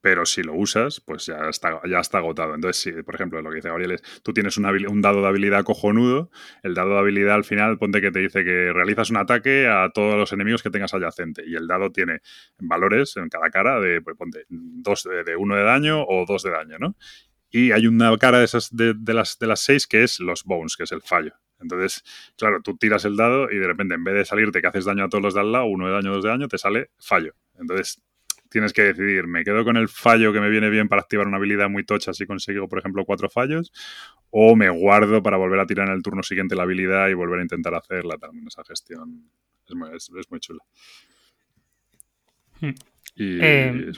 pero 0.00 0.24
si 0.24 0.42
lo 0.42 0.54
usas, 0.54 1.00
pues 1.00 1.26
ya 1.26 1.48
está, 1.48 1.80
ya 1.88 2.00
está 2.00 2.18
agotado. 2.18 2.54
Entonces, 2.54 2.82
si, 2.82 3.02
por 3.02 3.14
ejemplo, 3.14 3.42
lo 3.42 3.50
que 3.50 3.56
dice 3.56 3.68
Gabriel 3.68 3.92
es, 3.92 4.02
tú 4.22 4.32
tienes 4.32 4.56
un 4.56 5.02
dado 5.02 5.20
de 5.20 5.28
habilidad 5.28 5.64
cojonudo, 5.64 6.30
el 6.62 6.74
dado 6.74 6.94
de 6.94 6.98
habilidad 6.98 7.34
al 7.34 7.44
final 7.44 7.78
ponte 7.78 8.00
que 8.00 8.10
te 8.10 8.20
dice 8.20 8.44
que 8.44 8.72
realizas 8.72 9.10
un 9.10 9.18
ataque 9.18 9.66
a 9.68 9.90
todos 9.90 10.16
los 10.16 10.32
enemigos 10.32 10.62
que 10.62 10.70
tengas 10.70 10.94
adyacente 10.94 11.42
y 11.46 11.54
el 11.54 11.66
dado 11.66 11.92
tiene 11.92 12.20
valores 12.58 13.16
en 13.16 13.28
cada 13.28 13.50
cara 13.50 13.80
de, 13.80 14.00
pues 14.00 14.16
ponte, 14.16 14.44
dos 14.48 15.04
de, 15.04 15.36
uno 15.36 15.56
de 15.56 15.62
daño 15.62 16.04
o 16.06 16.24
dos 16.26 16.42
de 16.42 16.50
daño, 16.50 16.78
¿no? 16.78 16.96
Y 17.50 17.72
hay 17.72 17.86
una 17.86 18.16
cara 18.16 18.38
de, 18.38 18.44
esas, 18.44 18.74
de, 18.74 18.94
las, 19.12 19.38
de 19.38 19.46
las 19.46 19.60
seis 19.60 19.86
que 19.86 20.04
es 20.04 20.20
los 20.20 20.44
bones, 20.44 20.76
que 20.76 20.84
es 20.84 20.92
el 20.92 21.02
fallo. 21.02 21.34
Entonces, 21.60 22.02
claro, 22.38 22.62
tú 22.62 22.76
tiras 22.76 23.04
el 23.04 23.16
dado 23.16 23.50
y 23.50 23.58
de 23.58 23.66
repente 23.66 23.94
en 23.94 24.04
vez 24.04 24.14
de 24.14 24.24
salirte 24.24 24.60
que 24.60 24.68
haces 24.68 24.84
daño 24.84 25.04
a 25.04 25.08
todos 25.08 25.22
los 25.22 25.34
de 25.34 25.40
al 25.40 25.52
lado, 25.52 25.66
uno 25.66 25.86
de 25.86 25.92
daño, 25.92 26.12
dos 26.12 26.22
de 26.22 26.30
daño, 26.30 26.48
te 26.48 26.58
sale 26.58 26.90
fallo. 26.98 27.34
Entonces, 27.58 28.00
tienes 28.50 28.72
que 28.72 28.82
decidir, 28.82 29.26
¿me 29.26 29.44
quedo 29.44 29.64
con 29.64 29.76
el 29.76 29.88
fallo 29.88 30.32
que 30.32 30.40
me 30.40 30.50
viene 30.50 30.68
bien 30.68 30.88
para 30.88 31.02
activar 31.02 31.26
una 31.26 31.38
habilidad 31.38 31.70
muy 31.70 31.84
tocha 31.84 32.12
si 32.12 32.26
consigo, 32.26 32.68
por 32.68 32.80
ejemplo, 32.80 33.04
cuatro 33.04 33.30
fallos? 33.30 33.72
¿O 34.30 34.56
me 34.56 34.68
guardo 34.68 35.22
para 35.22 35.36
volver 35.36 35.60
a 35.60 35.66
tirar 35.66 35.88
en 35.88 35.94
el 35.94 36.02
turno 36.02 36.22
siguiente 36.22 36.56
la 36.56 36.64
habilidad 36.64 37.08
y 37.08 37.14
volver 37.14 37.38
a 37.38 37.42
intentar 37.42 37.74
hacerla? 37.74 38.18
También 38.18 38.46
esa 38.46 38.64
gestión 38.64 39.30
es 39.66 39.74
muy, 39.74 39.88
es, 39.96 40.30
muy 40.30 40.40
chula. 40.40 40.62
Hmm. 42.60 42.74
Y, 43.14 43.38
eh, 43.40 43.92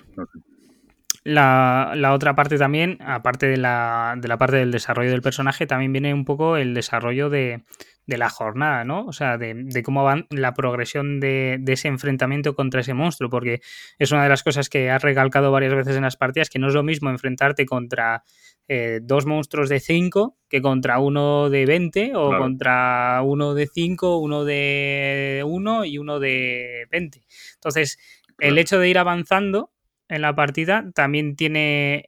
la, 1.24 1.92
la, 1.94 2.12
otra 2.12 2.34
parte 2.34 2.58
también, 2.58 2.98
aparte 3.00 3.46
de 3.46 3.56
la, 3.56 4.14
de 4.18 4.28
la 4.28 4.38
parte 4.38 4.56
del 4.56 4.72
desarrollo 4.72 5.10
del 5.10 5.22
personaje, 5.22 5.66
también 5.66 5.92
viene 5.92 6.14
un 6.14 6.24
poco 6.24 6.56
el 6.56 6.74
desarrollo 6.74 7.30
de, 7.30 7.62
de 8.06 8.18
la 8.18 8.28
jornada, 8.28 8.84
¿no? 8.84 9.04
O 9.06 9.12
sea, 9.12 9.38
de, 9.38 9.82
cómo 9.84 10.02
va 10.02 10.26
la 10.30 10.54
progresión 10.54 11.20
de, 11.20 11.62
ese 11.66 11.88
enfrentamiento 11.88 12.54
contra 12.54 12.80
ese 12.80 12.94
monstruo, 12.94 13.30
porque 13.30 13.60
es 13.98 14.10
una 14.12 14.24
de 14.24 14.28
las 14.28 14.42
cosas 14.42 14.68
que 14.68 14.90
has 14.90 15.02
recalcado 15.02 15.52
varias 15.52 15.74
veces 15.74 15.96
en 15.96 16.02
las 16.02 16.16
partidas, 16.16 16.50
que 16.50 16.58
no 16.58 16.68
es 16.68 16.74
lo 16.74 16.82
mismo 16.82 17.10
enfrentarte 17.10 17.64
contra 17.64 18.24
eh, 18.68 19.00
dos 19.02 19.26
monstruos 19.26 19.68
de 19.68 19.80
5 19.80 20.36
que 20.48 20.62
contra 20.62 20.98
uno 20.98 21.50
de 21.50 21.66
20 21.66 22.12
o 22.14 22.36
contra 22.38 23.20
uno 23.24 23.54
de 23.54 23.66
5, 23.66 24.18
uno 24.18 24.44
de 24.44 25.42
1 25.46 25.84
y 25.84 25.98
uno 25.98 26.20
de 26.20 26.86
20. 26.90 27.22
Entonces, 27.54 27.98
el 28.38 28.58
hecho 28.58 28.78
de 28.78 28.88
ir 28.88 28.98
avanzando 28.98 29.70
en 30.08 30.22
la 30.22 30.34
partida, 30.34 30.90
también 30.94 31.36
tiene, 31.36 32.04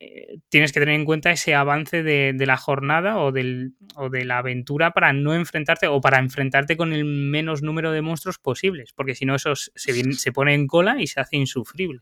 tienes 0.48 0.72
que 0.72 0.80
tener 0.80 0.94
en 0.94 1.04
cuenta 1.04 1.30
ese 1.30 1.54
avance 1.54 2.02
de, 2.02 2.34
la 2.46 2.56
jornada 2.56 3.18
o, 3.18 3.32
del, 3.32 3.72
o 3.96 4.10
de 4.10 4.24
la 4.24 4.38
aventura 4.38 4.92
para 4.92 5.12
no 5.12 5.34
enfrentarte 5.34 5.86
o 5.86 6.00
para 6.00 6.18
enfrentarte 6.18 6.76
con 6.76 6.92
el 6.92 7.04
menos 7.04 7.62
número 7.62 7.92
de 7.92 8.02
monstruos 8.02 8.38
posibles, 8.38 8.92
porque 8.94 9.14
si 9.14 9.24
no 9.24 9.34
eso 9.34 9.54
se, 9.54 10.14
se 10.14 10.32
pone 10.32 10.54
en 10.54 10.66
cola 10.66 11.00
y 11.00 11.06
se 11.06 11.20
hace 11.20 11.36
insufrible. 11.36 12.00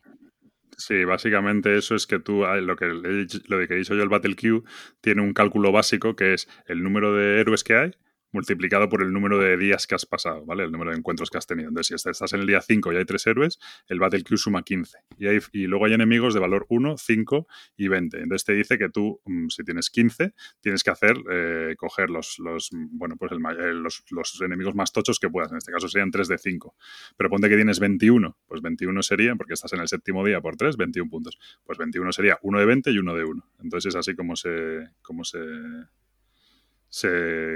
Sí, 0.77 1.05
básicamente 1.05 1.77
eso 1.77 1.95
es 1.95 2.07
que 2.07 2.19
tú, 2.19 2.45
ah, 2.45 2.57
lo 2.57 2.77
que, 2.77 2.87
lo 2.87 3.59
que 3.59 3.75
he 3.75 3.77
dicho 3.77 3.95
yo, 3.95 4.03
el 4.03 4.09
Battle 4.09 4.35
Queue, 4.35 4.63
tiene 5.01 5.23
un 5.23 5.33
cálculo 5.33 5.71
básico 5.71 6.17
que 6.17 6.35
es 6.35 6.49
el 6.67 6.83
número 6.83 7.15
de 7.15 7.41
héroes 7.41 7.63
que 7.63 7.77
hay 7.77 7.93
multiplicado 8.33 8.89
por 8.89 9.03
el 9.03 9.13
número 9.13 9.39
de 9.39 9.57
días 9.57 9.87
que 9.87 9.95
has 9.95 10.07
pasado, 10.07 10.45
¿vale? 10.45 10.65
El 10.65 10.73
número 10.73 10.91
de 10.91 10.97
encuentros 10.97 11.31
que 11.31 11.39
has 11.39 11.47
tenido. 11.47 11.69
Entonces, 11.69 12.01
si 12.01 12.11
estás 12.11 12.33
en 12.33 12.41
el 12.41 12.47
día 12.47 12.61
5 12.61 12.93
y 12.93 12.97
hay 12.97 13.05
tres 13.05 13.27
héroes, 13.27 13.59
el 13.89 14.01
Battle 14.01 14.25
Queue 14.25 14.39
suma 14.39 14.63
15. 14.63 14.99
Y, 15.19 15.27
hay, 15.27 15.39
y 15.53 15.67
luego 15.67 15.85
hay 15.87 15.93
enemigos 15.93 16.35
de 16.35 16.41
valor 16.41 16.67
1, 16.69 16.97
5 16.97 17.47
y 17.77 17.89
20. 17.89 18.19
Entonces 18.19 18.45
te 18.45 18.55
dice 18.55 18.79
que 18.79 18.89
tú, 18.89 19.21
mm, 19.25 19.49
si 19.49 19.63
tienes 19.65 19.91
15, 19.91 20.33
tienes 20.61 20.83
que 20.83 20.91
hacer, 20.91 21.17
eh, 21.31 21.75
coger 21.77 22.11
los, 22.11 22.39
los, 22.39 22.71
bueno, 22.73 23.17
pues 23.17 23.33
el, 23.33 23.39
eh, 23.39 23.75
los, 23.75 24.05
los, 24.11 24.41
enemigos 24.41 24.75
más 24.75 24.93
tochos 24.93 25.21
que 25.21 25.29
puedas. 25.29 25.53
En 25.53 25.59
este 25.59 25.71
caso 25.71 25.89
serían 25.89 26.11
3 26.11 26.29
de 26.29 26.39
5. 26.39 26.75
Pero 27.17 27.31
ponte 27.31 27.49
que 27.49 27.57
tienes 27.57 27.81
21. 27.81 28.37
Pues 28.47 28.63
21 28.63 29.03
sería, 29.03 29.35
porque 29.37 29.55
estás 29.55 29.73
en 29.75 29.81
el 29.81 29.89
séptimo 29.89 30.25
día 30.25 30.41
por 30.41 30.57
3, 30.57 30.77
21 30.77 31.11
puntos. 31.11 31.39
Pues 31.65 31.79
21 31.79 32.13
sería 32.13 32.39
1 32.43 32.59
de 32.59 32.67
20 32.67 32.91
y 32.91 32.99
1 32.99 33.15
de 33.15 33.25
1. 33.25 33.47
Entonces 33.63 33.95
es 33.95 33.97
así 33.97 34.15
como 34.15 34.37
se, 34.37 34.89
como 35.03 35.23
se 35.25 35.39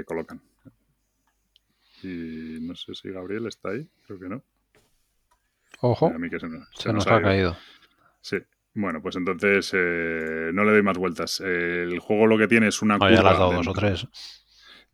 colocan. 0.05 0.41
Y 2.07 2.59
no 2.61 2.75
sé 2.75 2.93
si 2.95 3.09
Gabriel 3.09 3.47
está 3.47 3.69
ahí, 3.69 3.87
creo 4.05 4.19
que 4.19 4.29
no. 4.29 4.43
Ojo, 5.81 6.07
a 6.07 6.17
mí 6.17 6.29
que 6.29 6.39
se, 6.39 6.47
nos, 6.47 6.67
se 6.73 6.91
nos, 6.91 7.05
ha, 7.07 7.21
caído. 7.21 7.55
Sí. 8.21 8.37
Bueno, 8.73 9.01
pues 9.01 9.15
entonces 9.15 9.71
eh, 9.73 10.51
no 10.53 10.63
le 10.63 10.71
doy 10.71 10.81
más 10.81 10.97
vueltas. 10.97 11.39
el 11.39 11.99
juego 11.99 12.27
lo 12.27 12.37
que 12.37 12.47
tiene 12.47 12.67
es 12.67 12.81
una 12.81 12.97
curva. 12.97 13.11
Ya 13.11 13.23
las 13.23 13.37
dado 13.37 13.53
dos 13.53 13.67
o 13.67 13.73
tres. 13.73 14.07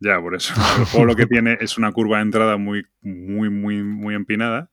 Ya, 0.00 0.20
por 0.20 0.34
eso. 0.34 0.52
El 0.78 0.84
juego 0.86 1.06
lo 1.06 1.16
que 1.16 1.26
tiene 1.26 1.56
es 1.60 1.78
una 1.78 1.92
curva 1.92 2.18
de 2.18 2.24
entrada 2.24 2.56
muy, 2.56 2.84
muy, 3.00 3.48
muy, 3.48 3.82
muy 3.82 4.14
empinada. 4.14 4.70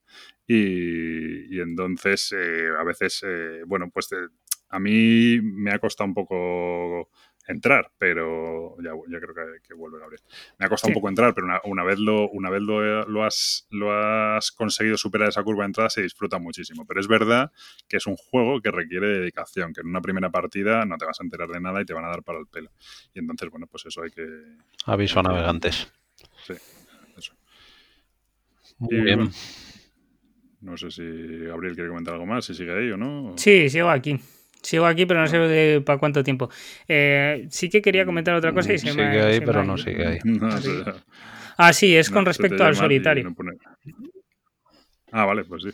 Y, 0.47 1.55
y 1.55 1.61
entonces, 1.61 2.33
eh, 2.35 2.69
a 2.77 2.83
veces, 2.83 3.23
eh, 3.25 3.61
bueno, 3.65 3.89
pues 3.93 4.09
a 4.69 4.79
mí 4.79 5.39
me 5.41 5.71
ha 5.71 5.79
costado 5.79 6.07
un 6.07 6.13
poco 6.13 7.09
entrar, 7.47 7.91
pero 7.97 8.75
ya, 8.81 8.91
ya 9.09 9.19
creo 9.19 9.35
que, 9.61 9.73
vuelve 9.73 9.99
Gabriel. 9.99 10.21
Me 10.59 10.65
ha 10.65 10.69
costado 10.69 10.89
un 10.89 10.93
poco 10.95 11.09
entrar, 11.09 11.33
pero 11.33 11.47
una, 11.65 11.83
vez, 11.83 11.99
lo, 11.99 12.29
una 12.29 12.49
vez 12.49 12.61
lo, 12.61 13.23
has, 13.23 13.67
lo 13.69 13.91
has 13.91 14.51
conseguido 14.51 14.97
superar 14.97 15.29
esa 15.29 15.43
curva 15.43 15.63
de 15.63 15.67
entrada, 15.67 15.89
se 15.89 16.01
disfruta 16.01 16.39
muchísimo. 16.39 16.85
Pero 16.85 16.99
es 16.99 17.07
verdad 17.07 17.51
que 17.87 17.97
es 17.97 18.07
un 18.07 18.15
juego 18.15 18.61
que 18.61 18.71
requiere 18.71 19.07
dedicación, 19.07 19.73
que 19.73 19.81
en 19.81 19.87
una 19.87 20.01
primera 20.01 20.29
partida 20.29 20.85
no 20.85 20.97
te 20.97 21.05
vas 21.05 21.19
a 21.19 21.23
enterar 21.23 21.49
de 21.49 21.59
nada 21.59 21.81
y 21.81 21.85
te 21.85 21.93
van 21.93 22.05
a 22.05 22.09
dar 22.09 22.23
para 22.23 22.39
el 22.39 22.47
pelo. 22.47 22.71
Y 23.13 23.19
entonces, 23.19 23.49
bueno, 23.49 23.67
pues 23.67 23.85
eso 23.85 24.03
hay 24.03 24.11
que... 24.11 24.25
Aviso 24.85 25.19
a 25.19 25.23
navegantes. 25.23 25.91
Sí, 26.45 26.53
eso. 27.17 27.35
Muy 28.77 29.01
bien. 29.01 29.31
no 30.61 30.77
sé 30.77 30.91
si 30.91 31.03
Gabriel 31.45 31.75
quiere 31.75 31.89
comentar 31.89 32.13
algo 32.13 32.25
más, 32.25 32.45
si 32.45 32.53
sigue 32.53 32.73
ahí 32.73 32.91
o 32.91 32.97
no. 32.97 33.33
Sí, 33.37 33.69
sigo 33.69 33.89
aquí. 33.89 34.19
Sigo 34.61 34.85
aquí, 34.85 35.05
pero 35.05 35.21
no 35.21 35.27
sé 35.27 35.37
de, 35.37 35.81
para 35.81 35.97
cuánto 35.97 36.23
tiempo. 36.23 36.49
Eh, 36.87 37.47
sí 37.49 37.69
que 37.69 37.81
quería 37.81 38.05
comentar 38.05 38.35
otra 38.35 38.53
cosa 38.53 38.73
y 38.73 38.77
se 38.77 38.91
sigue 38.91 39.03
me 39.03 39.21
ahí, 39.21 39.39
pero 39.39 39.63
no 39.63 39.77
sigue 39.77 40.05
ahí. 40.05 40.19
ah, 41.57 41.73
sí, 41.73 41.95
es 41.95 42.09
con 42.09 42.25
respecto 42.25 42.63
al 42.63 42.75
solitario. 42.75 43.35
Ah, 45.11 45.25
vale, 45.25 45.43
pues 45.43 45.63
sí. 45.63 45.69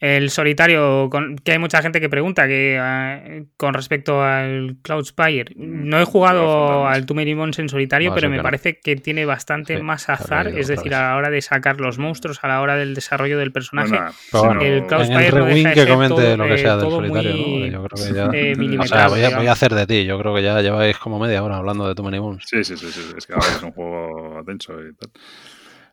El 0.00 0.30
solitario, 0.30 1.10
que 1.44 1.52
hay 1.52 1.58
mucha 1.58 1.82
gente 1.82 2.00
que 2.00 2.08
pregunta 2.08 2.48
que 2.48 2.78
ah, 2.80 3.20
con 3.58 3.74
respecto 3.74 4.22
al 4.22 4.78
Cloud 4.80 5.04
Spire. 5.04 5.52
No 5.56 6.00
he 6.00 6.04
jugado 6.04 6.86
al 6.86 7.04
Too 7.04 7.14
Many 7.14 7.32
en 7.32 7.68
solitario, 7.68 8.14
pero 8.14 8.30
me 8.30 8.42
parece 8.42 8.80
que 8.80 8.96
tiene 8.96 9.26
bastante 9.26 9.82
más 9.82 10.08
azar, 10.08 10.48
es 10.48 10.68
decir, 10.68 10.94
a 10.94 11.10
la 11.10 11.16
hora 11.16 11.28
de 11.28 11.42
sacar 11.42 11.82
los 11.82 11.98
monstruos, 11.98 12.42
a 12.42 12.48
la 12.48 12.62
hora 12.62 12.76
del 12.76 12.94
desarrollo 12.94 13.38
del 13.38 13.52
personaje. 13.52 13.94
el 14.62 14.86
Cloud 14.86 15.04
Spire 15.04 15.32
no 15.32 15.44
deja 15.44 15.72
que 15.74 15.86
comente 15.86 16.36
lo 16.36 16.46
que 16.46 16.56
sea 16.56 16.76
del 16.78 16.90
solitario, 16.90 17.66
Yo 17.66 17.84
creo 17.84 18.06
que 18.06 18.14
ya... 18.14 18.30
Eh, 18.32 18.78
o 18.78 18.86
sea, 18.86 19.08
voy 19.08 19.22
a, 19.22 19.52
hacer 19.52 19.74
de 19.74 19.86
ti. 19.86 20.06
Yo 20.06 20.18
creo 20.18 20.34
que 20.34 20.42
ya 20.42 20.62
lleváis 20.62 20.96
como 20.96 21.18
media 21.18 21.42
hora 21.42 21.58
hablando 21.58 21.86
de 21.86 21.94
Too 21.94 22.04
Many 22.04 22.20
Sí, 22.46 22.64
sí, 22.64 22.74
sí, 22.78 22.86
sí. 22.90 23.12
Es 23.18 23.26
que 23.26 23.34
ahora 23.34 23.48
es 23.48 23.62
un 23.62 23.72
juego 23.72 24.42
denso 24.46 24.72
y 24.80 24.94
tal. 24.94 25.10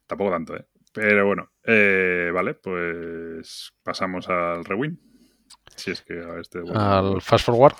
Tampoco 0.07 0.31
tanto, 0.31 0.55
¿eh? 0.55 0.65
Pero 0.98 1.28
bueno, 1.28 1.52
eh, 1.64 2.32
vale, 2.34 2.56
pues 2.56 3.72
pasamos 3.84 4.28
al 4.30 4.65
rewind. 4.65 4.98
Si 5.76 5.91
es 5.91 6.02
que 6.02 6.14
a 6.14 6.40
este. 6.40 6.60
al 6.74 7.22
fast 7.22 7.45
forward. 7.45 7.76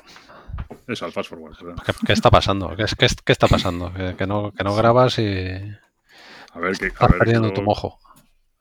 Eso, 0.88 1.06
al 1.06 1.12
fast 1.12 1.30
forward. 1.30 1.56
¿Qué, 2.06 2.14
está 2.14 2.30
pasando? 2.30 2.76
¿Qué, 2.76 2.86
qué, 2.96 3.32
está 3.32 3.48
pasando? 3.48 3.92
Que, 3.92 4.28
no, 4.28 4.52
que 4.52 4.64
no 4.64 4.76
grabas 4.76 5.18
y. 5.18 5.58
A 6.54 6.60
ver, 6.60 6.78
que. 6.78 6.88
Estás 6.88 7.12
perdiendo 7.12 7.52
tu 7.54 7.64
mojo. 7.64 7.98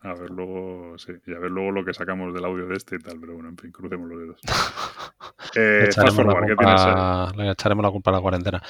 A 0.00 0.14
ver 0.14 0.30
luego, 0.30 0.98
sí, 0.98 1.12
y 1.26 1.34
a 1.34 1.38
ver 1.38 1.50
luego 1.50 1.70
lo 1.72 1.84
que 1.84 1.94
sacamos 1.94 2.32
del 2.34 2.44
audio 2.44 2.66
de 2.66 2.76
este 2.76 2.96
y 2.96 2.98
tal, 2.98 3.18
pero 3.18 3.34
bueno, 3.34 3.48
en 3.48 3.56
fin, 3.56 3.72
crucemos 3.72 4.08
los 4.08 4.20
dedos. 4.20 4.40
Eh, 5.54 5.84
le, 5.84 5.86
echaremos 5.86 7.36
le, 7.36 7.50
echaremos 7.50 7.82
la 7.82 7.90
culpa 7.90 8.10
a 8.10 8.14
la 8.14 8.20
cuarentena. 8.20 8.62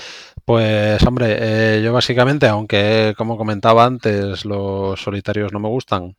Pues 0.44 1.04
hombre, 1.04 1.36
eh, 1.40 1.82
yo 1.82 1.92
básicamente, 1.92 2.46
aunque 2.46 3.12
como 3.16 3.36
comentaba 3.36 3.84
antes, 3.84 4.44
los 4.44 5.00
solitarios 5.00 5.52
no 5.52 5.58
me 5.58 5.68
gustan, 5.68 6.14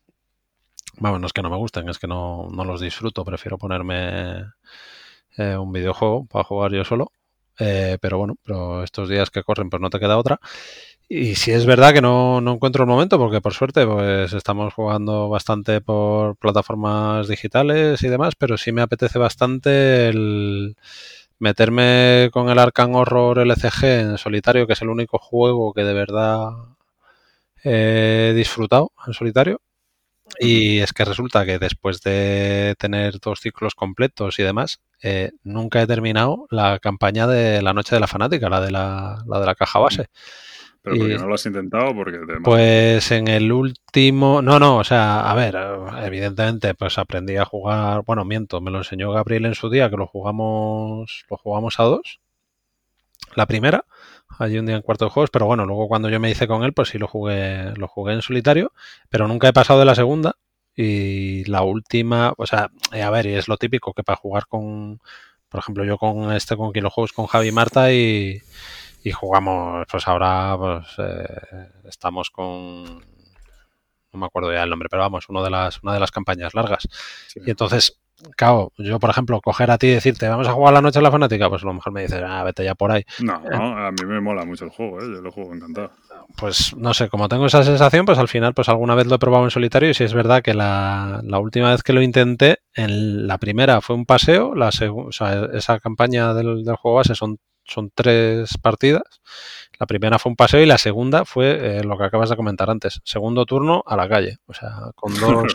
bueno, 0.98 1.20
no 1.20 1.28
es 1.28 1.32
que 1.32 1.42
no 1.42 1.50
me 1.50 1.56
gusten, 1.56 1.88
es 1.88 2.00
que 2.00 2.08
no, 2.08 2.50
no 2.52 2.66
los 2.66 2.82
disfruto, 2.82 3.24
prefiero 3.24 3.58
ponerme 3.58 4.44
eh, 5.38 5.56
un 5.56 5.72
videojuego 5.72 6.26
para 6.26 6.44
jugar 6.44 6.74
yo 6.74 6.84
solo. 6.84 7.12
pero 7.58 8.18
bueno, 8.18 8.36
pero 8.44 8.84
estos 8.84 9.08
días 9.08 9.30
que 9.30 9.44
corren, 9.44 9.70
pues 9.70 9.82
no 9.82 9.90
te 9.90 10.00
queda 10.00 10.18
otra. 10.18 10.38
Y 11.10 11.36
si 11.36 11.52
es 11.52 11.66
verdad 11.66 11.94
que 11.94 12.02
no, 12.02 12.42
no, 12.42 12.54
encuentro 12.54 12.84
el 12.84 12.90
momento, 12.90 13.18
porque 13.18 13.40
por 13.40 13.54
suerte 13.54 13.86
pues 13.86 14.34
estamos 14.34 14.74
jugando 14.74 15.30
bastante 15.30 15.80
por 15.80 16.36
plataformas 16.36 17.30
digitales 17.30 18.04
y 18.04 18.10
demás, 18.10 18.34
pero 18.38 18.58
sí 18.58 18.74
me 18.74 18.82
apetece 18.82 19.18
bastante 19.18 20.10
el 20.10 20.76
meterme 21.40 22.30
con 22.34 22.50
el 22.50 22.60
Arkham 22.60 22.96
Horror 22.96 23.40
LCG 23.40 23.84
en 23.86 24.18
solitario, 24.18 24.68
que 24.68 24.74
es 24.74 24.82
el 24.82 24.90
único 24.90 25.18
juego 25.18 25.74
que 25.74 25.84
de 25.86 25.94
verdad 25.94 26.50
he 27.64 28.34
disfrutado 28.36 28.92
en 29.06 29.14
solitario. 29.14 29.62
Y 30.40 30.80
es 30.80 30.94
que 30.94 31.06
resulta 31.06 31.46
que 31.46 31.60
después 31.60 32.02
de 32.02 32.76
tener 32.80 33.20
dos 33.20 33.40
ciclos 33.42 33.76
completos 33.76 34.40
y 34.40 34.44
demás, 34.44 34.82
eh, 35.02 35.32
nunca 35.44 35.82
he 35.82 35.88
terminado 35.88 36.48
la 36.52 36.80
campaña 36.80 37.28
de 37.28 37.62
la 37.62 37.74
Noche 37.74 37.96
de 37.96 38.02
la 38.02 38.08
Fanática, 38.08 38.50
la 38.50 38.62
de 38.62 38.72
la, 38.72 39.24
la 39.26 39.40
de 39.40 39.46
la 39.46 39.56
caja 39.56 39.80
base. 39.80 40.10
¿Pero 40.88 41.00
porque 41.00 41.18
no 41.18 41.28
lo 41.28 41.36
has 41.36 41.46
intentado? 41.46 41.94
Porque 41.94 42.20
Pues 42.44 43.12
en 43.12 43.28
el 43.28 43.52
último... 43.52 44.42
No, 44.42 44.58
no, 44.60 44.78
o 44.78 44.84
sea, 44.84 45.30
a 45.30 45.36
ver, 45.36 45.58
evidentemente 46.04 46.74
pues 46.76 46.98
aprendí 46.98 47.36
a 47.36 47.46
jugar... 47.46 48.04
Bueno, 48.06 48.24
miento, 48.24 48.62
me 48.62 48.72
lo 48.72 48.78
enseñó 48.78 49.12
Gabriel 49.12 49.46
en 49.46 49.56
su 49.56 49.70
día, 49.70 49.90
que 49.90 49.98
lo 49.98 50.08
jugamos, 50.08 51.26
lo 51.30 51.38
jugamos 51.38 51.80
a 51.80 51.84
dos. 51.84 52.22
La 53.36 53.46
primera, 53.46 53.84
allí 54.40 54.58
un 54.58 54.66
día 54.66 54.78
en 54.78 54.82
cuarto 54.82 55.06
de 55.06 55.12
juegos, 55.12 55.30
pero 55.30 55.46
bueno, 55.46 55.66
luego 55.66 55.88
cuando 55.88 56.10
yo 56.10 56.20
me 56.20 56.32
hice 56.32 56.48
con 56.48 56.64
él, 56.64 56.74
pues 56.74 56.90
sí 56.90 56.98
lo 56.98 57.08
jugué, 57.08 57.74
lo 57.76 57.88
jugué 57.88 58.14
en 58.14 58.22
solitario, 58.22 58.72
pero 59.10 59.28
nunca 59.28 59.50
he 59.50 59.54
pasado 59.54 59.80
de 59.80 59.86
la 59.86 59.96
segunda. 59.96 60.36
Y 60.76 61.44
la 61.46 61.64
última, 61.64 62.34
o 62.38 62.46
sea, 62.46 62.70
eh, 62.94 63.02
a 63.02 63.10
ver, 63.10 63.26
y 63.26 63.34
es 63.34 63.48
lo 63.48 63.58
típico 63.58 63.94
que 63.94 64.04
para 64.04 64.16
jugar 64.16 64.48
con, 64.48 65.02
por 65.50 65.60
ejemplo, 65.60 65.84
yo 65.84 65.98
con 65.98 66.32
este, 66.34 66.56
con 66.56 66.72
quien 66.72 66.84
lo 66.84 66.92
juego 66.92 67.06
es 67.06 67.14
con 67.14 67.26
Javi 67.26 67.48
y 67.48 67.52
Marta 67.52 67.92
y, 67.92 68.42
y 69.08 69.12
jugamos, 69.12 69.86
pues 69.90 70.06
ahora 70.08 70.56
pues, 70.58 70.86
eh, 70.98 71.70
estamos 71.86 72.30
con, 72.30 72.84
no 72.84 74.20
me 74.20 74.26
acuerdo 74.26 74.52
ya 74.52 74.64
el 74.64 74.70
nombre, 74.70 74.90
pero 74.92 75.04
vamos, 75.04 75.30
uno 75.30 75.42
de 75.44 75.50
las, 75.50 75.82
una 75.82 75.94
de 75.94 76.02
las 76.02 76.12
campañas 76.12 76.54
largas. 76.54 76.90
Y 77.34 77.50
entonces, 77.50 78.02
claro, 78.36 78.74
yo 78.78 79.00
por 79.00 79.10
ejemplo, 79.10 79.40
coger 79.40 79.72
a 79.72 79.78
ti 79.78 79.88
y 79.88 79.92
decirte, 79.92 80.28
vamos 80.28 80.46
a 80.50 80.52
jugar 80.52 80.74
la 80.74 80.82
noche 80.82 81.00
a 81.00 81.02
la 81.02 81.12
fanática, 81.12 81.50
pues 81.50 81.64
a 81.64 81.68
lo 81.68 81.74
mejor 81.74 81.94
me 81.94 82.02
dices, 82.02 82.22
ah, 82.22 82.44
vete 82.44 82.66
ya 82.66 82.76
por 82.76 82.92
ahí. 82.92 83.06
No, 83.20 83.40
no, 83.50 83.78
a 83.78 83.92
mí 83.92 84.04
me 84.06 84.20
mola 84.20 84.44
mucho 84.44 84.66
el 84.66 84.72
juego, 84.72 85.00
¿eh? 85.00 85.06
yo 85.06 85.22
lo 85.22 85.32
juego 85.32 85.54
encantado. 85.54 85.92
Pues 86.36 86.76
no 86.76 86.94
sé, 86.94 87.08
como 87.08 87.30
tengo 87.30 87.46
esa 87.46 87.64
sensación, 87.64 88.06
pues 88.06 88.18
al 88.18 88.28
final, 88.28 88.54
pues 88.54 88.68
alguna 88.68 88.94
vez 88.94 89.08
lo 89.08 89.16
he 89.16 89.20
probado 89.20 89.46
en 89.46 89.52
solitario 89.52 89.90
y 89.90 89.94
si 89.94 90.04
es 90.04 90.14
verdad 90.14 90.42
que 90.42 90.54
la, 90.54 91.22
la 91.24 91.40
última 91.40 91.72
vez 91.72 91.82
que 91.82 91.94
lo 91.94 92.02
intenté, 92.02 92.58
en 92.74 93.26
la 93.26 93.38
primera 93.38 93.80
fue 93.80 93.96
un 93.96 94.06
paseo, 94.06 94.54
la 94.54 94.68
o 94.68 95.12
sea, 95.14 95.48
esa 95.54 95.80
campaña 95.80 96.34
del, 96.34 96.66
del 96.66 96.76
juego 96.76 96.98
base 96.98 97.16
son 97.16 97.38
son 97.68 97.92
tres 97.94 98.58
partidas. 98.62 99.04
La 99.80 99.86
primera 99.86 100.18
fue 100.18 100.32
un 100.32 100.36
paseo 100.36 100.62
y 100.62 100.66
la 100.66 100.80
segunda 100.80 101.24
fue 101.24 101.78
eh, 101.78 101.84
lo 101.84 101.98
que 101.98 102.06
acabas 102.06 102.30
de 102.30 102.36
comentar 102.36 102.70
antes. 102.70 103.00
Segundo 103.04 103.46
turno 103.46 103.84
a 103.86 103.96
la 103.96 104.10
calle. 104.10 104.38
O 104.48 104.54
sea, 104.54 104.92
con 104.96 105.14
dos, 105.20 105.54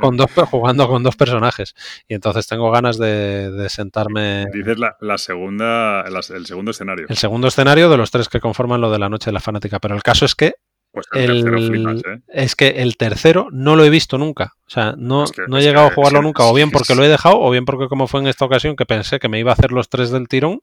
con 0.00 0.16
dos 0.16 0.30
jugando 0.50 0.88
con 0.88 1.02
dos 1.02 1.16
personajes. 1.16 1.74
Y 2.06 2.14
entonces 2.14 2.46
tengo 2.46 2.70
ganas 2.70 2.98
de, 2.98 3.66
sentarme. 3.70 4.46
Dices 4.52 4.76
la, 4.78 5.18
segunda, 5.18 6.02
el 6.02 6.46
segundo 6.46 6.72
escenario. 6.72 7.06
El 7.08 7.16
segundo 7.16 7.48
escenario 7.48 7.88
de 7.88 7.96
los 7.96 8.10
tres 8.10 8.28
que 8.28 8.40
conforman 8.40 8.80
lo 8.80 8.90
de 8.90 8.98
la 8.98 9.08
noche 9.08 9.26
de 9.26 9.34
la 9.34 9.40
fanática. 9.40 9.78
Pero 9.78 9.94
el 9.94 10.02
caso 10.02 10.26
es 10.26 10.34
que 10.34 10.54
pues 10.92 11.06
el, 11.14 12.02
¿eh? 12.04 12.20
Es 12.28 12.54
que 12.54 12.68
el 12.68 12.98
tercero 12.98 13.48
no 13.50 13.76
lo 13.76 13.84
he 13.84 13.90
visto 13.90 14.18
nunca. 14.18 14.52
O 14.66 14.70
sea, 14.70 14.94
no, 14.98 15.24
no 15.48 15.58
he 15.58 15.62
llegado 15.62 15.86
a 15.86 15.94
jugarlo 15.94 16.20
nunca. 16.20 16.44
O 16.44 16.52
bien 16.52 16.70
porque 16.70 16.94
lo 16.94 17.02
he 17.02 17.08
dejado, 17.08 17.40
o 17.40 17.50
bien 17.50 17.64
porque 17.64 17.88
como 17.88 18.06
fue 18.06 18.20
en 18.20 18.26
esta 18.26 18.44
ocasión 18.44 18.76
que 18.76 18.84
pensé 18.84 19.18
que 19.18 19.30
me 19.30 19.38
iba 19.38 19.50
a 19.50 19.54
hacer 19.54 19.72
los 19.72 19.88
tres 19.88 20.10
del 20.10 20.28
tirón, 20.28 20.60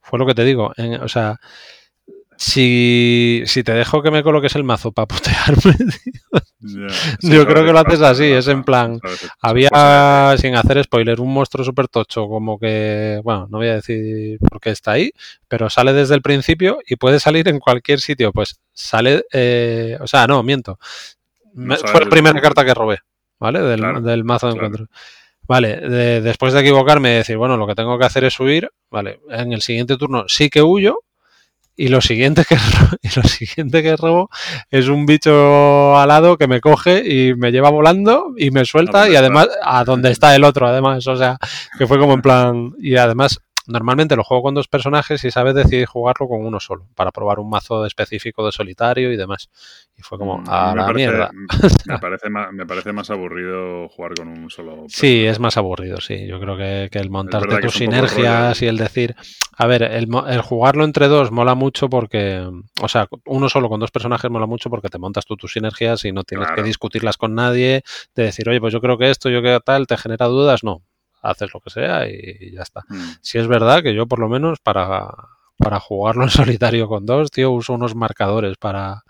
fue 0.00 0.20
lo 0.20 0.26
que 0.26 0.34
te 0.34 0.44
digo. 0.44 0.72
o 1.00 1.08
sea, 1.08 1.40
Si, 2.36 3.42
si 3.46 3.62
te 3.62 3.72
dejo 3.72 4.02
que 4.02 4.10
me 4.10 4.22
coloques 4.22 4.54
el 4.56 4.64
mazo 4.64 4.92
para 4.92 5.06
putearme, 5.06 5.76
yo 7.20 7.46
creo 7.46 7.64
que 7.64 7.72
lo 7.72 7.78
haces 7.78 8.00
así, 8.00 8.24
es 8.24 8.48
en 8.48 8.64
plan, 8.64 8.98
había, 9.40 10.34
sin 10.38 10.56
hacer 10.56 10.82
spoiler, 10.84 11.20
un 11.20 11.32
monstruo 11.32 11.64
súper 11.64 11.88
tocho, 11.88 12.26
como 12.26 12.58
que, 12.58 13.20
bueno, 13.22 13.46
no 13.50 13.58
voy 13.58 13.68
a 13.68 13.74
decir 13.76 14.38
por 14.40 14.60
qué 14.60 14.70
está 14.70 14.92
ahí, 14.92 15.12
pero 15.48 15.70
sale 15.70 15.92
desde 15.92 16.14
el 16.14 16.22
principio 16.22 16.78
y 16.86 16.96
puede 16.96 17.20
salir 17.20 17.48
en 17.48 17.60
cualquier 17.60 18.00
sitio. 18.00 18.32
Pues 18.32 18.58
sale, 18.72 19.24
eh, 19.32 19.96
o 20.00 20.06
sea, 20.06 20.26
no, 20.26 20.42
miento. 20.42 20.78
No 21.54 21.76
fue 21.76 22.00
la 22.00 22.10
primera 22.10 22.40
carta 22.40 22.64
que 22.64 22.74
robé, 22.74 22.98
¿vale? 23.38 23.60
Del, 23.60 23.78
Claro, 23.80 24.00
del 24.00 24.24
mazo 24.24 24.48
de 24.48 24.54
claro. 24.54 24.66
encuentro. 24.66 24.96
Vale, 25.46 25.76
de- 25.76 26.20
después 26.22 26.52
de 26.54 26.60
equivocarme, 26.60 27.10
decir, 27.10 27.36
bueno, 27.36 27.56
lo 27.56 27.66
que 27.66 27.74
tengo 27.74 27.98
que 27.98 28.06
hacer 28.06 28.24
es 28.24 28.40
huir, 28.40 28.70
vale, 28.90 29.20
en 29.30 29.52
el 29.52 29.60
siguiente 29.62 29.96
turno 29.96 30.24
sí 30.26 30.48
que 30.50 30.62
huyo, 30.62 31.00
y 31.76 31.88
lo 31.88 32.00
siguiente 32.00 32.44
que 32.48 32.56
y 33.02 33.08
lo 33.16 33.22
siguiente 33.24 33.82
que 33.82 33.96
robo 33.96 34.30
es 34.70 34.88
un 34.88 35.06
bicho 35.06 35.96
alado 35.98 36.38
que 36.38 36.48
me 36.48 36.60
coge 36.60 37.02
y 37.04 37.34
me 37.34 37.50
lleva 37.50 37.70
volando 37.70 38.34
y 38.36 38.50
me 38.50 38.64
suelta 38.64 39.08
y 39.08 39.16
además 39.16 39.48
a 39.62 39.84
donde 39.84 40.10
está 40.10 40.34
el 40.34 40.44
otro 40.44 40.66
además 40.66 41.06
o 41.06 41.16
sea 41.16 41.38
que 41.78 41.86
fue 41.86 41.98
como 41.98 42.14
en 42.14 42.22
plan 42.22 42.72
y 42.78 42.96
además 42.96 43.40
normalmente 43.66 44.16
lo 44.16 44.24
juego 44.24 44.42
con 44.44 44.54
dos 44.54 44.68
personajes 44.68 45.24
y 45.24 45.30
sabes 45.30 45.54
decidir 45.54 45.86
jugarlo 45.86 46.28
con 46.28 46.44
uno 46.44 46.60
solo 46.60 46.86
para 46.94 47.10
probar 47.12 47.38
un 47.38 47.48
mazo 47.48 47.86
específico 47.86 48.44
de 48.44 48.52
solitario 48.52 49.12
y 49.12 49.16
demás 49.16 49.48
y 49.96 50.02
fue 50.02 50.18
como 50.18 50.38
Mm, 50.38 50.48
a 50.48 50.74
la 50.74 50.86
parece- 50.86 50.94
mierda 50.94 51.30
Me 51.32 51.48
parece, 52.00 52.30
más, 52.30 52.52
me 52.52 52.66
parece 52.66 52.92
más 52.92 53.10
aburrido 53.10 53.88
jugar 53.88 54.14
con 54.14 54.28
un 54.28 54.50
solo. 54.50 54.84
Sí, 54.88 55.06
personaje. 55.06 55.28
es 55.28 55.40
más 55.40 55.56
aburrido, 55.56 56.00
sí. 56.00 56.26
Yo 56.26 56.40
creo 56.40 56.56
que, 56.56 56.88
que 56.90 56.98
el 56.98 57.10
montarte 57.10 57.58
tus 57.58 57.74
sinergias 57.74 58.60
y 58.62 58.66
el 58.66 58.76
decir, 58.76 59.14
a 59.56 59.66
ver, 59.66 59.82
el, 59.82 60.08
el 60.28 60.40
jugarlo 60.42 60.84
entre 60.84 61.08
dos 61.08 61.30
mola 61.30 61.54
mucho 61.54 61.88
porque, 61.88 62.46
o 62.82 62.88
sea, 62.88 63.08
uno 63.26 63.48
solo 63.48 63.68
con 63.68 63.80
dos 63.80 63.90
personajes 63.90 64.30
mola 64.30 64.46
mucho 64.46 64.68
porque 64.70 64.88
te 64.88 64.98
montas 64.98 65.26
tú 65.26 65.36
tus 65.36 65.52
sinergias 65.52 66.04
y 66.04 66.12
no 66.12 66.24
tienes 66.24 66.46
Claro. 66.48 66.62
que 66.62 66.66
discutirlas 66.68 67.16
con 67.16 67.34
nadie, 67.34 67.82
de 68.14 68.22
decir, 68.24 68.48
oye, 68.48 68.60
pues 68.60 68.72
yo 68.72 68.80
creo 68.80 68.98
que 68.98 69.10
esto, 69.10 69.30
yo 69.30 69.42
que 69.42 69.58
tal, 69.64 69.86
te 69.86 69.96
genera 69.96 70.26
dudas, 70.26 70.64
no. 70.64 70.82
Haces 71.24 71.52
lo 71.54 71.60
que 71.60 71.70
sea 71.70 72.06
y 72.08 72.52
ya 72.52 72.62
está. 72.62 72.84
Mm. 72.88 73.12
Si 73.20 73.38
es 73.38 73.46
verdad 73.46 73.82
que 73.82 73.94
yo 73.94 74.06
por 74.06 74.18
lo 74.18 74.28
menos 74.28 74.58
para, 74.60 75.08
para 75.56 75.80
jugarlo 75.80 76.24
en 76.24 76.30
solitario 76.30 76.88
con 76.88 77.06
dos, 77.06 77.30
tío, 77.30 77.50
uso 77.50 77.72
unos 77.72 77.94
marcadores 77.94 78.56
para, 78.56 79.04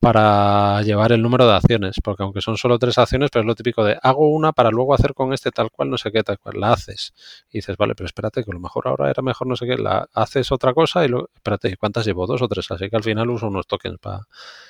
para 0.00 0.82
llevar 0.82 1.12
el 1.12 1.22
número 1.22 1.46
de 1.46 1.54
acciones, 1.54 1.96
porque 2.02 2.22
aunque 2.22 2.40
son 2.42 2.56
solo 2.58 2.78
tres 2.78 2.98
acciones, 2.98 3.30
pero 3.30 3.40
es 3.42 3.46
lo 3.46 3.54
típico 3.54 3.82
de 3.84 3.98
hago 4.02 4.28
una 4.28 4.52
para 4.52 4.70
luego 4.70 4.94
hacer 4.94 5.14
con 5.14 5.32
este 5.32 5.50
tal 5.50 5.70
cual, 5.70 5.88
no 5.90 5.96
sé 5.96 6.12
qué, 6.12 6.22
tal 6.22 6.38
cual, 6.38 6.60
la 6.60 6.72
haces. 6.72 7.14
Y 7.50 7.58
dices, 7.58 7.76
vale, 7.76 7.94
pero 7.94 8.06
espérate, 8.06 8.44
que 8.44 8.50
a 8.50 8.54
lo 8.54 8.60
mejor 8.60 8.86
ahora 8.86 9.10
era 9.10 9.22
mejor 9.22 9.46
no 9.46 9.56
sé 9.56 9.66
qué, 9.66 9.76
la 9.78 10.06
haces 10.12 10.52
otra 10.52 10.74
cosa 10.74 11.04
y 11.04 11.08
luego, 11.08 11.30
espérate, 11.34 11.70
¿y 11.70 11.76
cuántas 11.76 12.04
llevo? 12.06 12.26
Dos 12.26 12.42
o 12.42 12.48
tres, 12.48 12.70
así 12.70 12.90
que 12.90 12.96
al 12.96 13.02
final 13.02 13.30
uso 13.30 13.48
unos 13.48 13.66
tokens 13.66 13.98
para 13.98 14.20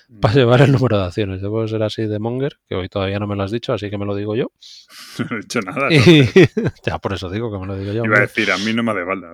Mm. 0.08 0.26
llevar 0.34 0.60
el 0.60 0.72
número 0.72 0.98
de 0.98 1.04
acciones. 1.04 1.40
Debo 1.40 1.66
ser 1.66 1.82
así 1.82 2.06
de 2.06 2.18
Monger, 2.18 2.58
que 2.68 2.74
hoy 2.74 2.88
todavía 2.88 3.18
no 3.18 3.26
me 3.26 3.36
lo 3.36 3.42
has 3.42 3.50
dicho, 3.50 3.72
así 3.72 3.88
que 3.90 3.98
me 3.98 4.04
lo 4.04 4.14
digo 4.14 4.36
yo. 4.36 4.50
No 5.30 5.36
he 5.36 5.40
hecho 5.40 5.60
nada. 5.60 5.88
Y 5.92 5.98
ya 6.84 6.98
por 6.98 7.12
eso 7.14 7.30
digo 7.30 7.50
que 7.50 7.58
me 7.58 7.66
lo 7.66 7.76
digo 7.76 7.92
yo. 7.92 8.04
Iba 8.04 8.18
a 8.18 8.20
decir, 8.20 8.50
a 8.50 8.58
mí 8.58 8.72
no 8.74 8.82
me 8.82 8.92
hace 8.92 9.04
falta. 9.04 9.28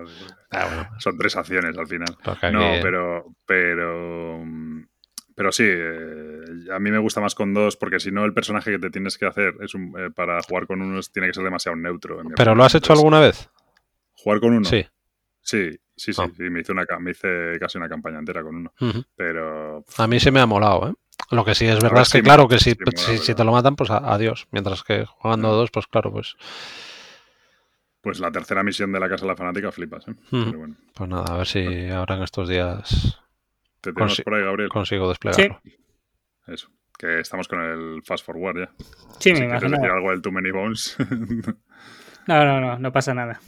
Ah, 0.51 0.65
bueno, 0.65 0.89
Son 0.99 1.17
tres 1.17 1.35
acciones 1.35 1.77
al 1.77 1.87
final. 1.87 2.15
No, 2.53 2.71
pero, 2.81 3.25
pero, 3.45 4.39
pero 5.41 5.51
sí, 5.51 5.63
eh, 5.65 6.71
a 6.71 6.77
mí 6.77 6.91
me 6.91 6.99
gusta 6.99 7.19
más 7.19 7.33
con 7.33 7.51
dos 7.51 7.75
porque 7.75 7.99
si 7.99 8.11
no 8.11 8.23
el 8.25 8.31
personaje 8.35 8.69
que 8.69 8.77
te 8.77 8.91
tienes 8.91 9.17
que 9.17 9.25
hacer 9.25 9.55
es 9.61 9.73
un, 9.73 9.91
eh, 9.97 10.11
para 10.15 10.39
jugar 10.43 10.67
con 10.67 10.83
uno 10.83 10.99
tiene 11.11 11.29
que 11.29 11.33
ser 11.33 11.43
demasiado 11.43 11.75
neutro. 11.75 12.21
en 12.21 12.27
mi 12.27 12.33
¿Pero 12.35 12.51
opinión. 12.51 12.57
lo 12.59 12.63
has 12.63 12.75
hecho 12.75 12.93
Entonces, 12.93 12.99
alguna 12.99 13.19
vez? 13.19 13.49
Jugar 14.13 14.39
con 14.39 14.53
uno. 14.53 14.65
Sí. 14.65 14.85
Sí, 15.41 15.71
sí, 15.95 16.13
sí, 16.13 16.21
Ah. 16.23 16.29
sí, 16.37 16.43
me 16.43 16.61
hice 16.61 16.71
una 16.73 16.85
me 16.99 17.09
hice 17.09 17.57
casi 17.59 17.79
una 17.79 17.89
campaña 17.89 18.19
entera 18.19 18.43
con 18.43 18.55
uno, 18.55 18.71
pero 19.15 19.83
A 19.97 20.05
mí 20.05 20.19
se 20.19 20.29
me 20.29 20.39
ha 20.41 20.45
molado, 20.45 20.89
¿eh? 20.89 20.93
Lo 21.31 21.43
que 21.43 21.55
sí 21.55 21.65
es 21.65 21.75
verdad 21.81 21.91
ver, 21.95 22.01
es 22.03 22.11
que, 22.11 22.17
sí, 22.19 22.23
claro, 22.23 22.47
que 22.47 22.59
si, 22.59 22.71
sí, 22.73 22.77
mola, 22.85 22.97
si, 22.99 23.17
si 23.17 23.33
te 23.33 23.43
lo 23.43 23.51
matan, 23.51 23.75
pues 23.75 23.89
adiós. 23.89 24.47
Mientras 24.51 24.83
que 24.83 25.05
jugando 25.07 25.47
a 25.47 25.51
dos, 25.53 25.71
pues 25.71 25.87
claro, 25.87 26.11
pues, 26.11 26.35
pues 28.01 28.19
la 28.19 28.31
tercera 28.31 28.61
misión 28.63 28.91
de 28.91 28.99
la 28.99 29.09
casa 29.09 29.25
de 29.25 29.29
la 29.31 29.35
fanática 29.37 29.71
flipas, 29.71 30.07
¿eh? 30.07 30.11
Ujú. 30.11 30.45
Pero 30.45 30.57
bueno, 30.59 30.75
pues 30.93 31.09
nada, 31.09 31.33
a 31.33 31.37
ver 31.37 31.47
si 31.47 31.89
ahora 31.89 32.15
en 32.17 32.21
estos 32.23 32.47
días 32.47 33.20
te 33.81 33.91
tenemos 33.93 34.19
Consi- 34.19 34.23
por 34.23 34.35
ahí, 34.35 34.43
Gabriel. 34.43 34.69
consigo 34.69 35.09
desplegarlo. 35.09 35.61
Eso, 36.47 36.69
que 36.97 37.19
estamos 37.19 37.47
con 37.47 37.59
el 37.61 38.01
fast 38.03 38.25
forward 38.25 38.59
ya. 38.59 38.71
Sí, 39.19 39.31
me 39.31 39.35
si 39.37 39.41
quieres 39.43 39.49
imagino. 39.63 39.77
decir 39.77 39.89
algo 39.91 40.09
del 40.11 40.21
Too 40.21 40.31
Many 40.31 40.51
Bones, 40.51 40.95
No, 42.27 42.45
no, 42.45 42.61
no, 42.61 42.77
no 42.79 42.91
pasa 42.91 43.13
nada. 43.13 43.39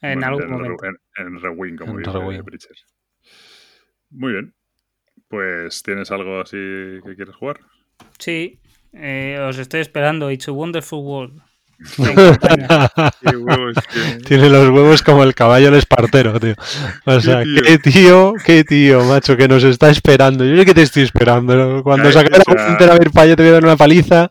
En 0.00 0.18
Bueno, 0.20 0.26
algún 0.28 0.50
momento. 0.50 0.84
En, 0.86 0.96
en 1.26 1.40
Rewind, 1.40 1.78
como 1.78 1.92
En 1.92 1.98
dice 1.98 2.10
Rewind. 2.12 2.42
Bridger. 2.44 2.76
Muy 4.10 4.32
bien. 4.32 4.54
Pues, 5.28 5.82
¿tienes 5.82 6.10
algo 6.10 6.40
así 6.40 6.56
que 7.04 7.14
quieres 7.14 7.36
jugar? 7.36 7.60
Sí, 8.18 8.58
eh, 8.94 9.38
os 9.46 9.58
estoy 9.58 9.80
esperando. 9.80 10.30
It's 10.30 10.48
a 10.48 10.52
Wonderful 10.52 11.00
World. 11.04 11.42
Huevos 13.24 13.76
Tiene 14.26 14.48
los 14.50 14.68
huevos 14.68 15.02
como 15.02 15.22
el 15.22 15.34
caballo 15.34 15.68
el 15.68 15.74
espartero, 15.74 16.38
tío. 16.38 16.54
O 17.04 17.20
sea, 17.20 17.42
tío. 17.42 17.62
qué 17.62 17.78
tío, 17.78 18.34
qué 18.44 18.64
tío, 18.64 19.02
macho, 19.04 19.36
que 19.36 19.48
nos 19.48 19.64
está 19.64 19.90
esperando. 19.90 20.44
Yo 20.44 20.56
sé 20.56 20.64
que 20.64 20.74
te 20.74 20.82
estoy 20.82 21.04
esperando. 21.04 21.56
¿no? 21.56 21.82
Cuando 21.82 22.12
saque 22.12 22.30
la 22.30 22.38
o 22.38 22.52
sea- 22.52 22.66
puntera 22.66 22.94
a 22.94 22.98
ver 22.98 23.10
para 23.10 23.24
allá 23.24 23.36
te 23.36 23.42
voy 23.42 23.50
a 23.50 23.54
dar 23.54 23.64
una 23.64 23.76
paliza. 23.76 24.28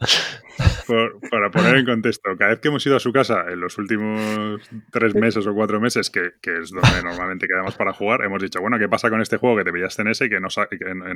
Para 1.30 1.52
poner 1.52 1.78
en 1.78 1.86
contexto, 1.86 2.36
cada 2.38 2.52
vez 2.52 2.60
que 2.60 2.68
hemos 2.68 2.86
ido 2.86 2.96
a 2.96 3.00
su 3.00 3.14
casa 3.14 3.46
en 3.50 3.60
los 3.60 3.78
últimos 3.78 4.62
tres 4.92 5.16
meses 5.16 5.46
o 5.46 5.54
cuatro 5.54 5.80
meses, 5.80 6.10
que, 6.10 6.32
es 6.44 6.72
donde 6.72 7.04
normalmente 7.04 7.48
quedamos 7.48 7.76
para 7.76 7.94
jugar, 7.94 8.24
hemos 8.24 8.42
dicho, 8.42 8.60
bueno, 8.60 8.80
¿qué 8.80 8.90
pasa 8.90 9.10
con 9.10 9.22
este 9.22 9.38
juego 9.38 9.58
que 9.58 9.64
te 9.64 9.72
pillaste 9.72 10.02
en 10.02 10.08
ese 10.10 10.26
y 10.26 10.30
que 10.30 10.40
no 10.40 10.48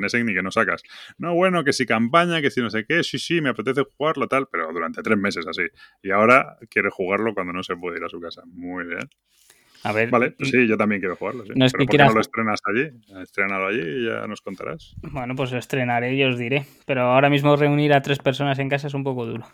ese 0.06 0.24
ni 0.24 0.34
que 0.34 0.44
no 0.44 0.52
sacas? 0.52 0.84
No, 1.18 1.34
bueno, 1.34 1.64
que 1.64 1.74
si 1.74 1.86
campaña, 1.86 2.42
que 2.42 2.52
si 2.52 2.62
no 2.62 2.70
sé 2.70 2.86
qué, 2.86 3.04
sí, 3.04 3.20
sí, 3.20 3.42
me 3.42 3.50
apetece 3.50 3.84
jugarlo, 3.98 4.28
tal, 4.28 4.48
pero 4.52 4.72
durante 4.72 5.02
tres 5.02 5.18
meses 5.18 5.46
así. 5.48 5.64
Y 6.02 6.12
ahora 6.12 6.58
quiere 6.70 6.90
jugarlo 6.90 7.34
cuando 7.34 7.54
no 7.54 7.64
se 7.64 7.76
puede 7.76 7.98
ir 7.98 8.04
a 8.04 8.10
su 8.10 8.20
casa. 8.20 8.44
Muy 8.46 8.86
bien. 8.86 9.10
A 9.84 9.92
ver, 9.92 10.10
Vale, 10.10 10.32
pues 10.32 10.50
sí, 10.50 10.68
yo 10.68 10.78
también 10.78 11.02
quiero 11.02 11.16
jugarlo. 11.16 11.46
sí. 11.46 11.52
No 11.56 11.66
es 11.66 11.72
pero 11.74 11.82
que 11.82 11.86
¿por 11.86 11.92
qué 11.92 11.98
quiera 11.98 12.08
no 12.08 12.14
lo 12.16 12.22
estrenas 12.22 12.60
allí? 12.66 13.22
Estrenalo 13.22 13.68
allí 13.68 13.82
y 13.82 14.06
ya 14.08 14.26
nos 14.28 14.42
contarás. 14.42 14.96
bueno, 15.02 15.36
pues 15.36 15.52
lo 15.52 15.58
estrenaré 15.58 16.14
y 16.16 16.24
os 16.24 16.38
diré. 16.38 16.66
Pero 16.86 17.02
ahora 17.04 17.30
mismo 17.30 17.56
reunir 17.56 17.94
a 17.94 18.02
tres 18.02 18.20
personas 18.20 18.60
en 18.60 18.70
casa 18.70 18.88
es 18.88 18.94
un 18.94 19.04
poco 19.04 19.26
duro. 19.26 19.46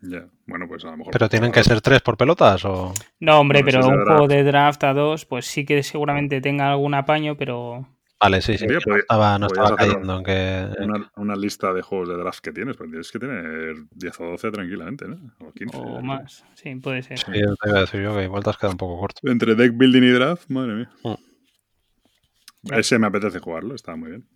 Ya, 0.00 0.26
bueno, 0.46 0.68
pues 0.68 0.84
a 0.84 0.90
lo 0.92 0.96
mejor. 0.98 1.12
Pero 1.12 1.28
tienen 1.28 1.50
que 1.50 1.64
ser 1.64 1.80
tres 1.80 2.00
por 2.02 2.16
pelotas 2.16 2.64
o. 2.64 2.92
No, 3.18 3.40
hombre, 3.40 3.62
Bueno, 3.62 3.80
pero 3.82 3.88
un 3.98 4.04
juego 4.04 4.28
de 4.28 4.44
draft 4.44 4.84
a 4.84 4.92
dos, 4.92 5.24
pues 5.26 5.46
sí 5.46 5.64
que 5.64 5.82
seguramente 5.82 6.40
tenga 6.40 6.70
algún 6.70 6.94
apaño, 6.94 7.36
pero 7.36 7.88
Vale, 8.20 8.40
sí, 8.42 8.58
sí. 8.58 8.66
Que 8.66 8.74
no 8.74 8.80
podía- 8.80 8.98
estaba, 8.98 9.38
no 9.38 9.46
estaba 9.46 9.76
cayendo 9.76 10.18
en 10.18 10.24
que. 10.24 10.66
Una, 10.80 11.10
una 11.16 11.36
lista 11.36 11.72
de 11.72 11.82
juegos 11.82 12.08
de 12.08 12.16
draft 12.16 12.40
que 12.40 12.52
tienes, 12.52 12.76
pues 12.76 12.90
tienes 12.90 13.12
que 13.12 13.18
tener 13.20 13.76
10 13.92 14.20
o 14.20 14.24
12 14.30 14.50
tranquilamente, 14.50 15.06
¿no? 15.06 15.16
O 15.40 15.52
15. 15.52 15.76
o 15.76 16.00
más. 16.02 16.44
Sí, 16.54 16.74
puede 16.76 17.02
ser. 17.02 17.18
Sí, 17.18 17.30
te 17.30 17.38
iba 17.38 17.78
a 17.78 17.80
decir 17.82 18.02
yo 18.02 18.16
que 18.16 18.24
igual 18.24 18.42
te 18.42 18.50
has 18.50 18.56
quedado 18.56 18.72
un 18.72 18.78
poco 18.78 18.98
corto. 18.98 19.20
Entre 19.30 19.54
deck 19.54 19.72
building 19.76 20.02
y 20.02 20.10
draft, 20.10 20.50
madre 20.50 20.74
mía. 20.74 20.90
Mm. 21.04 22.74
Ese 22.74 22.98
me 22.98 23.06
apetece 23.06 23.38
jugarlo, 23.38 23.74
está 23.74 23.94
muy 23.94 24.10
bien. 24.10 24.28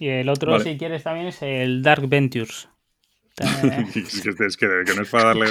Y 0.00 0.08
el 0.08 0.28
otro, 0.28 0.52
Vale. 0.52 0.64
si 0.64 0.78
quieres, 0.78 1.02
también 1.02 1.26
es 1.26 1.42
el 1.42 1.82
Dark 1.82 2.08
Ventures. 2.08 2.68
Es, 3.94 4.20
que, 4.22 4.44
es, 4.46 4.56
que, 4.56 4.68
que 4.86 4.94
no 4.94 5.02
es 5.02 5.08
para 5.10 5.26
darle. 5.34 5.46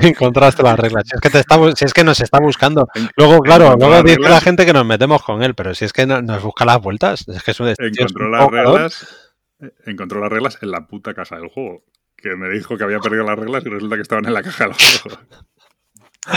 Encontraste 0.02 0.62
las 0.62 0.78
reglas. 0.78 1.04
Si 1.06 1.14
es 1.14 1.20
que 1.20 1.30
te 1.30 1.38
está, 1.40 1.58
si 1.74 1.84
es 1.84 1.92
que 1.94 2.04
nos 2.04 2.20
está 2.20 2.38
buscando. 2.40 2.88
Luego, 3.16 3.38
claro, 3.40 3.76
luego 3.78 4.02
dice 4.02 4.20
la 4.20 4.40
gente 4.40 4.64
que 4.66 4.72
nos 4.72 4.84
metemos 4.86 5.22
con 5.22 5.42
él, 5.42 5.54
pero 5.54 5.74
si 5.74 5.84
es 5.84 5.92
que 5.92 6.06
no- 6.06 6.22
nos 6.22 6.42
busca 6.42 6.64
las 6.64 6.80
vueltas, 6.80 7.26
es 7.28 7.42
que 7.42 7.50
es 7.52 7.60
un 7.60 7.68
encontró 7.78 8.28
las 8.30 8.48
reglas. 8.48 9.30
eh, 9.60 9.70
Encontró 9.86 10.20
las 10.20 10.30
reglas 10.30 10.58
en 10.62 10.70
la 10.70 10.86
puta 10.86 11.14
caja 11.14 11.36
del 11.36 11.48
juego. 11.48 11.84
Que 12.16 12.36
me 12.36 12.48
dijo 12.50 12.76
que 12.76 12.84
había 12.84 13.00
perdido 13.00 13.24
las 13.24 13.38
reglas 13.38 13.64
y 13.66 13.68
resulta 13.68 13.96
que 13.96 14.02
estaban 14.02 14.26
en 14.26 14.34
la 14.34 14.42
caja 14.42 14.64
del 14.64 14.74
juego. 14.74 15.20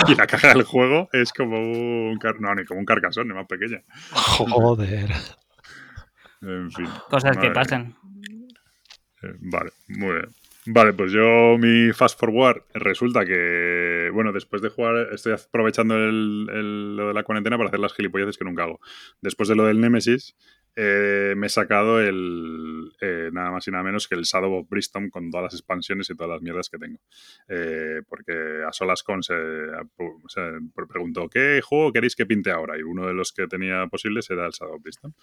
Y 0.08 0.16
la 0.16 0.26
caja 0.26 0.48
del 0.48 0.64
juego 0.64 1.10
es 1.14 1.32
como 1.32 1.60
un. 1.60 2.18
car- 2.18 2.40
No, 2.42 2.56
ni 2.56 2.66
como 2.66 2.80
un 2.80 2.88
carcasón, 2.88 3.28
ni 3.28 3.36
más 3.36 3.46
pequeña. 3.46 3.84
Joder. 4.14 5.12
En 6.42 6.72
fin. 6.72 6.88
cosas 7.08 7.38
que 7.38 7.52
pasan. 7.52 7.96
Eh, 9.22 9.34
Vale, 9.42 9.72
muy 9.90 10.14
bien. 10.14 10.30
Vale, 10.68 10.94
pues 10.94 11.12
yo 11.12 11.58
mi 11.60 11.94
fast 11.94 12.20
forward 12.20 12.64
resulta 12.74 13.24
que, 13.24 14.10
bueno, 14.12 14.34
después 14.34 14.64
de 14.64 14.70
jugar, 14.70 15.10
estoy 15.14 15.34
aprovechando 15.34 15.96
el, 15.96 16.96
lo 16.96 17.10
de 17.10 17.14
la 17.14 17.24
cuarentena 17.24 17.56
para 17.58 17.70
hacer 17.70 17.80
las 17.80 17.94
gilipolleces 17.94 18.38
que 18.38 18.46
nunca 18.46 18.64
hago. 18.64 18.80
Después 19.22 19.48
de 19.48 19.56
lo 19.56 19.66
del 19.66 19.80
Nemesis, 19.80 20.36
eh, 20.76 21.36
me 21.38 21.48
he 21.48 21.50
sacado 21.50 22.02
el, 22.02 22.92
eh, 23.00 23.30
nada 23.32 23.52
más 23.52 23.68
y 23.68 23.72
nada 23.72 23.84
menos 23.84 24.08
que 24.08 24.16
el 24.16 24.24
Shadow 24.24 24.54
of 24.56 24.68
Briston 24.68 25.10
con 25.10 25.30
todas 25.30 25.46
las 25.46 25.54
expansiones 25.54 26.10
y 26.10 26.16
todas 26.16 26.32
las 26.32 26.42
mierdas 26.42 26.70
que 26.70 26.80
tengo. 26.80 27.00
Eh, 27.48 28.02
porque 28.10 28.64
a 28.68 28.74
solas 28.74 29.04
con 29.04 29.22
se, 29.22 29.36
se 30.28 30.42
preguntó, 30.90 31.30
¿qué 31.30 31.62
juego 31.64 31.94
queréis 31.94 32.16
que 32.16 32.26
pinte 32.26 32.50
ahora? 32.50 32.78
Y 32.78 32.82
uno 32.82 33.06
de 33.06 33.14
los 33.14 33.32
que 33.32 33.48
tenía 33.48 33.86
posibles 33.88 34.30
era 34.32 34.48
el 34.48 34.52
Shadow 34.52 34.76
of 34.76 34.82
Briston. 34.82 35.14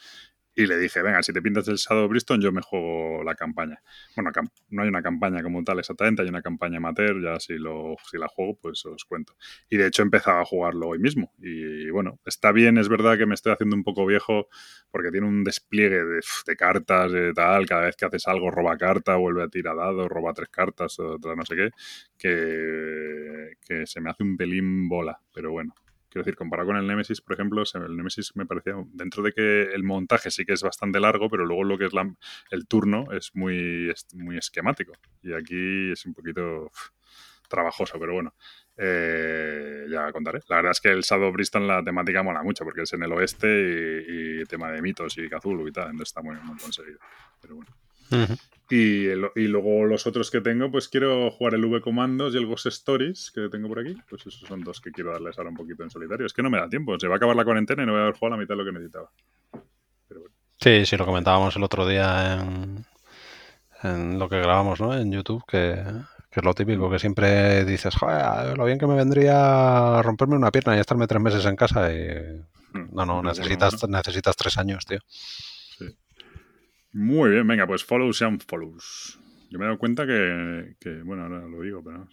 Y 0.54 0.66
le 0.66 0.76
dije, 0.78 1.00
venga, 1.02 1.22
si 1.22 1.32
te 1.32 1.40
pintas 1.40 1.66
el 1.68 1.76
Shadow 1.76 2.08
Bristol, 2.08 2.40
yo 2.42 2.52
me 2.52 2.60
juego 2.60 3.24
la 3.24 3.34
campaña. 3.34 3.80
Bueno, 4.14 4.30
no 4.68 4.82
hay 4.82 4.88
una 4.88 5.02
campaña 5.02 5.42
como 5.42 5.64
tal 5.64 5.78
exactamente, 5.78 6.22
hay 6.22 6.28
una 6.28 6.42
campaña 6.42 6.76
amateur, 6.76 7.22
ya 7.22 7.40
si, 7.40 7.54
lo, 7.54 7.96
si 8.10 8.18
la 8.18 8.28
juego, 8.28 8.58
pues 8.60 8.84
os 8.84 9.04
cuento. 9.06 9.34
Y 9.70 9.78
de 9.78 9.86
hecho 9.86 10.02
empezaba 10.02 10.42
a 10.42 10.44
jugarlo 10.44 10.88
hoy 10.88 10.98
mismo. 10.98 11.32
Y 11.38 11.88
bueno, 11.90 12.20
está 12.26 12.52
bien, 12.52 12.76
es 12.76 12.88
verdad 12.90 13.16
que 13.16 13.24
me 13.24 13.34
estoy 13.34 13.52
haciendo 13.52 13.76
un 13.76 13.82
poco 13.82 14.04
viejo 14.04 14.48
porque 14.90 15.10
tiene 15.10 15.26
un 15.26 15.42
despliegue 15.42 16.04
de, 16.04 16.20
de 16.46 16.56
cartas, 16.56 17.12
de 17.12 17.32
tal, 17.32 17.66
cada 17.66 17.86
vez 17.86 17.96
que 17.96 18.04
haces 18.04 18.28
algo 18.28 18.50
roba 18.50 18.76
carta, 18.76 19.16
vuelve 19.16 19.42
a 19.42 19.48
tirar 19.48 19.76
dado, 19.76 20.08
roba 20.08 20.34
tres 20.34 20.48
cartas, 20.50 20.98
otra 20.98 21.34
no 21.34 21.44
sé 21.46 21.56
qué, 21.56 21.70
que, 22.18 23.52
que 23.66 23.86
se 23.86 24.00
me 24.00 24.10
hace 24.10 24.22
un 24.22 24.36
pelín 24.36 24.88
bola. 24.88 25.18
Pero 25.32 25.50
bueno, 25.52 25.74
Quiero 26.12 26.24
decir, 26.26 26.36
comparado 26.36 26.66
con 26.66 26.76
el 26.76 26.86
Nemesis, 26.86 27.22
por 27.22 27.32
ejemplo, 27.32 27.62
el 27.62 27.96
Nemesis 27.96 28.36
me 28.36 28.44
parecía, 28.44 28.74
dentro 28.92 29.22
de 29.22 29.32
que 29.32 29.62
el 29.72 29.82
montaje 29.82 30.30
sí 30.30 30.44
que 30.44 30.52
es 30.52 30.62
bastante 30.62 31.00
largo, 31.00 31.30
pero 31.30 31.46
luego 31.46 31.64
lo 31.64 31.78
que 31.78 31.86
es 31.86 31.92
el 32.50 32.66
turno 32.66 33.10
es 33.12 33.34
muy, 33.34 33.90
muy 34.12 34.36
esquemático. 34.36 34.92
Y 35.22 35.32
aquí 35.32 35.90
es 35.90 36.04
un 36.04 36.12
poquito 36.12 36.70
trabajoso, 37.48 37.98
pero 37.98 38.12
bueno. 38.12 38.34
Eh, 38.76 39.86
ya 39.88 40.12
contaré. 40.12 40.40
La 40.48 40.56
verdad 40.56 40.72
es 40.72 40.80
que 40.82 40.90
el 40.90 41.00
Shadow 41.00 41.32
Bristol 41.32 41.66
la 41.66 41.82
temática 41.82 42.22
mola 42.22 42.42
mucho 42.42 42.64
porque 42.64 42.82
es 42.82 42.92
en 42.92 43.04
el 43.04 43.12
oeste 43.12 44.04
y, 44.06 44.44
tema 44.44 44.70
de 44.70 44.82
mitos 44.82 45.16
y 45.16 45.30
Cthulhu 45.30 45.68
y 45.68 45.72
tal, 45.72 45.84
entonces 45.92 46.08
está 46.08 46.20
muy, 46.20 46.36
muy 46.36 46.58
conseguido. 46.58 46.98
Pero 47.40 47.56
bueno. 47.56 47.70
Y, 48.70 49.08
y, 49.08 49.48
luego 49.48 49.84
los 49.84 50.06
otros 50.06 50.30
que 50.30 50.40
tengo, 50.40 50.70
pues 50.70 50.88
quiero 50.88 51.30
jugar 51.30 51.54
el 51.54 51.64
V 51.64 51.82
Commandos 51.82 52.34
y 52.34 52.38
el 52.38 52.46
Ghost 52.46 52.66
Stories 52.66 53.30
que 53.30 53.50
tengo 53.50 53.68
por 53.68 53.80
aquí. 53.80 53.94
Pues 54.08 54.26
esos 54.26 54.48
son 54.48 54.62
dos 54.62 54.80
que 54.80 54.90
quiero 54.90 55.12
darles 55.12 55.36
ahora 55.36 55.50
un 55.50 55.56
poquito 55.56 55.82
en 55.82 55.90
solitario. 55.90 56.24
Es 56.24 56.32
que 56.32 56.42
no 56.42 56.48
me 56.48 56.58
da 56.58 56.70
tiempo, 56.70 56.98
se 56.98 57.06
va 57.06 57.14
a 57.14 57.16
acabar 57.18 57.36
la 57.36 57.44
cuarentena 57.44 57.82
y 57.82 57.86
no 57.86 57.92
voy 57.92 58.00
a 58.00 58.04
haber 58.04 58.14
jugado 58.14 58.36
la 58.36 58.40
mitad 58.40 58.54
de 58.54 58.58
lo 58.58 58.64
que 58.64 58.72
necesitaba. 58.72 59.10
Sí, 60.58 60.86
sí, 60.86 60.96
lo 60.96 61.04
comentábamos 61.04 61.56
el 61.56 61.64
otro 61.64 61.86
día 61.86 62.40
en, 63.82 64.18
lo 64.18 64.28
que 64.28 64.38
grabamos, 64.38 64.80
¿no? 64.80 64.96
En 64.96 65.10
YouTube, 65.10 65.44
que, 65.46 65.72
es 66.30 66.44
lo 66.44 66.54
típico, 66.54 66.88
que 66.88 67.00
siempre 67.00 67.64
dices, 67.64 67.94
joder, 67.96 68.56
lo 68.56 68.64
bien 68.64 68.78
que 68.78 68.86
me 68.86 68.94
vendría 68.94 70.00
romperme 70.02 70.36
una 70.36 70.52
pierna 70.52 70.76
y 70.76 70.80
estarme 70.80 71.08
tres 71.08 71.20
meses 71.20 71.44
en 71.46 71.56
casa 71.56 71.92
y... 71.92 72.42
Mm, 72.72 72.94
no, 72.94 73.04
no, 73.04 73.22
necesitas, 73.22 73.86
necesitas 73.88 74.36
tres 74.36 74.56
años, 74.56 74.86
tío. 74.86 75.00
Muy 76.92 77.30
bien, 77.30 77.46
venga, 77.46 77.66
pues 77.66 77.84
follows 77.84 78.20
and 78.22 78.42
follows. 78.46 79.18
Yo 79.50 79.58
me 79.58 79.64
he 79.64 79.68
dado 79.68 79.78
cuenta 79.78 80.06
que, 80.06 81.02
bueno, 81.04 81.24
ahora 81.24 81.46
lo 81.46 81.60
digo, 81.60 81.82
pero... 81.82 82.08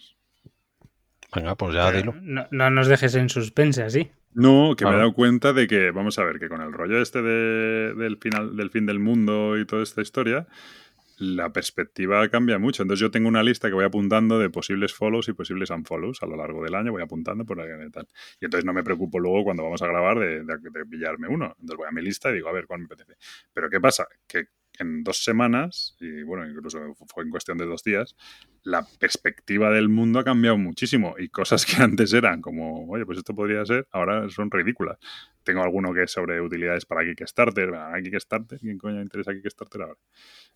Venga, 1.36 1.56
pues 1.56 1.74
ya 1.74 1.92
dilo. 1.92 2.16
No, 2.22 2.70
nos 2.70 2.88
dejes 2.88 3.16
en 3.16 3.30
suspense 3.30 3.84
así. 3.84 4.12
No, 4.34 4.76
que 4.78 4.86
me 4.86 4.92
he 4.92 4.98
dado 4.98 5.14
cuenta 5.14 5.54
de 5.54 5.68
que, 5.68 5.92
vamos 5.92 6.18
a 6.20 6.24
ver, 6.24 6.40
que 6.40 6.50
con 6.50 6.62
el 6.62 6.72
rollo 6.72 7.02
este 7.02 7.22
del, 7.22 8.18
final, 8.18 8.56
del 8.56 8.70
fin 8.72 8.86
del 8.86 9.00
mundo 9.00 9.58
y 9.58 9.66
toda 9.66 9.84
esta 9.84 10.02
historia, 10.02 10.48
la 11.18 11.52
perspectiva 11.52 12.28
cambia 12.30 12.58
mucho. 12.58 12.84
Entonces 12.84 13.02
yo 13.02 13.12
tengo 13.12 13.28
una 13.28 13.44
lista 13.44 13.68
que 13.68 13.74
voy 13.74 13.86
apuntando 13.86 14.40
de 14.40 14.50
posibles 14.50 14.94
follows 14.94 15.28
y 15.30 15.34
posibles 15.34 15.70
unfollows 15.70 16.24
a 16.24 16.26
lo 16.26 16.36
largo 16.36 16.64
del 16.64 16.76
año, 16.76 16.92
voy 16.92 17.04
apuntando 17.04 17.46
por 17.46 17.60
ahí 17.60 17.70
y 17.86 17.92
tal. 17.92 18.08
Y 18.40 18.46
entonces 18.46 18.66
no 18.66 18.74
me 18.74 18.84
preocupo 18.84 19.20
luego 19.20 19.44
cuando 19.44 19.64
vamos 19.64 19.82
a 19.82 19.88
grabar 19.88 20.20
de, 20.20 20.44
de 20.44 20.86
pillarme 20.90 21.28
uno. 21.28 21.56
Entonces 21.60 21.78
voy 21.78 21.88
a 21.88 21.92
mi 21.92 22.02
lista 22.02 22.32
y 22.32 22.36
digo, 22.36 22.50
a 22.50 22.54
ver, 22.54 22.66
¿cuál 22.66 22.80
me 22.82 22.86
apetece? 22.86 23.16
Pero 23.54 23.70
¿qué 23.70 23.80
pasa? 23.80 24.08
Que 24.28 24.48
en 24.80 25.04
dos 25.04 25.24
semanas, 25.24 25.96
y 26.00 26.24
bueno, 26.24 26.48
incluso 26.48 26.96
fue 27.08 27.24
en 27.24 27.30
cuestión 27.30 27.58
de 27.58 27.66
dos 27.66 27.84
días, 27.84 28.16
la 28.64 28.86
perspectiva 29.00 29.70
del 29.70 29.90
mundo 29.90 30.20
ha 30.20 30.24
cambiado 30.24 30.58
muchísimo 30.58 31.16
y 31.18 31.30
cosas 31.30 31.66
que 31.66 31.76
antes 31.82 32.14
eran 32.14 32.42
como, 32.42 32.90
oye, 32.90 33.06
pues 33.06 33.18
esto 33.18 33.34
podría 33.36 33.66
ser, 33.66 33.88
ahora 33.92 34.30
son 34.30 34.52
ridículas. 34.52 34.98
Tengo 35.44 35.64
alguno 35.64 35.94
que 35.94 36.04
es 36.04 36.12
sobre 36.12 36.42
utilidades 36.42 36.86
para 36.86 37.04
Kickstarter, 37.04 37.74
¿a 37.74 38.00
Kickstarter? 38.02 38.60
¿Quién 38.60 38.78
coño 38.78 39.02
interesa 39.02 39.34
Kickstarter 39.34 39.82
ahora? 39.82 39.98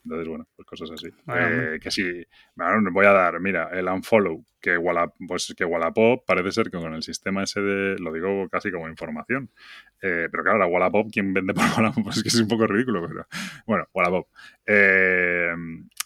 Entonces, 0.04 0.28
bueno, 0.28 0.48
pues 0.56 0.68
cosas 0.68 0.92
así. 0.92 1.08
Eh, 1.34 1.80
que 1.82 1.90
sí, 1.90 2.26
bueno, 2.56 2.92
voy 2.92 3.06
a 3.06 3.12
dar, 3.12 3.40
mira, 3.40 3.70
el 3.72 3.88
unfollow, 3.88 4.44
que, 4.60 4.78
Wallapop, 4.78 5.16
pues 5.28 5.54
que 5.58 5.64
Wallapop 5.64 6.26
parece 6.26 6.52
ser 6.52 6.70
que 6.70 6.78
con 6.78 6.94
el 6.94 7.04
sistema 7.04 7.44
ese 7.44 7.62
de, 7.62 7.98
lo 8.00 8.12
digo 8.12 8.50
casi 8.50 8.72
como 8.72 8.90
información, 8.90 9.50
eh, 10.02 10.28
pero 10.30 10.44
claro, 10.44 10.68
Wallapop, 10.68 11.10
¿quién 11.12 11.34
vende 11.34 11.54
por 11.54 11.64
Wallapop? 11.78 12.04
Pues 12.04 12.18
es 12.18 12.24
que 12.24 12.30
es 12.30 12.40
un 12.40 12.48
poco 12.50 12.68
ridículo, 12.68 13.08
pero 13.08 13.26
bueno, 13.66 13.88
Wallapop. 13.94 14.28
Eh, 14.66 15.54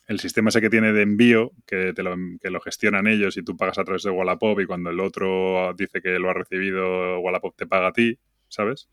el 0.07 0.19
sistema 0.19 0.49
ese 0.49 0.61
que 0.61 0.69
tiene 0.69 0.93
de 0.93 1.01
envío, 1.01 1.51
que, 1.65 1.93
te 1.93 2.01
lo, 2.01 2.15
que 2.41 2.49
lo 2.49 2.61
gestionan 2.61 3.07
ellos 3.07 3.37
y 3.37 3.43
tú 3.43 3.57
pagas 3.57 3.77
a 3.77 3.83
través 3.83 4.03
de 4.03 4.09
Wallapop 4.09 4.59
y 4.61 4.65
cuando 4.65 4.89
el 4.89 4.99
otro 4.99 5.73
dice 5.77 6.01
que 6.01 6.17
lo 6.17 6.29
ha 6.29 6.33
recibido, 6.33 7.19
Wallapop 7.19 7.55
te 7.55 7.67
paga 7.67 7.87
a 7.87 7.93
ti, 7.93 8.17
¿sabes? 8.47 8.87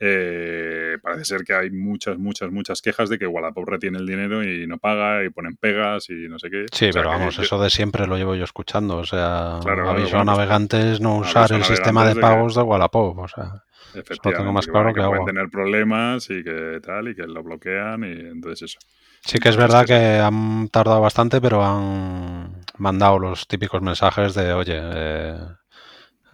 Eh, 0.00 0.98
parece 1.02 1.24
ser 1.24 1.44
que 1.44 1.54
hay 1.54 1.70
muchas, 1.70 2.18
muchas, 2.18 2.50
muchas 2.50 2.82
quejas 2.82 3.08
de 3.08 3.18
que 3.18 3.26
Wallapop 3.26 3.68
retiene 3.68 3.98
el 3.98 4.06
dinero 4.06 4.42
y 4.42 4.66
no 4.66 4.78
paga 4.78 5.22
y 5.24 5.30
ponen 5.30 5.56
pegas 5.56 6.10
y 6.10 6.28
no 6.28 6.38
sé 6.38 6.50
qué. 6.50 6.66
Sí, 6.72 6.90
pero 6.92 7.10
vamos, 7.10 7.38
eso 7.38 7.62
de 7.62 7.70
siempre 7.70 8.06
lo 8.06 8.16
llevo 8.16 8.34
yo 8.34 8.44
escuchando. 8.44 8.96
O 8.96 9.04
sea, 9.04 9.58
aviso 9.58 10.18
a 10.18 10.24
navegantes 10.24 11.00
no 11.00 11.18
usar 11.18 11.52
el 11.52 11.62
sistema 11.62 12.06
de 12.06 12.16
pagos 12.20 12.56
de, 12.56 12.62
Wallapop. 12.62 13.18
O 13.18 13.28
sea, 13.28 13.62
efectivamente, 13.94 14.38
tengo 14.38 14.52
más 14.52 14.66
claro 14.66 14.92
que, 14.92 15.00
pueden 15.00 15.26
tener 15.26 15.48
problemas 15.48 16.28
y 16.28 16.42
que 16.42 16.80
tal, 16.82 17.08
y 17.08 17.14
que 17.14 17.26
lo 17.26 17.42
bloquean 17.42 18.02
y 18.02 18.12
entonces 18.12 18.62
eso. 18.62 18.78
Sí 19.26 19.38
que 19.38 19.48
es 19.48 19.56
verdad 19.56 19.86
que 19.86 20.18
han 20.18 20.68
tardado 20.68 21.00
bastante, 21.00 21.40
pero 21.40 21.64
han 21.64 22.64
mandado 22.78 23.18
los 23.18 23.46
típicos 23.48 23.80
mensajes 23.82 24.34
de, 24.34 24.52
oye, 24.52 24.78
eh, 24.78 25.38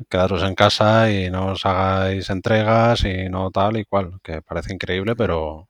quedaros 0.08 0.42
en 0.42 0.54
casa 0.54 1.10
y 1.10 1.30
no 1.30 1.52
os 1.52 1.64
hagáis 1.66 2.30
entregas 2.30 3.04
y 3.04 3.28
no 3.28 3.50
tal 3.50 3.76
y 3.78 3.84
cual, 3.84 4.20
que 4.22 4.42
parece 4.42 4.72
increíble, 4.74 5.14
pero 5.16 5.68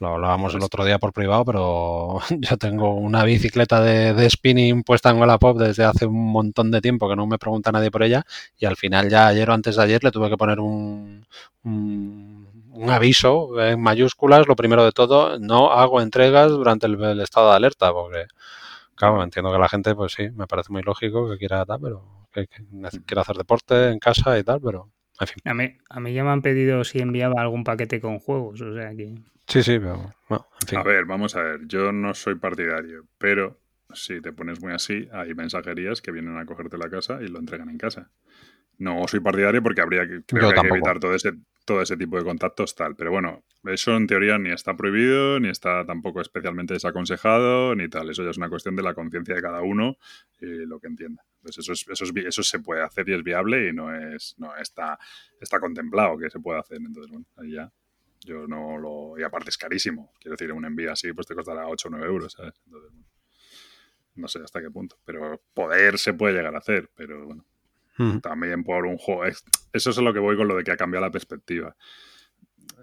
lo 0.00 0.08
hablábamos 0.14 0.54
el 0.54 0.62
otro 0.62 0.84
día 0.84 0.98
por 0.98 1.12
privado, 1.12 1.44
pero 1.44 2.20
yo 2.38 2.56
tengo 2.58 2.94
una 2.94 3.24
bicicleta 3.24 3.80
de, 3.80 4.28
spinning 4.30 4.82
puesta 4.84 5.10
en 5.10 5.18
Wallapop 5.18 5.58
desde 5.58 5.84
hace 5.84 6.06
un 6.06 6.32
montón 6.32 6.70
de 6.70 6.80
tiempo 6.80 7.08
que 7.08 7.16
no 7.16 7.26
me 7.26 7.38
pregunta 7.38 7.72
nadie 7.72 7.90
por 7.90 8.02
ella 8.02 8.24
y 8.58 8.66
al 8.66 8.76
final 8.76 9.10
ya 9.10 9.28
ayer 9.28 9.50
o 9.50 9.54
antes 9.54 9.76
de 9.76 9.82
ayer 9.82 10.04
le 10.04 10.10
tuve 10.12 10.30
que 10.30 10.36
poner 10.36 10.60
un, 10.60 11.26
un, 11.64 12.57
aviso 12.86 13.60
en 13.60 13.80
mayúsculas, 13.80 14.46
lo 14.46 14.56
primero 14.56 14.84
de 14.84 14.92
todo, 14.92 15.38
no 15.38 15.72
hago 15.72 16.00
entregas 16.00 16.50
durante 16.50 16.86
el, 16.86 17.20
estado 17.20 17.50
de 17.50 17.56
alerta, 17.56 17.92
porque 17.92 18.26
claro, 18.94 19.22
entiendo 19.22 19.52
que 19.52 19.58
la 19.58 19.68
gente, 19.68 19.94
pues 19.94 20.12
sí, 20.12 20.30
me 20.30 20.46
parece 20.46 20.72
muy 20.72 20.82
lógico 20.82 21.28
que 21.28 21.38
quiera 21.38 21.64
tal, 21.64 21.80
pero 21.80 22.28
que, 22.32 22.48
quiera 23.06 23.22
hacer 23.22 23.36
deporte 23.36 23.90
en 23.90 23.98
casa 23.98 24.38
y 24.38 24.44
tal, 24.44 24.60
pero 24.60 24.90
en 25.20 25.26
fin. 25.26 25.42
A 25.44 25.54
mí, 25.54 25.76
a 25.88 26.00
mí 26.00 26.12
ya 26.12 26.24
me 26.24 26.30
han 26.30 26.42
pedido 26.42 26.84
si 26.84 27.00
enviaba 27.00 27.40
algún 27.40 27.64
paquete 27.64 28.00
con 28.00 28.18
juegos, 28.18 28.60
o 28.60 28.74
sea 28.74 28.94
que... 28.94 29.14
Sí, 29.46 29.62
sí, 29.62 29.78
pero 29.78 30.12
en 30.28 30.68
fin. 30.68 30.78
A 30.78 30.82
ver, 30.82 31.04
vamos 31.06 31.34
a 31.34 31.42
ver, 31.42 31.60
yo 31.66 31.90
no 31.90 32.14
soy 32.14 32.34
partidario, 32.34 33.06
pero 33.16 33.58
si 33.92 34.20
te 34.20 34.32
pones 34.32 34.60
muy 34.60 34.72
así, 34.72 35.08
hay 35.12 35.34
mensajerías 35.34 36.02
que 36.02 36.12
vienen 36.12 36.36
a 36.36 36.44
cogerte 36.44 36.76
la 36.76 36.90
casa 36.90 37.18
y 37.22 37.28
lo 37.28 37.38
entregan 37.38 37.70
en 37.70 37.78
casa. 37.78 38.10
No 38.76 39.08
soy 39.08 39.20
partidario 39.20 39.62
porque 39.62 39.80
habría 39.80 40.06
que, 40.06 40.22
creo 40.24 40.52
que, 40.52 40.68
evitar 40.68 41.00
todo 41.00 41.14
ese, 41.14 41.32
todo 41.68 41.82
ese 41.82 41.98
tipo 41.98 42.16
de 42.16 42.24
contactos 42.24 42.74
tal. 42.74 42.96
Pero 42.96 43.10
bueno, 43.10 43.44
eso 43.64 43.94
en 43.94 44.06
teoría 44.06 44.38
ni 44.38 44.50
está 44.50 44.74
prohibido, 44.74 45.38
ni 45.38 45.50
está 45.50 45.84
tampoco 45.84 46.22
especialmente 46.22 46.72
desaconsejado, 46.72 47.74
ni 47.74 47.90
tal. 47.90 48.08
Eso 48.08 48.24
ya 48.24 48.30
es 48.30 48.38
una 48.38 48.48
cuestión 48.48 48.74
de 48.74 48.82
la 48.82 48.94
conciencia 48.94 49.34
de 49.34 49.42
cada 49.42 49.60
uno 49.60 49.98
y 50.40 50.46
lo 50.64 50.80
que 50.80 50.86
entienda. 50.86 51.22
Entonces 51.36 51.68
eso, 51.68 51.92
eso, 51.92 52.04
eso 52.16 52.42
se 52.42 52.58
puede 52.60 52.82
hacer 52.82 53.06
y 53.10 53.12
es 53.12 53.22
viable 53.22 53.68
y 53.68 53.72
no 53.74 53.94
es 53.94 54.34
no 54.38 54.56
está, 54.56 54.98
está 55.38 55.60
contemplado 55.60 56.16
que 56.16 56.30
se 56.30 56.40
puede 56.40 56.58
hacer. 56.58 56.78
Entonces, 56.78 57.10
bueno, 57.10 57.26
ahí 57.36 57.52
ya. 57.52 57.70
Yo 58.24 58.48
no 58.48 58.78
lo... 58.78 59.18
Y 59.18 59.22
aparte 59.22 59.50
es 59.50 59.58
carísimo. 59.58 60.12
Quiero 60.18 60.36
decir, 60.36 60.52
un 60.52 60.64
envío 60.64 60.90
así 60.90 61.12
pues 61.12 61.26
te 61.26 61.34
costará 61.34 61.68
8 61.68 61.88
o 61.88 61.90
9 61.90 62.06
euros, 62.06 62.32
¿sabes? 62.32 62.54
Entonces, 62.64 62.92
no 64.14 64.26
sé 64.26 64.40
hasta 64.42 64.62
qué 64.62 64.70
punto. 64.70 64.96
Pero 65.04 65.42
poder 65.52 65.98
se 65.98 66.14
puede 66.14 66.34
llegar 66.34 66.54
a 66.54 66.58
hacer, 66.58 66.90
pero 66.96 67.26
bueno, 67.26 67.44
también 68.22 68.64
por 68.64 68.86
un 68.86 68.96
juego. 68.98 69.24
Eso 69.72 69.90
es 69.90 69.96
lo 69.98 70.12
que 70.12 70.20
voy 70.20 70.36
con 70.36 70.48
lo 70.48 70.56
de 70.56 70.64
que 70.64 70.72
ha 70.72 70.76
cambiado 70.76 71.06
la 71.06 71.12
perspectiva 71.12 71.76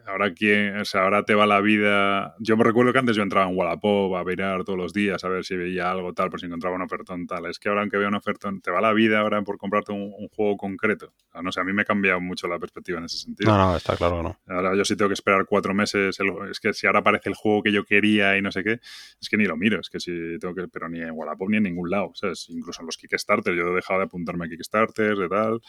ahora 0.06 0.34
quién, 0.34 0.78
o 0.78 0.86
sea, 0.86 1.04
ahora 1.04 1.24
te 1.24 1.34
va 1.36 1.46
la 1.46 1.62
vida. 1.62 2.36
Yo 2.40 2.58
me 2.58 2.64
recuerdo 2.64 2.94
que 2.94 3.00
antes 3.00 3.16
yo 3.16 3.24
entraba 3.24 3.50
en 3.50 3.58
Wallapop 3.58 4.16
a 4.16 4.24
mirar 4.24 4.64
todos 4.64 4.78
los 4.78 4.94
días 4.94 5.24
a 5.24 5.30
ver 5.30 5.44
si 5.44 5.56
veía 5.56 5.92
algo 5.92 6.14
tal, 6.14 6.30
por 6.30 6.40
si 6.40 6.46
encontraba 6.46 6.76
un 6.76 6.84
ofertón 6.84 7.28
tal. 7.28 7.46
Es 7.48 7.60
que 7.60 7.70
ahora 7.70 7.82
aunque 7.82 7.98
vea 7.98 8.08
un 8.08 8.16
ofertón, 8.16 8.62
te 8.62 8.72
va 8.72 8.82
la 8.82 8.94
vida 8.94 9.20
ahora 9.20 9.42
por 9.42 9.58
comprarte 9.58 9.92
un, 9.92 10.12
juego 10.36 10.58
concreto. 10.58 11.14
no 11.42 11.52
sé, 11.52 11.62
a 11.62 11.64
mí 11.64 11.74
me 11.74 11.84
ha 11.84 11.86
cambiado 11.86 12.20
mucho 12.20 12.48
la 12.48 12.60
perspectiva 12.60 13.00
en 13.00 13.06
ese 13.06 13.18
sentido. 13.18 13.52
No, 13.52 13.58
no, 13.58 13.78
está 13.78 13.96
claro 13.96 14.22
no. 14.22 14.40
Ahora 14.48 14.76
yo 14.76 14.84
sí 14.86 14.96
tengo 14.96 15.10
que 15.10 15.14
esperar 15.14 15.46
cuatro 15.46 15.74
meses. 15.74 16.18
es 16.50 16.60
que 16.60 16.74
si 16.74 16.88
ahora 16.88 17.00
aparece 17.00 17.30
el 17.30 17.36
juego 17.36 17.64
que 17.64 17.72
yo 17.72 17.84
quería 17.84 18.38
y 18.38 18.42
no 18.42 18.52
sé 18.52 18.64
qué, 18.64 18.80
es 19.22 19.30
que 19.30 19.38
ni 19.38 19.46
lo 19.46 19.58
miro. 19.58 19.80
Es 19.80 19.90
que 19.90 20.00
si 20.00 20.12
tengo 20.40 20.54
que, 20.54 20.68
pero 20.68 20.90
ni 20.90 21.00
en 21.02 21.12
Wallapop 21.12 21.50
ni 21.50 21.58
en 21.58 21.64
ningún 21.64 21.90
lado. 21.90 22.12
¿sabes? 22.16 22.48
Incluso 22.50 22.82
en 22.82 22.88
los 22.88 22.98
Kickstarter, 22.98 23.54
yo 23.56 23.70
he 23.70 23.76
dejado 23.76 24.00
de 24.00 24.06
apuntarme 24.06 24.46
a 24.46 24.50
Kickstarter, 24.50 25.16
de 25.16 25.30
tal. 25.30 25.62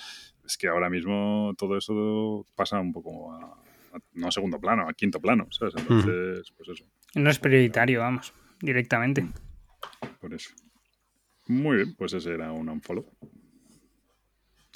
Es 0.44 0.56
que 0.56 0.68
ahora 0.68 0.90
mismo 0.90 1.54
todo 1.56 1.76
eso 1.76 2.46
pasa 2.54 2.80
un 2.80 2.92
poco 2.92 3.32
a 3.32 3.56
no 4.12 4.28
a 4.28 4.30
segundo 4.30 4.60
plano, 4.60 4.88
a 4.88 4.92
quinto 4.94 5.20
plano, 5.20 5.46
¿sabes? 5.50 5.74
Entonces, 5.76 6.52
pues 6.56 6.68
eso. 6.68 6.84
No 7.14 7.30
es 7.30 7.38
prioritario, 7.38 8.00
vamos, 8.00 8.32
directamente. 8.60 9.22
Mm. 9.22 9.32
Por 10.20 10.34
eso. 10.34 10.50
Muy 11.48 11.76
bien, 11.76 11.94
pues 11.96 12.12
ese 12.12 12.32
era 12.34 12.52
un 12.52 12.68
unfollow. 12.68 13.06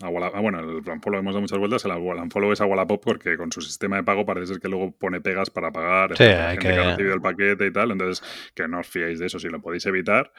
Ah, 0.03 0.09
bueno, 0.09 0.61
el 0.61 0.89
Unfollow 0.89 1.19
hemos 1.21 1.35
dado 1.35 1.43
muchas 1.43 1.59
vueltas. 1.59 1.85
El 1.85 1.91
Unfollow 1.93 2.53
es 2.53 2.61
a 2.63 2.65
Wallapop 2.65 3.03
porque 3.05 3.37
con 3.37 3.53
su 3.53 3.61
sistema 3.61 3.97
de 3.97 4.03
pago 4.03 4.25
parece 4.25 4.47
ser 4.47 4.59
que 4.61 4.69
luego 4.69 4.93
pone 4.93 5.21
pegas 5.21 5.51
para 5.51 5.71
pagar. 5.71 6.17
Sí, 6.17 6.23
hay 6.23 6.57
gente 6.57 6.69
que- 6.73 6.79
ha 6.79 6.91
recibido 6.93 7.15
el 7.15 7.21
paquete 7.21 7.67
y 7.67 7.73
tal. 7.73 7.91
Entonces, 7.91 8.27
que 8.55 8.67
no 8.67 8.79
os 8.81 8.87
fiéis 8.87 9.19
de 9.19 9.27
eso. 9.27 9.39
Si 9.39 9.49
lo 9.49 9.61
podéis 9.61 9.85
evitar, 9.85 10.33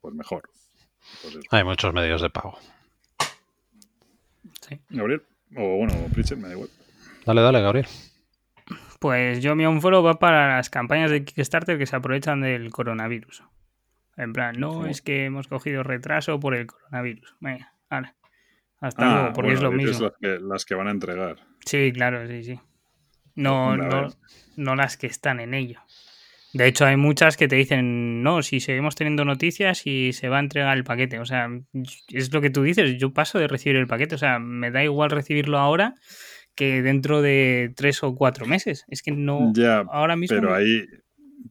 pues 0.00 0.14
mejor. 0.14 0.48
Pues. 1.22 1.38
Hay 1.50 1.64
muchos 1.64 1.92
medios 1.92 2.22
de 2.22 2.30
pago. 2.30 2.58
Sí. 4.68 4.78
Gabriel, 4.90 5.22
o 5.56 5.78
bueno, 5.78 5.94
Pritchett, 6.12 6.38
me 6.38 6.46
da 6.48 6.54
igual. 6.54 6.68
Dale, 7.26 7.40
dale, 7.40 7.60
Gabriel. 7.60 7.86
Pues 8.98 9.42
yo 9.42 9.54
mi 9.54 9.64
unfollow 9.64 10.02
va 10.02 10.18
para 10.18 10.56
las 10.56 10.70
campañas 10.70 11.10
de 11.10 11.24
Kickstarter 11.24 11.78
que 11.78 11.86
se 11.86 11.96
aprovechan 11.96 12.40
del 12.40 12.70
coronavirus. 12.70 13.44
En 14.16 14.32
plan, 14.32 14.56
no, 14.58 14.86
es 14.86 15.00
que 15.00 15.26
hemos 15.26 15.46
cogido 15.46 15.84
retraso 15.84 16.40
por 16.40 16.56
el 16.56 16.66
coronavirus. 16.66 17.36
Venga, 17.40 17.72
vale. 17.88 18.14
Hasta 18.80 19.06
Ah, 19.06 19.14
luego, 19.14 19.32
porque 19.32 19.52
bueno, 19.52 19.58
es 19.58 19.62
lo 19.62 19.72
mismo. 19.72 20.04
Las 20.06 20.12
que, 20.20 20.38
las 20.40 20.64
que 20.64 20.74
van 20.74 20.88
a 20.88 20.90
entregar. 20.90 21.36
Sí, 21.64 21.92
claro, 21.92 22.26
sí, 22.26 22.42
sí. 22.42 22.60
No, 23.36 23.76
no, 23.76 24.08
no 24.56 24.74
las 24.74 24.96
que 24.96 25.06
están 25.06 25.38
en 25.38 25.54
ello. 25.54 25.80
De 26.52 26.66
hecho, 26.66 26.86
hay 26.86 26.96
muchas 26.96 27.36
que 27.36 27.46
te 27.46 27.54
dicen, 27.56 28.22
no, 28.22 28.42
si 28.42 28.58
seguimos 28.58 28.96
teniendo 28.96 29.24
noticias 29.24 29.86
y 29.86 30.12
se 30.12 30.28
va 30.28 30.38
a 30.38 30.40
entregar 30.40 30.76
el 30.76 30.82
paquete. 30.82 31.20
O 31.20 31.24
sea, 31.26 31.48
es 32.08 32.32
lo 32.32 32.40
que 32.40 32.50
tú 32.50 32.62
dices, 32.62 32.96
yo 32.98 33.12
paso 33.12 33.38
de 33.38 33.46
recibir 33.46 33.76
el 33.76 33.86
paquete. 33.86 34.16
O 34.16 34.18
sea, 34.18 34.38
me 34.40 34.70
da 34.72 34.82
igual 34.82 35.10
recibirlo 35.10 35.58
ahora 35.58 35.94
que 36.58 36.82
dentro 36.82 37.22
de 37.22 37.72
tres 37.76 38.02
o 38.02 38.14
cuatro 38.16 38.44
meses. 38.46 38.84
Es 38.88 39.02
que 39.02 39.12
no, 39.12 39.52
Ya, 39.54 39.78
ahora 39.78 40.16
mismo... 40.16 40.34
Pero 40.36 40.50
me- 40.50 40.56
ahí, 40.56 40.84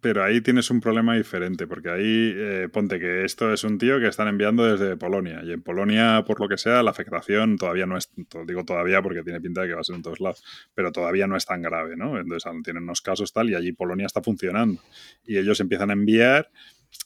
pero 0.02 0.22
ahí 0.24 0.42
tienes 0.42 0.70
un 0.70 0.82
problema 0.82 1.16
diferente, 1.16 1.66
porque 1.66 1.90
ahí 1.90 2.34
eh, 2.36 2.68
ponte 2.72 3.00
que 3.00 3.24
esto 3.24 3.52
es 3.54 3.64
un 3.64 3.78
tío 3.78 4.00
que 4.02 4.08
están 4.08 4.28
enviando 4.28 4.66
desde 4.66 4.98
Polonia, 4.98 5.42
y 5.44 5.54
en 5.54 5.62
Polonia, 5.62 6.24
por 6.28 6.40
lo 6.42 6.50
que 6.50 6.58
sea, 6.58 6.84
la 6.84 6.92
afectación 6.92 7.58
todavía 7.58 7.86
no 7.86 7.98
es, 7.98 8.12
digo 8.46 8.66
todavía 8.66 9.02
porque 9.02 9.24
tiene 9.24 9.40
pinta 9.40 9.62
de 9.62 9.70
que 9.70 9.74
va 9.76 9.82
a 9.82 9.84
ser 9.86 9.96
en 9.96 10.02
todos 10.04 10.20
lados, 10.20 10.44
pero 10.76 10.92
todavía 10.92 11.26
no 11.26 11.38
es 11.38 11.46
tan 11.46 11.62
grave, 11.62 11.96
¿no? 11.96 12.20
Entonces 12.20 12.52
tienen 12.64 12.84
unos 12.84 13.02
casos 13.02 13.32
tal, 13.32 13.50
y 13.50 13.56
allí 13.56 13.72
Polonia 13.72 14.06
está 14.06 14.22
funcionando, 14.22 14.82
y 15.26 15.38
ellos 15.38 15.60
empiezan 15.62 15.90
a 15.90 15.94
enviar. 15.94 16.50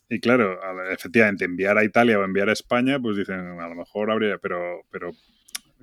Y 0.09 0.19
claro, 0.19 0.59
efectivamente, 0.91 1.45
enviar 1.45 1.77
a 1.77 1.83
Italia 1.83 2.19
o 2.19 2.23
enviar 2.23 2.49
a 2.49 2.53
España, 2.53 2.99
pues 2.99 3.15
dicen, 3.15 3.39
a 3.59 3.69
lo 3.69 3.75
mejor 3.75 4.11
habría, 4.11 4.37
pero, 4.37 4.81
pero 4.91 5.11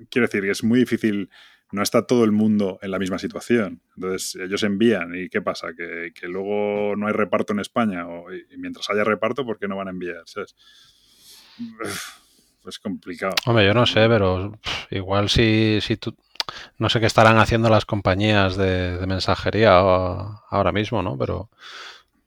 quiero 0.09 0.27
decir 0.27 0.41
que 0.43 0.51
es 0.51 0.63
muy 0.63 0.79
difícil, 0.79 1.29
no 1.71 1.83
está 1.83 2.05
todo 2.07 2.23
el 2.23 2.31
mundo 2.31 2.79
en 2.81 2.91
la 2.91 2.99
misma 2.99 3.19
situación. 3.19 3.81
Entonces 3.95 4.35
ellos 4.41 4.63
envían 4.63 5.13
y 5.15 5.29
¿qué 5.29 5.41
pasa? 5.41 5.69
Que, 5.77 6.11
que 6.19 6.27
luego 6.27 6.95
no 6.95 7.07
hay 7.07 7.13
reparto 7.13 7.53
en 7.53 7.59
España 7.59 8.07
o, 8.07 8.31
y 8.33 8.45
mientras 8.57 8.89
haya 8.89 9.03
reparto, 9.03 9.45
¿por 9.45 9.59
qué 9.59 9.67
no 9.67 9.75
van 9.77 9.87
a 9.87 9.91
enviar? 9.91 10.23
¿Sabes? 10.25 10.55
Es 12.67 12.79
complicado. 12.79 13.35
Hombre, 13.45 13.65
yo 13.65 13.73
no 13.73 13.85
sé, 13.85 14.07
pero 14.07 14.51
pff, 14.61 14.91
igual 14.91 15.29
si, 15.29 15.79
si 15.81 15.97
tú... 15.97 16.15
No 16.77 16.89
sé 16.89 16.99
qué 16.99 17.05
estarán 17.05 17.37
haciendo 17.37 17.69
las 17.69 17.85
compañías 17.85 18.57
de, 18.57 18.97
de 18.97 19.07
mensajería 19.07 19.83
o- 19.83 20.41
ahora 20.49 20.71
mismo, 20.71 21.01
¿no? 21.03 21.17
Pero 21.17 21.49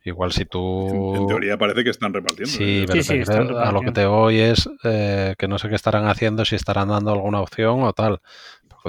igual 0.05 0.33
si 0.33 0.45
tú... 0.45 0.89
En, 1.15 1.23
en 1.23 1.27
teoría 1.27 1.59
parece 1.59 1.83
que 1.85 1.91
están 1.91 2.15
repartiendo. 2.15 2.53
Sí, 2.53 2.83
¿eh? 2.83 2.85
pero 2.87 3.03
sí, 3.03 3.15
están 3.17 3.51
a 3.57 3.73
lo 3.73 3.81
que 3.83 3.91
te 3.93 4.07
voy 4.07 4.39
es 4.39 4.69
eh, 4.85 5.35
que 5.39 5.49
no 5.49 5.59
sé 5.59 5.69
qué 5.69 5.75
estarán 5.75 6.07
haciendo, 6.07 6.45
si 6.45 6.55
estarán 6.55 6.89
dando 6.89 7.11
alguna 7.13 7.41
opción 7.41 7.83
o 7.83 7.93
tal. 7.93 8.21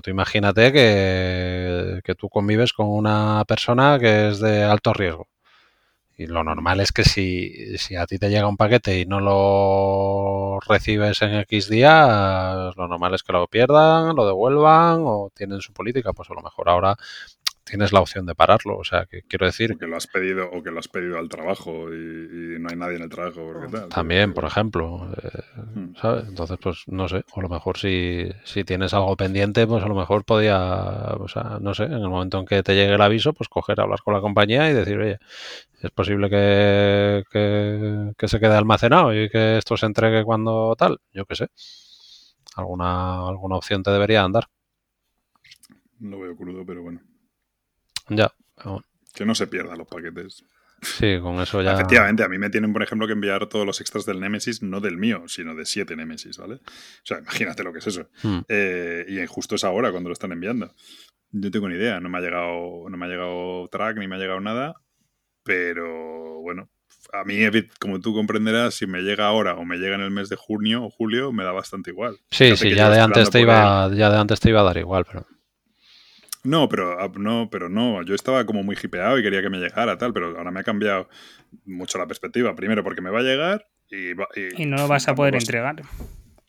Tú 0.01 0.09
imagínate 0.09 0.71
que, 0.71 2.01
que 2.03 2.15
tú 2.15 2.29
convives 2.29 2.73
con 2.73 2.87
una 2.87 3.43
persona 3.47 3.97
que 3.99 4.29
es 4.29 4.39
de 4.39 4.63
alto 4.63 4.93
riesgo. 4.93 5.27
Y 6.15 6.27
lo 6.27 6.43
normal 6.43 6.79
es 6.79 6.91
que 6.91 7.03
si, 7.03 7.77
si 7.77 7.95
a 7.95 8.05
ti 8.05 8.19
te 8.19 8.29
llega 8.29 8.47
un 8.47 8.57
paquete 8.57 8.99
y 8.99 9.05
no 9.05 9.19
lo 9.19 10.59
recibes 10.67 11.21
en 11.23 11.33
X 11.39 11.69
días, 11.69 12.75
lo 12.75 12.87
normal 12.87 13.15
es 13.15 13.23
que 13.23 13.33
lo 13.33 13.47
pierdan, 13.47 14.15
lo 14.15 14.27
devuelvan 14.27 15.01
o 15.05 15.31
tienen 15.35 15.61
su 15.61 15.73
política. 15.73 16.13
Pues 16.13 16.29
a 16.29 16.35
lo 16.35 16.41
mejor 16.41 16.69
ahora 16.69 16.95
tienes 17.64 17.94
la 17.94 18.02
opción 18.02 18.26
de 18.26 18.35
pararlo. 18.35 18.77
O 18.77 18.84
sea, 18.84 19.06
que 19.06 19.23
quiero 19.23 19.45
decir, 19.45 19.72
O 19.72 19.77
que 19.77 19.88
lo 19.88 19.98
has 19.98 20.07
pedido, 20.07 20.49
o 20.52 20.64
que 20.64 20.72
lo 20.72 20.80
has 20.80 20.88
pedido 20.88 21.18
al 21.18 21.27
trabajo 21.30 21.91
y, 21.94 22.56
y 22.56 22.60
no 22.60 22.69
hay 22.69 22.77
nadie 22.77 22.95
en 22.98 23.03
el 23.03 23.10
trabajo. 23.10 23.41
porque 23.52 23.68
tal. 23.69 23.90
también, 23.90 24.34
por 24.34 24.45
ejemplo, 24.45 25.11
eh, 25.22 25.41
Hmm. 25.76 25.94
¿sabes? 25.95 26.26
Entonces, 26.27 26.57
pues 26.61 26.84
no 26.88 27.07
sé, 27.07 27.23
o 27.34 27.40
a 27.40 27.44
lo 27.44 27.49
mejor 27.49 27.77
si, 27.77 28.30
si 28.44 28.64
tienes 28.64 28.94
algo 28.94 29.15
pendiente, 29.18 29.68
pues 29.68 29.84
a 29.84 29.88
lo 29.88 29.95
mejor 29.95 30.26
podía, 30.26 30.57
o 31.19 31.27
sea, 31.27 31.60
no 31.61 31.73
sé, 31.73 31.84
en 31.85 31.94
el 31.94 32.10
momento 32.10 32.40
en 32.40 32.45
que 32.45 32.64
te 32.64 32.76
llegue 32.76 32.94
el 32.95 33.02
aviso, 33.02 33.34
pues 33.34 33.49
coger, 33.49 33.80
hablar 33.81 34.02
con 34.03 34.14
la 34.14 34.22
compañía 34.22 34.69
y 34.69 34.73
decir, 34.73 34.98
oye, 34.99 35.19
es 35.81 35.91
posible 35.91 36.30
que, 36.30 37.23
que, 37.31 38.11
que 38.18 38.27
se 38.27 38.40
quede 38.40 38.56
almacenado 38.56 39.14
y 39.14 39.30
que 39.30 39.57
esto 39.57 39.77
se 39.77 39.85
entregue 39.88 40.23
cuando 40.23 40.76
tal, 40.77 40.99
yo 41.14 41.26
qué 41.26 41.35
sé. 41.35 41.48
Alguna, 42.56 43.27
alguna 43.27 43.57
opción 43.57 43.84
te 43.84 43.91
debería 43.91 44.23
andar. 44.23 44.45
Lo 45.99 46.19
veo 46.19 46.35
crudo, 46.38 46.64
pero 46.65 46.84
bueno. 46.84 47.02
Ya, 48.09 48.34
Que 49.13 49.25
no 49.25 49.35
se 49.35 49.47
pierdan 49.47 49.77
los 49.77 49.88
paquetes. 49.88 50.43
sí, 50.81 51.19
con 51.21 51.39
eso 51.39 51.61
ya. 51.61 51.73
Efectivamente, 51.73 52.23
a 52.23 52.30
mí 52.30 52.38
me 52.38 52.49
tienen, 52.49 52.73
por 52.73 52.84
ejemplo, 52.84 53.07
que 53.07 53.13
enviar 53.13 53.47
todos 53.47 53.65
los 53.65 53.80
extras 53.81 54.05
del 54.05 54.19
Nemesis, 54.19 54.61
no 54.61 54.81
del 54.81 54.97
mío, 54.97 55.23
sino 55.27 55.55
de 55.55 55.65
siete 55.65 55.95
Nemesis, 55.95 56.38
¿vale? 56.38 56.55
O 56.55 57.05
sea, 57.05 57.19
imagínate 57.19 57.63
lo 57.63 57.71
que 57.71 57.80
es 57.80 57.88
eso. 57.88 58.09
Hmm. 58.21 58.39
Eh, 58.47 59.05
y 59.07 59.25
justo 59.27 59.55
es 59.55 59.63
ahora 59.63 59.91
cuando 59.91 60.09
lo 60.09 60.13
están 60.13 60.31
enviando. 60.31 60.73
No 61.31 61.49
tengo 61.49 61.67
ni 61.67 61.75
idea, 61.75 61.99
no 61.99 62.09
me 62.09 62.17
ha 62.19 62.21
llegado, 62.21 62.89
no 62.89 62.97
me 62.97 63.05
ha 63.05 63.09
llegado 63.09 63.67
track 63.69 63.97
ni 63.97 64.07
me 64.07 64.15
ha 64.15 64.19
llegado 64.19 64.39
nada, 64.39 64.75
pero 65.43 66.41
bueno, 66.41 66.69
a 67.11 67.23
mí, 67.23 67.38
como 67.80 67.99
tú 67.99 68.13
comprenderás, 68.13 68.75
si 68.75 68.88
me 68.88 69.01
llega 69.01 69.27
ahora 69.27 69.55
o 69.55 69.65
me 69.65 69.77
llega 69.77 69.95
en 69.95 70.01
el 70.01 70.11
mes 70.11 70.30
de 70.30 70.35
junio 70.35 70.84
o 70.84 70.89
julio, 70.89 71.31
me 71.31 71.43
da 71.43 71.51
bastante 71.51 71.91
igual. 71.91 72.17
Sí, 72.31 72.45
Fíjate 72.45 72.69
sí, 72.69 72.75
ya 72.75 72.89
de 72.89 72.99
antes 72.99 73.30
te 73.30 73.41
iba, 73.41 73.89
ya 73.93 74.09
de 74.09 74.17
antes 74.17 74.39
te 74.39 74.49
iba 74.49 74.61
a 74.61 74.63
dar 74.63 74.77
igual, 74.77 75.05
pero. 75.05 75.25
No, 76.43 76.67
pero 76.67 76.99
ah, 76.99 77.09
no, 77.15 77.49
pero 77.49 77.69
no. 77.69 78.01
Yo 78.03 78.15
estaba 78.15 78.45
como 78.45 78.63
muy 78.63 78.75
hipeado 78.81 79.17
y 79.17 79.23
quería 79.23 79.41
que 79.41 79.49
me 79.49 79.59
llegara 79.59 79.97
tal, 79.97 80.13
pero 80.13 80.37
ahora 80.37 80.51
me 80.51 80.59
ha 80.59 80.63
cambiado 80.63 81.07
mucho 81.65 81.97
la 81.97 82.05
perspectiva. 82.07 82.53
Primero 82.55 82.83
porque 82.83 83.01
me 83.01 83.09
va 83.09 83.19
a 83.19 83.23
llegar 83.23 83.67
y, 83.89 84.13
va- 84.13 84.27
Y 84.57 84.65
no 84.65 84.75
lo 84.77 84.87
vas 84.87 85.07
a 85.07 85.15
poder 85.15 85.35
entregar. 85.35 85.81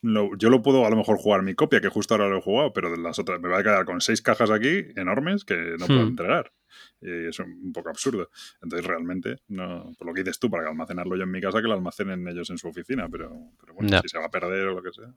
lo- 0.03 0.37
yo 0.37 0.51
lo 0.51 0.63
puedo 0.63 0.85
a 0.85 0.91
lo 0.91 0.97
mejor 0.97 1.17
jugar 1.19 1.43
mi 1.43 1.55
copia, 1.55 1.81
que 1.81 1.89
justo 1.89 2.15
ahora 2.15 2.29
lo 2.29 2.39
he 2.39 2.43
jugado, 2.43 2.73
pero 2.73 2.91
de 2.91 2.99
las 2.99 3.19
otras 3.21 3.41
me 3.41 3.49
va 3.49 3.59
a 3.59 3.63
quedar 3.63 3.85
con 3.85 4.01
seis 4.01 4.21
cajas 4.21 4.51
aquí 4.51 4.85
enormes 4.97 5.45
que 5.45 5.77
no 5.79 5.87
puedo 5.87 6.03
Hmm. 6.05 6.09
entregar. 6.09 6.53
Y 7.01 7.29
es 7.29 7.39
un 7.39 7.73
poco 7.73 7.89
absurdo. 7.91 8.31
Entonces, 8.63 8.85
realmente, 8.87 9.37
no, 9.49 9.93
por 9.97 10.09
lo 10.09 10.13
que 10.15 10.23
dices 10.25 10.41
tú, 10.41 10.51
para 10.51 10.69
almacenarlo 10.69 11.17
yo 11.17 11.23
en 11.23 11.31
mi 11.31 11.41
casa, 11.41 11.61
que 11.63 11.69
lo 11.69 11.75
almacenen 11.75 12.27
ellos 12.27 12.51
en 12.51 12.59
su 12.59 12.67
oficina. 12.67 13.09
Pero, 13.09 13.31
pero 13.61 13.75
bueno, 13.75 13.89
si 14.03 14.09
se 14.09 14.19
va 14.19 14.25
a 14.27 14.31
perder 14.31 14.67
o 14.67 14.75
lo 14.75 14.83
que 14.83 14.91
sea. 14.93 15.13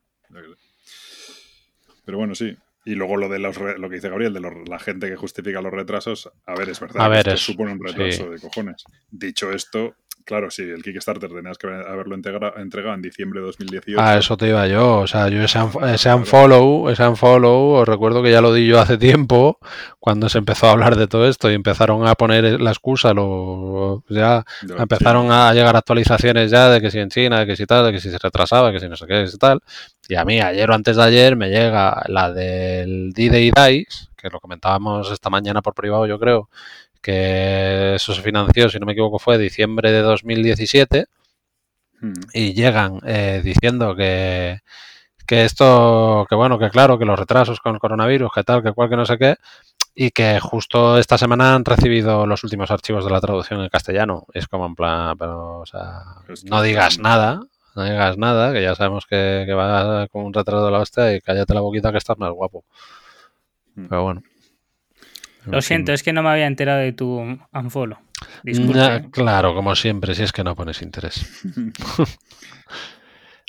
Pero 2.06 2.18
bueno, 2.18 2.36
sí. 2.36 2.56
Y 2.88 2.96
luego 2.96 3.18
lo 3.18 3.28
de 3.28 3.38
los 3.40 3.58
re- 3.58 3.78
lo 3.78 3.90
que 3.90 3.96
dice 3.96 4.08
Gabriel, 4.10 4.34
de 4.34 4.40
los- 4.40 4.54
la 4.70 4.80
gente 4.80 5.10
que 5.10 5.18
justifica 5.18 5.62
los 5.62 5.74
retrasos. 5.74 6.32
A 6.46 6.56
ver, 6.56 6.70
es 6.70 6.80
verdad. 6.80 7.02
A 7.06 7.10
que 7.10 7.10
ver, 7.18 7.20
esto 7.20 7.34
es- 7.34 7.42
supone 7.42 7.74
un 7.74 7.84
retraso 7.84 8.24
sí. 8.24 8.30
de 8.30 8.40
cojones. 8.40 8.86
Dicho 9.12 9.52
esto, 9.52 9.96
claro, 10.28 10.52
sí, 10.52 10.64
el 10.64 10.84
Kickstarter 10.84 11.30
tenías 11.30 11.58
que 11.58 11.68
haberlo 11.68 12.16
entregado 12.16 12.94
en 12.94 13.02
diciembre 13.02 13.40
de 13.40 13.48
2018. 13.48 14.00
Ah, 14.00 14.18
eso 14.18 14.38
te 14.38 14.50
iba 14.50 14.68
yo. 14.68 15.00
O 15.00 15.08
sea, 15.08 15.30
yo 15.30 15.42
ese, 15.42 15.60
ese 15.92 16.14
unfollow, 16.14 16.90
ese 16.90 17.08
unfollow, 17.08 17.72
os 17.80 17.88
recuerdo 17.88 18.22
que 18.22 18.32
ya 18.32 18.42
lo 18.42 18.54
di 18.54 18.68
yo 18.68 18.80
hace 18.80 18.98
tiempo, 18.98 19.58
cuando 20.00 20.30
se 20.30 20.38
empezó 20.38 20.68
a 20.68 20.72
hablar 20.72 20.98
de 20.98 21.08
todo 21.08 21.28
esto 21.28 21.50
y 21.50 21.56
empezaron 21.56 22.06
a 22.06 22.16
poner 22.16 22.62
la 22.62 22.72
excusa, 22.72 23.14
lo, 23.14 24.04
ya 24.10 24.44
de 24.62 24.76
empezaron 24.76 25.28
sí. 25.28 25.34
a 25.34 25.54
llegar 25.54 25.76
actualizaciones 25.76 26.52
ya 26.52 26.70
de 26.70 26.82
que 26.82 26.92
si 26.92 27.00
en 27.00 27.10
China, 27.10 27.40
de 27.40 27.48
que 27.48 27.56
si 27.56 27.66
tal, 27.66 27.86
de 27.86 27.94
que 27.94 28.00
si 28.00 28.12
se 28.12 28.18
retrasaba, 28.22 28.72
que 28.72 28.80
si 28.80 28.88
no 28.88 28.96
sé 28.96 29.08
qué, 29.08 29.24
que 29.24 29.28
si 29.28 29.38
tal. 29.38 29.62
Y 30.10 30.16
a 30.16 30.26
mí, 30.26 30.40
ayer 30.40 30.70
o 30.70 30.74
antes 30.74 30.96
de 30.96 31.04
ayer, 31.04 31.36
me 31.36 31.50
llega 31.50 32.04
la 32.08 32.32
del 32.32 33.12
D-Day 33.14 33.52
Dice, 33.52 34.08
que 34.16 34.30
lo 34.30 34.40
comentábamos 34.40 35.12
esta 35.12 35.30
mañana 35.30 35.62
por 35.62 35.74
privado, 35.74 36.06
yo 36.06 36.20
creo, 36.20 36.50
que 37.08 37.96
eso 37.96 38.14
se 38.14 38.22
financió, 38.22 38.70
si 38.70 38.80
no 38.80 38.86
me 38.86 38.92
equivoco, 38.94 39.20
fue 39.20 39.38
diciembre 39.38 39.92
de 39.92 40.02
2017 40.02 41.06
Mm. 42.02 42.14
y 42.34 42.54
llegan 42.54 43.00
eh, 43.06 43.42
diciendo 43.44 43.96
que, 43.96 44.60
que 45.26 45.46
esto, 45.46 46.26
que 46.30 46.36
bueno, 46.36 46.60
que 46.60 46.70
claro, 46.70 47.00
que 47.00 47.06
los 47.06 47.18
retrasos 47.18 47.60
con 47.60 47.74
el 47.74 47.80
coronavirus, 47.80 48.32
que 48.34 48.44
tal, 48.44 48.64
que 48.64 48.74
cual, 48.74 48.90
que 48.90 48.96
no 48.96 49.06
sé 49.06 49.18
qué, 49.18 49.36
y 49.96 50.12
que 50.12 50.40
justo 50.40 50.98
esta 51.00 51.18
semana 51.18 51.56
han 51.56 51.66
recibido 51.66 52.28
los 52.28 52.44
últimos 52.44 52.70
archivos 52.70 53.04
de 53.04 53.12
la 53.12 53.22
traducción 53.22 53.62
en 53.62 53.70
castellano. 53.70 54.26
Es 54.34 54.48
como 54.48 54.68
en 54.68 54.76
plan, 54.76 55.18
pero, 55.18 55.60
o 55.60 55.66
sea, 55.66 56.02
Esto 56.28 56.48
no 56.50 56.62
digas 56.62 57.00
nada, 57.00 57.42
no 57.76 57.84
digas 57.84 58.18
nada, 58.18 58.54
que 58.54 58.62
ya 58.62 58.76
sabemos 58.76 59.08
que, 59.08 59.44
que 59.48 59.54
va 59.54 60.08
con 60.10 60.24
un 60.24 60.34
retraso 60.34 60.66
de 60.66 60.72
la 60.72 60.80
hostia 60.80 61.16
y 61.16 61.22
cállate 61.22 61.54
la 61.56 61.62
boquita 61.62 61.92
que 61.92 61.98
estás 61.98 62.18
más 62.20 62.32
guapo. 62.32 62.64
Mm. 63.76 63.88
Pero 63.88 64.04
bueno. 64.04 64.24
Lo 65.48 65.62
siento, 65.62 65.94
es 65.94 66.04
que 66.04 66.14
no 66.14 66.24
me 66.24 66.30
había 66.30 66.48
enterado 66.48 66.80
de 66.80 66.94
tu 66.94 67.40
unfollow. 67.54 67.98
Ya, 68.44 69.10
claro, 69.10 69.54
como 69.54 69.76
siempre, 69.76 70.16
si 70.16 70.24
es 70.24 70.32
que 70.32 70.44
no 70.44 70.56
pones 70.56 70.82
interés. 70.82 71.44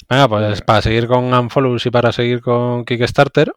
Venga, 0.09 0.28
pues 0.28 0.62
para 0.62 0.81
seguir 0.81 1.07
con 1.07 1.35
Unfollows 1.35 1.85
y 1.85 1.91
para 1.91 2.12
seguir 2.12 2.41
con 2.41 2.86
Kickstarter, 2.86 3.52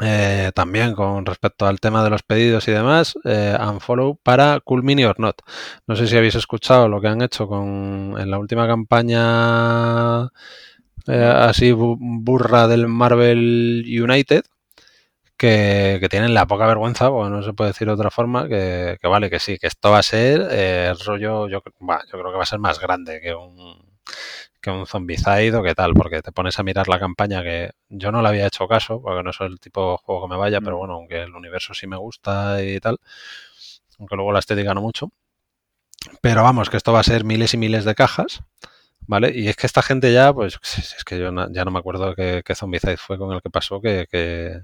eh, 0.00 0.50
también 0.54 0.94
con 0.94 1.26
respecto 1.26 1.66
al 1.66 1.80
tema 1.80 2.02
de 2.02 2.10
los 2.10 2.22
pedidos 2.22 2.66
y 2.66 2.72
demás, 2.72 3.14
eh, 3.24 3.56
Unfollow 3.60 4.18
para 4.22 4.60
Cool 4.60 4.82
Mini 4.82 5.04
or 5.04 5.20
Not. 5.20 5.42
No 5.86 5.96
sé 5.96 6.06
si 6.06 6.16
habéis 6.16 6.34
escuchado 6.34 6.88
lo 6.88 7.00
que 7.00 7.08
han 7.08 7.20
hecho 7.20 7.46
con 7.46 8.14
en 8.18 8.30
la 8.30 8.38
última 8.38 8.66
campaña 8.66 10.30
eh, 11.06 11.32
así 11.36 11.72
burra 11.72 12.66
del 12.66 12.88
Marvel 12.88 13.84
United, 13.86 14.44
que, 15.36 16.06
tienen 16.10 16.34
la 16.34 16.46
poca 16.46 16.66
vergüenza, 16.66 17.10
porque 17.10 17.30
no 17.30 17.42
se 17.42 17.52
puede 17.52 17.70
decir 17.70 17.86
de 17.86 17.94
otra 17.94 18.10
forma, 18.10 18.48
que, 18.48 18.98
vale, 19.02 19.30
que 19.30 19.40
sí, 19.40 19.58
que 19.58 19.66
esto 19.66 19.90
va 19.90 19.98
a 19.98 20.02
ser 20.02 20.48
eh, 20.50 20.88
el 20.90 20.98
rollo, 20.98 21.48
yo, 21.48 21.60
yo 21.60 21.62
creo 21.62 22.30
que 22.30 22.36
va 22.36 22.42
a 22.42 22.46
ser 22.46 22.58
más 22.58 22.80
grande 22.80 23.20
que 23.20 23.34
un 23.34 23.94
que 24.64 24.70
un 24.70 24.86
Zombicide 24.86 25.54
o 25.56 25.62
qué 25.62 25.74
tal, 25.74 25.92
porque 25.92 26.22
te 26.22 26.32
pones 26.32 26.58
a 26.58 26.62
mirar 26.62 26.88
la 26.88 26.98
campaña 26.98 27.42
que 27.42 27.72
yo 27.90 28.10
no 28.10 28.22
le 28.22 28.28
había 28.28 28.46
hecho 28.46 28.66
caso, 28.66 29.00
porque 29.02 29.22
no 29.22 29.32
soy 29.32 29.48
el 29.48 29.60
tipo 29.60 29.92
de 29.92 29.98
juego 29.98 30.22
que 30.22 30.34
me 30.34 30.38
vaya, 30.38 30.60
pero 30.60 30.76
mm. 30.76 30.78
bueno, 30.78 30.94
aunque 30.94 31.22
el 31.22 31.34
universo 31.34 31.74
sí 31.74 31.86
me 31.86 31.98
gusta 31.98 32.62
y 32.64 32.80
tal, 32.80 32.98
aunque 33.98 34.16
luego 34.16 34.32
la 34.32 34.38
estética 34.38 34.72
no 34.72 34.80
mucho. 34.80 35.10
Pero 36.22 36.42
vamos, 36.42 36.70
que 36.70 36.78
esto 36.78 36.92
va 36.92 37.00
a 37.00 37.04
ser 37.04 37.24
miles 37.24 37.52
y 37.54 37.58
miles 37.58 37.84
de 37.84 37.94
cajas, 37.94 38.42
¿vale? 39.06 39.32
Y 39.34 39.48
es 39.48 39.56
que 39.56 39.66
esta 39.66 39.82
gente 39.82 40.12
ya, 40.12 40.32
pues 40.32 40.58
es 40.78 41.04
que 41.04 41.18
yo 41.18 41.30
ya 41.50 41.64
no 41.64 41.70
me 41.70 41.78
acuerdo 41.78 42.14
qué, 42.14 42.42
qué 42.44 42.54
Zombicide 42.54 42.96
fue 42.96 43.18
con 43.18 43.32
el 43.32 43.42
que 43.42 43.50
pasó, 43.50 43.80
que, 43.82 44.06
que, 44.10 44.62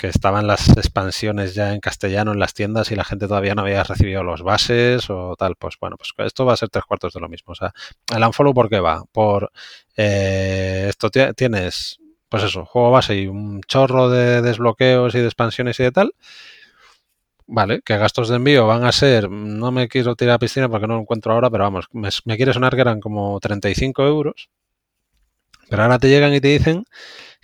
que 0.00 0.06
estaban 0.06 0.46
las 0.46 0.66
expansiones 0.78 1.54
ya 1.54 1.74
en 1.74 1.80
castellano 1.80 2.32
en 2.32 2.38
las 2.38 2.54
tiendas 2.54 2.90
y 2.90 2.96
la 2.96 3.04
gente 3.04 3.28
todavía 3.28 3.54
no 3.54 3.60
había 3.60 3.84
recibido 3.84 4.22
los 4.24 4.42
bases 4.42 5.10
o 5.10 5.36
tal, 5.36 5.56
pues 5.56 5.76
bueno, 5.78 5.98
pues 5.98 6.14
esto 6.26 6.46
va 6.46 6.54
a 6.54 6.56
ser 6.56 6.70
tres 6.70 6.86
cuartos 6.86 7.12
de 7.12 7.20
lo 7.20 7.28
mismo. 7.28 7.52
O 7.52 7.54
sea, 7.54 7.74
el 8.16 8.24
Unfollow, 8.24 8.54
¿por 8.54 8.70
qué 8.70 8.80
va? 8.80 9.04
Por 9.12 9.52
eh, 9.98 10.86
esto 10.88 11.10
tienes, 11.10 12.00
pues 12.30 12.42
eso, 12.44 12.64
juego 12.64 12.90
base 12.92 13.14
y 13.14 13.26
un 13.26 13.60
chorro 13.64 14.08
de 14.08 14.40
desbloqueos 14.40 15.14
y 15.14 15.18
de 15.18 15.26
expansiones 15.26 15.78
y 15.80 15.82
de 15.82 15.92
tal. 15.92 16.14
Vale, 17.46 17.82
que 17.84 17.98
gastos 17.98 18.30
de 18.30 18.36
envío 18.36 18.66
van 18.66 18.84
a 18.84 18.92
ser, 18.92 19.30
no 19.30 19.70
me 19.70 19.88
quiero 19.88 20.16
tirar 20.16 20.36
a 20.36 20.38
piscina 20.38 20.70
porque 20.70 20.86
no 20.86 20.94
lo 20.94 21.00
encuentro 21.00 21.34
ahora, 21.34 21.50
pero 21.50 21.64
vamos, 21.64 21.88
me, 21.92 22.08
me 22.24 22.36
quiere 22.38 22.54
sonar 22.54 22.74
que 22.74 22.80
eran 22.80 23.00
como 23.00 23.38
35 23.38 24.02
euros. 24.06 24.48
Pero 25.68 25.82
ahora 25.82 25.98
te 25.98 26.08
llegan 26.08 26.32
y 26.32 26.40
te 26.40 26.48
dicen 26.48 26.84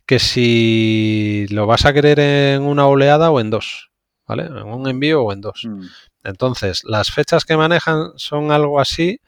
que 0.06 0.18
si 0.20 1.46
lo 1.50 1.66
vas 1.66 1.84
a 1.84 1.92
querer 1.92 2.20
en 2.20 2.62
una 2.62 2.86
oleada 2.86 3.30
o 3.30 3.40
en 3.40 3.50
dos, 3.50 3.90
¿vale? 4.26 4.44
En 4.44 4.64
un 4.64 4.88
envío 4.88 5.22
o 5.22 5.32
en 5.32 5.40
dos. 5.40 5.64
Mm. 5.64 5.82
Entonces, 6.24 6.82
las 6.84 7.10
fechas 7.10 7.44
que 7.44 7.56
manejan 7.56 8.12
son 8.16 8.52
algo 8.52 8.80
así 8.80 9.20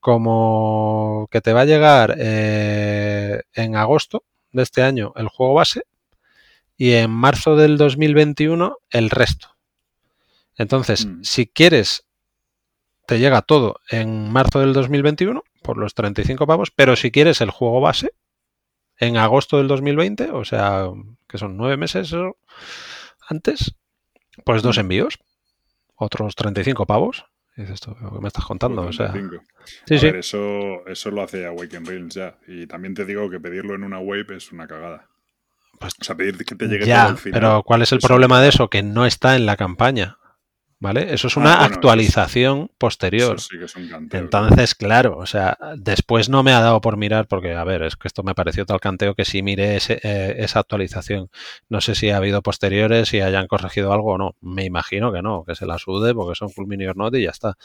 como 0.00 1.28
que 1.30 1.40
te 1.40 1.52
va 1.52 1.62
a 1.62 1.66
llegar 1.66 2.16
eh, 2.18 3.42
en 3.54 3.76
agosto 3.76 4.24
de 4.52 4.62
este 4.62 4.82
año 4.82 5.12
el 5.16 5.28
juego 5.28 5.54
base 5.54 5.84
y 6.76 6.92
en 6.92 7.10
marzo 7.10 7.56
del 7.56 7.78
2021 7.78 8.76
el 8.90 9.10
resto. 9.10 9.56
Entonces, 10.56 11.06
mm. 11.06 11.22
si 11.22 11.46
quieres, 11.46 12.04
te 13.06 13.18
llega 13.18 13.42
todo 13.42 13.80
en 13.88 14.30
marzo 14.30 14.60
del 14.60 14.72
2021 14.72 15.42
por 15.62 15.78
los 15.78 15.94
35 15.94 16.46
pavos, 16.46 16.70
pero 16.70 16.96
si 16.96 17.10
quieres 17.10 17.40
el 17.40 17.50
juego 17.50 17.80
base, 17.80 18.12
en 18.98 19.16
agosto 19.16 19.58
del 19.58 19.68
2020, 19.68 20.30
o 20.30 20.44
sea, 20.44 20.88
que 21.28 21.38
son 21.38 21.56
nueve 21.56 21.76
meses 21.76 22.14
antes, 23.28 23.74
pues 24.44 24.62
dos 24.62 24.78
envíos, 24.78 25.18
otros 25.96 26.34
35 26.34 26.86
pavos. 26.86 27.26
Es 27.56 27.70
esto 27.70 27.96
que 27.96 28.20
me 28.20 28.26
estás 28.26 28.44
contando, 28.44 28.82
o 28.82 28.92
sea. 28.92 29.12
Sí, 29.86 29.98
sí. 29.98 30.08
eso, 30.08 30.84
eso 30.88 31.10
lo 31.12 31.22
hace 31.22 31.46
Awaken 31.46 31.86
Rails 31.86 32.14
ya. 32.14 32.36
Y 32.48 32.66
también 32.66 32.94
te 32.94 33.04
digo 33.04 33.30
que 33.30 33.38
pedirlo 33.38 33.76
en 33.76 33.84
una 33.84 34.00
web 34.00 34.28
es 34.32 34.50
una 34.50 34.66
cagada. 34.66 35.08
Pues, 35.78 35.94
o 36.00 36.04
sea, 36.04 36.16
pedir 36.16 36.36
que 36.44 36.56
te 36.56 36.66
llegue 36.66 36.84
ya, 36.84 37.06
todo 37.06 37.16
final. 37.16 37.40
Pero 37.40 37.62
¿cuál 37.62 37.82
es 37.82 37.92
el 37.92 38.00
problema 38.00 38.40
de 38.40 38.48
eso? 38.48 38.68
Que 38.68 38.82
no 38.82 39.06
está 39.06 39.36
en 39.36 39.46
la 39.46 39.56
campaña. 39.56 40.18
¿Vale? 40.84 41.14
Eso 41.14 41.28
es 41.28 41.36
ah, 41.38 41.40
una 41.40 41.64
actualización 41.64 42.70
posterior. 42.76 43.38
Entonces, 44.12 44.74
claro, 44.74 45.16
o 45.16 45.24
sea, 45.24 45.56
después 45.78 46.28
no 46.28 46.42
me 46.42 46.52
ha 46.52 46.60
dado 46.60 46.82
por 46.82 46.98
mirar, 46.98 47.26
porque, 47.26 47.54
a 47.54 47.64
ver, 47.64 47.84
es 47.84 47.96
que 47.96 48.06
esto 48.06 48.22
me 48.22 48.34
pareció 48.34 48.66
tal 48.66 48.80
canteo 48.80 49.14
que 49.14 49.24
sí 49.24 49.42
mire 49.42 49.78
eh, 49.78 50.34
esa 50.40 50.60
actualización. 50.60 51.30
No 51.70 51.80
sé 51.80 51.94
si 51.94 52.10
ha 52.10 52.18
habido 52.18 52.42
posteriores, 52.42 53.08
si 53.08 53.22
hayan 53.22 53.46
corregido 53.46 53.94
algo 53.94 54.12
o 54.12 54.18
no. 54.18 54.36
Me 54.42 54.66
imagino 54.66 55.10
que 55.10 55.22
no, 55.22 55.42
que 55.44 55.54
se 55.54 55.64
la 55.64 55.78
sude 55.78 56.12
porque 56.12 56.34
son 56.34 56.50
full 56.50 56.66
mini 56.66 56.84
or 56.84 56.96
y 57.16 57.22
ya 57.22 57.30
está. 57.30 57.56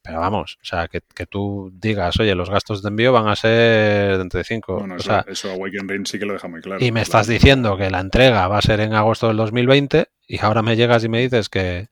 Pero 0.00 0.20
vamos, 0.20 0.58
o 0.62 0.64
sea, 0.64 0.88
que, 0.88 1.02
tú 1.26 1.70
digas, 1.74 2.18
oye, 2.18 2.34
los 2.34 2.48
gastos 2.48 2.82
de 2.82 2.88
envío 2.88 3.12
van 3.12 3.28
a 3.28 3.36
ser 3.36 4.12
de 4.12 4.16
35. 4.16 4.74
Bueno, 4.78 4.94
o 4.94 4.96
eso, 4.96 5.04
sea, 5.04 5.24
eso 5.28 5.50
Awaken 5.50 5.86
Ring 5.86 6.06
sí 6.06 6.18
que 6.18 6.24
lo 6.24 6.32
deja 6.32 6.48
muy 6.48 6.62
claro. 6.62 6.82
Y 6.82 6.92
me 6.92 7.02
estás 7.02 7.26
diciendo 7.26 7.76
que 7.76 7.90
la 7.90 8.00
entrega 8.00 8.48
va 8.48 8.56
a 8.56 8.62
ser 8.62 8.80
en 8.80 8.94
agosto 8.94 9.28
del 9.28 9.36
2020 9.36 10.06
y 10.26 10.40
ahora 10.40 10.62
me 10.62 10.76
llegas 10.76 11.04
y 11.04 11.08
me 11.10 11.20
dices 11.20 11.50
que, 11.50 11.88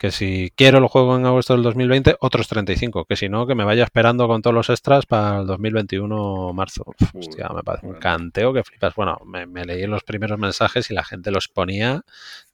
que 0.00 0.10
si 0.10 0.50
quiero 0.56 0.78
el 0.78 0.86
juego 0.86 1.14
en 1.14 1.26
agosto 1.26 1.52
del 1.52 1.62
2020, 1.62 2.16
otros 2.20 2.48
35, 2.48 3.04
que 3.04 3.16
si 3.16 3.28
no, 3.28 3.46
que 3.46 3.54
me 3.54 3.64
vaya 3.64 3.84
esperando 3.84 4.26
con 4.28 4.40
todos 4.40 4.54
los 4.54 4.70
extras 4.70 5.04
para 5.04 5.40
el 5.40 5.46
2021 5.46 6.54
marzo. 6.54 6.94
hostia, 7.12 7.50
me 7.54 7.62
parece 7.62 7.86
un 7.86 7.96
canteo 7.96 8.54
que 8.54 8.64
flipas. 8.64 8.94
Bueno, 8.94 9.18
me, 9.26 9.66
leí 9.66 9.86
los 9.86 10.02
primeros 10.02 10.38
mensajes 10.38 10.90
y 10.90 10.94
la 10.94 11.04
gente 11.04 11.30
los 11.30 11.48
ponía 11.48 12.02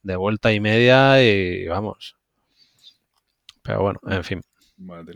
de 0.03 0.17
vuelta 0.17 0.51
y 0.51 0.59
media 0.59 1.23
y 1.23 1.65
vamos. 1.69 2.17
Pero 3.61 3.81
bueno, 3.81 4.01
en 4.09 4.25
fin. 4.25 4.41
Vale, 4.75 5.13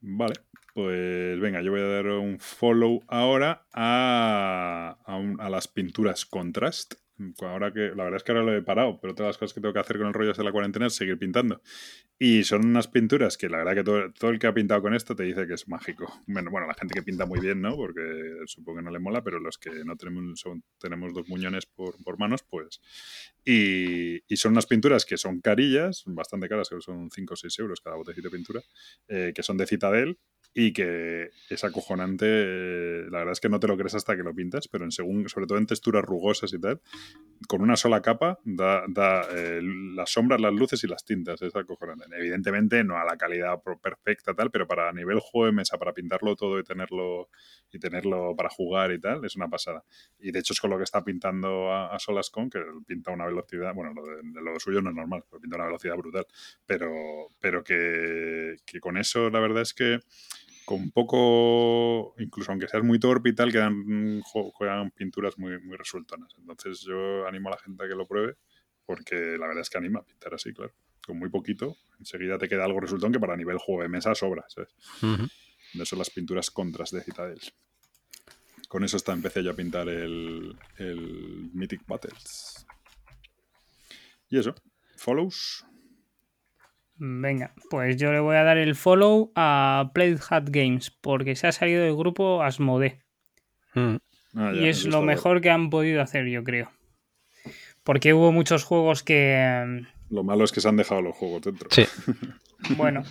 Vale, 0.00 0.34
pues 0.74 1.38
venga, 1.38 1.62
yo 1.62 1.70
voy 1.70 1.80
a 1.80 1.86
dar 1.86 2.06
un 2.06 2.40
follow 2.40 3.04
ahora 3.06 3.68
a, 3.72 4.98
a 5.06 5.48
las 5.48 5.68
pinturas 5.68 6.26
contrast 6.26 6.94
Ahora 7.40 7.72
que, 7.72 7.92
la 7.94 8.04
verdad 8.04 8.16
es 8.16 8.22
que 8.22 8.32
ahora 8.32 8.44
lo 8.44 8.56
he 8.56 8.62
parado, 8.62 9.00
pero 9.00 9.14
todas 9.14 9.30
las 9.30 9.38
cosas 9.38 9.54
que 9.54 9.60
tengo 9.60 9.74
que 9.74 9.80
hacer 9.80 9.98
con 9.98 10.06
el 10.06 10.14
rollo 10.14 10.32
de 10.32 10.44
la 10.44 10.52
cuarentena 10.52 10.86
es 10.86 10.94
seguir 10.94 11.18
pintando. 11.18 11.60
Y 12.18 12.44
son 12.44 12.66
unas 12.66 12.88
pinturas 12.88 13.36
que 13.36 13.48
la 13.48 13.58
verdad 13.58 13.74
que 13.74 13.84
todo, 13.84 14.30
el 14.30 14.38
que 14.38 14.46
ha 14.46 14.54
pintado 14.54 14.82
con 14.82 14.94
esto 14.94 15.16
te 15.16 15.24
dice 15.24 15.46
que 15.46 15.54
es 15.54 15.68
mágico. 15.68 16.22
Bueno, 16.26 16.50
bueno, 16.50 16.66
la 16.66 16.74
gente 16.74 16.94
que 16.94 17.02
pinta 17.02 17.26
muy 17.26 17.40
bien, 17.40 17.60
¿no? 17.60 17.76
Porque 17.76 18.02
supongo 18.46 18.78
que 18.78 18.84
no 18.84 18.90
le 18.90 18.98
mola, 18.98 19.22
pero 19.22 19.38
los 19.38 19.58
que 19.58 19.70
no 19.84 19.96
tenemos, 19.96 20.44
tenemos 20.78 21.14
dos 21.14 21.28
muñones 21.28 21.66
por, 21.66 22.18
manos, 22.18 22.42
pues. 22.42 22.80
Y, 23.50 24.36
son 24.36 24.52
unas 24.52 24.66
pinturas 24.66 25.06
que 25.06 25.16
son 25.16 25.40
carillas, 25.40 26.02
bastante 26.04 26.50
caras, 26.50 26.68
que 26.68 26.82
son 26.82 27.10
5 27.10 27.32
o 27.32 27.36
6 27.36 27.58
euros 27.60 27.80
cada 27.80 27.96
botecito 27.96 28.28
de 28.28 28.36
pintura, 28.36 28.62
eh, 29.08 29.32
que 29.34 29.42
son 29.42 29.56
de 29.56 29.66
Citadel 29.66 30.18
y 30.54 30.72
que 30.72 31.30
es 31.48 31.64
acojonante. 31.64 32.26
Eh, 32.28 33.06
la 33.10 33.18
verdad 33.18 33.32
es 33.32 33.40
que 33.40 33.48
no 33.48 33.60
te 33.60 33.68
lo 33.68 33.76
crees 33.76 33.94
hasta 33.94 34.16
que 34.16 34.22
lo 34.22 34.34
pintas, 34.34 34.68
pero 34.68 34.84
en 34.84 34.90
según, 34.90 35.28
sobre 35.28 35.46
todo 35.46 35.56
en 35.56 35.66
texturas 35.66 36.04
rugosas 36.04 36.52
y 36.52 36.60
tal, 36.60 36.80
con 37.46 37.62
una 37.62 37.76
sola 37.76 38.02
capa 38.02 38.38
da, 38.44 38.82
da 38.88 39.26
eh, 39.32 39.60
las 39.62 40.10
sombras, 40.10 40.40
las 40.40 40.52
luces 40.52 40.82
y 40.84 40.86
las 40.88 41.04
tintas. 41.04 41.40
Es 41.42 41.54
acojonante. 41.54 42.06
Evidentemente 42.16 42.82
no 42.84 42.96
a 42.96 43.04
la 43.04 43.16
calidad 43.16 43.62
perfecta 43.82 44.34
tal, 44.34 44.50
pero 44.50 44.66
para 44.66 44.92
nivel 44.92 45.20
juego 45.20 45.46
de 45.46 45.52
mesa, 45.52 45.78
para 45.78 45.92
pintarlo 45.92 46.34
todo 46.36 46.58
y 46.58 46.64
tenerlo 46.64 47.28
y 47.70 47.78
tenerlo 47.78 48.34
para 48.36 48.48
jugar 48.50 48.92
y 48.92 49.00
tal, 49.00 49.24
es 49.24 49.36
una 49.36 49.48
pasada. 49.48 49.84
Y 50.18 50.32
de 50.32 50.40
hecho 50.40 50.54
es 50.54 50.60
con 50.60 50.70
lo 50.70 50.78
que 50.78 50.84
está 50.84 51.04
pintando 51.04 51.70
a, 51.72 51.94
a 51.94 51.98
Solascon, 51.98 52.50
que 52.50 52.60
pinta 52.86 53.12
una 53.12 53.26
velocidad, 53.26 53.37
bueno, 53.74 53.92
lo, 53.94 54.04
de, 54.06 54.22
lo 54.42 54.58
suyo 54.60 54.80
no 54.80 54.90
es 54.90 54.96
normal, 54.96 55.24
pero 55.28 55.40
pinta 55.40 55.56
una 55.56 55.66
velocidad 55.66 55.96
brutal, 55.96 56.26
pero, 56.66 57.28
pero 57.40 57.62
que, 57.62 58.56
que 58.64 58.80
con 58.80 58.96
eso 58.96 59.30
la 59.30 59.40
verdad 59.40 59.62
es 59.62 59.74
que 59.74 60.00
con 60.68 60.90
poco, 60.90 62.14
incluso 62.18 62.50
aunque 62.50 62.68
seas 62.68 62.84
muy 62.84 62.98
torpe 62.98 63.30
y 63.30 63.34
tal, 63.34 63.50
quedan, 63.50 64.20
juegan 64.20 64.90
pinturas 64.90 65.38
muy, 65.38 65.58
muy 65.60 65.78
resultonas. 65.78 66.34
Entonces 66.36 66.82
yo 66.82 67.26
animo 67.26 67.48
a 67.48 67.52
la 67.52 67.58
gente 67.58 67.82
a 67.82 67.88
que 67.88 67.94
lo 67.94 68.06
pruebe, 68.06 68.36
porque 68.84 69.14
la 69.38 69.46
verdad 69.46 69.62
es 69.62 69.70
que 69.70 69.78
anima 69.78 70.00
a 70.00 70.04
pintar 70.04 70.34
así, 70.34 70.52
claro. 70.52 70.74
Con 71.06 71.18
muy 71.18 71.30
poquito, 71.30 71.78
enseguida 71.98 72.36
te 72.36 72.50
queda 72.50 72.66
algo 72.66 72.80
resultón 72.80 73.10
que 73.12 73.18
para 73.18 73.34
nivel 73.34 73.56
juego 73.56 73.80
de 73.80 73.88
mesa 73.88 74.14
sobra, 74.14 74.44
¿sabes? 74.48 74.68
De 75.72 75.82
eso 75.82 75.96
las 75.96 76.10
pinturas 76.10 76.50
contras 76.50 76.90
de 76.90 77.00
Citadel. 77.00 77.40
Con 78.68 78.84
eso 78.84 78.98
está, 78.98 79.14
empecé 79.14 79.42
yo 79.42 79.52
a 79.52 79.56
pintar 79.56 79.88
el, 79.88 80.54
el 80.76 81.50
Mythic 81.54 81.86
Battles. 81.86 82.66
Y 84.28 84.38
eso, 84.38 84.54
follows. 84.96 85.64
Venga, 86.96 87.54
pues 87.70 87.96
yo 87.96 88.12
le 88.12 88.18
voy 88.18 88.36
a 88.36 88.42
dar 88.42 88.58
el 88.58 88.74
follow 88.74 89.30
a 89.36 89.90
Played 89.94 90.18
Hat 90.28 90.48
Games 90.50 90.90
porque 90.90 91.36
se 91.36 91.46
ha 91.46 91.52
salido 91.52 91.84
del 91.84 91.96
grupo 91.96 92.42
Asmode. 92.42 92.98
Mm. 93.74 93.96
Ah, 94.34 94.52
y 94.54 94.68
es 94.68 94.84
lo 94.84 95.02
mejor 95.02 95.40
que 95.40 95.50
han 95.50 95.70
podido 95.70 96.02
hacer, 96.02 96.26
yo 96.26 96.42
creo. 96.42 96.70
Porque 97.84 98.12
hubo 98.12 98.32
muchos 98.32 98.64
juegos 98.64 99.02
que. 99.02 99.36
Em, 99.36 99.86
lo 100.10 100.24
malo 100.24 100.44
es 100.44 100.52
que 100.52 100.60
se 100.60 100.68
han 100.68 100.76
dejado 100.76 101.00
los 101.00 101.16
juegos 101.16 101.42
dentro. 101.42 101.68
Sí. 101.70 101.86
bueno, 102.76 103.04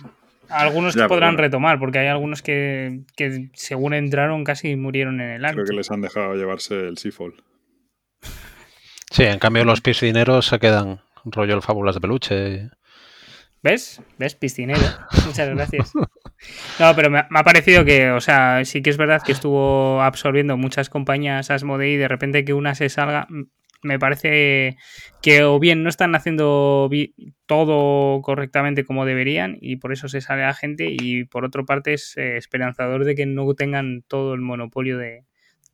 algunos 0.48 0.94
que 0.94 1.04
podrán 1.04 1.38
retomar, 1.38 1.78
porque 1.78 1.98
hay 1.98 2.08
algunos 2.08 2.42
que, 2.42 3.02
según 3.54 3.94
entraron 3.94 4.44
casi 4.44 4.76
murieron 4.76 5.20
en 5.20 5.30
el 5.30 5.44
acto. 5.44 5.56
Creo 5.56 5.66
que 5.66 5.76
les 5.76 5.90
han 5.90 6.02
dejado 6.02 6.34
llevarse 6.34 6.88
el 6.88 6.98
Seafall. 6.98 7.42
Sí, 9.10 9.24
en 9.24 9.38
cambio 9.38 9.64
los 9.64 9.80
piscineros 9.80 10.46
se 10.46 10.58
quedan 10.58 11.00
rollo 11.32 11.54
el 11.54 11.62
fábulas 11.62 11.94
de 11.94 12.00
peluche. 12.00 12.70
¿Ves? 13.62 14.00
¿Ves? 14.18 14.34
Piscinero. 14.34 14.80
Muchas 15.26 15.48
gracias. 15.48 15.92
No, 16.78 16.94
pero 16.94 17.10
me, 17.10 17.18
ha 17.18 17.44
parecido 17.44 17.84
que, 17.84 18.12
o 18.12 18.20
sea, 18.20 18.64
sí 18.64 18.80
que 18.80 18.90
es 18.90 18.96
verdad 18.96 19.22
que 19.24 19.32
estuvo 19.32 20.00
absorbiendo 20.00 20.56
muchas 20.56 20.88
compañías 20.88 21.50
Asmodee 21.50 21.94
y 21.94 21.96
de 21.96 22.06
repente 22.06 22.44
que 22.44 22.54
una 22.54 22.76
se 22.76 22.88
salga, 22.88 23.26
me 23.82 23.98
parece 23.98 24.76
que 25.20 25.42
o 25.42 25.58
bien 25.58 25.82
no 25.82 25.88
están 25.88 26.14
haciendo 26.14 26.88
todo 27.46 28.22
correctamente 28.22 28.84
como 28.84 29.04
deberían 29.04 29.58
y 29.60 29.76
por 29.76 29.92
eso 29.92 30.08
se 30.08 30.20
sale 30.20 30.42
la 30.42 30.54
gente 30.54 30.88
y 30.90 31.24
por 31.24 31.44
otra 31.44 31.64
parte 31.64 31.94
es 31.94 32.16
eh, 32.16 32.36
esperanzador 32.36 33.04
de 33.04 33.14
que 33.14 33.26
no 33.26 33.52
tengan 33.54 34.02
todo 34.06 34.34
el 34.34 34.40
monopolio 34.40 34.98
de, 34.98 35.24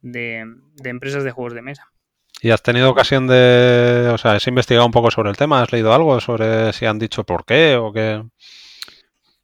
de, 0.00 0.46
de 0.76 0.90
empresas 0.90 1.24
de 1.24 1.30
juegos 1.30 1.54
de 1.54 1.62
mesa. 1.62 1.93
¿Y 2.40 2.50
has 2.50 2.62
tenido 2.62 2.90
ocasión 2.90 3.26
de, 3.26 4.10
o 4.12 4.18
sea, 4.18 4.32
has 4.32 4.46
investigado 4.46 4.86
un 4.86 4.92
poco 4.92 5.10
sobre 5.10 5.30
el 5.30 5.36
tema? 5.36 5.62
¿Has 5.62 5.72
leído 5.72 5.94
algo 5.94 6.20
sobre 6.20 6.72
si 6.72 6.84
han 6.84 6.98
dicho 6.98 7.24
por 7.24 7.44
qué 7.44 7.76
o 7.76 7.92
qué? 7.92 8.22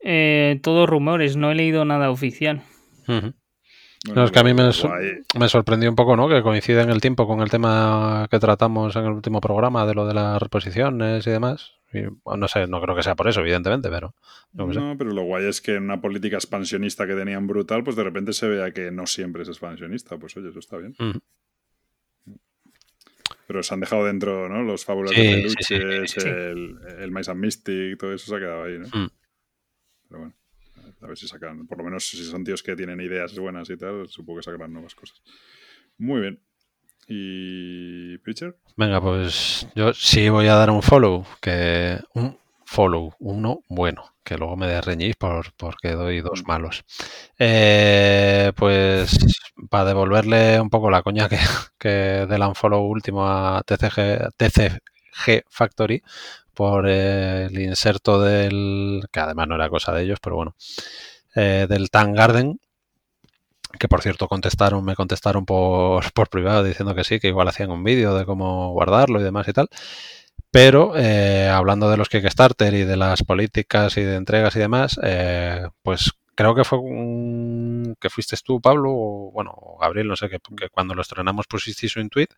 Eh, 0.02 0.60
todos 0.62 0.88
rumores, 0.88 1.36
no 1.36 1.50
he 1.50 1.54
leído 1.54 1.84
nada 1.84 2.10
oficial. 2.10 2.62
Ujú. 3.08 3.32
Bueno, 4.06 4.22
No, 4.22 4.24
es 4.24 4.30
que 4.30 4.38
a 4.38 4.44
mí 4.44 4.54
me, 4.54 5.48
sorprendió 5.48 5.90
un 5.90 5.96
poco, 5.96 6.16
¿no? 6.16 6.26
Que 6.28 6.42
coincide 6.42 6.80
en 6.80 6.88
el 6.88 7.02
tiempo 7.02 7.26
con 7.26 7.40
el 7.40 7.50
tema 7.50 8.26
que 8.30 8.38
tratamos 8.38 8.96
en 8.96 9.04
el 9.04 9.12
último 9.12 9.42
programa 9.42 9.86
de 9.86 9.94
lo 9.94 10.06
de 10.06 10.14
las 10.14 10.40
reposiciones 10.40 11.26
y 11.26 11.30
demás. 11.30 11.74
Y, 11.92 12.04
bueno, 12.24 12.38
no 12.38 12.48
sé, 12.48 12.66
no 12.66 12.80
creo 12.80 12.96
que 12.96 13.02
sea 13.02 13.14
por 13.14 13.28
eso, 13.28 13.40
evidentemente, 13.40 13.90
pero. 13.90 14.14
No, 14.54 14.96
pero 14.96 15.10
lo 15.10 15.22
guay 15.24 15.46
es 15.46 15.60
que 15.60 15.74
en 15.74 15.82
una 15.84 16.00
política 16.00 16.36
expansionista 16.36 17.06
que 17.06 17.14
tenían 17.14 17.46
brutal, 17.46 17.84
pues 17.84 17.96
de 17.96 18.04
repente 18.04 18.32
se 18.32 18.48
vea 18.48 18.72
que 18.72 18.90
no 18.90 19.06
siempre 19.06 19.42
es 19.42 19.48
expansionista. 19.48 20.16
Pues 20.16 20.34
oye, 20.36 20.48
eso 20.48 20.60
está 20.60 20.78
bien. 20.78 20.94
Pero 23.50 23.64
se 23.64 23.74
han 23.74 23.80
dejado 23.80 24.04
dentro, 24.04 24.48
¿no? 24.48 24.62
Los 24.62 24.84
fábulas 24.84 25.12
Sí, 25.12 25.22
de 25.22 25.48
sí, 25.50 25.74
peluches, 25.74 26.22
sí. 26.22 26.28
el, 26.28 26.78
el 27.00 27.10
Mice 27.10 27.32
and 27.32 27.40
Mystic, 27.40 27.98
todo 27.98 28.12
eso 28.14 28.26
se 28.30 28.36
ha 28.36 28.38
quedado 28.38 28.62
ahí, 28.62 28.78
¿no? 28.78 28.86
Mm. 28.86 29.10
Pero 30.08 30.20
bueno, 30.20 30.34
a 31.00 31.06
ver 31.08 31.18
si 31.18 31.26
sacan, 31.26 31.66
por 31.66 31.78
lo 31.78 31.82
menos 31.82 32.04
si 32.06 32.22
son 32.22 32.44
tíos 32.44 32.62
que 32.62 32.76
tienen 32.76 33.00
ideas 33.00 33.36
buenas 33.36 33.68
y 33.68 33.76
tal, 33.76 34.06
supongo 34.08 34.38
que 34.38 34.44
sacarán 34.44 34.72
nuevas 34.72 34.94
cosas. 34.94 35.20
Muy 35.98 36.20
bien. 36.20 36.40
¿Y 37.08 38.18
Preacher? 38.18 38.56
Venga, 38.76 39.00
pues 39.00 39.66
yo 39.74 39.92
sí 39.94 40.28
voy 40.28 40.46
a 40.46 40.54
dar 40.54 40.70
un 40.70 40.80
follow, 40.80 41.26
que 41.40 41.98
un 42.14 42.38
follow, 42.70 43.14
uno 43.18 43.62
bueno, 43.68 44.04
que 44.22 44.38
luego 44.38 44.56
me 44.56 44.68
desreñís 44.68 45.16
por, 45.16 45.52
porque 45.56 45.90
doy 45.92 46.20
dos 46.20 46.44
malos. 46.46 46.84
Eh, 47.38 48.52
pues 48.56 49.18
para 49.68 49.86
devolverle 49.86 50.60
un 50.60 50.70
poco 50.70 50.88
la 50.90 51.02
coña 51.02 51.28
que, 51.28 51.38
que 51.78 51.88
del 52.28 52.42
unfollow 52.42 52.82
último 52.82 53.26
a 53.26 53.62
TCG, 53.66 54.30
TCG 54.36 55.42
Factory 55.48 56.02
por 56.54 56.86
eh, 56.88 57.46
el 57.46 57.60
inserto 57.60 58.20
del, 58.20 59.02
que 59.12 59.20
además 59.20 59.48
no 59.48 59.56
era 59.56 59.68
cosa 59.68 59.92
de 59.92 60.02
ellos, 60.04 60.18
pero 60.22 60.36
bueno, 60.36 60.54
eh, 61.34 61.66
del 61.68 61.90
Tan 61.90 62.14
Garden, 62.14 62.60
que 63.78 63.88
por 63.88 64.02
cierto 64.02 64.28
contestaron, 64.28 64.84
me 64.84 64.96
contestaron 64.96 65.44
por, 65.46 66.04
por 66.12 66.28
privado 66.28 66.62
diciendo 66.64 66.94
que 66.94 67.04
sí, 67.04 67.20
que 67.20 67.28
igual 67.28 67.48
hacían 67.48 67.70
un 67.70 67.84
vídeo 67.84 68.14
de 68.14 68.24
cómo 68.24 68.72
guardarlo 68.72 69.20
y 69.20 69.24
demás 69.24 69.48
y 69.48 69.52
tal. 69.52 69.68
Pero 70.50 70.94
eh, 70.96 71.48
hablando 71.48 71.90
de 71.90 71.96
los 71.96 72.08
Kickstarter 72.08 72.74
y 72.74 72.84
de 72.84 72.96
las 72.96 73.22
políticas 73.22 73.96
y 73.96 74.02
de 74.02 74.16
entregas 74.16 74.56
y 74.56 74.58
demás, 74.58 74.98
eh, 75.02 75.68
pues 75.82 76.12
creo 76.34 76.54
que 76.54 76.64
fue 76.64 76.78
un, 76.78 77.96
que 78.00 78.10
fuiste 78.10 78.36
tú, 78.44 78.60
Pablo, 78.60 78.90
o 78.92 79.30
bueno, 79.32 79.54
Gabriel, 79.80 80.08
no 80.08 80.16
sé, 80.16 80.28
que, 80.28 80.38
que 80.56 80.68
cuando 80.70 80.94
lo 80.94 81.02
estrenamos 81.02 81.46
pusisteis 81.46 81.96
un 81.96 82.10
tweet 82.10 82.28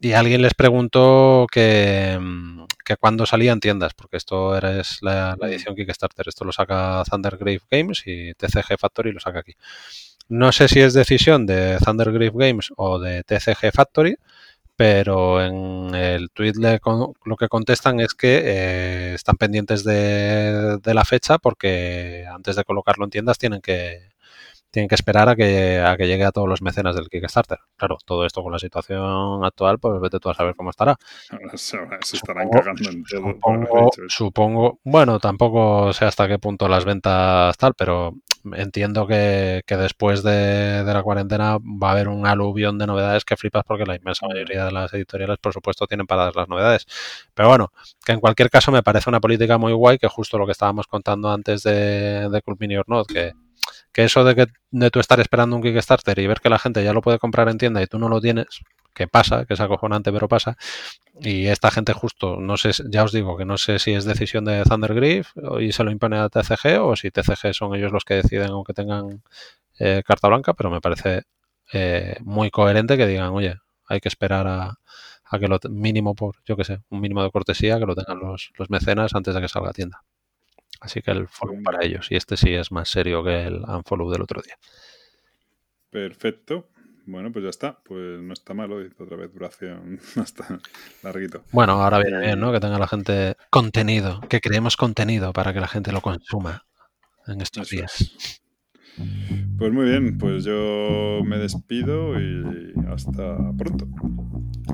y 0.00 0.12
alguien 0.12 0.40
les 0.42 0.54
preguntó 0.54 1.46
que, 1.52 2.18
mm, 2.20 2.64
que 2.84 2.96
cuándo 2.96 3.26
salía 3.26 3.52
en 3.52 3.60
tiendas, 3.60 3.92
porque 3.94 4.16
esto 4.16 4.56
era, 4.56 4.80
es 4.80 5.02
la, 5.02 5.36
la 5.38 5.48
edición 5.48 5.76
Kickstarter, 5.76 6.26
esto 6.28 6.44
lo 6.44 6.52
saca 6.52 7.04
Thundergrave 7.08 7.60
Games 7.70 8.02
y 8.06 8.32
TCG 8.34 8.78
Factory 8.78 9.12
lo 9.12 9.20
saca 9.20 9.40
aquí. 9.40 9.54
No 10.28 10.52
sé 10.52 10.68
si 10.68 10.80
es 10.80 10.94
decisión 10.94 11.44
de 11.44 11.76
Thundergrave 11.84 12.32
Games 12.34 12.72
o 12.76 12.98
de 12.98 13.24
TCG 13.24 13.72
Factory, 13.74 14.16
pero 14.80 15.42
en 15.44 15.94
el 15.94 16.30
tweet 16.30 16.54
le 16.56 16.80
con- 16.80 17.12
lo 17.26 17.36
que 17.36 17.48
contestan 17.48 18.00
es 18.00 18.14
que 18.14 18.40
eh, 18.42 19.14
están 19.14 19.36
pendientes 19.36 19.84
de, 19.84 20.78
de 20.82 20.94
la 20.94 21.04
fecha 21.04 21.36
porque 21.38 22.24
antes 22.32 22.56
de 22.56 22.64
colocarlo 22.64 23.04
en 23.04 23.10
tiendas 23.10 23.36
tienen 23.36 23.60
que 23.60 24.00
tienen 24.70 24.88
que 24.88 24.94
esperar 24.94 25.28
a 25.28 25.36
que, 25.36 25.78
a 25.80 25.96
que 25.96 26.06
llegue 26.06 26.24
a 26.24 26.32
todos 26.32 26.48
los 26.48 26.62
mecenas 26.62 26.94
del 26.94 27.08
Kickstarter. 27.08 27.58
Claro, 27.76 27.98
todo 28.04 28.24
esto 28.24 28.42
con 28.42 28.52
la 28.52 28.58
situación 28.58 29.44
actual, 29.44 29.78
pues 29.78 30.00
vete 30.00 30.18
tú 30.20 30.30
a 30.30 30.34
saber 30.34 30.54
cómo 30.54 30.70
estará. 30.70 30.96
Se, 31.54 31.78
se 32.02 32.16
estarán 32.16 32.48
Supongo- 32.48 32.50
cagando 32.52 32.90
en 32.90 33.04
todo. 33.04 33.20
Supongo, 33.32 33.90
supongo, 34.08 34.78
bueno, 34.84 35.18
tampoco 35.18 35.92
sé 35.92 36.04
hasta 36.04 36.28
qué 36.28 36.38
punto 36.38 36.68
las 36.68 36.84
ventas 36.84 37.56
tal, 37.58 37.74
pero 37.74 38.14
entiendo 38.54 39.06
que, 39.06 39.62
que 39.66 39.76
después 39.76 40.22
de, 40.22 40.82
de 40.84 40.94
la 40.94 41.02
cuarentena 41.02 41.58
va 41.58 41.88
a 41.88 41.92
haber 41.92 42.08
un 42.08 42.26
aluvión 42.26 42.78
de 42.78 42.86
novedades 42.86 43.24
que 43.24 43.36
flipas 43.36 43.64
porque 43.66 43.84
la 43.84 43.96
inmensa 43.96 44.26
mayoría 44.26 44.64
de 44.64 44.72
las 44.72 44.94
editoriales, 44.94 45.36
por 45.38 45.52
supuesto, 45.52 45.86
tienen 45.86 46.06
paradas 46.06 46.34
las 46.36 46.48
novedades. 46.48 46.86
Pero 47.34 47.48
bueno, 47.48 47.72
que 48.04 48.12
en 48.12 48.20
cualquier 48.20 48.48
caso 48.50 48.72
me 48.72 48.82
parece 48.82 49.10
una 49.10 49.20
política 49.20 49.58
muy 49.58 49.72
guay, 49.72 49.98
que 49.98 50.08
justo 50.08 50.38
lo 50.38 50.46
que 50.46 50.52
estábamos 50.52 50.86
contando 50.86 51.30
antes 51.30 51.62
de, 51.64 52.28
de 52.30 52.42
Club 52.42 52.56
Mini 52.60 52.76
or 52.76 52.88
Not, 52.88 53.08
que, 53.08 53.32
que 53.92 54.04
eso 54.04 54.24
de 54.24 54.34
que 54.34 54.46
de 54.70 54.90
tú 54.90 55.00
estar 55.00 55.20
esperando 55.20 55.56
un 55.56 55.62
Kickstarter 55.62 56.18
y 56.18 56.26
ver 56.26 56.40
que 56.40 56.48
la 56.48 56.58
gente 56.58 56.84
ya 56.84 56.92
lo 56.92 57.02
puede 57.02 57.18
comprar 57.18 57.48
en 57.48 57.58
tienda 57.58 57.82
y 57.82 57.86
tú 57.86 57.98
no 57.98 58.08
lo 58.08 58.20
tienes, 58.20 58.60
que 58.94 59.08
pasa, 59.08 59.44
que 59.46 59.54
es 59.54 59.60
acojonante, 59.60 60.12
pero 60.12 60.28
pasa. 60.28 60.56
Y 61.20 61.46
esta 61.46 61.70
gente 61.70 61.92
justo, 61.92 62.36
no 62.36 62.56
sé, 62.56 62.70
ya 62.90 63.04
os 63.04 63.12
digo 63.12 63.36
que 63.36 63.44
no 63.44 63.58
sé 63.58 63.78
si 63.78 63.92
es 63.92 64.04
decisión 64.04 64.44
de 64.44 64.62
Thundergriff 64.64 65.32
y 65.60 65.72
se 65.72 65.84
lo 65.84 65.90
impone 65.90 66.18
a 66.18 66.28
TCG 66.28 66.80
o 66.80 66.96
si 66.96 67.10
TCG 67.10 67.54
son 67.54 67.74
ellos 67.74 67.92
los 67.92 68.04
que 68.04 68.14
deciden 68.14 68.50
aunque 68.50 68.74
tengan 68.74 69.22
eh, 69.78 70.02
carta 70.06 70.28
blanca, 70.28 70.54
pero 70.54 70.70
me 70.70 70.80
parece 70.80 71.24
eh, 71.72 72.16
muy 72.22 72.50
coherente 72.50 72.96
que 72.96 73.06
digan, 73.06 73.30
oye, 73.30 73.56
hay 73.86 74.00
que 74.00 74.08
esperar 74.08 74.46
a, 74.46 74.78
que 75.38 75.48
lo 75.48 75.58
mínimo 75.70 76.14
por, 76.14 76.36
yo 76.44 76.56
que 76.56 76.64
sé, 76.64 76.80
un 76.90 77.00
mínimo 77.00 77.22
de 77.22 77.30
cortesía 77.30 77.78
que 77.78 77.86
lo 77.86 77.94
tengan 77.94 78.18
los, 78.18 78.52
los 78.58 78.70
mecenas 78.70 79.14
antes 79.14 79.34
de 79.34 79.40
que 79.40 79.48
salga 79.48 79.72
tienda. 79.72 80.02
Así 80.80 81.02
que 81.02 81.10
el 81.10 81.28
follow 81.28 81.62
para 81.62 81.84
ellos. 81.84 82.10
Y 82.10 82.16
este 82.16 82.36
sí 82.36 82.54
es 82.54 82.72
más 82.72 82.88
serio 82.88 83.22
que 83.22 83.42
el 83.44 83.62
unfollow 83.62 84.10
del 84.10 84.22
otro 84.22 84.40
día. 84.42 84.56
Perfecto. 85.90 86.68
Bueno, 87.06 87.32
pues 87.32 87.42
ya 87.42 87.50
está. 87.50 87.78
Pues 87.84 88.20
no 88.20 88.32
está 88.32 88.54
malo. 88.54 88.80
Dice 88.80 89.02
otra 89.02 89.16
vez 89.16 89.32
duración. 89.32 89.98
No 90.16 90.22
está 90.22 90.58
larguito. 91.02 91.44
Bueno, 91.52 91.72
ahora 91.82 91.98
viene 91.98 92.20
bien, 92.20 92.40
¿no? 92.40 92.52
Que 92.52 92.60
tenga 92.60 92.78
la 92.78 92.88
gente 92.88 93.36
contenido, 93.50 94.20
que 94.28 94.40
creemos 94.40 94.76
contenido 94.76 95.32
para 95.32 95.52
que 95.52 95.60
la 95.60 95.68
gente 95.68 95.92
lo 95.92 96.00
consuma 96.00 96.64
en 97.26 97.40
estos 97.40 97.66
Eso 97.66 97.76
días. 97.76 98.00
es. 98.00 98.42
Pues 99.58 99.72
muy 99.72 99.86
bien. 99.86 100.18
Pues 100.18 100.44
yo 100.44 101.20
me 101.24 101.38
despido 101.38 102.18
y 102.20 102.74
hasta 102.88 103.36
pronto. 103.56 103.86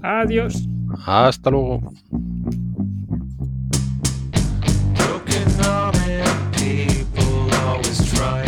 Adiós. 0.02 0.66
Hasta 1.06 1.50
luego. 1.50 1.92
right. 8.18 8.45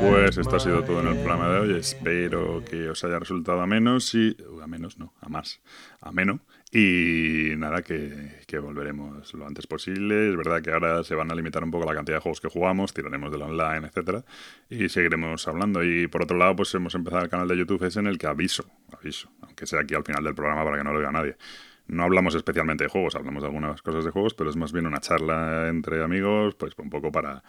Pues 0.00 0.38
esto 0.38 0.56
ha 0.56 0.60
sido 0.60 0.82
todo 0.84 1.00
en 1.00 1.08
el 1.08 1.16
programa 1.16 1.48
de 1.48 1.60
hoy. 1.60 1.78
Espero 1.78 2.62
que 2.64 2.88
os 2.88 3.04
haya 3.04 3.18
resultado 3.18 3.60
a 3.60 3.66
menos 3.66 4.14
y. 4.14 4.36
A 4.62 4.66
menos, 4.66 4.98
no, 4.98 5.12
a 5.20 5.28
más. 5.28 5.60
Ameno. 6.00 6.40
Y 6.72 7.52
nada, 7.56 7.82
que, 7.82 8.40
que 8.46 8.58
volveremos 8.58 9.32
lo 9.34 9.46
antes 9.46 9.66
posible. 9.66 10.30
Es 10.30 10.36
verdad 10.36 10.62
que 10.62 10.72
ahora 10.72 11.04
se 11.04 11.14
van 11.14 11.30
a 11.30 11.34
limitar 11.34 11.62
un 11.62 11.70
poco 11.70 11.84
la 11.84 11.94
cantidad 11.94 12.16
de 12.16 12.22
juegos 12.22 12.40
que 12.40 12.48
jugamos, 12.48 12.92
tiraremos 12.92 13.30
del 13.30 13.42
online, 13.42 13.86
etcétera, 13.86 14.24
y 14.68 14.88
seguiremos 14.88 15.46
hablando. 15.46 15.84
Y 15.84 16.08
por 16.08 16.22
otro 16.22 16.36
lado, 16.36 16.56
pues 16.56 16.74
hemos 16.74 16.94
empezado 16.94 17.22
el 17.22 17.28
canal 17.28 17.46
de 17.46 17.56
YouTube 17.56 17.84
ese 17.84 18.00
en 18.00 18.08
el 18.08 18.18
que 18.18 18.26
aviso, 18.26 18.64
aviso, 18.90 19.30
aunque 19.42 19.66
sea 19.66 19.80
aquí 19.80 19.94
al 19.94 20.04
final 20.04 20.24
del 20.24 20.34
programa 20.34 20.64
para 20.64 20.78
que 20.78 20.84
no 20.84 20.92
lo 20.92 20.98
vea 20.98 21.12
nadie. 21.12 21.36
No 21.86 22.04
hablamos 22.04 22.34
especialmente 22.34 22.84
de 22.84 22.90
juegos, 22.90 23.14
hablamos 23.14 23.42
de 23.42 23.48
algunas 23.48 23.82
cosas 23.82 24.04
de 24.04 24.10
juegos, 24.10 24.34
pero 24.34 24.48
es 24.48 24.56
más 24.56 24.72
bien 24.72 24.86
una 24.86 25.00
charla 25.00 25.68
entre 25.68 26.02
amigos, 26.02 26.54
pues 26.54 26.72
un 26.78 26.88
poco 26.88 27.12
para, 27.12 27.44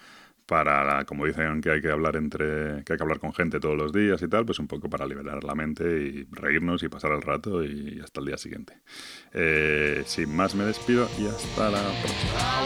para 0.45 1.05
como 1.05 1.25
dicen 1.25 1.61
que 1.61 1.71
hay 1.71 1.81
que 1.81 1.91
hablar 1.91 2.15
entre, 2.15 2.83
que 2.83 2.93
hay 2.93 2.97
que 2.97 3.03
hablar 3.03 3.19
con 3.19 3.33
gente 3.33 3.59
todos 3.59 3.77
los 3.77 3.91
días 3.91 4.21
y 4.21 4.27
tal, 4.27 4.45
pues 4.45 4.59
un 4.59 4.67
poco 4.67 4.89
para 4.89 5.05
liberar 5.05 5.43
la 5.43 5.55
mente 5.55 5.83
y 5.83 6.27
reírnos 6.31 6.83
y 6.83 6.89
pasar 6.89 7.11
el 7.11 7.21
rato 7.21 7.63
y 7.63 7.99
hasta 8.03 8.19
el 8.19 8.27
día 8.27 8.37
siguiente. 8.37 8.81
Eh, 9.33 10.03
sin 10.05 10.35
más 10.35 10.55
me 10.55 10.65
despido 10.65 11.09
y 11.17 11.27
hasta 11.27 11.71
la 11.71 11.81
próxima. 12.01 12.65